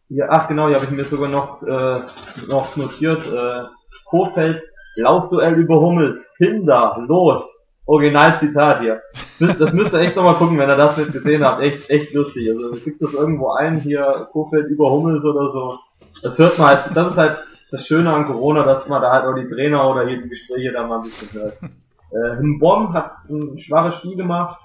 Ja, 0.09 0.27
ach 0.29 0.47
genau, 0.47 0.67
hier 0.67 0.75
habe 0.77 0.85
ich 0.85 0.91
mir 0.91 1.03
sogar 1.03 1.29
noch, 1.29 1.61
äh, 1.61 2.01
noch 2.47 2.75
notiert, 2.75 3.21
äh, 3.31 3.63
Kofeld, 4.05 4.63
Laufduell 4.95 5.53
über 5.53 5.79
Hummels, 5.79 6.33
Kinder, 6.37 6.97
los, 7.07 7.56
Originalzitat 7.87 8.81
hier. 8.81 9.01
Das 9.39 9.73
müsst 9.73 9.93
ihr 9.93 10.01
echt 10.01 10.15
nochmal 10.15 10.35
gucken, 10.35 10.57
wenn 10.57 10.69
ihr 10.69 10.75
das 10.75 10.97
nicht 10.97 11.13
gesehen 11.13 11.43
habt. 11.43 11.61
Echt, 11.61 11.89
echt 11.89 12.13
lustig. 12.13 12.49
Also 12.49 12.81
kriegt 12.83 13.01
das 13.01 13.13
irgendwo 13.13 13.53
ein, 13.53 13.79
hier 13.79 14.27
Kofeld 14.31 14.67
über 14.67 14.91
Hummels 14.91 15.23
oder 15.23 15.49
so. 15.51 15.79
Das 16.21 16.37
hört 16.37 16.57
man 16.59 16.67
halt, 16.67 16.95
das 16.95 17.11
ist 17.11 17.17
halt 17.17 17.37
das 17.71 17.85
Schöne 17.85 18.11
an 18.11 18.25
Corona, 18.25 18.63
dass 18.63 18.87
man 18.87 19.01
da 19.01 19.11
halt 19.11 19.25
auch 19.25 19.35
die 19.35 19.47
Trainer 19.47 19.89
oder 19.89 20.05
hier 20.05 20.21
die 20.21 20.29
Gespräche 20.29 20.71
da 20.71 20.85
mal 20.85 20.97
ein 20.97 21.03
bisschen 21.03 21.41
hört. 21.41 21.59
Äh, 22.11 22.37
Himbom 22.37 22.93
hat 22.93 23.13
ein 23.29 23.57
schwaches 23.57 23.95
Spiel 23.95 24.15
gemacht, 24.15 24.59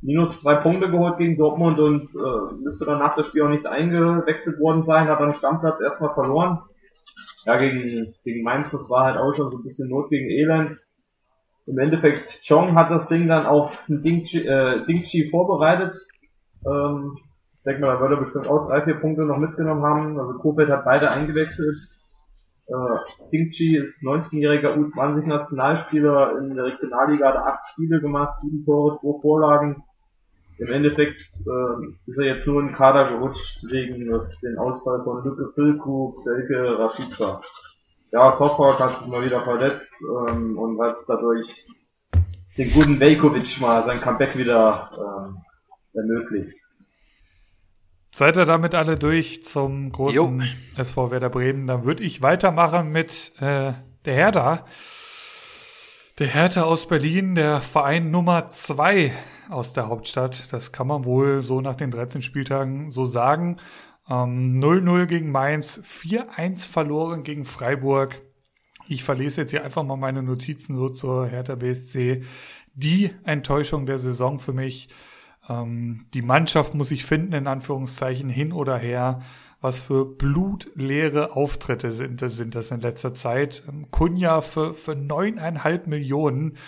minus 0.00 0.40
zwei 0.40 0.56
Punkte 0.56 0.90
geholt 0.90 1.18
gegen 1.18 1.36
Dortmund 1.36 1.78
und 1.78 2.02
äh, 2.02 2.54
müsste 2.62 2.86
dann 2.86 2.98
nach 2.98 3.14
dem 3.14 3.24
Spiel 3.24 3.42
auch 3.42 3.48
nicht 3.48 3.66
eingewechselt 3.66 4.58
worden 4.60 4.82
sein, 4.82 5.08
hat 5.08 5.20
dann 5.20 5.34
Stammplatz 5.34 5.80
erstmal 5.80 6.14
verloren. 6.14 6.60
Ja, 7.44 7.56
gegen, 7.58 8.14
gegen 8.24 8.42
Mainz, 8.42 8.70
das 8.70 8.88
war 8.88 9.04
halt 9.04 9.18
auch 9.18 9.34
schon 9.34 9.50
so 9.50 9.58
ein 9.58 9.62
bisschen 9.62 9.88
Not 9.88 10.08
gegen 10.08 10.30
Elend 10.30 10.74
im 11.66 11.78
Endeffekt, 11.78 12.42
Chong 12.46 12.74
hat 12.74 12.90
das 12.90 13.08
Ding 13.08 13.28
dann 13.28 13.46
auf 13.46 13.72
Dingchi, 13.88 14.46
äh, 14.46 14.84
Dingchi 14.86 15.30
vorbereitet. 15.30 15.94
Ähm, 16.66 17.18
ich 17.56 17.62
denke 17.64 17.80
mal, 17.80 17.94
da 17.94 18.00
würde 18.00 18.16
er 18.16 18.20
bestimmt 18.20 18.46
auch 18.46 18.68
drei, 18.68 18.82
vier 18.82 19.00
Punkte 19.00 19.24
noch 19.24 19.38
mitgenommen 19.38 19.82
haben. 19.82 20.18
Also 20.18 20.38
Kofeld 20.38 20.68
hat 20.68 20.84
beide 20.84 21.10
eingewechselt. 21.10 21.76
Äh, 22.66 23.30
Dingchi 23.32 23.76
ist 23.76 24.02
19-jähriger 24.02 24.74
U20-Nationalspieler 24.76 26.38
in 26.38 26.54
der 26.54 26.64
Regionalliga, 26.64 27.28
hat 27.28 27.36
acht 27.36 27.66
Spiele 27.72 28.00
gemacht, 28.00 28.38
sieben 28.38 28.64
Tore, 28.64 28.98
zwei 28.98 29.20
Vorlagen. 29.22 29.82
Im 30.58 30.70
Endeffekt 30.70 31.16
äh, 31.18 32.10
ist 32.10 32.18
er 32.18 32.26
jetzt 32.26 32.46
nur 32.46 32.60
in 32.60 32.68
den 32.68 32.76
Kader 32.76 33.08
gerutscht 33.08 33.64
wegen 33.70 34.06
den 34.42 34.58
Ausfall 34.58 35.02
von 35.02 35.24
Lücke 35.24 35.50
Füllkrug, 35.54 36.16
Selke, 36.18 36.78
Rashica 36.78 37.40
ja, 38.14 38.30
Koffer 38.30 38.78
hat 38.78 39.00
sich 39.00 39.08
mal 39.08 39.24
wieder 39.24 39.42
verletzt 39.42 39.92
ähm, 40.28 40.56
und 40.56 40.80
hat 40.80 40.96
dadurch 41.08 41.66
den 42.56 42.72
guten 42.72 43.00
Velkovic 43.00 43.60
mal 43.60 43.84
sein 43.84 44.00
Comeback 44.00 44.36
wieder 44.36 44.88
ähm, 44.96 45.38
ermöglicht. 45.92 46.56
Seid 48.12 48.36
ihr 48.36 48.44
damit 48.44 48.76
alle 48.76 48.96
durch 48.96 49.44
zum 49.44 49.90
großen 49.90 50.38
jo. 50.38 50.80
SV 50.80 51.10
Werder 51.10 51.28
Bremen? 51.28 51.66
Dann 51.66 51.82
würde 51.82 52.04
ich 52.04 52.22
weitermachen 52.22 52.92
mit 52.92 53.32
äh, 53.40 53.72
der 54.04 54.14
Hertha. 54.14 54.64
Der 56.20 56.28
Hertha 56.28 56.62
aus 56.62 56.86
Berlin, 56.86 57.34
der 57.34 57.60
Verein 57.60 58.12
Nummer 58.12 58.48
zwei 58.48 59.12
aus 59.50 59.72
der 59.72 59.88
Hauptstadt. 59.88 60.52
Das 60.52 60.70
kann 60.70 60.86
man 60.86 61.04
wohl 61.04 61.42
so 61.42 61.60
nach 61.60 61.74
den 61.74 61.90
13 61.90 62.22
Spieltagen 62.22 62.92
so 62.92 63.04
sagen. 63.04 63.56
0-0 64.08 65.00
ähm, 65.00 65.06
gegen 65.06 65.30
Mainz, 65.30 65.80
4-1 65.82 66.66
verloren 66.66 67.22
gegen 67.22 67.44
Freiburg. 67.44 68.22
Ich 68.86 69.02
verlese 69.02 69.40
jetzt 69.40 69.50
hier 69.50 69.64
einfach 69.64 69.82
mal 69.82 69.96
meine 69.96 70.22
Notizen 70.22 70.74
so 70.74 70.88
zur 70.88 71.26
Hertha 71.26 71.54
BSC. 71.54 72.22
Die 72.74 73.10
Enttäuschung 73.24 73.86
der 73.86 73.98
Saison 73.98 74.38
für 74.38 74.52
mich. 74.52 74.88
Ähm, 75.48 76.06
die 76.12 76.22
Mannschaft 76.22 76.74
muss 76.74 76.88
sich 76.88 77.04
finden, 77.04 77.32
in 77.32 77.46
Anführungszeichen, 77.46 78.28
hin 78.28 78.52
oder 78.52 78.76
her. 78.76 79.22
Was 79.60 79.78
für 79.78 80.04
blutleere 80.04 81.34
Auftritte 81.34 81.90
sind 81.90 82.20
das, 82.20 82.36
sind 82.36 82.54
das 82.54 82.70
in 82.70 82.80
letzter 82.80 83.14
Zeit. 83.14 83.64
Ähm, 83.66 83.90
Kunja 83.90 84.42
für, 84.42 84.74
für 84.74 84.94
neuneinhalb 84.94 85.86
Millionen 85.86 86.58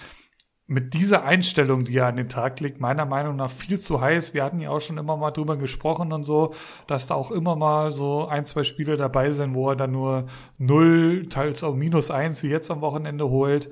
mit 0.68 0.94
dieser 0.94 1.24
Einstellung, 1.24 1.84
die 1.84 1.96
er 1.96 2.06
an 2.06 2.16
den 2.16 2.28
Tag 2.28 2.58
legt, 2.60 2.80
meiner 2.80 3.06
Meinung 3.06 3.36
nach 3.36 3.50
viel 3.50 3.78
zu 3.78 4.00
heiß. 4.00 4.34
Wir 4.34 4.42
hatten 4.42 4.60
ja 4.60 4.70
auch 4.70 4.80
schon 4.80 4.98
immer 4.98 5.16
mal 5.16 5.30
drüber 5.30 5.56
gesprochen 5.56 6.12
und 6.12 6.24
so, 6.24 6.54
dass 6.88 7.06
da 7.06 7.14
auch 7.14 7.30
immer 7.30 7.54
mal 7.54 7.92
so 7.92 8.26
ein, 8.26 8.44
zwei 8.44 8.64
Spiele 8.64 8.96
dabei 8.96 9.30
sind, 9.30 9.54
wo 9.54 9.70
er 9.70 9.76
dann 9.76 9.92
nur 9.92 10.26
null, 10.58 11.26
teils 11.28 11.62
auch 11.62 11.74
minus 11.74 12.10
eins, 12.10 12.42
wie 12.42 12.48
jetzt 12.48 12.70
am 12.70 12.80
Wochenende 12.80 13.28
holt. 13.28 13.70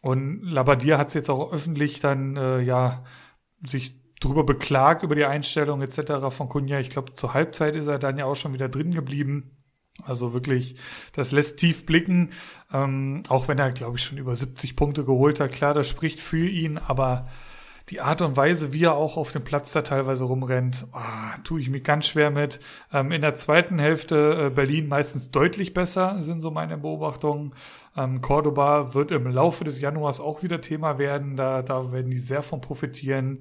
Und 0.00 0.42
Labadier 0.42 0.98
hat 0.98 1.08
es 1.08 1.14
jetzt 1.14 1.30
auch 1.30 1.52
öffentlich 1.52 2.00
dann, 2.00 2.36
äh, 2.36 2.60
ja, 2.60 3.04
sich 3.64 4.02
drüber 4.20 4.44
beklagt 4.44 5.02
über 5.02 5.14
die 5.14 5.24
Einstellung 5.26 5.82
etc. 5.82 6.30
von 6.30 6.48
Kunja. 6.48 6.78
Ich 6.80 6.90
glaube, 6.90 7.12
zur 7.12 7.34
Halbzeit 7.34 7.76
ist 7.76 7.86
er 7.86 7.98
dann 7.98 8.16
ja 8.16 8.24
auch 8.24 8.36
schon 8.36 8.54
wieder 8.54 8.68
drin 8.68 8.94
geblieben. 8.94 9.53
Also 10.02 10.32
wirklich, 10.32 10.76
das 11.12 11.30
lässt 11.30 11.58
tief 11.58 11.86
blicken, 11.86 12.30
ähm, 12.72 13.22
auch 13.28 13.46
wenn 13.48 13.58
er, 13.58 13.70
glaube 13.70 13.96
ich, 13.96 14.04
schon 14.04 14.18
über 14.18 14.34
70 14.34 14.74
Punkte 14.74 15.04
geholt 15.04 15.38
hat. 15.40 15.52
Klar, 15.52 15.72
das 15.72 15.88
spricht 15.88 16.20
für 16.20 16.48
ihn, 16.48 16.78
aber 16.78 17.28
die 17.90 18.00
Art 18.00 18.22
und 18.22 18.36
Weise, 18.36 18.72
wie 18.72 18.84
er 18.84 18.94
auch 18.94 19.16
auf 19.16 19.32
dem 19.32 19.44
Platz 19.44 19.72
da 19.72 19.82
teilweise 19.82 20.24
rumrennt, 20.24 20.86
oh, 20.92 21.42
tue 21.44 21.60
ich 21.60 21.68
mir 21.68 21.80
ganz 21.80 22.06
schwer 22.06 22.30
mit. 22.30 22.58
Ähm, 22.92 23.12
in 23.12 23.20
der 23.20 23.34
zweiten 23.34 23.78
Hälfte 23.78 24.46
äh, 24.46 24.50
Berlin 24.50 24.88
meistens 24.88 25.30
deutlich 25.30 25.74
besser, 25.74 26.16
sind 26.20 26.40
so 26.40 26.50
meine 26.50 26.78
Beobachtungen. 26.78 27.54
Ähm, 27.96 28.22
Cordoba 28.22 28.94
wird 28.94 29.10
im 29.10 29.26
Laufe 29.26 29.64
des 29.64 29.80
Januars 29.80 30.20
auch 30.20 30.42
wieder 30.42 30.62
Thema 30.62 30.98
werden. 30.98 31.36
Da, 31.36 31.62
da 31.62 31.92
werden 31.92 32.10
die 32.10 32.18
sehr 32.18 32.42
von 32.42 32.62
profitieren. 32.62 33.40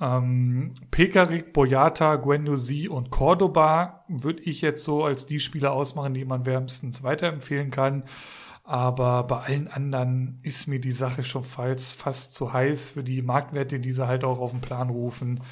Ähm, 0.00 0.74
Pekarik, 0.90 1.52
Boyata, 1.52 2.16
Guendouzi 2.16 2.88
und 2.88 3.10
Cordoba 3.10 4.04
würde 4.08 4.42
ich 4.42 4.60
jetzt 4.60 4.82
so 4.82 5.04
als 5.04 5.26
die 5.26 5.40
Spieler 5.40 5.72
ausmachen, 5.72 6.14
die 6.14 6.24
man 6.24 6.46
wärmstens 6.46 7.02
weiterempfehlen 7.02 7.70
kann. 7.70 8.04
Aber 8.64 9.24
bei 9.24 9.40
allen 9.40 9.68
anderen 9.68 10.38
ist 10.42 10.66
mir 10.66 10.80
die 10.80 10.92
Sache 10.92 11.22
schon 11.22 11.44
fast, 11.44 11.94
fast 11.94 12.34
zu 12.34 12.52
heiß 12.52 12.90
für 12.90 13.04
die 13.04 13.22
Marktwerte, 13.22 13.78
die 13.78 13.92
sie 13.92 14.06
halt 14.06 14.24
auch 14.24 14.40
auf 14.40 14.52
den 14.52 14.62
Plan 14.62 14.88
rufen. 14.88 15.42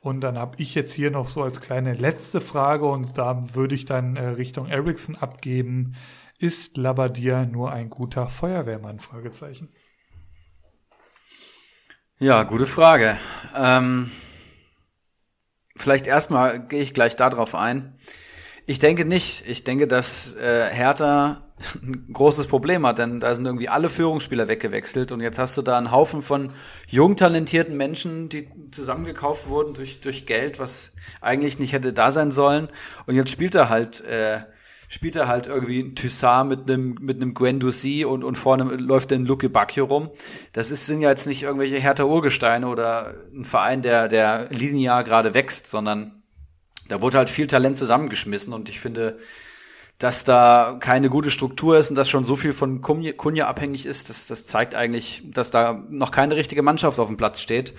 Und 0.00 0.20
dann 0.20 0.38
habe 0.38 0.56
ich 0.58 0.74
jetzt 0.74 0.92
hier 0.92 1.10
noch 1.10 1.28
so 1.28 1.42
als 1.42 1.60
kleine 1.60 1.94
letzte 1.94 2.40
Frage 2.40 2.86
und 2.86 3.16
da 3.16 3.54
würde 3.54 3.74
ich 3.74 3.84
dann 3.84 4.16
äh, 4.16 4.28
Richtung 4.28 4.66
Ericsson 4.66 5.16
abgeben. 5.16 5.94
Ist 6.38 6.76
Labadier 6.76 7.46
nur 7.46 7.72
ein 7.72 7.90
guter 7.90 8.26
Feuerwehrmann? 8.28 8.98
Fragezeichen. 8.98 9.68
Ja, 12.18 12.42
gute 12.42 12.66
Frage. 12.66 13.16
Ähm, 13.54 14.10
vielleicht 15.76 16.06
erstmal 16.06 16.60
gehe 16.60 16.82
ich 16.82 16.94
gleich 16.94 17.16
darauf 17.16 17.54
ein. 17.54 17.98
Ich 18.66 18.78
denke 18.78 19.04
nicht. 19.04 19.46
Ich 19.46 19.64
denke, 19.64 19.86
dass 19.86 20.34
äh, 20.34 20.68
Hertha 20.70 21.42
ein 21.82 22.12
großes 22.12 22.46
Problem 22.46 22.86
hat, 22.86 22.98
denn 22.98 23.20
da 23.20 23.34
sind 23.34 23.46
irgendwie 23.46 23.68
alle 23.68 23.88
Führungsspieler 23.88 24.48
weggewechselt 24.48 25.12
und 25.12 25.20
jetzt 25.20 25.38
hast 25.38 25.56
du 25.56 25.62
da 25.62 25.78
einen 25.78 25.90
Haufen 25.90 26.22
von 26.22 26.52
jung 26.88 27.16
talentierten 27.16 27.76
Menschen, 27.76 28.28
die 28.28 28.48
zusammengekauft 28.70 29.48
wurden 29.48 29.74
durch, 29.74 30.00
durch 30.00 30.26
Geld, 30.26 30.58
was 30.58 30.92
eigentlich 31.20 31.58
nicht 31.58 31.72
hätte 31.72 31.92
da 31.92 32.10
sein 32.10 32.32
sollen. 32.32 32.68
Und 33.06 33.14
jetzt 33.14 33.30
spielt 33.30 33.54
er 33.54 33.68
halt 33.68 34.00
äh, 34.02 34.40
spielt 34.88 35.16
er 35.16 35.28
halt 35.28 35.46
irgendwie 35.46 35.80
ein 35.80 35.94
Toussaint 35.94 36.48
mit 36.48 36.70
einem 36.70 36.96
mit 37.00 37.20
einem 37.20 37.34
Guendouzi 37.34 38.04
und 38.04 38.24
und 38.24 38.36
vorne 38.36 38.64
läuft 38.64 39.10
dann 39.10 39.24
Luke 39.24 39.48
Bacchio 39.48 39.84
rum. 39.84 40.10
Das 40.52 40.70
ist 40.70 40.86
sind 40.86 41.00
ja 41.00 41.10
jetzt 41.10 41.26
nicht 41.26 41.42
irgendwelche 41.42 41.78
härter 41.78 42.06
Urgesteine 42.06 42.68
oder 42.68 43.14
ein 43.34 43.44
Verein, 43.44 43.82
der 43.82 44.08
der 44.08 44.48
linear 44.50 45.04
gerade 45.04 45.34
wächst, 45.34 45.66
sondern 45.66 46.22
da 46.88 47.00
wurde 47.00 47.18
halt 47.18 47.30
viel 47.30 47.46
Talent 47.46 47.76
zusammengeschmissen 47.76 48.52
und 48.52 48.68
ich 48.68 48.80
finde, 48.80 49.18
dass 49.98 50.24
da 50.24 50.76
keine 50.80 51.08
gute 51.08 51.30
Struktur 51.30 51.78
ist 51.78 51.90
und 51.90 51.96
dass 51.96 52.08
schon 52.08 52.24
so 52.24 52.34
viel 52.34 52.52
von 52.52 52.80
Kunja 52.80 53.46
abhängig 53.46 53.86
ist, 53.86 54.08
das, 54.08 54.26
das 54.26 54.46
zeigt 54.46 54.74
eigentlich, 54.74 55.22
dass 55.26 55.50
da 55.50 55.84
noch 55.88 56.10
keine 56.10 56.34
richtige 56.34 56.62
Mannschaft 56.62 56.98
auf 56.98 57.06
dem 57.06 57.16
Platz 57.16 57.40
steht. 57.40 57.74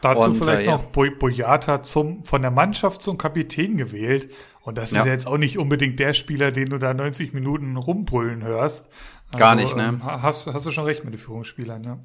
Dazu 0.00 0.22
und, 0.22 0.36
vielleicht 0.36 0.64
äh, 0.64 0.66
noch 0.66 0.82
Boyata 0.84 1.82
zum, 1.82 2.24
von 2.24 2.42
der 2.42 2.50
Mannschaft 2.50 3.02
zum 3.02 3.18
Kapitän 3.18 3.76
gewählt. 3.76 4.32
Und 4.62 4.76
das 4.76 4.92
ist 4.92 4.98
ja. 4.98 5.06
jetzt 5.06 5.26
auch 5.26 5.38
nicht 5.38 5.58
unbedingt 5.58 5.98
der 5.98 6.12
Spieler, 6.12 6.50
den 6.50 6.68
du 6.68 6.78
da 6.78 6.92
90 6.92 7.32
Minuten 7.32 7.76
rumbrüllen 7.76 8.42
hörst. 8.42 8.88
Also, 9.28 9.38
Gar 9.38 9.54
nicht, 9.54 9.76
ne? 9.76 9.88
Ähm, 9.88 10.04
hast, 10.04 10.48
hast 10.48 10.66
du 10.66 10.70
schon 10.70 10.84
recht 10.84 11.04
mit 11.04 11.14
den 11.14 11.18
Führungsspielern, 11.18 11.82
ja. 11.84 11.98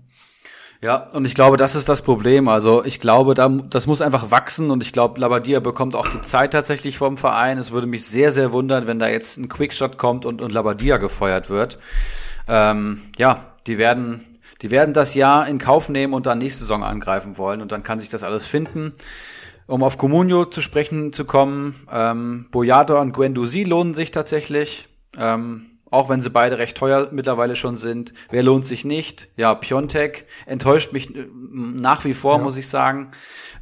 Ja, 0.81 1.07
und 1.13 1.25
ich 1.25 1.33
glaube, 1.33 1.57
das 1.57 1.73
ist 1.75 1.89
das 1.89 2.01
Problem. 2.01 2.47
Also 2.47 2.83
ich 2.83 2.99
glaube, 2.99 3.33
da, 3.33 3.47
das 3.47 3.87
muss 3.87 4.01
einfach 4.01 4.29
wachsen 4.29 4.71
und 4.71 4.83
ich 4.83 4.91
glaube, 4.91 5.19
Labadia 5.19 5.59
bekommt 5.59 5.95
auch 5.95 6.07
die 6.07 6.21
Zeit 6.21 6.51
tatsächlich 6.51 6.97
vom 6.97 7.17
Verein. 7.17 7.57
Es 7.57 7.71
würde 7.71 7.87
mich 7.87 8.05
sehr, 8.05 8.31
sehr 8.31 8.51
wundern, 8.51 8.85
wenn 8.85 8.99
da 8.99 9.07
jetzt 9.07 9.37
ein 9.37 9.49
Quickshot 9.49 9.97
kommt 9.97 10.25
und, 10.25 10.41
und 10.41 10.51
Labadia 10.51 10.97
gefeuert 10.97 11.49
wird. 11.49 11.79
Ähm, 12.47 13.01
ja, 13.17 13.53
die 13.67 13.77
werden, 13.77 14.37
die 14.61 14.69
werden 14.69 14.93
das 14.93 15.15
Jahr 15.15 15.47
in 15.47 15.59
Kauf 15.59 15.89
nehmen 15.89 16.13
und 16.13 16.25
dann 16.25 16.37
nächste 16.37 16.59
Saison 16.59 16.83
angreifen 16.83 17.37
wollen 17.37 17.61
und 17.61 17.71
dann 17.71 17.81
kann 17.81 17.99
sich 17.99 18.09
das 18.09 18.23
alles 18.23 18.45
finden. 18.45 18.93
Um 19.67 19.83
auf 19.83 19.97
Comunio 19.97 20.45
zu 20.45 20.61
sprechen 20.61 21.11
zu 21.11 21.25
kommen, 21.25 21.87
ähm, 21.91 22.47
Boyata 22.51 22.99
und 22.99 23.13
Guendouzi 23.13 23.63
lohnen 23.63 23.93
sich 23.93 24.11
tatsächlich. 24.11 24.87
Ähm, 25.17 25.75
auch 25.91 26.09
wenn 26.09 26.19
sie 26.19 26.29
beide 26.29 26.57
recht 26.57 26.75
teuer 26.75 27.09
mittlerweile 27.11 27.55
schon 27.55 27.77
sind. 27.77 28.13
Wer 28.29 28.43
lohnt 28.43 28.65
sich 28.65 28.83
nicht? 28.85 29.29
Ja, 29.37 29.55
Piontek 29.55 30.25
enttäuscht 30.45 30.91
mich 30.91 31.15
äh, 31.15 31.27
nach 31.31 32.03
wie 32.05 32.13
vor, 32.13 32.37
ja. 32.37 32.43
muss 32.43 32.57
ich 32.57 32.67
sagen. 32.67 33.11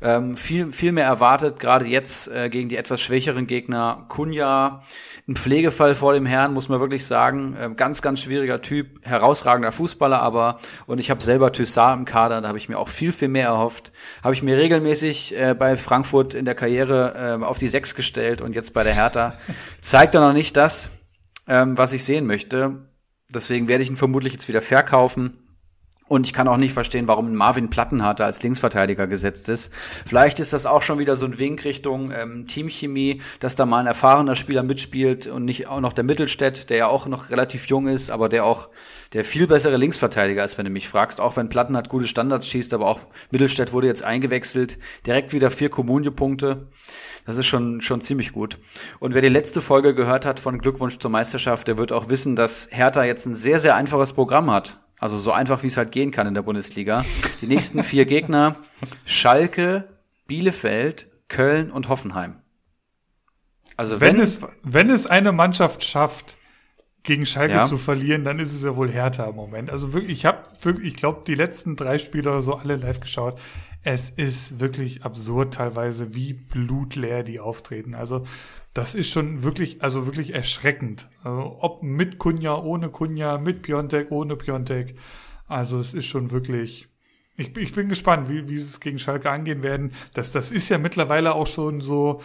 Ähm, 0.01 0.35
viel, 0.35 0.71
viel 0.71 0.91
mehr 0.91 1.05
erwartet, 1.05 1.59
gerade 1.59 1.85
jetzt 1.85 2.27
äh, 2.29 2.49
gegen 2.49 2.69
die 2.69 2.77
etwas 2.77 3.01
schwächeren 3.01 3.45
Gegner. 3.45 4.05
Kunja, 4.09 4.81
ein 5.27 5.35
Pflegefall 5.35 5.95
vor 5.95 6.13
dem 6.13 6.25
Herrn, 6.25 6.53
muss 6.53 6.69
man 6.69 6.79
wirklich 6.79 7.05
sagen. 7.05 7.55
Ähm, 7.59 7.75
ganz, 7.75 8.01
ganz 8.01 8.21
schwieriger 8.21 8.61
Typ, 8.61 9.05
herausragender 9.05 9.71
Fußballer, 9.71 10.21
aber, 10.21 10.59
und 10.85 10.99
ich 10.99 11.09
habe 11.09 11.23
selber 11.23 11.51
Thyssar 11.51 11.93
im 11.93 12.05
Kader, 12.05 12.41
da 12.41 12.49
habe 12.49 12.57
ich 12.57 12.67
mir 12.67 12.77
auch 12.77 12.89
viel, 12.89 13.11
viel 13.11 13.29
mehr 13.29 13.47
erhofft. 13.47 13.91
Habe 14.23 14.33
ich 14.33 14.43
mir 14.43 14.57
regelmäßig 14.57 15.37
äh, 15.39 15.55
bei 15.57 15.77
Frankfurt 15.77 16.33
in 16.33 16.45
der 16.45 16.55
Karriere 16.55 17.39
äh, 17.41 17.43
auf 17.43 17.57
die 17.57 17.67
Sechs 17.67 17.95
gestellt 17.95 18.41
und 18.41 18.53
jetzt 18.53 18.73
bei 18.73 18.83
der 18.83 18.93
Hertha. 18.93 19.33
Zeigt 19.81 20.15
er 20.15 20.21
noch 20.21 20.33
nicht 20.33 20.57
das 20.57 20.89
ähm, 21.47 21.77
was 21.77 21.93
ich 21.93 22.03
sehen 22.03 22.25
möchte. 22.25 22.87
Deswegen 23.33 23.67
werde 23.67 23.83
ich 23.83 23.89
ihn 23.89 23.97
vermutlich 23.97 24.33
jetzt 24.33 24.47
wieder 24.47 24.61
verkaufen. 24.61 25.37
Und 26.13 26.27
ich 26.27 26.33
kann 26.33 26.47
auch 26.47 26.57
nicht 26.57 26.73
verstehen, 26.73 27.07
warum 27.07 27.33
Marvin 27.33 27.71
Plattenharter 27.71 28.25
als 28.25 28.43
Linksverteidiger 28.43 29.07
gesetzt 29.07 29.49
ist. 29.49 29.71
Vielleicht 30.05 30.39
ist 30.39 30.53
das 30.53 30.67
auch 30.67 30.83
schon 30.83 30.99
wieder 30.99 31.15
so 31.15 31.25
ein 31.25 31.39
Wink 31.39 31.65
Richtung 31.65 32.11
ähm, 32.11 32.45
Teamchemie, 32.45 33.19
dass 33.39 33.55
da 33.55 33.65
mal 33.65 33.79
ein 33.79 33.87
erfahrener 33.87 34.35
Spieler 34.35 34.61
mitspielt 34.61 35.25
und 35.25 35.43
nicht 35.43 35.69
auch 35.69 35.79
noch 35.79 35.91
der 35.91 36.03
Mittelstädt, 36.03 36.69
der 36.69 36.77
ja 36.77 36.87
auch 36.87 37.07
noch 37.07 37.31
relativ 37.31 37.65
jung 37.65 37.87
ist, 37.87 38.11
aber 38.11 38.29
der 38.29 38.45
auch 38.45 38.69
der 39.13 39.25
viel 39.25 39.47
bessere 39.47 39.77
Linksverteidiger 39.77 40.45
ist, 40.45 40.59
wenn 40.59 40.65
du 40.65 40.69
mich 40.69 40.87
fragst. 40.87 41.19
Auch 41.19 41.35
wenn 41.35 41.49
Plattenhardt 41.49 41.89
gute 41.89 42.05
Standards 42.05 42.47
schießt, 42.47 42.75
aber 42.75 42.85
auch 42.85 42.99
Mittelstädt 43.31 43.73
wurde 43.73 43.87
jetzt 43.87 44.03
eingewechselt. 44.03 44.77
Direkt 45.07 45.33
wieder 45.33 45.49
vier 45.49 45.71
Kommunie-Punkte. 45.71 46.67
Das 47.25 47.37
ist 47.37 47.47
schon, 47.47 47.81
schon 47.81 48.01
ziemlich 48.01 48.33
gut. 48.33 48.59
Und 48.99 49.15
wer 49.15 49.23
die 49.23 49.29
letzte 49.29 49.61
Folge 49.61 49.95
gehört 49.95 50.27
hat 50.27 50.39
von 50.39 50.59
Glückwunsch 50.59 50.99
zur 50.99 51.09
Meisterschaft, 51.09 51.67
der 51.67 51.79
wird 51.79 51.91
auch 51.91 52.09
wissen, 52.09 52.35
dass 52.35 52.67
Hertha 52.69 53.03
jetzt 53.03 53.25
ein 53.25 53.33
sehr, 53.33 53.59
sehr 53.59 53.75
einfaches 53.75 54.13
Programm 54.13 54.51
hat. 54.51 54.77
Also 54.99 55.17
so 55.17 55.31
einfach, 55.31 55.63
wie 55.63 55.67
es 55.67 55.77
halt 55.77 55.91
gehen 55.91 56.11
kann 56.11 56.27
in 56.27 56.33
der 56.33 56.43
Bundesliga. 56.43 57.03
Die 57.41 57.47
nächsten 57.47 57.83
vier 57.83 58.05
Gegner, 58.05 58.57
Schalke, 59.05 59.89
Bielefeld, 60.27 61.07
Köln 61.27 61.71
und 61.71 61.89
Hoffenheim. 61.89 62.35
Also 63.75 63.99
wenn, 63.99 64.17
wenn 64.17 64.23
es, 64.23 64.41
wenn 64.63 64.89
es 64.89 65.07
eine 65.07 65.31
Mannschaft 65.31 65.83
schafft, 65.83 66.37
gegen 67.03 67.25
Schalke 67.25 67.53
ja. 67.53 67.65
zu 67.65 67.77
verlieren, 67.77 68.23
dann 68.23 68.39
ist 68.39 68.53
es 68.53 68.63
ja 68.63 68.75
wohl 68.75 68.89
härter 68.89 69.27
im 69.27 69.35
Moment. 69.35 69.69
Also 69.69 69.93
wirklich, 69.93 70.19
ich 70.19 70.25
habe 70.25 70.39
wirklich, 70.61 70.87
ich 70.87 70.95
glaube, 70.95 71.23
die 71.27 71.35
letzten 71.35 71.75
drei 71.75 71.97
Spiele 71.97 72.31
oder 72.31 72.41
so 72.41 72.55
alle 72.55 72.77
live 72.77 73.01
geschaut. 73.01 73.39
Es 73.83 74.09
ist 74.09 74.59
wirklich 74.59 75.03
absurd 75.03 75.55
teilweise, 75.55 76.15
wie 76.15 76.33
blutleer 76.33 77.23
die 77.23 77.39
auftreten. 77.39 77.95
Also 77.95 78.25
das 78.73 78.95
ist 78.95 79.09
schon 79.09 79.43
wirklich, 79.43 79.83
also 79.83 80.05
wirklich 80.05 80.33
erschreckend. 80.33 81.09
Also 81.23 81.57
ob 81.59 81.83
mit 81.83 82.17
Kunja, 82.17 82.57
ohne 82.57 82.89
Kunja, 82.89 83.37
mit 83.37 83.61
Piontek, 83.61 84.11
ohne 84.11 84.37
Piontek. 84.37 84.95
Also 85.47 85.79
es 85.79 85.93
ist 85.93 86.05
schon 86.05 86.31
wirklich. 86.31 86.87
Ich, 87.35 87.55
ich 87.57 87.73
bin 87.73 87.89
gespannt, 87.89 88.29
wie, 88.29 88.47
wie 88.47 88.57
sie 88.57 88.63
es 88.63 88.79
gegen 88.79 88.99
Schalke 88.99 89.29
angehen 89.29 89.63
werden. 89.63 89.91
Das, 90.13 90.31
das 90.31 90.51
ist 90.51 90.69
ja 90.69 90.77
mittlerweile 90.77 91.33
auch 91.33 91.47
schon 91.47 91.81
so 91.81 92.21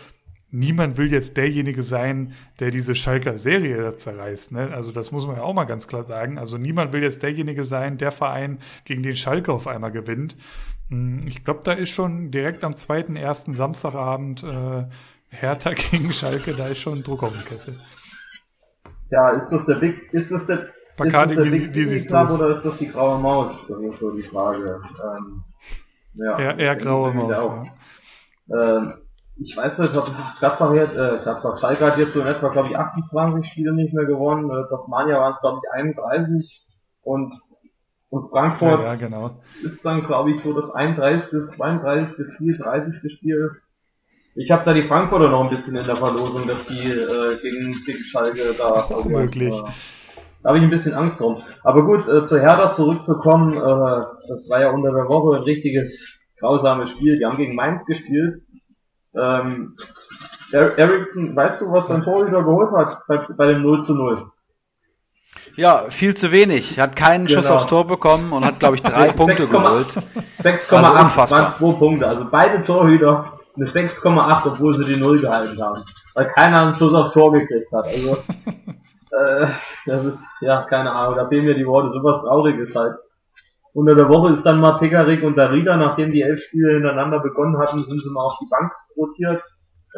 niemand 0.50 0.97
will 0.97 1.12
jetzt 1.12 1.36
derjenige 1.36 1.82
sein, 1.82 2.32
der 2.60 2.70
diese 2.70 2.94
Schalker 2.94 3.36
Serie 3.36 3.97
zerreißt. 3.97 4.52
Ne? 4.52 4.73
Also 4.73 4.92
das 4.92 5.12
muss 5.12 5.26
man 5.26 5.36
ja 5.36 5.42
auch 5.42 5.55
mal 5.55 5.65
ganz 5.65 5.86
klar 5.86 6.05
sagen. 6.05 6.39
Also 6.39 6.57
niemand 6.57 6.92
will 6.92 7.02
jetzt 7.02 7.23
derjenige 7.23 7.65
sein, 7.65 7.99
der 7.99 8.12
Verein, 8.12 8.58
gegen 8.84 9.02
den 9.02 9.16
Schalke 9.16 9.52
auf 9.52 9.66
einmal 9.66 9.92
gewinnt. 9.92 10.36
Hm, 10.89 11.26
ich 11.26 11.44
glaube, 11.44 11.60
da 11.65 11.73
ist 11.73 11.91
schon 11.91 12.31
direkt 12.31 12.65
am 12.65 12.76
zweiten, 12.76 13.17
ersten 13.17 13.55
Samstagabend 13.55 14.42
äh, 14.42 14.86
Hertha 15.28 15.73
gegen 15.75 16.12
Schalke, 16.12 16.55
da 16.55 16.68
ist 16.68 16.78
schon 16.78 17.02
Druck 17.02 17.23
auf 17.23 17.33
dem 17.33 17.44
Kessel. 17.44 17.78
Ja, 19.10 19.31
ist 19.31 19.50
das 19.50 19.65
der 19.67 19.76
Big, 19.76 20.12
ist 20.12 20.31
das 20.31 20.47
der, 20.47 20.68
Bacardi, 20.97 21.34
ist 21.34 21.39
das 21.39 21.44
der 21.44 21.44
wie, 21.44 21.67
Big 21.67 21.75
wie 21.75 21.84
siehst 21.84 22.08
Club 22.08 22.31
oder 22.31 22.57
ist 22.57 22.65
das 22.65 22.76
die 22.78 22.89
graue 22.89 23.18
Maus? 23.18 23.67
Das 23.68 23.81
ist 23.81 23.99
so 23.99 24.15
die 24.15 24.23
Frage. 24.23 24.81
Ähm, 25.02 25.44
ja, 26.15 26.39
eher, 26.39 26.58
eher 26.58 26.76
graue 26.76 27.15
Maus. 27.15 27.50
Ja. 28.49 28.78
Ähm, 28.78 28.94
ich 29.41 29.57
weiß 29.57 29.78
nicht, 29.78 29.97
ob 29.97 30.10
Gladbach, 30.41 30.73
jetzt, 30.75 30.97
äh, 30.97 31.18
Gladbach 31.23 31.58
Schalke 31.58 31.86
hat 31.86 31.99
jetzt 31.99 32.12
so 32.12 32.20
in 32.20 32.26
etwa, 32.26 32.49
glaube 32.49 32.68
ich, 32.68 32.76
28 32.76 33.50
Spiele 33.50 33.73
nicht 33.73 33.94
mehr 33.94 34.05
gewonnen. 34.05 34.50
Äh, 34.50 34.68
Tasmania 34.68 35.20
waren 35.20 35.33
es, 35.33 35.41
glaube 35.41 35.60
ich, 35.62 35.70
31 35.73 36.67
und 37.02 37.33
und 38.10 38.30
Frankfurt 38.30 38.84
ja, 38.84 38.94
ja, 38.94 38.96
genau. 38.96 39.40
ist 39.62 39.84
dann, 39.84 40.06
glaube 40.06 40.30
ich, 40.30 40.40
so 40.40 40.54
das 40.54 40.70
31., 40.70 41.54
32., 41.56 42.26
34. 42.38 43.12
Spiel. 43.12 43.50
Ich 44.34 44.50
habe 44.50 44.64
da 44.64 44.72
die 44.72 44.84
Frankfurter 44.84 45.28
noch 45.28 45.44
ein 45.44 45.50
bisschen 45.50 45.76
in 45.76 45.84
der 45.84 45.96
Verlosung, 45.96 46.46
dass 46.46 46.64
die 46.66 46.90
äh, 46.90 47.36
gegen, 47.42 47.76
gegen 47.84 48.04
Schalke 48.04 48.54
da. 48.56 48.68
Auch 48.70 49.04
möglich. 49.08 49.54
Äh, 49.54 49.62
da 50.42 50.50
habe 50.50 50.58
ich 50.58 50.64
ein 50.64 50.70
bisschen 50.70 50.94
Angst 50.94 51.20
drum. 51.20 51.42
Aber 51.64 51.84
gut, 51.84 52.08
äh, 52.08 52.24
zu 52.24 52.40
Hertha 52.40 52.70
zurückzukommen, 52.70 53.56
äh, 53.56 54.04
das 54.28 54.48
war 54.48 54.60
ja 54.60 54.70
unter 54.70 54.92
der 54.92 55.08
Woche 55.08 55.36
ein 55.36 55.42
richtiges 55.42 56.16
grausames 56.38 56.90
Spiel. 56.90 57.18
Die 57.18 57.26
haben 57.26 57.36
gegen 57.36 57.56
Mainz 57.56 57.84
gespielt 57.84 58.42
ähm, 59.18 59.76
Ericsson, 60.52 61.36
weißt 61.36 61.60
du, 61.60 61.72
was 61.72 61.88
dein 61.88 62.02
Torhüter 62.02 62.42
geholt 62.42 62.72
hat 62.72 63.02
bei, 63.06 63.18
bei 63.36 63.46
dem 63.46 63.62
0 63.62 63.84
zu 63.84 63.94
0? 63.94 64.30
Ja, 65.58 65.86
viel 65.88 66.14
zu 66.14 66.30
wenig. 66.30 66.78
Hat 66.78 66.94
keinen 66.94 67.26
genau. 67.26 67.40
Schuss 67.40 67.50
aufs 67.50 67.66
Tor 67.66 67.84
bekommen 67.84 68.32
und 68.32 68.44
hat, 68.44 68.60
glaube 68.60 68.76
ich, 68.76 68.82
drei 68.82 69.10
Punkte 69.10 69.44
6, 69.44 69.50
geholt. 69.50 69.86
6,8 70.40 70.72
also 70.72 71.32
waren 71.32 71.50
zwei 71.50 71.72
Punkte. 71.72 72.06
Also 72.06 72.26
beide 72.30 72.62
Torhüter 72.62 73.40
eine 73.56 73.66
6,8, 73.66 74.52
obwohl 74.52 74.76
sie 74.76 74.84
die 74.84 75.00
Null 75.00 75.20
gehalten 75.20 75.60
haben. 75.60 75.82
Weil 76.14 76.26
keiner 76.26 76.62
einen 76.62 76.76
Schuss 76.76 76.94
aufs 76.94 77.12
Tor 77.12 77.32
gekriegt 77.32 77.72
hat. 77.72 77.86
Also, 77.86 78.12
äh, 79.10 79.48
das 79.86 80.04
ist, 80.04 80.22
ja, 80.42 80.62
keine 80.62 80.92
Ahnung, 80.92 81.16
da 81.16 81.26
fehlen 81.28 81.44
mir 81.44 81.56
die 81.56 81.66
Worte. 81.66 81.92
Sowas 81.92 82.22
Trauriges 82.22 82.76
halt. 82.76 82.94
Unter 83.72 83.96
der 83.96 84.08
Woche 84.08 84.34
ist 84.34 84.44
dann 84.44 84.60
mal 84.60 84.78
Pekarik 84.78 85.24
und 85.24 85.36
Darida, 85.36 85.76
nachdem 85.76 86.12
die 86.12 86.22
elf 86.22 86.40
Spiele 86.40 86.74
hintereinander 86.74 87.18
begonnen 87.18 87.58
hatten, 87.58 87.82
sind 87.82 88.00
sie 88.00 88.10
mal 88.12 88.26
auf 88.26 88.38
die 88.40 88.48
Bank 88.48 88.70
rotiert. 88.96 89.42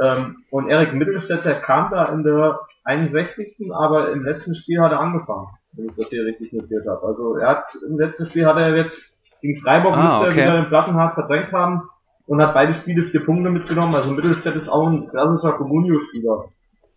Ähm, 0.02 0.44
und 0.50 0.68
Erik 0.68 0.94
Mittelstädter 0.94 1.54
kam 1.54 1.90
da 1.90 2.06
in 2.06 2.22
der 2.22 2.60
61. 2.84 3.70
aber 3.72 4.12
im 4.12 4.24
letzten 4.24 4.54
Spiel 4.54 4.80
hat 4.80 4.92
er 4.92 5.00
angefangen, 5.00 5.48
wenn 5.72 5.86
ich 5.86 5.96
das 5.96 6.08
hier 6.08 6.24
richtig 6.24 6.52
notiert 6.52 6.86
habe. 6.86 7.06
Also 7.06 7.36
er 7.36 7.48
hat 7.48 7.64
im 7.86 7.98
letzten 7.98 8.26
Spiel 8.26 8.46
hat 8.46 8.56
er 8.56 8.76
jetzt 8.76 8.96
gegen 9.40 9.58
Freiburg 9.60 9.96
ah, 9.96 10.20
okay. 10.20 10.28
er 10.28 10.34
wieder 10.34 10.62
den 10.62 10.68
Plattenhardt 10.68 11.14
verdrängt 11.14 11.52
haben 11.52 11.82
und 12.26 12.40
hat 12.40 12.54
beide 12.54 12.72
Spiele 12.72 13.02
vier 13.02 13.24
Punkte 13.24 13.50
mitgenommen. 13.50 13.94
Also 13.94 14.12
Mittelstädt 14.12 14.56
ist 14.56 14.68
auch 14.68 14.86
ein 14.86 15.08
klassischer 15.08 15.52
Comunio-Spieler. 15.52 16.44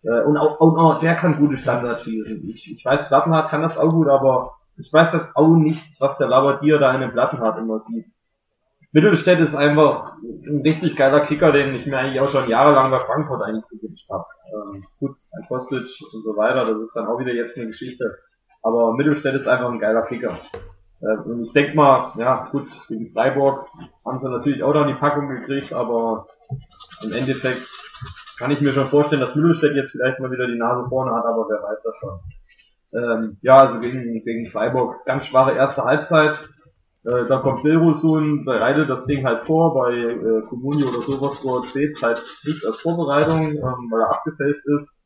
Äh, 0.04 0.22
und 0.22 0.36
auch, 0.36 0.60
auch, 0.60 0.76
auch 0.76 1.00
der 1.00 1.16
kann 1.16 1.38
gute 1.38 1.56
Standards 1.56 2.04
schießen. 2.04 2.48
Ich, 2.48 2.70
ich 2.70 2.84
weiß, 2.84 3.08
Plattenhardt 3.08 3.50
kann 3.50 3.62
das 3.62 3.78
auch 3.78 3.90
gut, 3.90 4.08
aber 4.08 4.52
ich 4.76 4.92
weiß 4.92 5.12
das 5.12 5.34
auch 5.34 5.56
nichts, 5.56 6.00
was 6.00 6.18
der 6.18 6.28
Labadier 6.28 6.78
da 6.78 6.94
in 6.94 7.00
den 7.00 7.12
Plattenhardt 7.12 7.58
immer 7.58 7.80
sieht. 7.80 8.06
Mittelstädt 8.94 9.40
ist 9.40 9.56
einfach 9.56 10.12
ein 10.22 10.60
richtig 10.62 10.94
geiler 10.94 11.26
Kicker, 11.26 11.50
den 11.50 11.74
ich 11.74 11.84
mir 11.84 11.98
eigentlich 11.98 12.20
auch 12.20 12.28
schon 12.28 12.48
jahrelang 12.48 12.92
bei 12.92 13.00
Frankfurt 13.00 13.42
eigentlich 13.42 13.66
gewünscht 13.68 14.08
habe. 14.08 14.24
Ähm, 14.54 14.84
gut, 15.00 15.16
ein 15.32 15.48
Kostic 15.48 15.82
und 16.12 16.22
so 16.22 16.36
weiter, 16.36 16.64
das 16.64 16.80
ist 16.80 16.94
dann 16.94 17.08
auch 17.08 17.18
wieder 17.18 17.34
jetzt 17.34 17.56
eine 17.56 17.66
Geschichte. 17.66 18.18
Aber 18.62 18.94
Mittelstädt 18.94 19.34
ist 19.34 19.48
einfach 19.48 19.68
ein 19.68 19.80
geiler 19.80 20.02
Kicker. 20.02 20.38
Äh, 21.00 21.16
und 21.24 21.42
ich 21.42 21.52
denke 21.52 21.74
mal, 21.74 22.12
ja 22.18 22.48
gut, 22.52 22.68
gegen 22.86 23.12
Freiburg 23.12 23.66
haben 24.06 24.20
sie 24.20 24.30
natürlich 24.30 24.62
auch 24.62 24.74
noch 24.74 24.86
die 24.86 24.94
Packung 24.94 25.28
gekriegt, 25.28 25.72
aber 25.72 26.28
im 27.02 27.12
Endeffekt 27.12 27.68
kann 28.38 28.52
ich 28.52 28.60
mir 28.60 28.72
schon 28.72 28.90
vorstellen, 28.90 29.22
dass 29.22 29.34
Mittelstädt 29.34 29.74
jetzt 29.74 29.90
vielleicht 29.90 30.20
mal 30.20 30.30
wieder 30.30 30.46
die 30.46 30.58
Nase 30.58 30.88
vorne 30.88 31.12
hat, 31.16 31.24
aber 31.24 31.48
wer 31.48 31.60
weiß 31.64 31.80
das 31.82 31.96
schon. 31.96 32.20
Ähm, 32.94 33.38
ja, 33.42 33.56
also 33.56 33.80
gegen, 33.80 34.22
gegen 34.22 34.46
Freiburg 34.46 35.04
ganz 35.04 35.26
schwache 35.26 35.50
erste 35.50 35.82
Halbzeit. 35.82 36.38
Äh, 37.04 37.26
dann 37.28 37.42
kommt 37.42 37.64
Dilrosun, 37.64 38.44
bereitet 38.44 38.88
das 38.88 39.04
Ding 39.04 39.26
halt 39.26 39.46
vor, 39.46 39.74
bei 39.74 39.92
äh, 39.92 40.42
Comunio 40.48 40.88
oder 40.88 41.02
sowas, 41.02 41.38
wo 41.44 41.62
steht 41.62 42.00
halt 42.02 42.22
nicht 42.44 42.64
als 42.64 42.80
Vorbereitung, 42.80 43.52
ähm, 43.52 43.90
weil 43.90 44.00
er 44.00 44.10
abgefälscht 44.10 44.64
ist. 44.78 45.04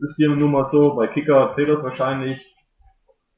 Ist 0.00 0.16
hier 0.16 0.30
nur 0.30 0.48
mal 0.48 0.68
so, 0.68 0.94
bei 0.94 1.08
Kicker 1.08 1.50
zählt 1.52 1.68
das 1.68 1.82
wahrscheinlich. 1.82 2.40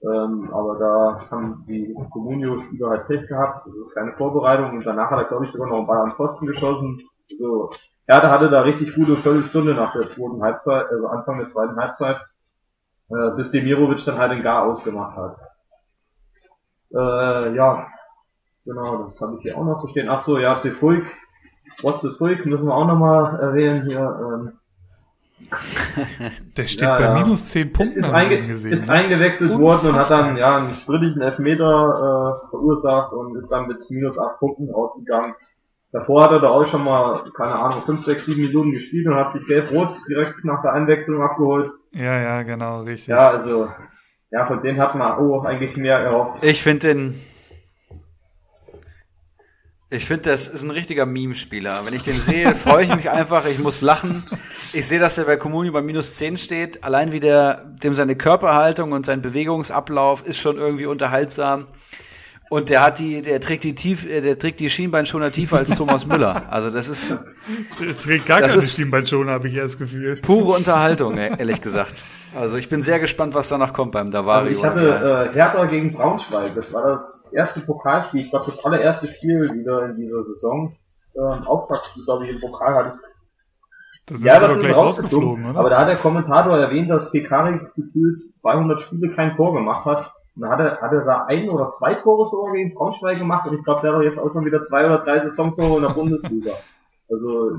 Ähm, 0.02 0.50
aber 0.52 0.78
da 0.78 1.30
haben 1.30 1.64
die 1.66 1.94
Comunio-Spieler 2.10 2.90
halt 2.90 3.06
Pech 3.06 3.26
gehabt, 3.26 3.60
das 3.64 3.74
ist 3.74 3.94
keine 3.94 4.12
Vorbereitung 4.12 4.76
und 4.76 4.84
danach 4.84 5.10
hat 5.10 5.18
er 5.20 5.24
glaube 5.24 5.46
ich 5.46 5.52
sogar 5.52 5.68
noch 5.68 5.78
einen 5.78 5.86
Ball 5.86 6.02
am 6.02 6.14
Posten 6.14 6.46
geschossen. 6.46 7.00
Also, 7.32 7.70
Hertha 8.06 8.30
hatte 8.30 8.50
da 8.50 8.60
richtig 8.60 8.94
gute 8.94 9.16
Viertelstunde 9.16 9.72
nach 9.72 9.94
der 9.94 10.10
zweiten 10.10 10.42
Halbzeit, 10.42 10.90
also 10.90 11.06
Anfang 11.06 11.38
der 11.38 11.48
zweiten 11.48 11.76
Halbzeit, 11.76 12.18
äh, 13.08 13.30
bis 13.36 13.50
Demirovic 13.50 14.04
dann 14.04 14.18
halt 14.18 14.32
den 14.32 14.42
Gar 14.42 14.64
ausgemacht 14.64 15.16
hat. 15.16 15.38
Äh, 16.94 17.54
ja, 17.56 17.86
genau, 18.64 19.04
das 19.04 19.20
habe 19.20 19.36
ich 19.36 19.42
hier 19.42 19.56
auch 19.56 19.64
noch 19.64 19.80
zu 19.80 19.88
stehen. 19.88 20.08
Ach 20.08 20.24
so, 20.24 20.38
ja, 20.38 20.58
Zefulk, 20.58 21.04
What's 21.82 22.02
the 22.02 22.10
Fulk 22.16 22.46
müssen 22.46 22.66
wir 22.66 22.74
auch 22.74 22.86
nochmal 22.86 23.38
erwähnen 23.40 23.86
hier. 23.86 23.98
Ähm, 24.00 24.52
Der 26.56 26.66
steht 26.66 26.82
ja, 26.82 26.96
bei 26.96 27.04
ja. 27.04 27.14
minus 27.14 27.50
10 27.50 27.72
Punkten, 27.72 28.00
ist, 28.00 28.12
einge 28.12 28.46
gesehen, 28.46 28.72
ist 28.72 28.86
ne? 28.86 28.92
eingewechselt 28.92 29.50
Unfassbar. 29.50 29.82
worden 29.82 29.88
und 29.88 30.00
hat 30.00 30.10
dann 30.10 30.36
ja 30.36 30.56
einen 30.56 30.74
sprittigen 30.74 31.20
Elfmeter 31.20 31.64
äh, 31.64 32.50
verursacht 32.50 33.12
und 33.12 33.36
ist 33.36 33.50
dann 33.50 33.66
mit 33.66 33.78
minus 33.90 34.18
8 34.18 34.38
Punkten 34.38 34.70
rausgegangen. 34.70 35.34
Davor 35.92 36.24
hat 36.24 36.30
er 36.32 36.40
da 36.40 36.48
auch 36.48 36.66
schon 36.66 36.82
mal, 36.82 37.30
keine 37.36 37.54
Ahnung, 37.54 37.82
5, 37.84 38.04
6, 38.04 38.24
7 38.26 38.40
Minuten 38.40 38.72
gespielt 38.72 39.06
und 39.06 39.14
hat 39.14 39.32
sich 39.32 39.46
gelb-rot 39.46 39.90
direkt 40.08 40.44
nach 40.44 40.62
der 40.62 40.72
Einwechslung 40.72 41.22
abgeholt. 41.22 41.70
Ja, 41.92 42.20
ja, 42.20 42.42
genau, 42.42 42.80
richtig. 42.82 43.08
Ja, 43.08 43.28
also 43.30 43.68
ja, 44.30 44.46
von 44.46 44.62
denen 44.62 44.80
hat 44.80 44.94
man 44.94 45.12
auch 45.12 45.44
eigentlich 45.44 45.76
mehr 45.76 45.98
erhofft. 45.98 46.42
Ich 46.42 46.62
finde 46.62 46.88
den. 46.88 47.14
Ich 49.90 50.06
finde, 50.06 50.30
das 50.30 50.48
ist 50.48 50.62
ein 50.62 50.70
richtiger 50.70 51.04
Meme-Spieler. 51.06 51.84
Wenn 51.84 51.94
ich 51.94 52.02
den 52.02 52.14
sehe, 52.14 52.54
freue 52.54 52.84
ich 52.84 52.96
mich 52.96 53.10
einfach. 53.10 53.44
Ich 53.46 53.58
muss 53.58 53.80
lachen. 53.82 54.24
Ich 54.72 54.88
sehe, 54.88 54.98
dass 54.98 55.16
der 55.16 55.24
bei 55.24 55.36
Communio 55.36 55.72
bei 55.72 55.82
minus 55.82 56.16
10 56.16 56.38
steht. 56.38 56.82
Allein 56.82 57.12
wie 57.12 57.20
der, 57.20 57.64
dem 57.82 57.94
seine 57.94 58.16
Körperhaltung 58.16 58.92
und 58.92 59.04
sein 59.04 59.20
Bewegungsablauf 59.20 60.26
ist 60.26 60.38
schon 60.38 60.56
irgendwie 60.56 60.86
unterhaltsam. 60.86 61.66
Und 62.54 62.70
der 62.70 62.84
hat 62.84 63.00
die, 63.00 63.20
der 63.20 63.40
trägt 63.40 63.64
die 63.64 63.74
tief, 63.74 64.08
äh, 64.08 64.20
der 64.20 64.38
trägt 64.38 64.60
die 64.60 64.70
Schienbeinschoner 64.70 65.32
tiefer 65.32 65.56
als 65.56 65.76
Thomas 65.76 66.06
Müller. 66.12 66.42
Also 66.50 66.70
das 66.70 66.88
ist. 66.88 67.18
Der 67.80 67.98
trägt 67.98 68.26
gar 68.26 68.42
keine 68.42 68.62
Schienbeinschoner, 68.62 69.32
habe 69.32 69.48
ich 69.48 69.56
erst 69.56 69.74
das 69.74 69.78
Gefühl. 69.80 70.20
Pure 70.22 70.56
Unterhaltung, 70.56 71.18
e-, 71.18 71.36
ehrlich 71.36 71.60
gesagt. 71.60 72.04
Also 72.32 72.56
ich 72.56 72.68
bin 72.68 72.80
sehr 72.80 73.00
gespannt, 73.00 73.34
was 73.34 73.48
danach 73.48 73.72
kommt 73.72 73.90
beim 73.90 74.12
Davario. 74.12 74.46
Also 74.46 74.56
ich 74.56 74.64
hatte 74.64 75.30
äh, 75.30 75.34
Hertha 75.34 75.64
gegen 75.64 75.94
Braunschweig. 75.94 76.54
Das 76.54 76.72
war 76.72 76.94
das 76.94 77.28
erste 77.32 77.58
Pokalspiel. 77.62 78.20
Ich 78.20 78.30
glaube, 78.30 78.46
das 78.46 78.64
allererste 78.64 79.08
Spiel 79.08 79.52
wieder 79.52 79.86
in 79.86 79.96
dieser 79.96 80.22
Saison. 80.22 80.76
Ähm, 81.16 81.42
Auftaktspiel, 81.48 82.04
glaube 82.04 82.26
ich, 82.26 82.30
im 82.36 82.40
Pokal 82.40 82.72
hatte 82.76 82.98
das 84.06 84.22
ja, 84.22 84.38
das 84.38 84.52
ist 84.52 84.60
gleich 84.60 84.76
rausgeflogen, 84.76 85.50
oder? 85.50 85.58
Aber 85.58 85.70
da 85.70 85.80
hat 85.80 85.88
der 85.88 85.96
Kommentator 85.96 86.56
erwähnt, 86.56 86.90
dass 86.90 87.10
Pekarik 87.10 87.74
gefühlt 87.74 88.20
200 88.42 88.80
Spiele 88.80 89.12
kein 89.16 89.34
Tor 89.34 89.54
gemacht 89.54 89.86
hat. 89.86 90.12
Und 90.36 90.42
dann 90.42 90.50
hat 90.50 90.60
er, 90.60 90.80
hat 90.80 90.92
er 90.92 91.04
da 91.04 91.26
ein 91.26 91.48
oder 91.48 91.70
zwei 91.70 91.94
Tore 91.94 92.26
sogar 92.28 92.52
gegen 92.52 92.74
Braunschweig 92.74 93.18
gemacht 93.18 93.46
und 93.48 93.56
ich 93.56 93.64
glaube, 93.64 93.82
der 93.82 93.94
hat 93.94 94.02
jetzt 94.02 94.18
auch 94.18 94.32
schon 94.32 94.44
wieder 94.44 94.62
zwei 94.62 94.84
oder 94.84 94.98
drei 94.98 95.20
Saisontore 95.20 95.76
in 95.76 95.82
der 95.82 95.94
Bundesliga. 95.94 96.52
Also, 97.10 97.58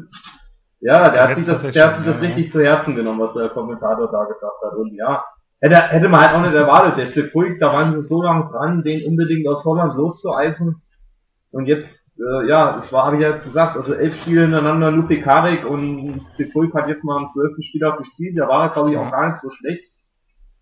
ja, 0.82 1.10
der, 1.10 1.30
hat 1.30 1.36
sich 1.36 1.46
das, 1.46 1.72
der 1.72 1.88
hat 1.88 1.96
sich 1.96 2.06
das 2.06 2.22
richtig 2.22 2.52
zu 2.52 2.62
Herzen 2.62 2.96
genommen, 2.96 3.22
was 3.22 3.34
der 3.34 3.50
Kommentator 3.50 4.12
da 4.12 4.26
gesagt 4.26 4.62
hat. 4.64 4.74
Und 4.74 4.94
ja, 4.94 5.24
hätte, 5.62 5.76
hätte 5.76 6.10
man 6.10 6.22
halt 6.22 6.36
auch 6.36 6.42
nicht 6.42 6.54
erwartet. 6.54 6.98
Der 6.98 7.12
Zepulk, 7.12 7.60
da 7.60 7.72
waren 7.72 7.94
sie 7.94 8.02
so 8.02 8.22
lange 8.22 8.50
dran, 8.52 8.84
den 8.84 9.06
unbedingt 9.08 9.48
aus 9.48 9.64
Holland 9.64 9.96
loszueisen. 9.96 10.82
Und 11.52 11.68
jetzt, 11.68 12.12
äh, 12.20 12.48
ja, 12.50 12.76
das 12.76 12.92
war, 12.92 13.06
habe 13.06 13.16
ich 13.16 13.22
ja 13.22 13.30
jetzt 13.30 13.46
gesagt, 13.46 13.78
also 13.78 13.94
elf 13.94 14.16
Spiele 14.16 14.42
hintereinander, 14.42 14.92
Lupe 14.92 15.22
Karik 15.22 15.66
und 15.66 16.26
Zepulk 16.36 16.74
hat 16.74 16.90
jetzt 16.90 17.06
mal 17.06 17.18
am 17.18 17.30
zwölften 17.30 17.64
Spiel 17.64 17.86
auch 17.86 17.98
gespielt, 17.98 18.36
der 18.36 18.50
war, 18.50 18.74
glaube 18.74 18.92
ich, 18.92 18.98
auch 18.98 19.10
gar 19.10 19.30
nicht 19.30 19.42
so 19.42 19.50
schlecht. 19.50 19.86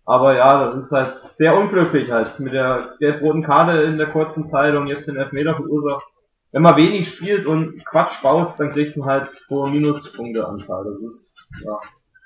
Aber 0.06 0.36
ja, 0.36 0.66
das 0.66 0.86
ist 0.86 0.92
halt 0.92 1.16
sehr 1.16 1.56
unglücklich 1.56 2.10
halt 2.10 2.38
mit 2.38 2.52
der 2.52 2.94
gelb-roten 2.98 3.42
Karte 3.42 3.82
in 3.82 3.96
der 3.96 4.10
kurzen 4.10 4.48
Zeit 4.48 4.74
und 4.74 4.86
jetzt 4.86 5.08
den 5.08 5.16
Elfmeter 5.16 5.54
verursacht. 5.54 6.06
Wenn 6.52 6.62
man 6.62 6.76
wenig 6.76 7.08
spielt 7.08 7.46
und 7.46 7.84
Quatsch 7.86 8.22
baut, 8.22 8.60
dann 8.60 8.72
kriegt 8.72 8.96
man 8.96 9.08
halt 9.08 9.36
vor 9.48 9.68
Minuspunkteanzahl. 9.70 10.84
Das 10.84 11.12
ist, 11.12 11.34
ja, 11.64 11.78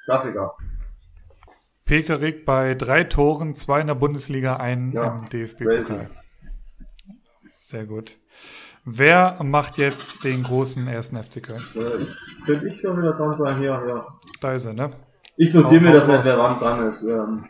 Klassiker. 0.04 0.54
Pekarik 1.84 2.44
bei 2.44 2.74
drei 2.74 3.04
Toren, 3.04 3.54
zwei 3.54 3.80
in 3.80 3.86
der 3.86 3.94
Bundesliga, 3.94 4.56
ein 4.56 4.92
ja, 4.92 5.16
im 5.16 5.24
DFB-Pokal. 5.30 6.10
Sehr 7.52 7.86
gut. 7.86 8.18
Wer 8.84 9.38
macht 9.42 9.78
jetzt 9.78 10.24
den 10.24 10.42
großen 10.42 10.86
ersten 10.88 11.22
FC 11.22 11.42
Köln? 11.42 11.62
Äh, 11.74 12.02
ich, 12.02 12.44
könnte 12.44 12.68
ich 12.68 12.80
schon 12.80 12.98
wieder 12.98 13.12
dran 13.12 13.32
sein, 13.34 13.58
hier, 13.58 13.82
ja. 13.86 14.06
Da 14.40 14.52
ist 14.52 14.66
er, 14.66 14.72
ne? 14.72 14.90
Ich 15.36 15.54
notiere 15.54 15.82
mir, 15.82 15.92
dass 15.92 16.06
nicht, 16.06 16.24
wer 16.24 16.36
dran 16.36 16.88
ist. 16.88 17.02
Ähm, 17.04 17.44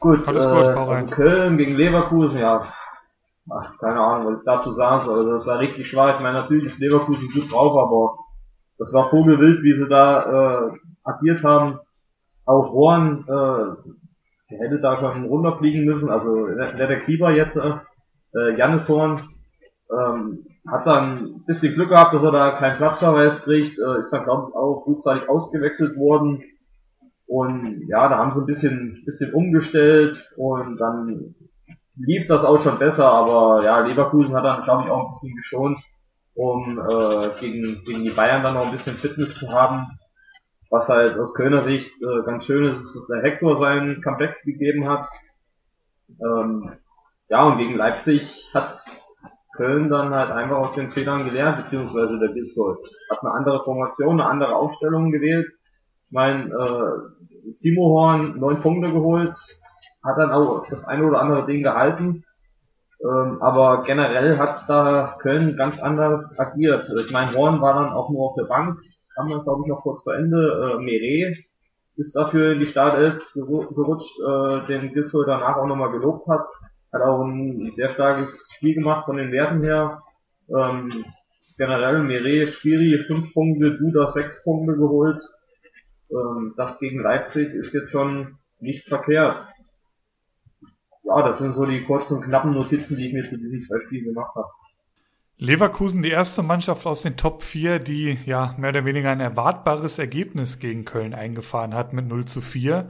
Gut, 0.00 0.28
Alles 0.28 0.46
gut, 0.46 0.66
äh, 0.66 1.10
Köln 1.10 1.56
gegen 1.56 1.76
Leverkusen, 1.76 2.38
ja, 2.38 2.68
ach, 3.50 3.78
keine 3.78 4.00
Ahnung, 4.00 4.32
was 4.32 4.40
ich 4.40 4.44
dazu 4.44 4.70
sagen 4.70 5.04
soll. 5.04 5.18
Also 5.18 5.32
das 5.32 5.46
war 5.46 5.58
richtig 5.58 5.88
schwach. 5.88 6.16
Ich 6.16 6.22
meine, 6.22 6.40
natürlich 6.40 6.66
ist 6.66 6.78
Leverkusen 6.80 7.30
gut 7.32 7.50
drauf, 7.50 7.76
aber 7.76 8.18
das 8.78 8.92
war 8.92 9.10
vogelwild, 9.10 9.62
wie 9.62 9.74
sie 9.74 9.88
da 9.88 10.68
äh, 10.68 10.78
agiert 11.04 11.42
haben. 11.42 11.78
Auch 12.44 12.72
Horn, 12.72 13.24
äh, 13.26 13.92
der 14.50 14.58
hätte 14.58 14.80
da 14.80 14.98
schon 14.98 15.24
runterfliegen 15.24 15.84
müssen. 15.84 16.10
Also 16.10 16.46
der 16.46 17.00
Keeper 17.00 17.30
jetzt, 17.30 17.56
äh, 17.56 18.56
Jannis 18.56 18.88
Horn, 18.88 19.30
ähm, 19.90 20.46
hat 20.70 20.86
dann 20.86 21.18
ein 21.18 21.44
bisschen 21.46 21.74
Glück 21.74 21.90
gehabt, 21.90 22.12
dass 22.12 22.22
er 22.22 22.32
da 22.32 22.50
keinen 22.52 22.76
Platzverweis 22.76 23.42
kriegt, 23.42 23.78
äh, 23.78 24.00
ist 24.00 24.12
dann 24.12 24.24
glaube 24.24 24.48
ich 24.50 24.56
auch 24.56 24.82
gutzeitig 24.84 25.28
ausgewechselt 25.28 25.96
worden. 25.96 26.42
Und 27.26 27.86
ja, 27.88 28.08
da 28.08 28.18
haben 28.18 28.34
sie 28.34 28.40
ein 28.40 28.46
bisschen, 28.46 29.02
bisschen 29.04 29.34
umgestellt 29.34 30.28
und 30.36 30.78
dann 30.78 31.34
lief 31.96 32.26
das 32.26 32.44
auch 32.44 32.58
schon 32.58 32.78
besser, 32.78 33.10
aber 33.10 33.64
ja, 33.64 33.80
Leverkusen 33.80 34.34
hat 34.34 34.44
dann, 34.44 34.62
glaube 34.62 34.84
ich, 34.84 34.90
auch 34.90 35.06
ein 35.06 35.10
bisschen 35.10 35.34
geschont, 35.34 35.80
um 36.34 36.78
äh, 36.78 37.30
gegen, 37.40 37.82
gegen 37.84 38.04
die 38.04 38.10
Bayern 38.10 38.42
dann 38.42 38.54
noch 38.54 38.66
ein 38.66 38.72
bisschen 38.72 38.96
Fitness 38.96 39.34
zu 39.38 39.50
haben. 39.50 39.86
Was 40.70 40.88
halt 40.88 41.16
aus 41.18 41.34
Kölner 41.34 41.64
Sicht 41.64 41.90
äh, 42.02 42.24
ganz 42.24 42.44
schön 42.44 42.66
ist, 42.66 42.78
ist, 42.78 42.94
dass 42.94 43.06
der 43.06 43.22
Hector 43.22 43.56
sein 43.56 44.00
Comeback 44.02 44.42
gegeben 44.44 44.88
hat. 44.88 45.06
Ähm, 46.08 46.72
ja, 47.28 47.44
und 47.44 47.58
gegen 47.58 47.76
Leipzig 47.76 48.50
hat 48.52 48.76
Köln 49.56 49.88
dann 49.88 50.14
halt 50.14 50.30
einfach 50.30 50.58
aus 50.58 50.74
den 50.74 50.92
Fehlern 50.92 51.24
gelernt, 51.24 51.64
beziehungsweise 51.64 52.18
der 52.18 52.28
Biscold 52.28 52.78
hat 53.10 53.22
eine 53.22 53.32
andere 53.32 53.64
Formation, 53.64 54.20
eine 54.20 54.28
andere 54.28 54.54
Aufstellung 54.54 55.10
gewählt. 55.10 55.46
Ich 56.08 56.12
meine, 56.12 56.44
äh, 56.44 57.15
Timo 57.60 57.88
Horn 57.90 58.38
neun 58.38 58.60
Punkte 58.60 58.92
geholt, 58.92 59.36
hat 60.04 60.18
dann 60.18 60.32
auch 60.32 60.66
das 60.68 60.84
eine 60.84 61.04
oder 61.04 61.20
andere 61.20 61.46
Ding 61.46 61.62
gehalten. 61.62 62.24
Ähm, 63.00 63.42
aber 63.42 63.82
generell 63.84 64.38
hat 64.38 64.58
da 64.68 65.16
Köln 65.20 65.56
ganz 65.56 65.78
anders 65.80 66.38
agiert. 66.38 66.88
Ich 66.98 67.12
meine, 67.12 67.34
Horn 67.34 67.60
war 67.60 67.74
dann 67.74 67.92
auch 67.92 68.10
nur 68.10 68.30
auf 68.30 68.34
der 68.36 68.44
Bank, 68.44 68.78
kam 69.14 69.28
dann 69.28 69.42
glaube 69.42 69.62
ich 69.64 69.68
noch 69.68 69.82
kurz 69.82 70.02
vor 70.02 70.14
Ende. 70.14 70.76
Äh, 70.78 70.82
Meret 70.82 71.36
ist 71.96 72.14
dafür 72.16 72.52
in 72.52 72.60
die 72.60 72.66
Startelf 72.66 73.22
gerutscht, 73.34 74.18
äh, 74.20 74.66
den 74.66 74.92
Gistel 74.92 75.24
danach 75.26 75.56
auch 75.56 75.66
nochmal 75.66 75.92
gelobt 75.92 76.26
hat. 76.28 76.46
Hat 76.92 77.02
auch 77.02 77.24
ein 77.24 77.70
sehr 77.72 77.90
starkes 77.90 78.48
Spiel 78.54 78.74
gemacht 78.74 79.06
von 79.06 79.16
den 79.16 79.32
Werten 79.32 79.62
her. 79.62 80.02
Ähm, 80.48 81.04
generell 81.58 82.02
Meret, 82.02 82.50
Spiri 82.50 83.04
5 83.06 83.32
Punkte, 83.34 83.76
Duda 83.78 84.08
6 84.08 84.44
Punkte 84.44 84.74
geholt. 84.74 85.22
Ähm, 86.10 86.54
das 86.56 86.78
gegen 86.78 87.00
Leipzig 87.00 87.52
ist 87.54 87.72
jetzt 87.74 87.90
schon 87.90 88.38
nicht 88.60 88.86
verkehrt. 88.88 89.46
Ja, 91.04 91.28
das 91.28 91.38
sind 91.38 91.52
so 91.52 91.66
die 91.66 91.84
kurzen, 91.84 92.22
knappen 92.22 92.52
Notizen, 92.52 92.96
die 92.96 93.06
ich 93.06 93.12
mir 93.12 93.28
zu 93.28 93.36
diesen 93.36 93.62
zwei 93.62 93.80
Spielen 93.86 94.06
gemacht 94.06 94.34
habe. 94.34 94.48
Leverkusen, 95.38 96.02
die 96.02 96.10
erste 96.10 96.42
Mannschaft 96.42 96.86
aus 96.86 97.02
den 97.02 97.16
Top 97.16 97.42
4, 97.42 97.78
die 97.78 98.16
ja 98.24 98.54
mehr 98.58 98.70
oder 98.70 98.86
weniger 98.86 99.10
ein 99.10 99.20
erwartbares 99.20 99.98
Ergebnis 99.98 100.58
gegen 100.58 100.86
Köln 100.86 101.12
eingefahren 101.12 101.74
hat 101.74 101.92
mit 101.92 102.08
0 102.08 102.24
zu 102.24 102.40
4. 102.40 102.88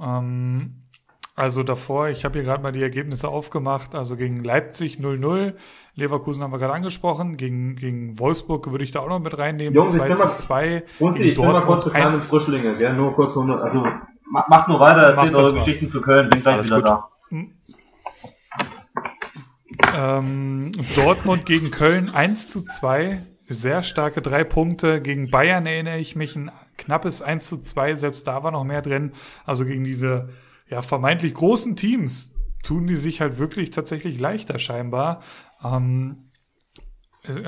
Ähm, 0.00 0.81
also 1.34 1.62
davor, 1.62 2.08
ich 2.08 2.24
habe 2.24 2.38
hier 2.38 2.44
gerade 2.44 2.62
mal 2.62 2.72
die 2.72 2.82
Ergebnisse 2.82 3.28
aufgemacht, 3.28 3.94
also 3.94 4.16
gegen 4.16 4.44
Leipzig 4.44 4.98
0-0, 4.98 5.54
Leverkusen 5.94 6.42
haben 6.42 6.52
wir 6.52 6.58
gerade 6.58 6.74
angesprochen, 6.74 7.36
gegen, 7.36 7.76
gegen 7.76 8.18
Wolfsburg 8.18 8.70
würde 8.70 8.84
ich 8.84 8.90
da 8.90 9.00
auch 9.00 9.08
noch 9.08 9.18
mit 9.18 9.38
reinnehmen, 9.38 9.74
Jungs, 9.74 9.92
2 9.92 10.14
zu 10.14 10.32
2. 10.32 10.82
Und 10.98 11.18
ich 11.18 11.34
bin 11.34 11.46
mal 11.46 11.62
kurz 11.62 11.84
zu 11.84 11.90
kleinen 11.90 12.22
Frischlinge, 12.22 12.76
gell? 12.76 12.94
nur 12.94 13.14
kurz, 13.14 13.36
also 13.36 13.86
macht 14.26 14.68
nur 14.68 14.78
weiter, 14.78 15.14
erzählt 15.14 15.34
eure 15.34 15.54
Geschichten 15.54 15.90
zu 15.90 16.02
Köln, 16.02 16.28
bin 16.28 16.42
gleich 16.42 16.66
wieder 16.66 16.76
gut. 16.76 16.88
da. 16.88 17.08
Ähm, 19.94 20.72
Dortmund 20.96 21.46
gegen 21.46 21.70
Köln 21.70 22.10
1 22.10 22.50
zu 22.50 22.64
2. 22.64 23.18
Sehr 23.48 23.82
starke 23.82 24.22
drei 24.22 24.44
Punkte. 24.44 25.02
Gegen 25.02 25.30
Bayern 25.30 25.66
erinnere 25.66 25.98
ich 25.98 26.16
mich 26.16 26.36
ein 26.36 26.50
knappes 26.78 27.20
1 27.20 27.46
zu 27.46 27.58
2. 27.58 27.96
Selbst 27.96 28.26
da 28.26 28.42
war 28.42 28.50
noch 28.50 28.64
mehr 28.64 28.80
drin. 28.80 29.12
Also 29.44 29.64
gegen 29.66 29.84
diese 29.84 30.30
ja, 30.72 30.82
vermeintlich 30.82 31.34
großen 31.34 31.76
Teams 31.76 32.32
tun 32.62 32.86
die 32.86 32.96
sich 32.96 33.20
halt 33.20 33.38
wirklich 33.38 33.70
tatsächlich 33.70 34.18
leichter 34.18 34.58
scheinbar. 34.58 35.20
Ähm, 35.62 36.28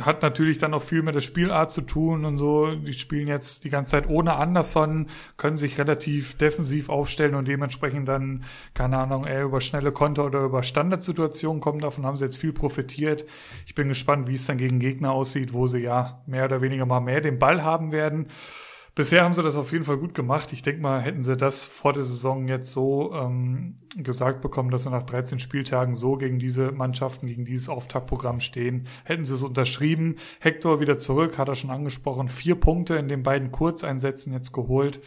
hat 0.02 0.22
natürlich 0.22 0.58
dann 0.58 0.72
auch 0.72 0.82
viel 0.82 1.02
mit 1.02 1.16
der 1.16 1.20
Spielart 1.20 1.70
zu 1.72 1.80
tun 1.80 2.24
und 2.24 2.38
so. 2.38 2.76
Die 2.76 2.92
spielen 2.92 3.26
jetzt 3.26 3.64
die 3.64 3.70
ganze 3.70 3.92
Zeit 3.92 4.08
ohne 4.08 4.34
Anderson, 4.34 5.08
können 5.36 5.56
sich 5.56 5.78
relativ 5.78 6.36
defensiv 6.36 6.90
aufstellen 6.90 7.34
und 7.34 7.48
dementsprechend 7.48 8.06
dann, 8.06 8.44
keine 8.74 8.98
Ahnung, 8.98 9.24
eher 9.24 9.42
über 9.42 9.60
schnelle 9.60 9.90
Konter 9.90 10.26
oder 10.26 10.44
über 10.44 10.62
Standardsituationen 10.62 11.60
kommen. 11.60 11.80
Davon 11.80 12.06
haben 12.06 12.16
sie 12.16 12.24
jetzt 12.24 12.36
viel 12.36 12.52
profitiert. 12.52 13.24
Ich 13.66 13.74
bin 13.74 13.88
gespannt, 13.88 14.28
wie 14.28 14.34
es 14.34 14.46
dann 14.46 14.58
gegen 14.58 14.78
Gegner 14.78 15.10
aussieht, 15.10 15.52
wo 15.52 15.66
sie 15.66 15.80
ja 15.80 16.22
mehr 16.26 16.44
oder 16.44 16.60
weniger 16.60 16.86
mal 16.86 17.00
mehr 17.00 17.20
den 17.20 17.40
Ball 17.40 17.64
haben 17.64 17.90
werden. 17.90 18.28
Bisher 18.94 19.24
haben 19.24 19.34
sie 19.34 19.42
das 19.42 19.56
auf 19.56 19.72
jeden 19.72 19.84
Fall 19.84 19.96
gut 19.96 20.14
gemacht. 20.14 20.52
Ich 20.52 20.62
denke 20.62 20.80
mal, 20.80 21.00
hätten 21.00 21.22
sie 21.22 21.36
das 21.36 21.64
vor 21.64 21.92
der 21.92 22.04
Saison 22.04 22.46
jetzt 22.46 22.70
so 22.70 23.12
ähm, 23.12 23.76
gesagt 23.96 24.40
bekommen, 24.40 24.70
dass 24.70 24.84
sie 24.84 24.90
nach 24.90 25.02
13 25.02 25.40
Spieltagen 25.40 25.94
so 25.94 26.16
gegen 26.16 26.38
diese 26.38 26.70
Mannschaften, 26.70 27.26
gegen 27.26 27.44
dieses 27.44 27.68
Auftaktprogramm 27.68 28.38
stehen, 28.38 28.86
hätten 29.04 29.24
sie 29.24 29.34
es 29.34 29.42
unterschrieben. 29.42 30.16
Hector 30.38 30.78
wieder 30.78 30.96
zurück, 30.96 31.38
hat 31.38 31.48
er 31.48 31.56
schon 31.56 31.70
angesprochen. 31.70 32.28
Vier 32.28 32.54
Punkte 32.54 32.94
in 32.94 33.08
den 33.08 33.24
beiden 33.24 33.50
Kurzeinsätzen 33.50 34.32
jetzt 34.32 34.52
geholt. 34.52 35.00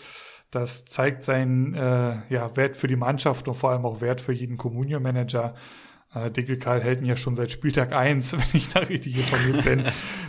Das 0.51 0.83
zeigt 0.83 1.23
seinen 1.23 1.73
äh, 1.73 2.17
ja, 2.29 2.55
Wert 2.57 2.75
für 2.75 2.87
die 2.87 2.95
Mannschaft 2.97 3.47
und 3.47 3.53
vor 3.53 3.71
allem 3.71 3.85
auch 3.85 4.01
Wert 4.01 4.19
für 4.19 4.33
jeden 4.33 4.57
Communio-Manager. 4.57 5.55
Äh, 6.25 6.31
Dicke 6.31 6.57
Karl 6.57 6.81
hält 6.81 6.99
ihn 6.99 7.05
ja 7.05 7.15
schon 7.15 7.35
seit 7.35 7.51
Spieltag 7.51 7.93
eins, 7.93 8.33
wenn 8.37 8.43
ich 8.53 8.69
da 8.69 8.79
richtig 8.79 9.17
informiert 9.17 9.65
bin. 9.65 9.83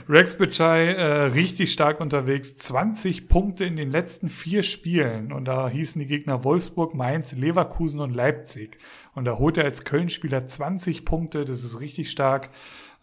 Rex 0.09 0.37
Bitschei 0.37 0.93
äh, 0.93 1.25
richtig 1.25 1.73
stark 1.73 2.01
unterwegs. 2.01 2.57
20 2.57 3.29
Punkte 3.29 3.65
in 3.65 3.77
den 3.77 3.91
letzten 3.91 4.29
vier 4.29 4.63
Spielen. 4.63 5.33
Und 5.33 5.47
da 5.47 5.69
hießen 5.69 5.99
die 5.99 6.07
Gegner 6.07 6.45
Wolfsburg, 6.45 6.95
Mainz, 6.95 7.33
Leverkusen 7.33 8.01
und 8.01 8.15
Leipzig. 8.15 8.79
Und 9.15 9.25
da 9.25 9.39
holt 9.39 9.57
er 9.57 9.65
als 9.65 9.85
Köln-Spieler 9.85 10.47
20 10.47 11.05
Punkte. 11.05 11.45
Das 11.45 11.65
ist 11.65 11.81
richtig 11.81 12.11
stark. 12.11 12.51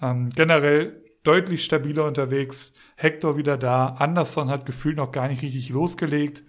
Ähm, 0.01 0.29
generell 0.35 1.03
deutlich 1.23 1.63
stabiler 1.63 2.05
unterwegs. 2.05 2.73
Hector 2.95 3.37
wieder 3.37 3.57
da. 3.57 3.95
Anderson 3.99 4.49
hat 4.49 4.65
gefühlt 4.65 4.97
noch 4.97 5.11
gar 5.11 5.27
nicht 5.27 5.41
richtig 5.41 5.69
losgelegt. 5.69 6.43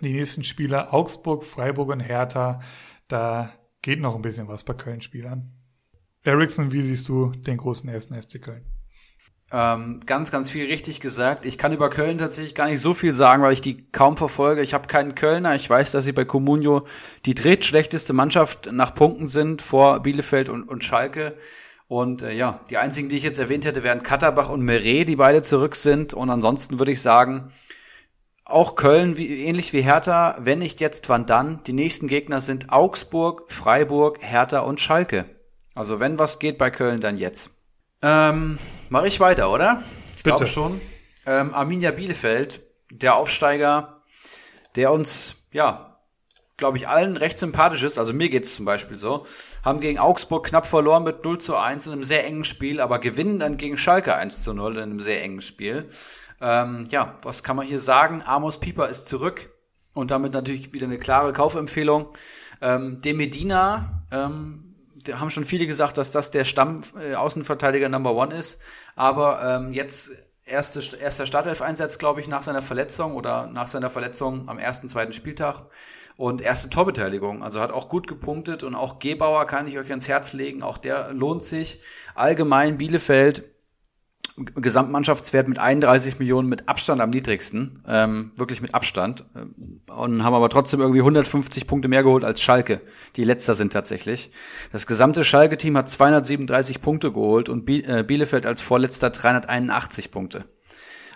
Die 0.00 0.12
nächsten 0.12 0.44
Spieler 0.44 0.94
Augsburg, 0.94 1.44
Freiburg 1.44 1.90
und 1.90 2.00
Hertha. 2.00 2.60
Da 3.08 3.52
geht 3.82 4.00
noch 4.00 4.14
ein 4.14 4.22
bisschen 4.22 4.48
was 4.48 4.64
bei 4.64 4.74
Köln-Spielern. 4.74 5.61
Ericsson, 6.24 6.72
wie 6.72 6.82
siehst 6.82 7.08
du 7.08 7.32
den 7.46 7.56
großen 7.56 7.88
ersten 7.88 8.20
FC 8.20 8.40
Köln? 8.40 8.64
Ähm, 9.54 10.00
ganz, 10.06 10.30
ganz 10.30 10.50
viel 10.50 10.66
richtig 10.66 11.00
gesagt. 11.00 11.44
Ich 11.44 11.58
kann 11.58 11.72
über 11.72 11.90
Köln 11.90 12.16
tatsächlich 12.16 12.54
gar 12.54 12.68
nicht 12.68 12.80
so 12.80 12.94
viel 12.94 13.12
sagen, 13.12 13.42
weil 13.42 13.52
ich 13.52 13.60
die 13.60 13.84
kaum 13.90 14.16
verfolge. 14.16 14.62
Ich 14.62 14.72
habe 14.72 14.88
keinen 14.88 15.14
Kölner. 15.14 15.54
Ich 15.54 15.68
weiß, 15.68 15.92
dass 15.92 16.04
sie 16.04 16.12
bei 16.12 16.24
Comunio 16.24 16.86
die 17.26 17.34
drittschlechteste 17.34 18.14
Mannschaft 18.14 18.70
nach 18.72 18.94
Punkten 18.94 19.26
sind 19.26 19.60
vor 19.60 20.00
Bielefeld 20.00 20.48
und, 20.48 20.62
und 20.68 20.84
Schalke. 20.84 21.36
Und 21.86 22.22
äh, 22.22 22.32
ja, 22.32 22.60
die 22.70 22.78
einzigen, 22.78 23.10
die 23.10 23.16
ich 23.16 23.24
jetzt 23.24 23.38
erwähnt 23.38 23.66
hätte, 23.66 23.82
wären 23.82 24.02
Katterbach 24.02 24.48
und 24.48 24.62
Meret, 24.62 25.08
die 25.08 25.16
beide 25.16 25.42
zurück 25.42 25.76
sind. 25.76 26.14
Und 26.14 26.30
ansonsten 26.30 26.78
würde 26.78 26.92
ich 26.92 27.02
sagen, 27.02 27.52
auch 28.46 28.74
Köln, 28.74 29.18
wie, 29.18 29.44
ähnlich 29.44 29.74
wie 29.74 29.82
Hertha, 29.82 30.38
wenn 30.40 30.60
nicht 30.60 30.80
jetzt, 30.80 31.10
wann 31.10 31.26
dann? 31.26 31.62
Die 31.66 31.74
nächsten 31.74 32.08
Gegner 32.08 32.40
sind 32.40 32.72
Augsburg, 32.72 33.52
Freiburg, 33.52 34.18
Hertha 34.22 34.60
und 34.60 34.80
Schalke. 34.80 35.26
Also 35.74 36.00
wenn 36.00 36.18
was 36.18 36.38
geht 36.38 36.58
bei 36.58 36.70
Köln, 36.70 37.00
dann 37.00 37.16
jetzt. 37.16 37.50
Ähm, 38.02 38.58
Mache 38.88 39.06
ich 39.06 39.20
weiter, 39.20 39.50
oder? 39.50 39.82
Ich 40.16 40.22
glaube 40.22 40.46
schon. 40.46 40.80
Ähm, 41.24 41.54
Arminia 41.54 41.92
Bielefeld, 41.92 42.60
der 42.90 43.16
Aufsteiger, 43.16 44.02
der 44.76 44.92
uns, 44.92 45.36
ja, 45.52 45.98
glaube 46.56 46.76
ich, 46.76 46.88
allen 46.88 47.16
recht 47.16 47.38
sympathisch 47.38 47.82
ist. 47.82 47.98
Also 47.98 48.12
mir 48.12 48.28
geht's 48.28 48.56
zum 48.56 48.64
Beispiel 48.64 48.98
so. 48.98 49.26
Haben 49.64 49.80
gegen 49.80 49.98
Augsburg 49.98 50.46
knapp 50.46 50.66
verloren 50.66 51.04
mit 51.04 51.24
0 51.24 51.38
zu 51.38 51.56
1 51.56 51.86
in 51.86 51.92
einem 51.92 52.04
sehr 52.04 52.24
engen 52.24 52.44
Spiel, 52.44 52.80
aber 52.80 52.98
gewinnen 52.98 53.38
dann 53.38 53.56
gegen 53.56 53.78
Schalke 53.78 54.14
1 54.14 54.42
zu 54.42 54.52
0 54.52 54.76
in 54.76 54.82
einem 54.82 55.00
sehr 55.00 55.22
engen 55.22 55.40
Spiel. 55.40 55.88
Ähm, 56.40 56.86
ja, 56.90 57.16
was 57.22 57.42
kann 57.42 57.56
man 57.56 57.66
hier 57.66 57.80
sagen? 57.80 58.22
Amos 58.24 58.58
Pieper 58.58 58.88
ist 58.88 59.08
zurück 59.08 59.50
und 59.94 60.10
damit 60.10 60.32
natürlich 60.32 60.72
wieder 60.72 60.86
eine 60.86 60.98
klare 60.98 61.32
Kaufempfehlung. 61.32 62.08
Ähm, 62.60 63.00
De 63.00 63.12
Medina, 63.12 64.04
ähm, 64.10 64.71
da 65.04 65.20
haben 65.20 65.30
schon 65.30 65.44
viele 65.44 65.66
gesagt, 65.66 65.96
dass 65.96 66.12
das 66.12 66.30
der 66.30 66.44
Stamm-Außenverteidiger 66.44 67.86
äh, 67.86 67.88
Number 67.88 68.14
One 68.14 68.34
ist, 68.34 68.60
aber 68.94 69.42
ähm, 69.42 69.72
jetzt 69.72 70.12
erste, 70.44 70.96
erster 70.96 71.26
Startelf-Einsatz, 71.26 71.98
glaube 71.98 72.20
ich, 72.20 72.28
nach 72.28 72.42
seiner 72.42 72.62
Verletzung 72.62 73.14
oder 73.14 73.46
nach 73.46 73.68
seiner 73.68 73.90
Verletzung 73.90 74.48
am 74.48 74.58
ersten, 74.58 74.88
zweiten 74.88 75.12
Spieltag 75.12 75.64
und 76.16 76.42
erste 76.42 76.68
Torbeteiligung. 76.68 77.42
Also 77.42 77.60
hat 77.60 77.72
auch 77.72 77.88
gut 77.88 78.06
gepunktet 78.06 78.62
und 78.62 78.74
auch 78.74 78.98
Gebauer 78.98 79.46
kann 79.46 79.66
ich 79.66 79.78
euch 79.78 79.90
ans 79.90 80.08
Herz 80.08 80.32
legen. 80.32 80.62
Auch 80.62 80.78
der 80.78 81.12
lohnt 81.12 81.42
sich. 81.42 81.80
Allgemein 82.14 82.78
Bielefeld 82.78 83.44
Gesamtmannschaftswert 84.36 85.46
mit 85.48 85.58
31 85.58 86.18
Millionen 86.18 86.48
mit 86.48 86.68
Abstand 86.68 87.00
am 87.02 87.10
niedrigsten, 87.10 87.82
ähm, 87.86 88.32
wirklich 88.36 88.62
mit 88.62 88.74
Abstand 88.74 89.24
ähm, 89.36 89.82
und 89.94 90.24
haben 90.24 90.34
aber 90.34 90.48
trotzdem 90.48 90.80
irgendwie 90.80 91.00
150 91.00 91.66
Punkte 91.66 91.88
mehr 91.88 92.02
geholt 92.02 92.24
als 92.24 92.40
Schalke, 92.40 92.80
die 93.16 93.24
letzter 93.24 93.54
sind 93.54 93.72
tatsächlich. 93.72 94.30
Das 94.72 94.86
gesamte 94.86 95.24
Schalke-Team 95.24 95.76
hat 95.76 95.90
237 95.90 96.80
Punkte 96.80 97.12
geholt 97.12 97.50
und 97.50 97.68
äh, 97.68 98.02
Bielefeld 98.02 98.46
als 98.46 98.62
vorletzter 98.62 99.10
381 99.10 100.10
Punkte. 100.10 100.46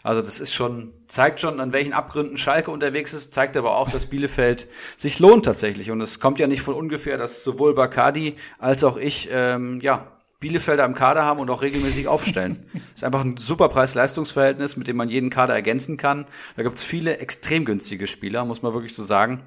Also 0.02 0.22
das 0.22 0.38
ist 0.38 0.54
schon, 0.54 0.92
zeigt 1.06 1.40
schon, 1.40 1.58
an 1.58 1.72
welchen 1.72 1.92
Abgründen 1.92 2.36
Schalke 2.36 2.70
unterwegs 2.70 3.12
ist, 3.12 3.34
zeigt 3.34 3.56
aber 3.56 3.76
auch, 3.76 3.90
dass 3.90 4.06
Bielefeld 4.06 4.68
sich 4.96 5.18
lohnt 5.18 5.44
tatsächlich. 5.44 5.90
Und 5.90 6.00
es 6.00 6.20
kommt 6.20 6.38
ja 6.38 6.46
nicht 6.46 6.62
von 6.62 6.74
ungefähr, 6.74 7.18
dass 7.18 7.42
sowohl 7.42 7.74
Bacardi 7.74 8.36
als 8.60 8.84
auch 8.84 8.98
ich 8.98 9.28
ähm, 9.32 9.80
ja 9.80 10.15
Bielefelder 10.40 10.84
im 10.84 10.94
Kader 10.94 11.24
haben 11.24 11.40
und 11.40 11.48
auch 11.50 11.62
regelmäßig 11.62 12.08
aufstellen. 12.08 12.66
ist 12.94 13.04
einfach 13.04 13.22
ein 13.22 13.36
super 13.36 13.68
Preis-Leistungs-Verhältnis, 13.68 14.76
mit 14.76 14.86
dem 14.86 14.96
man 14.96 15.08
jeden 15.08 15.30
Kader 15.30 15.54
ergänzen 15.54 15.96
kann. 15.96 16.26
Da 16.56 16.62
gibt 16.62 16.76
es 16.76 16.82
viele 16.82 17.18
extrem 17.18 17.64
günstige 17.64 18.06
Spieler, 18.06 18.44
muss 18.44 18.62
man 18.62 18.74
wirklich 18.74 18.94
so 18.94 19.02
sagen. 19.02 19.42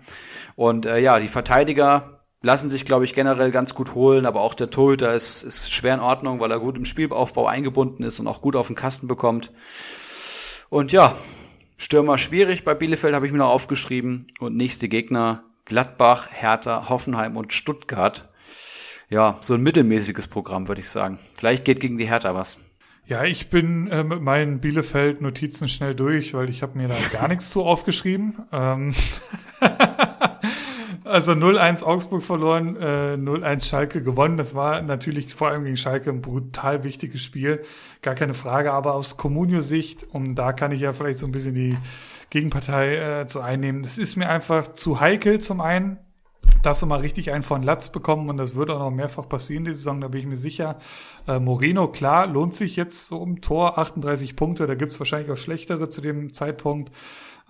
Und 0.55 0.85
äh, 0.85 0.99
ja, 0.99 1.19
die 1.19 1.27
Verteidiger 1.27 2.19
lassen 2.41 2.69
sich, 2.69 2.85
glaube 2.85 3.05
ich, 3.05 3.13
generell 3.13 3.51
ganz 3.51 3.75
gut 3.75 3.93
holen, 3.95 4.25
aber 4.25 4.41
auch 4.41 4.53
der 4.53 4.69
Torhüter 4.69 5.13
ist, 5.13 5.43
ist 5.43 5.71
schwer 5.71 5.95
in 5.95 5.99
Ordnung, 5.99 6.39
weil 6.39 6.51
er 6.51 6.59
gut 6.59 6.77
im 6.77 6.85
Spielaufbau 6.85 7.47
eingebunden 7.47 8.03
ist 8.03 8.19
und 8.19 8.27
auch 8.27 8.41
gut 8.41 8.55
auf 8.55 8.67
den 8.67 8.75
Kasten 8.75 9.07
bekommt. 9.07 9.51
Und 10.69 10.91
ja, 10.91 11.15
Stürmer 11.77 12.17
schwierig 12.17 12.63
bei 12.63 12.73
Bielefeld 12.75 13.13
habe 13.13 13.25
ich 13.25 13.31
mir 13.31 13.39
noch 13.39 13.49
aufgeschrieben. 13.49 14.27
Und 14.39 14.55
nächste 14.55 14.87
Gegner 14.87 15.43
Gladbach, 15.65 16.29
Hertha, 16.31 16.89
Hoffenheim 16.89 17.37
und 17.37 17.53
Stuttgart 17.53 18.28
ja, 19.09 19.37
so 19.41 19.55
ein 19.55 19.61
mittelmäßiges 19.61 20.27
Programm, 20.27 20.67
würde 20.67 20.81
ich 20.81 20.89
sagen. 20.89 21.19
Vielleicht 21.33 21.65
geht 21.65 21.79
gegen 21.79 21.97
die 21.97 22.07
Hertha 22.07 22.33
was. 22.35 22.57
Ja, 23.05 23.23
ich 23.23 23.49
bin 23.49 23.87
äh, 23.87 24.03
mit 24.03 24.21
meinen 24.21 24.59
Bielefeld-Notizen 24.59 25.67
schnell 25.67 25.95
durch, 25.95 26.35
weil 26.35 26.49
ich 26.49 26.61
habe 26.61 26.77
mir 26.77 26.87
da 26.87 26.95
gar 27.11 27.27
nichts 27.27 27.49
zu 27.49 27.63
aufgeschrieben. 27.63 28.37
Ähm 28.51 28.93
Also 31.09 31.31
0-1 31.31 31.83
Augsburg 31.83 32.21
verloren, 32.21 32.75
äh, 32.75 33.15
0-1 33.15 33.65
Schalke 33.65 34.03
gewonnen. 34.03 34.37
Das 34.37 34.53
war 34.53 34.83
natürlich 34.83 35.33
vor 35.33 35.49
allem 35.49 35.63
gegen 35.63 35.75
Schalke 35.75 36.11
ein 36.11 36.21
brutal 36.21 36.83
wichtiges 36.83 37.23
Spiel. 37.23 37.63
Gar 38.03 38.13
keine 38.13 38.35
Frage. 38.35 38.71
Aber 38.73 38.93
aus 38.93 39.17
Comunio-Sicht, 39.17 40.03
und 40.03 40.35
da 40.35 40.53
kann 40.53 40.71
ich 40.71 40.81
ja 40.81 40.93
vielleicht 40.93 41.17
so 41.17 41.25
ein 41.25 41.31
bisschen 41.31 41.55
die 41.55 41.75
Gegenpartei 42.29 43.21
äh, 43.21 43.27
zu 43.27 43.41
einnehmen, 43.41 43.81
das 43.81 43.97
ist 43.97 44.17
mir 44.17 44.29
einfach 44.29 44.73
zu 44.73 44.99
heikel 44.99 45.39
zum 45.39 45.61
einen 45.61 45.97
dass 46.61 46.79
sie 46.79 46.85
mal 46.85 46.99
richtig 46.99 47.31
einen 47.31 47.43
von 47.43 47.63
Latz 47.63 47.89
bekommen 47.89 48.29
und 48.29 48.37
das 48.37 48.55
wird 48.55 48.69
auch 48.69 48.79
noch 48.79 48.91
mehrfach 48.91 49.27
passieren 49.27 49.65
die 49.65 49.73
Saison, 49.73 50.01
da 50.01 50.07
bin 50.07 50.21
ich 50.21 50.27
mir 50.27 50.35
sicher. 50.35 50.77
Äh, 51.27 51.39
Moreno, 51.39 51.87
klar, 51.89 52.27
lohnt 52.27 52.53
sich 52.53 52.75
jetzt 52.75 53.07
so 53.07 53.17
um 53.17 53.41
Tor, 53.41 53.77
38 53.77 54.35
Punkte, 54.35 54.67
da 54.67 54.75
gibt's 54.75 54.99
wahrscheinlich 54.99 55.31
auch 55.31 55.37
schlechtere 55.37 55.89
zu 55.89 56.01
dem 56.01 56.33
Zeitpunkt. 56.33 56.91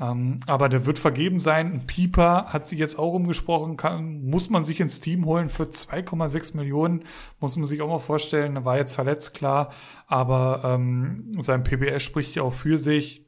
Ähm, 0.01 0.39
aber 0.47 0.69
der 0.69 0.85
wird 0.85 0.97
vergeben 0.97 1.39
sein. 1.39 1.73
Ein 1.73 1.87
Pieper 1.87 2.45
hat 2.45 2.65
sich 2.65 2.79
jetzt 2.79 2.97
auch 2.97 3.13
umgesprochen, 3.13 3.75
kann, 3.75 4.23
muss 4.29 4.49
man 4.49 4.63
sich 4.63 4.79
ins 4.79 5.01
Team 5.01 5.25
holen 5.25 5.49
für 5.49 5.63
2,6 5.63 6.55
Millionen, 6.55 7.03
muss 7.39 7.57
man 7.57 7.65
sich 7.65 7.81
auch 7.81 7.89
mal 7.89 7.99
vorstellen. 7.99 8.55
Er 8.55 8.65
war 8.65 8.77
jetzt 8.77 8.93
verletzt, 8.93 9.33
klar, 9.33 9.71
aber 10.07 10.61
ähm, 10.63 11.37
sein 11.41 11.63
PBS 11.63 12.01
spricht 12.01 12.35
ja 12.35 12.43
auch 12.43 12.53
für 12.53 12.77
sich. 12.77 13.25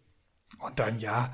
Und 0.60 0.80
dann, 0.80 1.00
ja, 1.00 1.32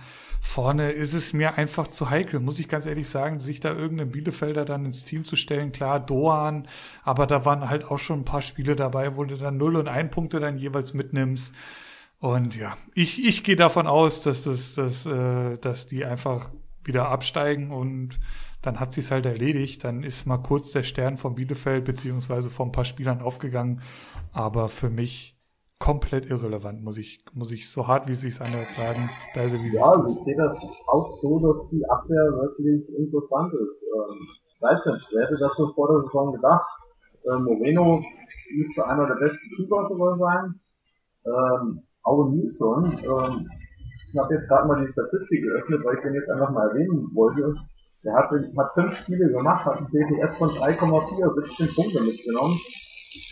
vorne 0.48 0.92
ist 0.92 1.14
es 1.14 1.34
mir 1.34 1.56
einfach 1.56 1.88
zu 1.88 2.10
heikel, 2.10 2.40
muss 2.40 2.58
ich 2.58 2.70
ganz 2.70 2.86
ehrlich 2.86 3.10
sagen, 3.10 3.40
sich 3.40 3.60
da 3.60 3.74
irgendeinen 3.74 4.12
Bielefelder 4.12 4.66
dann 4.66 4.86
ins 4.86 5.04
Team 5.04 5.26
zu 5.26 5.36
stellen. 5.36 5.74
Klar, 5.74 6.00
Doan, 6.00 6.68
aber 7.04 7.28
da 7.28 7.44
waren 7.46 7.70
halt 7.70 7.84
auch 7.86 8.00
schon 8.00 8.22
ein 8.22 8.26
paar 8.26 8.42
Spiele 8.42 8.76
dabei, 8.76 9.18
wo 9.18 9.26
du 9.26 9.38
dann 9.38 9.58
0 9.58 9.76
und 9.76 9.88
1 9.88 10.10
Punkte 10.10 10.40
dann 10.40 10.58
jeweils 10.58 10.94
mitnimmst. 10.94 11.54
Und 12.20 12.56
ja, 12.56 12.78
ich, 12.96 13.24
ich 13.26 13.44
gehe 13.44 13.58
davon 13.58 13.88
aus, 13.88 14.24
dass, 14.24 14.44
das, 14.44 14.74
dass, 14.74 15.06
äh, 15.06 15.58
dass 15.58 15.86
die 15.86 16.06
einfach 16.06 16.50
wieder 16.84 17.10
absteigen 17.10 17.72
und 17.72 18.18
dann 18.62 18.80
hat 18.80 18.94
sich's 18.94 19.12
halt 19.12 19.26
erledigt. 19.26 19.84
Dann 19.84 20.02
ist 20.02 20.26
mal 20.26 20.38
kurz 20.38 20.72
der 20.72 20.84
Stern 20.84 21.18
von 21.18 21.36
Bielefeld 21.36 21.86
beziehungsweise 21.86 22.50
von 22.50 22.70
ein 22.70 22.72
paar 22.72 22.86
Spielern 22.86 23.22
aufgegangen. 23.22 23.82
Aber 24.32 24.70
für 24.70 24.90
mich 24.90 25.37
komplett 25.80 26.30
irrelevant, 26.30 26.84
muss 26.84 26.98
ich, 26.98 27.24
muss 27.34 27.52
ich 27.52 27.70
so 27.70 27.88
hart 27.88 28.08
wie 28.08 28.14
es 28.14 28.22
sich 28.22 28.40
anhört 28.42 28.68
sagen. 28.68 29.10
Da 29.36 29.44
ist 29.44 29.54
wie 29.54 29.76
ja, 29.76 29.84
also 29.84 30.14
ich 30.14 30.24
sehe 30.24 30.36
das 30.36 30.58
auch 30.88 31.10
so, 31.22 31.40
dass 31.40 31.70
die 31.70 31.84
Abwehr 31.90 32.26
wirklich 32.34 32.88
interessant 32.98 33.54
ist. 33.54 33.84
Ähm, 33.84 34.28
weiß 34.60 34.86
nicht, 34.86 35.08
wer 35.12 35.24
hätte 35.24 35.38
das 35.40 35.56
so 35.56 35.72
vor 35.74 35.88
der 35.88 36.02
Saison 36.04 36.34
gedacht? 36.34 36.68
Ähm, 37.32 37.44
Moreno 37.44 38.04
müsste 38.56 38.86
einer 38.86 39.08
der 39.08 39.16
besten 39.16 39.56
Keeper 39.56 39.88
sogar 39.88 40.18
sein. 40.18 40.54
Ähm, 41.26 41.84
Aue 42.04 42.32
Nilsson, 42.32 43.00
ähm, 43.04 43.50
ich 44.10 44.18
habe 44.18 44.34
jetzt 44.34 44.48
gerade 44.48 44.68
mal 44.68 44.86
die 44.86 44.92
Statistik 44.92 45.44
geöffnet, 45.44 45.84
weil 45.84 45.96
ich 45.96 46.02
den 46.02 46.14
jetzt 46.14 46.30
einfach 46.30 46.52
mal 46.52 46.70
erwähnen 46.70 47.10
wollte. 47.14 47.54
Der 48.04 48.14
hat, 48.14 48.32
hat 48.32 48.74
fünf 48.74 48.94
Spiele 48.94 49.30
gemacht, 49.30 49.66
hat 49.66 49.80
ein 49.80 49.88
DPS 49.88 50.38
von 50.38 50.50
3,4, 50.50 51.42
17 51.58 51.76
Punkte 51.76 52.02
mitgenommen. 52.02 52.58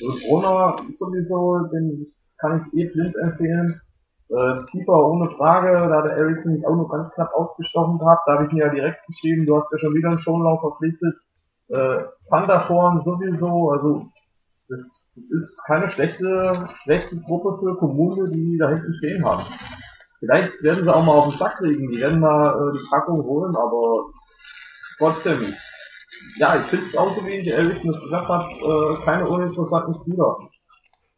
Und 0.02 0.22
Brunner 0.28 0.76
sowieso, 0.98 1.68
den 1.72 2.06
kann 2.46 2.66
ich 2.74 2.80
eh 2.80 2.90
blind 2.90 3.16
empfehlen. 3.16 3.82
Äh, 4.30 4.58
Keeper 4.72 5.08
ohne 5.08 5.30
Frage, 5.32 5.72
da 5.72 5.98
hat 5.98 6.06
der 6.06 6.18
Ericsson 6.18 6.54
mich 6.54 6.66
auch 6.66 6.76
nur 6.76 6.90
ganz 6.90 7.10
knapp 7.12 7.34
ausgestochen 7.34 8.00
gehabt. 8.00 8.24
Da 8.26 8.34
habe 8.34 8.46
ich 8.46 8.54
mir 8.54 8.66
ja 8.66 8.74
direkt 8.74 9.06
geschrieben, 9.06 9.46
du 9.46 9.58
hast 9.58 9.72
ja 9.72 9.80
schon 9.80 9.94
wieder 9.94 10.10
einen 10.10 10.20
Schonlauf 10.20 10.62
verpflichtet. 10.62 11.16
Äh, 11.68 12.04
Thunderform 12.30 13.02
sowieso, 13.04 13.72
also 13.72 14.06
das, 14.68 15.12
das 15.16 15.30
ist 15.30 15.64
keine 15.68 15.90
schlechte, 15.90 16.68
schlechte 16.84 17.18
Gruppe 17.22 17.60
für 17.60 17.78
Kommune, 17.78 18.26
die 18.32 18.58
da 18.58 18.70
hinten 18.70 18.94
stehen 18.96 19.26
haben. 19.26 19.44
Vielleicht 20.20 20.64
werden 20.64 20.84
sie 20.84 20.94
auch 20.94 21.04
mal 21.04 21.14
auf 21.14 21.30
den 21.30 21.38
Sack 21.38 21.58
kriegen, 21.58 21.92
die 21.92 22.00
werden 22.00 22.20
mal 22.20 22.50
äh, 22.50 22.78
die 22.78 22.90
Packung 22.90 23.24
holen, 23.24 23.56
aber 23.56 24.06
trotzdem, 24.98 25.54
ja, 26.38 26.58
ich 26.58 26.66
finde 26.66 26.86
es 26.86 26.98
auch 26.98 27.16
so, 27.16 27.26
wie 27.26 27.36
ich 27.36 27.48
ehrlich 27.48 27.82
das 27.84 28.02
gesagt 28.02 28.28
habe, 28.28 28.50
äh, 28.50 29.06
keine 29.06 29.28
uninteressanten 29.28 29.94
Spieler. 29.94 30.36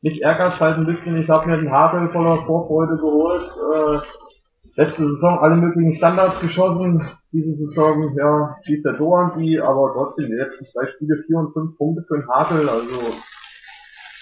Mich 0.08 0.24
ärgert 0.24 0.58
halt 0.62 0.78
ein 0.78 0.86
bisschen, 0.86 1.20
ich 1.20 1.30
habe 1.30 1.48
mir 1.48 1.58
den 1.58 1.70
Havel 1.70 2.08
voller 2.14 2.38
Vorfreude 2.46 2.96
geholt, 2.96 3.52
äh, 3.76 4.82
letzte 4.82 5.04
Saison 5.04 5.40
alle 5.40 5.58
möglichen 5.58 5.92
Standards 5.92 6.40
geschossen, 6.40 7.06
diese 7.34 7.54
Saison, 7.54 8.16
ja, 8.16 8.56
schießt 8.64 8.86
der 8.86 8.94
Doan 8.94 9.38
die, 9.38 9.60
aber 9.60 9.92
trotzdem 9.94 10.28
die 10.28 10.36
letzten 10.36 10.64
zwei 10.64 10.88
Spiele 10.88 11.22
vier 11.28 11.40
und 11.40 11.52
fünf 11.52 11.78
Punkte 11.78 12.06
für 12.08 12.20
den 12.20 12.30
Havel, 12.30 12.70
also 12.70 13.00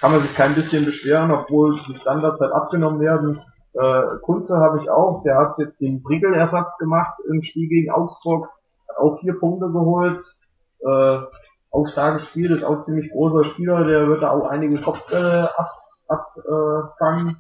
kann 0.01 0.11
man 0.11 0.21
sich 0.21 0.33
kein 0.33 0.55
bisschen 0.55 0.85
beschweren, 0.85 1.29
obwohl 1.29 1.79
die 1.87 1.95
Standards 1.97 2.39
halt 2.39 2.51
abgenommen 2.51 2.99
werden. 2.99 3.41
Äh, 3.73 4.01
Kunze 4.23 4.57
habe 4.57 4.79
ich 4.81 4.89
auch, 4.89 5.21
der 5.21 5.37
hat 5.37 5.55
jetzt 5.59 5.79
den 5.79 6.01
Briegel-Ersatz 6.01 6.79
gemacht 6.79 7.15
im 7.29 7.43
Spiel 7.43 7.67
gegen 7.67 7.91
Augsburg, 7.91 8.49
hat 8.89 8.97
auch 8.97 9.19
vier 9.19 9.37
Punkte 9.39 9.67
geholt. 9.67 10.23
Äh, 10.79 11.19
auch 11.75 11.87
starkes 11.87 12.27
Spiel, 12.27 12.51
ist 12.51 12.63
auch 12.63 12.83
ziemlich 12.83 13.11
großer 13.11 13.43
Spieler, 13.45 13.83
der 13.85 14.07
wird 14.07 14.23
da 14.23 14.31
auch 14.31 14.47
einige 14.47 14.81
Kopfbälle 14.81 15.51
abfangen 16.07 17.29
ab, 17.29 17.37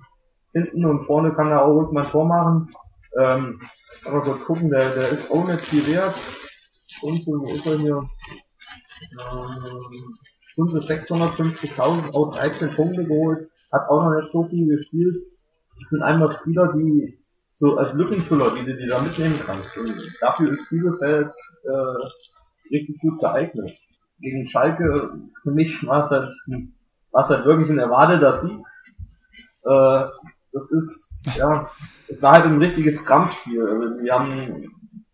äh, 0.53 0.59
hinten 0.59 0.85
und 0.85 1.05
vorne 1.05 1.33
kann 1.33 1.51
er 1.51 1.63
auch 1.63 1.73
ruhig 1.73 1.91
mal 1.91 2.09
Tor 2.09 2.25
machen. 2.25 2.73
Ähm, 3.17 3.61
aber 4.05 4.21
kurz 4.21 4.43
gucken, 4.45 4.69
der, 4.69 4.89
der 4.89 5.09
ist 5.09 5.31
auch 5.31 5.45
nicht 5.45 5.65
viel 5.65 5.85
wert. 5.87 6.15
Kunze, 6.99 7.31
wo 7.31 7.45
ist 7.45 7.65
er 7.65 7.77
hier? 7.77 8.09
Ähm, 9.19 10.17
Kunze 10.55 10.79
650.000 10.79 12.11
aus 12.13 12.35
13 12.35 12.75
Punkte 12.75 13.05
geholt, 13.05 13.49
hat 13.71 13.89
auch 13.89 14.03
noch 14.03 14.21
nicht 14.21 14.31
so 14.31 14.45
viel 14.47 14.67
gespielt. 14.67 15.15
Das 15.79 15.89
sind 15.89 16.03
einfach 16.03 16.39
Spieler, 16.39 16.73
die 16.73 17.19
so 17.53 17.77
als 17.77 17.93
Lückenfüller, 17.93 18.53
die 18.55 18.65
du 18.65 18.77
dir 18.77 18.87
da 18.87 19.01
mitnehmen 19.01 19.39
kannst. 19.45 19.77
Und 19.77 19.95
dafür 20.21 20.51
ist 20.51 20.69
Bielefeld 20.69 21.31
äh, 21.63 22.73
richtig 22.73 22.99
gut 23.01 23.19
geeignet. 23.19 23.71
Gegen 24.19 24.47
Schalke, 24.47 25.13
für 25.43 25.51
mich 25.51 25.85
war 25.85 26.03
es 26.03 26.09
halt, 26.09 26.31
war 27.11 27.23
es 27.23 27.29
halt 27.29 27.45
wirklich 27.45 27.69
ein 27.69 27.79
erwarteter 27.79 28.41
Sieg. 28.41 28.59
Äh, 29.63 30.05
das 30.53 30.71
ist, 30.71 31.35
ja, 31.37 31.69
es 32.07 32.21
war 32.21 32.33
halt 32.33 32.45
ein 32.45 32.59
richtiges 32.59 33.03
Krampfspiel. 33.03 33.61
Also 33.61 34.01
wir 34.01 34.13
haben, 34.13 34.71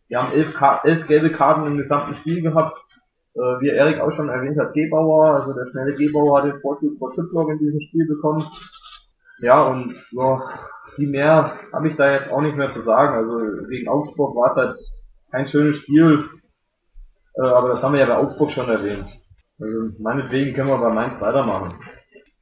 wir 0.08 0.22
haben 0.22 0.34
elf, 0.34 0.54
elf 0.84 1.08
gelbe 1.08 1.32
Karten 1.32 1.66
im 1.66 1.78
gesamten 1.78 2.16
Spiel 2.16 2.42
gehabt. 2.42 2.78
Äh, 3.34 3.40
wie 3.62 3.70
Erik 3.70 4.02
auch 4.02 4.12
schon 4.12 4.30
erwähnt 4.30 4.60
hat, 4.60 4.74
Gebauer, 4.74 5.36
also 5.36 5.54
der 5.54 5.66
schnelle 5.72 5.96
Gebauer 5.96 6.40
hat 6.40 6.46
den 6.52 6.60
Vorzug 6.60 6.98
vor 7.00 7.14
Schüttlock 7.14 7.50
in 7.50 7.60
diesem 7.60 7.80
Spiel 7.80 8.06
bekommen. 8.08 8.46
Ja, 9.40 9.64
und 9.64 9.96
so, 10.12 10.42
viel 10.96 11.10
mehr 11.10 11.58
habe 11.72 11.88
ich 11.88 11.96
da 11.96 12.12
jetzt 12.12 12.30
auch 12.30 12.42
nicht 12.42 12.58
mehr 12.58 12.72
zu 12.72 12.82
sagen. 12.82 13.16
Also 13.16 13.68
gegen 13.70 13.88
Augsburg 13.88 14.36
war 14.36 14.52
es 14.52 14.58
halt 14.58 14.76
kein 15.32 15.46
schönes 15.46 15.78
Spiel, 15.78 16.26
äh, 17.36 17.48
aber 17.48 17.70
das 17.70 17.84
haben 17.84 17.94
wir 17.94 18.00
ja 18.00 18.06
bei 18.06 18.18
Augsburg 18.18 18.52
schon 18.52 18.70
erwähnt. 18.70 19.06
Also 19.60 19.90
meinetwegen 20.00 20.54
können 20.54 20.70
wir 20.70 20.78
bei 20.78 20.90
Mainz 20.90 21.22
weitermachen. 21.22 21.76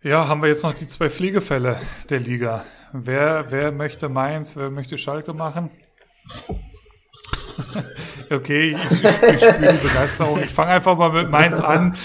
Ja, 0.01 0.27
haben 0.27 0.41
wir 0.41 0.47
jetzt 0.47 0.63
noch 0.63 0.73
die 0.73 0.87
zwei 0.87 1.09
Pflegefälle 1.09 1.75
der 2.09 2.19
Liga. 2.19 2.63
Wer, 2.93 3.45
wer 3.49 3.71
möchte 3.71 4.07
Mainz, 4.07 4.55
wer 4.55 4.69
möchte 4.69 4.97
Schalke 4.97 5.33
machen? 5.33 5.69
okay, 8.31 8.69
ich, 8.69 8.91
ich, 8.91 9.03
ich 9.03 9.43
spiele 9.43 9.73
die 9.73 9.87
Begeisterung. 9.87 10.39
Ich 10.41 10.53
fange 10.53 10.71
einfach 10.71 10.97
mal 10.97 11.11
mit 11.11 11.29
Mainz 11.29 11.59
an. 11.61 11.95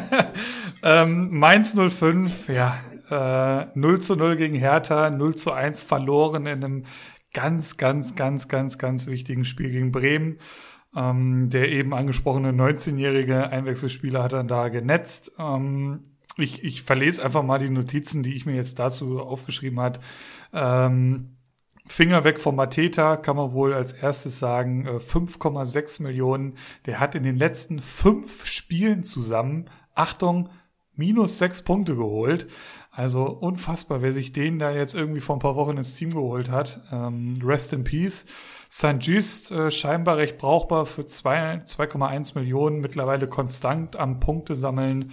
ähm, 0.82 1.36
Mainz 1.36 1.76
05, 1.76 2.48
ja, 2.48 2.78
äh, 3.10 3.66
0 3.74 4.00
zu 4.00 4.16
0 4.16 4.36
gegen 4.36 4.54
Hertha, 4.54 5.10
0 5.10 5.34
zu 5.34 5.52
1 5.52 5.82
verloren 5.82 6.46
in 6.46 6.64
einem 6.64 6.84
ganz, 7.34 7.76
ganz, 7.76 8.14
ganz, 8.14 8.48
ganz, 8.48 8.78
ganz 8.78 9.06
wichtigen 9.06 9.44
Spiel 9.44 9.70
gegen 9.70 9.92
Bremen. 9.92 10.38
Ähm, 10.96 11.50
der 11.50 11.70
eben 11.70 11.92
angesprochene 11.92 12.50
19-jährige 12.50 13.50
Einwechselspieler 13.50 14.22
hat 14.22 14.32
dann 14.32 14.48
da 14.48 14.68
genetzt. 14.68 15.32
Ähm, 15.38 16.16
ich, 16.36 16.64
ich 16.64 16.82
verlese 16.82 17.22
einfach 17.22 17.42
mal 17.42 17.58
die 17.58 17.68
Notizen, 17.68 18.22
die 18.22 18.34
ich 18.34 18.46
mir 18.46 18.54
jetzt 18.54 18.78
dazu 18.78 19.20
aufgeschrieben 19.20 19.80
hat. 19.80 20.00
Ähm, 20.52 21.36
Finger 21.86 22.24
weg 22.24 22.38
vom 22.38 22.56
Mateta, 22.56 23.16
kann 23.16 23.36
man 23.36 23.52
wohl 23.52 23.72
als 23.72 23.92
erstes 23.92 24.38
sagen, 24.38 24.86
5,6 24.86 26.00
äh, 26.00 26.02
Millionen. 26.04 26.54
Der 26.86 27.00
hat 27.00 27.14
in 27.14 27.22
den 27.22 27.36
letzten 27.36 27.80
fünf 27.80 28.46
Spielen 28.46 29.02
zusammen, 29.02 29.66
Achtung, 29.94 30.50
minus 30.94 31.38
sechs 31.38 31.62
Punkte 31.62 31.96
geholt. 31.96 32.46
Also 32.90 33.26
unfassbar, 33.26 34.02
wer 34.02 34.12
sich 34.12 34.32
den 34.32 34.58
da 34.58 34.70
jetzt 34.70 34.94
irgendwie 34.94 35.20
vor 35.20 35.36
ein 35.36 35.40
paar 35.40 35.56
Wochen 35.56 35.76
ins 35.76 35.94
Team 35.94 36.10
geholt 36.10 36.50
hat. 36.50 36.80
Ähm, 36.92 37.34
rest 37.42 37.72
in 37.72 37.84
Peace. 37.84 38.26
St. 38.70 38.98
Just 39.00 39.50
äh, 39.50 39.70
scheinbar 39.70 40.18
recht 40.18 40.38
brauchbar 40.38 40.84
für 40.84 41.02
2,1 41.02 42.38
Millionen, 42.38 42.80
mittlerweile 42.80 43.26
konstant 43.26 43.96
am 43.96 44.20
Punkte 44.20 44.54
sammeln. 44.54 45.12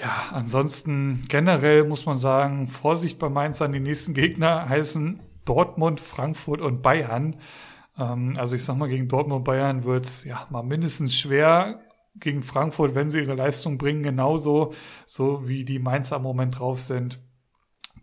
Ja, 0.00 0.24
ansonsten 0.32 1.22
generell 1.28 1.84
muss 1.84 2.06
man 2.06 2.18
sagen, 2.18 2.68
Vorsicht 2.68 3.18
bei 3.18 3.28
Mainz 3.28 3.62
an 3.62 3.72
die 3.72 3.80
nächsten 3.80 4.14
Gegner 4.14 4.68
heißen 4.68 5.20
Dortmund, 5.44 6.00
Frankfurt 6.00 6.60
und 6.60 6.82
Bayern. 6.82 7.36
Ähm, 7.98 8.36
also 8.38 8.56
ich 8.56 8.64
sag 8.64 8.76
mal, 8.76 8.88
gegen 8.88 9.08
Dortmund 9.08 9.40
und 9.40 9.44
Bayern 9.44 9.84
wird's 9.84 10.24
ja 10.24 10.46
mal 10.50 10.62
mindestens 10.62 11.16
schwer. 11.16 11.80
Gegen 12.16 12.44
Frankfurt, 12.44 12.94
wenn 12.94 13.10
sie 13.10 13.18
ihre 13.18 13.34
Leistung 13.34 13.76
bringen, 13.76 14.04
genauso, 14.04 14.72
so 15.04 15.48
wie 15.48 15.64
die 15.64 15.80
Mainzer 15.80 16.16
im 16.16 16.22
Moment 16.22 16.60
drauf 16.60 16.78
sind. 16.78 17.18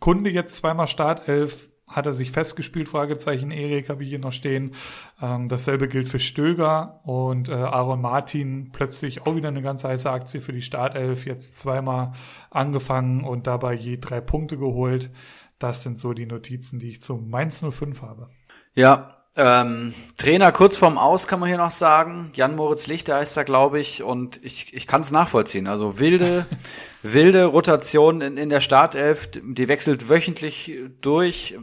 Kunde 0.02 0.30
jetzt 0.30 0.58
zweimal 0.58 0.88
Startelf, 0.88 1.71
hat 1.92 2.06
er 2.06 2.14
sich 2.14 2.32
festgespielt? 2.32 2.90
Fragezeichen. 2.90 3.52
Erik 3.52 3.90
habe 3.90 4.04
ich 4.04 4.10
hier 4.10 4.20
noch 4.20 4.32
stehen. 4.32 4.74
Ähm, 5.22 5.48
dasselbe 5.48 5.88
gilt 5.88 6.08
für 6.08 6.20
Stöger 6.20 7.00
und 7.04 7.50
äh, 7.50 7.54
Aaron 7.54 8.02
Martin. 8.02 8.72
Plötzlich 8.72 9.26
auch 9.26 9.36
wieder 9.36 9.50
eine 9.50 9.62
ganz 9.62 9.84
heiße 9.84 10.10
Aktie 10.10 10.42
für 10.42 10.54
die 10.54 10.62
Startelf. 10.62 11.26
Jetzt 11.26 11.60
zweimal 11.60 12.14
angefangen 12.50 13.24
und 13.24 13.48
dabei 13.48 13.74
je 13.74 13.98
drei 13.98 14.22
Punkte 14.22 14.58
geholt. 14.58 15.12
Das 15.60 15.84
sind 15.84 15.98
so 15.98 16.14
die 16.14 16.26
Notizen, 16.26 16.80
die 16.80 16.90
ich 16.90 17.02
zum 17.02 17.30
Mainz 17.30 17.64
05 17.64 18.02
habe. 18.02 18.30
Ja, 18.74 19.21
ähm, 19.38 19.94
Trainer 20.18 20.52
kurz 20.52 20.76
vorm 20.76 20.98
Aus 20.98 21.26
kann 21.26 21.40
man 21.40 21.48
hier 21.48 21.58
noch 21.58 21.72
sagen. 21.72 22.32
Jan 22.34 22.56
Moritz 22.56 22.88
Lichter 22.88 23.16
heißt 23.16 23.38
er, 23.38 23.46
glaube 23.46 23.80
ich, 23.80 24.04
und 24.04 24.44
ich, 24.44 24.74
ich 24.74 24.88
kann 24.88 25.02
es 25.02 25.12
nachvollziehen. 25.12 25.68
Also 25.68 26.00
wilde, 26.00 26.46
wilde 27.02 27.46
Rotation 27.46 28.20
in, 28.20 28.36
in 28.36 28.50
der 28.50 28.60
Startelf, 28.60 29.30
die 29.32 29.68
wechselt 29.70 30.10
wöchentlich 30.10 30.74
durch. 31.00 31.58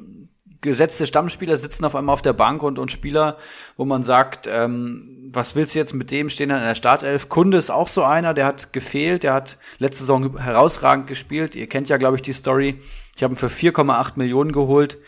Gesetzte 0.61 1.07
Stammspieler 1.07 1.57
sitzen 1.57 1.85
auf 1.85 1.95
einmal 1.95 2.15
auf 2.15 2.23
der 2.23 2.33
Bank 2.33 2.63
und, 2.65 2.81
und 2.81 2.91
Spieler, 2.91 3.37
wo 3.77 3.85
man 3.85 4.03
sagt, 4.03 4.49
ähm, 4.51 5.29
was 5.31 5.55
willst 5.55 5.75
du 5.75 5.79
jetzt 5.79 5.95
mit 5.95 6.11
dem 6.11 6.31
stehen 6.31 6.49
dann 6.49 6.59
in 6.59 6.65
der 6.65 6.75
Startelf? 6.75 7.29
Kunde 7.29 7.59
ist 7.59 7.71
auch 7.71 7.87
so 7.87 8.03
einer, 8.03 8.35
der 8.35 8.47
hat 8.47 8.73
gefehlt, 8.73 9.23
der 9.23 9.35
hat 9.35 9.59
letzte 9.79 10.03
Saison 10.03 10.39
herausragend 10.39 11.07
gespielt. 11.07 11.55
Ihr 11.55 11.69
kennt 11.69 11.89
ja, 11.91 11.99
glaube 11.99 12.17
ich, 12.17 12.23
die 12.23 12.33
Story. 12.33 12.81
Ich 13.15 13.23
habe 13.23 13.35
ihn 13.35 13.37
für 13.37 13.49
4,8 13.49 14.13
Millionen 14.17 14.53
geholt 14.53 14.99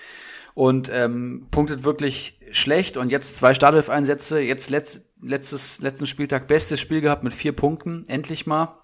und 0.61 0.91
ähm, 0.93 1.47
punktet 1.51 1.85
wirklich 1.85 2.39
schlecht 2.51 2.99
und 2.99 3.09
jetzt 3.09 3.39
zwei 3.39 3.55
Startelf-Einsätze, 3.55 4.41
jetzt 4.41 4.69
letzt, 4.69 5.01
letztes, 5.23 5.81
letzten 5.81 6.07
Spieltag 6.07 6.49
bestes 6.49 6.79
Spiel 6.79 7.01
gehabt 7.01 7.25
mit 7.25 7.33
vier 7.33 7.53
Punkten, 7.53 8.05
endlich 8.09 8.47
mal. 8.47 8.77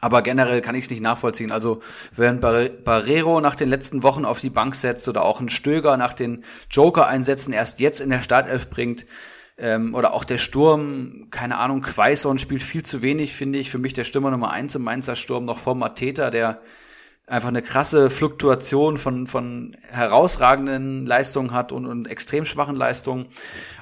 Aber 0.00 0.20
generell 0.22 0.60
kann 0.62 0.74
ich 0.74 0.86
es 0.86 0.90
nicht 0.90 1.02
nachvollziehen. 1.02 1.52
Also 1.52 1.80
wenn 2.10 2.40
Barrero 2.40 3.40
nach 3.40 3.54
den 3.54 3.68
letzten 3.68 4.02
Wochen 4.02 4.24
auf 4.24 4.40
die 4.40 4.50
Bank 4.50 4.74
setzt 4.74 5.06
oder 5.06 5.22
auch 5.22 5.40
ein 5.40 5.48
Stöger 5.48 5.96
nach 5.96 6.12
den 6.12 6.42
Joker-Einsätzen 6.72 7.52
erst 7.52 7.78
jetzt 7.78 8.00
in 8.00 8.10
der 8.10 8.22
Startelf 8.22 8.68
bringt, 8.68 9.06
ähm, 9.58 9.94
oder 9.94 10.12
auch 10.12 10.24
der 10.24 10.38
Sturm, 10.38 11.28
keine 11.30 11.58
Ahnung, 11.58 11.82
Quaison 11.82 12.36
spielt 12.36 12.64
viel 12.64 12.82
zu 12.82 13.00
wenig, 13.00 13.32
finde 13.32 13.60
ich. 13.60 13.70
Für 13.70 13.78
mich 13.78 13.92
der 13.92 14.02
Stürmer 14.02 14.32
Nummer 14.32 14.50
eins 14.50 14.74
im 14.74 14.82
Mainzer 14.82 15.14
Sturm 15.14 15.44
noch 15.44 15.60
vor 15.60 15.76
Mateta, 15.76 16.30
der 16.30 16.60
einfach 17.26 17.48
eine 17.48 17.62
krasse 17.62 18.08
Fluktuation 18.08 18.98
von, 18.98 19.26
von 19.26 19.76
herausragenden 19.88 21.06
Leistungen 21.06 21.52
hat 21.52 21.72
und, 21.72 21.84
und 21.84 22.06
extrem 22.06 22.44
schwachen 22.44 22.76
Leistungen. 22.76 23.26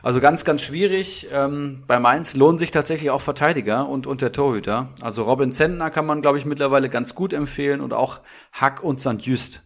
Also 0.02 0.20
ganz, 0.20 0.46
ganz 0.46 0.62
schwierig. 0.62 1.28
Ähm, 1.30 1.84
bei 1.86 1.98
Mainz 1.98 2.36
lohnen 2.36 2.58
sich 2.58 2.70
tatsächlich 2.70 3.10
auch 3.10 3.20
Verteidiger 3.20 3.86
und, 3.86 4.06
und 4.06 4.22
der 4.22 4.32
Torhüter. 4.32 4.88
Also 5.02 5.24
Robin 5.24 5.52
Zentner 5.52 5.90
kann 5.90 6.06
man, 6.06 6.22
glaube 6.22 6.38
ich, 6.38 6.46
mittlerweile 6.46 6.88
ganz 6.88 7.14
gut 7.14 7.34
empfehlen 7.34 7.82
und 7.82 7.92
auch 7.92 8.20
Hack 8.52 8.82
und 8.82 8.98
St. 8.98 9.20
Just. 9.20 9.60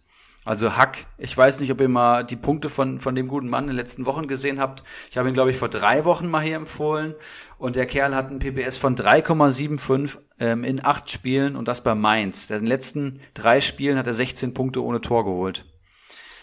Also 0.49 0.79
Hack, 0.79 1.05
ich 1.19 1.37
weiß 1.37 1.61
nicht, 1.61 1.71
ob 1.73 1.79
ihr 1.83 1.91
mal 1.91 2.25
die 2.25 2.35
Punkte 2.35 2.71
von, 2.71 3.01
von 3.01 3.15
dem 3.15 3.29
guten 3.29 3.51
Mann 3.51 3.65
in 3.65 3.69
den 3.69 3.77
letzten 3.77 4.07
Wochen 4.07 4.29
gesehen 4.29 4.59
habt. 4.59 4.83
Ich 5.11 5.19
habe 5.19 5.29
ihn, 5.29 5.35
glaube 5.35 5.51
ich, 5.51 5.59
vor 5.59 5.69
drei 5.69 6.07
Wochen 6.07 6.27
mal 6.27 6.43
hier 6.43 6.57
empfohlen. 6.57 7.15
Und 7.59 7.77
der 7.77 7.85
Kerl 7.85 8.15
hat 8.15 8.31
einen 8.31 8.39
PPS 8.39 8.79
von 8.79 8.97
3,75 8.97 10.17
ähm, 10.41 10.65
in 10.65 10.83
acht 10.83 11.11
Spielen 11.11 11.55
und 11.55 11.69
das 11.69 11.85
bei 11.85 11.95
Mainz. 11.95 12.49
In 12.49 12.61
den 12.61 12.67
letzten 12.67 13.21
drei 13.35 13.61
Spielen 13.61 13.99
hat 13.99 14.07
er 14.07 14.15
16 14.15 14.55
Punkte 14.55 14.83
ohne 14.83 15.03
Tor 15.03 15.27
geholt. 15.27 15.67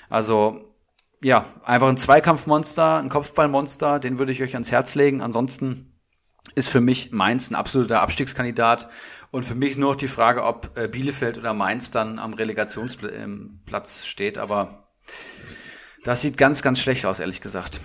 Also, 0.07 0.75
ja, 1.23 1.45
einfach 1.63 1.87
ein 1.87 1.97
Zweikampfmonster, 1.97 2.97
ein 2.97 3.09
Kopfballmonster, 3.09 3.97
den 3.97 4.19
würde 4.19 4.33
ich 4.33 4.43
euch 4.43 4.53
ans 4.53 4.71
Herz 4.71 4.93
legen. 4.93 5.21
Ansonsten 5.21 5.95
ist 6.53 6.69
für 6.69 6.79
mich 6.79 7.11
Mainz 7.11 7.49
ein 7.49 7.55
absoluter 7.55 8.01
Abstiegskandidat. 8.01 8.87
Und 9.35 9.43
für 9.43 9.55
mich 9.55 9.77
nur 9.77 9.89
noch 9.89 9.95
die 9.97 10.07
Frage, 10.07 10.45
ob 10.45 10.77
äh, 10.77 10.87
Bielefeld 10.87 11.37
oder 11.37 11.53
Mainz 11.53 11.91
dann 11.91 12.19
am 12.19 12.35
Relegationsplatz 12.35 14.05
steht. 14.05 14.37
Aber 14.37 14.85
das 16.05 16.21
sieht 16.21 16.37
ganz, 16.37 16.61
ganz 16.61 16.79
schlecht 16.79 17.05
aus, 17.05 17.19
ehrlich 17.19 17.41
gesagt. 17.41 17.81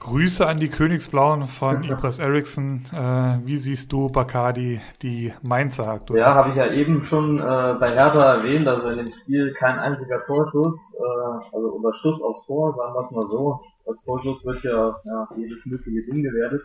Grüße 0.00 0.44
an 0.44 0.58
die 0.58 0.70
Königsblauen 0.70 1.44
von 1.44 1.84
Ibras 1.84 2.18
Eriksson. 2.18 2.86
Äh, 2.92 3.46
wie 3.46 3.56
siehst 3.56 3.92
du, 3.92 4.08
Bacardi, 4.08 4.80
die 5.00 5.32
Mainzer 5.42 5.86
aktuell? 5.86 6.18
Ja, 6.18 6.34
habe 6.34 6.50
ich 6.50 6.56
ja 6.56 6.66
eben 6.72 7.06
schon 7.06 7.38
äh, 7.38 7.76
bei 7.78 7.92
Hertha 7.92 8.38
erwähnt, 8.38 8.66
also 8.66 8.88
in 8.88 8.98
dem 8.98 9.12
Spiel 9.12 9.54
kein 9.54 9.78
einziger 9.78 10.26
Torschuss, 10.26 10.96
äh, 10.98 11.54
also 11.54 11.72
oder 11.72 11.94
Schuss 11.94 12.20
aufs 12.20 12.46
Tor, 12.48 12.74
sagen 12.76 12.94
wir 12.94 13.04
es 13.04 13.10
mal 13.12 13.30
so. 13.30 13.60
Als 13.86 14.02
Torschuss 14.02 14.44
wird 14.44 14.64
ja, 14.64 14.96
ja 15.04 15.28
jedes 15.36 15.64
mögliche 15.66 16.02
Ding 16.10 16.24
gewertet. 16.24 16.62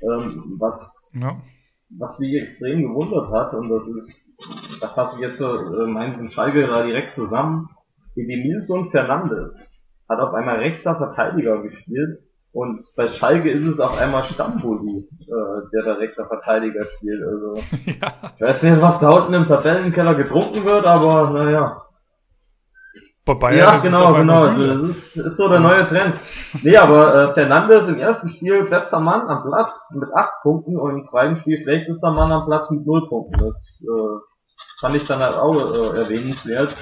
Ähm, 0.00 0.56
was, 0.58 1.12
ja. 1.20 1.36
Was 1.90 2.18
mich 2.18 2.34
extrem 2.34 2.82
gewundert 2.82 3.30
hat, 3.32 3.54
und 3.54 3.68
das 3.70 3.88
ist, 3.88 4.80
da 4.80 4.88
fasse 4.88 5.16
ich 5.16 5.22
jetzt 5.22 5.40
äh, 5.40 5.86
Mainz 5.86 6.16
und 6.18 6.30
Schalke 6.30 6.66
da 6.66 6.82
direkt 6.82 7.12
zusammen, 7.12 7.68
Edemilson 8.16 8.90
Fernandes 8.90 9.70
hat 10.08 10.20
auf 10.20 10.34
einmal 10.34 10.56
rechter 10.56 10.96
Verteidiger 10.96 11.62
gespielt 11.62 12.18
und 12.52 12.80
bei 12.96 13.06
Schalke 13.06 13.50
ist 13.50 13.66
es 13.66 13.80
auf 13.80 14.00
einmal 14.00 14.24
Stambuli, 14.24 15.08
äh, 15.20 15.70
der 15.72 15.82
da 15.84 15.92
rechter 15.94 16.26
Verteidiger 16.26 16.86
spielt. 16.96 17.22
Also 17.22 17.54
ja. 17.86 18.32
ich 18.34 18.40
weiß 18.40 18.62
nicht, 18.62 18.82
was 18.82 19.00
da 19.00 19.10
unten 19.10 19.34
im 19.34 19.46
Tabellenkeller 19.46 20.14
getrunken 20.14 20.64
wird, 20.64 20.86
aber 20.86 21.30
naja. 21.30 21.82
Bei 23.28 23.34
Bayern 23.34 23.58
ja, 23.58 23.76
genau, 23.76 24.14
genau. 24.14 24.44
Also, 24.44 24.66
das 24.66 24.96
ist, 24.96 25.16
ist 25.18 25.36
so 25.36 25.50
der 25.50 25.60
neue 25.60 25.86
Trend. 25.86 26.14
Nee, 26.62 26.78
aber 26.78 27.14
äh, 27.14 27.34
Fernandes 27.34 27.86
im 27.86 27.98
ersten 27.98 28.26
Spiel 28.26 28.64
bester 28.64 29.00
Mann 29.00 29.28
am 29.28 29.42
Platz 29.42 29.86
mit 29.94 30.08
acht 30.14 30.40
Punkten 30.40 30.78
und 30.78 30.90
im 30.96 31.04
zweiten 31.04 31.36
Spiel 31.36 31.60
schlechtester 31.60 32.10
Mann 32.10 32.32
am 32.32 32.46
Platz 32.46 32.70
mit 32.70 32.86
null 32.86 33.06
Punkten. 33.06 33.38
Das 33.38 33.82
äh, 33.82 34.80
fand 34.80 34.96
ich 34.96 35.06
dann 35.06 35.18
halt 35.18 35.36
auch 35.36 35.54
äh, 35.54 35.98
erwähnenswert. 35.98 36.74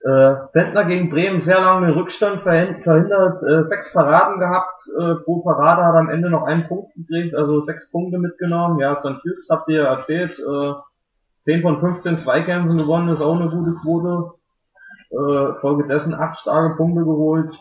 Äh, 0.00 0.48
Zentner 0.50 0.84
gegen 0.84 1.10
Bremen 1.10 1.40
sehr 1.40 1.60
lange 1.60 1.88
den 1.88 1.96
Rückstand 1.96 2.42
verhindert, 2.42 3.42
äh, 3.42 3.64
sechs 3.64 3.92
Paraden 3.92 4.38
gehabt, 4.38 4.78
äh, 4.96 5.16
pro 5.24 5.40
Parade 5.40 5.84
hat 5.84 5.96
am 5.96 6.08
Ende 6.08 6.30
noch 6.30 6.44
einen 6.44 6.68
Punkt 6.68 6.94
gekriegt, 6.94 7.34
also 7.34 7.62
sechs 7.62 7.90
Punkte 7.90 8.18
mitgenommen. 8.18 8.78
Ja, 8.78 9.00
dann 9.02 9.18
Tübs 9.22 9.48
habt 9.50 9.68
ihr 9.68 9.82
ja 9.82 9.94
erzählt, 9.96 10.38
äh, 10.38 10.72
10 11.46 11.62
von 11.62 11.80
15 11.80 12.20
Zweikämpfen 12.20 12.78
gewonnen, 12.78 13.08
ist 13.08 13.20
auch 13.20 13.34
eine 13.34 13.50
gute 13.50 13.74
Quote. 13.82 14.37
Äh, 15.10 15.60
folgedessen 15.60 16.14
acht 16.14 16.38
starke 16.38 16.76
Punkte 16.76 17.02
geholt. 17.02 17.54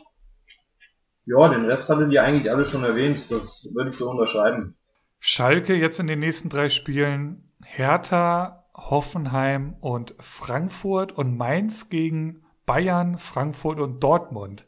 Ja, 1.26 1.50
den 1.50 1.66
Rest 1.66 1.90
hattet 1.90 2.12
ihr 2.12 2.24
eigentlich 2.24 2.52
alle 2.52 2.66
schon 2.66 2.84
erwähnt, 2.84 3.26
das 3.30 3.68
würde 3.74 3.92
ich 3.92 3.98
so 3.98 4.10
unterschreiben. 4.10 4.76
Schalke 5.20 5.76
jetzt 5.76 6.00
in 6.00 6.08
den 6.08 6.20
nächsten 6.20 6.50
drei 6.50 6.70
Spielen 6.70 7.52
Hertha, 7.64 8.66
Hoffenheim 8.76 9.76
und 9.82 10.16
Frankfurt 10.20 11.12
und 11.12 11.38
Mainz 11.38 11.90
gegen 11.90 12.44
Bayern, 12.66 13.18
Frankfurt 13.18 13.80
und 13.80 14.02
Dortmund. 14.04 14.66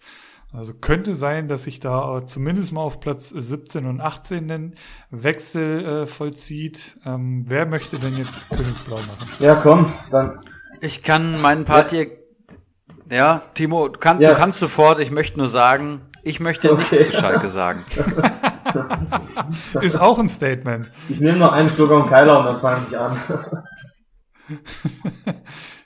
Also 0.51 0.73
könnte 0.73 1.13
sein, 1.13 1.47
dass 1.47 1.63
sich 1.63 1.79
da 1.79 2.25
zumindest 2.25 2.73
mal 2.73 2.81
auf 2.81 2.99
Platz 2.99 3.29
17 3.29 3.85
und 3.85 4.01
18 4.01 4.47
den 4.47 4.75
Wechsel 5.11 5.85
äh, 5.85 6.07
vollzieht. 6.07 6.97
Ähm, 7.05 7.43
wer 7.47 7.67
möchte 7.67 7.99
denn 7.99 8.17
jetzt 8.17 8.49
Königsblau 8.49 8.97
machen? 8.97 9.29
Ja, 9.39 9.55
komm, 9.55 9.93
dann. 10.09 10.39
Ich 10.81 11.03
kann 11.03 11.39
meinen 11.41 11.65
Part 11.65 11.91
hier. 11.91 12.18
Ja, 13.09 13.41
Timo, 13.53 13.87
du, 13.87 13.99
kann, 13.99 14.21
ja. 14.21 14.29
du 14.29 14.35
kannst 14.35 14.59
sofort. 14.59 14.99
Ich 14.99 15.11
möchte 15.11 15.37
nur 15.39 15.47
sagen, 15.47 16.01
ich 16.23 16.39
möchte 16.39 16.71
okay. 16.71 16.95
nichts 16.95 17.11
zu 17.11 17.17
Schalke 17.17 17.47
sagen. 17.47 17.83
Ist 19.81 19.99
auch 19.99 20.19
ein 20.19 20.29
Statement. 20.29 20.91
Ich 21.07 21.19
nehme 21.19 21.37
noch 21.37 21.53
einen 21.53 21.69
Schluck 21.69 21.91
auf 21.91 22.09
Keiler 22.09 22.39
und 22.39 22.45
dann 22.45 22.61
fange 22.61 22.85
ich 22.87 22.97
an. 22.97 23.19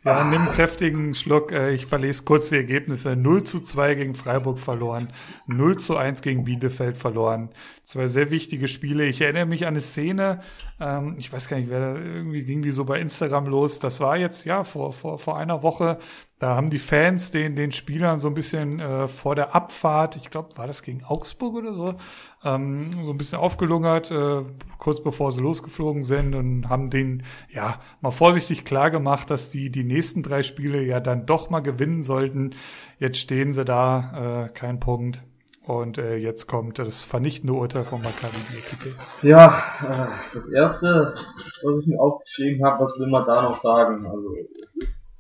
ja, 0.04 0.18
ah. 0.18 0.24
nimm 0.26 0.44
einen 0.44 0.52
kräftigen 0.52 1.16
Schluck. 1.16 1.52
Äh, 1.52 1.72
ich 1.74 1.86
verlese 1.86 2.24
kurz 2.24 2.50
die 2.50 2.58
Ergebnisse. 2.58 3.16
0 3.16 3.44
zu 3.44 3.62
2 3.62 3.96
gegen 3.96 4.16
Freiburg 4.16 4.60
verloren, 4.60 5.14
0 5.48 5.78
zu 5.78 5.96
1 5.96 6.22
gegen 6.22 6.44
Bielefeld 6.44 6.98
verloren. 6.98 7.50
Zwei 7.84 8.08
sehr 8.08 8.32
wichtige 8.32 8.68
Spiele. 8.68 9.06
Ich 9.06 9.22
erinnere 9.22 9.46
mich 9.46 9.64
an 9.64 9.74
eine 9.74 9.82
Szene, 9.82 10.42
ähm, 10.84 11.16
ich 11.18 11.32
weiß 11.32 11.48
gar 11.48 11.58
nicht, 11.58 11.70
wer 11.70 11.80
da, 11.80 12.00
irgendwie 12.00 12.44
ging 12.44 12.62
die 12.62 12.72
so 12.72 12.84
bei 12.84 13.00
Instagram 13.00 13.46
los. 13.48 13.80
Das 13.80 14.02
war 14.02 14.18
jetzt, 14.18 14.44
ja, 14.46 14.64
vor, 14.64 14.92
vor, 14.92 15.18
vor 15.18 15.38
einer 15.38 15.64
Woche. 15.64 15.98
Da 16.40 16.56
haben 16.58 16.70
die 16.70 16.80
Fans 16.80 17.32
den, 17.32 17.56
den 17.56 17.72
Spielern 17.72 18.20
so 18.20 18.28
ein 18.28 18.34
bisschen 18.34 18.82
äh, 18.82 19.08
vor 19.08 19.36
der 19.36 19.56
Abfahrt, 19.56 20.18
ich 20.18 20.30
glaube, 20.30 20.58
war 20.58 20.68
das 20.68 20.84
gegen 20.84 21.06
Augsburg 21.06 21.56
oder 21.56 21.74
so, 21.74 21.96
ähm, 22.44 23.06
so 23.06 23.12
ein 23.12 23.18
bisschen 23.18 23.40
aufgelungert, 23.40 24.12
äh, 24.12 24.42
kurz 24.78 25.02
bevor 25.02 25.32
sie 25.32 25.42
losgeflogen 25.42 26.04
sind 26.04 26.36
und 26.36 26.68
haben 26.68 26.90
denen, 26.90 27.24
ja, 27.50 27.80
mal 28.02 28.12
vorsichtig 28.12 28.66
klar 28.66 28.92
gemacht, 28.92 29.30
dass 29.30 29.50
die 29.50 29.70
die 29.70 29.86
nächsten 29.86 30.22
drei 30.22 30.44
Spiele 30.44 30.84
ja 30.84 31.00
dann 31.00 31.26
doch 31.26 31.50
mal 31.50 31.62
gewinnen 31.62 32.02
sollten. 32.02 32.52
Jetzt 33.00 33.20
stehen 33.20 33.54
sie 33.54 33.64
da, 33.64 34.48
äh, 34.48 34.50
kein 34.50 34.82
Punkt. 34.82 35.24
Und 35.66 35.98
äh, 35.98 36.18
jetzt 36.18 36.48
kommt 36.48 36.78
das 36.78 37.04
vernichtende 37.04 37.54
Urteil 37.54 37.86
von 37.86 38.02
Maccabi 38.02 38.38
Diakite. 38.52 38.96
Ja, 39.22 39.64
äh, 39.82 40.08
das 40.34 40.50
erste, 40.50 41.14
was 41.16 41.82
ich 41.82 41.88
mir 41.88 42.00
aufgeschrieben 42.00 42.66
habe, 42.66 42.84
was 42.84 43.00
will 43.00 43.10
man 43.10 43.26
da 43.26 43.44
noch 43.44 43.56
sagen? 43.56 44.06
Also, 44.06 44.36
ist 44.76 45.14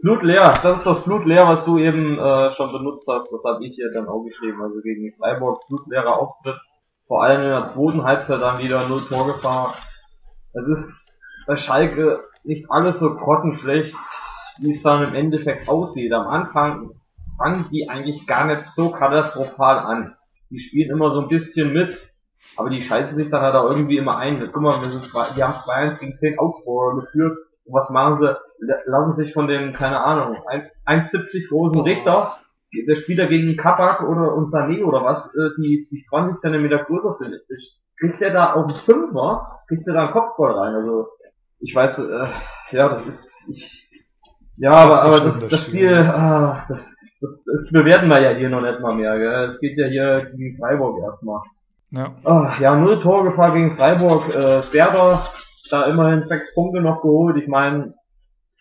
blutleer. 0.00 0.54
Das 0.62 0.78
ist 0.78 0.86
das 0.86 1.04
blutleer, 1.04 1.46
was 1.46 1.64
du 1.66 1.76
eben 1.78 2.18
äh, 2.18 2.52
schon 2.52 2.72
benutzt 2.72 3.06
hast. 3.10 3.30
Das 3.32 3.44
habe 3.44 3.64
ich 3.66 3.74
hier 3.74 3.92
dann 3.92 4.08
auch 4.08 4.24
geschrieben. 4.24 4.62
Also 4.62 4.80
gegen 4.80 5.12
Freiburg 5.18 5.58
blutleerer 5.68 6.18
Auftritt. 6.18 6.58
Vor 7.06 7.22
allem 7.22 7.42
in 7.42 7.48
der 7.48 7.68
zweiten 7.68 8.04
Halbzeit 8.04 8.40
dann 8.40 8.60
wieder 8.62 8.88
null 8.88 9.04
Torgefahr. 9.08 9.74
Es 10.54 10.66
ist 10.68 11.18
bei 11.46 11.56
Schalke 11.56 12.14
nicht 12.44 12.70
alles 12.70 12.98
so 12.98 13.14
grottenschlecht, 13.14 13.96
wie 14.60 14.70
es 14.70 14.82
dann 14.82 15.02
im 15.02 15.14
Endeffekt 15.14 15.68
aussieht. 15.68 16.12
Am 16.12 16.26
Anfang 16.28 16.92
fangen 17.40 17.68
die 17.72 17.88
eigentlich 17.88 18.26
gar 18.26 18.44
nicht 18.44 18.66
so 18.66 18.90
katastrophal 18.90 19.78
an. 19.78 20.16
Die 20.50 20.60
spielen 20.60 20.90
immer 20.90 21.14
so 21.14 21.22
ein 21.22 21.28
bisschen 21.28 21.72
mit, 21.72 21.96
aber 22.56 22.68
die 22.68 22.82
scheißen 22.82 23.16
sich 23.16 23.30
dann 23.30 23.40
halt 23.40 23.54
auch 23.54 23.70
irgendwie 23.70 23.96
immer 23.96 24.18
ein. 24.18 24.50
Guck 24.52 24.62
mal, 24.62 24.82
wir 24.82 24.88
sind 24.88 25.08
zwei, 25.08 25.28
die 25.34 25.42
haben 25.42 25.54
2-1 25.54 26.00
gegen 26.00 26.16
10 26.16 26.38
Augsburger 26.38 27.00
geführt. 27.00 27.38
Und 27.64 27.74
was 27.74 27.88
machen 27.90 28.16
sie? 28.16 28.36
Lassen 28.86 29.12
sich 29.12 29.32
von 29.32 29.48
dem, 29.48 29.72
keine 29.72 30.00
Ahnung, 30.00 30.36
1,70 30.86 31.48
großen 31.48 31.80
Richter, 31.80 32.36
der 32.86 32.94
Spieler 32.94 33.26
gegen 33.26 33.56
Kabak 33.56 34.02
oder 34.02 34.34
und 34.34 34.48
Sané 34.48 34.84
oder 34.84 35.02
was, 35.02 35.34
äh, 35.34 35.50
die, 35.56 35.88
die 35.90 36.02
20 36.02 36.40
Zentimeter 36.40 36.84
größer 36.84 37.12
sind. 37.12 37.34
Kriegt 37.98 38.20
der 38.20 38.32
da 38.32 38.52
auf 38.52 38.66
den 38.66 38.76
Fünfer, 38.76 39.60
kriegt 39.66 39.86
der 39.86 39.94
da 39.94 40.04
einen 40.04 40.12
Kopfball 40.12 40.52
rein. 40.52 40.74
Also, 40.74 41.08
ich 41.60 41.74
weiß, 41.74 42.00
äh, 42.00 42.26
ja, 42.72 42.88
das 42.90 43.06
ist, 43.06 43.48
ich, 43.48 43.88
ja, 44.56 44.72
aber, 44.72 45.02
aber 45.02 45.20
das, 45.20 45.48
das 45.48 45.66
Spiel, 45.66 45.94
ah, 45.94 46.66
das, 46.68 46.99
das, 47.20 47.42
das 47.44 47.70
bewerten 47.70 48.08
wir 48.08 48.20
ja 48.20 48.30
hier 48.30 48.48
noch 48.48 48.62
nicht 48.62 48.80
mal 48.80 48.94
mehr, 48.94 49.18
gell. 49.18 49.50
Es 49.54 49.60
geht 49.60 49.76
ja 49.78 49.86
hier 49.86 50.30
gegen 50.36 50.56
Freiburg 50.58 51.00
erstmal. 51.02 51.40
Ja. 51.90 52.12
Ah, 52.24 52.54
ja, 52.60 52.76
null 52.76 53.00
Torgefahr 53.00 53.52
gegen 53.52 53.76
Freiburg. 53.76 54.34
Äh, 54.34 54.62
Serda 54.62 55.24
da 55.70 55.84
immerhin 55.84 56.24
sechs 56.24 56.54
Punkte 56.54 56.80
noch 56.80 57.02
geholt. 57.02 57.36
Ich 57.36 57.48
meine, 57.48 57.94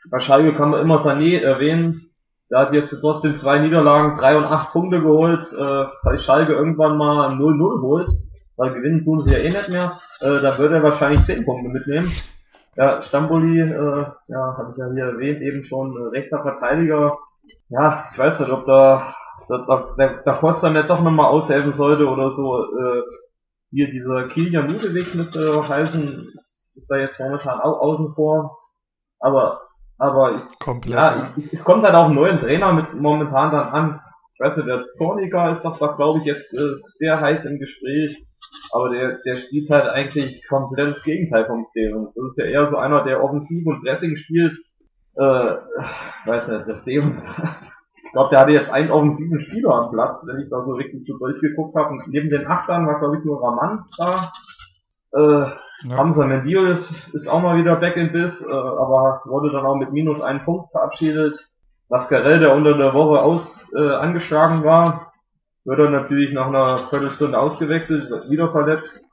bei 0.09 0.19
Schalke 0.19 0.53
kann 0.53 0.69
man 0.69 0.81
immer 0.81 0.97
Sané 0.97 1.41
erwähnen. 1.41 2.09
Der 2.51 2.59
hat 2.59 2.73
jetzt 2.73 2.95
trotzdem 3.01 3.35
zwei 3.37 3.59
Niederlagen, 3.59 4.17
drei 4.17 4.37
und 4.37 4.45
acht 4.45 4.71
Punkte 4.71 5.01
geholt. 5.01 5.45
Äh, 5.53 5.85
falls 6.03 6.23
Schalke 6.23 6.53
irgendwann 6.53 6.97
mal 6.97 7.31
0-0 7.33 7.81
holt, 7.81 8.09
weil 8.57 8.73
gewinnen 8.73 9.03
tun 9.03 9.21
sie 9.21 9.33
ja 9.33 9.39
eh 9.39 9.49
nicht 9.49 9.69
mehr, 9.69 9.99
äh, 10.21 10.41
da 10.41 10.57
wird 10.57 10.71
er 10.71 10.83
wahrscheinlich 10.83 11.25
zehn 11.25 11.45
Punkte 11.45 11.69
mitnehmen. 11.69 12.11
Ja, 12.75 13.01
Stamboli, 13.01 13.59
äh, 13.59 14.05
ja, 14.27 14.57
habe 14.57 14.71
ich 14.71 14.77
ja 14.77 14.89
hier 14.91 15.05
erwähnt, 15.05 15.41
eben 15.41 15.63
schon 15.63 15.95
äh, 15.95 16.17
rechter 16.17 16.41
Verteidiger. 16.41 17.17
Ja, 17.69 18.07
ich 18.11 18.17
weiß 18.17 18.39
nicht, 18.39 18.51
ob 18.51 18.65
da, 18.65 19.15
da, 19.47 19.95
der, 19.97 20.23
der 20.23 20.33
Costa 20.35 20.69
nicht 20.69 20.89
doch 20.89 21.01
nochmal 21.01 21.27
aushelfen 21.27 21.73
sollte 21.73 22.07
oder 22.07 22.31
so. 22.31 22.63
Äh, 22.63 23.01
hier 23.71 23.91
dieser 23.91 24.27
Kilian 24.29 24.67
Ludewig 24.67 25.13
müsste 25.13 25.45
doch 25.45 25.69
heißen, 25.69 26.33
ist 26.75 26.89
da 26.89 26.97
jetzt 26.97 27.19
momentan 27.19 27.59
auch 27.59 27.79
außen 27.79 28.13
vor. 28.15 28.57
Aber, 29.19 29.61
aber 29.97 30.43
ich, 30.43 30.59
Komplett, 30.59 30.93
ja, 30.93 31.33
ich, 31.37 31.53
es 31.53 31.63
kommt 31.63 31.83
halt 31.83 31.95
auch 31.95 32.05
ein 32.05 32.15
neuer 32.15 32.39
Trainer 32.39 32.73
mit 32.73 32.93
momentan 32.95 33.51
dann 33.51 33.69
an. 33.69 34.01
Ich 34.33 34.39
weiß 34.39 34.57
nicht, 34.57 34.69
der 34.69 34.85
Zorniger 34.93 35.51
ist 35.51 35.63
doch 35.63 35.77
da, 35.77 35.87
glaube 35.87 36.19
ich, 36.19 36.25
jetzt 36.25 36.53
äh, 36.53 36.75
sehr 36.75 37.19
heiß 37.19 37.45
im 37.45 37.59
Gespräch. 37.59 38.25
Aber 38.71 38.89
der, 38.89 39.19
der 39.25 39.35
spielt 39.35 39.69
halt 39.69 39.89
eigentlich 39.89 40.47
komplett 40.47 40.91
das 40.91 41.03
Gegenteil 41.03 41.45
vom 41.45 41.63
Stevens. 41.69 42.15
Das 42.15 42.25
ist 42.25 42.37
ja 42.37 42.45
eher 42.45 42.67
so 42.69 42.77
einer, 42.77 43.03
der 43.03 43.23
offensiv 43.23 43.65
und 43.67 43.81
Pressing 43.83 44.15
spielt. 44.15 44.57
Äh, 45.19 45.57
weiß 46.25 46.47
nicht, 46.47 46.67
der 46.67 46.75
Stevens. 46.77 47.41
ich 48.05 48.11
glaube, 48.13 48.29
der 48.29 48.39
hatte 48.39 48.51
jetzt 48.51 48.69
einen 48.69 48.89
offensiven 48.89 49.39
Spieler 49.41 49.71
am 49.71 49.91
Platz, 49.91 50.25
wenn 50.27 50.41
ich 50.41 50.49
da 50.49 50.63
so 50.63 50.77
wirklich 50.77 51.05
so 51.05 51.17
durchgeguckt 51.17 51.75
habe. 51.75 51.89
Und 51.89 52.07
neben 52.07 52.29
den 52.29 52.47
Achtern 52.47 52.87
war, 52.87 52.99
glaube 52.99 53.17
ich, 53.17 53.25
nur 53.25 53.43
Raman 53.43 53.83
da. 53.97 54.31
Äh, 55.11 55.51
ja. 55.89 55.97
Hamza 55.97 56.25
Mendio 56.25 56.65
ist, 56.65 56.93
ist 57.13 57.27
auch 57.27 57.41
mal 57.41 57.57
wieder 57.57 57.75
back 57.75 57.97
in 57.97 58.13
Biss, 58.13 58.41
äh, 58.41 58.51
aber 58.51 59.21
wurde 59.25 59.51
dann 59.51 59.65
auch 59.65 59.75
mit 59.75 59.91
minus 59.91 60.21
einen 60.21 60.45
Punkt 60.45 60.71
verabschiedet. 60.71 61.37
Lascarell, 61.89 62.39
der 62.39 62.55
unter 62.55 62.77
der 62.77 62.93
Woche 62.93 63.19
aus 63.19 63.65
äh, 63.75 63.95
angeschlagen 63.95 64.63
war, 64.63 65.11
wird 65.65 65.79
dann 65.79 65.91
natürlich 65.91 66.33
nach 66.33 66.47
einer 66.47 66.77
Viertelstunde 66.89 67.37
ausgewechselt, 67.37 68.09
wird 68.09 68.29
wieder 68.29 68.51
verletzt. 68.51 69.03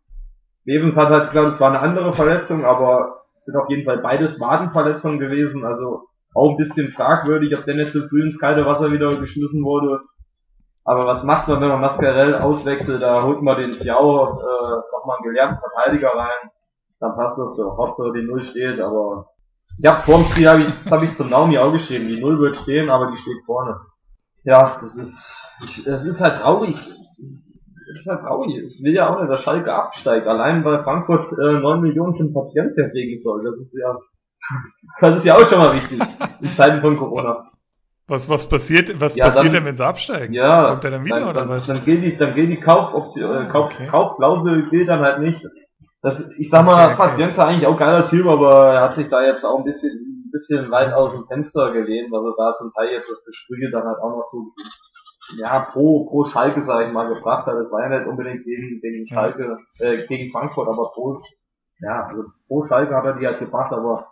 Levens 0.65 0.97
hat 0.97 1.09
halt 1.09 1.29
gesagt, 1.29 1.49
es 1.49 1.61
war 1.61 1.71
eine 1.71 1.81
andere 1.81 2.15
Verletzung, 2.15 2.65
aber 2.65 3.26
sind 3.37 3.57
auf 3.57 3.69
jeden 3.69 3.85
Fall 3.85 3.99
beides 3.99 4.41
Wadenverletzungen 4.41 5.19
gewesen, 5.19 5.65
also 5.65 6.09
auch 6.35 6.51
ein 6.51 6.57
bisschen 6.57 6.91
fragwürdig, 6.91 7.57
ob 7.57 7.65
der 7.65 7.77
nicht 7.77 7.93
so 7.93 8.07
früh 8.09 8.23
ins 8.25 8.39
kalte 8.39 8.67
Wasser 8.67 8.93
wieder 8.93 9.17
geschmissen 9.17 9.65
wurde. 9.65 10.01
Aber 10.85 11.07
was 11.07 11.25
macht 11.25 11.49
man, 11.49 11.61
wenn 11.61 11.69
man 11.69 11.81
Mascarell 11.81 12.35
auswechselt? 12.37 13.03
Da 13.03 13.23
holt 13.23 13.43
man 13.43 13.57
den 13.57 13.73
Tiao, 13.73 14.41
äh, 14.41 14.83
nochmal 14.93 15.17
einen 15.17 15.33
gelernten 15.33 15.61
Verteidiger 15.61 16.09
rein 16.09 16.51
dann 17.01 17.15
passt 17.15 17.39
das 17.39 17.57
doch. 17.57 17.77
Hauptsache 17.77 18.13
die 18.13 18.27
Null 18.27 18.43
steht, 18.43 18.81
aber 18.81 19.31
ich 19.79 19.87
hab's 19.87 20.05
vor 20.05 20.19
dem 20.19 20.25
Spiel, 20.25 20.49
hab 20.49 20.59
ich's, 20.59 20.91
hab 20.91 21.03
ich's 21.03 21.17
zum 21.17 21.31
Naumi 21.31 21.59
auch 21.59 21.73
geschrieben. 21.73 22.09
Die 22.09 22.21
Null 22.21 22.39
wird 22.39 22.57
stehen, 22.57 22.91
aber 22.91 23.11
die 23.11 23.17
steht 23.17 23.45
vorne. 23.45 23.81
Ja, 24.45 24.77
das 24.81 24.97
ist, 24.97 25.35
ich, 25.65 25.85
das 25.85 26.05
ist 26.05 26.21
halt 26.21 26.41
traurig. 26.41 26.77
Das 27.89 28.01
ist 28.01 28.07
halt 28.07 28.21
traurig. 28.21 28.57
Ich 28.57 28.83
will 28.83 28.95
ja 28.95 29.09
auch 29.09 29.21
nicht, 29.21 29.31
dass 29.31 29.43
Schalke 29.43 29.73
absteigt. 29.73 30.27
Allein 30.27 30.65
weil 30.65 30.83
Frankfurt 30.83 31.27
äh, 31.33 31.61
9 31.61 31.81
Millionen 31.81 32.17
für 32.17 32.25
den 32.25 32.35
Patienten 32.35 32.75
herkriegen 32.75 33.19
soll. 33.19 33.45
Das 33.45 33.61
ist 33.61 33.77
ja, 33.79 33.97
das 35.01 35.19
ist 35.19 35.25
ja 35.25 35.35
auch 35.35 35.47
schon 35.47 35.59
mal 35.59 35.75
wichtig. 35.75 36.01
in 36.41 36.49
Zeiten 36.49 36.81
von 36.81 36.97
Corona. 36.97 37.51
Was, 38.09 38.29
was 38.31 38.49
passiert, 38.49 39.01
was 39.01 39.17
ja, 39.17 39.25
passiert 39.25 39.47
dann, 39.47 39.53
denn, 39.53 39.65
wenn 39.65 39.77
sie 39.77 39.85
absteigen? 39.85 40.33
Ja, 40.33 40.67
Kommt 40.67 40.85
er 40.85 40.93
dann 40.93 41.05
wieder 41.05 41.21
dann, 41.21 41.29
oder 41.29 41.49
was? 41.49 41.67
Dann 41.67 41.85
gilt 41.85 42.05
die, 42.05 42.17
dann 42.17 42.35
gilt 42.35 42.51
die 42.51 42.61
Kaufoption, 42.61 43.47
äh, 43.47 43.49
Kauf, 43.49 43.73
okay. 43.73 43.89
Kaufklausel 43.89 44.71
gilt 44.71 44.89
dann 44.89 45.01
halt 45.01 45.19
nicht. 45.19 45.45
Das, 46.03 46.23
ich 46.39 46.49
sag 46.49 46.65
mal, 46.65 46.95
okay, 46.95 47.15
okay. 47.15 47.31
ist 47.31 47.39
eigentlich 47.39 47.67
auch 47.67 47.77
geiler 47.77 48.09
Typ, 48.09 48.27
aber 48.27 48.75
er 48.75 48.83
hat 48.83 48.95
sich 48.95 49.09
da 49.09 49.27
jetzt 49.27 49.45
auch 49.45 49.59
ein 49.59 49.65
bisschen, 49.65 49.91
ein 49.91 50.31
bisschen 50.31 50.71
weit 50.71 50.93
aus 50.93 51.15
dem 51.15 51.27
Fenster 51.27 51.73
gelehnt, 51.73 52.13
weil 52.13 52.23
er 52.23 52.35
da 52.39 52.57
zum 52.57 52.73
Teil 52.75 52.91
jetzt 52.91 53.11
das 53.11 53.25
Gespräche 53.25 53.73
dann 53.73 53.83
halt 53.83 53.99
auch 53.99 54.11
noch 54.11 54.25
so, 54.31 54.53
ja, 55.39 55.61
pro, 55.73 56.07
pro 56.07 56.25
Schalke, 56.25 56.65
sag 56.65 56.87
ich 56.87 56.93
mal, 56.93 57.09
gebracht 57.09 57.47
hat. 57.47 57.55
Das 57.55 57.71
war 57.73 57.83
ja 57.83 57.99
nicht 57.99 58.09
unbedingt 58.09 58.45
gegen, 58.45 58.81
gegen 58.81 59.07
Schalke, 59.09 59.59
äh, 59.79 60.07
gegen 60.07 60.31
Frankfurt, 60.31 60.69
aber 60.69 60.91
pro, 60.93 61.21
ja, 61.81 62.07
also 62.07 62.25
pro 62.49 62.65
Schalke 62.65 62.95
hat 62.95 63.05
er 63.05 63.15
die 63.15 63.27
halt 63.27 63.39
gebracht, 63.39 63.73
aber 63.73 64.09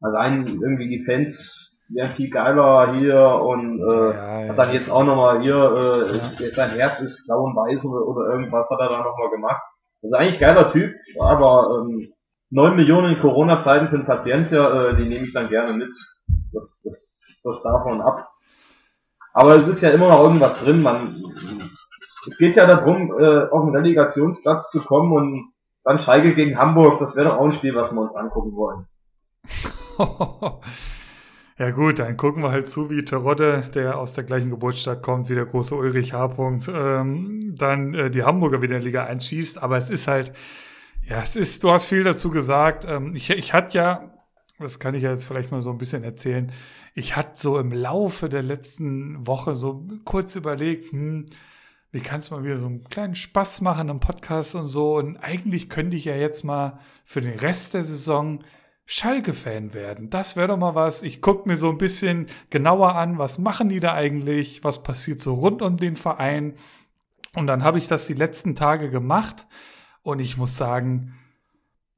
allein 0.00 0.46
irgendwie 0.46 0.88
die 0.88 1.04
Fans 1.04 1.72
wären 1.88 2.14
viel 2.16 2.30
geiler 2.30 2.94
hier 2.94 3.18
und 3.18 3.80
äh, 3.80 4.10
ja, 4.14 4.40
ja, 4.40 4.48
hat 4.48 4.58
dann 4.58 4.72
jetzt 4.72 4.90
auch 4.90 5.04
nochmal 5.04 5.42
hier, 5.42 5.54
äh, 5.54 6.16
ja. 6.16 6.50
sein 6.52 6.70
Herz 6.70 7.00
ist 7.00 7.26
blau 7.26 7.44
und 7.44 7.56
weiß 7.56 7.84
oder, 7.84 8.06
oder 8.06 8.34
irgendwas 8.34 8.68
hat 8.70 8.80
er 8.80 8.88
da 8.88 8.98
nochmal 8.98 9.30
gemacht. 9.30 9.62
Also 10.02 10.16
eigentlich 10.16 10.40
geiler 10.40 10.72
Typ, 10.72 10.94
aber 11.20 11.82
ähm, 11.82 12.12
9 12.50 12.76
Millionen 12.76 13.14
in 13.14 13.20
Corona-Zeiten 13.20 13.88
für 13.88 13.96
einen 13.96 14.06
Patientia, 14.06 14.90
äh, 14.90 14.96
die 14.96 15.08
nehme 15.08 15.24
ich 15.24 15.32
dann 15.32 15.48
gerne 15.48 15.72
mit. 15.72 15.94
Das, 16.52 16.80
das, 16.84 17.40
das 17.42 17.62
davon 17.62 18.02
ab. 18.02 18.28
Aber 19.32 19.56
es 19.56 19.66
ist 19.66 19.82
ja 19.82 19.90
immer 19.90 20.08
noch 20.08 20.22
irgendwas 20.22 20.58
drin. 20.60 20.82
Man, 20.82 21.24
es 22.28 22.36
geht 22.38 22.56
ja 22.56 22.66
darum, 22.66 23.12
äh, 23.18 23.48
auf 23.50 23.64
den 23.64 23.74
Relegationsplatz 23.74 24.70
zu 24.70 24.80
kommen 24.82 25.12
und 25.12 25.52
dann 25.84 25.98
Schalke 25.98 26.34
gegen 26.34 26.58
Hamburg. 26.58 26.98
Das 26.98 27.16
wäre 27.16 27.28
doch 27.28 27.38
auch 27.38 27.44
ein 27.44 27.52
Spiel, 27.52 27.74
was 27.74 27.92
wir 27.92 28.00
uns 28.00 28.14
angucken 28.14 28.54
wollen. 28.54 28.86
Ja 31.58 31.70
gut, 31.70 32.00
dann 32.00 32.16
gucken 32.16 32.42
wir 32.42 32.50
halt 32.50 32.68
zu, 32.68 32.90
wie 32.90 33.04
Terodde, 33.04 33.62
der 33.74 33.98
aus 33.98 34.14
der 34.14 34.24
gleichen 34.24 34.50
Geburtsstadt 34.50 35.00
kommt, 35.00 35.28
wie 35.28 35.36
der 35.36 35.44
große 35.44 35.76
Ulrich 35.76 36.12
H. 36.12 36.34
Ähm, 36.38 37.54
dann 37.56 37.94
äh, 37.94 38.10
die 38.10 38.24
Hamburger 38.24 38.62
wieder 38.62 38.78
in 38.78 38.82
Liga 38.82 39.04
einschießt. 39.04 39.62
Aber 39.62 39.76
es 39.76 39.90
ist 39.90 40.08
halt, 40.08 40.32
ja, 41.06 41.20
es 41.22 41.36
ist, 41.36 41.62
du 41.62 41.70
hast 41.70 41.84
viel 41.84 42.04
dazu 42.04 42.30
gesagt. 42.30 42.84
Ähm, 42.88 43.14
ich, 43.14 43.30
ich 43.30 43.52
hatte 43.52 43.78
ja, 43.78 44.11
das 44.62 44.78
kann 44.78 44.94
ich 44.94 45.02
ja 45.02 45.10
jetzt 45.10 45.24
vielleicht 45.24 45.50
mal 45.50 45.60
so 45.60 45.70
ein 45.70 45.78
bisschen 45.78 46.04
erzählen, 46.04 46.52
ich 46.94 47.16
hatte 47.16 47.32
so 47.34 47.58
im 47.58 47.72
Laufe 47.72 48.28
der 48.28 48.42
letzten 48.42 49.26
Woche 49.26 49.54
so 49.54 49.86
kurz 50.04 50.36
überlegt, 50.36 50.92
hm, 50.92 51.26
wie 51.92 52.00
kannst 52.00 52.30
du 52.30 52.34
mal 52.34 52.44
wieder 52.44 52.56
so 52.56 52.66
einen 52.66 52.84
kleinen 52.84 53.14
Spaß 53.14 53.60
machen 53.60 53.90
im 53.90 54.00
Podcast 54.00 54.54
und 54.54 54.66
so. 54.66 54.96
Und 54.96 55.18
eigentlich 55.18 55.68
könnte 55.68 55.96
ich 55.96 56.06
ja 56.06 56.16
jetzt 56.16 56.42
mal 56.42 56.78
für 57.04 57.20
den 57.20 57.38
Rest 57.38 57.74
der 57.74 57.82
Saison 57.82 58.42
Schalke-Fan 58.86 59.74
werden. 59.74 60.10
Das 60.10 60.34
wäre 60.34 60.48
doch 60.48 60.56
mal 60.56 60.74
was. 60.74 61.02
Ich 61.02 61.20
gucke 61.20 61.48
mir 61.48 61.56
so 61.56 61.70
ein 61.70 61.78
bisschen 61.78 62.26
genauer 62.50 62.94
an, 62.94 63.18
was 63.18 63.38
machen 63.38 63.68
die 63.68 63.80
da 63.80 63.92
eigentlich, 63.92 64.64
was 64.64 64.82
passiert 64.82 65.20
so 65.20 65.34
rund 65.34 65.62
um 65.62 65.76
den 65.76 65.96
Verein. 65.96 66.54
Und 67.34 67.46
dann 67.46 67.62
habe 67.62 67.78
ich 67.78 67.88
das 67.88 68.06
die 68.06 68.14
letzten 68.14 68.54
Tage 68.54 68.90
gemacht 68.90 69.46
und 70.02 70.18
ich 70.18 70.36
muss 70.36 70.56
sagen, 70.56 71.14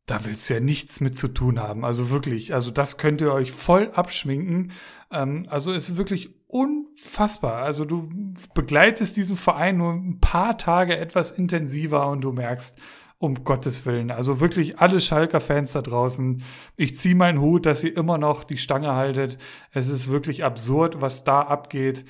da 0.07 0.25
willst 0.25 0.49
du 0.49 0.55
ja 0.55 0.61
nichts 0.61 1.01
mit 1.01 1.17
zu 1.17 1.29
tun 1.29 1.61
haben. 1.61 1.85
Also 1.85 2.11
wirklich, 2.11 2.53
also 2.53 2.71
das 2.71 2.99
könnt 2.99 3.21
ihr 3.21 3.33
euch 3.33 3.53
voll 3.53 3.91
abschminken. 3.95 4.73
Ähm, 5.11 5.47
also 5.49 5.73
es 5.73 5.91
ist 5.91 5.97
wirklich 5.97 6.35
unfassbar. 6.47 7.63
Also 7.63 7.85
du 7.85 8.11
begleitest 8.55 9.17
diesen 9.17 9.37
Verein 9.37 9.79
nur 9.79 9.93
ein 9.95 10.21
paar 10.21 10.59
Tage 10.59 10.97
etwas 10.97 11.33
intensiver 11.33 12.09
und 12.09 12.21
du 12.21 12.33
merkst, 12.33 12.79
um 13.19 13.45
Gottes 13.45 13.87
Willen. 13.87 14.11
Also 14.11 14.41
wirklich 14.41 14.79
alle 14.79 15.01
Schalker-Fans 15.01 15.73
da 15.73 15.83
draußen. 15.83 16.43
Ich 16.77 16.99
ziehe 16.99 17.15
meinen 17.15 17.41
Hut, 17.41 17.65
dass 17.65 17.83
ihr 17.83 17.97
immer 17.97 18.19
noch 18.19 18.45
die 18.45 18.59
Stange 18.59 18.93
haltet. 18.93 19.39
Es 19.73 19.89
ist 19.89 20.09
wirklich 20.09 20.45
absurd, 20.45 21.01
was 21.01 21.25
da 21.25 21.41
abgeht. 21.41 22.05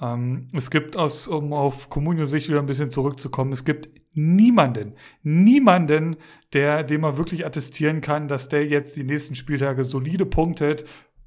Ähm, 0.00 0.48
es 0.54 0.70
gibt, 0.70 0.96
aus, 0.96 1.28
um 1.28 1.52
auf 1.52 1.90
Kommunio-Sicht 1.90 2.48
wieder 2.48 2.60
ein 2.60 2.66
bisschen 2.66 2.90
zurückzukommen, 2.90 3.52
es 3.52 3.64
gibt 3.64 3.90
niemanden, 4.14 4.94
niemanden, 5.22 6.16
der, 6.52 6.82
dem 6.82 7.02
man 7.02 7.16
wirklich 7.16 7.46
attestieren 7.46 8.00
kann, 8.00 8.28
dass 8.28 8.48
der 8.48 8.66
jetzt 8.66 8.96
die 8.96 9.04
nächsten 9.04 9.34
Spieltage 9.34 9.84
solide 9.84 10.26
punktet. 10.26 10.84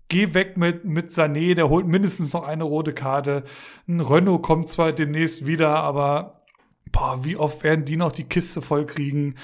Geh 0.10 0.34
weg 0.34 0.58
mit, 0.58 0.85
mit 0.85 1.10
Sané, 1.10 1.56
der 1.56 1.69
holt 1.69 1.88
mindestens 1.88 2.34
noch 2.34 2.43
eine 2.43 2.66
rote 2.66 2.93
Karte. 2.93 3.43
Ein 3.88 4.00
Renault 4.00 4.43
kommt 4.43 4.69
zwar 4.69 4.92
demnächst 4.92 5.48
wieder, 5.48 5.76
aber 5.77 6.43
boah, 6.92 7.24
wie 7.24 7.38
oft 7.38 7.64
werden 7.64 7.85
die 7.85 7.98
noch 7.98 8.11
die 8.11 8.26
Kiste 8.26 8.61
voll 8.61 8.85
kriegen? 8.85 9.35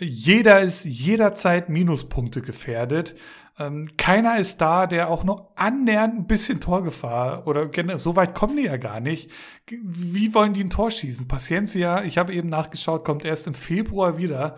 jeder 0.00 0.60
ist 0.60 0.84
jederzeit 0.84 1.68
Minuspunkte 1.68 2.40
gefährdet. 2.40 3.16
Ähm, 3.58 3.88
keiner 3.96 4.38
ist 4.38 4.60
da, 4.60 4.86
der 4.86 5.10
auch 5.10 5.24
nur 5.24 5.50
annähernd 5.56 6.14
ein 6.14 6.26
bisschen 6.26 6.60
Torgefahr 6.60 7.46
oder 7.46 7.68
so 7.98 8.14
weit 8.14 8.34
kommen 8.34 8.56
die 8.56 8.64
ja 8.64 8.76
gar 8.76 9.00
nicht. 9.00 9.30
Wie 9.68 10.32
wollen 10.32 10.54
die 10.54 10.62
ein 10.62 10.70
Tor 10.70 10.90
schießen? 10.90 11.26
Paciencia, 11.26 12.04
ich 12.04 12.18
habe 12.18 12.32
eben 12.32 12.48
nachgeschaut, 12.48 13.04
kommt 13.04 13.24
erst 13.24 13.48
im 13.48 13.54
Februar 13.54 14.16
wieder. 14.16 14.56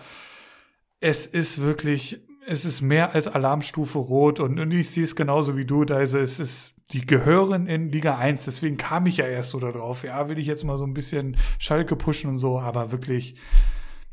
Es 1.00 1.26
ist 1.26 1.62
wirklich, 1.62 2.20
es 2.46 2.66
ist 2.66 2.82
mehr 2.82 3.14
als 3.14 3.26
Alarmstufe 3.26 3.98
rot 3.98 4.38
und, 4.38 4.60
und 4.60 4.70
ich 4.70 4.90
sehe 4.90 5.04
es 5.04 5.16
genauso 5.16 5.56
wie 5.56 5.64
du, 5.64 5.84
da 5.84 6.00
ist 6.00 6.14
es 6.14 6.38
ist, 6.38 6.74
die 6.92 7.06
gehören 7.06 7.66
in 7.66 7.90
Liga 7.90 8.18
1, 8.18 8.44
deswegen 8.44 8.76
kam 8.76 9.06
ich 9.06 9.18
ja 9.18 9.26
erst 9.26 9.50
so 9.50 9.60
da 9.60 9.70
drauf. 9.70 10.02
Ja, 10.02 10.28
will 10.28 10.38
ich 10.38 10.46
jetzt 10.46 10.64
mal 10.64 10.76
so 10.76 10.84
ein 10.84 10.92
bisschen 10.92 11.36
Schalke 11.58 11.96
pushen 11.96 12.30
und 12.30 12.36
so, 12.36 12.58
aber 12.58 12.92
wirklich, 12.92 13.36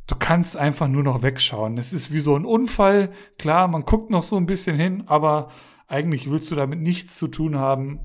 du 0.08 0.16
kannst 0.16 0.58
einfach 0.58 0.88
nur 0.88 1.04
noch 1.04 1.22
wegschauen. 1.22 1.78
Es 1.78 1.94
ist 1.94 2.12
wie 2.12 2.20
so 2.20 2.36
ein 2.36 2.46
Unfall. 2.46 3.12
Klar, 3.38 3.68
man 3.68 3.82
guckt 3.82 4.10
noch 4.10 4.24
so 4.24 4.38
ein 4.38 4.46
bisschen 4.46 4.78
hin, 4.78 5.04
aber 5.08 5.50
eigentlich 5.88 6.30
willst 6.30 6.50
du 6.52 6.56
damit 6.56 6.80
nichts 6.80 7.18
zu 7.18 7.28
tun 7.28 7.58
haben. 7.58 8.00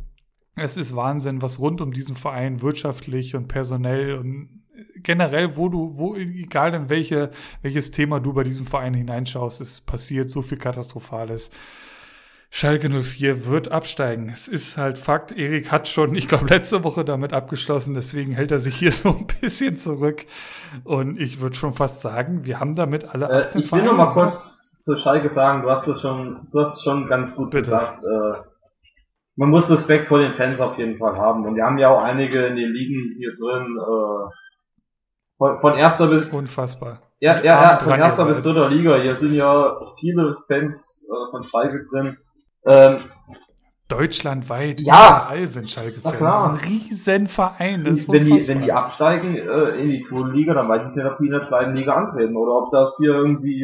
Es 0.55 0.77
ist 0.77 0.95
Wahnsinn, 0.95 1.41
was 1.41 1.59
rund 1.59 1.81
um 1.81 1.93
diesen 1.93 2.17
Verein 2.17 2.61
wirtschaftlich 2.61 3.35
und 3.35 3.49
personell 3.49 4.19
und 4.19 4.63
generell, 4.97 5.57
wo 5.57 5.69
du, 5.69 5.97
wo, 5.97 6.17
egal 6.17 6.75
in 6.75 6.91
welche, 6.91 7.31
welches 7.63 7.91
Thema 7.91 8.21
du 8.21 8.33
bei 8.33 8.43
diesem 8.43 8.67
Verein 8.67 8.95
hineinschaust, 8.95 9.61
es 9.61 9.81
passiert 9.81 10.29
so 10.29 10.43
viel 10.43 10.59
Katastrophales. 10.59 11.51
Schalke 12.55 12.91
04 12.91 13.47
wird 13.47 13.73
absteigen. 13.73 14.29
Es 14.31 14.47
ist 14.47 14.77
halt 14.77 14.99
Fakt. 14.99 15.33
Erik 15.33 15.73
hat 15.73 15.89
schon, 15.89 16.15
ich 16.15 16.29
glaube, 16.29 16.49
letzte 16.49 16.85
Woche 16.85 17.03
damit 17.03 17.33
abgeschlossen. 17.33 17.95
Deswegen 17.95 18.33
hält 18.33 18.53
er 18.53 18.61
sich 18.61 18.77
hier 18.77 18.93
so 18.93 19.09
ein 19.09 19.27
bisschen 19.41 19.79
zurück. 19.79 20.27
Und 20.85 21.19
ich 21.19 21.41
würde 21.41 21.57
schon 21.57 21.73
fast 21.73 22.03
sagen, 22.03 22.45
wir 22.45 22.61
haben 22.61 22.77
damit 22.77 23.07
alle 23.07 23.31
18 23.31 23.63
äh, 23.63 23.65
Ich 23.65 23.73
will 23.73 23.83
nur 23.83 23.95
mal 23.95 24.13
kurz 24.13 24.71
zu 24.83 24.97
Schalke 24.97 25.31
sagen, 25.31 25.63
du 25.63 25.71
hast 25.71 25.89
es 25.89 26.03
schon, 26.03 26.47
du 26.53 26.61
hast 26.61 26.77
es 26.77 26.83
schon 26.83 27.09
ganz 27.09 27.35
gut 27.35 27.53
Bitte. 27.53 27.71
gesagt. 27.71 28.05
Äh, 28.05 28.43
man 29.37 29.49
muss 29.49 29.71
Respekt 29.71 30.09
vor 30.09 30.19
den 30.19 30.35
Fans 30.35 30.61
auf 30.61 30.77
jeden 30.77 30.99
Fall 30.99 31.17
haben. 31.17 31.47
Und 31.47 31.57
wir 31.57 31.65
haben 31.65 31.79
ja 31.79 31.89
auch 31.89 32.03
einige 32.03 32.45
in 32.45 32.57
den 32.57 32.71
Ligen 32.71 33.15
hier 33.17 33.35
drin, 33.35 33.79
äh, 33.81 34.31
von, 35.39 35.59
von 35.63 35.75
erster 35.79 36.07
bis. 36.09 36.27
Unfassbar. 36.27 37.01
Ja, 37.19 37.39
ja, 37.39 37.63
ja, 37.63 37.79
von 37.79 37.99
erster 37.99 38.27
bis 38.27 38.43
dritter 38.43 38.69
Liga. 38.69 38.97
Hier 38.97 39.17
sind 39.17 39.33
ja 39.33 39.75
viele 39.99 40.37
Fans 40.49 41.07
äh, 41.09 41.31
von 41.31 41.45
Schalke 41.45 41.87
drin. 41.91 42.19
Ähm, 42.65 43.01
Deutschlandweit, 43.89 44.81
ja, 44.81 44.95
überall 44.95 45.47
sind 45.47 45.71
Schalke-Fans. 45.71 46.19
Das 46.19 46.33
ist 46.33 46.49
ein 46.49 46.71
Riesenverein. 46.71 47.85
Das 47.85 47.99
ist 47.99 48.09
wenn, 48.09 48.25
die, 48.25 48.49
wenn 48.49 48.63
die 48.63 48.73
absteigen 48.73 49.37
äh, 49.37 49.81
in 49.83 49.91
die 49.91 50.01
zweite 50.01 50.31
Liga, 50.31 50.55
dann 50.55 50.69
weiß 50.69 50.91
ich 50.91 50.97
nicht, 50.97 51.05
ob 51.05 51.19
die 51.19 51.27
in 51.27 51.33
der 51.33 51.43
zweiten 51.43 51.75
Liga 51.75 51.95
antreten 51.95 52.37
oder 52.37 52.53
ob 52.53 52.71
das 52.71 52.97
hier 52.99 53.15
irgendwie, 53.15 53.63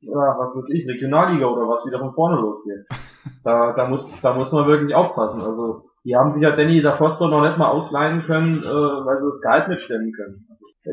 ja, 0.00 0.36
was 0.38 0.54
weiß 0.54 0.70
ich, 0.74 0.86
Regionalliga 0.86 1.46
oder 1.46 1.68
was 1.68 1.84
wieder 1.86 1.98
von 1.98 2.12
vorne 2.14 2.40
losgeht. 2.40 2.86
da, 3.44 3.72
da, 3.72 3.88
muss, 3.88 4.06
da 4.22 4.34
muss 4.34 4.52
man 4.52 4.66
wirklich 4.66 4.94
aufpassen. 4.94 5.40
Also, 5.40 5.86
die 6.04 6.14
haben 6.14 6.34
sich 6.34 6.42
ja 6.42 6.54
Danny 6.54 6.80
da 6.80 6.96
Foster 6.96 7.28
noch 7.28 7.42
nicht 7.42 7.58
mal 7.58 7.68
ausleihen 7.68 8.22
können, 8.22 8.62
äh, 8.62 8.66
weil 8.66 9.18
sie 9.18 9.26
das 9.26 9.40
Gehalt 9.40 9.68
mitstemmen 9.68 10.12
können. 10.12 10.46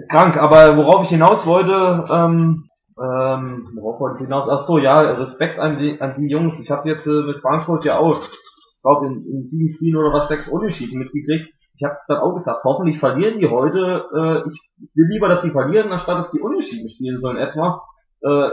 Krank, 0.10 0.38
aber 0.38 0.78
worauf 0.78 1.04
ich 1.04 1.10
hinaus 1.10 1.46
wollte, 1.46 2.08
ähm, 2.10 2.70
ähm, 3.02 3.72
worauf 3.76 4.00
wollte 4.00 4.18
ich 4.18 4.24
hinaus? 4.26 4.48
Ach 4.50 4.60
so, 4.60 4.78
ja, 4.78 5.00
Respekt 5.00 5.58
an 5.58 5.80
die, 5.80 6.00
an 6.00 6.16
die 6.20 6.28
Jungs. 6.28 6.60
Ich 6.60 6.70
habe 6.70 6.88
jetzt 6.88 7.08
äh, 7.08 7.22
mit 7.22 7.40
Frankfurt 7.42 7.84
ja 7.84 7.98
auch, 7.98 8.22
ich 8.22 8.82
glaube 8.82 9.08
in, 9.08 9.26
in 9.26 9.44
sieben 9.44 9.70
Spielen 9.70 9.96
oder 9.96 10.14
was 10.14 10.28
sechs 10.28 10.48
Unentschieden 10.48 11.00
mitgekriegt. 11.00 11.52
Ich 11.76 11.84
habe 11.84 11.98
dann 12.08 12.20
auch 12.20 12.36
gesagt, 12.36 12.64
hoffentlich 12.64 13.00
verlieren 13.00 13.40
die 13.40 13.48
heute. 13.48 14.06
Äh, 14.14 14.50
ich, 14.52 14.92
will 14.94 15.08
lieber, 15.10 15.30
dass 15.30 15.42
sie 15.42 15.50
verlieren, 15.50 15.92
anstatt 15.92 16.20
dass 16.20 16.32
die 16.32 16.42
Unentschieden 16.42 16.90
spielen 16.90 17.20
sollen 17.20 17.38
etwa. 17.38 17.82
Äh, 18.22 18.50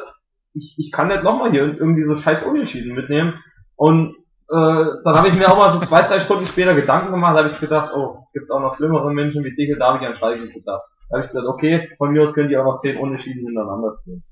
ich, 0.55 0.77
ich 0.79 0.93
kann 0.93 1.09
nicht 1.09 1.25
nochmal 1.25 1.51
hier 1.51 1.65
irgendwie 1.65 2.05
so 2.05 2.17
scheiß 2.17 2.45
Unentschieden 2.45 2.95
mitnehmen. 2.95 3.35
Und 3.77 4.15
äh, 4.51 4.87
dann 5.05 5.15
habe 5.15 5.29
ich 5.29 5.39
mir 5.39 5.51
auch 5.51 5.59
mal 5.59 5.73
so 5.73 5.81
zwei, 5.81 6.03
drei 6.03 6.21
Stunden 6.21 6.47
später 6.47 6.75
Gedanken 6.75 7.11
gemacht, 7.11 7.37
habe 7.37 7.51
ich 7.51 7.61
gedacht, 7.61 7.93
oh, 7.95 8.25
es 8.27 8.41
gibt 8.41 8.51
auch 8.51 8.61
noch 8.61 8.77
schlimmere 8.77 9.13
Menschen 9.13 9.45
wie 9.45 9.55
dich, 9.55 9.77
da 9.79 9.93
habe 9.93 10.03
ich 10.03 10.09
an 10.09 10.15
Schalke 10.15 10.49
gedacht. 10.49 10.83
Da 11.11 11.17
habe 11.17 11.27
ich 11.27 11.31
gesagt, 11.31 11.47
okay, 11.47 11.91
von 11.99 12.13
mir 12.13 12.23
aus 12.23 12.33
können 12.33 12.49
die 12.49 12.57
auch 12.57 12.65
noch 12.65 12.79
zehn 12.79 12.97
Unentschieden 12.97 13.47
hintereinander 13.47 13.97
spielen. 14.01 14.25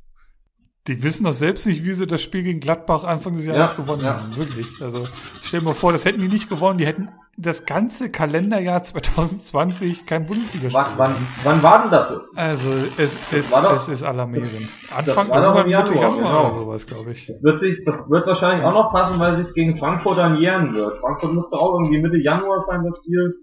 Die 0.88 1.02
wissen 1.02 1.24
doch 1.24 1.32
selbst 1.32 1.66
nicht, 1.66 1.84
wie 1.84 1.92
sie 1.92 2.06
das 2.06 2.22
Spiel 2.22 2.44
gegen 2.44 2.60
Gladbach 2.60 3.02
Anfang 3.02 3.34
des 3.34 3.46
Jahres 3.46 3.72
ja, 3.72 3.76
gewonnen 3.76 4.04
ja. 4.04 4.20
haben. 4.20 4.36
Wirklich. 4.36 4.66
Also 4.80 5.06
stell 5.42 5.60
dir 5.60 5.66
mal 5.66 5.74
vor, 5.74 5.92
das 5.92 6.04
hätten 6.04 6.20
die 6.20 6.28
nicht 6.28 6.48
gewonnen. 6.48 6.78
Die 6.78 6.86
hätten 6.86 7.08
das 7.36 7.66
ganze 7.66 8.10
Kalenderjahr 8.10 8.82
2020 8.82 10.06
kein 10.06 10.26
Bundesligaspiel. 10.26 10.80
Wann, 10.96 10.96
wann, 10.96 11.14
wann 11.44 11.62
war 11.62 11.82
denn 11.82 11.90
das? 11.90 12.12
Also 12.34 12.70
es, 12.96 13.16
es, 13.32 13.50
doch, 13.50 13.74
es 13.74 13.88
ist 13.88 14.02
alarmierend. 14.02 14.68
Anfang 14.94 15.28
irgendwann 15.28 15.66
Mitte 15.66 15.94
Januar 15.94 16.16
genau. 16.16 16.40
oder 16.40 16.54
sowas, 16.54 16.86
glaube 16.86 17.12
ich. 17.12 17.26
Das 17.26 17.42
wird 17.42 17.60
sich, 17.60 17.84
das 17.84 18.08
wird 18.08 18.26
wahrscheinlich 18.26 18.64
auch 18.64 18.72
noch 18.72 18.92
passen, 18.92 19.18
weil 19.18 19.38
es 19.40 19.52
gegen 19.54 19.78
Frankfurt 19.78 20.18
dann 20.18 20.38
jähren 20.38 20.74
wird. 20.74 20.98
Frankfurt 21.00 21.34
müsste 21.34 21.56
auch 21.56 21.74
irgendwie 21.74 22.00
Mitte 22.00 22.16
Januar 22.16 22.62
sein, 22.62 22.84
das 22.84 22.96
Spiel. 22.98 23.34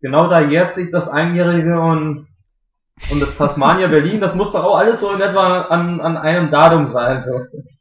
Genau 0.00 0.28
da 0.28 0.40
jährt 0.40 0.74
sich 0.74 0.90
das 0.90 1.08
Einjährige 1.08 1.80
und 1.80 2.27
und 3.10 3.20
das 3.20 3.36
Tasmania 3.36 3.88
Berlin, 3.88 4.20
das 4.20 4.34
muss 4.34 4.52
doch 4.52 4.64
auch 4.64 4.76
alles 4.76 5.00
so 5.00 5.10
in 5.10 5.20
etwa 5.20 5.62
an, 5.62 6.00
an 6.00 6.16
einem 6.16 6.50
Datum 6.50 6.90
sein. 6.90 7.24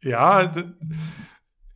Ja, 0.02 0.52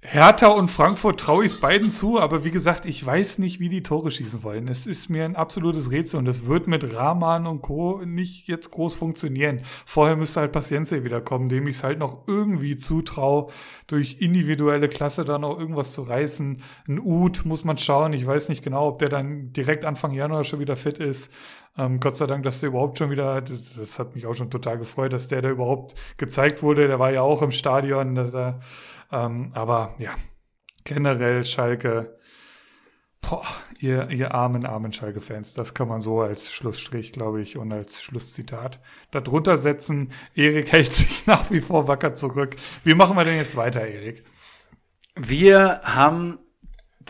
Hertha 0.03 0.47
und 0.47 0.67
Frankfurt 0.67 1.19
traue 1.19 1.45
ich 1.45 1.53
es 1.53 1.59
beiden 1.61 1.91
zu, 1.91 2.19
aber 2.19 2.43
wie 2.43 2.49
gesagt, 2.49 2.85
ich 2.85 3.05
weiß 3.05 3.37
nicht, 3.37 3.59
wie 3.59 3.69
die 3.69 3.83
Tore 3.83 4.09
schießen 4.09 4.41
wollen. 4.41 4.67
Es 4.67 4.87
ist 4.87 5.09
mir 5.09 5.23
ein 5.25 5.35
absolutes 5.35 5.91
Rätsel 5.91 6.17
und 6.17 6.27
es 6.27 6.47
wird 6.47 6.67
mit 6.67 6.95
Rahman 6.95 7.45
und 7.45 7.61
Co. 7.61 8.01
nicht 8.03 8.47
jetzt 8.47 8.71
groß 8.71 8.95
funktionieren. 8.95 9.61
Vorher 9.85 10.15
müsste 10.15 10.39
halt 10.39 10.53
Paciencia 10.53 11.03
wiederkommen, 11.03 11.49
dem 11.49 11.67
ich 11.67 11.75
es 11.75 11.83
halt 11.83 11.99
noch 11.99 12.27
irgendwie 12.27 12.77
zutraue, 12.77 13.51
durch 13.85 14.17
individuelle 14.19 14.89
Klasse 14.89 15.23
da 15.23 15.37
noch 15.37 15.59
irgendwas 15.59 15.93
zu 15.93 16.01
reißen. 16.01 16.63
Ein 16.87 16.99
Ut 16.99 17.45
muss 17.45 17.63
man 17.63 17.77
schauen. 17.77 18.13
Ich 18.13 18.25
weiß 18.25 18.49
nicht 18.49 18.63
genau, 18.63 18.87
ob 18.87 18.99
der 18.99 19.09
dann 19.09 19.53
direkt 19.53 19.85
Anfang 19.85 20.13
Januar 20.13 20.43
schon 20.43 20.59
wieder 20.59 20.77
fit 20.77 20.97
ist. 20.97 21.31
Ähm, 21.77 21.99
Gott 21.99 22.17
sei 22.17 22.27
Dank, 22.27 22.43
dass 22.43 22.59
der 22.59 22.69
überhaupt 22.69 22.97
schon 22.97 23.11
wieder, 23.11 23.41
das, 23.41 23.75
das, 23.75 23.97
hat 23.97 24.15
mich 24.15 24.25
auch 24.25 24.33
schon 24.33 24.51
total 24.51 24.77
gefreut, 24.77 25.13
dass 25.13 25.27
der 25.27 25.41
da 25.41 25.49
überhaupt 25.49 25.95
gezeigt 26.17 26.61
wurde. 26.63 26.87
Der 26.87 26.99
war 26.99 27.11
ja 27.11 27.21
auch 27.21 27.41
im 27.41 27.51
Stadion. 27.51 28.15
Da, 28.15 28.59
ähm, 29.11 29.51
aber 29.53 29.95
ja, 29.97 30.11
generell 30.83 31.45
Schalke, 31.45 32.17
boah, 33.21 33.45
ihr, 33.79 34.09
ihr 34.09 34.33
armen, 34.33 34.65
armen 34.65 34.91
Schalke-Fans, 34.91 35.53
das 35.53 35.73
kann 35.73 35.87
man 35.87 36.01
so 36.01 36.21
als 36.21 36.51
Schlussstrich, 36.51 37.13
glaube 37.13 37.41
ich, 37.41 37.57
und 37.57 37.71
als 37.71 38.01
Schlusszitat 38.01 38.79
darunter 39.11 39.57
setzen. 39.57 40.11
Erik 40.35 40.71
hält 40.71 40.91
sich 40.91 41.25
nach 41.25 41.51
wie 41.51 41.61
vor 41.61 41.87
wacker 41.87 42.13
zurück. 42.13 42.55
Wie 42.83 42.95
machen 42.95 43.15
wir 43.15 43.23
denn 43.23 43.37
jetzt 43.37 43.55
weiter, 43.55 43.87
Erik? 43.87 44.25
Wir 45.15 45.81
haben 45.83 46.39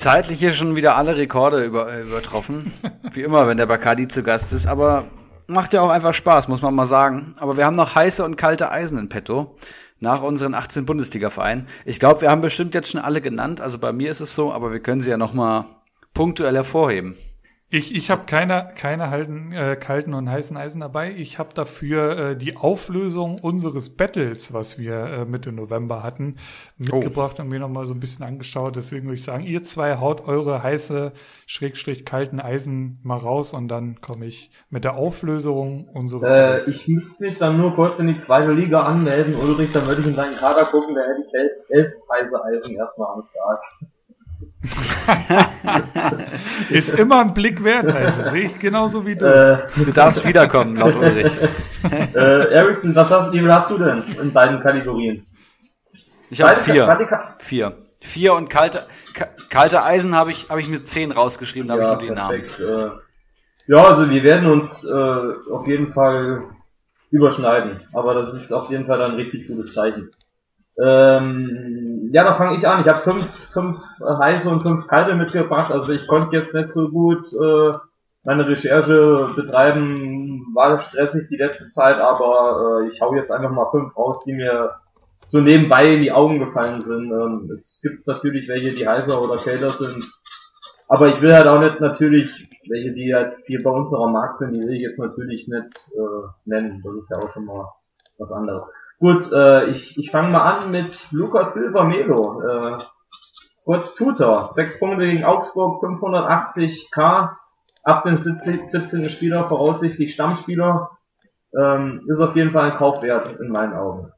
zeitlich 0.01 0.39
hier 0.39 0.51
schon 0.51 0.75
wieder 0.75 0.95
alle 0.95 1.15
Rekorde 1.15 1.63
über, 1.63 1.93
äh, 1.93 2.01
übertroffen. 2.01 2.73
Wie 3.11 3.21
immer, 3.21 3.47
wenn 3.47 3.57
der 3.57 3.67
Bacardi 3.67 4.07
zu 4.07 4.23
Gast 4.23 4.51
ist. 4.51 4.67
Aber 4.67 5.05
macht 5.47 5.73
ja 5.73 5.81
auch 5.81 5.89
einfach 5.89 6.13
Spaß, 6.13 6.47
muss 6.47 6.61
man 6.61 6.73
mal 6.73 6.85
sagen. 6.85 7.33
Aber 7.38 7.55
wir 7.55 7.65
haben 7.65 7.75
noch 7.75 7.95
heiße 7.95 8.25
und 8.25 8.35
kalte 8.35 8.71
Eisen 8.71 8.97
in 8.97 9.09
petto. 9.09 9.55
Nach 9.99 10.23
unseren 10.23 10.55
18 10.55 10.88
Bundesliga-Vereinen. 10.88 11.67
Ich 11.85 11.99
glaube, 11.99 12.21
wir 12.21 12.31
haben 12.31 12.41
bestimmt 12.41 12.73
jetzt 12.73 12.89
schon 12.89 12.99
alle 12.99 13.21
genannt. 13.21 13.61
Also 13.61 13.77
bei 13.77 13.91
mir 13.93 14.09
ist 14.09 14.19
es 14.19 14.33
so, 14.33 14.51
aber 14.51 14.71
wir 14.71 14.80
können 14.80 15.01
sie 15.01 15.11
ja 15.11 15.17
noch 15.17 15.33
mal 15.33 15.65
punktuell 16.15 16.55
hervorheben. 16.55 17.15
Ich, 17.74 17.95
ich 17.95 18.11
habe 18.11 18.24
keine, 18.25 18.67
keine 18.75 19.09
halten, 19.11 19.53
äh, 19.53 19.77
kalten 19.77 20.14
und 20.14 20.30
heißen 20.30 20.58
Eisen 20.58 20.82
dabei. 20.82 21.14
Ich 21.16 21.40
habe 21.40 21.53
dafür 21.53 22.17
äh, 22.17 22.35
die 22.35 22.58
Auflösung 22.58 23.40
unseres 23.40 23.95
Battles, 23.95 24.51
was 24.51 24.77
wir 24.77 24.93
äh, 25.06 25.25
Mitte 25.25 25.53
November 25.53 26.03
hatten, 26.03 26.35
mitgebracht 26.77 27.38
oh. 27.40 27.43
und 27.43 27.50
mir 27.50 27.59
nochmal 27.59 27.85
so 27.85 27.93
ein 27.93 28.01
bisschen 28.01 28.25
angeschaut. 28.25 28.75
Deswegen 28.75 29.06
würde 29.06 29.16
ich 29.16 29.24
sagen, 29.24 29.45
ihr 29.45 29.64
zwei 29.64 29.95
haut 30.00 30.27
eure 30.27 30.61
heiße, 30.61 31.14
schrägstrich 31.45 32.03
kalten 32.03 32.41
Eisen 32.41 33.00
mal 33.03 33.17
raus 33.17 33.53
und 33.53 33.69
dann 33.69 34.01
komme 34.01 34.25
ich 34.25 34.51
mit 34.69 34.83
der 34.83 34.98
Auflösung 34.98 35.88
unseres 35.93 36.27
äh, 36.27 36.33
Battles. 36.33 36.67
Ich 36.67 36.88
müsste 36.90 37.24
mich 37.24 37.38
dann 37.38 37.58
nur 37.58 37.74
kurz 37.74 38.00
in 38.00 38.08
die 38.08 38.19
zweite 38.19 38.51
Liga 38.51 38.83
anmelden, 38.83 39.33
Ulrich, 39.35 39.72
dann 39.72 39.88
würde 39.88 40.01
ich 40.01 40.08
in 40.08 40.16
deinen 40.17 40.35
Kader 40.35 40.66
gucken, 40.66 40.93
da 40.93 41.03
hätte 41.03 41.24
ich 41.25 41.33
elf, 41.33 41.51
elf 41.69 41.93
heiße 42.11 42.43
Eisen 42.43 42.75
erstmal 42.75 43.14
am 43.14 43.24
Start. 43.30 43.64
ist 46.69 46.99
immer 46.99 47.22
ein 47.22 47.33
Blick 47.33 47.64
wert, 47.64 47.91
also 47.91 48.30
sehe 48.30 48.43
ich 48.43 48.59
genauso 48.59 49.06
wie 49.06 49.15
du. 49.15 49.25
Äh, 49.25 49.67
du 49.75 49.91
darfst 49.91 50.25
wiederkommen, 50.25 50.75
laut 50.75 50.95
Ulrich. 50.95 51.40
äh, 51.91 52.53
Ericsson, 52.53 52.95
was 52.95 53.09
hast, 53.09 53.33
wie 53.33 53.49
hast 53.49 53.72
du 53.72 53.80
denn 53.80 54.03
in 54.22 54.31
beiden 54.31 54.61
Kategorien? 54.61 55.25
Ich 56.30 56.41
habe 56.41 56.56
vier. 56.56 57.09
Vier. 57.40 57.73
Vier 58.03 58.33
und 58.33 58.49
kalte, 58.49 58.83
kalte 59.49 59.83
Eisen 59.83 60.15
habe 60.15 60.31
ich, 60.31 60.49
hab 60.49 60.57
ich 60.57 60.67
mit 60.67 60.88
zehn 60.88 61.11
rausgeschrieben, 61.11 61.67
da 61.67 61.77
ja, 61.77 61.83
habe 61.83 62.03
ich 62.03 62.09
nur 62.09 62.15
die 62.15 62.22
perfekt. 62.22 62.59
Namen. 62.59 62.91
Äh, 62.91 62.95
ja, 63.67 63.85
also 63.85 64.09
wir 64.09 64.23
werden 64.23 64.51
uns 64.51 64.83
äh, 64.83 65.51
auf 65.51 65.67
jeden 65.67 65.93
Fall 65.93 66.45
überschneiden, 67.11 67.81
aber 67.93 68.15
das 68.15 68.43
ist 68.43 68.51
auf 68.51 68.72
jeden 68.72 68.88
Fall 68.88 69.01
ein 69.01 69.15
richtig 69.15 69.48
gutes 69.48 69.73
Zeichen. 69.73 70.09
Ähm, 70.80 72.09
ja, 72.14 72.24
da 72.24 72.35
fange 72.35 72.58
ich 72.58 72.67
an. 72.67 72.82
Ich 72.82 72.88
habe 72.88 73.00
fünf, 73.00 73.25
fünf 73.51 73.80
heiße 74.01 74.50
und 74.50 74.61
fünf 74.61 74.88
kalte 74.88 75.16
mitgebracht. 75.16 75.72
Also 75.72 75.91
ich 75.93 76.08
konnte 76.08 76.35
jetzt 76.38 76.53
nicht 76.53 76.72
so 76.72 76.90
gut 76.90 77.25
äh, 77.33 77.72
meine 78.25 78.48
Recherche 78.48 79.33
betreiben, 79.35 80.45
war 80.53 80.82
stressig 80.82 81.27
die 81.30 81.38
letzte 81.38 81.69
Zeit, 81.69 82.00
aber 82.00 82.82
äh, 82.83 82.90
ich 82.90 83.01
hau 83.01 83.16
jetzt 83.16 83.32
einfach 83.32 83.51
mal 83.51 83.69
fünf 83.72 83.95
raus, 83.98 84.24
die 84.25 84.33
mir 84.33 84.75
so 85.30 85.40
nebenbei 85.40 85.95
in 85.95 86.01
die 86.01 86.11
Augen 86.11 86.40
gefallen 86.40 86.82
sind. 86.82 87.11
Ähm, 87.11 87.50
es 87.51 87.80
gibt 87.82 88.06
natürlich 88.06 88.48
welche, 88.48 88.72
die 88.72 88.88
heißer 88.88 89.22
oder 89.22 89.38
kälter 89.38 89.72
sind. 89.72 90.06
Aber 90.90 91.08
ich 91.08 91.22
will 91.22 91.33
halt 91.33 91.48
auch 91.48 91.61
nicht 91.61 91.80
natürlich, 91.80 92.30
welche, 92.67 92.91
die 92.91 93.14
halt 93.16 93.38
hier 93.45 93.64
bei 93.64 93.72
uns 93.72 93.91
noch 93.91 94.06
am 94.06 94.11
Markt 94.11 94.40
sind, 94.40 94.56
die 94.56 94.61
will 94.61 94.75
ich 94.75 94.82
jetzt 94.82 95.00
natürlich 95.00 95.48
nicht 95.48 95.90
äh, 95.95 96.27
nennen. 96.45 96.82
Das 96.83 96.93
ist 96.93 97.09
ja 97.09 97.17
auch 97.17 97.32
schon 97.32 97.45
mal 97.45 97.66
was 98.17 98.32
anderes. 98.32 98.64
Gut, 99.01 99.31
äh, 99.31 99.71
ich, 99.71 99.97
ich 99.97 100.11
fange 100.11 100.30
mal 100.30 100.43
an 100.43 100.69
mit 100.69 101.07
Lukas 101.09 101.55
Silva 101.55 101.83
Melo. 101.85 102.39
Äh, 102.43 102.77
kurz 103.65 103.95
Tutor. 103.95 104.51
Sechs 104.53 104.77
Punkte 104.77 105.07
gegen 105.07 105.23
Augsburg, 105.23 105.83
580k. 105.83 107.31
Ab 107.83 108.03
dem 108.03 108.21
17. 108.21 108.69
17. 108.69 109.09
Spieler, 109.09 109.47
voraussichtlich 109.49 110.13
Stammspieler. 110.13 110.91
Ähm, 111.57 112.05
ist 112.07 112.19
auf 112.19 112.35
jeden 112.35 112.51
Fall 112.51 112.71
ein 112.71 112.77
Kaufwert 112.77 113.39
in 113.39 113.49
meinen 113.49 113.73
Augen. 113.73 114.11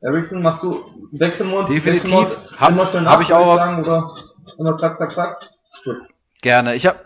Ericsson, 0.00 0.40
machst 0.40 0.62
du 0.62 0.84
Wechselmod? 1.10 1.68
Definitiv. 1.68 2.40
Habe 2.60 2.76
hab 3.10 3.20
ich 3.20 3.32
auch. 3.32 3.56
Sagen, 3.56 3.82
oder? 3.82 4.14
Immer 4.56 4.78
zack, 4.78 4.98
zack, 4.98 5.12
zack. 5.14 5.50
Gut. 5.82 5.96
Gerne. 6.42 6.76
Ich 6.76 6.86
habe 6.86 7.05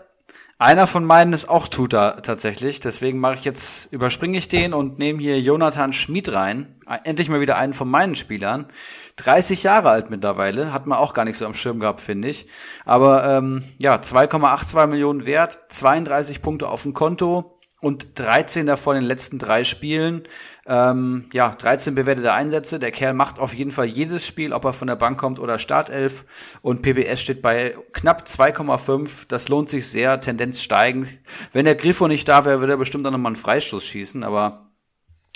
einer 0.61 0.85
von 0.85 1.03
meinen 1.03 1.33
ist 1.33 1.49
auch 1.49 1.67
Tutor 1.67 2.21
tatsächlich. 2.21 2.79
Deswegen 2.79 3.19
mache 3.19 3.33
ich 3.33 3.45
jetzt, 3.45 3.91
überspringe 3.91 4.37
ich 4.37 4.47
den 4.47 4.75
und 4.75 4.99
nehme 4.99 5.19
hier 5.19 5.39
Jonathan 5.39 5.91
Schmid 5.91 6.31
rein. 6.31 6.79
Endlich 7.03 7.29
mal 7.29 7.41
wieder 7.41 7.57
einen 7.57 7.73
von 7.73 7.89
meinen 7.89 8.15
Spielern. 8.15 8.67
30 9.15 9.63
Jahre 9.63 9.89
alt 9.89 10.11
mittlerweile, 10.11 10.71
hat 10.71 10.85
man 10.85 10.99
auch 10.99 11.15
gar 11.15 11.25
nicht 11.25 11.37
so 11.37 11.47
am 11.47 11.55
Schirm 11.55 11.79
gehabt, 11.79 11.99
finde 11.99 12.27
ich. 12.27 12.45
Aber 12.85 13.25
ähm, 13.25 13.63
ja, 13.79 13.95
2,82 13.95 14.85
Millionen 14.85 15.25
wert, 15.25 15.57
32 15.69 16.43
Punkte 16.43 16.67
auf 16.67 16.83
dem 16.83 16.93
Konto 16.93 17.59
und 17.79 18.19
13 18.19 18.67
davon 18.67 18.97
in 18.97 19.01
den 19.01 19.07
letzten 19.07 19.39
drei 19.39 19.63
Spielen. 19.63 20.23
Ähm, 20.67 21.25
ja, 21.33 21.49
13 21.49 21.95
bewertete 21.95 22.33
Einsätze. 22.33 22.79
Der 22.79 22.91
Kerl 22.91 23.13
macht 23.13 23.39
auf 23.39 23.53
jeden 23.53 23.71
Fall 23.71 23.85
jedes 23.85 24.25
Spiel, 24.25 24.53
ob 24.53 24.65
er 24.65 24.73
von 24.73 24.87
der 24.87 24.95
Bank 24.95 25.19
kommt 25.19 25.39
oder 25.39 25.57
Startelf. 25.57 26.25
Und 26.61 26.81
PBS 26.81 27.21
steht 27.21 27.41
bei 27.41 27.75
knapp 27.93 28.23
2,5. 28.23 29.27
Das 29.27 29.49
lohnt 29.49 29.69
sich 29.69 29.87
sehr. 29.87 30.19
Tendenz 30.19 30.61
steigen. 30.61 31.07
Wenn 31.51 31.65
der 31.65 31.75
Griffo 31.75 32.07
nicht 32.07 32.27
da 32.27 32.45
wäre, 32.45 32.59
würde 32.59 32.73
er 32.73 32.77
bestimmt 32.77 33.05
dann 33.05 33.13
nochmal 33.13 33.31
einen 33.31 33.37
Freistoß 33.37 33.83
schießen. 33.83 34.23
Aber 34.23 34.71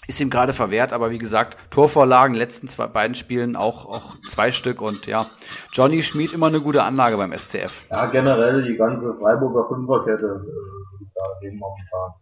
ist 0.08 0.22
ihm 0.22 0.30
gerade 0.30 0.54
verwehrt. 0.54 0.94
Aber 0.94 1.10
wie 1.10 1.18
gesagt, 1.18 1.58
Torvorlagen, 1.72 2.36
letzten 2.36 2.68
zwei, 2.68 2.88
beiden 2.88 3.16
Spielen 3.16 3.56
auch, 3.56 3.86
auch 3.88 4.16
zwei 4.28 4.52
Stück. 4.52 4.82
Und 4.82 5.08
ja, 5.08 5.28
Johnny 5.74 6.04
Schmid 6.04 6.34
immer 6.34 6.48
eine 6.48 6.62
gute 6.62 6.84
Anlage 6.84 7.18
beim 7.18 7.38
SCF. 7.38 7.88
Ja, 7.90 8.06
generell 8.08 8.62
die 8.62 8.76
ganze 8.76 9.14
Freiburger 9.16 9.68
Fünferkette 9.70 10.26
äh, 10.26 11.06
da 11.16 11.48
eben 11.48 11.58
momentan. 11.58 12.14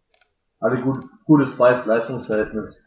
Hatte 0.62 0.82
gut, 0.82 1.00
gutes 1.26 1.58
Preis-Leistungsverhältnis. 1.58 2.82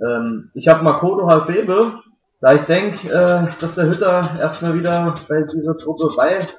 Ähm, 0.00 0.50
ich 0.54 0.68
habe 0.68 0.82
Makoto 0.82 1.28
Hasebe, 1.28 2.00
da 2.40 2.54
ich 2.54 2.62
denke, 2.62 3.08
äh, 3.08 3.46
dass 3.60 3.76
der 3.76 3.86
Hütter 3.86 4.28
erstmal 4.38 4.74
wieder 4.74 5.14
bei 5.28 5.42
dieser 5.42 5.78
Truppe 5.78 6.08
bleibt, 6.12 6.58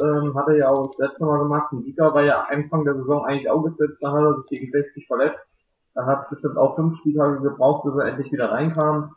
ähm, 0.00 0.34
hat 0.36 0.46
er 0.48 0.56
ja 0.56 0.68
auch 0.68 0.86
das 0.86 1.08
letzte 1.08 1.24
Mal 1.24 1.38
gemacht. 1.38 1.72
Ein 1.72 1.82
Giga 1.82 2.14
war 2.14 2.22
ja 2.22 2.46
Anfang 2.48 2.84
der 2.84 2.94
Saison 2.94 3.24
eigentlich 3.24 3.50
auch 3.50 3.62
gesetzt, 3.62 4.00
dann 4.00 4.12
hat 4.12 4.22
er 4.22 4.40
sich 4.40 4.60
gegen 4.60 4.70
60 4.70 5.06
verletzt. 5.06 5.56
Dann 5.94 6.06
hat 6.06 6.30
bestimmt 6.30 6.56
auch 6.56 6.76
fünf 6.76 6.96
Spieltage 6.98 7.40
gebraucht, 7.40 7.84
bis 7.84 7.94
er 7.96 8.08
endlich 8.08 8.32
wieder 8.32 8.52
reinkam. 8.52 9.14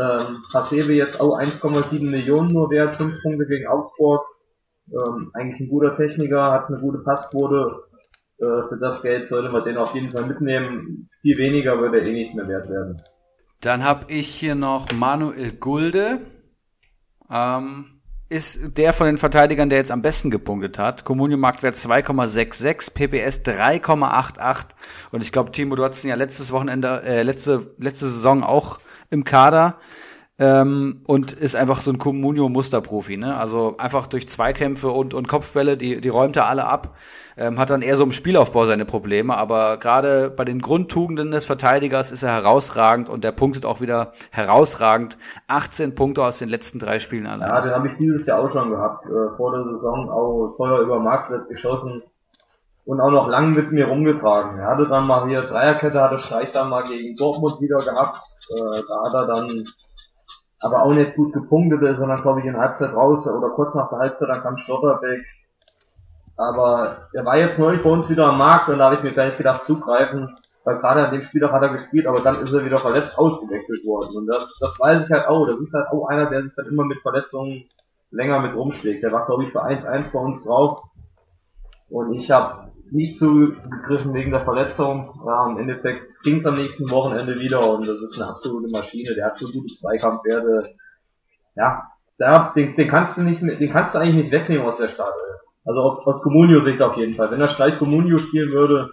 Ähm, 0.00 0.42
Hasebe 0.52 0.92
jetzt 0.92 1.20
auch 1.20 1.38
1,7 1.38 2.10
Millionen 2.10 2.48
nur 2.48 2.70
wert, 2.70 2.96
fünf 2.96 3.20
Punkte 3.22 3.46
gegen 3.46 3.68
Augsburg. 3.68 4.24
Ähm, 4.90 5.30
eigentlich 5.34 5.60
ein 5.60 5.68
guter 5.68 5.96
Techniker, 5.96 6.52
hat 6.52 6.68
eine 6.68 6.80
gute 6.80 6.98
Passquote, 6.98 7.84
für 8.38 8.78
das 8.80 9.02
Geld 9.02 9.28
sollte 9.28 9.50
man 9.50 9.64
den 9.64 9.76
auf 9.76 9.94
jeden 9.94 10.10
Fall 10.10 10.26
mitnehmen. 10.26 11.10
Viel 11.22 11.36
weniger 11.36 11.78
würde 11.78 12.00
er 12.00 12.06
eh 12.06 12.12
nicht 12.12 12.34
mehr 12.34 12.46
wert 12.46 12.68
werden. 12.68 12.96
Dann 13.60 13.84
habe 13.84 14.12
ich 14.12 14.28
hier 14.28 14.54
noch 14.54 14.92
Manuel 14.92 15.52
Gulde. 15.52 16.20
Ähm, 17.30 17.98
ist 18.28 18.76
der 18.76 18.92
von 18.92 19.06
den 19.06 19.18
Verteidigern, 19.18 19.70
der 19.70 19.78
jetzt 19.78 19.90
am 19.90 20.02
besten 20.02 20.30
gepunktet 20.30 20.78
hat. 20.78 21.04
Kommunio-Marktwert 21.04 21.76
2,66, 21.76 22.92
PPS 22.92 23.42
3,88. 23.42 24.66
Und 25.10 25.22
ich 25.22 25.32
glaube, 25.32 25.50
Timo, 25.50 25.76
du 25.76 25.84
hattest 25.84 26.04
ihn 26.04 26.10
ja 26.10 26.16
letztes 26.16 26.52
Wochenende, 26.52 27.02
äh, 27.04 27.22
letzte, 27.22 27.74
letzte 27.78 28.06
Saison 28.06 28.44
auch 28.44 28.78
im 29.10 29.24
Kader 29.24 29.78
ähm, 30.38 31.02
und 31.06 31.32
ist 31.32 31.56
einfach 31.56 31.80
so 31.80 31.90
ein 31.90 31.98
Comunio-Musterprofi. 31.98 33.16
Ne? 33.16 33.36
Also 33.36 33.76
einfach 33.78 34.06
durch 34.06 34.28
Zweikämpfe 34.28 34.88
und, 34.88 35.12
und 35.12 35.26
Kopfbälle, 35.26 35.76
die, 35.76 36.00
die 36.00 36.08
räumt 36.08 36.36
er 36.36 36.46
alle 36.46 36.64
ab. 36.64 36.96
Ähm, 37.36 37.58
hat 37.58 37.70
dann 37.70 37.82
eher 37.82 37.96
so 37.96 38.04
im 38.04 38.12
Spielaufbau 38.12 38.66
seine 38.66 38.84
Probleme, 38.84 39.36
aber 39.36 39.76
gerade 39.76 40.30
bei 40.30 40.44
den 40.44 40.60
Grundtugenden 40.60 41.30
des 41.30 41.46
Verteidigers 41.46 42.12
ist 42.12 42.22
er 42.22 42.32
herausragend 42.32 43.08
und 43.08 43.24
der 43.24 43.32
punktet 43.32 43.64
auch 43.64 43.80
wieder 43.80 44.12
herausragend. 44.30 45.18
18 45.48 45.94
Punkte 45.94 46.22
aus 46.22 46.38
den 46.38 46.48
letzten 46.48 46.78
drei 46.78 46.98
Spielen 46.98 47.26
an. 47.26 47.40
Ja, 47.40 47.60
den 47.60 47.72
habe 47.72 47.88
ich 47.88 47.94
dieses 47.98 48.26
Jahr 48.26 48.40
auch 48.40 48.52
schon 48.52 48.70
gehabt. 48.70 49.06
Äh, 49.06 49.36
vor 49.36 49.52
der 49.52 49.64
Saison 49.72 50.10
auch 50.10 50.54
teuer 50.56 50.80
über 50.80 51.00
Marktwert 51.00 51.48
geschossen 51.48 52.02
und 52.84 53.00
auch 53.00 53.10
noch 53.10 53.28
lang 53.28 53.54
mit 53.54 53.72
mir 53.72 53.86
rumgetragen. 53.86 54.58
Er 54.58 54.68
hatte 54.68 54.86
dann 54.88 55.06
mal 55.06 55.28
hier 55.28 55.42
Dreierkette, 55.42 56.00
hatte 56.00 56.18
Streich 56.18 56.50
dann 56.52 56.70
mal 56.70 56.82
gegen 56.82 57.16
Dortmund 57.16 57.60
wieder 57.60 57.78
gehabt. 57.78 58.18
Äh, 58.50 58.82
da 58.88 59.04
hat 59.04 59.14
er 59.14 59.26
dann 59.26 59.64
aber 60.60 60.82
auch 60.82 60.92
nicht 60.92 61.14
gut 61.14 61.32
gepunktet 61.32 61.82
ist, 61.82 61.98
sondern 61.98 62.22
glaube 62.22 62.40
ich 62.40 62.46
in 62.46 62.56
Halbzeit 62.56 62.92
raus 62.92 63.26
oder 63.26 63.50
kurz 63.50 63.74
nach 63.74 63.88
der 63.90 63.98
Halbzeit, 63.98 64.28
dann 64.28 64.42
kam 64.42 64.58
Stotterbeck. 64.58 65.24
Aber 66.36 67.08
er 67.12 67.24
war 67.24 67.36
jetzt 67.36 67.58
neulich 67.58 67.82
bei 67.82 67.90
uns 67.90 68.08
wieder 68.08 68.26
am 68.26 68.38
Markt 68.38 68.68
und 68.68 68.78
da 68.78 68.86
habe 68.86 68.96
ich 68.96 69.02
mir 69.02 69.12
gleich 69.12 69.36
gedacht, 69.36 69.64
zugreifen, 69.64 70.34
weil 70.64 70.78
gerade 70.78 71.06
an 71.06 71.12
dem 71.12 71.22
Spieltag 71.22 71.52
hat 71.52 71.62
er 71.62 71.70
gespielt, 71.70 72.06
aber 72.06 72.20
dann 72.20 72.40
ist 72.40 72.52
er 72.52 72.64
wieder 72.64 72.78
verletzt 72.78 73.18
ausgewechselt 73.18 73.84
worden. 73.86 74.16
Und 74.16 74.26
das, 74.26 74.56
das 74.60 74.78
weiß 74.78 75.04
ich 75.04 75.10
halt 75.10 75.26
auch. 75.26 75.46
Das 75.46 75.58
ist 75.58 75.74
halt 75.74 75.88
auch 75.88 76.06
einer, 76.08 76.26
der 76.26 76.42
sich 76.42 76.52
dann 76.56 76.66
immer 76.66 76.84
mit 76.84 77.00
Verletzungen 77.00 77.64
länger 78.10 78.40
mit 78.40 78.54
rumschlägt. 78.54 79.02
Der 79.02 79.12
war, 79.12 79.26
glaube 79.26 79.44
ich, 79.44 79.52
für 79.52 79.64
1-1 79.64 80.12
bei 80.12 80.18
uns 80.18 80.44
drauf. 80.44 80.80
Und 81.88 82.12
ich 82.14 82.30
habe 82.30 82.67
nicht 82.90 83.18
zugegriffen 83.18 84.14
wegen 84.14 84.30
der 84.30 84.44
Verletzung. 84.44 85.20
Ja, 85.26 85.50
im 85.50 85.58
Endeffekt 85.58 86.12
ging 86.22 86.36
es 86.36 86.46
am 86.46 86.56
nächsten 86.56 86.90
Wochenende 86.90 87.38
wieder 87.38 87.70
und 87.74 87.86
das 87.86 88.00
ist 88.00 88.16
eine 88.16 88.30
absolute 88.30 88.70
Maschine. 88.70 89.14
Der 89.14 89.26
hat 89.26 89.38
so 89.38 89.46
gute 89.46 89.74
Zweikampfwerte. 89.74 90.74
Ja, 91.56 91.88
der, 92.18 92.52
den, 92.54 92.76
den 92.76 92.88
kannst 92.88 93.16
du 93.16 93.22
nicht, 93.22 93.42
den 93.42 93.72
kannst 93.72 93.94
du 93.94 93.98
eigentlich 93.98 94.24
nicht 94.24 94.32
wegnehmen 94.32 94.66
aus 94.66 94.76
der 94.78 94.88
Startelf. 94.88 95.40
Also 95.64 95.80
aus 95.80 96.22
Comunio-Sicht 96.22 96.80
auf 96.80 96.96
jeden 96.96 97.14
Fall. 97.14 97.30
Wenn 97.30 97.40
er 97.40 97.48
Streich 97.48 97.78
Comunio 97.78 98.18
spielen 98.18 98.52
würde, 98.52 98.90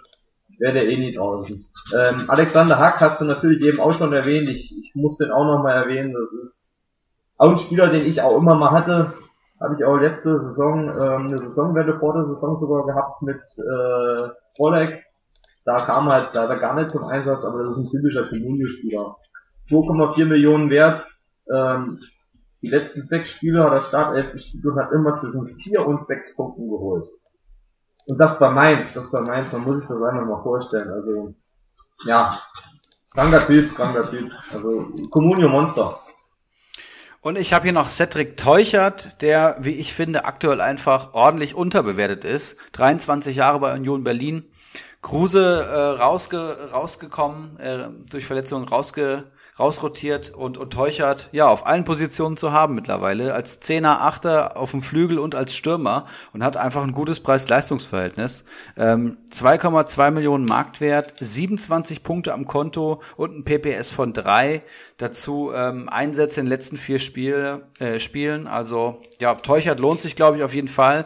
wäre 0.60 0.74
der 0.74 0.90
eh 0.90 0.98
nicht 0.98 1.18
draußen. 1.18 1.66
Ähm, 1.96 2.26
Alexander 2.28 2.78
Hack 2.80 3.00
hast 3.00 3.22
du 3.22 3.26
natürlich 3.26 3.64
eben 3.64 3.80
auch 3.80 3.94
schon 3.94 4.14
erwähnt. 4.14 4.50
Ich, 4.50 4.74
ich 4.78 4.92
muss 4.94 5.18
den 5.18 5.32
auch 5.32 5.46
nochmal 5.46 5.84
erwähnen. 5.84 6.14
Das 6.14 6.46
ist 6.46 6.78
auch 7.38 7.50
ein 7.50 7.58
Spieler, 7.58 7.90
den 7.90 8.06
ich 8.06 8.22
auch 8.22 8.38
immer 8.38 8.56
mal 8.56 8.72
hatte. 8.72 9.14
Habe 9.60 9.76
ich 9.76 9.86
auch 9.86 9.98
letzte 9.98 10.42
Saison 10.42 10.90
ähm, 10.90 11.28
eine 11.28 11.38
Saisonwelle 11.38 11.98
vor 12.00 12.14
der 12.14 12.26
Saison 12.26 12.60
sogar 12.60 12.86
gehabt 12.86 13.22
mit 13.22 13.42
äh, 13.58 14.30
Oleg. 14.60 15.04
Da 15.64 15.86
kam 15.86 16.10
halt 16.10 16.30
leider 16.34 16.58
gar 16.58 16.76
nicht 16.76 16.92
zum 16.92 17.06
Einsatz, 17.06 17.44
aber 17.44 17.64
das 17.64 17.72
ist 17.72 17.78
ein 17.78 17.90
typischer 17.90 18.28
Comunio-Spieler. 18.28 19.16
2,4 19.70 20.26
Millionen 20.26 20.70
wert. 20.70 21.06
Ähm, 21.52 22.00
die 22.62 22.68
letzten 22.68 23.04
sechs 23.04 23.30
Spiele 23.30 23.64
hat 23.64 23.74
er 23.74 23.82
Startelf 23.82 24.32
gespielt 24.32 24.66
und 24.66 24.76
hat 24.76 24.92
immer 24.92 25.16
zwischen 25.16 25.56
vier 25.58 25.86
und 25.86 26.04
sechs 26.04 26.36
Punkten 26.36 26.70
geholt. 26.70 27.08
Und 28.08 28.18
das 28.20 28.38
bei 28.38 28.50
Mainz, 28.50 28.94
das 28.94 29.10
bei 29.10 29.22
Mainz, 29.22 29.52
man 29.52 29.64
muss 29.64 29.80
sich 29.80 29.88
das 29.88 30.02
einfach 30.02 30.26
mal 30.26 30.44
vorstellen. 30.44 30.90
Also, 30.90 31.34
ja, 32.06 32.38
kranker 33.14 33.46
Typ, 33.46 33.76
kranker 33.76 34.10
Typ. 34.10 34.32
Also, 34.52 34.88
Comunio 35.12 35.50
Monster. 35.50 36.00
Und 37.26 37.40
ich 37.40 37.54
habe 37.54 37.64
hier 37.64 37.74
noch 37.74 37.90
Cedric 37.90 38.38
Teuchert, 38.38 39.20
der, 39.24 39.58
wie 39.60 39.72
ich 39.72 39.96
finde, 39.96 40.26
aktuell 40.26 40.62
einfach 40.62 41.16
ordentlich 41.16 41.56
unterbewertet 41.56 42.24
ist. 42.24 42.56
23 42.74 43.36
Jahre 43.36 43.60
bei 43.60 43.74
Union 43.74 44.04
Berlin. 44.04 44.44
Kruse 45.02 45.66
äh, 45.68 46.00
rausge 46.00 46.70
rausgekommen, 46.72 47.60
äh, 47.60 47.88
durch 48.12 48.28
Verletzungen 48.28 48.68
rausge 48.68 49.24
rausrotiert 49.60 50.32
und, 50.32 50.58
und 50.58 50.74
Teuchert, 50.74 51.30
ja, 51.32 51.48
auf 51.48 51.66
allen 51.66 51.86
Positionen 51.86 52.36
zu 52.36 52.52
haben 52.52 52.76
mittlerweile, 52.76 53.34
als 53.34 53.62
Zehner, 53.62 54.02
Achter 54.02 54.58
auf 54.58 54.72
dem 54.72 54.82
Flügel 54.82 55.18
und 55.18 55.34
als 55.34 55.56
Stürmer 55.56 56.06
und 56.34 56.44
hat 56.44 56.58
einfach 56.58 56.84
ein 56.84 56.92
gutes 56.92 57.22
Preis-Leistungs-Verhältnis. 57.22 58.44
Ähm, 58.76 59.18
2,2 59.32 60.12
Millionen 60.12 60.46
Marktwert, 60.46 61.14
27 61.20 62.04
Punkte 62.04 62.34
am 62.34 62.48
Konto 62.48 63.02
und 63.16 63.38
ein 63.38 63.46
PPS 63.46 63.92
von 63.92 64.12
drei. 64.12 64.62
Dazu 64.98 65.52
ähm, 65.56 65.88
Einsätze 65.88 66.42
in 66.42 66.48
den 66.48 66.52
letzten 66.52 66.76
vier 66.76 67.00
Spiele, 67.00 67.68
äh, 67.80 68.00
Spielen. 68.00 68.48
Also 68.48 69.02
ja, 69.20 69.36
Teuchert 69.36 69.80
lohnt 69.80 70.02
sich, 70.02 70.18
glaube 70.18 70.38
ich, 70.38 70.44
auf 70.44 70.54
jeden 70.54 70.68
Fall. 70.68 71.06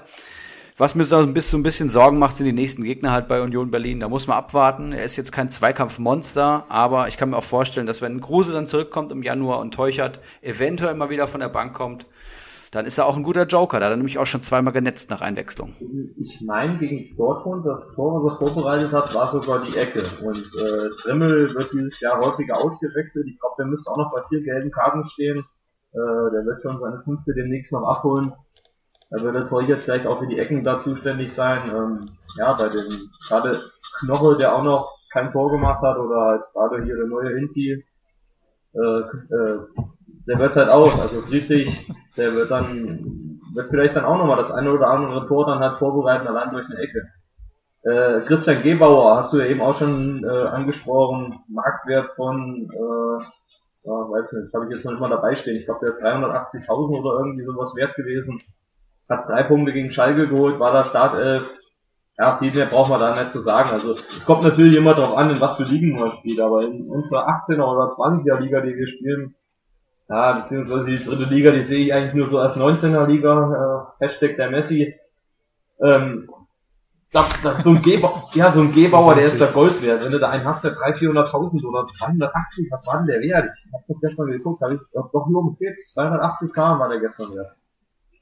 Was 0.79 0.95
mir 0.95 1.03
so 1.03 1.17
ein 1.17 1.33
bisschen, 1.33 1.89
Sorgen 1.89 2.19
macht, 2.19 2.37
sind 2.37 2.45
die 2.45 2.53
nächsten 2.53 2.85
Gegner 2.85 3.11
halt 3.11 3.27
bei 3.27 3.41
Union 3.41 3.69
Berlin. 3.69 3.99
Da 3.99 4.07
muss 4.07 4.27
man 4.27 4.37
abwarten. 4.37 4.93
Er 4.93 5.03
ist 5.03 5.17
jetzt 5.17 5.33
kein 5.33 5.49
Zweikampfmonster, 5.49 6.63
aber 6.69 7.09
ich 7.09 7.17
kann 7.17 7.31
mir 7.31 7.35
auch 7.35 7.43
vorstellen, 7.43 7.85
dass 7.85 8.01
wenn 8.01 8.21
Kruse 8.21 8.53
dann 8.53 8.65
zurückkommt 8.65 9.11
im 9.11 9.21
Januar 9.21 9.59
und 9.59 9.73
Teuchert 9.73 10.21
eventuell 10.41 10.93
mal 10.95 11.09
wieder 11.09 11.27
von 11.27 11.41
der 11.41 11.49
Bank 11.49 11.73
kommt, 11.73 12.07
dann 12.71 12.85
ist 12.85 12.97
er 12.97 13.07
auch 13.07 13.17
ein 13.17 13.23
guter 13.23 13.45
Joker. 13.45 13.81
Da 13.81 13.87
hat 13.87 13.91
er 13.91 13.97
nämlich 13.97 14.19
auch 14.19 14.25
schon 14.25 14.41
zweimal 14.41 14.71
genetzt 14.71 15.09
nach 15.09 15.19
Einwechslung. 15.19 15.73
Ich 16.15 16.39
meine, 16.39 16.77
gegen 16.77 17.13
Dortmund, 17.17 17.65
das 17.65 17.83
Tor, 17.95 18.23
was 18.23 18.39
er 18.39 18.53
vorbereitet 18.53 18.93
hat, 18.93 19.13
war 19.13 19.33
sogar 19.33 19.65
die 19.65 19.75
Ecke. 19.75 20.05
Und 20.23 20.37
äh, 20.37 20.89
Trimmel 21.01 21.53
wird 21.55 21.73
dieses 21.73 21.99
Jahr 21.99 22.21
häufiger 22.21 22.55
ausgewechselt. 22.55 23.27
Ich 23.27 23.37
glaube, 23.37 23.55
der 23.59 23.65
müsste 23.65 23.91
auch 23.91 23.97
noch 23.97 24.13
bei 24.13 24.21
vier 24.29 24.43
gelben 24.43 24.71
Karten 24.71 25.03
stehen. 25.07 25.39
Äh, 25.91 26.31
der 26.31 26.45
wird 26.45 26.61
schon 26.61 26.79
seine 26.79 27.01
fünfte 27.03 27.33
demnächst 27.33 27.73
noch 27.73 27.83
abholen. 27.83 28.31
Da 29.11 29.23
wird 29.23 29.35
der 29.35 29.49
Torhüter 29.49 29.77
vielleicht 29.77 30.05
auch 30.05 30.19
für 30.19 30.27
die 30.27 30.37
Ecken 30.37 30.63
da 30.63 30.79
zuständig 30.79 31.33
sein. 31.33 31.69
Ähm, 31.69 31.99
ja, 32.37 32.53
bei 32.53 32.69
dem 32.69 33.09
gerade 33.27 33.59
Knoche, 33.99 34.37
der 34.37 34.55
auch 34.55 34.63
noch 34.63 34.99
kein 35.11 35.31
Tor 35.31 35.51
gemacht 35.51 35.81
hat, 35.81 35.97
oder 35.97 36.21
halt 36.21 36.41
gerade 36.53 36.83
hier 36.83 36.95
der 36.95 37.07
neue 37.07 37.35
Hinti, 37.35 37.83
äh, 38.73 38.79
äh, 38.79 39.59
der 40.27 40.37
wird 40.37 40.55
halt 40.55 40.69
auch, 40.69 40.99
also 41.01 41.21
Friedrich, 41.21 41.87
der 42.15 42.33
wird 42.35 42.51
dann, 42.51 43.39
wird 43.55 43.69
vielleicht 43.71 43.95
dann 43.95 44.05
auch 44.05 44.17
nochmal 44.17 44.37
das 44.37 44.51
eine 44.51 44.71
oder 44.71 44.87
andere 44.89 45.27
Tor 45.27 45.47
dann 45.47 45.59
halt 45.59 45.79
vorbereiten, 45.79 46.27
allein 46.27 46.51
durch 46.51 46.67
eine 46.67 46.79
Ecke. 46.79 47.07
Äh, 47.81 48.25
Christian 48.25 48.61
Gebauer 48.61 49.17
hast 49.17 49.33
du 49.33 49.37
ja 49.37 49.45
eben 49.45 49.61
auch 49.61 49.73
schon 49.73 50.23
äh, 50.23 50.27
angesprochen, 50.27 51.39
Marktwert 51.47 52.11
von, 52.15 52.69
äh, 52.71 53.23
ja, 53.85 53.91
weiß 53.91 54.33
nicht, 54.33 54.53
habe 54.53 54.65
ich 54.65 54.71
jetzt 54.75 54.85
noch 54.85 54.91
nicht 54.91 55.01
mal 55.01 55.09
dabei 55.09 55.33
stehen, 55.33 55.55
ich 55.55 55.65
glaube 55.65 55.85
der 55.85 55.95
ist 55.95 56.03
380.000 56.03 56.99
oder 56.99 57.25
irgendwie 57.25 57.45
sowas 57.45 57.73
wert 57.75 57.95
gewesen, 57.95 58.41
hat 59.09 59.27
drei 59.27 59.43
Punkte 59.43 59.73
gegen 59.73 59.91
Schalke 59.91 60.27
geholt, 60.27 60.59
war 60.59 60.71
da 60.71 60.85
Startelf, 60.85 61.43
ja, 62.17 62.37
viel 62.37 62.53
mehr 62.53 62.65
braucht 62.65 62.89
man 62.89 62.99
da 62.99 63.15
nicht 63.15 63.31
zu 63.31 63.39
sagen. 63.39 63.69
Also 63.69 63.93
es 63.93 64.25
kommt 64.25 64.43
natürlich 64.43 64.75
immer 64.75 64.93
darauf 64.93 65.17
an, 65.17 65.29
in 65.29 65.39
was 65.39 65.55
für 65.55 65.63
Ligen 65.63 65.97
man 65.97 66.11
spielt, 66.11 66.41
aber 66.41 66.63
in 66.63 66.89
unserer 66.89 67.27
18er 67.29 67.63
oder 67.63 67.89
20er 67.89 68.39
Liga, 68.39 68.61
die 68.61 68.75
wir 68.75 68.87
spielen, 68.87 69.35
ja, 70.09 70.39
beziehungsweise 70.39 70.85
die 70.85 71.03
dritte 71.03 71.23
Liga, 71.23 71.51
die 71.51 71.63
sehe 71.63 71.85
ich 71.85 71.93
eigentlich 71.93 72.15
nur 72.15 72.29
so 72.29 72.39
als 72.39 72.55
19er 72.55 73.05
Liga, 73.05 73.93
äh, 73.99 74.05
Hashtag 74.05 74.35
der 74.35 74.49
Messi. 74.49 74.95
Ähm, 75.81 76.29
das, 77.11 77.41
das, 77.41 77.63
so 77.63 77.69
ein 77.71 77.81
Gebauer, 77.81 78.29
ja, 78.33 78.51
so 78.51 78.61
ein 78.61 78.73
Gebauer, 78.73 79.15
der 79.15 79.25
ist 79.25 79.39
der 79.39 79.47
Gold 79.47 79.81
wert. 79.81 80.03
Wenn 80.03 80.11
du 80.11 80.19
da 80.19 80.29
einen 80.29 80.45
hast, 80.45 80.63
der 80.63 80.73
300.000, 80.73 81.31
400.000 81.31 81.65
oder 81.65 81.87
280, 81.87 82.67
was 82.69 82.85
war 82.85 82.97
denn 82.97 83.07
der 83.07 83.21
wert? 83.21 83.49
Ich 83.65 83.73
hab 83.73 83.87
doch 83.87 83.99
gestern 84.01 84.27
geguckt, 84.27 84.61
hab 84.61 84.71
ich 84.71 84.79
doch, 84.93 85.27
nur 85.27 85.41
umgekehrt, 85.41 85.77
280 85.93 86.53
K 86.53 86.79
war 86.79 86.89
der 86.89 86.99
gestern 86.99 87.33
wert. 87.33 87.55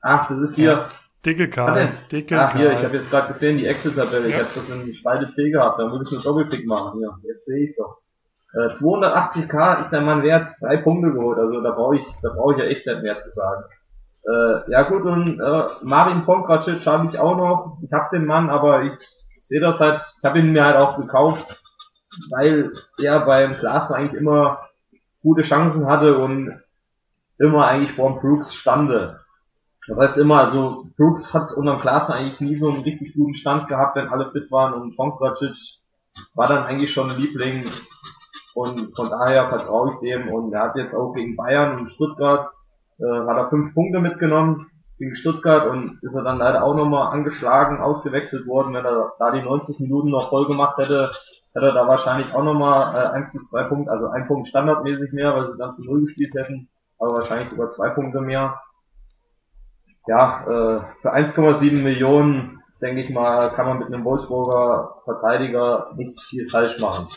Ach, 0.01 0.29
das 0.29 0.39
ist 0.39 0.55
hier, 0.55 0.71
ja. 0.71 0.89
Dicke 1.25 1.49
K. 1.49 1.89
Dicke 2.11 2.39
Ach, 2.39 2.55
hier, 2.55 2.71
ich 2.73 2.83
habe 2.83 2.97
jetzt 2.97 3.09
gerade 3.09 3.33
gesehen, 3.33 3.57
die 3.57 3.65
Excel-Tabelle. 3.65 4.29
Ja. 4.29 4.35
Ich 4.35 4.43
habe 4.43 4.49
das 4.55 4.69
in 4.69 4.93
Spalte 4.93 5.29
C 5.29 5.49
gehabt. 5.49 5.79
Da 5.79 5.87
muss 5.87 6.07
ich 6.07 6.13
einen 6.13 6.23
Doppelklick 6.23 6.65
machen. 6.65 6.99
Hier, 6.99 7.11
jetzt 7.27 7.45
sehe 7.45 7.65
ich 7.65 7.75
doch. 7.75 7.97
Äh, 8.53 8.73
280k 8.73 9.81
ist 9.81 9.89
der 9.91 10.01
Mann 10.01 10.23
wert. 10.23 10.51
Drei 10.61 10.77
Punkte 10.77 11.11
geholt. 11.11 11.37
Also 11.37 11.61
da 11.61 11.71
brauche 11.71 11.97
ich, 11.97 12.05
da 12.21 12.29
brauche 12.29 12.53
ich 12.53 12.59
ja 12.59 12.65
echt 12.65 12.85
nicht 12.85 13.01
mehr 13.01 13.19
zu 13.19 13.31
sagen. 13.31 13.63
Äh, 14.23 14.71
ja 14.71 14.83
gut, 14.83 15.03
und 15.03 15.39
äh, 15.39 15.63
Marin 15.83 16.25
Pongracic 16.25 16.85
habe 16.85 17.07
ich 17.07 17.19
auch 17.19 17.37
noch. 17.37 17.77
Ich 17.81 17.91
habe 17.91 18.15
den 18.17 18.25
Mann, 18.25 18.49
aber 18.49 18.83
ich 18.83 18.93
sehe 19.41 19.61
das 19.61 19.79
halt, 19.79 20.01
ich 20.19 20.23
habe 20.23 20.39
ihn 20.39 20.51
mir 20.51 20.65
halt 20.65 20.77
auch 20.77 20.97
gekauft, 20.97 21.61
weil 22.31 22.73
er 22.99 23.21
beim 23.21 23.57
Glas 23.57 23.91
eigentlich 23.91 24.19
immer 24.19 24.59
gute 25.21 25.41
Chancen 25.41 25.87
hatte 25.87 26.17
und 26.17 26.61
immer 27.37 27.67
eigentlich 27.67 27.95
vorm 27.95 28.19
Brooks 28.19 28.53
stande. 28.53 29.21
Das 29.87 29.97
heißt 29.97 30.17
immer, 30.17 30.39
also 30.39 30.85
Brooks 30.97 31.33
hat 31.33 31.53
unterm 31.53 31.79
Klassen 31.79 32.11
eigentlich 32.11 32.41
nie 32.41 32.57
so 32.57 32.69
einen 32.69 32.81
richtig 32.81 33.13
guten 33.13 33.33
Stand 33.33 33.69
gehabt, 33.69 33.95
wenn 33.95 34.09
alle 34.09 34.31
fit 34.31 34.51
waren 34.51 34.73
und 34.73 34.97
Pongracic 34.97 35.55
war 36.35 36.47
dann 36.47 36.65
eigentlich 36.65 36.91
schon 36.91 37.09
ein 37.09 37.17
Liebling. 37.17 37.65
Und 38.53 38.95
von 38.95 39.09
daher 39.09 39.49
vertraue 39.49 39.91
ich 39.93 39.99
dem. 39.99 40.29
Und 40.29 40.51
er 40.51 40.63
hat 40.63 40.75
jetzt 40.75 40.93
auch 40.93 41.13
gegen 41.13 41.35
Bayern 41.35 41.79
und 41.79 41.89
Stuttgart 41.89 42.49
äh, 42.99 43.27
hat 43.27 43.37
er 43.37 43.49
fünf 43.49 43.73
Punkte 43.73 43.99
mitgenommen 43.99 44.67
gegen 44.97 45.15
Stuttgart 45.15 45.67
und 45.67 45.99
ist 46.01 46.15
er 46.15 46.23
dann 46.23 46.39
leider 46.39 46.63
auch 46.63 46.75
nochmal 46.75 47.13
angeschlagen, 47.13 47.79
ausgewechselt 47.79 48.47
worden. 48.47 48.73
Wenn 48.73 48.83
er 48.83 49.13
da 49.19 49.31
die 49.31 49.43
90 49.43 49.79
Minuten 49.79 50.09
noch 50.09 50.29
voll 50.29 50.47
gemacht 50.47 50.77
hätte, 50.77 51.11
hätte 51.53 51.67
er 51.67 51.73
da 51.73 51.87
wahrscheinlich 51.87 52.33
auch 52.33 52.43
nochmal 52.43 52.95
äh, 52.95 53.15
eins 53.15 53.31
bis 53.31 53.47
zwei 53.49 53.63
Punkte, 53.63 53.91
also 53.91 54.07
ein 54.07 54.27
Punkt 54.27 54.47
standardmäßig 54.47 55.13
mehr, 55.13 55.35
weil 55.35 55.51
sie 55.51 55.57
dann 55.57 55.73
zu 55.73 55.83
null 55.83 56.01
gespielt 56.01 56.33
hätten, 56.33 56.67
aber 56.99 57.17
wahrscheinlich 57.17 57.49
sogar 57.49 57.69
zwei 57.69 57.89
Punkte 57.89 58.21
mehr 58.21 58.59
ja, 60.07 60.43
äh, 60.43 60.81
für 61.01 61.13
1,7 61.13 61.81
Millionen, 61.83 62.61
denke 62.81 63.01
ich 63.01 63.09
mal, 63.09 63.51
kann 63.53 63.67
man 63.67 63.79
mit 63.79 63.87
einem 63.87 64.05
Wolfsburger 64.05 65.01
Verteidiger 65.03 65.91
nicht 65.95 66.21
viel 66.21 66.49
falsch 66.49 66.79
machen. 66.79 67.07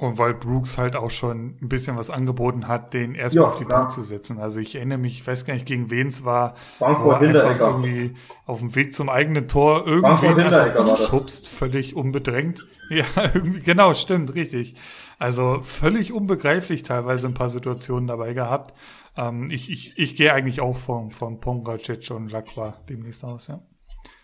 Und 0.00 0.16
weil 0.16 0.32
Brooks 0.32 0.78
halt 0.78 0.94
auch 0.94 1.10
schon 1.10 1.56
ein 1.60 1.68
bisschen 1.68 1.98
was 1.98 2.08
angeboten 2.08 2.68
hat, 2.68 2.94
den 2.94 3.16
erstmal 3.16 3.46
ja, 3.46 3.48
auf 3.48 3.58
die 3.58 3.64
Bank 3.64 3.90
zu 3.90 4.00
setzen. 4.00 4.38
Also 4.38 4.60
ich 4.60 4.76
erinnere 4.76 4.98
mich, 4.98 5.18
ich 5.18 5.26
weiß 5.26 5.44
gar 5.44 5.54
nicht, 5.54 5.66
gegen 5.66 5.90
wen 5.90 6.06
es 6.06 6.24
war, 6.24 6.54
Frankfurt 6.78 7.20
wo 7.20 7.24
er 7.24 7.44
einfach 7.48 7.66
irgendwie 7.66 8.14
auf 8.46 8.60
dem 8.60 8.76
Weg 8.76 8.94
zum 8.94 9.08
eigenen 9.08 9.48
Tor 9.48 9.88
irgendwie 9.88 10.28
einfach 10.28 10.96
schubst, 10.98 11.48
völlig 11.48 11.96
unbedrängt. 11.96 12.64
Ja, 12.90 13.04
irgendwie, 13.34 13.60
genau, 13.60 13.92
stimmt, 13.92 14.34
richtig. 14.34 14.74
Also 15.18 15.60
völlig 15.60 16.10
unbegreiflich 16.10 16.82
teilweise 16.84 17.26
ein 17.26 17.34
paar 17.34 17.50
Situationen 17.50 18.06
dabei 18.06 18.32
gehabt. 18.32 18.72
Ähm, 19.18 19.50
ich 19.50 19.70
ich, 19.70 19.98
ich 19.98 20.16
gehe 20.16 20.32
eigentlich 20.32 20.60
auch 20.60 20.76
von, 20.76 21.10
von 21.10 21.40
Pongracic 21.40 22.10
und 22.12 22.30
Lacroix 22.30 22.74
demnächst 22.88 23.24
aus, 23.24 23.48
ja. 23.48 23.60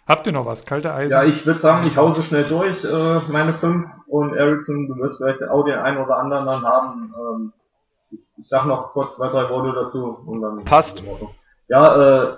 Habt 0.06 0.26
ihr 0.26 0.32
noch 0.32 0.46
was? 0.46 0.66
Kalte 0.66 0.92
Eisen? 0.92 1.12
Ja, 1.12 1.24
ich 1.24 1.44
würde 1.46 1.60
sagen, 1.60 1.86
ich 1.86 1.96
hause 1.96 2.22
schnell 2.22 2.44
durch, 2.44 2.84
äh, 2.84 3.20
meine 3.30 3.54
fünf. 3.54 3.86
Und 4.06 4.34
Ericsson, 4.34 4.86
du 4.86 4.96
wirst 4.96 5.16
vielleicht 5.16 5.42
auch 5.48 5.64
den 5.64 5.78
einen 5.78 5.98
oder 5.98 6.18
anderen 6.18 6.46
dann 6.46 6.64
haben. 6.64 7.12
Ähm, 7.18 7.52
ich, 8.10 8.20
ich 8.36 8.48
sag 8.48 8.66
noch 8.66 8.92
kurz 8.92 9.16
zwei, 9.16 9.28
drei 9.28 9.48
Worte 9.48 9.72
dazu. 9.72 10.18
Und 10.26 10.42
dann 10.42 10.64
Passt. 10.64 11.02
Ja, 11.68 12.24
äh, 12.24 12.36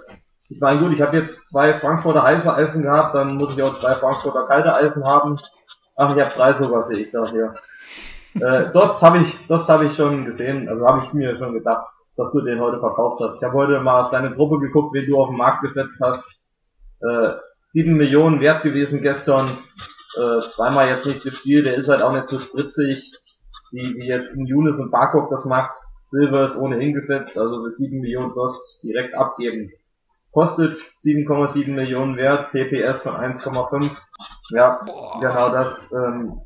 ich 0.48 0.60
meine, 0.60 0.78
gut, 0.78 0.92
ich 0.92 1.02
habe 1.02 1.16
jetzt 1.18 1.44
zwei 1.46 1.78
Frankfurter 1.80 2.22
heiße 2.22 2.54
Eisen 2.54 2.84
gehabt, 2.84 3.16
dann 3.16 3.34
muss 3.34 3.52
ich 3.52 3.62
auch 3.62 3.78
zwei 3.78 3.96
Frankfurter 3.96 4.46
kalte 4.46 4.72
Eisen 4.72 5.04
haben. 5.04 5.38
Ach, 5.96 6.14
ich 6.14 6.22
habe 6.22 6.32
drei 6.36 6.52
sogar, 6.62 6.84
sehe 6.84 6.98
ich 6.98 7.10
da 7.10 7.26
hier. 7.26 7.54
Äh, 8.34 8.70
Dost 8.72 9.02
habe 9.02 9.18
ich, 9.18 9.46
Dost 9.48 9.68
habe 9.68 9.86
ich 9.86 9.96
schon 9.96 10.24
gesehen, 10.24 10.68
also 10.68 10.86
habe 10.86 11.02
ich 11.04 11.12
mir 11.12 11.36
schon 11.36 11.52
gedacht 11.52 11.88
dass 12.16 12.32
du 12.32 12.40
den 12.40 12.60
heute 12.60 12.80
verkauft 12.80 13.20
hast. 13.20 13.36
Ich 13.36 13.42
habe 13.42 13.54
heute 13.54 13.80
mal 13.80 14.04
auf 14.04 14.10
deine 14.10 14.34
Truppe 14.34 14.58
geguckt, 14.58 14.94
wie 14.94 15.06
du 15.06 15.20
auf 15.20 15.28
den 15.28 15.36
Markt 15.36 15.62
gesetzt 15.62 15.98
hast. 16.00 16.24
Äh, 17.00 17.32
7 17.72 17.94
Millionen 17.94 18.40
wert 18.40 18.62
gewesen 18.62 19.02
gestern. 19.02 19.58
Äh, 20.16 20.40
zweimal 20.54 20.88
jetzt 20.88 21.06
nicht 21.06 21.22
gespielt. 21.22 21.66
Der 21.66 21.76
ist 21.76 21.88
halt 21.88 22.00
auch 22.00 22.12
nicht 22.12 22.28
so 22.28 22.38
spritzig, 22.38 23.12
wie, 23.70 23.96
wie 23.96 24.06
jetzt 24.06 24.34
ein 24.34 24.46
Younes 24.46 24.78
und 24.78 24.90
Barkov 24.90 25.28
das 25.28 25.44
macht. 25.44 25.72
Silver 26.10 26.44
ist 26.44 26.56
ohnehin 26.56 26.94
gesetzt, 26.94 27.36
also 27.36 27.62
mit 27.62 27.76
7 27.76 28.00
Millionen 28.00 28.30
Kost 28.30 28.82
direkt 28.82 29.14
abgeben. 29.14 29.72
Kostet 30.32 30.78
7,7 31.04 31.72
Millionen 31.72 32.16
wert, 32.16 32.52
PPS 32.52 33.02
von 33.02 33.14
1,5. 33.14 33.90
Ja, 34.50 34.80
Boah. 34.86 35.20
genau 35.20 35.50
das. 35.50 35.92
Ähm, 35.92 36.40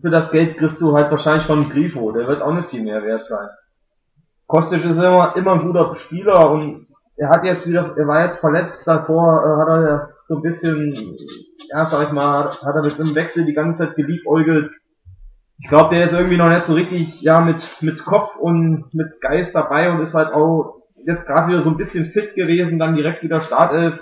für 0.00 0.10
das 0.10 0.30
Geld 0.30 0.56
kriegst 0.56 0.80
du 0.80 0.94
halt 0.94 1.10
wahrscheinlich 1.10 1.44
schon 1.44 1.62
einen 1.62 1.70
Grifo, 1.70 2.12
der 2.12 2.26
wird 2.26 2.42
auch 2.42 2.52
nicht 2.52 2.70
viel 2.70 2.82
mehr 2.82 3.02
wert 3.02 3.26
sein. 3.28 3.48
Kostic 4.48 4.82
ist 4.84 4.96
immer, 4.96 5.36
immer 5.36 5.52
ein 5.52 5.66
guter 5.66 5.94
Spieler 5.94 6.50
und 6.50 6.86
er 7.16 7.28
hat 7.28 7.44
jetzt 7.44 7.68
wieder, 7.68 7.94
er 7.96 8.06
war 8.08 8.24
jetzt 8.24 8.40
verletzt, 8.40 8.88
davor 8.88 9.44
äh, 9.44 9.60
hat 9.60 9.68
er 9.68 9.88
ja 9.88 10.08
so 10.26 10.36
ein 10.36 10.42
bisschen, 10.42 10.94
ja, 11.70 11.84
sag 11.84 12.06
ich 12.06 12.12
mal, 12.12 12.50
hat, 12.50 12.74
er 12.74 12.82
mit 12.82 12.98
einem 12.98 13.14
Wechsel 13.14 13.44
die 13.44 13.52
ganze 13.52 13.78
Zeit 13.78 13.96
geliebäugelt. 13.96 14.70
Ich 15.58 15.68
glaube, 15.68 15.94
der 15.94 16.04
ist 16.04 16.12
irgendwie 16.12 16.38
noch 16.38 16.48
nicht 16.48 16.64
so 16.64 16.72
richtig, 16.72 17.20
ja, 17.20 17.40
mit, 17.40 17.78
mit 17.82 18.04
Kopf 18.04 18.36
und 18.36 18.94
mit 18.94 19.20
Geist 19.20 19.54
dabei 19.54 19.90
und 19.90 20.00
ist 20.00 20.14
halt 20.14 20.32
auch 20.32 20.82
jetzt 21.04 21.26
gerade 21.26 21.48
wieder 21.48 21.60
so 21.60 21.70
ein 21.70 21.76
bisschen 21.76 22.06
fit 22.06 22.34
gewesen, 22.34 22.78
dann 22.78 22.96
direkt 22.96 23.22
wieder 23.22 23.42
Startelf. 23.42 24.00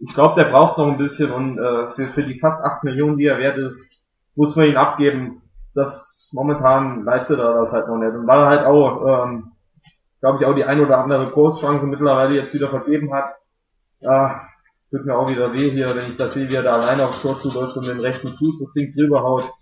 Ich 0.00 0.12
glaube, 0.12 0.42
der 0.42 0.50
braucht 0.50 0.76
noch 0.76 0.88
ein 0.88 0.98
bisschen 0.98 1.30
und 1.30 1.58
äh, 1.58 1.92
für, 1.92 2.08
für 2.14 2.24
die 2.24 2.40
fast 2.40 2.64
8 2.64 2.82
Millionen, 2.82 3.16
die 3.16 3.26
er 3.26 3.38
wert 3.38 3.58
ist, 3.58 4.04
muss 4.34 4.56
man 4.56 4.66
ihn 4.66 4.76
abgeben. 4.76 5.42
Das 5.74 6.30
momentan 6.32 7.04
leistet 7.04 7.38
er 7.38 7.54
das 7.62 7.72
halt 7.72 7.86
noch 7.86 7.98
nicht. 7.98 8.14
Und 8.14 8.28
er 8.28 8.46
halt 8.46 8.66
auch 8.66 9.24
ähm, 9.24 9.53
glaube 10.24 10.38
ich, 10.40 10.46
auch 10.46 10.54
die 10.54 10.64
ein 10.64 10.80
oder 10.80 11.00
andere 11.00 11.32
Kurschance 11.32 11.86
mittlerweile 11.86 12.34
jetzt 12.34 12.54
wieder 12.54 12.70
vergeben 12.70 13.12
hat. 13.12 13.28
Ja, 14.00 14.40
tut 14.90 15.04
mir 15.04 15.14
auch 15.14 15.28
wieder 15.28 15.52
weh 15.52 15.68
hier, 15.68 15.94
wenn 15.94 16.12
ich 16.12 16.16
das 16.16 16.32
sehe, 16.32 16.48
wie 16.48 16.54
er 16.54 16.62
da 16.62 16.76
alleine 16.76 17.04
aufs 17.04 17.20
Tor 17.20 17.36
zuläuft 17.36 17.76
und 17.76 17.86
mit 17.86 17.94
dem 17.94 18.00
rechten 18.00 18.28
Fuß 18.28 18.60
das 18.60 18.72
Ding 18.72 18.90
drüber 18.96 19.22
haut. 19.22 19.44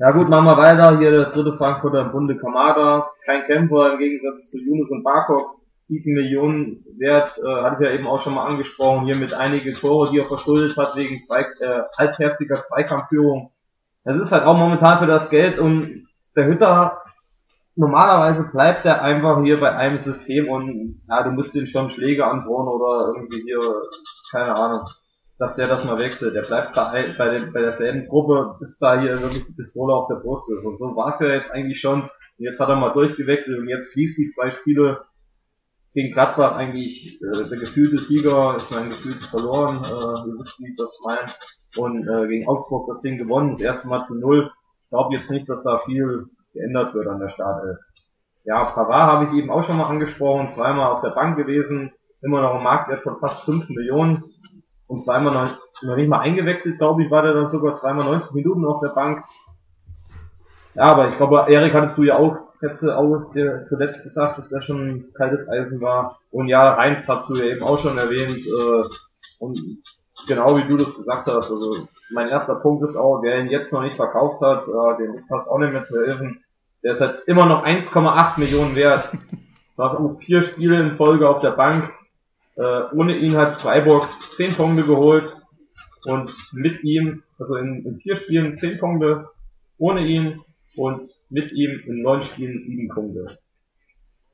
Ja 0.00 0.10
gut, 0.10 0.28
machen 0.28 0.44
wir 0.44 0.56
weiter. 0.58 0.98
Hier 0.98 1.10
der 1.10 1.30
dritte 1.30 1.56
Frankfurter 1.56 2.02
im 2.02 2.12
Bunde 2.12 2.36
Kamada. 2.36 3.08
Kein 3.24 3.44
Kämpfer 3.44 3.94
im 3.94 3.98
Gegensatz 3.98 4.50
zu 4.50 4.58
Yunus 4.58 4.90
und 4.90 5.02
Barkok. 5.02 5.56
7 5.80 6.12
Millionen 6.12 6.84
wert, 6.98 7.32
äh, 7.38 7.62
hatte 7.62 7.76
ich 7.80 7.88
ja 7.88 7.94
eben 7.94 8.06
auch 8.06 8.20
schon 8.20 8.34
mal 8.34 8.44
angesprochen, 8.44 9.06
hier 9.06 9.16
mit 9.16 9.32
einige 9.32 9.72
Tore, 9.72 10.10
die 10.10 10.18
er 10.18 10.26
verschuldet 10.26 10.76
hat 10.76 10.94
wegen 10.94 11.18
zwei, 11.20 11.40
äh, 11.40 11.82
halbherziger 11.96 12.60
Zweikampfführung. 12.60 13.50
Das 14.04 14.20
ist 14.20 14.30
halt 14.30 14.44
auch 14.44 14.56
momentan 14.56 14.98
für 14.98 15.06
das 15.06 15.30
Geld 15.30 15.58
und 15.58 16.06
der 16.36 16.46
Hütter 16.46 16.98
normalerweise 17.78 18.50
bleibt 18.50 18.84
er 18.84 19.02
einfach 19.02 19.40
hier 19.42 19.60
bei 19.60 19.70
einem 19.74 19.98
System 19.98 20.48
und 20.48 21.00
ja, 21.08 21.22
du 21.22 21.30
musst 21.30 21.54
ihm 21.54 21.68
schon 21.68 21.90
Schläge 21.90 22.26
androhen 22.26 22.66
oder 22.66 23.12
irgendwie 23.14 23.40
hier, 23.42 23.60
keine 24.32 24.54
Ahnung, 24.54 24.88
dass 25.38 25.54
der 25.54 25.68
das 25.68 25.84
mal 25.84 25.98
wechselt. 25.98 26.34
Der 26.34 26.42
bleibt 26.42 26.74
bei, 26.74 27.14
bei, 27.16 27.30
dem, 27.30 27.52
bei 27.52 27.60
derselben 27.60 28.06
Truppe, 28.06 28.56
bis 28.58 28.78
da 28.78 29.00
hier 29.00 29.22
wirklich 29.22 29.46
die 29.46 29.52
Pistole 29.52 29.94
auf 29.94 30.08
der 30.08 30.16
Brust 30.16 30.50
ist. 30.50 30.64
Und 30.64 30.76
so 30.78 30.86
war 30.96 31.10
es 31.10 31.20
ja 31.20 31.28
jetzt 31.28 31.50
eigentlich 31.52 31.80
schon. 31.80 32.02
Und 32.02 32.10
jetzt 32.44 32.58
hat 32.58 32.68
er 32.68 32.76
mal 32.76 32.92
durchgewechselt 32.92 33.60
und 33.60 33.68
jetzt 33.68 33.92
fließt 33.92 34.18
die 34.18 34.28
zwei 34.28 34.50
Spiele 34.50 35.04
gegen 35.94 36.12
Gladbach 36.12 36.56
eigentlich 36.56 37.20
äh, 37.22 37.48
der 37.48 37.58
gefühlte 37.58 37.98
Sieger, 37.98 38.56
ich 38.58 38.70
meine 38.70 38.88
gefühlt 38.88 39.24
verloren, 39.24 39.84
äh, 39.84 40.28
ihr 40.28 40.38
wisst, 40.38 40.58
wie 40.58 40.74
das 40.76 41.00
meine, 41.04 41.32
und 41.76 42.08
äh, 42.08 42.28
gegen 42.28 42.48
Augsburg 42.48 42.88
das 42.88 43.02
Ding 43.02 43.18
gewonnen, 43.18 43.52
das 43.52 43.60
erste 43.60 43.88
Mal 43.88 44.04
zu 44.04 44.16
null. 44.16 44.50
Ich 44.84 44.90
glaube 44.90 45.14
jetzt 45.14 45.30
nicht, 45.30 45.48
dass 45.48 45.62
da 45.62 45.80
viel 45.86 46.26
geändert 46.52 46.94
wird 46.94 47.06
an 47.08 47.20
der 47.20 47.28
Startelf. 47.28 47.78
Ja, 48.44 48.64
Pavard 48.64 49.02
habe 49.02 49.24
ich 49.26 49.32
eben 49.32 49.50
auch 49.50 49.62
schon 49.62 49.76
mal 49.76 49.88
angesprochen, 49.88 50.50
zweimal 50.50 50.92
auf 50.92 51.02
der 51.02 51.10
Bank 51.10 51.36
gewesen, 51.36 51.92
immer 52.22 52.40
noch 52.40 52.54
ein 52.54 52.62
Marktwert 52.62 53.02
von 53.02 53.18
fast 53.18 53.44
5 53.44 53.68
Millionen 53.68 54.24
und 54.86 55.02
zweimal 55.02 55.34
noch, 55.34 55.58
noch 55.82 55.96
nicht 55.96 56.08
mal 56.08 56.20
eingewechselt, 56.20 56.78
glaube 56.78 57.02
ich, 57.02 57.10
war 57.10 57.22
der 57.22 57.34
dann 57.34 57.48
sogar 57.48 57.74
zweimal 57.74 58.06
90 58.06 58.34
Minuten 58.34 58.64
auf 58.64 58.80
der 58.80 58.88
Bank. 58.88 59.24
Ja, 60.74 60.84
aber 60.84 61.10
ich 61.10 61.16
glaube, 61.16 61.46
Erik 61.48 61.74
hattest 61.74 61.98
du 61.98 62.04
ja 62.04 62.16
auch 62.16 62.36
jetzt 62.60 62.84
auch 62.84 63.32
der, 63.34 63.66
zuletzt 63.66 64.02
gesagt, 64.02 64.38
dass 64.38 64.48
der 64.48 64.60
schon 64.60 65.06
kaltes 65.14 65.48
Eisen 65.48 65.80
war. 65.80 66.18
Und 66.30 66.48
ja, 66.48 66.76
Heinz 66.76 67.08
hast 67.08 67.28
du 67.28 67.36
ja 67.36 67.44
eben 67.44 67.62
auch 67.62 67.78
schon 67.78 67.98
erwähnt. 67.98 68.38
Äh, 68.46 68.88
und 69.38 69.58
genau 70.26 70.56
wie 70.56 70.64
du 70.64 70.76
das 70.76 70.94
gesagt 70.94 71.26
hast, 71.26 71.50
also 71.50 71.88
mein 72.10 72.28
erster 72.28 72.56
Punkt 72.56 72.84
ist 72.84 72.96
auch, 72.96 73.22
wer 73.22 73.40
ihn 73.40 73.50
jetzt 73.50 73.72
noch 73.72 73.82
nicht 73.82 73.96
verkauft 73.96 74.40
hat, 74.40 74.66
äh, 74.66 75.02
dem 75.02 75.14
ist 75.14 75.28
fast 75.28 75.48
auch 75.48 75.58
nicht 75.58 75.72
mehr 75.72 75.86
zu 75.86 75.96
helfen. 75.96 76.42
Der 76.82 76.92
ist 76.92 77.00
halt 77.00 77.22
immer 77.26 77.46
noch 77.46 77.64
1,8 77.64 78.38
Millionen 78.38 78.76
wert. 78.76 79.10
Hast 79.76 79.96
auch 79.96 80.18
vier 80.20 80.42
Spiele 80.42 80.80
in 80.80 80.96
Folge 80.96 81.28
auf 81.28 81.40
der 81.40 81.52
Bank. 81.52 81.92
Äh, 82.56 82.82
ohne 82.92 83.16
ihn 83.16 83.36
hat 83.36 83.60
Freiburg 83.60 84.08
10 84.30 84.54
Punkte 84.54 84.84
geholt 84.84 85.36
und 86.04 86.32
mit 86.52 86.82
ihm, 86.82 87.22
also 87.38 87.54
in, 87.56 87.84
in 87.84 88.00
vier 88.00 88.16
Spielen 88.16 88.58
10 88.58 88.78
Punkte, 88.78 89.28
ohne 89.78 90.04
ihn 90.04 90.40
und 90.76 91.08
mit 91.30 91.52
ihm 91.52 91.80
in 91.86 92.02
neun 92.02 92.22
Spielen 92.22 92.62
sieben 92.62 92.88
Punkte. 92.88 93.38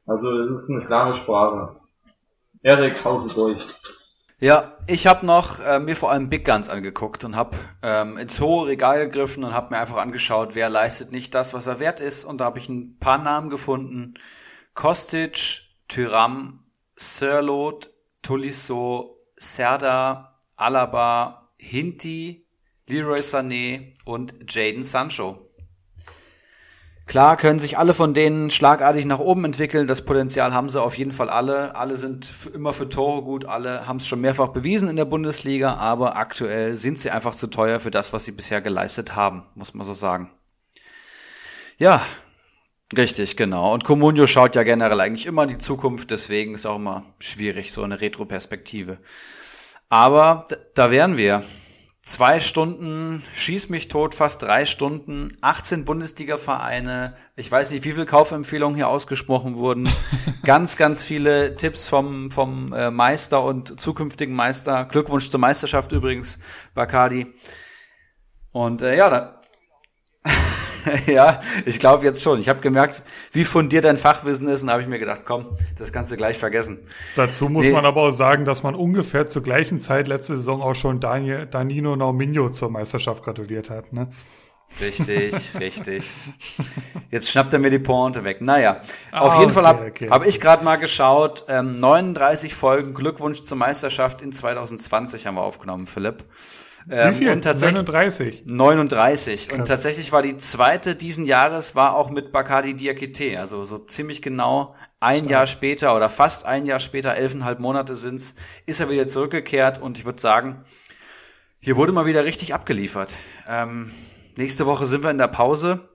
Also 0.06 0.48
das 0.48 0.62
ist 0.62 0.70
eine 0.70 0.84
klare 0.84 1.14
Sprache. 1.14 1.76
Erik, 2.62 3.04
hause 3.04 3.32
durch. 3.34 3.66
Ja, 4.40 4.73
ich 4.86 5.06
habe 5.06 5.24
noch 5.24 5.60
äh, 5.60 5.78
mir 5.78 5.96
vor 5.96 6.10
allem 6.10 6.28
Big 6.28 6.44
Guns 6.44 6.68
angeguckt 6.68 7.24
und 7.24 7.36
habe 7.36 7.56
ähm, 7.82 8.16
ins 8.16 8.40
hohe 8.40 8.68
Regal 8.68 9.06
gegriffen 9.06 9.44
und 9.44 9.54
habe 9.54 9.74
mir 9.74 9.80
einfach 9.80 9.96
angeschaut, 9.96 10.54
wer 10.54 10.68
leistet 10.68 11.12
nicht 11.12 11.34
das, 11.34 11.54
was 11.54 11.66
er 11.66 11.80
wert 11.80 12.00
ist. 12.00 12.24
Und 12.24 12.40
da 12.40 12.46
habe 12.46 12.58
ich 12.58 12.68
ein 12.68 12.98
paar 12.98 13.18
Namen 13.18 13.50
gefunden. 13.50 14.14
Kostic, 14.74 15.62
Tyram, 15.88 16.64
Sirlot, 16.96 17.90
Tolisso, 18.22 19.18
Serda, 19.36 20.38
Alaba, 20.56 21.50
Hinti, 21.58 22.46
Leroy 22.88 23.20
Sané 23.20 23.94
und 24.04 24.34
Jaden 24.48 24.84
Sancho. 24.84 25.50
Klar 27.07 27.36
können 27.36 27.58
sich 27.58 27.76
alle 27.76 27.92
von 27.92 28.15
denen 28.15 28.50
schlagartig 28.50 29.05
nach 29.05 29.18
oben 29.18 29.44
entwickeln. 29.44 29.86
Das 29.86 30.02
Potenzial 30.02 30.55
haben 30.55 30.70
sie 30.70 30.81
auf 30.81 30.97
jeden 30.97 31.12
Fall 31.12 31.28
alle. 31.28 31.76
Alle 31.76 31.97
sind 31.97 32.33
immer 32.55 32.73
für 32.73 32.89
Tore 32.89 33.23
gut. 33.23 33.44
Alle 33.44 33.86
haben 33.86 33.99
es 33.99 34.07
schon 34.07 34.23
mehrfach 34.23 34.49
bewiesen 34.49 34.89
in 34.89 34.97
der 34.97 35.05
Bundesliga. 35.05 35.74
Aber 35.74 36.16
aktuell 36.16 36.76
sind 36.76 36.99
sie 36.99 37.10
einfach 37.10 37.34
zu 37.34 37.49
teuer 37.49 37.78
für 37.78 37.91
das, 37.91 38.15
was 38.15 38.24
sie 38.24 38.33
bisher 38.33 38.62
geleistet 38.62 39.15
haben, 39.15 39.44
muss 39.55 39.74
man 39.74 39.86
so 39.86 39.92
sagen. 39.92 40.31
Ja, 41.76 42.00
richtig, 42.97 43.36
genau. 43.36 43.74
Und 43.74 43.84
Comunio 43.84 44.26
schaut 44.26 44.57
ja 44.57 44.62
generell 44.62 45.00
eigentlich 45.00 45.26
immer 45.26 45.42
in 45.42 45.50
die 45.50 45.58
Zukunft. 45.58 46.10
Deswegen 46.10 46.55
ist 46.55 46.65
auch 46.65 46.76
immer 46.76 47.05
schwierig, 47.18 47.73
so 47.73 47.83
eine 47.83 48.00
Retro-Perspektive. 48.00 48.99
Aber 49.91 50.47
da 50.74 50.91
wären 50.91 51.18
wir. 51.18 51.44
Zwei 52.07 52.39
Stunden, 52.39 53.23
schieß 53.33 53.70
mich 53.70 53.89
tot, 53.89 54.15
fast 54.15 54.42
drei 54.42 54.66
Stunden, 54.66 55.33
18 55.41 55.86
Bundesliga-Vereine, 55.86 57.15
ich 57.34 57.50
weiß 57.50 57.70
nicht, 57.70 57.83
wie 57.84 57.92
viele 57.92 58.05
Kaufempfehlungen 58.05 58.76
hier 58.76 58.89
ausgesprochen 58.89 59.57
wurden, 59.57 59.89
ganz, 60.44 60.76
ganz 60.76 61.02
viele 61.02 61.57
Tipps 61.57 61.89
vom, 61.89 62.31
vom 62.31 62.74
äh, 62.74 62.91
Meister 62.91 63.42
und 63.42 63.81
zukünftigen 63.81 64.34
Meister. 64.34 64.84
Glückwunsch 64.84 65.31
zur 65.31 65.41
Meisterschaft 65.41 65.92
übrigens, 65.92 66.39
Bacardi. 66.74 67.33
Und 68.52 68.83
äh, 68.83 68.99
ja, 68.99 69.08
da, 69.08 69.41
ja, 71.06 71.40
ich 71.64 71.78
glaube 71.78 72.04
jetzt 72.04 72.22
schon. 72.22 72.40
Ich 72.40 72.48
habe 72.48 72.60
gemerkt, 72.60 73.02
wie 73.32 73.44
fundiert 73.44 73.84
dein 73.84 73.96
Fachwissen 73.96 74.48
ist 74.48 74.62
und 74.62 74.70
habe 74.70 74.82
ich 74.82 74.88
mir 74.88 74.98
gedacht, 74.98 75.22
komm, 75.24 75.56
das 75.78 75.92
kannst 75.92 76.12
du 76.12 76.16
gleich 76.16 76.38
vergessen. 76.38 76.78
Dazu 77.16 77.48
muss 77.48 77.66
nee. 77.66 77.72
man 77.72 77.84
aber 77.84 78.02
auch 78.02 78.12
sagen, 78.12 78.44
dass 78.44 78.62
man 78.62 78.74
ungefähr 78.74 79.26
zur 79.26 79.42
gleichen 79.42 79.80
Zeit 79.80 80.08
letzte 80.08 80.36
Saison 80.36 80.62
auch 80.62 80.74
schon 80.74 81.00
Daniel, 81.00 81.46
Danino 81.46 81.96
Nauminho 81.96 82.50
zur 82.50 82.70
Meisterschaft 82.70 83.24
gratuliert 83.24 83.70
hat. 83.70 83.92
Ne? 83.92 84.08
Richtig, 84.80 85.34
richtig. 85.60 86.14
Jetzt 87.10 87.30
schnappt 87.30 87.52
er 87.52 87.58
mir 87.58 87.70
die 87.70 87.78
Pointe 87.78 88.24
weg. 88.24 88.40
Naja, 88.40 88.80
ah, 89.12 89.20
auf 89.20 89.34
jeden 89.34 89.44
okay, 89.44 89.52
Fall 89.52 89.66
habe 89.66 89.86
okay. 89.86 90.08
hab 90.10 90.26
ich 90.26 90.40
gerade 90.40 90.64
mal 90.64 90.76
geschaut. 90.76 91.44
Ähm, 91.48 91.78
39 91.80 92.54
Folgen 92.54 92.94
Glückwunsch 92.94 93.42
zur 93.42 93.56
Meisterschaft 93.56 94.20
in 94.20 94.32
2020 94.32 95.26
haben 95.26 95.36
wir 95.36 95.42
aufgenommen, 95.42 95.86
Philipp. 95.86 96.24
Ähm, 96.90 97.14
Wie 97.14 97.18
viel? 97.18 97.30
Und 97.30 97.42
tatsächlich 97.42 97.84
39. 97.86 98.44
39. 98.46 99.48
Krass. 99.48 99.58
Und 99.58 99.66
tatsächlich 99.66 100.12
war 100.12 100.22
die 100.22 100.36
zweite 100.36 100.96
diesen 100.96 101.26
Jahres 101.26 101.74
war 101.74 101.96
auch 101.96 102.10
mit 102.10 102.32
Bacardi 102.32 102.74
Diakite. 102.74 103.38
Also 103.38 103.64
so 103.64 103.78
ziemlich 103.78 104.22
genau 104.22 104.74
ein 105.00 105.20
Stark. 105.20 105.30
Jahr 105.30 105.46
später 105.46 105.96
oder 105.96 106.08
fast 106.08 106.44
ein 106.46 106.66
Jahr 106.66 106.80
später, 106.80 107.14
elfeinhalb 107.14 107.60
Monate 107.60 107.96
sind's, 107.96 108.34
ist 108.66 108.80
er 108.80 108.90
wieder 108.90 109.06
zurückgekehrt. 109.06 109.80
Und 109.80 109.98
ich 109.98 110.04
würde 110.04 110.20
sagen, 110.20 110.64
hier 111.60 111.76
wurde 111.76 111.92
mal 111.92 112.06
wieder 112.06 112.24
richtig 112.24 112.54
abgeliefert. 112.54 113.18
Ähm, 113.48 113.90
nächste 114.36 114.66
Woche 114.66 114.86
sind 114.86 115.02
wir 115.02 115.10
in 115.10 115.18
der 115.18 115.28
Pause. 115.28 115.88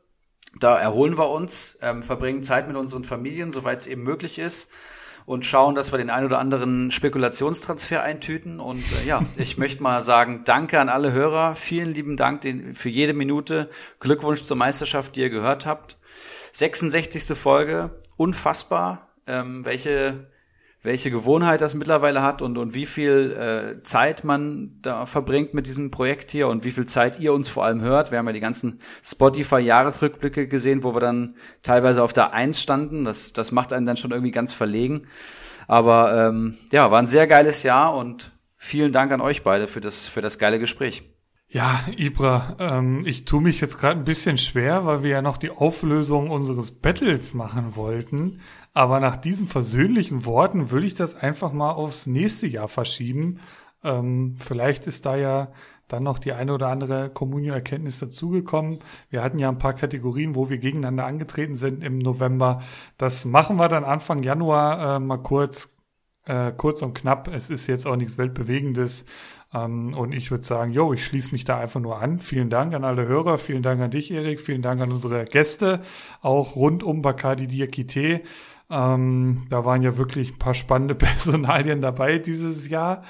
Da 0.60 0.80
erholen 0.80 1.18
wir 1.18 1.30
uns, 1.30 1.78
ähm, 1.82 2.02
verbringen 2.02 2.42
Zeit 2.42 2.68
mit 2.68 2.76
unseren 2.76 3.04
Familien, 3.04 3.52
soweit 3.52 3.80
es 3.80 3.88
eben 3.88 4.02
möglich 4.02 4.40
ist 4.40 4.70
und 5.26 5.46
schauen, 5.46 5.76
dass 5.76 5.92
wir 5.92 5.98
den 5.98 6.10
ein 6.10 6.26
oder 6.26 6.40
anderen 6.40 6.92
Spekulationstransfer 6.92 8.04
eintüten. 8.04 8.60
Und 8.60 8.84
äh, 9.04 9.08
ja, 9.08 9.24
ich 9.38 9.58
möchte 9.58 9.84
mal 9.84 10.02
sagen, 10.02 10.42
danke 10.46 10.80
an 10.80 10.90
alle 10.90 11.12
Hörer. 11.12 11.56
Vielen 11.56 11.94
lieben 11.94 12.18
Dank 12.18 12.44
für 12.74 12.90
jede 12.90 13.14
Minute. 13.14 13.70
Glückwunsch 14.00 14.44
zur 14.44 14.58
Meisterschaft, 14.58 15.16
die 15.16 15.22
ihr 15.22 15.30
gehört 15.30 15.66
habt. 15.66 15.98
66. 16.54 17.38
Folge, 17.38 17.92
unfassbar, 18.18 19.10
ähm, 19.28 19.66
welche 19.66 20.28
welche 20.82 21.12
Gewohnheit 21.12 21.60
das 21.60 21.76
mittlerweile 21.76 22.22
hat 22.22 22.42
und, 22.42 22.58
und 22.58 22.74
wie 22.74 22.86
viel 22.86 23.32
äh, 23.32 23.84
Zeit 23.84 24.24
man 24.24 24.78
da 24.82 25.06
verbringt 25.06 25.54
mit 25.54 25.68
diesem 25.68 25.92
Projekt 25.92 26.32
hier 26.32 26.48
und 26.48 26.64
wie 26.64 26.72
viel 26.72 26.86
Zeit 26.86 27.20
ihr 27.20 27.34
uns 27.34 27.50
vor 27.50 27.66
allem 27.66 27.82
hört. 27.82 28.12
Wir 28.12 28.18
haben 28.18 28.28
ja 28.28 28.34
die 28.34 28.40
ganzen 28.40 28.80
Spotify-Jahresrückblicke 29.04 30.48
gesehen, 30.48 30.84
wo 30.84 30.94
wir 30.94 31.02
dann 31.02 31.36
teilweise 31.64 32.02
auf 32.02 32.14
der 32.14 32.34
Eins 32.34 32.62
standen. 32.62 33.04
Das, 33.04 33.34
das 33.34 33.52
macht 33.52 33.74
einen 33.74 33.86
dann 33.86 33.98
schon 33.98 34.12
irgendwie 34.12 34.32
ganz 34.32 34.54
verlegen. 34.54 35.08
Aber 35.68 36.28
ähm, 36.28 36.58
ja, 36.72 36.90
war 36.92 37.00
ein 37.00 37.08
sehr 37.08 37.28
geiles 37.28 37.64
Jahr 37.64 37.96
und 37.96 38.32
vielen 38.56 38.94
Dank 38.94 39.12
an 39.12 39.22
euch 39.22 39.44
beide 39.44 39.68
für 39.68 39.82
das, 39.82 40.08
für 40.08 40.22
das 40.22 40.40
geile 40.40 40.60
Gespräch. 40.60 41.04
Ja, 41.52 41.80
Ibra, 41.98 42.56
ähm, 42.60 43.02
ich 43.06 43.26
tue 43.26 43.42
mich 43.42 43.60
jetzt 43.60 43.80
gerade 43.80 44.00
ein 44.00 44.06
bisschen 44.06 44.38
schwer, 44.38 44.86
weil 44.86 45.02
wir 45.02 45.10
ja 45.10 45.22
noch 45.24 45.38
die 45.38 45.50
Auflösung 45.50 46.30
unseres 46.30 46.70
Battles 46.70 47.34
machen 47.34 47.76
wollten. 47.76 48.40
Aber 48.80 49.02
nach 49.02 49.18
diesen 49.18 49.46
versöhnlichen 49.46 50.24
Worten 50.24 50.72
würde 50.72 50.88
ich 50.88 50.94
das 50.94 51.14
einfach 51.14 51.52
mal 51.52 51.72
aufs 51.72 52.08
nächste 52.08 52.48
Jahr 52.48 52.70
verschieben. 52.70 53.42
Ähm, 53.84 54.38
vielleicht 54.38 54.88
ist 54.88 55.06
da 55.06 55.18
ja 55.18 55.52
dann 55.90 56.04
noch 56.04 56.18
die 56.18 56.32
eine 56.32 56.54
oder 56.54 56.70
andere 56.70 57.10
Kommunio-Erkenntnis 57.10 58.00
dazugekommen. 58.00 58.80
Wir 59.10 59.22
hatten 59.22 59.38
ja 59.38 59.50
ein 59.50 59.58
paar 59.58 59.74
Kategorien, 59.74 60.34
wo 60.34 60.50
wir 60.50 60.60
gegeneinander 60.60 61.06
angetreten 61.06 61.56
sind 61.56 61.84
im 61.84 61.98
November. 61.98 62.62
Das 62.98 63.26
machen 63.26 63.58
wir 63.58 63.68
dann 63.68 63.84
Anfang 63.84 64.24
Januar 64.24 64.96
äh, 64.96 65.00
mal 65.02 65.18
kurz, 65.18 65.78
äh, 66.24 66.54
kurz 66.54 66.82
und 66.82 66.94
knapp. 66.94 67.28
Es 67.28 67.50
ist 67.50 67.68
jetzt 67.68 67.86
auch 67.86 67.98
nichts 67.98 68.18
Weltbewegendes. 68.18 69.04
Ähm, 69.54 69.94
und 69.94 70.14
ich 70.14 70.32
würde 70.32 70.46
sagen, 70.46 70.72
jo, 70.72 70.94
ich 70.94 71.04
schließe 71.04 71.32
mich 71.34 71.44
da 71.44 71.60
einfach 71.60 71.82
nur 71.82 72.02
an. 72.02 72.20
Vielen 72.20 72.50
Dank 72.50 72.74
an 72.74 72.86
alle 72.86 73.08
Hörer, 73.08 73.40
vielen 73.40 73.62
Dank 73.62 73.82
an 73.82 73.92
dich, 73.92 74.10
Erik, 74.10 74.40
vielen 74.40 74.62
Dank 74.62 74.80
an 74.80 74.92
unsere 74.92 75.26
Gäste, 75.26 75.82
auch 76.22 76.56
rund 76.56 76.82
um 76.82 77.02
Bacardi 77.02 77.48
Diakite. 77.48 78.22
Ähm, 78.70 79.48
da 79.50 79.66
waren 79.66 79.82
ja 79.82 79.98
wirklich 79.98 80.34
ein 80.34 80.40
paar 80.40 80.54
spannende 80.54 80.96
Personalien 80.96 81.82
dabei 81.82 82.20
dieses 82.20 82.70
Jahr, 82.70 83.04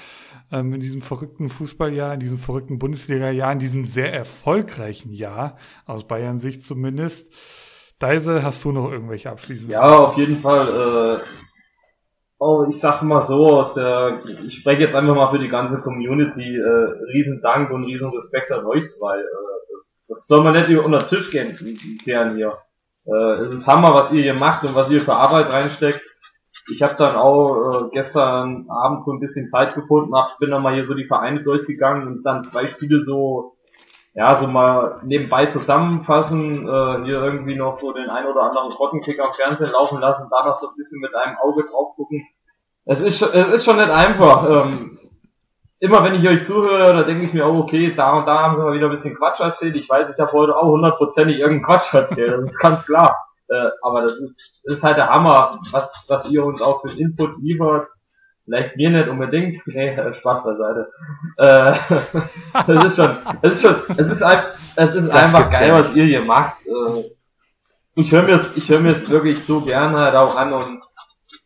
ähm, 0.50 0.72
in 0.72 0.80
diesem 0.80 1.02
verrückten 1.02 1.48
Fußballjahr, 1.48 2.14
in 2.14 2.20
diesem 2.20 2.38
verrückten 2.38 2.78
Bundesliga-Jahr, 2.78 3.52
in 3.52 3.58
diesem 3.58 3.86
sehr 3.86 4.12
erfolgreichen 4.12 5.12
Jahr, 5.12 5.56
aus 5.86 6.06
Bayern 6.06 6.38
Sicht 6.38 6.62
zumindest. 6.62 7.34
Deise, 7.98 8.42
hast 8.42 8.64
du 8.64 8.72
noch 8.72 8.90
irgendwelche 8.90 9.30
abschließenden? 9.30 9.72
Ja, 9.72 9.84
auf 9.84 10.16
jeden 10.16 10.40
Fall. 10.40 11.20
Äh, 11.20 11.40
Oh, 12.42 12.64
ich 12.70 12.80
sag 12.80 13.02
mal 13.02 13.20
so, 13.22 13.48
aus 13.48 13.74
der, 13.74 14.20
ich 14.46 14.56
spreche 14.56 14.84
jetzt 14.84 14.94
einfach 14.94 15.14
mal 15.14 15.30
für 15.30 15.38
die 15.38 15.50
ganze 15.50 15.82
Community, 15.82 16.56
äh, 16.56 17.04
riesen 17.12 17.42
Dank 17.42 17.70
und 17.70 17.84
riesen 17.84 18.08
Respekt 18.08 18.50
an 18.50 18.64
euch 18.64 18.88
zwei. 18.88 19.18
Äh, 19.18 19.24
das, 19.74 20.06
das 20.08 20.26
soll 20.26 20.42
man 20.42 20.54
nicht 20.54 20.70
über 20.70 20.86
unter 20.86 21.00
den 21.00 21.08
Tisch 21.08 21.30
gehen, 21.30 21.54
gern 22.02 22.36
hier. 22.36 22.56
Äh, 23.06 23.44
es 23.44 23.60
ist 23.60 23.66
Hammer, 23.66 23.94
was 23.94 24.12
ihr 24.12 24.22
hier 24.22 24.34
macht 24.34 24.64
und 24.64 24.74
was 24.74 24.90
ihr 24.90 25.00
für 25.00 25.14
Arbeit 25.14 25.50
reinsteckt. 25.50 26.06
Ich 26.72 26.82
habe 26.82 26.94
dann 26.96 27.16
auch 27.16 27.86
äh, 27.86 27.88
gestern 27.92 28.66
Abend 28.68 29.04
so 29.04 29.12
ein 29.12 29.20
bisschen 29.20 29.48
Zeit 29.48 29.74
gefunden, 29.74 30.14
hab, 30.14 30.38
bin 30.38 30.50
dann 30.50 30.62
mal 30.62 30.74
hier 30.74 30.86
so 30.86 30.94
die 30.94 31.06
Vereine 31.06 31.42
durchgegangen 31.42 32.06
und 32.06 32.22
dann 32.22 32.44
zwei 32.44 32.66
Spiele 32.66 33.02
so 33.02 33.56
ja, 34.14 34.34
so 34.36 34.46
mal 34.46 35.00
nebenbei 35.04 35.46
zusammenfassen, 35.46 36.66
äh, 36.66 37.04
hier 37.04 37.22
irgendwie 37.22 37.54
noch 37.54 37.78
so 37.78 37.92
den 37.92 38.10
ein 38.10 38.26
oder 38.26 38.42
anderen 38.42 38.72
Rottenkick 38.72 39.20
am 39.20 39.32
Fernsehen 39.34 39.70
laufen 39.70 40.00
lassen, 40.00 40.28
da 40.30 40.46
noch 40.46 40.58
so 40.58 40.68
ein 40.68 40.76
bisschen 40.76 41.00
mit 41.00 41.14
einem 41.14 41.36
Auge 41.38 41.64
drauf 41.70 41.94
gucken. 41.94 42.26
es 42.86 43.00
ist, 43.00 43.22
es 43.22 43.48
ist 43.48 43.64
schon 43.64 43.76
nicht 43.76 43.90
einfach. 43.90 44.48
Ähm, 44.48 44.98
immer 45.80 46.04
wenn 46.04 46.14
ich 46.14 46.28
euch 46.28 46.44
zuhöre, 46.44 46.92
da 46.92 47.02
denke 47.02 47.24
ich 47.24 47.32
mir, 47.32 47.46
oh, 47.46 47.60
okay, 47.60 47.94
da 47.94 48.18
und 48.18 48.26
da 48.26 48.42
haben 48.42 48.58
wir 48.58 48.72
wieder 48.72 48.86
ein 48.86 48.92
bisschen 48.92 49.16
Quatsch 49.16 49.40
erzählt. 49.40 49.76
Ich 49.76 49.88
weiß, 49.88 50.10
ich 50.10 50.18
habe 50.20 50.32
heute 50.32 50.56
auch 50.56 50.68
hundertprozentig 50.68 51.38
irgendeinen 51.38 51.64
Quatsch 51.64 51.94
erzählt, 51.94 52.32
das 52.32 52.50
ist 52.50 52.58
ganz 52.58 52.84
klar. 52.84 53.16
Äh, 53.48 53.70
aber 53.82 54.02
das 54.02 54.16
ist, 54.18 54.62
ist 54.64 54.82
halt 54.84 54.96
der 54.96 55.08
Hammer, 55.08 55.58
was, 55.72 56.04
was 56.08 56.30
ihr 56.30 56.44
uns 56.44 56.62
auch 56.62 56.82
für 56.82 56.90
Input 56.90 57.36
liefert. 57.40 57.88
Vielleicht 58.44 58.76
mir 58.76 58.90
nicht 58.90 59.08
unbedingt. 59.08 59.62
Nee, 59.66 59.96
Spaß 60.20 60.44
beiseite. 60.44 60.90
Äh, 61.36 61.78
das 62.66 62.84
ist 62.84 62.96
schon, 62.96 63.16
es 63.42 63.52
ist 63.54 63.62
schon, 63.62 63.76
es 63.88 63.98
ist, 63.98 64.22
ein, 64.22 64.42
es 64.76 64.94
ist 64.94 65.16
einfach 65.16 65.50
geil, 65.50 65.72
was 65.72 65.96
ihr 65.96 66.04
hier 66.04 66.24
macht. 66.24 66.56
Äh, 66.66 67.10
ich 67.94 68.12
höre 68.12 68.22
mir 68.22 68.40
ich 68.54 68.68
höre 68.68 68.80
mir 68.80 68.92
es 68.92 69.10
wirklich 69.10 69.44
so 69.44 69.62
gerne 69.62 69.98
halt 69.98 70.14
auch 70.14 70.36
an 70.36 70.52
und 70.52 70.82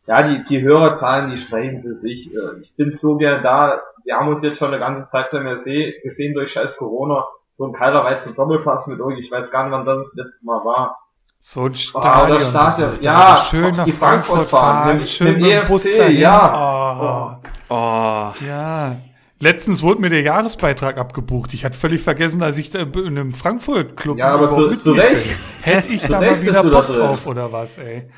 ja, 0.06 0.22
die, 0.22 0.44
die 0.44 0.62
Hörerzahlen, 0.62 1.30
die 1.30 1.38
sprechen 1.38 1.82
für 1.82 1.96
sich. 1.96 2.34
Äh, 2.34 2.60
ich 2.60 2.74
bin 2.76 2.94
so 2.94 3.16
gern 3.16 3.42
da. 3.42 3.80
Wir 4.04 4.16
haben 4.16 4.28
uns 4.28 4.42
jetzt 4.42 4.58
schon 4.58 4.68
eine 4.68 4.78
ganze 4.78 5.08
Zeit 5.08 5.32
lang 5.32 5.46
gesehen 5.46 6.34
durch 6.34 6.52
scheiß 6.52 6.76
Corona. 6.76 7.26
So 7.56 7.66
ein 7.66 7.72
kalter 7.72 8.04
Weizen 8.04 8.34
Doppelpass 8.34 8.86
mit 8.86 9.00
euch. 9.00 9.18
Ich 9.18 9.30
weiß 9.30 9.50
gar 9.50 9.64
nicht, 9.64 9.72
wann 9.72 9.86
das 9.86 9.98
das 9.98 10.14
letzte 10.16 10.44
Mal 10.44 10.64
war. 10.64 10.98
So 11.40 11.66
ein 11.66 11.74
Stadion. 11.74 12.38
Oh, 12.38 12.50
Stadion. 12.50 12.98
Ja, 13.00 13.36
schön 13.36 13.76
nach 13.76 13.88
Frankfurt, 13.88 14.50
fahren, 14.50 14.98
mit, 14.98 15.08
schön 15.08 15.40
mit 15.40 15.50
dem 15.50 15.66
Bus 15.66 15.84
dahin. 15.94 16.16
Ja. 16.16 17.40
Oh. 17.68 17.74
oh. 17.74 18.46
Ja. 18.46 18.96
Letztens 19.40 19.82
wurde 19.82 20.00
mir 20.00 20.08
der 20.08 20.22
Jahresbeitrag 20.22 20.96
abgebucht. 20.96 21.52
Ich 21.52 21.64
hatte 21.64 21.76
völlig 21.76 22.02
vergessen, 22.02 22.42
als 22.42 22.56
ich 22.56 22.70
da 22.70 22.80
in 22.80 23.06
einem 23.06 23.34
Frankfurt-Club 23.34 24.16
Ja, 24.16 24.34
aber 24.34 24.52
zu, 24.52 24.76
zu 24.76 24.92
Recht. 24.92 25.38
Hätte 25.62 25.92
ich 25.92 26.02
da 26.02 26.20
mal 26.20 26.40
wieder 26.40 26.62
Bock 26.64 26.86
drauf 26.86 27.26
oder 27.26 27.52
was, 27.52 27.76
ey. 27.78 28.08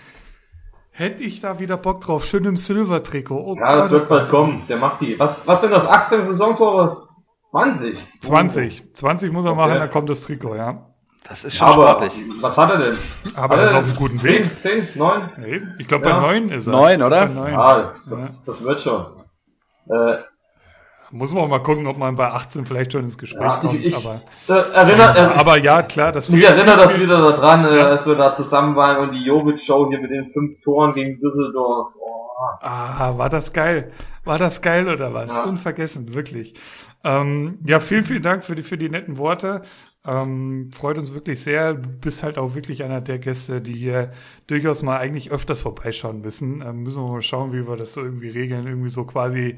Hätte 0.99 1.25
ich 1.25 1.42
da 1.42 1.58
wieder 1.58 1.76
Bock 1.76 2.00
drauf. 2.00 2.25
Schön 2.25 2.47
im 2.47 2.57
Silver-Trikot. 2.57 3.39
Oh 3.39 3.55
ja, 3.55 3.76
das 3.76 3.91
wird 3.91 4.07
oh 4.07 4.08
bald 4.08 4.31
kommen. 4.31 4.66
Der 4.66 4.78
macht 4.78 5.02
die. 5.02 5.18
Was, 5.18 5.47
was 5.47 5.60
sind 5.60 5.70
das? 5.70 5.84
18 5.86 6.26
Saisontore? 6.26 7.08
20? 7.50 7.99
20. 8.23 8.94
20 8.94 9.31
muss 9.31 9.44
er 9.44 9.50
okay. 9.50 9.60
machen, 9.60 9.78
dann 9.78 9.91
kommt 9.91 10.08
das 10.08 10.23
Trikot, 10.23 10.55
ja. 10.55 10.86
Das 11.28 11.44
ist 11.44 11.58
schon 11.58 11.68
aber 11.68 11.99
sportlich. 11.99 12.25
Was 12.41 12.57
hat 12.57 12.70
er 12.70 12.78
denn? 12.78 12.99
Aber 13.34 13.58
er 13.58 13.65
ist 13.66 13.75
auf 13.75 13.84
einem 13.84 13.97
guten 13.97 14.23
Weg. 14.23 14.50
10, 14.62 14.89
9? 14.94 15.75
Ich 15.78 15.86
glaube, 15.86 16.08
ja. 16.08 16.18
bei 16.18 16.33
9 16.41 16.49
ist 16.49 16.66
er. 16.66 16.73
9, 16.73 17.02
oder? 17.02 17.26
9. 17.26 17.55
Ah, 17.55 17.75
das, 17.75 18.05
das, 18.08 18.44
das 18.47 18.62
wird 18.65 18.81
schon. 18.81 19.07
Äh, 19.91 20.16
muss 21.10 21.32
man 21.32 21.44
auch 21.44 21.48
mal 21.48 21.62
gucken, 21.62 21.86
ob 21.86 21.98
man 21.98 22.14
bei 22.14 22.26
18 22.26 22.66
vielleicht 22.66 22.92
schon 22.92 23.02
ins 23.02 23.18
Gespräch 23.18 23.42
ja, 23.42 23.56
kommt. 23.56 23.74
Ich, 23.74 23.86
ich, 23.86 23.96
aber, 23.96 24.22
äh, 24.48 24.52
erinnert, 24.52 25.16
äh, 25.16 25.38
aber 25.38 25.58
ja, 25.58 25.82
klar, 25.82 26.12
das 26.12 26.28
Ich 26.28 26.44
erinnere 26.44 26.76
das 26.76 27.00
wieder 27.00 27.20
daran, 27.32 27.64
äh, 27.66 27.78
ja. 27.78 27.86
als 27.86 28.06
wir 28.06 28.14
da 28.14 28.34
zusammen 28.34 28.76
waren 28.76 29.08
und 29.08 29.14
die 29.14 29.24
Jovic-Show 29.24 29.88
hier 29.88 30.00
mit 30.00 30.10
den 30.10 30.32
fünf 30.32 30.60
Toren 30.62 30.92
gegen 30.92 31.20
Düsseldorf. 31.20 31.88
Oh. 31.98 32.26
Ah, 32.60 33.12
war 33.16 33.30
das 33.30 33.52
geil. 33.52 33.92
War 34.24 34.38
das 34.38 34.60
geil 34.60 34.88
oder 34.88 35.14
was? 35.14 35.34
Ja. 35.34 35.44
Unvergessen, 35.44 36.14
wirklich. 36.14 36.54
Ähm, 37.04 37.58
ja, 37.66 37.80
vielen, 37.80 38.04
vielen 38.04 38.22
Dank 38.22 38.44
für 38.44 38.54
die, 38.54 38.62
für 38.62 38.76
die 38.76 38.90
netten 38.90 39.16
Worte. 39.16 39.62
Ähm, 40.04 40.70
freut 40.72 40.98
uns 40.98 41.14
wirklich 41.14 41.40
sehr. 41.40 41.74
Du 41.74 41.88
bist 41.88 42.22
halt 42.22 42.36
auch 42.36 42.54
wirklich 42.54 42.82
einer 42.82 43.00
der 43.00 43.18
Gäste, 43.18 43.62
die 43.62 43.74
hier 43.74 44.12
durchaus 44.46 44.82
mal 44.82 44.98
eigentlich 44.98 45.30
öfters 45.30 45.62
vorbeischauen 45.62 46.20
müssen. 46.20 46.62
Ähm, 46.62 46.82
müssen 46.82 47.02
wir 47.02 47.10
mal 47.10 47.22
schauen, 47.22 47.52
wie 47.52 47.66
wir 47.66 47.76
das 47.76 47.92
so 47.92 48.02
irgendwie 48.02 48.28
regeln. 48.28 48.66
Irgendwie 48.66 48.90
so 48.90 49.04
quasi, 49.04 49.56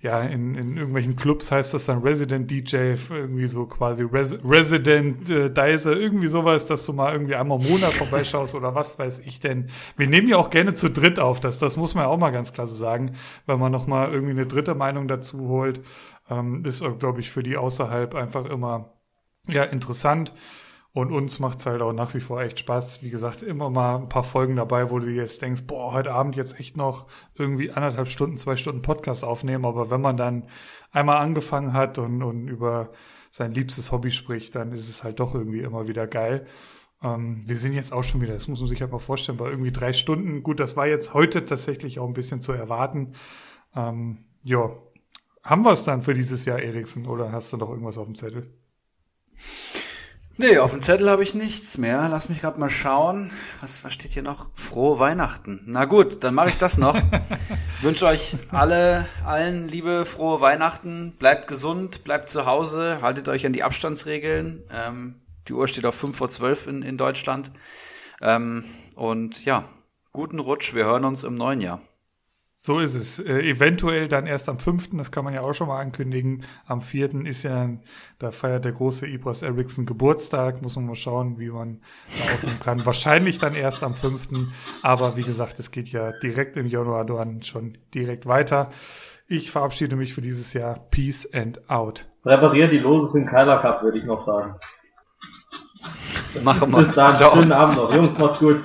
ja, 0.00 0.20
in, 0.22 0.54
in 0.54 0.76
irgendwelchen 0.76 1.16
Clubs 1.16 1.50
heißt 1.50 1.74
das 1.74 1.86
dann 1.86 2.02
Resident 2.02 2.48
DJ, 2.48 2.94
irgendwie 3.10 3.48
so 3.48 3.66
quasi 3.66 4.04
Res 4.04 4.38
Resident 4.44 5.28
äh, 5.28 5.50
Dicer, 5.50 5.96
irgendwie 5.96 6.28
sowas, 6.28 6.66
dass 6.66 6.86
du 6.86 6.92
mal 6.92 7.12
irgendwie 7.12 7.34
einmal 7.34 7.60
im 7.60 7.68
Monat 7.68 7.92
vorbeischaust 7.92 8.54
oder 8.54 8.76
was 8.76 8.98
weiß 8.98 9.18
ich 9.20 9.40
denn. 9.40 9.70
Wir 9.96 10.06
nehmen 10.06 10.28
ja 10.28 10.36
auch 10.36 10.50
gerne 10.50 10.72
zu 10.72 10.88
dritt 10.88 11.18
auf, 11.18 11.40
das, 11.40 11.58
das 11.58 11.76
muss 11.76 11.96
man 11.96 12.04
ja 12.04 12.10
auch 12.10 12.18
mal 12.18 12.30
ganz 12.30 12.52
klar 12.52 12.68
so 12.68 12.76
sagen, 12.76 13.16
weil 13.46 13.56
man 13.56 13.72
noch 13.72 13.88
mal 13.88 14.12
irgendwie 14.12 14.34
eine 14.34 14.46
dritte 14.46 14.76
Meinung 14.76 15.08
dazu 15.08 15.48
holt. 15.48 15.80
Ähm, 16.30 16.64
ist, 16.64 16.84
glaube 17.00 17.18
ich, 17.20 17.30
für 17.30 17.42
die 17.42 17.56
außerhalb 17.56 18.14
einfach 18.14 18.44
immer 18.44 18.92
ja, 19.48 19.64
interessant. 19.64 20.32
Und 20.98 21.12
uns 21.12 21.38
macht's 21.38 21.64
halt 21.64 21.80
auch 21.80 21.92
nach 21.92 22.12
wie 22.14 22.20
vor 22.20 22.40
echt 22.42 22.58
Spaß. 22.58 23.04
Wie 23.04 23.10
gesagt, 23.10 23.44
immer 23.44 23.70
mal 23.70 23.98
ein 23.98 24.08
paar 24.08 24.24
Folgen 24.24 24.56
dabei, 24.56 24.90
wo 24.90 24.98
du 24.98 25.06
jetzt 25.06 25.42
denkst, 25.42 25.62
boah, 25.64 25.92
heute 25.92 26.12
Abend 26.12 26.34
jetzt 26.34 26.58
echt 26.58 26.76
noch 26.76 27.06
irgendwie 27.36 27.70
anderthalb 27.70 28.08
Stunden, 28.08 28.36
zwei 28.36 28.56
Stunden 28.56 28.82
Podcast 28.82 29.24
aufnehmen. 29.24 29.64
Aber 29.64 29.92
wenn 29.92 30.00
man 30.00 30.16
dann 30.16 30.48
einmal 30.90 31.18
angefangen 31.18 31.72
hat 31.72 31.98
und, 31.98 32.24
und 32.24 32.48
über 32.48 32.90
sein 33.30 33.54
liebstes 33.54 33.92
Hobby 33.92 34.10
spricht, 34.10 34.56
dann 34.56 34.72
ist 34.72 34.88
es 34.88 35.04
halt 35.04 35.20
doch 35.20 35.36
irgendwie 35.36 35.60
immer 35.60 35.86
wieder 35.86 36.08
geil. 36.08 36.46
Ähm, 37.00 37.44
wir 37.46 37.58
sind 37.58 37.74
jetzt 37.74 37.92
auch 37.92 38.02
schon 38.02 38.20
wieder, 38.20 38.34
das 38.34 38.48
muss 38.48 38.58
man 38.58 38.68
sich 38.68 38.80
halt 38.80 38.90
mal 38.90 38.98
vorstellen, 38.98 39.38
bei 39.38 39.48
irgendwie 39.48 39.70
drei 39.70 39.92
Stunden. 39.92 40.42
Gut, 40.42 40.58
das 40.58 40.76
war 40.76 40.88
jetzt 40.88 41.14
heute 41.14 41.44
tatsächlich 41.44 42.00
auch 42.00 42.08
ein 42.08 42.12
bisschen 42.12 42.40
zu 42.40 42.50
erwarten. 42.50 43.12
Ähm, 43.72 44.24
ja, 44.42 44.72
haben 45.44 45.62
wir 45.62 45.70
es 45.70 45.84
dann 45.84 46.02
für 46.02 46.14
dieses 46.14 46.44
Jahr, 46.44 46.58
Eriksen, 46.58 47.06
oder 47.06 47.30
hast 47.30 47.52
du 47.52 47.56
noch 47.56 47.70
irgendwas 47.70 47.98
auf 47.98 48.06
dem 48.06 48.16
Zettel? 48.16 48.52
Nee, 50.40 50.58
auf 50.58 50.70
dem 50.70 50.82
Zettel 50.82 51.10
habe 51.10 51.24
ich 51.24 51.34
nichts 51.34 51.78
mehr. 51.78 52.08
Lass 52.08 52.28
mich 52.28 52.40
gerade 52.40 52.60
mal 52.60 52.70
schauen. 52.70 53.32
Was, 53.60 53.82
was 53.82 53.92
steht 53.92 54.12
hier 54.12 54.22
noch? 54.22 54.50
Frohe 54.54 55.00
Weihnachten. 55.00 55.62
Na 55.66 55.84
gut, 55.84 56.22
dann 56.22 56.32
mache 56.32 56.50
ich 56.50 56.56
das 56.56 56.78
noch. 56.78 56.96
Wünsche 57.82 58.06
euch 58.06 58.36
alle, 58.52 59.08
allen 59.26 59.66
liebe 59.66 60.04
frohe 60.04 60.40
Weihnachten. 60.40 61.16
Bleibt 61.18 61.48
gesund, 61.48 62.04
bleibt 62.04 62.28
zu 62.28 62.46
Hause, 62.46 62.98
haltet 63.02 63.26
euch 63.26 63.46
an 63.46 63.52
die 63.52 63.64
Abstandsregeln. 63.64 64.62
Ähm, 64.70 65.16
die 65.48 65.54
Uhr 65.54 65.66
steht 65.66 65.84
auf 65.84 65.96
5 65.96 66.16
vor 66.16 66.28
12 66.28 66.68
in, 66.68 66.82
in 66.82 66.96
Deutschland. 66.96 67.50
Ähm, 68.20 68.64
und 68.94 69.44
ja, 69.44 69.64
guten 70.12 70.38
Rutsch. 70.38 70.72
Wir 70.72 70.84
hören 70.84 71.04
uns 71.04 71.24
im 71.24 71.34
neuen 71.34 71.60
Jahr. 71.60 71.80
So 72.60 72.80
ist 72.80 72.96
es. 72.96 73.20
Äh, 73.20 73.42
eventuell 73.42 74.08
dann 74.08 74.26
erst 74.26 74.48
am 74.48 74.58
5., 74.58 74.90
das 74.94 75.12
kann 75.12 75.22
man 75.22 75.32
ja 75.32 75.42
auch 75.42 75.52
schon 75.52 75.68
mal 75.68 75.78
ankündigen. 75.78 76.42
Am 76.66 76.82
4. 76.82 77.24
ist 77.24 77.44
ja, 77.44 77.68
da 78.18 78.32
feiert 78.32 78.64
der 78.64 78.72
große 78.72 79.06
Ibras 79.06 79.42
Eriksson 79.42 79.86
Geburtstag. 79.86 80.60
Muss 80.60 80.74
man 80.74 80.86
mal 80.86 80.96
schauen, 80.96 81.38
wie 81.38 81.50
man 81.50 81.80
da 82.08 82.34
aufnehmen 82.34 82.58
kann. 82.60 82.84
Wahrscheinlich 82.84 83.38
dann 83.38 83.54
erst 83.54 83.84
am 83.84 83.94
5. 83.94 84.28
Aber 84.82 85.16
wie 85.16 85.22
gesagt, 85.22 85.60
es 85.60 85.70
geht 85.70 85.90
ja 85.90 86.10
direkt 86.20 86.56
im 86.56 86.66
Januar 86.66 87.06
dann 87.06 87.42
schon 87.42 87.78
direkt 87.94 88.26
weiter. 88.26 88.70
Ich 89.28 89.52
verabschiede 89.52 89.94
mich 89.94 90.12
für 90.12 90.20
dieses 90.20 90.52
Jahr. 90.52 90.80
Peace 90.90 91.32
and 91.32 91.70
out. 91.70 92.06
Präpariert 92.24 92.72
die 92.72 92.78
Lose 92.78 93.12
für 93.12 93.18
den 93.18 93.28
Keiler 93.28 93.60
Cup, 93.60 93.84
würde 93.84 93.98
ich 93.98 94.04
noch 94.04 94.22
sagen. 94.22 94.56
Machen 96.42 96.72
wir. 96.72 96.82
Bis 96.82 96.94
dann. 96.96 97.14
Schönen 97.14 97.52
Abend 97.52 97.76
noch. 97.76 97.94
Jungs, 97.94 98.18
macht's 98.18 98.40
gut. 98.40 98.64